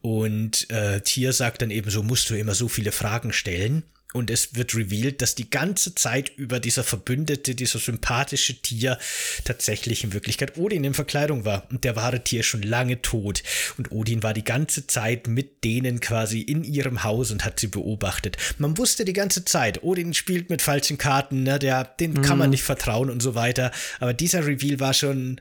Und 0.00 0.70
äh, 0.70 1.00
Tier 1.00 1.32
sagt 1.32 1.62
dann 1.62 1.70
eben 1.70 1.90
so, 1.90 2.02
musst 2.02 2.30
du 2.30 2.34
immer 2.34 2.54
so 2.54 2.68
viele 2.68 2.92
Fragen 2.92 3.32
stellen 3.32 3.84
und 4.16 4.30
es 4.30 4.54
wird 4.54 4.74
revealed, 4.74 5.22
dass 5.22 5.34
die 5.34 5.50
ganze 5.50 5.94
Zeit 5.94 6.32
über 6.36 6.58
dieser 6.58 6.82
Verbündete, 6.82 7.54
dieser 7.54 7.78
sympathische 7.78 8.54
Tier 8.60 8.98
tatsächlich 9.44 10.04
in 10.04 10.12
Wirklichkeit 10.12 10.56
Odin 10.56 10.84
in 10.84 10.94
Verkleidung 10.94 11.44
war. 11.44 11.66
Und 11.70 11.84
der 11.84 11.96
wahre 11.96 12.24
Tier 12.24 12.42
schon 12.42 12.62
lange 12.62 13.02
tot. 13.02 13.42
Und 13.76 13.92
Odin 13.92 14.22
war 14.22 14.32
die 14.32 14.44
ganze 14.44 14.86
Zeit 14.86 15.28
mit 15.28 15.62
denen 15.64 16.00
quasi 16.00 16.40
in 16.40 16.64
ihrem 16.64 17.04
Haus 17.04 17.30
und 17.30 17.44
hat 17.44 17.60
sie 17.60 17.68
beobachtet. 17.68 18.36
Man 18.58 18.78
wusste 18.78 19.04
die 19.04 19.12
ganze 19.12 19.44
Zeit, 19.44 19.82
Odin 19.82 20.14
spielt 20.14 20.50
mit 20.50 20.62
falschen 20.62 20.98
Karten, 20.98 21.42
ne, 21.42 21.58
der, 21.58 21.84
den 21.84 22.14
mhm. 22.14 22.22
kann 22.22 22.38
man 22.38 22.48
mhm. 22.48 22.52
nicht 22.52 22.62
vertrauen 22.62 23.10
und 23.10 23.20
so 23.20 23.34
weiter. 23.34 23.70
Aber 24.00 24.14
dieser 24.14 24.46
Reveal 24.46 24.80
war 24.80 24.94
schon, 24.94 25.40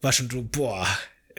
war 0.00 0.12
schon 0.12 0.28
so, 0.28 0.42
boah, 0.42 0.86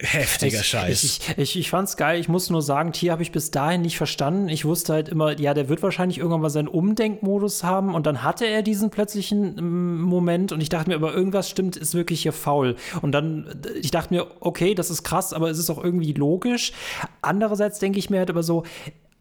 heftiger 0.01 0.59
ich, 0.59 0.65
Scheiß. 0.65 1.03
Ich, 1.03 1.37
ich, 1.37 1.59
ich, 1.59 1.69
fand's 1.69 1.97
geil. 1.97 2.19
Ich 2.19 2.29
muss 2.29 2.49
nur 2.49 2.61
sagen, 2.61 2.91
Tier 2.91 3.11
habe 3.11 3.21
ich 3.21 3.31
bis 3.31 3.51
dahin 3.51 3.81
nicht 3.81 3.97
verstanden. 3.97 4.49
Ich 4.49 4.65
wusste 4.65 4.93
halt 4.93 5.09
immer, 5.09 5.39
ja, 5.39 5.53
der 5.53 5.69
wird 5.69 5.83
wahrscheinlich 5.83 6.17
irgendwann 6.17 6.41
mal 6.41 6.49
seinen 6.49 6.67
Umdenkmodus 6.67 7.63
haben 7.63 7.95
und 7.95 8.05
dann 8.05 8.23
hatte 8.23 8.45
er 8.45 8.61
diesen 8.61 8.89
plötzlichen 8.89 9.57
ähm, 9.57 10.01
Moment 10.01 10.51
und 10.51 10.61
ich 10.61 10.69
dachte 10.69 10.89
mir, 10.89 10.95
aber 10.95 11.13
irgendwas 11.13 11.49
stimmt, 11.49 11.75
ist 11.77 11.93
wirklich 11.93 12.21
hier 12.21 12.33
faul. 12.33 12.75
Und 13.01 13.11
dann, 13.11 13.61
äh, 13.65 13.77
ich 13.79 13.91
dachte 13.91 14.13
mir, 14.13 14.27
okay, 14.39 14.75
das 14.75 14.89
ist 14.89 15.03
krass, 15.03 15.33
aber 15.33 15.49
es 15.49 15.59
ist 15.59 15.69
auch 15.69 15.83
irgendwie 15.83 16.13
logisch. 16.13 16.73
Andererseits 17.21 17.79
denke 17.79 17.99
ich 17.99 18.09
mir 18.09 18.19
halt 18.19 18.29
aber 18.29 18.43
so, 18.43 18.63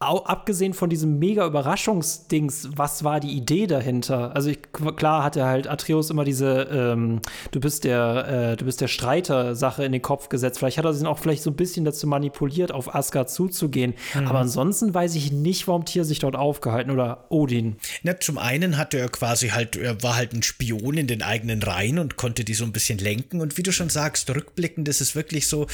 auch 0.01 0.27
abgesehen 0.27 0.75
von 0.75 0.89
diesem 0.91 1.19
mega 1.19 1.45
Überraschungsdings, 1.45 2.69
was 2.77 3.03
war 3.03 3.19
die 3.19 3.33
Idee 3.33 3.67
dahinter? 3.67 4.35
Also 4.35 4.51
ich, 4.51 4.61
klar 4.97 5.25
hat 5.25 5.37
er 5.37 5.47
halt 5.47 5.67
Atreus 5.67 6.11
immer 6.11 6.23
diese 6.23 6.69
ähm, 6.71 7.21
du 7.51 7.59
bist 7.59 7.83
der 7.83 8.53
äh, 8.53 8.57
du 8.57 8.65
bist 8.65 8.81
der 8.81 8.87
Streiter 8.87 9.57
Sache 9.57 9.85
in 9.85 9.91
den 9.91 10.03
Kopf 10.03 10.29
gesetzt. 10.29 10.61
Vielleicht 10.61 10.79
hat 10.79 10.85
er 10.85 10.95
sich 10.95 11.07
auch 11.07 11.19
vielleicht 11.19 11.43
so 11.43 11.51
ein 11.51 11.57
bisschen 11.57 11.85
dazu 11.85 12.07
manipuliert, 12.07 12.71
auf 12.71 12.95
Asgard 12.95 13.29
zuzugehen. 13.29 13.95
Mhm. 14.15 14.29
Aber 14.29 14.39
ansonsten 14.39 14.95
weiß 14.95 15.17
ich 15.17 15.33
nicht, 15.33 15.67
warum 15.67 15.85
Tier 15.85 16.05
sich 16.05 16.21
dort 16.21 16.37
aufgehalten 16.37 16.93
oder 16.93 17.27
Odin. 17.31 17.77
Na, 18.05 18.21
zum 18.21 18.39
einen 18.39 18.77
hatte 18.79 18.99
er 18.99 19.09
quasi 19.09 19.49
halt 19.49 19.75
er 19.75 20.01
war 20.05 20.15
halt 20.15 20.33
ein 20.33 20.45
Spion 20.45 20.97
in 20.97 21.09
den 21.09 21.23
eigenen 21.23 21.61
Reihen 21.61 21.99
und 21.99 22.17
konnte 22.17 22.45
die 22.45 22.55
so 22.55 22.65
ein 22.65 22.73
bisschen 22.73 22.99
lenken 22.99 23.41
und 23.41 23.59
wie 23.59 23.65
du 23.65 23.73
schon 23.73 23.91
sagst, 23.91 24.31
rückblickend 24.31 24.87
ist 24.87 25.01
es 25.01 25.17
wirklich 25.17 25.49
so, 25.49 25.67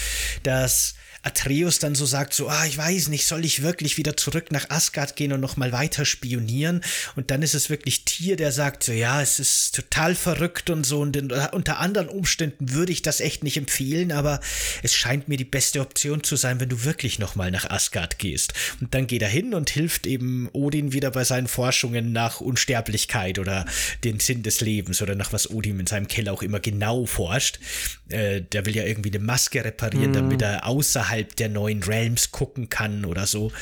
dass 0.44 0.94
Atreus 1.24 1.78
dann 1.78 1.94
so 1.94 2.06
sagt, 2.06 2.34
so, 2.34 2.48
ah, 2.48 2.66
ich 2.66 2.76
weiß 2.76 3.08
nicht, 3.08 3.26
soll 3.26 3.44
ich 3.44 3.62
wirklich 3.62 3.96
wieder 3.96 4.16
zurück 4.16 4.52
nach 4.52 4.70
Asgard 4.70 5.16
gehen 5.16 5.32
und 5.32 5.40
nochmal 5.40 5.72
weiter 5.72 6.04
spionieren? 6.04 6.82
Und 7.16 7.30
dann 7.30 7.42
ist 7.42 7.54
es 7.54 7.70
wirklich 7.70 8.04
Tier, 8.04 8.36
der 8.36 8.52
sagt, 8.52 8.84
so, 8.84 8.92
ja, 8.92 9.22
es 9.22 9.38
ist 9.38 9.74
total 9.74 10.14
verrückt 10.14 10.70
und 10.70 10.84
so, 10.84 11.00
und 11.00 11.16
unter 11.52 11.78
anderen 11.78 12.08
Umständen 12.08 12.72
würde 12.72 12.92
ich 12.92 13.02
das 13.02 13.20
echt 13.20 13.42
nicht 13.42 13.56
empfehlen, 13.56 14.12
aber 14.12 14.40
es 14.82 14.94
scheint 14.94 15.28
mir 15.28 15.36
die 15.36 15.44
beste 15.44 15.80
Option 15.80 16.22
zu 16.22 16.36
sein, 16.36 16.60
wenn 16.60 16.68
du 16.68 16.84
wirklich 16.84 17.18
nochmal 17.18 17.50
nach 17.50 17.68
Asgard 17.70 18.18
gehst. 18.18 18.52
Und 18.80 18.94
dann 18.94 19.06
geht 19.06 19.22
er 19.22 19.28
hin 19.28 19.54
und 19.54 19.70
hilft 19.70 20.06
eben 20.06 20.48
Odin 20.52 20.92
wieder 20.92 21.10
bei 21.10 21.24
seinen 21.24 21.48
Forschungen 21.48 22.12
nach 22.12 22.40
Unsterblichkeit 22.40 23.38
oder 23.38 23.64
den 24.04 24.20
Sinn 24.20 24.42
des 24.42 24.60
Lebens 24.60 25.00
oder 25.02 25.14
nach 25.14 25.32
was 25.32 25.50
Odin 25.50 25.80
in 25.80 25.86
seinem 25.86 26.08
Keller 26.08 26.32
auch 26.32 26.42
immer 26.42 26.60
genau 26.60 27.06
forscht. 27.06 27.58
Äh, 28.08 28.42
der 28.42 28.66
will 28.66 28.76
ja 28.76 28.84
irgendwie 28.84 29.10
eine 29.10 29.24
Maske 29.24 29.64
reparieren, 29.64 30.10
mm. 30.10 30.14
damit 30.14 30.42
er 30.42 30.66
außerhalb 30.66 31.13
außerhalb 31.14 31.36
der 31.36 31.48
neuen 31.48 31.82
Realms 31.82 32.30
gucken 32.30 32.68
kann 32.68 33.04
oder 33.04 33.26
so. 33.26 33.52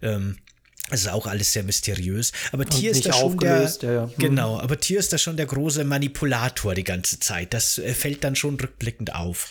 Ähm, 0.00 0.38
das 0.90 1.02
ist 1.02 1.08
auch 1.08 1.26
alles 1.26 1.52
sehr 1.52 1.62
mysteriös. 1.62 2.32
Aber 2.50 2.66
Tier 2.66 2.90
ist 2.90 3.06
da 3.06 3.12
schon 3.12 3.38
der, 3.38 3.70
ja, 3.80 3.92
ja. 3.92 4.02
Hm. 4.04 4.12
genau, 4.18 4.58
aber 4.58 4.78
Tier 4.78 4.98
ist 4.98 5.12
da 5.12 5.18
schon 5.18 5.36
der 5.36 5.46
große 5.46 5.84
Manipulator 5.84 6.74
die 6.74 6.84
ganze 6.84 7.18
Zeit. 7.18 7.54
Das 7.54 7.78
äh, 7.78 7.94
fällt 7.94 8.24
dann 8.24 8.36
schon 8.36 8.58
rückblickend 8.60 9.14
auf. 9.14 9.48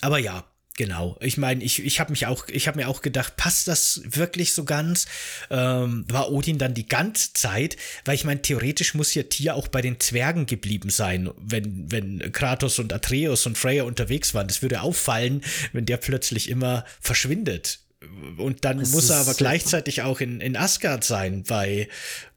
Aber 0.00 0.18
ja, 0.18 0.44
Genau. 0.76 1.16
Ich 1.20 1.38
meine, 1.38 1.64
ich, 1.64 1.82
ich 1.82 2.00
habe 2.00 2.10
mich 2.10 2.26
auch, 2.26 2.48
ich 2.48 2.68
habe 2.68 2.78
mir 2.78 2.88
auch 2.88 3.00
gedacht, 3.00 3.36
passt 3.36 3.66
das 3.66 4.02
wirklich 4.04 4.52
so 4.52 4.64
ganz? 4.64 5.06
Ähm, 5.50 6.04
war 6.08 6.30
Odin 6.30 6.58
dann 6.58 6.74
die 6.74 6.86
ganze 6.86 7.32
Zeit? 7.32 7.78
Weil 8.04 8.14
ich 8.14 8.24
meine, 8.24 8.42
theoretisch 8.42 8.94
muss 8.94 9.14
ja 9.14 9.22
Tier 9.22 9.54
auch 9.54 9.68
bei 9.68 9.80
den 9.80 9.98
Zwergen 10.00 10.44
geblieben 10.44 10.90
sein, 10.90 11.30
wenn, 11.38 11.90
wenn 11.90 12.30
Kratos 12.30 12.78
und 12.78 12.92
Atreus 12.92 13.46
und 13.46 13.56
Freya 13.56 13.84
unterwegs 13.84 14.34
waren. 14.34 14.48
Das 14.48 14.60
würde 14.60 14.82
auffallen, 14.82 15.42
wenn 15.72 15.86
der 15.86 15.96
plötzlich 15.96 16.50
immer 16.50 16.84
verschwindet 17.00 17.80
Und 18.36 18.64
dann 18.66 18.78
Das 18.78 18.90
muss 18.90 19.08
er 19.08 19.18
aber 19.18 19.34
gleichzeitig 19.34 20.02
auch 20.02 20.20
in, 20.20 20.40
in 20.42 20.56
Asgard 20.56 21.04
sein 21.04 21.42
bei, 21.44 21.88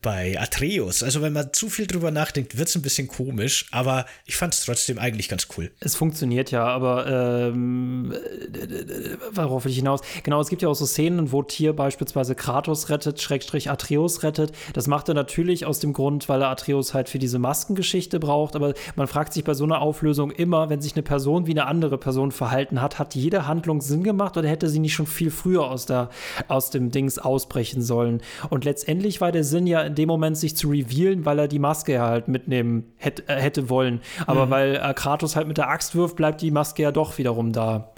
bei 0.02 0.40
Atreus. 0.40 1.04
Also 1.04 1.22
wenn 1.22 1.34
man 1.34 1.52
zu 1.52 1.70
viel 1.70 1.86
drüber 1.86 2.10
nachdenkt, 2.12 2.58
wird 2.58 2.70
es 2.70 2.76
ein 2.76 2.82
bisschen 2.82 3.08
komisch, 3.08 3.66
aber 3.72 4.06
ich 4.26 4.38
fand 4.38 4.54
es 4.54 4.64
trotzdem 4.64 4.98
eigentlich 4.98 5.28
ganz 5.28 5.48
cool. 5.58 5.72
Es 5.82 5.96
funktioniert 5.96 6.52
ja, 6.52 6.66
aber 6.66 7.06
ähm, 7.52 8.14
äh, 8.14 9.18
worauf 9.34 9.66
will 9.66 9.72
ich 9.72 9.78
hinaus? 9.78 10.00
Genau, 10.24 10.40
es 10.40 10.48
gibt 10.48 10.62
ja 10.62 10.70
auch 10.70 10.76
so 10.76 10.86
Szenen, 10.86 11.34
wo 11.34 11.44
Tier 11.44 11.74
beispielsweise 11.74 12.34
Kratos 12.36 12.90
rettet, 12.90 13.22
Schrägstrich 13.22 13.70
Atreus 13.70 14.24
rettet. 14.24 14.54
Das 14.74 14.88
macht 14.88 15.10
er 15.10 15.16
natürlich 15.16 15.66
aus 15.66 15.80
dem 15.80 15.92
Grund, 15.92 16.30
weil 16.30 16.42
er 16.42 16.50
Atreus 16.50 16.94
halt 16.94 17.10
für 17.10 17.20
diese 17.20 17.40
Maskengeschichte 17.40 18.20
braucht. 18.20 18.56
Aber 18.56 18.74
man 18.96 19.08
fragt 19.08 19.34
sich 19.34 19.44
bei 19.44 19.54
so 19.54 19.66
einer 19.66 19.82
Auflösung 19.82 20.32
immer, 20.32 20.70
wenn 20.70 20.82
sich 20.82 20.94
eine 20.94 21.04
Person 21.04 21.46
wie 21.46 21.52
eine 21.52 21.68
andere 21.68 21.98
Person 21.98 22.32
verhalten 22.32 22.82
hat, 22.82 23.00
hat 23.00 23.16
jede 23.16 23.48
Handlung 23.48 23.82
Sinn 23.82 24.04
gemacht 24.04 24.38
oder 24.38 24.48
hätte 24.48 24.70
sie 24.70 24.80
nicht 24.80 24.94
schon 24.94 25.08
viel 25.08 25.32
früher 25.32 25.70
aus, 25.70 25.86
der, 25.86 26.10
aus 26.48 26.70
dem 26.70 26.90
Dings 26.92 27.20
ausbrechen 27.20 27.82
sollen? 27.82 28.22
Und 28.50 28.64
letztendlich 28.64 29.20
war 29.20 29.34
der 29.34 29.44
Sinn 29.44 29.68
ja 29.68 29.89
in 29.90 29.96
dem 29.96 30.08
Moment, 30.08 30.38
sich 30.38 30.56
zu 30.56 30.70
revealen, 30.70 31.26
weil 31.26 31.40
er 31.40 31.48
die 31.48 31.60
Maske 31.60 31.94
ja 31.94 32.08
halt 32.08 32.28
mitnehmen 32.28 32.86
hätte, 32.98 33.28
äh, 33.28 33.42
hätte 33.42 33.70
wollen. 33.70 34.02
Aber 34.26 34.50
weil 34.50 34.76
äh, 34.76 34.94
Kratos 34.94 35.36
halt 35.36 35.48
mit 35.48 35.58
der 35.58 35.70
Axt 35.70 35.96
wirft, 35.96 36.16
bleibt 36.16 36.42
die 36.42 36.52
Maske 36.52 36.84
ja 36.84 36.92
doch 36.92 37.18
wiederum 37.18 37.52
da. 37.52 37.92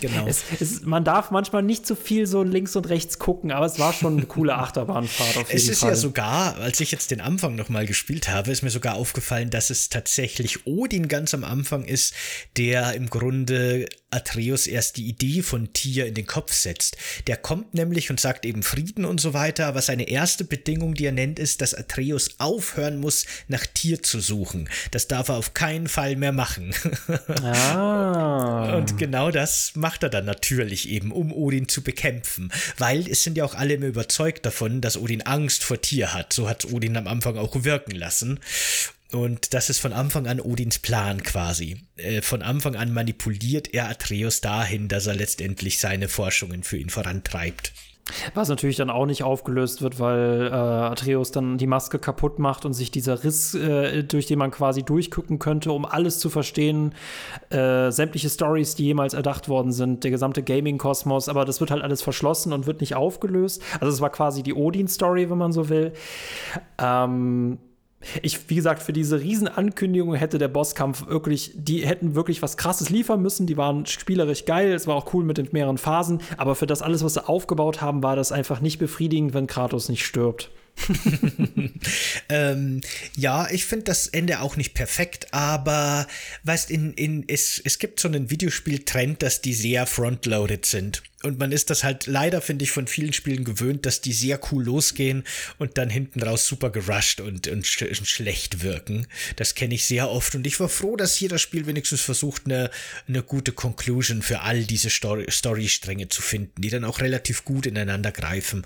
Genau. 0.00 0.26
Es, 0.26 0.44
es, 0.60 0.82
man 0.82 1.04
darf 1.04 1.30
manchmal 1.30 1.62
nicht 1.62 1.86
zu 1.86 1.94
viel 1.96 2.26
so 2.26 2.42
links 2.42 2.76
und 2.76 2.88
rechts 2.88 3.18
gucken, 3.18 3.52
aber 3.52 3.66
es 3.66 3.78
war 3.78 3.92
schon 3.92 4.16
eine 4.16 4.26
coole 4.26 4.54
Achterbahnfahrt 4.56 5.36
auf 5.36 5.48
jeden 5.48 5.56
Es 5.56 5.68
ist 5.68 5.80
Fall. 5.80 5.90
ja 5.90 5.96
sogar, 5.96 6.56
als 6.56 6.80
ich 6.80 6.90
jetzt 6.92 7.10
den 7.10 7.20
Anfang 7.20 7.54
nochmal 7.54 7.86
gespielt 7.86 8.28
habe, 8.28 8.50
ist 8.50 8.62
mir 8.62 8.70
sogar 8.70 8.94
aufgefallen, 8.94 9.50
dass 9.50 9.70
es 9.70 9.88
tatsächlich 9.88 10.66
Odin 10.66 11.08
ganz 11.08 11.34
am 11.34 11.44
Anfang 11.44 11.84
ist, 11.84 12.14
der 12.56 12.94
im 12.94 13.10
Grunde 13.10 13.86
Atreus 14.12 14.66
erst 14.66 14.98
die 14.98 15.08
Idee 15.08 15.42
von 15.42 15.72
Tier 15.72 16.06
in 16.06 16.14
den 16.14 16.26
Kopf 16.26 16.52
setzt. 16.52 16.96
Der 17.26 17.36
kommt 17.36 17.74
nämlich 17.74 18.10
und 18.10 18.20
sagt 18.20 18.44
eben 18.44 18.62
Frieden 18.62 19.04
und 19.04 19.20
so 19.20 19.32
weiter, 19.32 19.66
aber 19.66 19.80
seine 19.80 20.08
erste 20.08 20.44
Bedingung, 20.44 20.94
die 20.94 21.06
er 21.06 21.12
nennt, 21.12 21.31
ist, 21.38 21.60
dass 21.60 21.74
Atreus 21.74 22.30
aufhören 22.38 22.98
muss, 22.98 23.26
nach 23.48 23.66
Tier 23.66 24.02
zu 24.02 24.20
suchen. 24.20 24.68
Das 24.90 25.08
darf 25.08 25.28
er 25.28 25.36
auf 25.36 25.54
keinen 25.54 25.88
Fall 25.88 26.16
mehr 26.16 26.32
machen. 26.32 26.74
ah. 27.42 28.76
Und 28.76 28.98
genau 28.98 29.30
das 29.30 29.72
macht 29.74 30.02
er 30.02 30.10
dann 30.10 30.24
natürlich 30.24 30.88
eben, 30.88 31.12
um 31.12 31.32
Odin 31.32 31.68
zu 31.68 31.82
bekämpfen. 31.82 32.52
Weil 32.78 33.08
es 33.08 33.22
sind 33.22 33.36
ja 33.36 33.44
auch 33.44 33.54
alle 33.54 33.74
immer 33.74 33.86
überzeugt 33.86 34.46
davon, 34.46 34.80
dass 34.80 34.96
Odin 34.96 35.22
Angst 35.22 35.64
vor 35.64 35.80
Tier 35.80 36.14
hat. 36.14 36.32
So 36.32 36.48
hat 36.48 36.64
Odin 36.72 36.96
am 36.96 37.06
Anfang 37.06 37.36
auch 37.38 37.64
wirken 37.64 37.92
lassen. 37.92 38.40
Und 39.12 39.52
das 39.52 39.68
ist 39.68 39.78
von 39.78 39.92
Anfang 39.92 40.26
an 40.26 40.40
Odins 40.40 40.78
Plan 40.78 41.22
quasi. 41.22 41.82
Äh, 41.96 42.22
von 42.22 42.42
Anfang 42.42 42.76
an 42.76 42.92
manipuliert 42.92 43.72
er 43.74 43.88
Atreus 43.88 44.40
dahin, 44.40 44.88
dass 44.88 45.06
er 45.06 45.14
letztendlich 45.14 45.78
seine 45.78 46.08
Forschungen 46.08 46.62
für 46.62 46.78
ihn 46.78 46.88
vorantreibt. 46.88 47.72
Was 48.34 48.48
natürlich 48.48 48.76
dann 48.76 48.90
auch 48.90 49.06
nicht 49.06 49.22
aufgelöst 49.22 49.80
wird, 49.80 50.00
weil 50.00 50.48
äh, 50.48 50.54
Atreus 50.54 51.30
dann 51.30 51.56
die 51.56 51.66
Maske 51.66 51.98
kaputt 51.98 52.38
macht 52.38 52.64
und 52.64 52.72
sich 52.72 52.90
dieser 52.90 53.22
Riss, 53.22 53.54
äh, 53.54 54.02
durch 54.02 54.26
den 54.26 54.38
man 54.38 54.50
quasi 54.50 54.82
durchgucken 54.82 55.38
könnte, 55.38 55.72
um 55.72 55.84
alles 55.84 56.18
zu 56.18 56.28
verstehen, 56.28 56.94
äh, 57.50 57.90
sämtliche 57.90 58.28
Stories, 58.28 58.74
die 58.74 58.86
jemals 58.86 59.14
erdacht 59.14 59.48
worden 59.48 59.70
sind, 59.70 60.02
der 60.02 60.10
gesamte 60.10 60.42
Gaming-Kosmos, 60.42 61.28
aber 61.28 61.44
das 61.44 61.60
wird 61.60 61.70
halt 61.70 61.82
alles 61.82 62.02
verschlossen 62.02 62.52
und 62.52 62.66
wird 62.66 62.80
nicht 62.80 62.96
aufgelöst. 62.96 63.62
Also 63.80 63.92
es 63.92 64.00
war 64.00 64.10
quasi 64.10 64.42
die 64.42 64.54
Odin-Story, 64.54 65.30
wenn 65.30 65.38
man 65.38 65.52
so 65.52 65.68
will. 65.68 65.92
Ähm, 66.78 67.58
ich, 68.22 68.48
wie 68.48 68.54
gesagt, 68.54 68.82
für 68.82 68.92
diese 68.92 69.20
Riesenankündigung 69.20 70.14
hätte 70.14 70.38
der 70.38 70.48
Bosskampf 70.48 71.06
wirklich, 71.06 71.52
die 71.54 71.86
hätten 71.86 72.14
wirklich 72.14 72.42
was 72.42 72.56
krasses 72.56 72.90
liefern 72.90 73.22
müssen. 73.22 73.46
Die 73.46 73.56
waren 73.56 73.86
spielerisch 73.86 74.44
geil, 74.44 74.72
es 74.72 74.86
war 74.86 74.96
auch 74.96 75.12
cool 75.14 75.24
mit 75.24 75.38
den 75.38 75.48
mehreren 75.52 75.78
Phasen, 75.78 76.20
aber 76.36 76.54
für 76.54 76.66
das 76.66 76.82
alles, 76.82 77.04
was 77.04 77.14
sie 77.14 77.26
aufgebaut 77.26 77.80
haben, 77.80 78.02
war 78.02 78.16
das 78.16 78.32
einfach 78.32 78.60
nicht 78.60 78.78
befriedigend, 78.78 79.34
wenn 79.34 79.46
Kratos 79.46 79.88
nicht 79.88 80.04
stirbt. 80.04 80.50
Ähm, 82.28 82.80
ja, 83.14 83.50
ich 83.50 83.66
finde 83.66 83.84
das 83.84 84.06
Ende 84.06 84.40
auch 84.40 84.56
nicht 84.56 84.72
perfekt, 84.72 85.34
aber 85.34 86.06
weißt, 86.44 86.70
in, 86.70 86.94
in, 86.94 87.24
es, 87.28 87.60
es 87.62 87.78
gibt 87.78 88.00
so 88.00 88.08
einen 88.08 88.30
Videospieltrend, 88.30 89.22
dass 89.22 89.42
die 89.42 89.52
sehr 89.52 89.86
frontloaded 89.86 90.64
sind. 90.64 91.02
Und 91.22 91.38
man 91.38 91.52
ist 91.52 91.70
das 91.70 91.84
halt 91.84 92.06
leider, 92.06 92.40
finde 92.40 92.64
ich, 92.64 92.70
von 92.70 92.86
vielen 92.86 93.12
Spielen 93.12 93.44
gewöhnt, 93.44 93.86
dass 93.86 94.00
die 94.00 94.12
sehr 94.12 94.40
cool 94.50 94.64
losgehen 94.64 95.24
und 95.58 95.78
dann 95.78 95.90
hinten 95.90 96.22
raus 96.22 96.46
super 96.46 96.70
gerusht 96.70 97.20
und, 97.20 97.48
und, 97.48 97.66
sch 97.66 97.82
und 97.82 98.06
schlecht 98.06 98.62
wirken. 98.62 99.06
Das 99.36 99.54
kenne 99.54 99.74
ich 99.74 99.86
sehr 99.86 100.10
oft 100.10 100.34
und 100.34 100.46
ich 100.46 100.58
war 100.60 100.68
froh, 100.68 100.96
dass 100.96 101.14
hier 101.14 101.28
das 101.28 101.40
Spiel 101.40 101.66
wenigstens 101.66 102.00
versucht, 102.00 102.46
eine, 102.46 102.70
eine 103.08 103.22
gute 103.22 103.52
Conclusion 103.52 104.22
für 104.22 104.40
all 104.40 104.64
diese 104.64 104.90
Story 104.90 105.26
Storystränge 105.30 106.08
zu 106.08 106.22
finden, 106.22 106.60
die 106.60 106.70
dann 106.70 106.84
auch 106.84 107.00
relativ 107.00 107.44
gut 107.44 107.66
ineinander 107.66 108.12
greifen. 108.12 108.64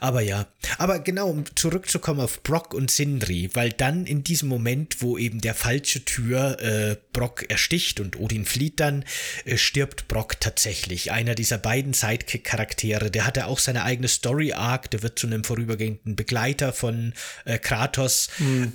Aber 0.00 0.20
ja, 0.20 0.46
aber 0.78 1.00
genau, 1.00 1.28
um 1.28 1.44
zurückzukommen 1.56 2.20
auf 2.20 2.42
Brock 2.42 2.74
und 2.74 2.90
Sindri, 2.90 3.50
weil 3.54 3.72
dann 3.72 4.06
in 4.06 4.24
diesem 4.24 4.48
Moment, 4.48 5.02
wo 5.02 5.18
eben 5.18 5.40
der 5.40 5.54
falsche 5.54 6.04
Tür 6.04 6.60
äh, 6.60 6.96
Brock 7.12 7.46
ersticht 7.48 8.00
und 8.00 8.18
Odin 8.18 8.44
flieht 8.44 8.80
dann, 8.80 9.04
äh, 9.44 9.56
stirbt 9.56 10.08
Brock 10.08 10.40
tatsächlich. 10.40 11.12
Einer 11.12 11.34
dieser 11.34 11.58
beiden 11.58 11.94
Sidekick-Charaktere, 12.00 13.10
der 13.10 13.26
hatte 13.26 13.46
auch 13.46 13.58
seine 13.58 13.84
eigene 13.84 14.08
Story-Arc, 14.08 14.90
der 14.90 15.02
wird 15.02 15.18
zu 15.18 15.26
einem 15.26 15.44
vorübergehenden 15.44 16.16
Begleiter 16.16 16.72
von 16.72 17.12
äh, 17.44 17.58
Kratos. 17.58 18.28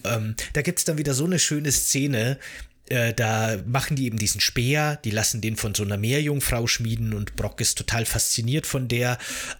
Ähm, 0.04 0.36
da 0.54 0.62
gibt's 0.62 0.86
dann 0.86 0.98
wieder 0.98 1.14
so 1.14 1.26
eine 1.26 1.40
schöne 1.40 1.72
Szene, 1.72 2.38
äh, 2.92 3.14
da 3.14 3.58
machen 3.66 3.96
die 3.96 4.06
eben 4.06 4.18
diesen 4.18 4.42
Speer, 4.42 5.00
die 5.04 5.12
lassen 5.12 5.42
den 5.42 5.56
von 5.56 5.74
so 5.74 5.84
einer 5.84 5.98
Meerjungfrau 5.98 6.68
schmieden 6.68 7.14
und 7.14 7.36
Brock 7.36 7.62
ist 7.62 7.78
total 7.78 8.06
fasziniert 8.06 8.68
von 8.68 8.88
der, 8.88 9.18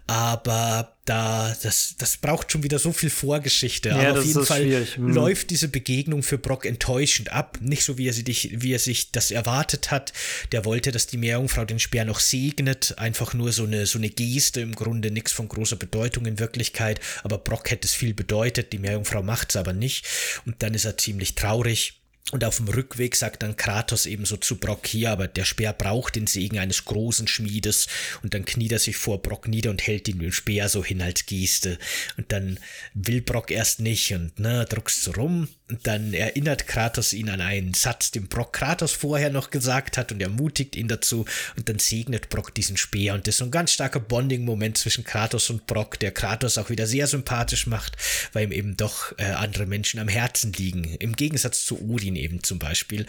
aber 0.08 0.96
da, 1.06 1.56
das, 1.64 1.96
das 1.98 2.18
braucht 2.18 2.52
schon 2.52 2.64
wieder 2.64 2.78
so 2.78 2.94
viel 2.94 3.10
Vorgeschichte. 3.10 3.90
Ja, 3.90 4.12
aber 4.12 4.20
auf 4.20 4.26
jeden 4.26 4.46
Fall 4.46 4.62
schwierig. 4.62 4.96
Hm. 4.98 5.10
läuft 5.10 5.50
diese 5.50 5.68
Begegnung 5.68 6.22
für 6.22 6.38
Brock 6.38 6.66
enttäuschend 6.66 7.32
ab. 7.34 7.58
Nicht 7.60 7.84
so, 7.84 7.98
wie 7.98 8.08
er, 8.08 8.14
sie 8.14 8.24
dich, 8.24 8.62
wie 8.62 8.72
er 8.72 8.80
sich 8.80 9.12
das 9.12 9.32
erwartet 9.32 9.90
hat. 9.90 10.14
Der 10.52 10.64
wollte, 10.64 10.92
dass 10.92 11.08
die 11.08 11.18
Meerjungfrau 11.18 11.66
den 11.66 11.80
Speer 11.80 12.06
noch 12.06 12.20
segnet. 12.20 12.98
Einfach 12.98 13.34
nur 13.34 13.52
so 13.52 13.64
eine, 13.64 13.88
so 13.88 13.98
eine 13.98 14.10
Geste, 14.10 14.62
im 14.62 14.76
Grunde 14.76 15.10
nichts 15.10 15.32
von 15.32 15.48
großer 15.48 15.76
Bedeutung 15.76 16.28
in 16.28 16.38
Wirklichkeit. 16.38 17.00
Aber 17.24 17.40
Brock 17.40 17.72
hätte 17.72 17.88
es 17.88 17.94
viel 17.94 18.14
bedeutet. 18.14 18.72
Die 18.72 18.80
Meerjungfrau 18.80 19.24
macht 19.24 19.50
es 19.50 19.56
aber 19.56 19.74
nicht. 19.74 20.06
Und 20.46 20.62
dann 20.62 20.76
ist 20.76 20.86
er 20.86 20.98
ziemlich 20.98 21.34
traurig. 21.34 22.01
Und 22.32 22.46
auf 22.46 22.58
dem 22.58 22.70
Rückweg 22.70 23.16
sagt 23.16 23.44
dann 23.44 23.58
Kratos 23.58 24.06
ebenso 24.06 24.38
zu 24.38 24.58
Brock 24.58 24.88
hier, 24.88 25.12
aber 25.12 25.28
der 25.28 25.44
Speer 25.44 25.74
braucht 25.74 26.16
den 26.16 26.28
Segen 26.28 26.60
eines 26.60 26.86
großen 26.86 27.28
Schmiedes. 27.28 27.88
Und 28.24 28.34
dann 28.34 28.46
kniet 28.46 28.72
er 28.72 28.80
sich 28.80 28.96
vor 28.96 29.22
Brock 29.22 29.48
nieder 29.48 29.70
und 29.70 29.86
hält 29.86 30.08
ihm 30.08 30.20
den 30.20 30.32
Speer 30.32 30.70
so 30.70 30.84
hin 30.84 31.02
als 31.02 31.26
Geste. 31.26 31.78
Und 32.16 32.32
dann 32.32 32.58
will 32.94 33.22
Brock 33.22 33.52
erst 33.52 33.82
nicht 33.82 34.14
und 34.14 34.40
ne, 34.40 34.66
druckst 34.70 35.04
so 35.04 35.12
rum. 35.12 35.50
Und 35.72 35.88
dann 35.88 36.14
erinnert 36.14 36.68
Kratos 36.68 37.14
ihn 37.14 37.30
an 37.30 37.40
einen 37.40 37.74
Satz, 37.74 38.12
den 38.12 38.28
Brock 38.28 38.52
Kratos 38.52 38.92
vorher 38.92 39.30
noch 39.30 39.52
gesagt 39.52 39.98
hat 39.98 40.12
und 40.12 40.22
ermutigt 40.22 40.76
ihn 40.76 40.90
dazu. 40.90 41.24
Und 41.56 41.70
dann 41.70 41.80
segnet 41.80 42.28
Brock 42.28 42.54
diesen 42.54 42.76
Speer. 42.76 43.14
Und 43.14 43.26
das 43.26 43.36
ist 43.36 43.40
so 43.40 43.46
ein 43.46 43.52
ganz 43.52 43.72
starker 43.72 44.02
Bonding-Moment 44.02 44.78
zwischen 44.78 45.06
Kratos 45.06 45.50
und 45.50 45.68
Brock, 45.68 45.98
der 46.00 46.12
Kratos 46.12 46.58
auch 46.58 46.70
wieder 46.70 46.88
sehr 46.88 47.08
sympathisch 47.08 47.68
macht, 47.68 47.96
weil 48.34 48.44
ihm 48.48 48.52
eben 48.52 48.76
doch 48.76 49.18
äh, 49.18 49.24
andere 49.24 49.66
Menschen 49.66 50.02
am 50.02 50.10
Herzen 50.10 50.52
liegen. 50.52 50.96
Im 51.00 51.16
Gegensatz 51.16 51.64
zu 51.64 51.80
Odin 51.82 52.18
eben 52.18 52.44
zum 52.44 52.60
Beispiel. 52.60 53.06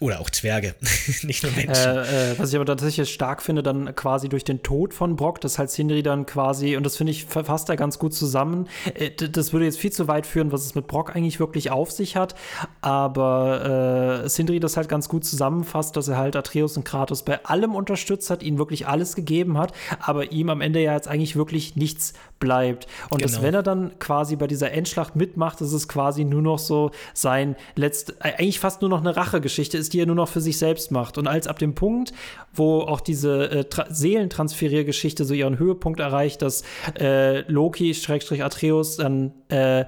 Oder 0.00 0.20
auch 0.20 0.30
Zwerge, 0.30 0.74
nicht 1.22 1.44
nur 1.44 1.52
Menschen. 1.52 1.74
Äh, 1.74 2.32
äh, 2.32 2.38
was 2.40 2.50
ich 2.50 2.56
aber 2.56 2.66
tatsächlich 2.66 3.08
stark 3.12 3.40
finde, 3.40 3.62
dann 3.62 3.94
quasi 3.94 4.28
durch 4.28 4.42
den 4.42 4.64
Tod 4.64 4.94
von 4.94 5.14
Brock, 5.14 5.40
dass 5.40 5.58
halt 5.58 5.70
Sindri 5.70 6.02
dann 6.02 6.26
quasi, 6.26 6.76
und 6.76 6.84
das 6.84 6.96
finde 6.96 7.12
ich 7.12 7.24
fasst 7.24 7.68
er 7.68 7.76
ganz 7.76 8.00
gut 8.00 8.14
zusammen. 8.14 8.68
Äh, 8.94 9.10
das 9.10 9.52
würde 9.52 9.66
jetzt 9.66 9.78
viel 9.78 9.92
zu 9.92 10.08
weit 10.08 10.26
führen, 10.26 10.50
was 10.50 10.64
es 10.64 10.74
mit 10.74 10.88
Brock 10.88 11.14
eigentlich 11.14 11.38
wirklich 11.38 11.70
auf 11.70 11.83
sich 11.90 12.16
hat. 12.16 12.34
Aber 12.80 14.22
äh, 14.24 14.28
Sindri 14.28 14.60
das 14.60 14.76
halt 14.76 14.88
ganz 14.88 15.08
gut 15.08 15.24
zusammenfasst, 15.24 15.96
dass 15.96 16.08
er 16.08 16.16
halt 16.16 16.36
Atreus 16.36 16.76
und 16.76 16.84
Kratos 16.84 17.24
bei 17.24 17.44
allem 17.44 17.74
unterstützt 17.74 18.30
hat, 18.30 18.42
ihnen 18.42 18.58
wirklich 18.58 18.86
alles 18.86 19.14
gegeben 19.16 19.58
hat, 19.58 19.72
aber 20.00 20.32
ihm 20.32 20.48
am 20.50 20.60
Ende 20.60 20.80
ja 20.80 20.94
jetzt 20.94 21.08
eigentlich 21.08 21.36
wirklich 21.36 21.76
nichts 21.76 22.14
bleibt. 22.40 22.86
Und 23.10 23.22
dass, 23.24 23.32
Genau. 23.32 23.42
wenn 23.44 23.54
er 23.54 23.62
dann 23.62 23.98
quasi 23.98 24.36
bei 24.36 24.46
dieser 24.46 24.72
Endschlacht 24.72 25.16
mitmacht, 25.16 25.60
ist 25.60 25.72
es 25.72 25.88
quasi 25.88 26.24
nur 26.24 26.42
noch 26.42 26.58
so 26.58 26.90
sein 27.14 27.56
letzt, 27.74 28.16
äh, 28.20 28.34
eigentlich 28.38 28.60
fast 28.60 28.80
nur 28.80 28.90
noch 28.90 29.00
eine 29.00 29.16
Rachegeschichte 29.16 29.78
ist, 29.78 29.92
die 29.92 30.00
er 30.00 30.06
nur 30.06 30.16
noch 30.16 30.28
für 30.28 30.40
sich 30.40 30.58
selbst 30.58 30.90
macht. 30.90 31.18
Und 31.18 31.26
als 31.26 31.46
ab 31.46 31.58
dem 31.58 31.74
Punkt, 31.74 32.12
wo 32.52 32.80
auch 32.80 33.00
diese 33.00 33.50
äh, 33.50 33.64
Tra 33.64 33.86
Seelentransferiergeschichte 33.88 35.24
so 35.24 35.34
ihren 35.34 35.58
Höhepunkt 35.58 36.00
erreicht, 36.00 36.42
dass 36.42 36.62
äh, 36.98 37.40
Loki, 37.50 37.94
Schrägstrich 37.94 38.44
Atreus, 38.44 38.96
dann 38.96 39.32
äh, 39.48 39.84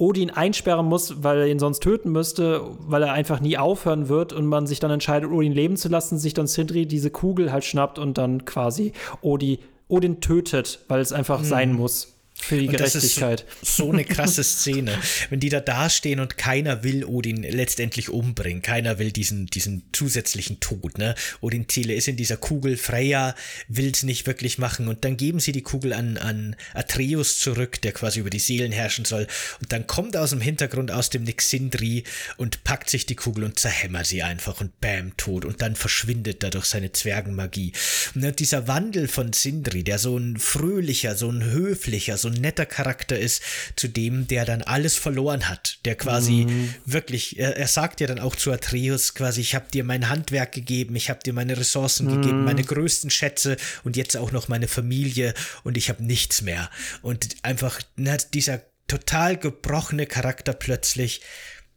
Odin 0.00 0.30
einsperren 0.30 0.86
muss, 0.86 1.24
weil 1.24 1.38
er 1.38 1.46
ihn 1.48 1.58
sonst 1.58 1.80
töten 1.80 2.12
müsste, 2.12 2.62
weil 2.78 3.02
er 3.02 3.12
einfach 3.12 3.40
nie 3.40 3.58
aufhören 3.58 4.08
wird 4.08 4.32
und 4.32 4.46
man 4.46 4.66
sich 4.66 4.78
dann 4.78 4.92
entscheidet, 4.92 5.28
Odin 5.30 5.52
leben 5.52 5.76
zu 5.76 5.88
lassen, 5.88 6.18
sich 6.18 6.34
dann 6.34 6.46
Sindri 6.46 6.86
diese 6.86 7.10
Kugel 7.10 7.52
halt 7.52 7.64
schnappt 7.64 7.98
und 7.98 8.16
dann 8.16 8.44
quasi 8.44 8.92
Odi, 9.22 9.58
Odin 9.88 10.20
tötet, 10.20 10.84
weil 10.86 11.00
es 11.00 11.12
einfach 11.12 11.42
sein 11.42 11.72
muss. 11.72 12.17
Für 12.40 12.56
die 12.56 12.68
Gerechtigkeit. 12.68 13.44
So, 13.62 13.84
so, 13.84 13.92
eine 13.92 14.04
krasse 14.04 14.44
Szene. 14.44 14.98
Wenn 15.28 15.40
die 15.40 15.48
da 15.48 15.60
dastehen 15.60 16.20
und 16.20 16.38
keiner 16.38 16.82
will 16.82 17.04
Odin 17.04 17.42
letztendlich 17.42 18.08
umbringen. 18.08 18.62
Keiner 18.62 18.98
will 18.98 19.12
diesen, 19.12 19.46
diesen 19.46 19.82
zusätzlichen 19.92 20.60
Tod, 20.60 20.98
ne? 20.98 21.14
Odin 21.40 21.68
Ziele 21.68 21.94
ist 21.94 22.08
in 22.08 22.16
dieser 22.16 22.36
Kugel. 22.36 22.76
Freya 22.76 23.34
will 23.66 23.90
es 23.90 24.02
nicht 24.02 24.26
wirklich 24.26 24.58
machen. 24.58 24.88
Und 24.88 25.04
dann 25.04 25.16
geben 25.16 25.40
sie 25.40 25.52
die 25.52 25.62
Kugel 25.62 25.92
an, 25.92 26.16
an 26.16 26.56
Atreus 26.74 27.38
zurück, 27.38 27.82
der 27.82 27.92
quasi 27.92 28.20
über 28.20 28.30
die 28.30 28.38
Seelen 28.38 28.72
herrschen 28.72 29.04
soll. 29.04 29.26
Und 29.60 29.72
dann 29.72 29.86
kommt 29.86 30.16
aus 30.16 30.30
dem 30.30 30.40
Hintergrund, 30.40 30.90
aus 30.90 31.10
dem 31.10 31.24
Nix 31.24 31.50
Sindri 31.50 32.04
und 32.36 32.64
packt 32.64 32.88
sich 32.88 33.04
die 33.04 33.16
Kugel 33.16 33.44
und 33.44 33.58
zerhämmert 33.58 34.06
sie 34.06 34.22
einfach 34.22 34.60
und 34.60 34.80
bam, 34.80 35.16
tot. 35.16 35.44
Und 35.44 35.60
dann 35.60 35.76
verschwindet 35.76 36.42
dadurch 36.42 36.66
seine 36.66 36.92
Zwergenmagie. 36.92 37.72
Und 38.14 38.38
dieser 38.38 38.68
Wandel 38.68 39.08
von 39.08 39.32
Sindri, 39.32 39.82
der 39.82 39.98
so 39.98 40.16
ein 40.16 40.38
fröhlicher, 40.38 41.14
so 41.14 41.30
ein 41.30 41.44
höflicher, 41.44 42.16
so 42.16 42.27
ein 42.28 42.40
netter 42.40 42.66
Charakter 42.66 43.18
ist, 43.18 43.42
zu 43.76 43.88
dem, 43.88 44.26
der 44.26 44.44
dann 44.44 44.62
alles 44.62 44.96
verloren 44.96 45.48
hat. 45.48 45.78
Der 45.84 45.96
quasi 45.96 46.46
mhm. 46.48 46.74
wirklich, 46.84 47.38
er, 47.38 47.56
er, 47.56 47.68
sagt 47.68 48.00
ja 48.00 48.06
dann 48.06 48.18
auch 48.18 48.36
zu 48.36 48.52
Atreus 48.52 49.14
quasi, 49.14 49.40
ich 49.40 49.54
habe 49.54 49.66
dir 49.72 49.84
mein 49.84 50.08
Handwerk 50.08 50.52
gegeben, 50.52 50.96
ich 50.96 51.10
habe 51.10 51.20
dir 51.24 51.32
meine 51.32 51.56
Ressourcen 51.56 52.06
mhm. 52.06 52.22
gegeben, 52.22 52.44
meine 52.44 52.64
größten 52.64 53.10
Schätze 53.10 53.56
und 53.84 53.96
jetzt 53.96 54.16
auch 54.16 54.32
noch 54.32 54.48
meine 54.48 54.68
Familie 54.68 55.34
und 55.64 55.76
ich 55.76 55.88
habe 55.88 56.04
nichts 56.04 56.42
mehr. 56.42 56.70
Und 57.02 57.36
einfach 57.42 57.80
na, 57.96 58.16
dieser 58.16 58.62
total 58.86 59.36
gebrochene 59.36 60.06
Charakter 60.06 60.52
plötzlich, 60.52 61.20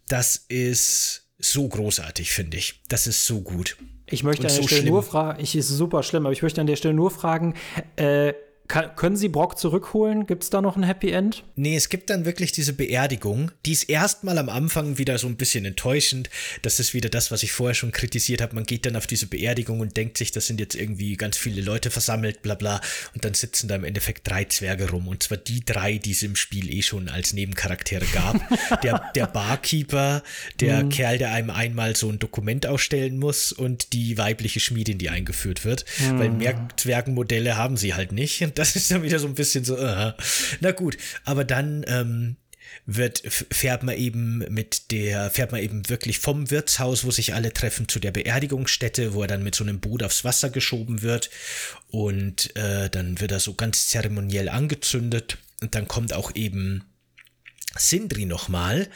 das 0.07 0.35
ist 0.47 1.27
so 1.37 1.67
großartig, 1.67 2.31
finde 2.31 2.57
ich. 2.57 2.81
Das 2.87 3.07
ist 3.07 3.25
so 3.25 3.41
gut. 3.41 3.77
Ich 4.05 4.23
möchte 4.23 4.43
an 4.43 4.53
der 4.53 4.61
so 4.61 4.67
Stelle 4.67 4.81
schlimm. 4.81 4.93
nur 4.93 5.03
fragen, 5.03 5.41
ich 5.41 5.55
ist 5.55 5.69
super 5.69 6.03
schlimm, 6.03 6.25
aber 6.25 6.33
ich 6.33 6.41
möchte 6.41 6.61
an 6.61 6.67
der 6.67 6.75
Stelle 6.75 6.93
nur 6.93 7.11
fragen, 7.11 7.55
äh, 7.95 8.33
kann, 8.71 8.95
können 8.95 9.17
Sie 9.17 9.27
Brock 9.27 9.59
zurückholen? 9.59 10.25
Gibt 10.25 10.43
es 10.43 10.49
da 10.49 10.61
noch 10.61 10.77
ein 10.77 10.83
Happy 10.83 11.11
End? 11.11 11.43
Nee, 11.57 11.75
es 11.75 11.89
gibt 11.89 12.09
dann 12.09 12.23
wirklich 12.23 12.53
diese 12.53 12.71
Beerdigung. 12.71 13.51
Die 13.65 13.73
ist 13.73 13.89
erstmal 13.89 14.37
am 14.37 14.47
Anfang 14.47 14.97
wieder 14.97 15.17
so 15.17 15.27
ein 15.27 15.35
bisschen 15.35 15.65
enttäuschend. 15.65 16.29
Das 16.61 16.79
ist 16.79 16.93
wieder 16.93 17.09
das, 17.09 17.31
was 17.31 17.43
ich 17.43 17.51
vorher 17.51 17.75
schon 17.75 17.91
kritisiert 17.91 18.41
habe. 18.41 18.55
Man 18.55 18.63
geht 18.63 18.85
dann 18.85 18.95
auf 18.95 19.07
diese 19.07 19.27
Beerdigung 19.27 19.81
und 19.81 19.97
denkt 19.97 20.17
sich, 20.17 20.31
das 20.31 20.47
sind 20.47 20.61
jetzt 20.61 20.75
irgendwie 20.75 21.17
ganz 21.17 21.35
viele 21.35 21.61
Leute 21.61 21.91
versammelt, 21.91 22.41
bla 22.43 22.55
bla. 22.55 22.79
Und 23.13 23.25
dann 23.25 23.33
sitzen 23.33 23.67
da 23.67 23.75
im 23.75 23.83
Endeffekt 23.83 24.25
drei 24.29 24.45
Zwerge 24.45 24.89
rum. 24.89 25.09
Und 25.09 25.21
zwar 25.23 25.37
die 25.37 25.65
drei, 25.65 25.97
die 25.97 26.11
es 26.11 26.23
im 26.23 26.37
Spiel 26.37 26.73
eh 26.73 26.81
schon 26.81 27.09
als 27.09 27.33
Nebencharaktere 27.33 28.05
gab. 28.13 28.39
der, 28.83 29.11
der 29.15 29.27
Barkeeper, 29.27 30.23
der 30.61 30.85
mhm. 30.85 30.89
Kerl, 30.89 31.17
der 31.17 31.33
einem 31.33 31.49
einmal 31.49 31.97
so 31.97 32.09
ein 32.09 32.19
Dokument 32.19 32.65
ausstellen 32.67 33.19
muss 33.19 33.51
und 33.51 33.91
die 33.91 34.17
weibliche 34.17 34.61
Schmiedin, 34.61 34.97
die 34.97 35.09
eingeführt 35.09 35.65
wird. 35.65 35.83
Mhm. 35.99 36.19
Weil 36.19 36.29
mehr 36.29 36.69
Zwergenmodelle 36.77 37.57
haben 37.57 37.75
sie 37.75 37.95
halt 37.95 38.13
nicht. 38.13 38.41
Und 38.41 38.60
das 38.61 38.75
ist 38.75 38.91
dann 38.91 39.03
wieder 39.03 39.19
so 39.19 39.27
ein 39.27 39.35
bisschen 39.35 39.65
so, 39.65 39.77
uh. 39.77 40.13
na 40.59 40.71
gut, 40.71 40.97
aber 41.25 41.43
dann 41.43 41.83
ähm, 41.87 42.37
wird, 42.85 43.23
fährt 43.51 43.83
man 43.83 43.95
eben 43.95 44.39
mit 44.49 44.91
der, 44.91 45.29
fährt 45.31 45.51
man 45.51 45.61
eben 45.61 45.89
wirklich 45.89 46.19
vom 46.19 46.51
Wirtshaus, 46.51 47.03
wo 47.03 47.11
sich 47.11 47.33
alle 47.33 47.53
treffen, 47.53 47.87
zu 47.87 47.99
der 47.99 48.11
Beerdigungsstätte, 48.11 49.13
wo 49.13 49.23
er 49.23 49.27
dann 49.27 49.43
mit 49.43 49.55
so 49.55 49.63
einem 49.63 49.79
Boot 49.79 50.03
aufs 50.03 50.23
Wasser 50.23 50.49
geschoben 50.49 51.01
wird. 51.01 51.29
Und 51.89 52.55
äh, 52.55 52.89
dann 52.89 53.19
wird 53.19 53.31
er 53.31 53.39
so 53.39 53.53
ganz 53.53 53.87
zeremoniell 53.87 54.49
angezündet. 54.49 55.37
Und 55.61 55.75
dann 55.75 55.87
kommt 55.87 56.13
auch 56.13 56.35
eben 56.35 56.83
Sindri 57.75 58.25
nochmal 58.25 58.89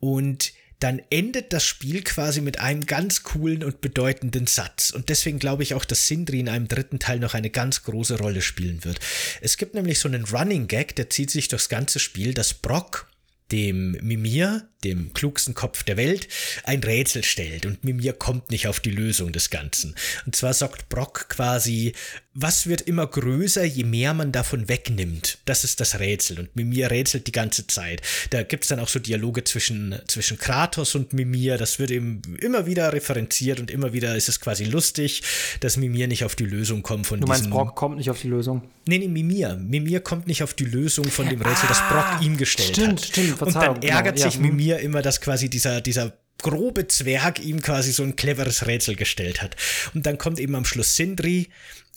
und 0.00 0.52
dann 0.80 1.00
endet 1.10 1.52
das 1.52 1.64
Spiel 1.64 2.02
quasi 2.02 2.40
mit 2.40 2.60
einem 2.60 2.86
ganz 2.86 3.22
coolen 3.24 3.64
und 3.64 3.80
bedeutenden 3.80 4.46
Satz. 4.46 4.90
Und 4.90 5.08
deswegen 5.08 5.38
glaube 5.38 5.62
ich 5.62 5.74
auch, 5.74 5.84
dass 5.84 6.06
Sindri 6.06 6.40
in 6.40 6.48
einem 6.48 6.68
dritten 6.68 6.98
Teil 6.98 7.18
noch 7.18 7.34
eine 7.34 7.50
ganz 7.50 7.82
große 7.82 8.18
Rolle 8.18 8.42
spielen 8.42 8.84
wird. 8.84 9.00
Es 9.40 9.56
gibt 9.56 9.74
nämlich 9.74 9.98
so 9.98 10.08
einen 10.08 10.24
Running 10.24 10.68
Gag, 10.68 10.94
der 10.96 11.10
zieht 11.10 11.30
sich 11.30 11.48
durchs 11.48 11.68
ganze 11.68 11.98
Spiel, 11.98 12.32
dass 12.32 12.54
Brock 12.54 13.08
dem 13.50 13.92
Mimir, 14.02 14.68
dem 14.84 15.12
klugsten 15.12 15.54
Kopf 15.54 15.82
der 15.82 15.96
Welt, 15.96 16.28
ein 16.64 16.82
Rätsel 16.82 17.24
stellt 17.24 17.66
und 17.66 17.84
Mimir 17.84 18.12
kommt 18.12 18.50
nicht 18.50 18.68
auf 18.68 18.80
die 18.80 18.90
Lösung 18.90 19.32
des 19.32 19.50
Ganzen. 19.50 19.94
Und 20.24 20.36
zwar 20.36 20.54
sagt 20.54 20.88
Brock 20.88 21.28
quasi, 21.28 21.94
was 22.40 22.68
wird 22.68 22.82
immer 22.82 23.06
größer, 23.06 23.64
je 23.64 23.82
mehr 23.82 24.14
man 24.14 24.30
davon 24.30 24.68
wegnimmt? 24.68 25.38
Das 25.44 25.64
ist 25.64 25.80
das 25.80 25.98
Rätsel 25.98 26.38
und 26.38 26.54
Mimir 26.54 26.90
rätselt 26.90 27.26
die 27.26 27.32
ganze 27.32 27.66
Zeit. 27.66 28.00
Da 28.30 28.44
gibt's 28.44 28.68
dann 28.68 28.78
auch 28.78 28.86
so 28.86 29.00
Dialoge 29.00 29.42
zwischen, 29.42 29.98
zwischen 30.06 30.38
Kratos 30.38 30.94
und 30.94 31.12
Mimir, 31.12 31.58
das 31.58 31.80
wird 31.80 31.90
eben 31.90 32.22
immer 32.40 32.66
wieder 32.66 32.92
referenziert 32.92 33.58
und 33.58 33.72
immer 33.72 33.92
wieder 33.92 34.14
ist 34.14 34.28
es 34.28 34.40
quasi 34.40 34.64
lustig, 34.64 35.22
dass 35.60 35.76
Mimir 35.76 36.06
nicht 36.06 36.24
auf 36.24 36.36
die 36.36 36.44
Lösung 36.44 36.82
kommt 36.82 37.08
von 37.08 37.20
Du 37.20 37.26
meinst, 37.26 37.50
Brock 37.50 37.74
kommt 37.74 37.96
nicht 37.96 38.10
auf 38.10 38.20
die 38.20 38.28
Lösung? 38.28 38.62
Nee, 38.86 38.98
nee, 38.98 39.08
Mimir. 39.08 39.56
Mimir 39.56 40.00
kommt 40.00 40.28
nicht 40.28 40.42
auf 40.44 40.54
die 40.54 40.64
Lösung 40.64 41.06
von 41.06 41.28
dem 41.28 41.42
Rätsel, 41.42 41.64
ah, 41.64 41.68
das 41.68 41.88
Brock 41.88 42.22
ihm 42.22 42.36
gestellt 42.36 42.70
stimmt, 42.70 43.00
hat. 43.00 43.06
Stimmt, 43.06 43.42
und 43.42 43.54
dann 43.54 43.82
ärgert 43.82 44.16
genau, 44.16 44.28
sich 44.28 44.34
ja. 44.36 44.40
Mimir 44.40 44.67
mir 44.68 44.80
immer, 44.80 45.02
dass 45.02 45.20
quasi 45.20 45.48
dieser, 45.48 45.80
dieser 45.80 46.12
grobe 46.38 46.86
Zwerg 46.86 47.40
ihm 47.40 47.60
quasi 47.62 47.92
so 47.92 48.02
ein 48.02 48.16
cleveres 48.16 48.66
Rätsel 48.66 48.94
gestellt 48.94 49.42
hat. 49.42 49.56
Und 49.94 50.06
dann 50.06 50.18
kommt 50.18 50.38
eben 50.38 50.54
am 50.54 50.64
Schluss 50.64 50.94
Sindri 50.94 51.48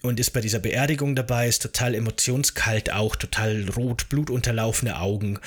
und 0.02 0.20
ist 0.20 0.32
bei 0.32 0.42
dieser 0.42 0.60
Beerdigung 0.60 1.16
dabei, 1.16 1.48
ist 1.48 1.62
total 1.62 1.94
emotionskalt 1.94 2.92
auch, 2.92 3.16
total 3.16 3.70
rot, 3.76 4.10
blutunterlaufene 4.10 5.00
Augen 5.00 5.40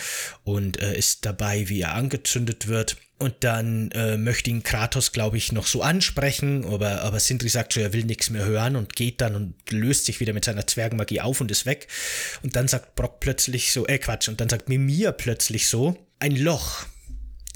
und 0.44 0.80
äh, 0.80 0.96
ist 0.96 1.26
dabei, 1.26 1.68
wie 1.68 1.80
er 1.80 1.94
angezündet 1.94 2.68
wird. 2.68 2.96
Und 3.18 3.34
dann 3.40 3.90
äh, 3.92 4.16
möchte 4.16 4.50
ihn 4.50 4.62
Kratos, 4.62 5.12
glaube 5.12 5.38
ich, 5.38 5.50
noch 5.50 5.66
so 5.66 5.82
ansprechen, 5.82 6.64
aber, 6.66 7.02
aber 7.02 7.18
Sindri 7.18 7.48
sagt 7.48 7.72
so, 7.72 7.80
er 7.80 7.92
will 7.92 8.04
nichts 8.04 8.28
mehr 8.30 8.44
hören 8.44 8.76
und 8.76 8.94
geht 8.94 9.20
dann 9.20 9.34
und 9.34 9.54
löst 9.70 10.04
sich 10.04 10.20
wieder 10.20 10.34
mit 10.34 10.44
seiner 10.44 10.66
Zwergenmagie 10.66 11.20
auf 11.20 11.40
und 11.40 11.50
ist 11.50 11.64
weg. 11.64 11.88
Und 12.42 12.54
dann 12.54 12.68
sagt 12.68 12.94
Brock 12.96 13.20
plötzlich 13.20 13.72
so, 13.72 13.86
äh 13.86 13.98
Quatsch, 13.98 14.28
und 14.28 14.40
dann 14.40 14.48
sagt 14.48 14.68
Mimir 14.68 15.12
plötzlich 15.12 15.68
so, 15.68 15.96
ein 16.20 16.36
Loch 16.36 16.86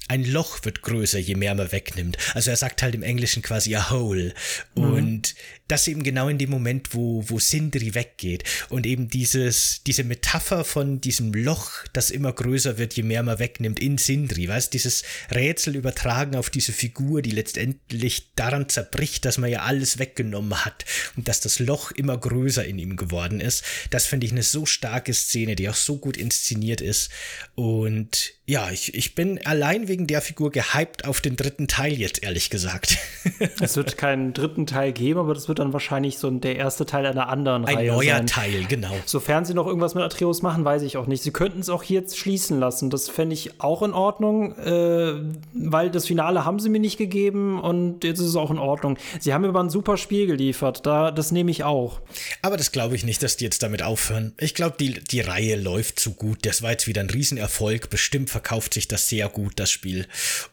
ein 0.09 0.25
Loch 0.25 0.65
wird 0.65 0.83
größer, 0.83 1.19
je 1.19 1.35
mehr 1.35 1.55
man 1.55 1.71
wegnimmt. 1.71 2.17
Also 2.35 2.51
er 2.51 2.57
sagt 2.57 2.83
halt 2.83 2.95
im 2.95 3.03
Englischen 3.03 3.43
quasi 3.43 3.75
a 3.77 3.91
hole. 3.91 4.35
Mhm. 4.75 4.83
Und 4.83 5.35
das 5.69 5.87
eben 5.87 6.03
genau 6.03 6.29
in 6.29 6.39
dem 6.39 6.49
Moment, 6.51 6.95
wo, 6.95 7.23
wo 7.29 7.39
Sindri 7.39 7.95
weggeht. 7.95 8.43
Und 8.71 8.87
eben 8.87 9.09
dieses, 9.09 9.83
diese 9.87 10.03
Metapher 10.03 10.65
von 10.65 11.01
diesem 11.01 11.35
Loch, 11.35 11.85
das 11.93 12.11
immer 12.11 12.33
größer 12.33 12.79
wird, 12.79 12.95
je 12.95 13.03
mehr 13.03 13.23
man 13.23 13.39
wegnimmt 13.39 13.79
in 13.79 13.99
Sindri, 13.99 14.49
weißt, 14.49 14.73
dieses 14.73 15.03
Rätsel 15.31 15.77
übertragen 15.77 16.37
auf 16.37 16.49
diese 16.49 16.73
Figur, 16.73 17.21
die 17.21 17.31
letztendlich 17.31 18.35
daran 18.35 18.69
zerbricht, 18.69 19.27
dass 19.27 19.37
man 19.37 19.51
ja 19.51 19.61
alles 19.61 19.99
weggenommen 19.99 20.65
hat 20.65 20.87
und 21.17 21.29
dass 21.29 21.41
das 21.41 21.59
Loch 21.59 21.91
immer 21.91 22.17
größer 22.17 22.65
in 22.65 22.79
ihm 22.79 22.97
geworden 22.97 23.41
ist. 23.41 23.63
Das 23.91 24.07
finde 24.07 24.27
ich 24.27 24.33
eine 24.33 24.43
so 24.43 24.65
starke 24.65 25.13
Szene, 25.13 25.55
die 25.55 25.69
auch 25.69 25.75
so 25.75 25.99
gut 25.99 26.17
inszeniert 26.17 26.81
ist. 26.81 27.11
Und 27.55 28.33
ja, 28.47 28.71
ich, 28.71 28.95
ich 28.95 29.15
bin 29.15 29.45
allein 29.45 29.89
wegen 29.89 29.98
der 30.07 30.23
Figur 30.23 30.51
gehypt 30.51 31.07
auf 31.07 31.21
den 31.21 31.37
dritten 31.37 31.69
Teil 31.69 31.93
jetzt, 31.93 32.23
ehrlich 32.23 32.51
gesagt. 32.51 32.99
es 33.61 33.77
wird 33.77 33.99
keinen 33.99 34.33
dritten 34.33 34.67
Teil 34.67 34.93
geben, 34.93 35.21
aber 35.21 35.35
das 35.35 35.49
wird 35.49 35.59
dann 35.59 35.73
wahrscheinlich 35.73 36.19
so 36.19 36.31
der 36.31 36.57
erste 36.57 36.87
Teil 36.87 37.07
einer 37.07 37.29
anderen 37.29 37.65
Ein 37.65 37.77
Reihe 37.77 37.93
neuer 37.93 38.17
sein. 38.17 38.27
Teil, 38.27 38.65
genau. 38.67 38.95
Sofern 39.07 39.45
sie 39.45 39.55
noch 39.55 39.67
irgendwas 39.67 39.95
mit 39.95 40.05
Atreus 40.05 40.43
machen, 40.43 40.65
weiß 40.65 40.83
ich 40.83 40.97
auch 40.97 41.07
nicht. 41.07 41.23
Sie 41.23 41.33
könnten 41.33 41.61
es 41.61 41.69
auch 41.69 41.83
jetzt 41.85 42.19
schließen 42.19 42.61
lassen. 42.61 42.91
Das 42.91 43.09
fände 43.09 43.35
ich 43.35 43.61
auch 43.61 43.83
in 43.83 43.93
Ordnung, 43.93 44.57
äh, 44.59 45.15
weil 45.55 45.91
das 45.91 46.07
Finale 46.07 46.45
haben 46.45 46.59
sie 46.61 46.69
mir 46.69 46.81
nicht 46.81 46.99
gegeben 46.99 47.61
und 47.61 48.05
jetzt 48.05 48.21
ist 48.21 48.27
es 48.27 48.37
auch 48.37 48.51
in 48.51 48.59
Ordnung. 48.59 48.99
Sie 49.21 49.33
haben 49.33 49.43
mir 49.43 49.49
aber 49.49 49.63
ein 49.63 49.71
super 49.71 49.97
Spiel 49.97 50.27
geliefert, 50.27 50.87
da, 50.87 51.11
das 51.11 51.33
nehme 51.33 51.51
ich 51.51 51.65
auch. 51.65 52.01
Aber 52.43 52.57
das 52.57 52.73
glaube 52.73 52.95
ich 52.95 53.05
nicht, 53.05 53.23
dass 53.23 53.37
die 53.37 53.45
jetzt 53.45 53.63
damit 53.63 53.83
aufhören. 53.83 54.33
Ich 54.39 54.55
glaube, 54.55 54.77
die, 54.79 55.01
die 55.01 55.21
Reihe 55.21 55.57
läuft 55.57 55.99
zu 56.01 56.13
gut. 56.13 56.39
Das 56.43 56.63
war 56.63 56.73
jetzt 56.73 56.87
wieder 56.87 57.01
ein 57.01 57.11
Riesenerfolg. 57.11 57.91
Bestimmt 57.91 58.31
verkauft 58.31 58.75
sich 58.75 58.89
das 58.89 59.09
sehr 59.09 59.29
gut, 59.29 59.55
das 59.57 59.71
Spiel. 59.71 59.88
Spiel. 59.89 60.05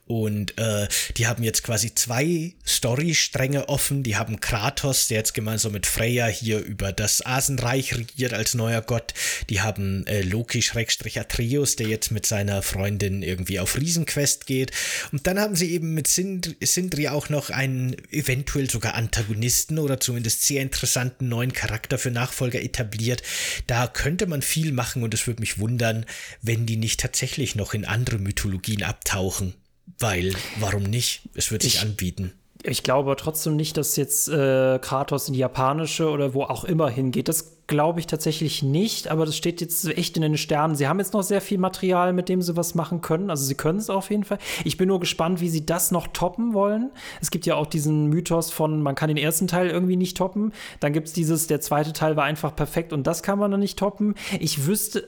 Und 0.06 0.58
äh, 0.58 0.88
die 1.18 1.28
haben 1.28 1.44
jetzt 1.44 1.64
quasi 1.64 1.94
zwei 1.94 2.54
Storystränge 2.66 3.70
offen. 3.70 4.04
Die 4.04 4.16
haben 4.16 4.40
Kratos, 4.40 5.08
der 5.08 5.18
jetzt 5.18 5.34
gemeinsam 5.34 5.74
mit 5.74 5.86
Freya 5.86 6.28
hier 6.28 6.60
über 6.60 6.92
das 6.92 7.26
Asenreich 7.26 7.96
regiert 7.96 8.34
als 8.34 8.54
neuer 8.54 8.82
Gott. 8.82 9.14
Die 9.50 9.62
haben 9.62 10.08
äh, 10.08 10.22
Loki-Atreus, 10.22 11.76
der 11.76 11.88
jetzt 11.88 12.12
mit 12.12 12.26
seiner 12.26 12.62
Freundin 12.62 13.22
irgendwie 13.22 13.60
auf 13.60 13.78
Riesenquest 13.78 14.46
geht. 14.46 14.72
Und 15.12 15.28
dann 15.28 15.40
haben 15.40 15.56
sie 15.56 15.72
eben 15.72 15.94
mit 15.94 16.08
Sindri, 16.08 16.56
Sindri 16.62 17.10
auch 17.10 17.30
noch 17.30 17.50
einen 17.50 17.96
eventuell 18.12 18.70
sogar 18.70 18.94
Antagonisten 18.94 19.78
oder 19.80 20.00
zumindest 20.00 20.44
sehr 20.44 20.62
interessanten 20.62 21.30
neuen 21.30 21.54
Charakter 21.54 21.98
für 21.98 22.12
Nachfolger 22.12 22.62
etabliert. 22.62 23.24
Da 23.68 23.88
könnte 23.88 24.28
man 24.28 24.42
viel 24.42 24.72
machen 24.72 25.04
und 25.04 25.14
es 25.14 25.28
würde 25.28 25.42
mich 25.42 25.60
wundern, 25.60 26.06
wenn 26.42 26.66
die 26.66 26.78
nicht 26.78 27.00
tatsächlich 27.00 27.56
noch 27.56 27.74
in 27.74 27.86
andere 27.86 28.06
andere 28.06 28.20
Mythologien 28.20 28.84
abtauchen. 28.84 29.56
Weil, 30.00 30.36
warum 30.60 30.84
nicht? 30.84 31.30
Es 31.34 31.52
wird 31.52 31.62
sich 31.62 31.76
ich, 31.76 31.82
anbieten. 31.82 32.34
Ich 32.64 32.84
glaube 32.84 33.16
trotzdem 33.16 33.56
nicht, 33.56 33.78
dass 33.78 33.96
jetzt 33.96 34.28
äh, 34.28 34.80
Kratos 34.80 35.28
in 35.28 35.34
die 35.34 35.40
japanische 35.40 36.10
oder 36.10 36.34
wo 36.34 36.44
auch 36.44 36.64
immer 36.64 36.90
hingeht. 36.90 37.28
Das 37.28 37.55
glaube 37.68 38.00
ich 38.00 38.08
tatsächlich 38.08 38.62
nicht, 38.62 39.08
aber 39.08 39.26
das 39.26 39.36
steht 39.36 39.62
jetzt 39.62 39.86
echt 39.86 40.16
in 40.16 40.22
den 40.22 40.38
Sternen. 40.38 40.76
Sie 40.76 40.88
haben 40.88 41.00
jetzt 41.00 41.14
noch 41.14 41.24
sehr 41.24 41.42
viel 41.42 41.58
Material, 41.58 42.14
mit 42.14 42.30
dem 42.30 42.42
sie 42.42 42.56
was 42.56 42.76
machen 42.76 43.02
können. 43.02 43.30
Also 43.30 43.46
sie 43.46 43.56
können 43.56 43.80
es 43.80 43.90
auf 43.90 44.12
jeden 44.12 44.24
Fall. 44.24 44.38
Ich 44.64 44.78
bin 44.78 44.88
nur 44.88 45.00
gespannt, 45.00 45.42
wie 45.42 45.50
sie 45.50 45.66
das 45.66 45.92
noch 45.92 46.08
toppen 46.08 46.54
wollen. 46.54 46.92
Es 47.22 47.32
gibt 47.32 47.46
ja 47.46 47.56
auch 47.56 47.66
diesen 47.66 48.08
Mythos 48.08 48.52
von, 48.52 48.82
man 48.82 48.96
kann 48.96 49.08
den 49.08 49.18
ersten 49.18 49.48
Teil 49.48 49.70
irgendwie 49.70 49.96
nicht 49.96 50.18
toppen. 50.18 50.54
Dann 50.80 50.94
gibt 50.94 51.08
es 51.08 51.14
dieses, 51.14 51.48
der 51.48 51.60
zweite 51.62 51.94
Teil 51.94 52.16
war 52.16 52.26
einfach 52.26 52.56
perfekt 52.56 52.94
und 52.94 53.08
das 53.08 53.24
kann 53.24 53.40
man 53.40 53.50
dann 53.50 53.60
nicht 53.60 53.80
toppen. 53.80 54.16
Ich 54.40 54.68
wüsste, 54.68 55.08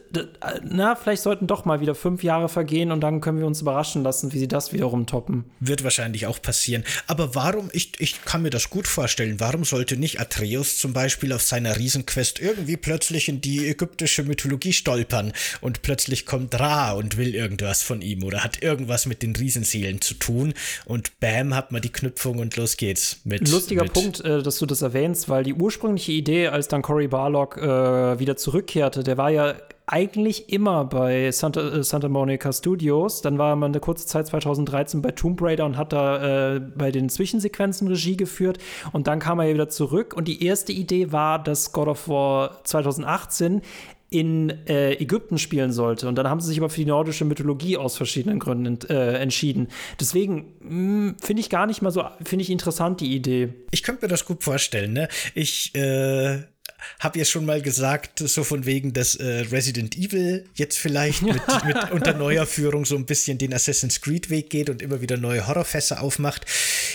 na, 0.63 0.95
vielleicht 0.95 1.21
sollten 1.21 1.45
doch 1.45 1.65
mal 1.65 1.79
wieder 1.79 1.93
fünf 1.95 2.23
Jahre 2.23 2.49
vergehen 2.49 2.91
und 2.91 3.01
dann 3.01 3.21
können 3.21 3.39
wir 3.39 3.45
uns 3.45 3.61
überraschen 3.61 4.03
lassen, 4.03 4.33
wie 4.33 4.39
sie 4.39 4.47
das 4.47 4.73
wiederum 4.73 5.05
toppen. 5.05 5.45
Wird 5.59 5.83
wahrscheinlich 5.83 6.25
auch 6.25 6.41
passieren. 6.41 6.83
Aber 7.05 7.35
warum, 7.35 7.69
ich, 7.73 7.91
ich 7.99 8.23
kann 8.25 8.41
mir 8.41 8.49
das 8.49 8.69
gut 8.69 8.87
vorstellen, 8.87 9.39
warum 9.39 9.63
sollte 9.63 9.95
nicht 9.95 10.19
Atreus 10.19 10.77
zum 10.77 10.93
Beispiel 10.93 11.33
auf 11.33 11.43
seiner 11.43 11.77
Riesenquest 11.77 12.39
irgendwie 12.47 12.77
plötzlich 12.77 13.29
in 13.29 13.41
die 13.41 13.67
ägyptische 13.67 14.23
Mythologie 14.23 14.73
stolpern 14.73 15.33
und 15.61 15.81
plötzlich 15.81 16.25
kommt 16.25 16.59
Ra 16.59 16.93
und 16.93 17.17
will 17.17 17.35
irgendwas 17.35 17.83
von 17.83 18.01
ihm 18.01 18.23
oder 18.23 18.43
hat 18.43 18.63
irgendwas 18.63 19.05
mit 19.05 19.21
den 19.21 19.35
Riesenseelen 19.35 20.01
zu 20.01 20.13
tun 20.13 20.53
und 20.85 21.19
bam, 21.19 21.53
hat 21.53 21.71
man 21.71 21.81
die 21.81 21.91
Knüpfung 21.91 22.39
und 22.39 22.55
los 22.55 22.77
geht's 22.77 23.19
mit. 23.23 23.49
Lustiger 23.49 23.83
mit 23.83 23.93
Punkt, 23.93 24.21
äh, 24.21 24.41
dass 24.41 24.57
du 24.59 24.65
das 24.65 24.81
erwähnst, 24.81 25.29
weil 25.29 25.43
die 25.43 25.53
ursprüngliche 25.53 26.11
Idee, 26.13 26.47
als 26.47 26.67
dann 26.67 26.81
Cory 26.81 27.07
Barlog 27.07 27.57
äh, 27.57 28.19
wieder 28.19 28.37
zurückkehrte, 28.37 29.03
der 29.03 29.17
war 29.17 29.29
ja 29.29 29.55
eigentlich 29.87 30.51
immer 30.51 30.83
bei 30.83 31.31
Santa, 31.31 31.61
äh, 31.61 31.83
Santa 31.83 32.09
Monica 32.09 32.51
Studios. 32.51 33.21
Dann 33.21 33.37
war 33.37 33.55
man 33.55 33.71
eine 33.71 33.79
kurze 33.79 34.05
Zeit 34.05 34.27
2013 34.27 35.01
bei 35.01 35.11
Tomb 35.11 35.41
Raider 35.41 35.65
und 35.65 35.77
hat 35.77 35.93
da 35.93 36.55
äh, 36.55 36.59
bei 36.59 36.91
den 36.91 37.07
Zwischensequenzen 37.09 37.87
Regie 37.87 38.17
geführt. 38.17 38.57
Und 38.91 39.07
dann 39.07 39.19
kam 39.19 39.39
er 39.39 39.51
wieder 39.51 39.69
zurück. 39.69 40.13
Und 40.13 40.27
die 40.27 40.43
erste 40.43 40.73
Idee 40.73 41.13
war, 41.13 41.41
dass 41.41 41.71
God 41.71 41.87
of 41.87 42.09
War 42.09 42.63
2018 42.65 43.61
in 44.09 44.49
äh, 44.67 44.93
Ägypten 44.93 45.37
spielen 45.37 45.71
sollte. 45.71 46.07
Und 46.07 46.15
dann 46.15 46.29
haben 46.29 46.39
sie 46.39 46.49
sich 46.49 46.59
aber 46.59 46.69
für 46.69 46.81
die 46.81 46.85
nordische 46.85 47.25
Mythologie 47.25 47.77
aus 47.77 47.97
verschiedenen 47.97 48.39
Gründen 48.39 48.79
äh, 48.89 49.17
entschieden. 49.17 49.67
Deswegen 49.99 51.15
finde 51.21 51.39
ich 51.39 51.49
gar 51.49 51.65
nicht 51.65 51.81
mal 51.81 51.91
so, 51.91 52.03
finde 52.23 52.43
ich 52.43 52.49
interessant 52.49 53.01
die 53.01 53.13
Idee. 53.13 53.53
Ich 53.71 53.83
könnte 53.83 54.05
mir 54.05 54.09
das 54.09 54.25
gut 54.25 54.43
vorstellen, 54.43 54.93
ne? 54.93 55.09
Ich, 55.33 55.75
äh 55.75 56.43
habe 56.99 57.19
ja 57.19 57.25
schon 57.25 57.45
mal 57.45 57.61
gesagt, 57.61 58.19
so 58.19 58.43
von 58.43 58.65
wegen, 58.65 58.93
dass 58.93 59.15
äh, 59.15 59.45
Resident 59.51 59.97
Evil 59.97 60.45
jetzt 60.55 60.77
vielleicht 60.77 61.21
mit, 61.21 61.41
mit 61.65 61.91
unter 61.91 62.13
neuer 62.13 62.45
Führung 62.45 62.85
so 62.85 62.95
ein 62.95 63.05
bisschen 63.05 63.37
den 63.37 63.53
Assassin's 63.53 64.01
Creed 64.01 64.29
Weg 64.29 64.49
geht 64.49 64.69
und 64.69 64.81
immer 64.81 65.01
wieder 65.01 65.17
neue 65.17 65.47
Horrorfässer 65.47 66.01
aufmacht. 66.01 66.45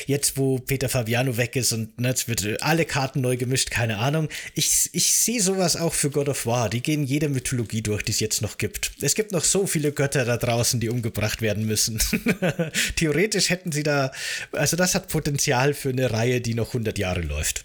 Jetzt, 0.07 0.37
wo 0.37 0.59
Peter 0.59 0.89
Fabiano 0.89 1.37
weg 1.37 1.57
ist 1.57 1.73
und 1.73 2.01
ne, 2.01 2.09
jetzt 2.09 2.29
wird 2.29 2.63
alle 2.63 2.85
Karten 2.85 3.21
neu 3.21 3.37
gemischt, 3.37 3.71
keine 3.71 3.99
Ahnung. 3.99 4.29
Ich, 4.55 4.91
ich 4.93 5.15
sehe 5.15 5.41
sowas 5.41 5.77
auch 5.77 5.95
für 5.95 6.11
God 6.11 6.29
of 6.29 6.47
War. 6.47 6.69
Die 6.69 6.83
gehen 6.83 7.05
jede 7.05 7.29
Mythologie 7.29 7.83
durch, 7.83 8.03
die 8.03 8.13
es 8.13 8.21
jetzt 8.21 8.43
noch 8.43 8.59
gibt. 8.59 8.93
Es 9.01 9.15
gibt 9.15 9.33
noch 9.33 9.45
so 9.45 9.67
viele 9.67 9.93
Götter 9.93 10.25
da 10.25 10.37
draußen, 10.37 10.81
die 10.81 10.89
umgebracht 10.89 11.43
werden 11.43 11.67
müssen. 11.67 12.01
Theoretisch 12.97 13.51
hätten 13.51 13.73
sie 13.73 13.83
da, 13.83 14.13
also 14.53 14.77
das 14.77 14.95
hat 14.95 15.09
Potenzial 15.09 15.75
für 15.75 15.91
eine 15.91 16.13
Reihe, 16.13 16.41
die 16.41 16.55
noch 16.55 16.69
100 16.69 16.99
Jahre 16.99 17.23
läuft. 17.23 17.65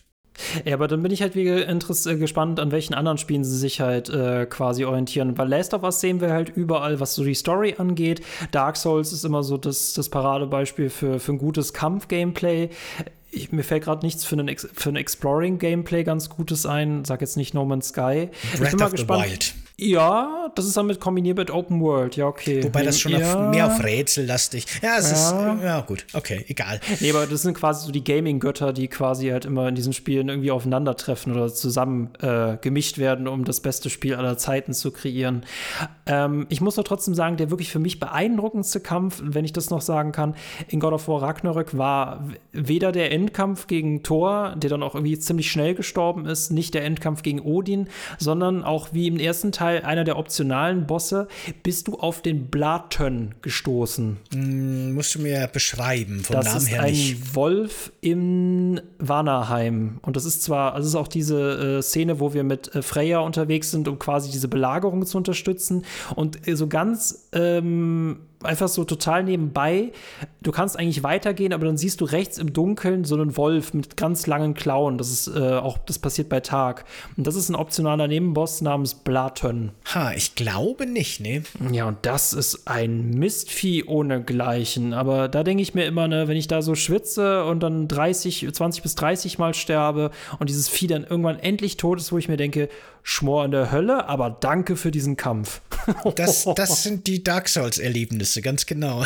Ja, 0.66 0.76
aber 0.76 0.88
dann 0.88 1.02
bin 1.02 1.12
ich 1.12 1.22
halt 1.22 1.36
wie 1.36 1.48
äh, 1.48 2.18
gespannt, 2.18 2.60
an 2.60 2.72
welchen 2.72 2.94
anderen 2.94 3.18
Spielen 3.18 3.44
sie 3.44 3.58
sich 3.58 3.82
halt 3.82 4.10
äh, 4.10 4.46
quasi 4.46 4.86
orientieren. 4.86 5.34
Bei 5.34 5.44
Last 5.44 5.74
of 5.74 5.84
Us 5.84 6.00
sehen 6.00 6.22
wir 6.22 6.32
halt 6.32 6.50
überall, 6.56 7.00
was 7.00 7.16
so 7.16 7.24
die 7.24 7.34
Story 7.34 7.76
angeht. 7.78 8.22
Dark 8.52 8.78
Souls 8.78 9.14
ist 9.14 9.26
immer 9.26 9.44
so 9.44 9.58
das, 9.58 9.94
das 9.94 10.10
Paradebeispiel 10.10 10.90
für, 10.90 11.20
für 11.20 11.34
ein 11.34 11.38
gutes 11.38 11.74
Kampf-Gameplay. 11.74 12.70
Ich, 13.32 13.52
mir 13.52 13.64
fällt 13.64 13.84
gerade 13.84 14.06
nichts 14.06 14.26
für 14.26 14.36
ein, 14.36 14.56
für 14.58 14.90
ein 14.90 14.96
Exploring-Gameplay 14.96 16.04
ganz 16.04 16.30
Gutes 16.30 16.66
ein. 16.66 17.04
Sag 17.06 17.22
jetzt 17.22 17.38
nicht 17.38 17.54
No 17.54 17.66
Man's 17.66 17.90
Sky. 17.90 18.30
Breath 18.58 18.64
ich 18.64 18.70
bin 18.72 18.80
mal 18.80 18.90
gespannt. 18.90 19.26
Wild. 19.26 19.67
Ja, 19.80 20.52
das 20.56 20.66
ist 20.66 20.76
damit 20.76 21.00
kombiniert 21.00 21.38
mit 21.38 21.52
Open 21.52 21.80
World, 21.82 22.16
ja, 22.16 22.26
okay. 22.26 22.64
Wobei 22.64 22.82
das 22.82 23.00
schon 23.00 23.12
ja. 23.12 23.20
auf, 23.20 23.52
mehr 23.52 23.68
auf 23.68 23.84
Rätsel 23.84 24.26
lastig. 24.26 24.66
Ja, 24.82 24.98
es 24.98 25.12
ja. 25.12 25.54
ist, 25.54 25.64
ja, 25.64 25.82
gut, 25.82 26.08
okay, 26.14 26.44
egal. 26.48 26.80
Nee, 27.00 27.12
aber 27.12 27.28
das 27.28 27.44
sind 27.44 27.54
quasi 27.54 27.86
so 27.86 27.92
die 27.92 28.04
Gaming-Götter, 28.04 28.74
die 28.74 28.88
quasi 28.88 29.28
halt 29.28 29.46
immer 29.46 29.68
in 29.68 29.76
diesen 29.76 29.94
Spielen 29.94 30.30
irgendwie 30.30 30.50
aufeinandertreffen 30.50 31.32
oder 31.32 31.54
zusammen 31.54 32.10
äh, 32.22 32.58
gemischt 32.60 32.98
werden, 32.98 33.28
um 33.28 33.46
das 33.46 33.60
beste 33.60 33.92
Spiel 33.92 34.16
aller 34.16 34.40
Zeiten 34.40 34.74
zu 34.74 34.90
kreieren. 34.90 35.46
Ähm, 36.08 36.48
ich 36.50 36.60
muss 36.60 36.74
doch 36.74 36.84
trotzdem 36.84 37.14
sagen, 37.14 37.38
der 37.38 37.52
wirklich 37.52 37.70
für 37.70 37.78
mich 37.78 38.00
beeindruckendste 38.00 38.80
Kampf, 38.80 39.22
wenn 39.24 39.46
ich 39.46 39.54
das 39.54 39.70
noch 39.70 39.82
sagen 39.82 40.12
kann, 40.12 40.34
in 40.70 40.80
God 40.80 40.94
of 40.94 41.08
War 41.08 41.22
Ragnarök 41.22 41.78
war 41.78 42.28
weder 42.52 42.92
der 42.92 43.12
Endkampf 43.12 43.68
gegen 43.68 44.02
Thor, 44.02 44.56
der 44.58 44.72
dann 44.72 44.82
auch 44.82 44.96
irgendwie 44.96 45.20
ziemlich 45.20 45.52
schnell 45.52 45.76
gestorben 45.76 46.26
ist, 46.26 46.50
nicht 46.50 46.74
der 46.74 46.84
Endkampf 46.84 47.22
gegen 47.22 47.42
Odin, 47.42 47.90
sondern 48.18 48.64
auch 48.64 48.88
wie 48.94 49.06
im 49.06 49.20
ersten 49.20 49.52
Teil 49.52 49.67
Teil, 49.68 49.84
einer 49.84 50.04
der 50.04 50.18
optionalen 50.18 50.88
Bosse, 50.88 51.28
bist 51.64 51.88
du 51.88 51.96
auf 51.96 52.22
den 52.22 52.48
Blattön 52.48 53.36
gestoßen. 53.42 54.18
Mm, 54.34 54.94
musst 54.94 55.16
du 55.16 55.20
mir 55.20 55.48
beschreiben, 55.48 56.24
vom 56.24 56.38
das 56.38 56.46
Namen 56.46 56.66
her 56.66 56.82
nicht. 56.84 57.14
Das 57.14 57.20
ist 57.20 57.28
ein 57.30 57.36
Wolf 57.36 57.92
in 58.02 58.82
Vanaheim. 59.00 60.00
Und 60.02 60.16
das 60.16 60.26
ist 60.26 60.44
zwar, 60.44 60.74
also 60.74 60.86
es 60.86 60.94
ist 60.94 60.96
auch 60.96 61.08
diese 61.08 61.80
äh, 61.80 61.82
Szene, 61.82 62.20
wo 62.20 62.34
wir 62.34 62.44
mit 62.44 62.74
äh, 62.74 62.82
Freya 62.82 63.20
unterwegs 63.20 63.72
sind, 63.72 63.88
um 63.88 64.00
quasi 64.00 64.32
diese 64.32 64.48
Belagerung 64.48 65.06
zu 65.06 65.18
unterstützen. 65.18 65.84
Und 66.16 66.48
äh, 66.48 66.56
so 66.56 66.68
ganz 66.68 67.28
ähm, 67.34 68.20
einfach 68.44 68.68
so 68.68 68.84
total 68.84 69.24
nebenbei. 69.24 69.92
Du 70.42 70.52
kannst 70.52 70.78
eigentlich 70.78 71.04
weitergehen, 71.04 71.54
aber 71.54 71.66
dann 71.66 71.78
siehst 71.78 72.02
du 72.02 72.06
rechts 72.06 72.38
im 72.38 72.54
Dunkeln 72.54 73.04
so 73.04 73.16
einen 73.16 73.36
Wolf 73.36 73.74
mit 73.74 73.98
ganz 73.98 74.28
langen 74.28 74.54
Klauen. 74.54 74.98
Das 74.98 75.10
ist 75.10 75.28
äh, 75.28 75.56
auch, 75.56 75.78
das 75.80 76.00
passiert 76.00 76.30
bei 76.30 76.40
Tag. 76.40 76.86
Und 77.16 77.26
das 77.28 77.36
ist 77.36 77.50
ein 77.50 77.56
optionaler 77.56 78.08
Nebenboss 78.08 78.62
namens 78.62 78.96
Blaton. 78.96 79.72
Ha, 79.94 80.14
ich 80.14 80.36
glaube 80.36 80.86
nicht, 80.86 81.20
ne? 81.20 81.44
Ja, 81.72 81.88
und 81.88 81.98
das 82.04 82.34
ist 82.34 82.68
ein 82.68 83.12
Mistvieh 83.12 83.84
ohnegleichen. 83.86 84.94
Aber 84.94 85.28
da 85.28 85.44
denke 85.44 85.64
ich 85.64 85.74
mir 85.74 85.86
immer, 85.86 86.08
ne, 86.08 86.28
wenn 86.28 86.38
ich 86.38 86.48
da 86.48 86.62
so 86.62 86.76
schwitze 86.76 87.46
und 87.46 87.62
dann 87.62 87.88
30, 87.88 88.48
20 88.52 88.84
bis 88.84 88.96
30 88.96 89.40
Mal 89.40 89.54
sterbe 89.54 90.12
und 90.40 90.50
dieses 90.50 90.70
Vieh 90.70 90.88
dann 90.88 91.04
irgendwann 91.04 91.40
endlich 91.40 91.78
tot 91.78 92.00
ist, 92.00 92.12
wo 92.12 92.18
ich 92.18 92.28
mir 92.28 92.38
denke, 92.38 92.70
Schmor 93.10 93.46
in 93.46 93.52
der 93.52 93.72
Hölle, 93.72 94.10
aber 94.10 94.30
danke 94.30 94.76
für 94.76 94.92
diesen 94.92 95.16
Kampf. 95.16 95.62
das, 96.16 96.46
das 96.56 96.84
sind 96.84 97.08
die 97.08 97.24
Dark 97.24 97.48
Souls-Erlebnisse, 97.48 98.42
ganz 98.42 98.66
genau. 98.66 99.06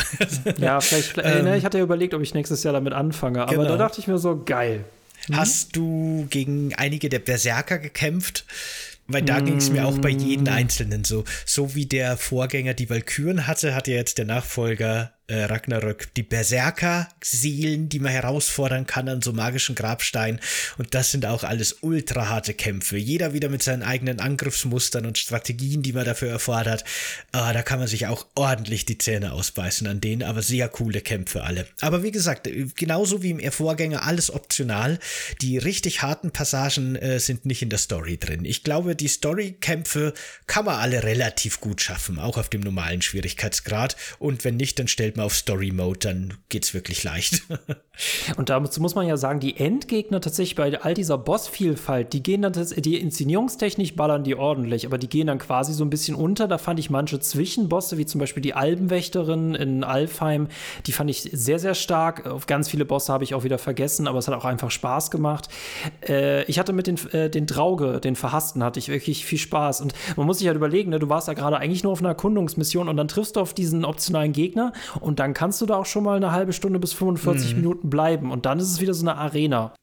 ja, 0.58 0.80
vielleicht, 0.80 1.18
äh, 1.18 1.38
ähm, 1.38 1.44
ne, 1.44 1.56
ich 1.56 1.64
hatte 1.64 1.78
ja 1.78 1.84
überlegt, 1.84 2.12
ob 2.12 2.20
ich 2.20 2.34
nächstes 2.34 2.64
Jahr 2.64 2.72
damit 2.72 2.94
anfange, 2.94 3.42
aber 3.42 3.58
genau. 3.58 3.68
da 3.68 3.76
dachte 3.76 4.00
ich 4.00 4.08
mir 4.08 4.18
so, 4.18 4.42
geil. 4.44 4.84
Mhm. 5.28 5.36
Hast 5.36 5.76
du 5.76 6.26
gegen 6.30 6.74
einige 6.74 7.08
der 7.10 7.20
Berserker 7.20 7.78
gekämpft? 7.78 8.44
Weil 9.06 9.22
da 9.22 9.40
ging 9.40 9.56
es 9.56 9.70
mir 9.70 9.86
auch 9.86 9.98
bei 9.98 10.10
jedem 10.10 10.44
mm. 10.44 10.56
Einzelnen 10.56 11.04
so. 11.04 11.24
So 11.44 11.74
wie 11.74 11.86
der 11.86 12.16
Vorgänger 12.16 12.72
die 12.72 12.88
Valkyren 12.88 13.48
hatte, 13.48 13.74
hat 13.74 13.88
ja 13.88 13.94
jetzt 13.94 14.16
der 14.16 14.24
Nachfolger 14.24 15.12
äh, 15.28 15.44
Ragnarök, 15.44 16.12
die 16.14 16.22
Berserker-Seelen, 16.22 17.88
die 17.88 18.00
man 18.00 18.12
herausfordern 18.12 18.86
kann 18.86 19.08
an 19.08 19.22
so 19.22 19.32
magischen 19.32 19.74
Grabsteinen. 19.74 20.40
Und 20.78 20.94
das 20.94 21.10
sind 21.10 21.26
auch 21.26 21.44
alles 21.44 21.78
ultra 21.80 22.28
harte 22.28 22.54
Kämpfe. 22.54 22.96
Jeder 22.98 23.32
wieder 23.32 23.48
mit 23.48 23.62
seinen 23.62 23.82
eigenen 23.82 24.20
Angriffsmustern 24.20 25.06
und 25.06 25.18
Strategien, 25.18 25.82
die 25.82 25.92
man 25.92 26.04
dafür 26.04 26.30
erfordert. 26.30 26.84
Ah, 27.32 27.52
da 27.52 27.62
kann 27.62 27.78
man 27.78 27.88
sich 27.88 28.06
auch 28.06 28.26
ordentlich 28.34 28.84
die 28.84 28.98
Zähne 28.98 29.32
ausbeißen 29.32 29.86
an 29.86 30.00
denen, 30.00 30.22
aber 30.22 30.42
sehr 30.42 30.68
coole 30.68 31.00
Kämpfe 31.00 31.44
alle. 31.44 31.66
Aber 31.80 32.02
wie 32.02 32.10
gesagt, 32.10 32.48
genauso 32.76 33.22
wie 33.22 33.30
im 33.30 33.52
Vorgänger 33.52 34.04
alles 34.04 34.30
optional. 34.30 34.98
Die 35.40 35.56
richtig 35.58 36.02
harten 36.02 36.30
Passagen 36.30 36.96
äh, 36.96 37.18
sind 37.20 37.46
nicht 37.46 37.62
in 37.62 37.70
der 37.70 37.78
Story 37.78 38.18
drin. 38.18 38.44
Ich 38.44 38.64
glaube, 38.64 38.96
die 38.96 39.08
Story-Kämpfe 39.08 40.14
kann 40.46 40.64
man 40.64 40.76
alle 40.76 41.04
relativ 41.04 41.60
gut 41.60 41.80
schaffen, 41.80 42.18
auch 42.18 42.36
auf 42.38 42.48
dem 42.48 42.60
normalen 42.60 43.02
Schwierigkeitsgrad. 43.02 43.96
Und 44.18 44.44
wenn 44.44 44.56
nicht, 44.56 44.78
dann 44.78 44.88
stellt 44.88 45.16
man 45.16 45.21
auf 45.22 45.34
Story 45.34 45.70
Mode, 45.70 45.98
dann 46.00 46.34
geht's 46.48 46.74
wirklich 46.74 47.02
leicht. 47.04 47.42
Und 48.36 48.48
dazu 48.48 48.80
muss 48.80 48.94
man 48.94 49.06
ja 49.06 49.16
sagen, 49.16 49.38
die 49.38 49.56
Endgegner 49.56 50.20
tatsächlich 50.20 50.56
bei 50.56 50.80
all 50.80 50.94
dieser 50.94 51.18
Bossvielfalt, 51.18 52.12
die 52.12 52.22
gehen 52.22 52.42
dann, 52.42 52.52
die 52.52 52.98
inszenierungstechnisch 52.98 53.94
ballern 53.94 54.24
die 54.24 54.34
ordentlich, 54.34 54.86
aber 54.86 54.98
die 54.98 55.08
gehen 55.08 55.26
dann 55.26 55.38
quasi 55.38 55.72
so 55.74 55.84
ein 55.84 55.90
bisschen 55.90 56.14
unter. 56.14 56.48
Da 56.48 56.58
fand 56.58 56.80
ich 56.80 56.90
manche 56.90 57.20
Zwischenbosse, 57.20 57.98
wie 57.98 58.06
zum 58.06 58.18
Beispiel 58.18 58.42
die 58.42 58.54
Albenwächterin 58.54 59.54
in 59.54 59.84
Alfheim, 59.84 60.48
die 60.86 60.92
fand 60.92 61.10
ich 61.10 61.28
sehr, 61.32 61.58
sehr 61.58 61.74
stark. 61.74 62.26
Auf 62.26 62.46
ganz 62.46 62.68
viele 62.68 62.84
Bosse 62.84 63.12
habe 63.12 63.24
ich 63.24 63.34
auch 63.34 63.44
wieder 63.44 63.58
vergessen, 63.58 64.08
aber 64.08 64.18
es 64.18 64.26
hat 64.26 64.34
auch 64.34 64.46
einfach 64.46 64.70
Spaß 64.70 65.10
gemacht. 65.10 65.48
Äh, 66.06 66.44
ich 66.44 66.58
hatte 66.58 66.72
mit 66.72 66.86
den, 66.86 66.98
äh, 67.12 67.28
den 67.28 67.46
Drauge, 67.46 68.00
den 68.00 68.16
Verhassten, 68.16 68.64
hatte 68.64 68.78
ich 68.78 68.88
wirklich 68.88 69.26
viel 69.26 69.38
Spaß. 69.38 69.82
Und 69.82 69.92
man 70.16 70.26
muss 70.26 70.38
sich 70.38 70.46
halt 70.46 70.56
überlegen, 70.56 70.90
ne, 70.90 70.98
du 70.98 71.08
warst 71.08 71.28
ja 71.28 71.34
gerade 71.34 71.58
eigentlich 71.58 71.82
nur 71.82 71.92
auf 71.92 72.00
einer 72.00 72.10
Erkundungsmission 72.10 72.88
und 72.88 72.96
dann 72.96 73.08
triffst 73.08 73.36
du 73.36 73.40
auf 73.40 73.52
diesen 73.54 73.84
optionalen 73.84 74.32
Gegner 74.32 74.72
und 75.02 75.18
dann 75.18 75.34
kannst 75.34 75.60
du 75.60 75.66
da 75.66 75.76
auch 75.76 75.86
schon 75.86 76.04
mal 76.04 76.16
eine 76.16 76.32
halbe 76.32 76.52
Stunde 76.52 76.78
bis 76.78 76.92
45 76.92 77.50
mhm. 77.50 77.56
Minuten 77.56 77.90
bleiben 77.90 78.30
und 78.30 78.46
dann 78.46 78.58
ist 78.58 78.70
es 78.70 78.80
wieder 78.80 78.94
so 78.94 79.04
eine 79.04 79.16
Arena. 79.16 79.74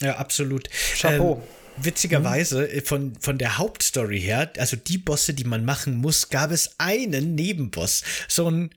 Ja, 0.00 0.16
absolut. 0.16 0.68
Chapeau. 0.96 1.36
Ähm, 1.36 1.42
Witzigerweise 1.78 2.68
mhm. 2.70 2.80
von, 2.82 3.12
von 3.18 3.38
der 3.38 3.56
Hauptstory 3.58 4.20
her, 4.20 4.52
also 4.58 4.76
die 4.76 4.98
Bosse, 4.98 5.32
die 5.32 5.44
man 5.44 5.64
machen 5.64 5.96
muss, 5.96 6.28
gab 6.28 6.50
es 6.50 6.74
einen 6.78 7.34
Nebenboss. 7.34 8.02
So 8.28 8.50
ein 8.50 8.70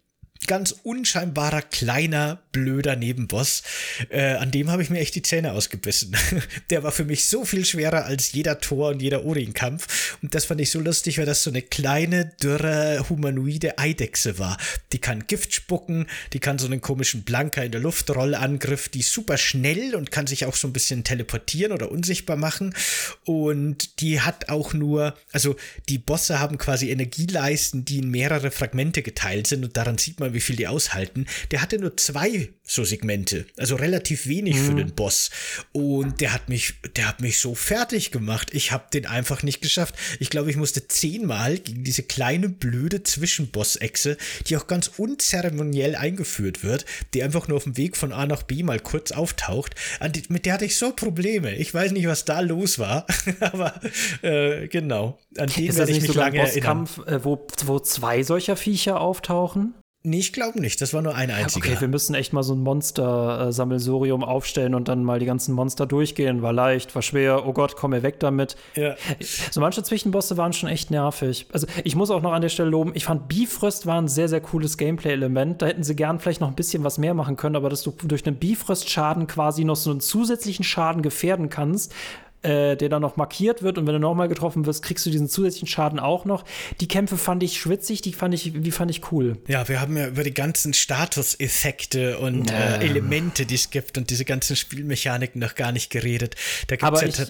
ganz 0.48 0.76
unscheinbarer, 0.84 1.62
kleiner, 1.62 2.40
blöder 2.52 2.96
Nebenboss. 2.96 3.64
Äh, 4.10 4.34
an 4.34 4.52
dem 4.52 4.70
habe 4.70 4.84
ich 4.84 4.90
mir 4.90 5.00
echt 5.00 5.16
die 5.16 5.22
Zähne 5.22 5.54
ausgebissen. 5.54 6.16
Der 6.70 6.84
war 6.84 6.92
für 6.92 7.06
mich 7.06 7.26
so 7.26 7.46
viel 7.46 7.66
schwerer 7.66 8.06
als 8.06 8.32
jeder 8.32 8.60
Tor 8.60 8.90
und 8.90 9.02
jeder 9.02 9.26
Orin-Kampf. 9.26 10.18
Und 10.22 10.36
das 10.36 10.46
fand 10.46 10.62
ich 10.62 10.72
so 10.72 10.80
lustig, 10.80 11.18
weil 11.18 11.26
das 11.26 11.44
so 11.44 11.50
eine 11.50 11.62
kleine, 11.62 12.32
dürre, 12.42 13.06
humanoide 13.10 13.78
Eidechse 13.78 14.38
war. 14.40 14.58
Die 14.92 15.00
kann 15.00 15.28
Gift 15.28 15.54
spucken, 15.54 16.08
die 16.34 16.40
kann 16.40 16.60
so 16.60 16.68
einen 16.68 16.82
komischen 16.82 17.24
Blanker 17.24 17.64
in 17.64 17.72
der 17.72 17.82
Luftrollangriff, 17.82 18.90
die 18.90 19.00
ist 19.00 19.12
super 19.12 19.38
schnell 19.38 19.96
und 19.96 20.12
kann 20.12 20.28
sich 20.28 20.46
auch 20.46 20.56
so 20.56 20.68
ein 20.68 20.74
bisschen 20.74 21.04
teleportieren 21.04 21.72
oder 21.72 21.92
unsichtbar 21.92 22.38
machen. 22.38 22.76
Und 23.24 24.00
die 24.02 24.22
hat 24.22 24.50
auch 24.50 24.74
nur, 24.74 25.16
also 25.32 25.56
die 25.90 25.98
Bosse 25.98 26.40
haben 26.40 26.58
quasi 26.58 26.92
Energieleisten, 26.92 27.86
die 27.86 28.00
in 28.00 28.10
mehrere 28.10 28.52
Fragmente 28.52 29.02
geteilt 29.02 29.48
sind 29.48 29.64
und 29.64 29.76
daran 29.76 29.98
sieht 29.98 30.20
man, 30.20 30.25
wie 30.34 30.42
viel 30.42 30.56
die 30.56 30.68
aushalten. 30.68 31.26
Der 31.52 31.62
hatte 31.62 31.80
nur 31.80 31.98
zwei 31.98 32.50
so 32.68 32.84
Segmente, 32.84 33.46
also 33.58 33.76
relativ 33.76 34.28
wenig 34.28 34.56
mhm. 34.56 34.66
für 34.66 34.74
den 34.76 34.96
Boss. 34.96 35.30
Und 35.72 36.20
der 36.20 36.34
hat 36.34 36.50
mich, 36.50 36.74
der 36.96 37.08
hat 37.08 37.22
mich 37.22 37.40
so 37.40 37.54
fertig 37.54 38.12
gemacht. 38.12 38.50
Ich 38.54 38.72
habe 38.72 38.86
den 38.92 39.06
einfach 39.06 39.44
nicht 39.44 39.62
geschafft. 39.62 39.96
Ich 40.20 40.30
glaube, 40.30 40.50
ich 40.50 40.58
musste 40.58 40.88
zehnmal 40.88 41.60
gegen 41.60 41.84
diese 41.84 42.04
kleine 42.04 42.50
blöde 42.50 43.04
Zwischenboss-Echse, 43.04 44.18
die 44.48 44.58
auch 44.58 44.68
ganz 44.68 44.92
unzeremoniell 44.98 45.96
eingeführt 45.96 46.64
wird, 46.64 46.86
die 47.14 47.22
einfach 47.24 47.48
nur 47.48 47.58
auf 47.58 47.66
dem 47.66 47.78
Weg 47.78 47.96
von 47.96 48.12
A 48.12 48.26
nach 48.26 48.44
B 48.44 48.64
mal 48.64 48.80
kurz 48.80 49.12
auftaucht. 49.12 49.76
Die, 50.16 50.24
mit 50.30 50.46
der 50.46 50.54
hatte 50.54 50.66
ich 50.66 50.78
so 50.78 50.92
Probleme. 50.92 51.56
Ich 51.56 51.74
weiß 51.74 51.92
nicht, 51.92 52.08
was 52.08 52.26
da 52.26 52.40
los 52.40 52.80
war, 52.80 53.06
aber 53.40 53.80
äh, 54.24 54.68
genau. 54.68 55.20
An 55.38 55.50
den 55.50 55.76
werde 55.76 55.92
ich 55.92 56.02
mich 56.02 56.14
lange 56.14 56.40
Bosskampf, 56.40 56.98
erinnern. 56.98 57.22
Äh, 57.22 57.26
wo, 57.26 57.48
wo 57.66 57.80
zwei 57.80 58.24
solcher 58.24 58.56
Viecher 58.56 59.00
auftauchen? 59.00 59.76
Nee, 60.06 60.20
ich 60.20 60.34
glaube 60.34 60.62
nicht. 60.62 60.80
Das 60.82 60.94
war 60.94 61.02
nur 61.02 61.16
ein 61.16 61.32
einziger. 61.32 61.72
Okay, 61.72 61.82
wir 61.82 61.88
müssen 61.88 62.14
echt 62.14 62.32
mal 62.32 62.44
so 62.44 62.54
ein 62.54 62.60
Monster-Sammelsurium 62.60 64.24
aufstellen 64.24 64.76
und 64.76 64.88
dann 64.88 65.04
mal 65.04 65.20
die 65.20 65.26
ganzen 65.26 65.56
Monster 65.56 65.88
durchgehen. 65.88 66.44
War 66.44 66.54
leicht, 66.54 66.94
war 66.94 67.02
schwer. 67.02 67.48
Oh 67.48 67.54
Gott, 67.54 67.76
komm 67.76 67.92
mir 67.92 68.04
weg 68.04 68.20
damit. 68.20 68.56
Ja. 68.76 68.96
So 69.50 69.62
manche 69.62 69.82
Zwischenbosse 69.82 70.38
waren 70.38 70.54
schon 70.54 70.70
echt 70.70 70.92
nervig. 70.92 71.48
Also 71.52 71.66
ich 71.84 71.96
muss 71.96 72.12
auch 72.12 72.22
noch 72.22 72.34
an 72.34 72.44
der 72.44 72.50
Stelle 72.50 72.70
loben, 72.70 72.92
ich 72.94 73.06
fand 73.06 73.28
Bifrost 73.28 73.88
war 73.88 74.00
ein 74.00 74.08
sehr, 74.08 74.30
sehr 74.30 74.42
cooles 74.42 74.78
Gameplay-Element. 74.78 75.64
Da 75.64 75.66
hätten 75.66 75.84
sie 75.84 75.96
gern 75.96 76.20
vielleicht 76.20 76.42
noch 76.42 76.50
ein 76.50 76.56
bisschen 76.56 76.84
was 76.84 77.00
mehr 77.00 77.16
machen 77.16 77.36
können, 77.36 77.56
aber 77.56 77.70
dass 77.70 77.82
du 77.82 77.92
durch 78.04 78.28
einen 78.28 78.36
Bifrost-Schaden 78.36 79.26
quasi 79.26 79.64
noch 79.64 79.76
so 79.76 79.90
einen 79.90 80.02
zusätzlichen 80.02 80.64
Schaden 80.64 81.02
gefährden 81.02 81.50
kannst, 81.50 81.94
äh, 82.46 82.76
der 82.76 82.90
dann 82.90 83.02
noch 83.02 83.18
markiert 83.18 83.64
wird 83.64 83.78
und 83.78 83.88
wenn 83.88 83.94
du 83.94 84.00
nochmal 84.00 84.28
getroffen 84.28 84.66
wirst, 84.66 84.84
kriegst 84.84 85.06
du 85.06 85.10
diesen 85.10 85.28
zusätzlichen 85.28 85.68
Schaden 85.68 86.00
auch 86.00 86.26
noch. 86.26 86.46
Die 86.80 86.88
Kämpfe 86.88 87.18
fand 87.18 87.42
ich 87.44 87.60
schwitzig, 87.60 88.02
die 88.02 88.14
fand 88.14 88.34
ich, 88.34 88.54
die 88.56 88.72
fand 88.72 88.92
ich 88.92 89.12
cool. 89.12 89.38
Ja, 89.48 89.68
wir 89.68 89.82
haben 89.82 89.98
ja 89.98 90.08
über 90.08 90.24
die 90.24 90.34
ganzen 90.34 90.74
Statuseffekte 90.74 92.20
und 92.20 92.52
äh, 92.52 92.78
Elemente, 92.78 93.46
die 93.46 93.56
es 93.56 93.70
gibt 93.70 93.98
und 93.98 94.10
diese 94.10 94.26
ganzen 94.26 94.56
Spielmechaniken 94.56 95.42
noch 95.42 95.56
gar 95.56 95.72
nicht 95.72 95.90
geredet. 95.90 96.36
Da 96.68 96.76
gibt 96.76 96.94
es 97.02 97.18
ja 97.18 97.26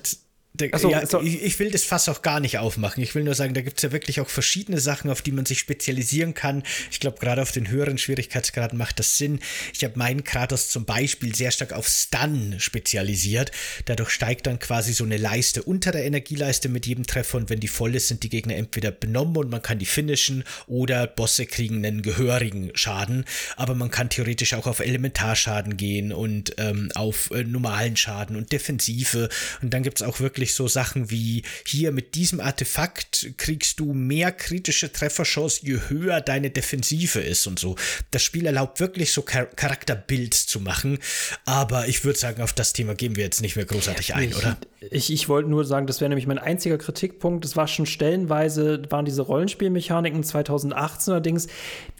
so, 0.75 0.90
ja, 0.90 1.06
so. 1.06 1.22
Ich, 1.22 1.42
ich, 1.42 1.59
will 1.59 1.72
das 1.72 1.84
Fass 1.84 2.09
auch 2.09 2.22
gar 2.22 2.40
nicht 2.40 2.58
aufmachen. 2.58 3.01
Ich 3.01 3.16
will 3.16 3.24
nur 3.24 3.35
sagen, 3.35 3.53
da 3.53 3.61
gibt 3.61 3.77
es 3.77 3.84
ja 3.84 3.92
wirklich 3.92 4.19
auch 4.22 4.30
verschiedene 4.30 4.80
Sachen, 4.80 5.09
auf 5.09 5.22
die 5.22 5.32
man 5.32 5.45
sich 5.45 5.59
spezialisieren 5.59 6.34
kann. 6.34 6.64
Ich 6.92 7.00
glaube, 7.00 7.19
gerade 7.19 7.42
auf 7.42 7.51
den 7.51 7.69
höheren 7.69 7.98
Schwierigkeitsgraden 7.98 8.77
macht 8.77 9.00
das 9.00 9.17
Sinn. 9.17 9.40
Ich 9.74 9.84
habe 9.84 9.98
meinen 9.98 10.24
Kratos 10.24 10.69
zum 10.69 10.85
Beispiel 10.85 11.35
sehr 11.35 11.51
stark 11.51 11.74
auf 11.74 11.88
Stun 11.88 12.56
spezialisiert. 12.59 13.51
Dadurch 13.85 14.09
steigt 14.09 14.48
dann 14.48 14.59
quasi 14.59 14.93
so 14.93 15.03
eine 15.03 15.17
Leiste 15.17 15.64
unter 15.64 15.92
der 15.92 16.06
Energieleiste 16.06 16.69
mit 16.69 16.85
jedem 16.85 17.06
Treffer 17.08 17.38
und 17.38 17.50
wenn 17.50 17.59
die 17.59 17.67
voll 17.67 17.95
ist, 17.95 18.08
sind 18.08 18.24
die 18.24 18.30
Gegner 18.30 18.56
entweder 18.56 18.92
benommen 18.92 19.38
und 19.38 19.50
man 19.50 19.61
kann 19.61 19.80
die 19.80 19.85
finishen 19.85 20.43
oder 20.67 21.08
Bosse 21.08 21.45
kriegen 21.45 21.85
einen 21.85 22.01
gehörigen 22.01 22.72
Schaden. 22.75 23.25
Aber 23.56 23.75
man 23.75 23.92
kann 23.92 24.09
theoretisch 24.09 24.53
auch 24.53 24.67
auf 24.67 24.80
Elementarschaden 24.80 25.77
gehen 25.77 26.11
und 26.11 26.56
ähm, 26.58 26.92
auf 26.95 27.32
äh, 27.32 27.43
normalen 27.43 27.98
Schaden 27.98 28.35
und 28.35 28.51
Defensive. 28.51 29.30
Und 29.61 29.74
dann 29.74 29.84
gibt 29.84 30.00
es 30.00 30.08
auch 30.08 30.19
wirklich 30.19 30.44
wirklich 30.45 30.53
so 30.56 30.67
Sachen 30.67 31.09
wie 31.09 31.41
hier 31.65 31.91
mit 31.91 32.14
diesem 32.14 32.40
Artefakt 32.40 33.33
kriegst 33.38 33.80
du 33.80 33.93
mehr 33.93 34.32
kritische 34.32 34.91
Trefferchance, 34.91 35.61
je 35.64 35.80
höher 35.90 36.22
deine 36.22 36.51
Defensive 36.51 37.19
ist 37.19 37.48
und 37.48 37.57
so. 37.57 37.75
Das 38.11 38.22
Spiel 38.22 38.45
erlaubt 38.45 38.80
wirklich 38.80 39.11
so 39.11 39.24
Char 39.27 39.45
Charakterbuilds 39.45 40.45
zu 40.45 40.59
machen, 40.59 40.99
aber 41.45 41.88
ich 41.88 42.03
würde 42.06 42.19
sagen, 42.19 42.43
auf 42.43 42.53
das 42.53 42.74
Thema 42.74 42.93
gehen 42.93 43.15
wir 43.15 43.24
jetzt 43.24 43.41
nicht 43.41 43.56
mehr 43.56 43.65
großartig 43.65 44.14
ein, 44.14 44.30
ich, 44.30 44.38
oder? 44.38 44.57
Ich, 44.91 45.11
ich 45.11 45.27
wollte 45.30 45.49
nur 45.49 45.65
sagen, 45.65 45.88
das 45.88 45.99
wäre 45.99 46.09
nämlich 46.09 46.27
mein 46.27 46.38
einziger 46.38 46.77
Kritikpunkt. 46.77 47.43
Es 47.43 47.56
war 47.56 47.67
schon 47.67 47.88
stellenweise, 47.88 48.83
waren 48.90 49.06
diese 49.06 49.24
Rollenspielmechaniken 49.24 50.24
2018 50.24 51.14
allerdings, 51.14 51.48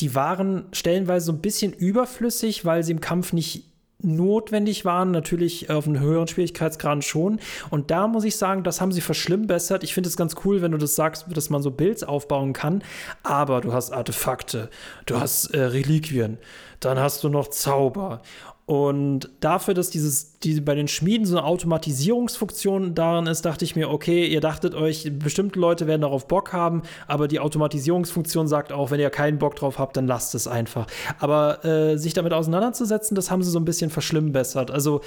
die 0.02 0.14
waren 0.14 0.66
stellenweise 0.72 1.28
so 1.28 1.32
ein 1.32 1.42
bisschen 1.42 1.74
überflüssig, 1.74 2.64
weil 2.64 2.84
sie 2.84 2.92
im 2.92 3.02
Kampf 3.02 3.34
nicht 3.34 3.64
notwendig 4.06 4.86
waren, 4.86 5.12
natürlich 5.12 5.70
auf 5.70 5.88
einen 5.88 6.00
höheren 6.00 6.28
Schwierigkeitsgrad 6.28 7.04
schon. 7.04 7.40
Und 7.70 7.92
da 7.92 8.08
muss 8.08 8.24
ich 8.24 8.38
sagen, 8.38 8.64
das 8.64 8.82
haben 8.82 8.92
sie 8.92 9.02
verschlimmbessert. 9.02 9.84
Ich 9.84 9.94
finde 9.94 10.10
es 10.10 10.18
ganz 10.18 10.36
cool, 10.46 10.62
wenn 10.62 10.72
du 10.72 10.78
das 10.78 10.96
sagst, 10.96 11.26
dass 11.30 11.50
man 11.50 11.62
so 11.62 11.72
Builds 11.72 12.04
aufbauen 12.04 12.54
kann. 12.54 12.84
Aber 13.24 13.62
du 13.62 13.74
hast 13.74 13.92
Artefakte, 13.92 14.70
du 15.06 15.20
hast 15.20 15.48
äh, 15.48 15.62
Reliquien, 15.62 16.38
dann 16.80 17.00
hast 17.00 17.24
du 17.24 17.30
noch 17.30 17.50
Zauber. 17.50 18.22
Und 18.66 19.30
dafür, 19.42 19.76
dass 19.76 19.92
dieses, 19.92 20.40
die, 20.40 20.60
bei 20.60 20.74
den 20.74 20.88
Schmieden 20.88 21.28
so 21.28 21.38
eine 21.38 21.46
Automatisierungsfunktion 21.46 22.96
darin 22.96 23.28
ist, 23.28 23.44
dachte 23.46 23.64
ich 23.64 23.76
mir, 23.76 23.92
okay, 23.92 24.26
ihr 24.26 24.42
dachtet 24.42 24.74
euch, 24.74 25.08
bestimmte 25.20 25.60
Leute 25.60 25.86
werden 25.86 26.02
darauf 26.02 26.28
Bock 26.28 26.52
haben, 26.52 26.82
aber 27.08 27.28
die 27.28 27.40
Automatisierungsfunktion 27.40 28.48
sagt 28.48 28.72
auch, 28.72 28.90
wenn 28.90 29.00
ihr 29.00 29.12
keinen 29.12 29.38
Bock 29.38 29.56
drauf 29.56 29.78
habt, 29.78 29.98
dann 29.98 30.08
lasst 30.08 30.34
es 30.34 30.48
einfach. 30.48 30.88
Aber 31.20 31.64
äh, 31.64 31.98
sich 31.98 32.16
damit 32.16 32.34
auseinanderzusetzen, 32.34 33.14
das 33.14 33.30
haben 33.30 33.44
sie 33.44 33.52
so 33.52 33.60
ein 33.60 33.66
bisschen 33.66 33.92
verschlimmbessert. 33.92 34.72
Also, 34.72 35.02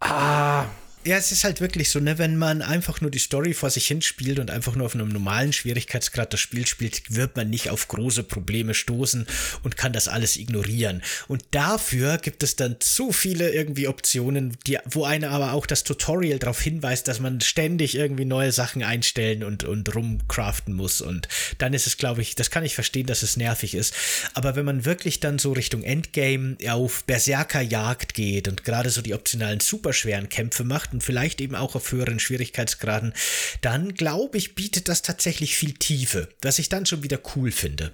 ah, 0.00 0.64
ja, 1.04 1.16
es 1.16 1.32
ist 1.32 1.42
halt 1.42 1.60
wirklich 1.60 1.90
so, 1.90 1.98
ne, 1.98 2.18
wenn 2.18 2.36
man 2.36 2.62
einfach 2.62 3.00
nur 3.00 3.10
die 3.10 3.18
Story 3.18 3.54
vor 3.54 3.70
sich 3.70 3.86
hinspielt 3.88 4.38
und 4.38 4.50
einfach 4.50 4.76
nur 4.76 4.86
auf 4.86 4.94
einem 4.94 5.08
normalen 5.08 5.52
Schwierigkeitsgrad 5.52 6.32
das 6.32 6.38
Spiel 6.40 6.66
spielt, 6.66 7.14
wird 7.14 7.34
man 7.34 7.50
nicht 7.50 7.70
auf 7.70 7.88
große 7.88 8.22
Probleme 8.22 8.72
stoßen 8.72 9.26
und 9.64 9.76
kann 9.76 9.92
das 9.92 10.06
alles 10.06 10.36
ignorieren. 10.36 11.02
Und 11.26 11.44
dafür 11.50 12.18
gibt 12.18 12.44
es 12.44 12.54
dann 12.54 12.76
zu 12.78 13.10
viele 13.10 13.50
irgendwie 13.50 13.88
Optionen, 13.88 14.56
die, 14.66 14.78
wo 14.84 15.04
einer 15.04 15.30
aber 15.30 15.52
auch 15.54 15.66
das 15.66 15.82
Tutorial 15.82 16.38
darauf 16.38 16.60
hinweist, 16.60 17.08
dass 17.08 17.18
man 17.18 17.40
ständig 17.40 17.96
irgendwie 17.96 18.24
neue 18.24 18.52
Sachen 18.52 18.84
einstellen 18.84 19.42
und, 19.42 19.64
und 19.64 19.92
rumcraften 19.94 20.72
muss. 20.72 21.00
Und 21.00 21.26
dann 21.58 21.74
ist 21.74 21.88
es, 21.88 21.96
glaube 21.96 22.22
ich, 22.22 22.36
das 22.36 22.50
kann 22.50 22.64
ich 22.64 22.76
verstehen, 22.76 23.06
dass 23.06 23.22
es 23.24 23.36
nervig 23.36 23.74
ist. 23.74 23.92
Aber 24.34 24.54
wenn 24.54 24.64
man 24.64 24.84
wirklich 24.84 25.18
dann 25.18 25.40
so 25.40 25.52
Richtung 25.52 25.82
Endgame 25.82 26.56
auf 26.68 27.02
Berserkerjagd 27.04 28.14
geht 28.14 28.46
und 28.46 28.62
gerade 28.62 28.90
so 28.90 29.02
die 29.02 29.14
optionalen 29.14 29.58
superschweren 29.58 30.28
Kämpfe 30.28 30.62
macht, 30.62 30.91
und 30.92 31.02
vielleicht 31.02 31.40
eben 31.40 31.54
auch 31.54 31.74
auf 31.74 31.92
höheren 31.92 32.18
Schwierigkeitsgraden, 32.18 33.12
dann 33.60 33.94
glaube 33.94 34.38
ich, 34.38 34.54
bietet 34.54 34.88
das 34.88 35.02
tatsächlich 35.02 35.56
viel 35.56 35.74
Tiefe, 35.74 36.28
was 36.42 36.58
ich 36.58 36.68
dann 36.68 36.86
schon 36.86 37.02
wieder 37.02 37.20
cool 37.36 37.50
finde. 37.50 37.92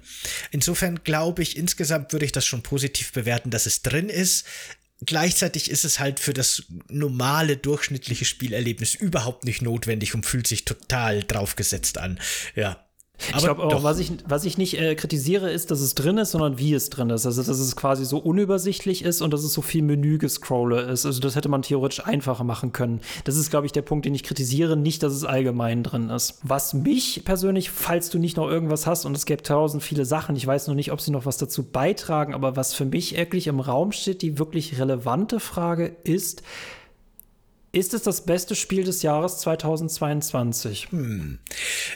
Insofern 0.51 1.03
glaube 1.03 1.41
ich, 1.41 1.57
insgesamt 1.57 2.13
würde 2.13 2.25
ich 2.25 2.31
das 2.31 2.45
schon 2.45 2.63
positiv 2.63 3.11
bewerten, 3.11 3.49
dass 3.49 3.65
es 3.65 3.81
drin 3.81 4.09
ist. 4.09 4.45
Gleichzeitig 5.05 5.71
ist 5.71 5.85
es 5.85 5.99
halt 5.99 6.19
für 6.19 6.33
das 6.33 6.63
normale 6.89 7.55
durchschnittliche 7.55 8.25
Spielerlebnis 8.25 8.95
überhaupt 8.95 9.45
nicht 9.45 9.61
notwendig 9.61 10.13
und 10.13 10.25
fühlt 10.25 10.45
sich 10.45 10.65
total 10.65 11.23
draufgesetzt 11.23 11.97
an. 11.97 12.19
Ja, 12.55 12.85
ich 13.19 13.43
glaube 13.43 13.63
auch, 13.63 13.83
was 13.83 13.99
ich, 13.99 14.11
was 14.27 14.45
ich 14.45 14.57
nicht 14.57 14.79
äh, 14.79 14.95
kritisiere, 14.95 15.51
ist, 15.51 15.71
dass 15.71 15.81
es 15.81 15.95
drin 15.95 16.17
ist, 16.17 16.31
sondern 16.31 16.57
wie 16.57 16.73
es 16.73 16.89
drin 16.89 17.09
ist. 17.09 17.25
Also, 17.25 17.43
dass 17.43 17.59
es 17.59 17.75
quasi 17.75 18.05
so 18.05 18.17
unübersichtlich 18.17 19.03
ist 19.03 19.21
und 19.21 19.31
dass 19.31 19.43
es 19.43 19.53
so 19.53 19.61
viel 19.61 19.81
Menügescrolle 19.81 20.81
ist. 20.81 21.05
Also, 21.05 21.19
das 21.19 21.35
hätte 21.35 21.49
man 21.49 21.61
theoretisch 21.61 22.05
einfacher 22.05 22.43
machen 22.43 22.71
können. 22.71 23.01
Das 23.25 23.35
ist, 23.35 23.49
glaube 23.49 23.65
ich, 23.65 23.71
der 23.71 23.81
Punkt, 23.81 24.05
den 24.05 24.15
ich 24.15 24.23
kritisiere, 24.23 24.77
nicht, 24.77 25.03
dass 25.03 25.13
es 25.13 25.25
allgemein 25.25 25.83
drin 25.83 26.09
ist. 26.09 26.39
Was 26.43 26.73
mich 26.73 27.23
persönlich, 27.25 27.69
falls 27.71 28.09
du 28.09 28.19
nicht 28.19 28.37
noch 28.37 28.49
irgendwas 28.49 28.87
hast, 28.87 29.05
und 29.05 29.15
es 29.15 29.25
gäbe 29.25 29.43
tausend 29.43 29.83
viele 29.83 30.05
Sachen, 30.05 30.35
ich 30.35 30.47
weiß 30.47 30.67
noch 30.67 30.75
nicht, 30.75 30.91
ob 30.91 31.01
sie 31.01 31.11
noch 31.11 31.25
was 31.25 31.37
dazu 31.37 31.63
beitragen, 31.63 32.33
aber 32.33 32.55
was 32.55 32.73
für 32.73 32.85
mich 32.85 33.15
wirklich 33.17 33.47
im 33.47 33.59
Raum 33.59 33.91
steht, 33.91 34.21
die 34.21 34.39
wirklich 34.39 34.79
relevante 34.79 35.39
Frage 35.39 35.95
ist, 36.03 36.43
ist 37.71 37.93
es 37.93 38.01
das 38.01 38.25
beste 38.25 38.55
Spiel 38.55 38.83
des 38.83 39.03
Jahres 39.03 39.39
2022? 39.39 40.87
Hm. 40.89 41.37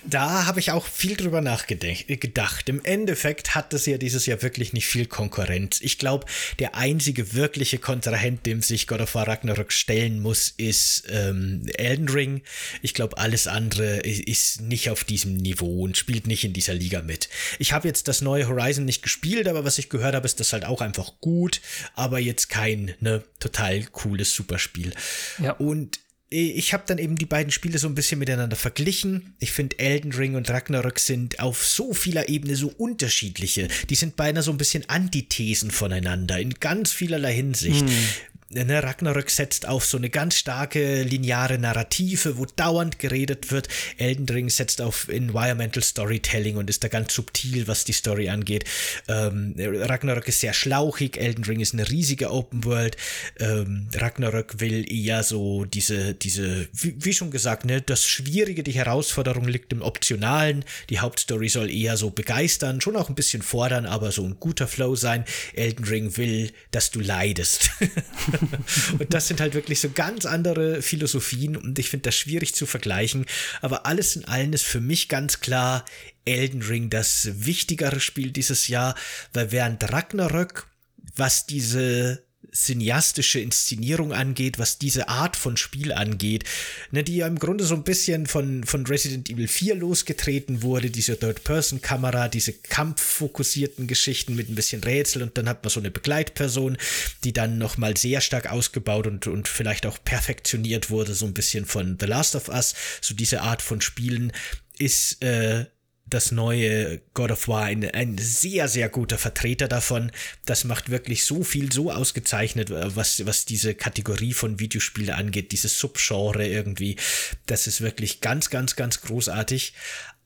Da 0.06 0.46
habe 0.46 0.60
ich 0.60 0.72
auch 0.72 0.86
viel 0.86 1.16
drüber 1.16 1.42
nachgedacht. 1.42 2.70
Im 2.70 2.84
Endeffekt 2.84 3.56
hat 3.56 3.74
es 3.74 3.88
ja 3.88 3.98
dieses 3.98 4.28
Jahr 4.28 4.44
wirklich 4.44 4.74
nicht 4.74 4.86
viel 4.86 5.08
Konkurrenz. 5.08 5.80
Ich 5.82 5.98
glaube, 5.98 6.28
der 6.60 6.76
einzige 6.76 7.34
wirkliche 7.34 7.80
Kontrahent, 7.80 8.46
dem 8.46 8.62
sich 8.62 8.86
God 8.86 9.02
of 9.02 9.16
War 9.16 9.28
Ragnarok 9.28 9.72
stellen 9.72 10.20
muss, 10.22 10.54
ist 10.58 11.06
ähm, 11.10 11.66
Elden 11.76 12.08
Ring. 12.08 12.42
Ich 12.84 12.94
glaube, 12.94 13.18
alles 13.18 13.48
andere 13.48 13.98
ist 13.98 14.62
nicht 14.62 14.92
auf 14.92 15.04
diesem 15.04 15.38
Niveau 15.38 15.82
und 15.82 15.98
spielt 15.98 16.28
nicht 16.28 16.44
in 16.44 16.54
dieser 16.54 16.76
Liga 16.76 17.02
mit. 17.02 17.30
Ich 17.58 17.74
habe 17.74 17.88
jetzt 17.88 18.08
das 18.08 18.22
neue 18.22 18.48
Horizon 18.48 18.86
nicht 18.86 19.02
gespielt, 19.02 19.48
aber 19.48 19.66
was 19.66 19.80
ich 19.80 19.90
gehört 19.90 20.14
habe, 20.14 20.26
ist 20.26 20.40
das 20.40 20.54
halt 20.54 20.66
auch 20.66 20.82
einfach 20.82 21.14
gut, 21.20 21.62
aber 21.96 22.20
jetzt 22.20 22.50
kein 22.50 22.94
ne, 23.00 23.24
total 23.40 23.84
cooles 23.86 24.36
Superspiel. 24.36 24.94
Ja. 25.40 25.56
Und 25.68 26.00
ich 26.30 26.74
habe 26.74 26.84
dann 26.88 26.98
eben 26.98 27.16
die 27.16 27.28
beiden 27.28 27.52
Spiele 27.52 27.78
so 27.78 27.88
ein 27.88 27.94
bisschen 27.94 28.18
miteinander 28.18 28.56
verglichen. 28.56 29.36
Ich 29.40 29.52
finde, 29.52 29.78
Elden 29.78 30.12
Ring 30.14 30.34
und 30.34 30.50
Ragnarök 30.50 30.98
sind 30.98 31.40
auf 31.40 31.64
so 31.64 31.94
vieler 31.94 32.28
Ebene 32.28 32.56
so 32.56 32.70
unterschiedliche. 32.70 33.68
Die 33.90 33.96
sind 33.96 34.16
beinahe 34.16 34.42
so 34.42 34.52
ein 34.52 34.58
bisschen 34.58 34.90
Antithesen 34.90 35.70
voneinander 35.70 36.40
in 36.40 36.56
ganz 36.56 36.92
vielerlei 36.92 37.34
Hinsicht. 37.34 37.88
Hm 37.88 38.33
ne, 38.54 38.84
Ragnarök 38.84 39.30
setzt 39.30 39.68
auf 39.68 39.86
so 39.86 39.98
eine 39.98 40.10
ganz 40.10 40.38
starke 40.38 41.04
lineare 41.04 41.58
Narrative, 41.58 42.38
wo 42.38 42.46
dauernd 42.46 43.00
geredet 43.00 43.52
wird. 43.52 43.68
Elden 43.98 44.28
Ring 44.28 44.50
setzt 44.50 44.82
auf 44.82 45.08
Environmental 45.08 45.84
Storytelling 45.84 46.58
und 46.58 46.70
ist 46.70 46.84
da 46.84 46.88
ganz 46.88 47.14
subtil, 47.14 47.68
was 47.68 47.86
die 47.86 47.94
Story 47.94 48.30
angeht. 48.30 48.66
Ähm, 49.08 49.56
Ragnarök 49.58 50.28
ist 50.28 50.42
sehr 50.42 50.54
schlauchig, 50.54 51.18
Elden 51.18 51.44
Ring 51.44 51.60
ist 51.60 51.74
eine 51.74 51.90
riesige 51.90 52.32
Open 52.32 52.64
World. 52.66 52.98
Ähm, 53.40 53.88
Ragnarök 53.94 54.60
will 54.60 54.92
eher 54.92 55.24
so 55.24 55.66
diese, 55.66 56.14
diese, 56.14 56.68
wie, 56.74 56.96
wie, 56.98 57.14
schon 57.14 57.32
gesagt, 57.32 57.66
ne, 57.66 57.82
das 57.82 58.06
Schwierige, 58.06 58.64
die 58.64 58.72
Herausforderung 58.72 59.48
liegt 59.48 59.74
im 59.74 59.82
Optionalen. 59.82 60.66
Die 60.90 61.00
Hauptstory 61.00 61.50
soll 61.50 61.72
eher 61.72 61.98
so 61.98 62.10
begeistern, 62.10 62.82
schon 62.82 62.96
auch 62.96 63.10
ein 63.10 63.16
bisschen 63.16 63.42
fordern, 63.42 63.86
aber 63.86 64.12
so 64.12 64.24
ein 64.24 64.38
guter 64.40 64.68
Flow 64.68 64.96
sein. 64.96 65.26
Elden 65.54 65.86
Ring 65.86 66.18
will, 66.18 66.52
dass 66.72 66.92
du 66.92 67.00
leidest. 67.00 67.72
und 69.00 69.14
das 69.14 69.28
sind 69.28 69.42
halt 69.42 69.54
wirklich 69.54 69.80
so 69.80 69.90
ganz 69.90 70.26
andere 70.26 70.82
Philosophien 70.82 71.58
und 71.58 71.78
ich 71.80 71.90
finde 71.90 72.04
das 72.04 72.16
schwierig 72.16 72.56
zu 72.56 72.66
vergleichen. 72.66 73.26
Aber 73.62 73.86
alles 73.86 74.16
in 74.16 74.26
allem 74.26 74.54
ist 74.54 74.66
für 74.66 74.82
mich 74.82 75.10
ganz 75.10 75.40
klar 75.40 75.86
Elden 76.26 76.62
Ring 76.62 76.90
das 76.90 77.30
wichtigere 77.46 78.00
Spiel 78.00 78.32
dieses 78.32 78.68
Jahr, 78.68 78.96
weil 79.34 79.52
während 79.52 79.92
Ragnarök, 79.92 80.68
was 81.16 81.46
diese 81.46 82.23
cineastische 82.54 83.40
Inszenierung 83.40 84.14
angeht, 84.14 84.60
was 84.60 84.78
diese 84.78 85.10
Art 85.10 85.36
von 85.36 85.58
Spiel 85.58 85.92
angeht, 85.92 86.44
ne, 86.92 87.04
die 87.04 87.18
ja 87.18 87.28
im 87.28 87.40
Grunde 87.40 87.64
so 87.64 87.76
ein 87.76 87.84
bisschen 87.84 88.28
von, 88.28 88.64
von 88.64 88.86
Resident 88.86 89.30
Evil 89.30 89.48
4 89.48 89.76
losgetreten 89.76 90.62
wurde, 90.62 90.90
diese 90.90 91.18
Third-Person-Kamera, 91.20 92.30
diese 92.30 92.54
kampffokussierten 92.54 93.88
Geschichten 93.88 94.36
mit 94.36 94.50
ein 94.50 94.56
bisschen 94.56 94.84
Rätsel 94.84 95.24
und 95.24 95.38
dann 95.38 95.50
hat 95.50 95.64
man 95.64 95.72
so 95.72 95.80
eine 95.80 95.92
Begleitperson, 95.92 96.78
die 97.24 97.34
dann 97.34 97.58
nochmal 97.58 97.98
sehr 97.98 98.22
stark 98.22 98.52
ausgebaut 98.52 99.08
und, 99.08 99.28
und 99.28 99.48
vielleicht 99.48 99.86
auch 99.86 99.98
perfektioniert 100.04 100.90
wurde, 100.90 101.14
so 101.16 101.26
ein 101.26 101.34
bisschen 101.34 101.66
von 101.66 101.98
The 102.00 102.06
Last 102.06 102.36
of 102.36 102.50
Us, 102.50 102.76
so 103.02 103.16
diese 103.16 103.42
Art 103.42 103.62
von 103.62 103.82
Spielen 103.82 104.32
ist 104.78 105.24
äh, 105.24 105.66
das 106.14 106.32
neue 106.32 107.02
God 107.14 107.32
of 107.32 107.48
War 107.48 107.64
ein, 107.64 107.90
ein 107.90 108.18
sehr, 108.18 108.68
sehr 108.68 108.90
guter 108.90 109.18
Vertreter 109.18 109.68
davon. 109.68 110.12
Das 110.46 110.64
macht 110.64 110.90
wirklich 110.90 111.26
so 111.26 111.44
viel, 111.44 111.72
so 111.72 111.92
ausgezeichnet, 111.92 112.70
was, 112.70 113.26
was 113.26 113.46
diese 113.46 113.74
Kategorie 113.76 114.34
von 114.34 114.60
Videospiele 114.60 115.16
angeht, 115.16 115.52
dieses 115.52 115.80
Subgenre 115.80 116.48
irgendwie. 116.48 116.98
Das 117.46 117.68
ist 117.68 117.82
wirklich 117.82 118.22
ganz, 118.22 118.50
ganz, 118.50 118.76
ganz 118.76 119.02
großartig. 119.02 119.74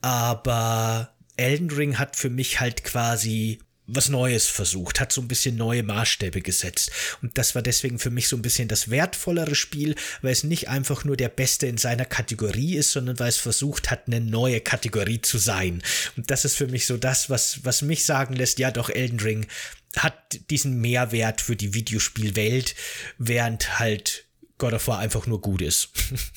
Aber 0.01 1.13
Elden 1.37 1.71
Ring 1.71 1.97
hat 1.99 2.15
für 2.15 2.29
mich 2.29 2.59
halt 2.59 2.83
quasi 2.83 3.59
was 3.87 4.09
Neues 4.09 4.47
versucht, 4.47 4.99
hat 4.99 5.13
so 5.13 5.21
ein 5.21 5.27
bisschen 5.27 5.55
neue 5.55 5.81
Maßstäbe 5.81 6.41
gesetzt. 6.41 6.91
Und 7.21 7.37
das 7.37 7.55
war 7.55 7.61
deswegen 7.61 7.99
für 7.99 8.09
mich 8.09 8.27
so 8.27 8.35
ein 8.35 8.41
bisschen 8.41 8.67
das 8.67 8.89
wertvollere 8.89 9.55
Spiel, 9.55 9.95
weil 10.21 10.33
es 10.33 10.43
nicht 10.43 10.67
einfach 10.67 11.05
nur 11.05 11.15
der 11.15 11.29
Beste 11.29 11.67
in 11.67 11.77
seiner 11.77 12.05
Kategorie 12.05 12.75
ist, 12.75 12.91
sondern 12.91 13.17
weil 13.19 13.29
es 13.29 13.37
versucht 13.37 13.89
hat, 13.89 14.07
eine 14.07 14.19
neue 14.19 14.59
Kategorie 14.59 15.21
zu 15.21 15.37
sein. 15.37 15.81
Und 16.17 16.29
das 16.29 16.45
ist 16.45 16.55
für 16.55 16.67
mich 16.67 16.85
so 16.85 16.97
das, 16.97 17.29
was, 17.29 17.63
was 17.63 17.81
mich 17.81 18.03
sagen 18.03 18.35
lässt, 18.35 18.59
ja 18.59 18.71
doch, 18.71 18.89
Elden 18.89 19.19
Ring 19.19 19.47
hat 19.95 20.39
diesen 20.49 20.79
Mehrwert 20.79 21.41
für 21.41 21.55
die 21.55 21.73
Videospielwelt, 21.73 22.75
während 23.17 23.79
halt 23.79 24.26
God 24.57 24.73
of 24.73 24.87
War 24.87 24.97
einfach 24.97 25.27
nur 25.27 25.39
gut 25.39 25.61
ist. 25.61 25.89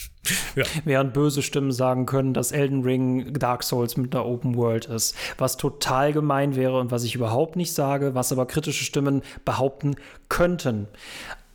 ja. 0.55 0.65
Während 0.85 1.15
böse 1.15 1.43
Stimmen 1.43 1.73
sagen 1.73 2.05
können, 2.05 2.35
dass 2.35 2.53
Elden 2.53 2.83
Ring 2.83 3.33
Dark 3.33 3.63
Souls 3.63 3.97
mit 3.97 4.15
einer 4.15 4.27
Open 4.27 4.57
World 4.57 4.87
ist. 4.87 5.15
Was 5.39 5.57
total 5.57 6.13
gemein 6.13 6.55
wäre 6.55 6.79
und 6.79 6.91
was 6.91 7.05
ich 7.05 7.15
überhaupt 7.15 7.57
nicht 7.57 7.73
sage, 7.73 8.15
was 8.15 8.33
aber 8.33 8.47
kritische 8.47 8.85
Stimmen 8.85 9.23
behaupten 9.45 9.97
könnten. 10.29 10.89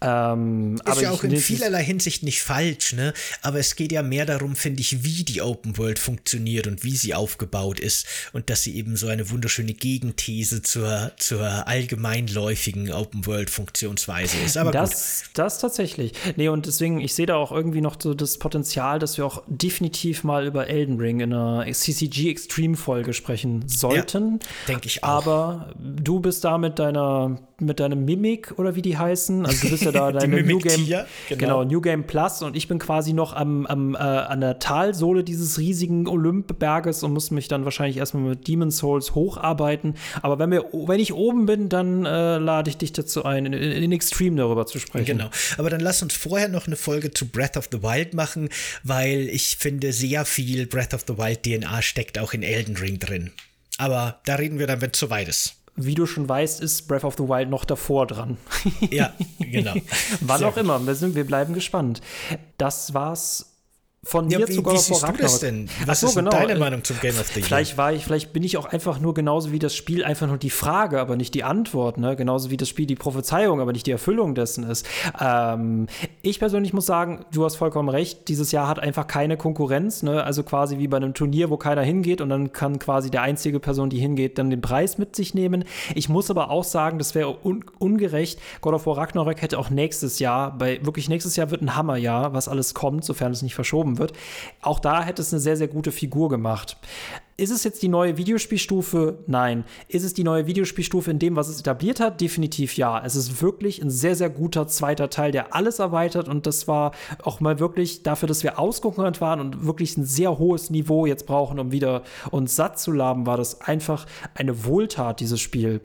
Ähm, 0.06 0.80
ist 0.86 1.02
ja 1.02 1.10
auch 1.10 1.24
in 1.24 1.36
vielerlei 1.38 1.84
Hinsicht 1.84 2.22
nicht 2.22 2.44
falsch, 2.44 2.94
ne? 2.94 3.14
Aber 3.42 3.58
es 3.58 3.76
geht 3.76 3.92
ja 3.92 4.04
mehr 4.04 4.28
darum, 4.28 4.56
finde 4.56 4.82
ich, 4.82 5.04
wie 5.04 5.24
die 5.24 5.42
Open 5.42 5.80
World 5.80 5.98
funktioniert 5.98 6.68
und 6.68 6.84
wie 6.84 6.96
sie 6.96 7.16
aufgebaut 7.16 7.80
ist 7.80 8.06
und 8.32 8.52
dass 8.52 8.62
sie 8.62 8.76
eben 8.76 8.98
so 8.98 9.08
eine 9.08 9.32
wunderschöne 9.32 9.74
Gegenthese 9.74 10.62
zur, 10.62 11.12
zur 11.18 11.68
allgemeinläufigen 11.68 12.92
Open 12.92 13.26
World 13.26 13.50
Funktionsweise 13.50 14.38
ist. 14.46 14.58
Aber 14.58 14.72
das, 14.72 15.24
gut. 15.24 15.32
das 15.40 15.58
tatsächlich. 15.60 16.14
Nee, 16.36 16.50
und 16.50 16.68
deswegen, 16.68 17.02
ich 17.02 17.16
sehe 17.16 17.26
da 17.26 17.38
auch 17.38 17.52
irgendwie 17.52 17.82
noch 17.82 18.00
so 18.00 18.14
das 18.14 18.38
Potenzial, 18.38 19.00
dass 19.00 19.18
wir 19.18 19.26
auch 19.26 19.42
definitiv 19.48 20.24
mal 20.24 20.46
über 20.46 20.68
Elden 20.68 21.00
Ring 21.00 21.20
in 21.20 21.34
einer 21.34 21.66
CCG 21.72 22.30
Extreme 22.30 22.78
Folge 22.78 23.14
sprechen 23.14 23.68
sollten. 23.68 24.34
Ja, 24.34 24.48
Denke 24.68 24.88
ich 24.88 25.04
auch. 25.04 25.08
Aber 25.08 25.74
du 25.80 26.20
bist 26.20 26.44
da 26.44 26.60
mit 26.60 26.78
deiner 26.78 27.40
mit 27.60 27.80
deinem 27.80 28.04
Mimik 28.04 28.54
oder 28.58 28.76
wie 28.76 28.82
die 28.82 28.98
heißen. 28.98 29.46
Also 29.46 29.68
du 29.68 29.72
bist 29.72 29.84
ja 29.84 29.92
da 29.92 30.12
deine 30.12 30.44
New 30.44 30.60
Game, 30.60 30.86
genau. 30.86 31.06
genau. 31.30 31.64
New 31.64 31.82
Game 31.82 32.06
Plus 32.06 32.42
und 32.42 32.56
ich 32.56 32.68
bin 32.68 32.80
quasi 32.80 33.14
noch 33.14 33.34
am, 33.34 33.66
am 33.66 33.96
äh, 33.96 33.98
an 33.98 34.42
der 34.42 34.60
Talsohle 34.60 35.24
dieses 35.24 35.58
riesigen 35.58 36.08
Olympberges 36.08 37.04
und 37.04 37.14
muss 37.14 37.32
mich 37.32 37.48
dann 37.48 37.64
wahrscheinlich 37.64 37.98
erstmal 37.98 38.24
mit 38.24 38.48
Demon's 38.48 38.78
Souls 38.78 39.16
hocharbeiten. 39.16 39.96
Aber 40.22 40.38
wenn, 40.40 40.52
wir, 40.52 40.66
wenn 40.74 41.00
ich 41.00 41.14
oben 41.14 41.46
bin, 41.46 41.70
dann 41.70 42.06
äh, 42.06 42.38
lade 42.38 42.70
ich 42.70 42.78
dich 42.78 42.92
dazu 42.92 43.24
ein, 43.24 43.46
in, 43.46 43.54
in 43.54 43.92
Extreme 43.92 44.36
darüber 44.36 44.66
zu 44.66 44.80
sprechen. 44.80 45.18
Genau. 45.18 45.30
Aber 45.58 45.70
dann 45.70 45.80
lass 45.80 46.02
uns 46.02 46.14
vorher 46.14 46.50
noch 46.50 46.68
eine 46.68 46.76
Folge 46.76 47.12
zu 47.12 47.28
Breath 47.28 47.56
of 47.56 47.70
the 47.72 47.82
Wild 47.82 48.14
machen, 48.14 48.50
weil 48.84 49.30
ich 49.30 49.58
finde, 49.58 49.94
sehr 49.94 50.26
viel 50.26 50.68
Breath 50.68 50.94
of 50.94 51.06
the 51.08 51.18
Wild 51.18 51.44
DNA 51.44 51.82
steckt 51.82 52.20
auch 52.20 52.34
in 52.34 52.44
Elden 52.44 52.76
Ring 52.76 53.00
drin. 53.00 53.32
Aber 53.78 54.20
da 54.26 54.36
reden 54.36 54.60
wir 54.60 54.68
dann, 54.68 54.82
wenn 54.82 54.92
es 54.92 55.00
soweit 55.00 55.28
ist 55.28 55.56
wie 55.76 55.96
du 55.96 56.06
schon 56.06 56.28
weißt, 56.28 56.62
ist 56.62 56.88
Breath 56.88 57.04
of 57.04 57.16
the 57.18 57.24
Wild 57.24 57.50
noch 57.50 57.66
davor 57.66 58.08
dran. 58.08 58.38
ja, 58.92 59.14
genau. 59.40 59.74
Wann 60.22 60.44
auch 60.44 60.58
immer. 60.58 60.86
Wir, 60.86 60.96
sind, 60.96 61.16
wir 61.16 61.26
bleiben 61.26 61.54
gespannt. 61.54 62.02
Das 62.58 62.94
war's 62.94 63.55
von 64.06 64.30
ja, 64.30 64.38
mir 64.38 64.48
wie, 64.48 64.54
zu 64.54 64.62
God 64.62 64.76
of 64.76 64.92
War 64.92 65.10
Ragnarok. 65.10 65.40
denn? 65.40 65.68
Was 65.88 66.02
so, 66.02 66.08
ist 66.08 66.16
genau. 66.16 66.30
deine 66.30 66.56
Meinung 66.58 66.84
zum 66.84 67.00
Game 67.00 67.16
of 67.20 67.28
the 67.28 67.40
Year? 67.40 67.48
Vielleicht 67.48 67.76
war 67.76 67.92
ich, 67.92 68.04
vielleicht 68.06 68.34
bin 68.34 68.44
ich 68.44 68.56
auch 68.58 68.66
einfach 68.66 69.00
nur 69.00 69.16
genauso 69.16 69.52
wie 69.52 69.58
das 69.58 69.76
Spiel 69.76 70.06
einfach 70.06 70.28
nur 70.28 70.38
die 70.38 70.52
Frage, 70.52 71.02
aber 71.02 71.16
nicht 71.16 71.34
die 71.34 71.44
Antwort, 71.44 71.98
ne? 71.98 72.16
Genauso 72.16 72.52
wie 72.52 72.58
das 72.58 72.70
Spiel 72.70 72.86
die 72.86 72.96
Prophezeiung, 72.96 73.60
aber 73.60 73.72
nicht 73.72 73.88
die 73.88 73.92
Erfüllung 73.92 74.36
dessen 74.36 74.64
ist. 74.64 74.86
Ähm, 75.20 75.88
ich 76.22 76.38
persönlich 76.38 76.72
muss 76.72 76.86
sagen, 76.86 77.26
du 77.34 77.44
hast 77.46 77.56
vollkommen 77.56 77.90
recht, 77.90 78.28
dieses 78.28 78.52
Jahr 78.52 78.68
hat 78.68 78.80
einfach 78.80 79.08
keine 79.08 79.38
Konkurrenz, 79.38 80.04
ne? 80.04 80.24
Also 80.24 80.44
quasi 80.44 80.78
wie 80.78 80.88
bei 80.88 80.98
einem 80.98 81.16
Turnier, 81.16 81.50
wo 81.50 81.58
keiner 81.58 81.82
hingeht 81.82 82.22
und 82.22 82.30
dann 82.30 82.54
kann 82.54 82.78
quasi 82.78 83.10
der 83.10 83.24
einzige 83.24 83.60
Person, 83.60 83.90
die 83.90 83.98
hingeht, 83.98 84.38
dann 84.38 84.52
den 84.52 84.62
Preis 84.62 85.00
mit 85.00 85.16
sich 85.16 85.34
nehmen. 85.34 85.64
Ich 85.96 86.10
muss 86.10 86.30
aber 86.30 86.52
auch 86.52 86.64
sagen, 86.64 87.00
das 87.00 87.16
wäre 87.16 87.44
un 87.44 87.66
ungerecht. 87.80 88.40
God 88.62 88.76
of 88.76 88.86
War 88.86 88.98
Ragnarok 88.98 89.42
hätte 89.42 89.58
auch 89.58 89.72
nächstes 89.72 90.20
Jahr, 90.20 90.56
bei 90.56 90.86
wirklich 90.86 91.10
nächstes 91.10 91.36
Jahr 91.38 91.50
wird 91.50 91.64
ein 91.64 91.76
Hammerjahr, 91.76 92.34
was 92.34 92.48
alles 92.48 92.76
kommt, 92.76 93.04
sofern 93.04 93.32
es 93.32 93.42
nicht 93.42 93.56
verschoben 93.56 93.95
wird. 93.98 94.14
Auch 94.62 94.80
da 94.80 95.04
hätte 95.04 95.22
es 95.22 95.34
eine 95.34 95.40
sehr, 95.40 95.58
sehr 95.58 95.68
gute 95.68 95.92
Figur 95.92 96.30
gemacht. 96.30 96.78
Ist 97.38 97.52
es 97.52 97.66
jetzt 97.66 97.84
die 97.84 97.90
neue 97.90 98.16
Videospielstufe? 98.16 99.20
Nein. 99.28 99.66
Ist 99.90 100.06
es 100.06 100.14
die 100.14 100.24
neue 100.24 100.48
Videospielstufe 100.48 101.12
in 101.12 101.20
dem, 101.20 101.36
was 101.36 101.50
es 101.50 101.60
etabliert 101.60 102.00
hat? 102.00 102.22
Definitiv 102.22 102.78
ja. 102.78 103.04
Es 103.04 103.18
ist 103.18 103.42
wirklich 103.42 103.82
ein 103.82 103.90
sehr, 103.90 104.16
sehr 104.16 104.30
guter 104.30 104.68
zweiter 104.68 105.10
Teil, 105.10 105.34
der 105.34 105.54
alles 105.54 105.80
erweitert 105.80 106.30
und 106.30 106.46
das 106.48 106.70
war 106.70 106.94
auch 107.24 107.42
mal 107.42 107.60
wirklich 107.60 108.04
dafür, 108.04 108.28
dass 108.28 108.44
wir 108.44 108.58
auskonkurrent 108.58 109.20
waren 109.20 109.42
und 109.42 109.66
wirklich 109.66 109.98
ein 109.98 110.06
sehr 110.06 110.40
hohes 110.40 110.70
Niveau 110.70 111.06
jetzt 111.06 111.26
brauchen, 111.26 111.60
um 111.60 111.74
wieder 111.74 112.04
uns 112.32 112.56
satt 112.56 112.80
zu 112.80 112.94
laben, 112.94 113.26
war 113.26 113.36
das 113.36 113.60
einfach 113.60 114.06
eine 114.34 114.64
Wohltat, 114.64 115.20
dieses 115.20 115.42
Spiel. 115.42 115.82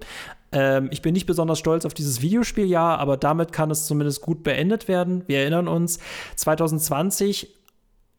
Ähm, 0.53 0.89
ich 0.93 1.03
bin 1.03 1.15
nicht 1.15 1.27
besonders 1.27 1.59
stolz 1.59 1.85
auf 1.85 1.95
dieses 1.95 2.23
Videospieljahr, 2.23 2.99
aber 2.99 3.17
damit 3.17 3.53
kann 3.53 3.71
es 3.71 3.87
zumindest 3.87 4.21
gut 4.21 4.43
beendet 4.43 4.89
werden. 4.89 5.25
Wir 5.27 5.41
erinnern 5.41 5.69
uns, 5.69 5.99
2020 6.37 7.60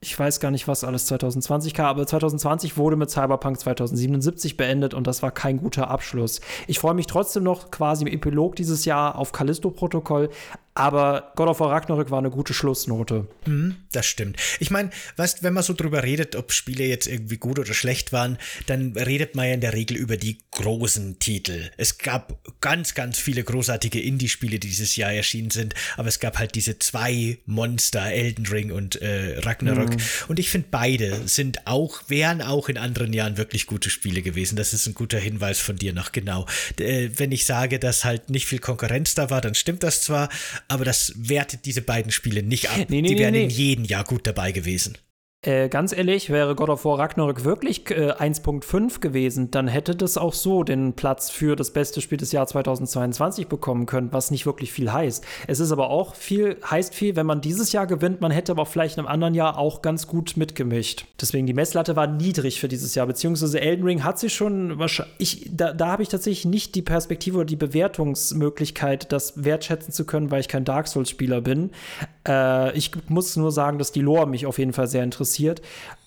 ich 0.04 0.18
weiß 0.18 0.40
gar 0.40 0.50
nicht, 0.50 0.68
was 0.68 0.84
alles 0.84 1.06
2020 1.06 1.76
kam, 1.76 1.86
aber 1.86 2.08
2020 2.08 2.76
wurde 2.76 2.96
mit 2.96 3.12
Cyberpunk 3.12 3.60
2077 3.60 4.58
beendet 4.58 4.96
und 4.96 5.06
das 5.06 5.22
war 5.22 5.30
kein 5.30 5.58
guter 5.58 5.90
Abschluss. 5.90 6.42
Ich 6.66 6.80
freue 6.80 6.96
mich 6.96 7.06
trotzdem 7.06 7.44
noch 7.44 7.70
quasi 7.70 8.06
im 8.06 8.12
Epilog 8.12 8.56
dieses 8.56 8.86
Jahr 8.86 9.16
auf 9.16 9.32
Callisto-Protokoll, 9.32 10.32
aber 10.74 11.34
God 11.36 11.50
of 11.50 11.60
War 11.60 11.72
Ragnarök 11.72 12.12
war 12.12 12.20
eine 12.20 12.30
gute 12.30 12.54
Schlussnote. 12.54 13.28
Mhm, 13.46 13.76
das 13.92 14.06
stimmt. 14.06 14.38
Ich 14.60 14.72
meine, 14.72 14.90
weißt, 15.18 15.44
wenn 15.44 15.54
man 15.54 15.64
so 15.64 15.74
drüber 15.74 16.04
redet, 16.04 16.36
ob 16.36 16.54
Spiele 16.54 16.86
jetzt 16.86 17.08
irgendwie 17.08 17.38
gut 17.38 17.60
oder 17.60 17.74
schlecht 17.74 18.14
waren, 18.14 18.38
dann 18.68 18.94
redet 18.96 19.36
man 19.36 19.48
ja 19.48 19.54
in 19.54 19.62
der 19.62 19.74
Regel 19.74 19.98
über 19.98 20.16
die 20.16 20.38
großen 20.52 21.20
Titel. 21.20 21.70
Es 21.78 21.98
gab 21.98 22.40
ganz, 22.62 22.94
ganz 22.94 23.20
viele 23.20 23.44
großartige 23.44 24.00
Indie-Spiele, 24.00 24.60
die 24.60 24.70
dieses 24.70 24.96
Jahr 24.96 25.12
erschienen 25.12 25.52
sind, 25.52 25.74
aber 25.98 26.08
es 26.08 26.20
gab 26.20 26.40
halt 26.40 26.56
diese 26.56 26.80
zwei 26.80 27.40
Monster, 27.46 28.06
Elden 28.06 28.46
Ring 28.46 28.72
und 28.72 29.02
äh, 29.02 29.40
Ragnarök. 29.40 29.90
Mhm. 29.90 30.02
Und 30.30 30.40
ich 30.40 30.50
finde, 30.50 30.68
beide 30.72 31.28
sind 31.28 31.68
auch, 31.68 32.02
wären 32.08 32.42
auch 32.42 32.70
in 32.70 32.78
anderen 32.78 33.12
Jahren 33.12 33.36
wirklich 33.36 33.68
gute 33.68 33.90
Spiele 33.90 34.22
gewesen. 34.22 34.56
Das 34.56 34.74
ist 34.74 34.88
ein 34.88 34.94
guter 34.94 35.20
Hinweis 35.20 35.60
von 35.60 35.76
dir 35.76 35.92
noch, 35.92 36.14
genau. 36.14 36.46
Äh, 36.80 37.10
wenn 37.18 37.34
ich 37.34 37.46
sage, 37.46 37.78
dass 37.78 38.06
halt 38.06 38.30
nicht 38.30 38.46
viel 38.46 38.60
Konkurrenz 38.60 39.16
da 39.16 39.30
war, 39.30 39.42
dann 39.42 39.56
stimmt 39.56 39.84
das 39.84 40.02
zwar, 40.02 40.30
aber 40.72 40.86
das 40.86 41.14
wertet 41.18 41.66
diese 41.66 41.82
beiden 41.82 42.12
Spiele 42.12 42.44
nicht 42.44 42.70
ab. 42.70 42.78
Nee, 42.78 43.02
nee, 43.02 43.10
Die 43.10 43.16
nee, 43.16 43.20
wären 43.20 43.36
in 43.36 43.50
jedem 43.50 43.86
Jahr 43.86 44.04
gut 44.04 44.26
dabei 44.26 44.52
gewesen. 44.52 44.98
Äh, 45.44 45.70
ganz 45.70 45.92
ehrlich, 45.92 46.30
wäre 46.30 46.54
God 46.54 46.70
of 46.70 46.86
War 46.86 47.00
Ragnarök 47.00 47.44
wirklich 47.44 47.90
äh, 47.90 48.12
1.5 48.12 49.00
gewesen, 49.00 49.50
dann 49.50 49.68
hätte 49.68 49.96
das 49.96 50.20
auch 50.20 50.36
so 50.36 50.62
den 50.62 50.94
Platz 50.94 51.32
für 51.32 51.56
das 51.56 51.74
beste 51.74 52.00
Spiel 52.00 52.20
des 52.20 52.32
Jahr 52.32 52.46
2022 52.46 53.48
bekommen 53.48 53.88
können, 53.88 54.10
was 54.14 54.30
nicht 54.30 54.46
wirklich 54.46 54.72
viel 54.72 54.94
heißt. 54.94 55.26
Es 55.48 55.60
ist 55.60 55.72
aber 55.72 55.90
auch 55.90 56.14
viel, 56.14 56.58
heißt 56.64 56.94
viel, 56.94 57.16
wenn 57.16 57.26
man 57.26 57.42
dieses 57.42 57.72
Jahr 57.72 57.88
gewinnt, 57.88 58.22
man 58.22 58.30
hätte 58.30 58.52
aber 58.52 58.68
vielleicht 58.68 58.98
in 58.98 59.00
einem 59.00 59.12
anderen 59.12 59.34
Jahr 59.34 59.58
auch 59.58 59.82
ganz 59.82 60.06
gut 60.06 60.38
mitgemischt. 60.38 61.08
Deswegen 61.20 61.48
die 61.48 61.56
Messlatte 61.56 61.96
war 61.96 62.06
niedrig 62.06 62.60
für 62.60 62.68
dieses 62.68 62.94
Jahr, 62.94 63.08
beziehungsweise 63.08 63.60
Elden 63.60 63.84
Ring 63.84 64.04
hat 64.04 64.20
sich 64.20 64.36
schon 64.36 64.78
wahrscheinlich, 64.78 65.16
ich, 65.18 65.50
da, 65.52 65.74
da 65.74 65.88
habe 65.88 66.04
ich 66.04 66.10
tatsächlich 66.10 66.46
nicht 66.46 66.76
die 66.76 66.84
Perspektive 66.84 67.38
oder 67.38 67.46
die 67.46 67.56
Bewertungsmöglichkeit, 67.56 69.12
das 69.12 69.44
wertschätzen 69.44 69.92
zu 69.92 70.06
können, 70.06 70.30
weil 70.30 70.42
ich 70.42 70.50
kein 70.50 70.66
Dark 70.66 70.88
Souls-Spieler 70.88 71.42
bin. 71.42 71.72
Äh, 72.28 72.78
ich 72.78 72.92
muss 73.08 73.36
nur 73.36 73.52
sagen, 73.52 73.78
dass 73.78 73.92
die 73.92 74.02
Lore 74.02 74.28
mich 74.28 74.46
auf 74.46 74.60
jeden 74.60 74.74
Fall 74.74 74.88
sehr 74.88 75.04
interessiert. 75.04 75.62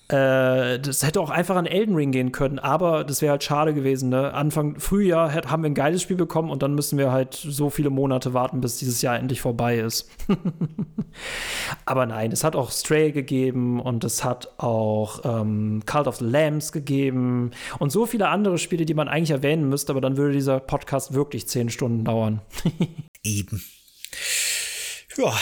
Äh, 0.07 0.79
das 0.79 1.01
hätte 1.01 1.19
auch 1.19 1.31
einfach 1.31 1.55
an 1.55 1.65
Elden 1.65 1.95
Ring 1.95 2.11
gehen 2.11 2.31
können, 2.31 2.59
aber 2.59 3.03
das 3.03 3.23
wäre 3.23 3.31
halt 3.31 3.43
schade 3.43 3.73
gewesen. 3.73 4.09
Ne? 4.09 4.35
Anfang 4.35 4.79
Frühjahr 4.79 5.33
haben 5.33 5.63
wir 5.63 5.69
ein 5.69 5.73
geiles 5.73 6.03
Spiel 6.03 6.15
bekommen 6.15 6.51
und 6.51 6.61
dann 6.61 6.75
müssen 6.75 6.99
wir 6.99 7.11
halt 7.11 7.33
so 7.33 7.71
viele 7.71 7.89
Monate 7.89 8.35
warten, 8.35 8.61
bis 8.61 8.77
dieses 8.77 9.01
Jahr 9.01 9.17
endlich 9.17 9.41
vorbei 9.41 9.79
ist. 9.79 10.07
aber 11.85 12.05
nein, 12.05 12.31
es 12.31 12.43
hat 12.43 12.55
auch 12.55 12.69
Stray 12.69 13.13
gegeben 13.13 13.79
und 13.79 14.03
es 14.03 14.23
hat 14.23 14.53
auch 14.59 15.21
ähm, 15.23 15.81
Cult 15.87 16.07
of 16.07 16.17
the 16.17 16.25
Lambs 16.25 16.71
gegeben 16.71 17.49
und 17.79 17.91
so 17.91 18.05
viele 18.05 18.27
andere 18.27 18.59
Spiele, 18.59 18.85
die 18.85 18.93
man 18.93 19.07
eigentlich 19.07 19.31
erwähnen 19.31 19.69
müsste, 19.69 19.91
aber 19.91 20.01
dann 20.01 20.17
würde 20.17 20.35
dieser 20.35 20.59
Podcast 20.59 21.15
wirklich 21.15 21.47
zehn 21.47 21.69
Stunden 21.69 22.03
dauern. 22.03 22.41
Eben. 23.23 23.63
Ja, 25.17 25.33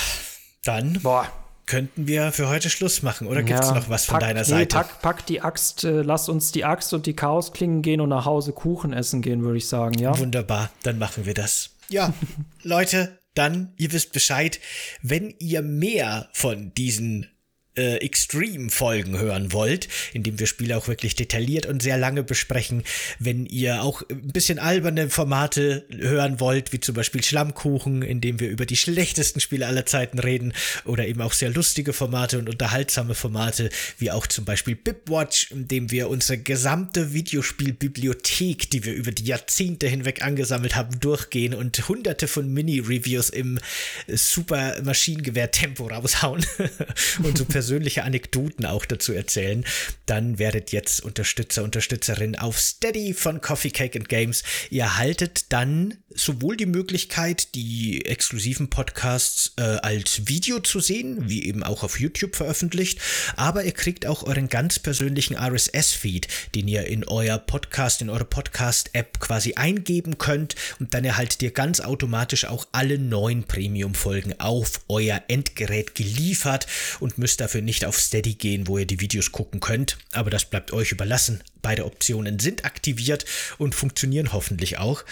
dann 0.63 0.99
Boah, 1.01 1.27
könnten 1.65 2.07
wir 2.07 2.31
für 2.31 2.49
heute 2.49 2.69
Schluss 2.69 3.03
machen. 3.03 3.27
Oder 3.27 3.43
gibt 3.43 3.59
es 3.59 3.69
Ja, 3.69 3.75
noch 3.75 3.89
was 3.89 4.05
von 4.05 4.13
pack, 4.13 4.21
deiner 4.21 4.41
nee, 4.41 4.47
Seite? 4.47 4.75
Pack, 4.75 5.01
pack 5.01 5.25
die 5.25 5.41
Axt, 5.41 5.83
äh, 5.83 6.01
lass 6.01 6.29
uns 6.29 6.51
die 6.51 6.65
Axt 6.65 6.93
und 6.93 7.05
die 7.05 7.15
Chaosklingen 7.15 7.81
gehen 7.81 8.01
und 8.01 8.09
nach 8.09 8.25
Hause 8.25 8.53
Kuchen 8.53 8.93
essen 8.93 9.21
gehen, 9.21 9.43
würde 9.43 9.57
ich 9.57 9.67
sagen, 9.67 9.97
ja. 9.99 10.17
Wunderbar, 10.17 10.69
dann 10.83 10.97
machen 10.97 11.25
wir 11.25 11.33
das. 11.33 11.71
Ja, 11.89 12.13
Leute, 12.63 13.19
dann, 13.33 13.73
ihr 13.77 13.91
wisst 13.91 14.13
Bescheid, 14.13 14.59
wenn 15.01 15.33
ihr 15.39 15.61
mehr 15.61 16.29
von 16.33 16.73
diesen 16.75 17.27
äh, 17.75 17.97
Extreme-Folgen 17.97 19.17
hören 19.17 19.51
wollt, 19.51 19.87
indem 20.13 20.39
wir 20.39 20.47
Spiele 20.47 20.77
auch 20.77 20.87
wirklich 20.87 21.15
detailliert 21.15 21.65
und 21.65 21.81
sehr 21.81 21.97
lange 21.97 22.23
besprechen, 22.23 22.83
wenn 23.19 23.45
ihr 23.45 23.83
auch 23.83 24.03
ein 24.09 24.31
bisschen 24.31 24.59
alberne 24.59 25.09
Formate 25.09 25.85
hören 25.89 26.39
wollt, 26.39 26.71
wie 26.73 26.79
zum 26.79 26.95
Beispiel 26.95 27.23
Schlammkuchen, 27.23 28.01
in 28.01 28.21
dem 28.21 28.39
wir 28.39 28.49
über 28.49 28.65
die 28.65 28.75
schlechtesten 28.75 29.39
Spiele 29.39 29.67
aller 29.67 29.85
Zeiten 29.85 30.19
reden, 30.19 30.53
oder 30.85 31.07
eben 31.07 31.21
auch 31.21 31.33
sehr 31.33 31.49
lustige 31.49 31.93
Formate 31.93 32.37
und 32.37 32.49
unterhaltsame 32.49 33.15
Formate, 33.15 33.69
wie 33.97 34.11
auch 34.11 34.27
zum 34.27 34.45
Beispiel 34.45 34.75
Bipwatch, 34.75 35.51
in 35.51 35.67
dem 35.67 35.91
wir 35.91 36.09
unsere 36.09 36.37
gesamte 36.37 37.13
Videospielbibliothek, 37.13 38.69
die 38.69 38.85
wir 38.85 38.93
über 38.93 39.11
die 39.11 39.25
Jahrzehnte 39.25 39.87
hinweg 39.87 40.21
angesammelt 40.23 40.75
haben, 40.75 40.99
durchgehen 40.99 41.53
und 41.53 41.87
hunderte 41.87 42.27
von 42.27 42.51
Mini-Reviews 42.53 43.29
im 43.29 43.59
super 44.07 44.81
Maschinengewehr-Tempo 44.83 45.87
raushauen 45.87 46.45
und 47.23 47.37
so 47.37 47.45
persönliche 47.63 48.03
Anekdoten 48.03 48.65
auch 48.65 48.83
dazu 48.83 49.13
erzählen, 49.13 49.63
dann 50.05 50.37
werdet 50.37 50.73
jetzt 50.73 51.01
Unterstützer, 51.01 51.63
Unterstützerin 51.63 52.35
auf 52.35 52.59
Steady 52.59 53.13
von 53.13 53.39
Coffee 53.39 53.69
Cake 53.69 53.97
and 53.97 54.09
Games. 54.09 54.43
Ihr 54.69 54.83
erhaltet 54.83 55.45
dann 55.53 55.95
sowohl 56.13 56.57
die 56.57 56.65
Möglichkeit, 56.65 57.55
die 57.55 58.05
exklusiven 58.05 58.69
Podcasts 58.69 59.53
äh, 59.55 59.61
als 59.61 60.27
Video 60.27 60.59
zu 60.59 60.81
sehen, 60.81 61.29
wie 61.29 61.45
eben 61.45 61.63
auch 61.63 61.83
auf 61.83 62.01
YouTube 62.01 62.35
veröffentlicht, 62.35 62.99
aber 63.37 63.63
ihr 63.63 63.71
kriegt 63.71 64.05
auch 64.05 64.23
euren 64.23 64.49
ganz 64.49 64.77
persönlichen 64.77 65.37
RSS-Feed, 65.37 66.27
den 66.55 66.67
ihr 66.67 66.85
in 66.87 67.05
euer 67.05 67.37
Podcast, 67.37 68.01
in 68.01 68.09
eure 68.09 68.25
Podcast-App 68.25 69.21
quasi 69.21 69.53
eingeben 69.53 70.17
könnt 70.17 70.55
und 70.81 70.93
dann 70.93 71.05
erhaltet 71.05 71.41
ihr 71.41 71.51
ganz 71.51 71.79
automatisch 71.79 72.43
auch 72.43 72.67
alle 72.73 72.99
neuen 72.99 73.45
Premium-Folgen 73.45 74.37
auf 74.41 74.81
euer 74.89 75.21
Endgerät 75.29 75.95
geliefert 75.95 76.67
und 76.99 77.17
müsst 77.17 77.39
dafür 77.39 77.52
nicht 77.61 77.85
auf 77.85 77.99
Steady 77.99 78.35
gehen, 78.35 78.67
wo 78.67 78.77
ihr 78.77 78.85
die 78.85 78.99
Videos 78.99 79.31
gucken 79.31 79.59
könnt, 79.59 79.97
aber 80.11 80.29
das 80.29 80.45
bleibt 80.45 80.73
euch 80.73 80.91
überlassen. 80.91 81.41
Beide 81.61 81.85
Optionen 81.85 82.39
sind 82.39 82.65
aktiviert 82.65 83.25
und 83.57 83.73
funktionieren 83.73 84.33
hoffentlich 84.33 84.79
auch. 84.79 85.03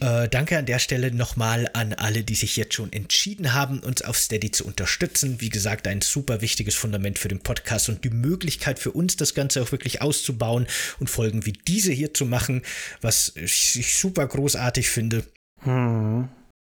Äh, 0.00 0.28
danke 0.28 0.58
an 0.58 0.66
der 0.66 0.80
Stelle 0.80 1.12
nochmal 1.12 1.70
an 1.72 1.92
alle, 1.92 2.24
die 2.24 2.34
sich 2.34 2.56
jetzt 2.56 2.74
schon 2.74 2.92
entschieden 2.92 3.52
haben, 3.52 3.78
uns 3.78 4.02
auf 4.02 4.18
Steady 4.18 4.50
zu 4.50 4.64
unterstützen. 4.64 5.40
Wie 5.40 5.50
gesagt, 5.50 5.86
ein 5.86 6.00
super 6.00 6.40
wichtiges 6.40 6.74
Fundament 6.74 7.18
für 7.18 7.28
den 7.28 7.40
Podcast 7.40 7.88
und 7.88 8.04
die 8.04 8.10
Möglichkeit 8.10 8.78
für 8.80 8.90
uns, 8.90 9.16
das 9.16 9.34
Ganze 9.34 9.62
auch 9.62 9.70
wirklich 9.70 10.02
auszubauen 10.02 10.66
und 10.98 11.10
Folgen 11.10 11.46
wie 11.46 11.52
diese 11.52 11.92
hier 11.92 12.12
zu 12.12 12.26
machen, 12.26 12.62
was 13.00 13.32
ich 13.36 13.96
super 13.96 14.26
großartig 14.26 14.90
finde. 14.90 15.24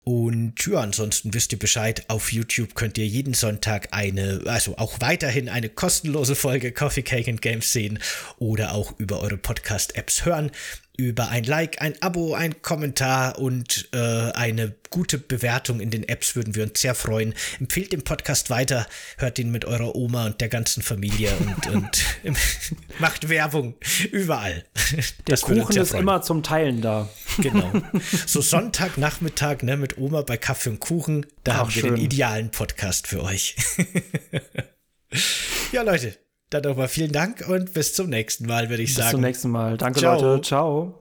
Und 0.04 0.66
ja, 0.66 0.80
ansonsten 0.80 1.32
wisst 1.32 1.52
ihr 1.52 1.60
Bescheid, 1.60 2.04
auf 2.08 2.32
YouTube 2.32 2.74
könnt 2.74 2.98
ihr 2.98 3.06
jeden 3.06 3.34
Sonntag 3.34 3.88
eine, 3.92 4.42
also 4.46 4.76
auch 4.76 5.00
weiterhin 5.00 5.48
eine 5.48 5.68
kostenlose 5.68 6.34
Folge 6.34 6.72
Coffee 6.72 7.02
Cake 7.02 7.30
and 7.30 7.40
Games 7.40 7.72
sehen 7.72 8.00
oder 8.38 8.74
auch 8.74 8.98
über 8.98 9.20
eure 9.20 9.36
Podcast-Apps 9.36 10.24
hören. 10.24 10.50
Über 10.96 11.28
ein 11.30 11.44
Like, 11.44 11.80
ein 11.80 11.94
Abo, 12.02 12.34
ein 12.34 12.60
Kommentar 12.60 13.38
und 13.38 13.88
äh, 13.94 13.98
eine 14.32 14.74
gute 14.90 15.16
Bewertung 15.16 15.80
in 15.80 15.90
den 15.90 16.06
Apps 16.06 16.36
würden 16.36 16.54
wir 16.54 16.64
uns 16.64 16.80
sehr 16.82 16.94
freuen. 16.94 17.32
Empfehlt 17.58 17.92
den 17.92 18.04
Podcast 18.04 18.50
weiter, 18.50 18.86
hört 19.16 19.38
ihn 19.38 19.50
mit 19.50 19.64
eurer 19.64 19.94
Oma 19.96 20.26
und 20.26 20.40
der 20.42 20.50
ganzen 20.50 20.82
Familie 20.82 21.32
und, 21.38 21.66
und 21.74 22.04
macht 22.98 23.30
Werbung 23.30 23.74
überall. 24.10 24.64
Der 24.92 25.02
Das 25.24 25.40
Kuchen 25.42 25.76
ist 25.76 25.90
freuen. 25.90 26.02
immer 26.02 26.20
zum 26.20 26.42
Teilen 26.42 26.82
da. 26.82 27.08
Genau. 27.38 27.72
So 28.26 28.42
Sonntagnachmittag, 28.42 29.62
ne, 29.62 29.78
mit 29.78 29.96
Oma 29.96 30.20
bei 30.22 30.36
Kaffee 30.36 30.68
und 30.70 30.80
Kuchen, 30.80 31.24
da 31.44 31.52
Ach, 31.52 31.58
haben 31.60 31.74
wir 31.74 31.80
schön. 31.82 31.94
den 31.94 32.04
idealen 32.04 32.50
Podcast 32.50 33.06
für 33.06 33.22
euch. 33.22 33.56
ja, 35.72 35.82
Leute, 35.82 36.16
dann 36.54 36.62
nochmal 36.62 36.88
vielen 36.88 37.12
Dank 37.12 37.48
und 37.48 37.72
bis 37.72 37.94
zum 37.94 38.08
nächsten 38.08 38.46
Mal, 38.46 38.68
würde 38.68 38.82
ich 38.82 38.90
Bis 38.90 38.96
sagen. 38.96 39.10
zum 39.12 39.20
nächsten 39.20 39.50
Mal. 39.50 39.76
Danke, 39.76 40.00
Ciao. 40.00 40.20
Leute. 40.20 40.42
Ciao. 40.42 41.01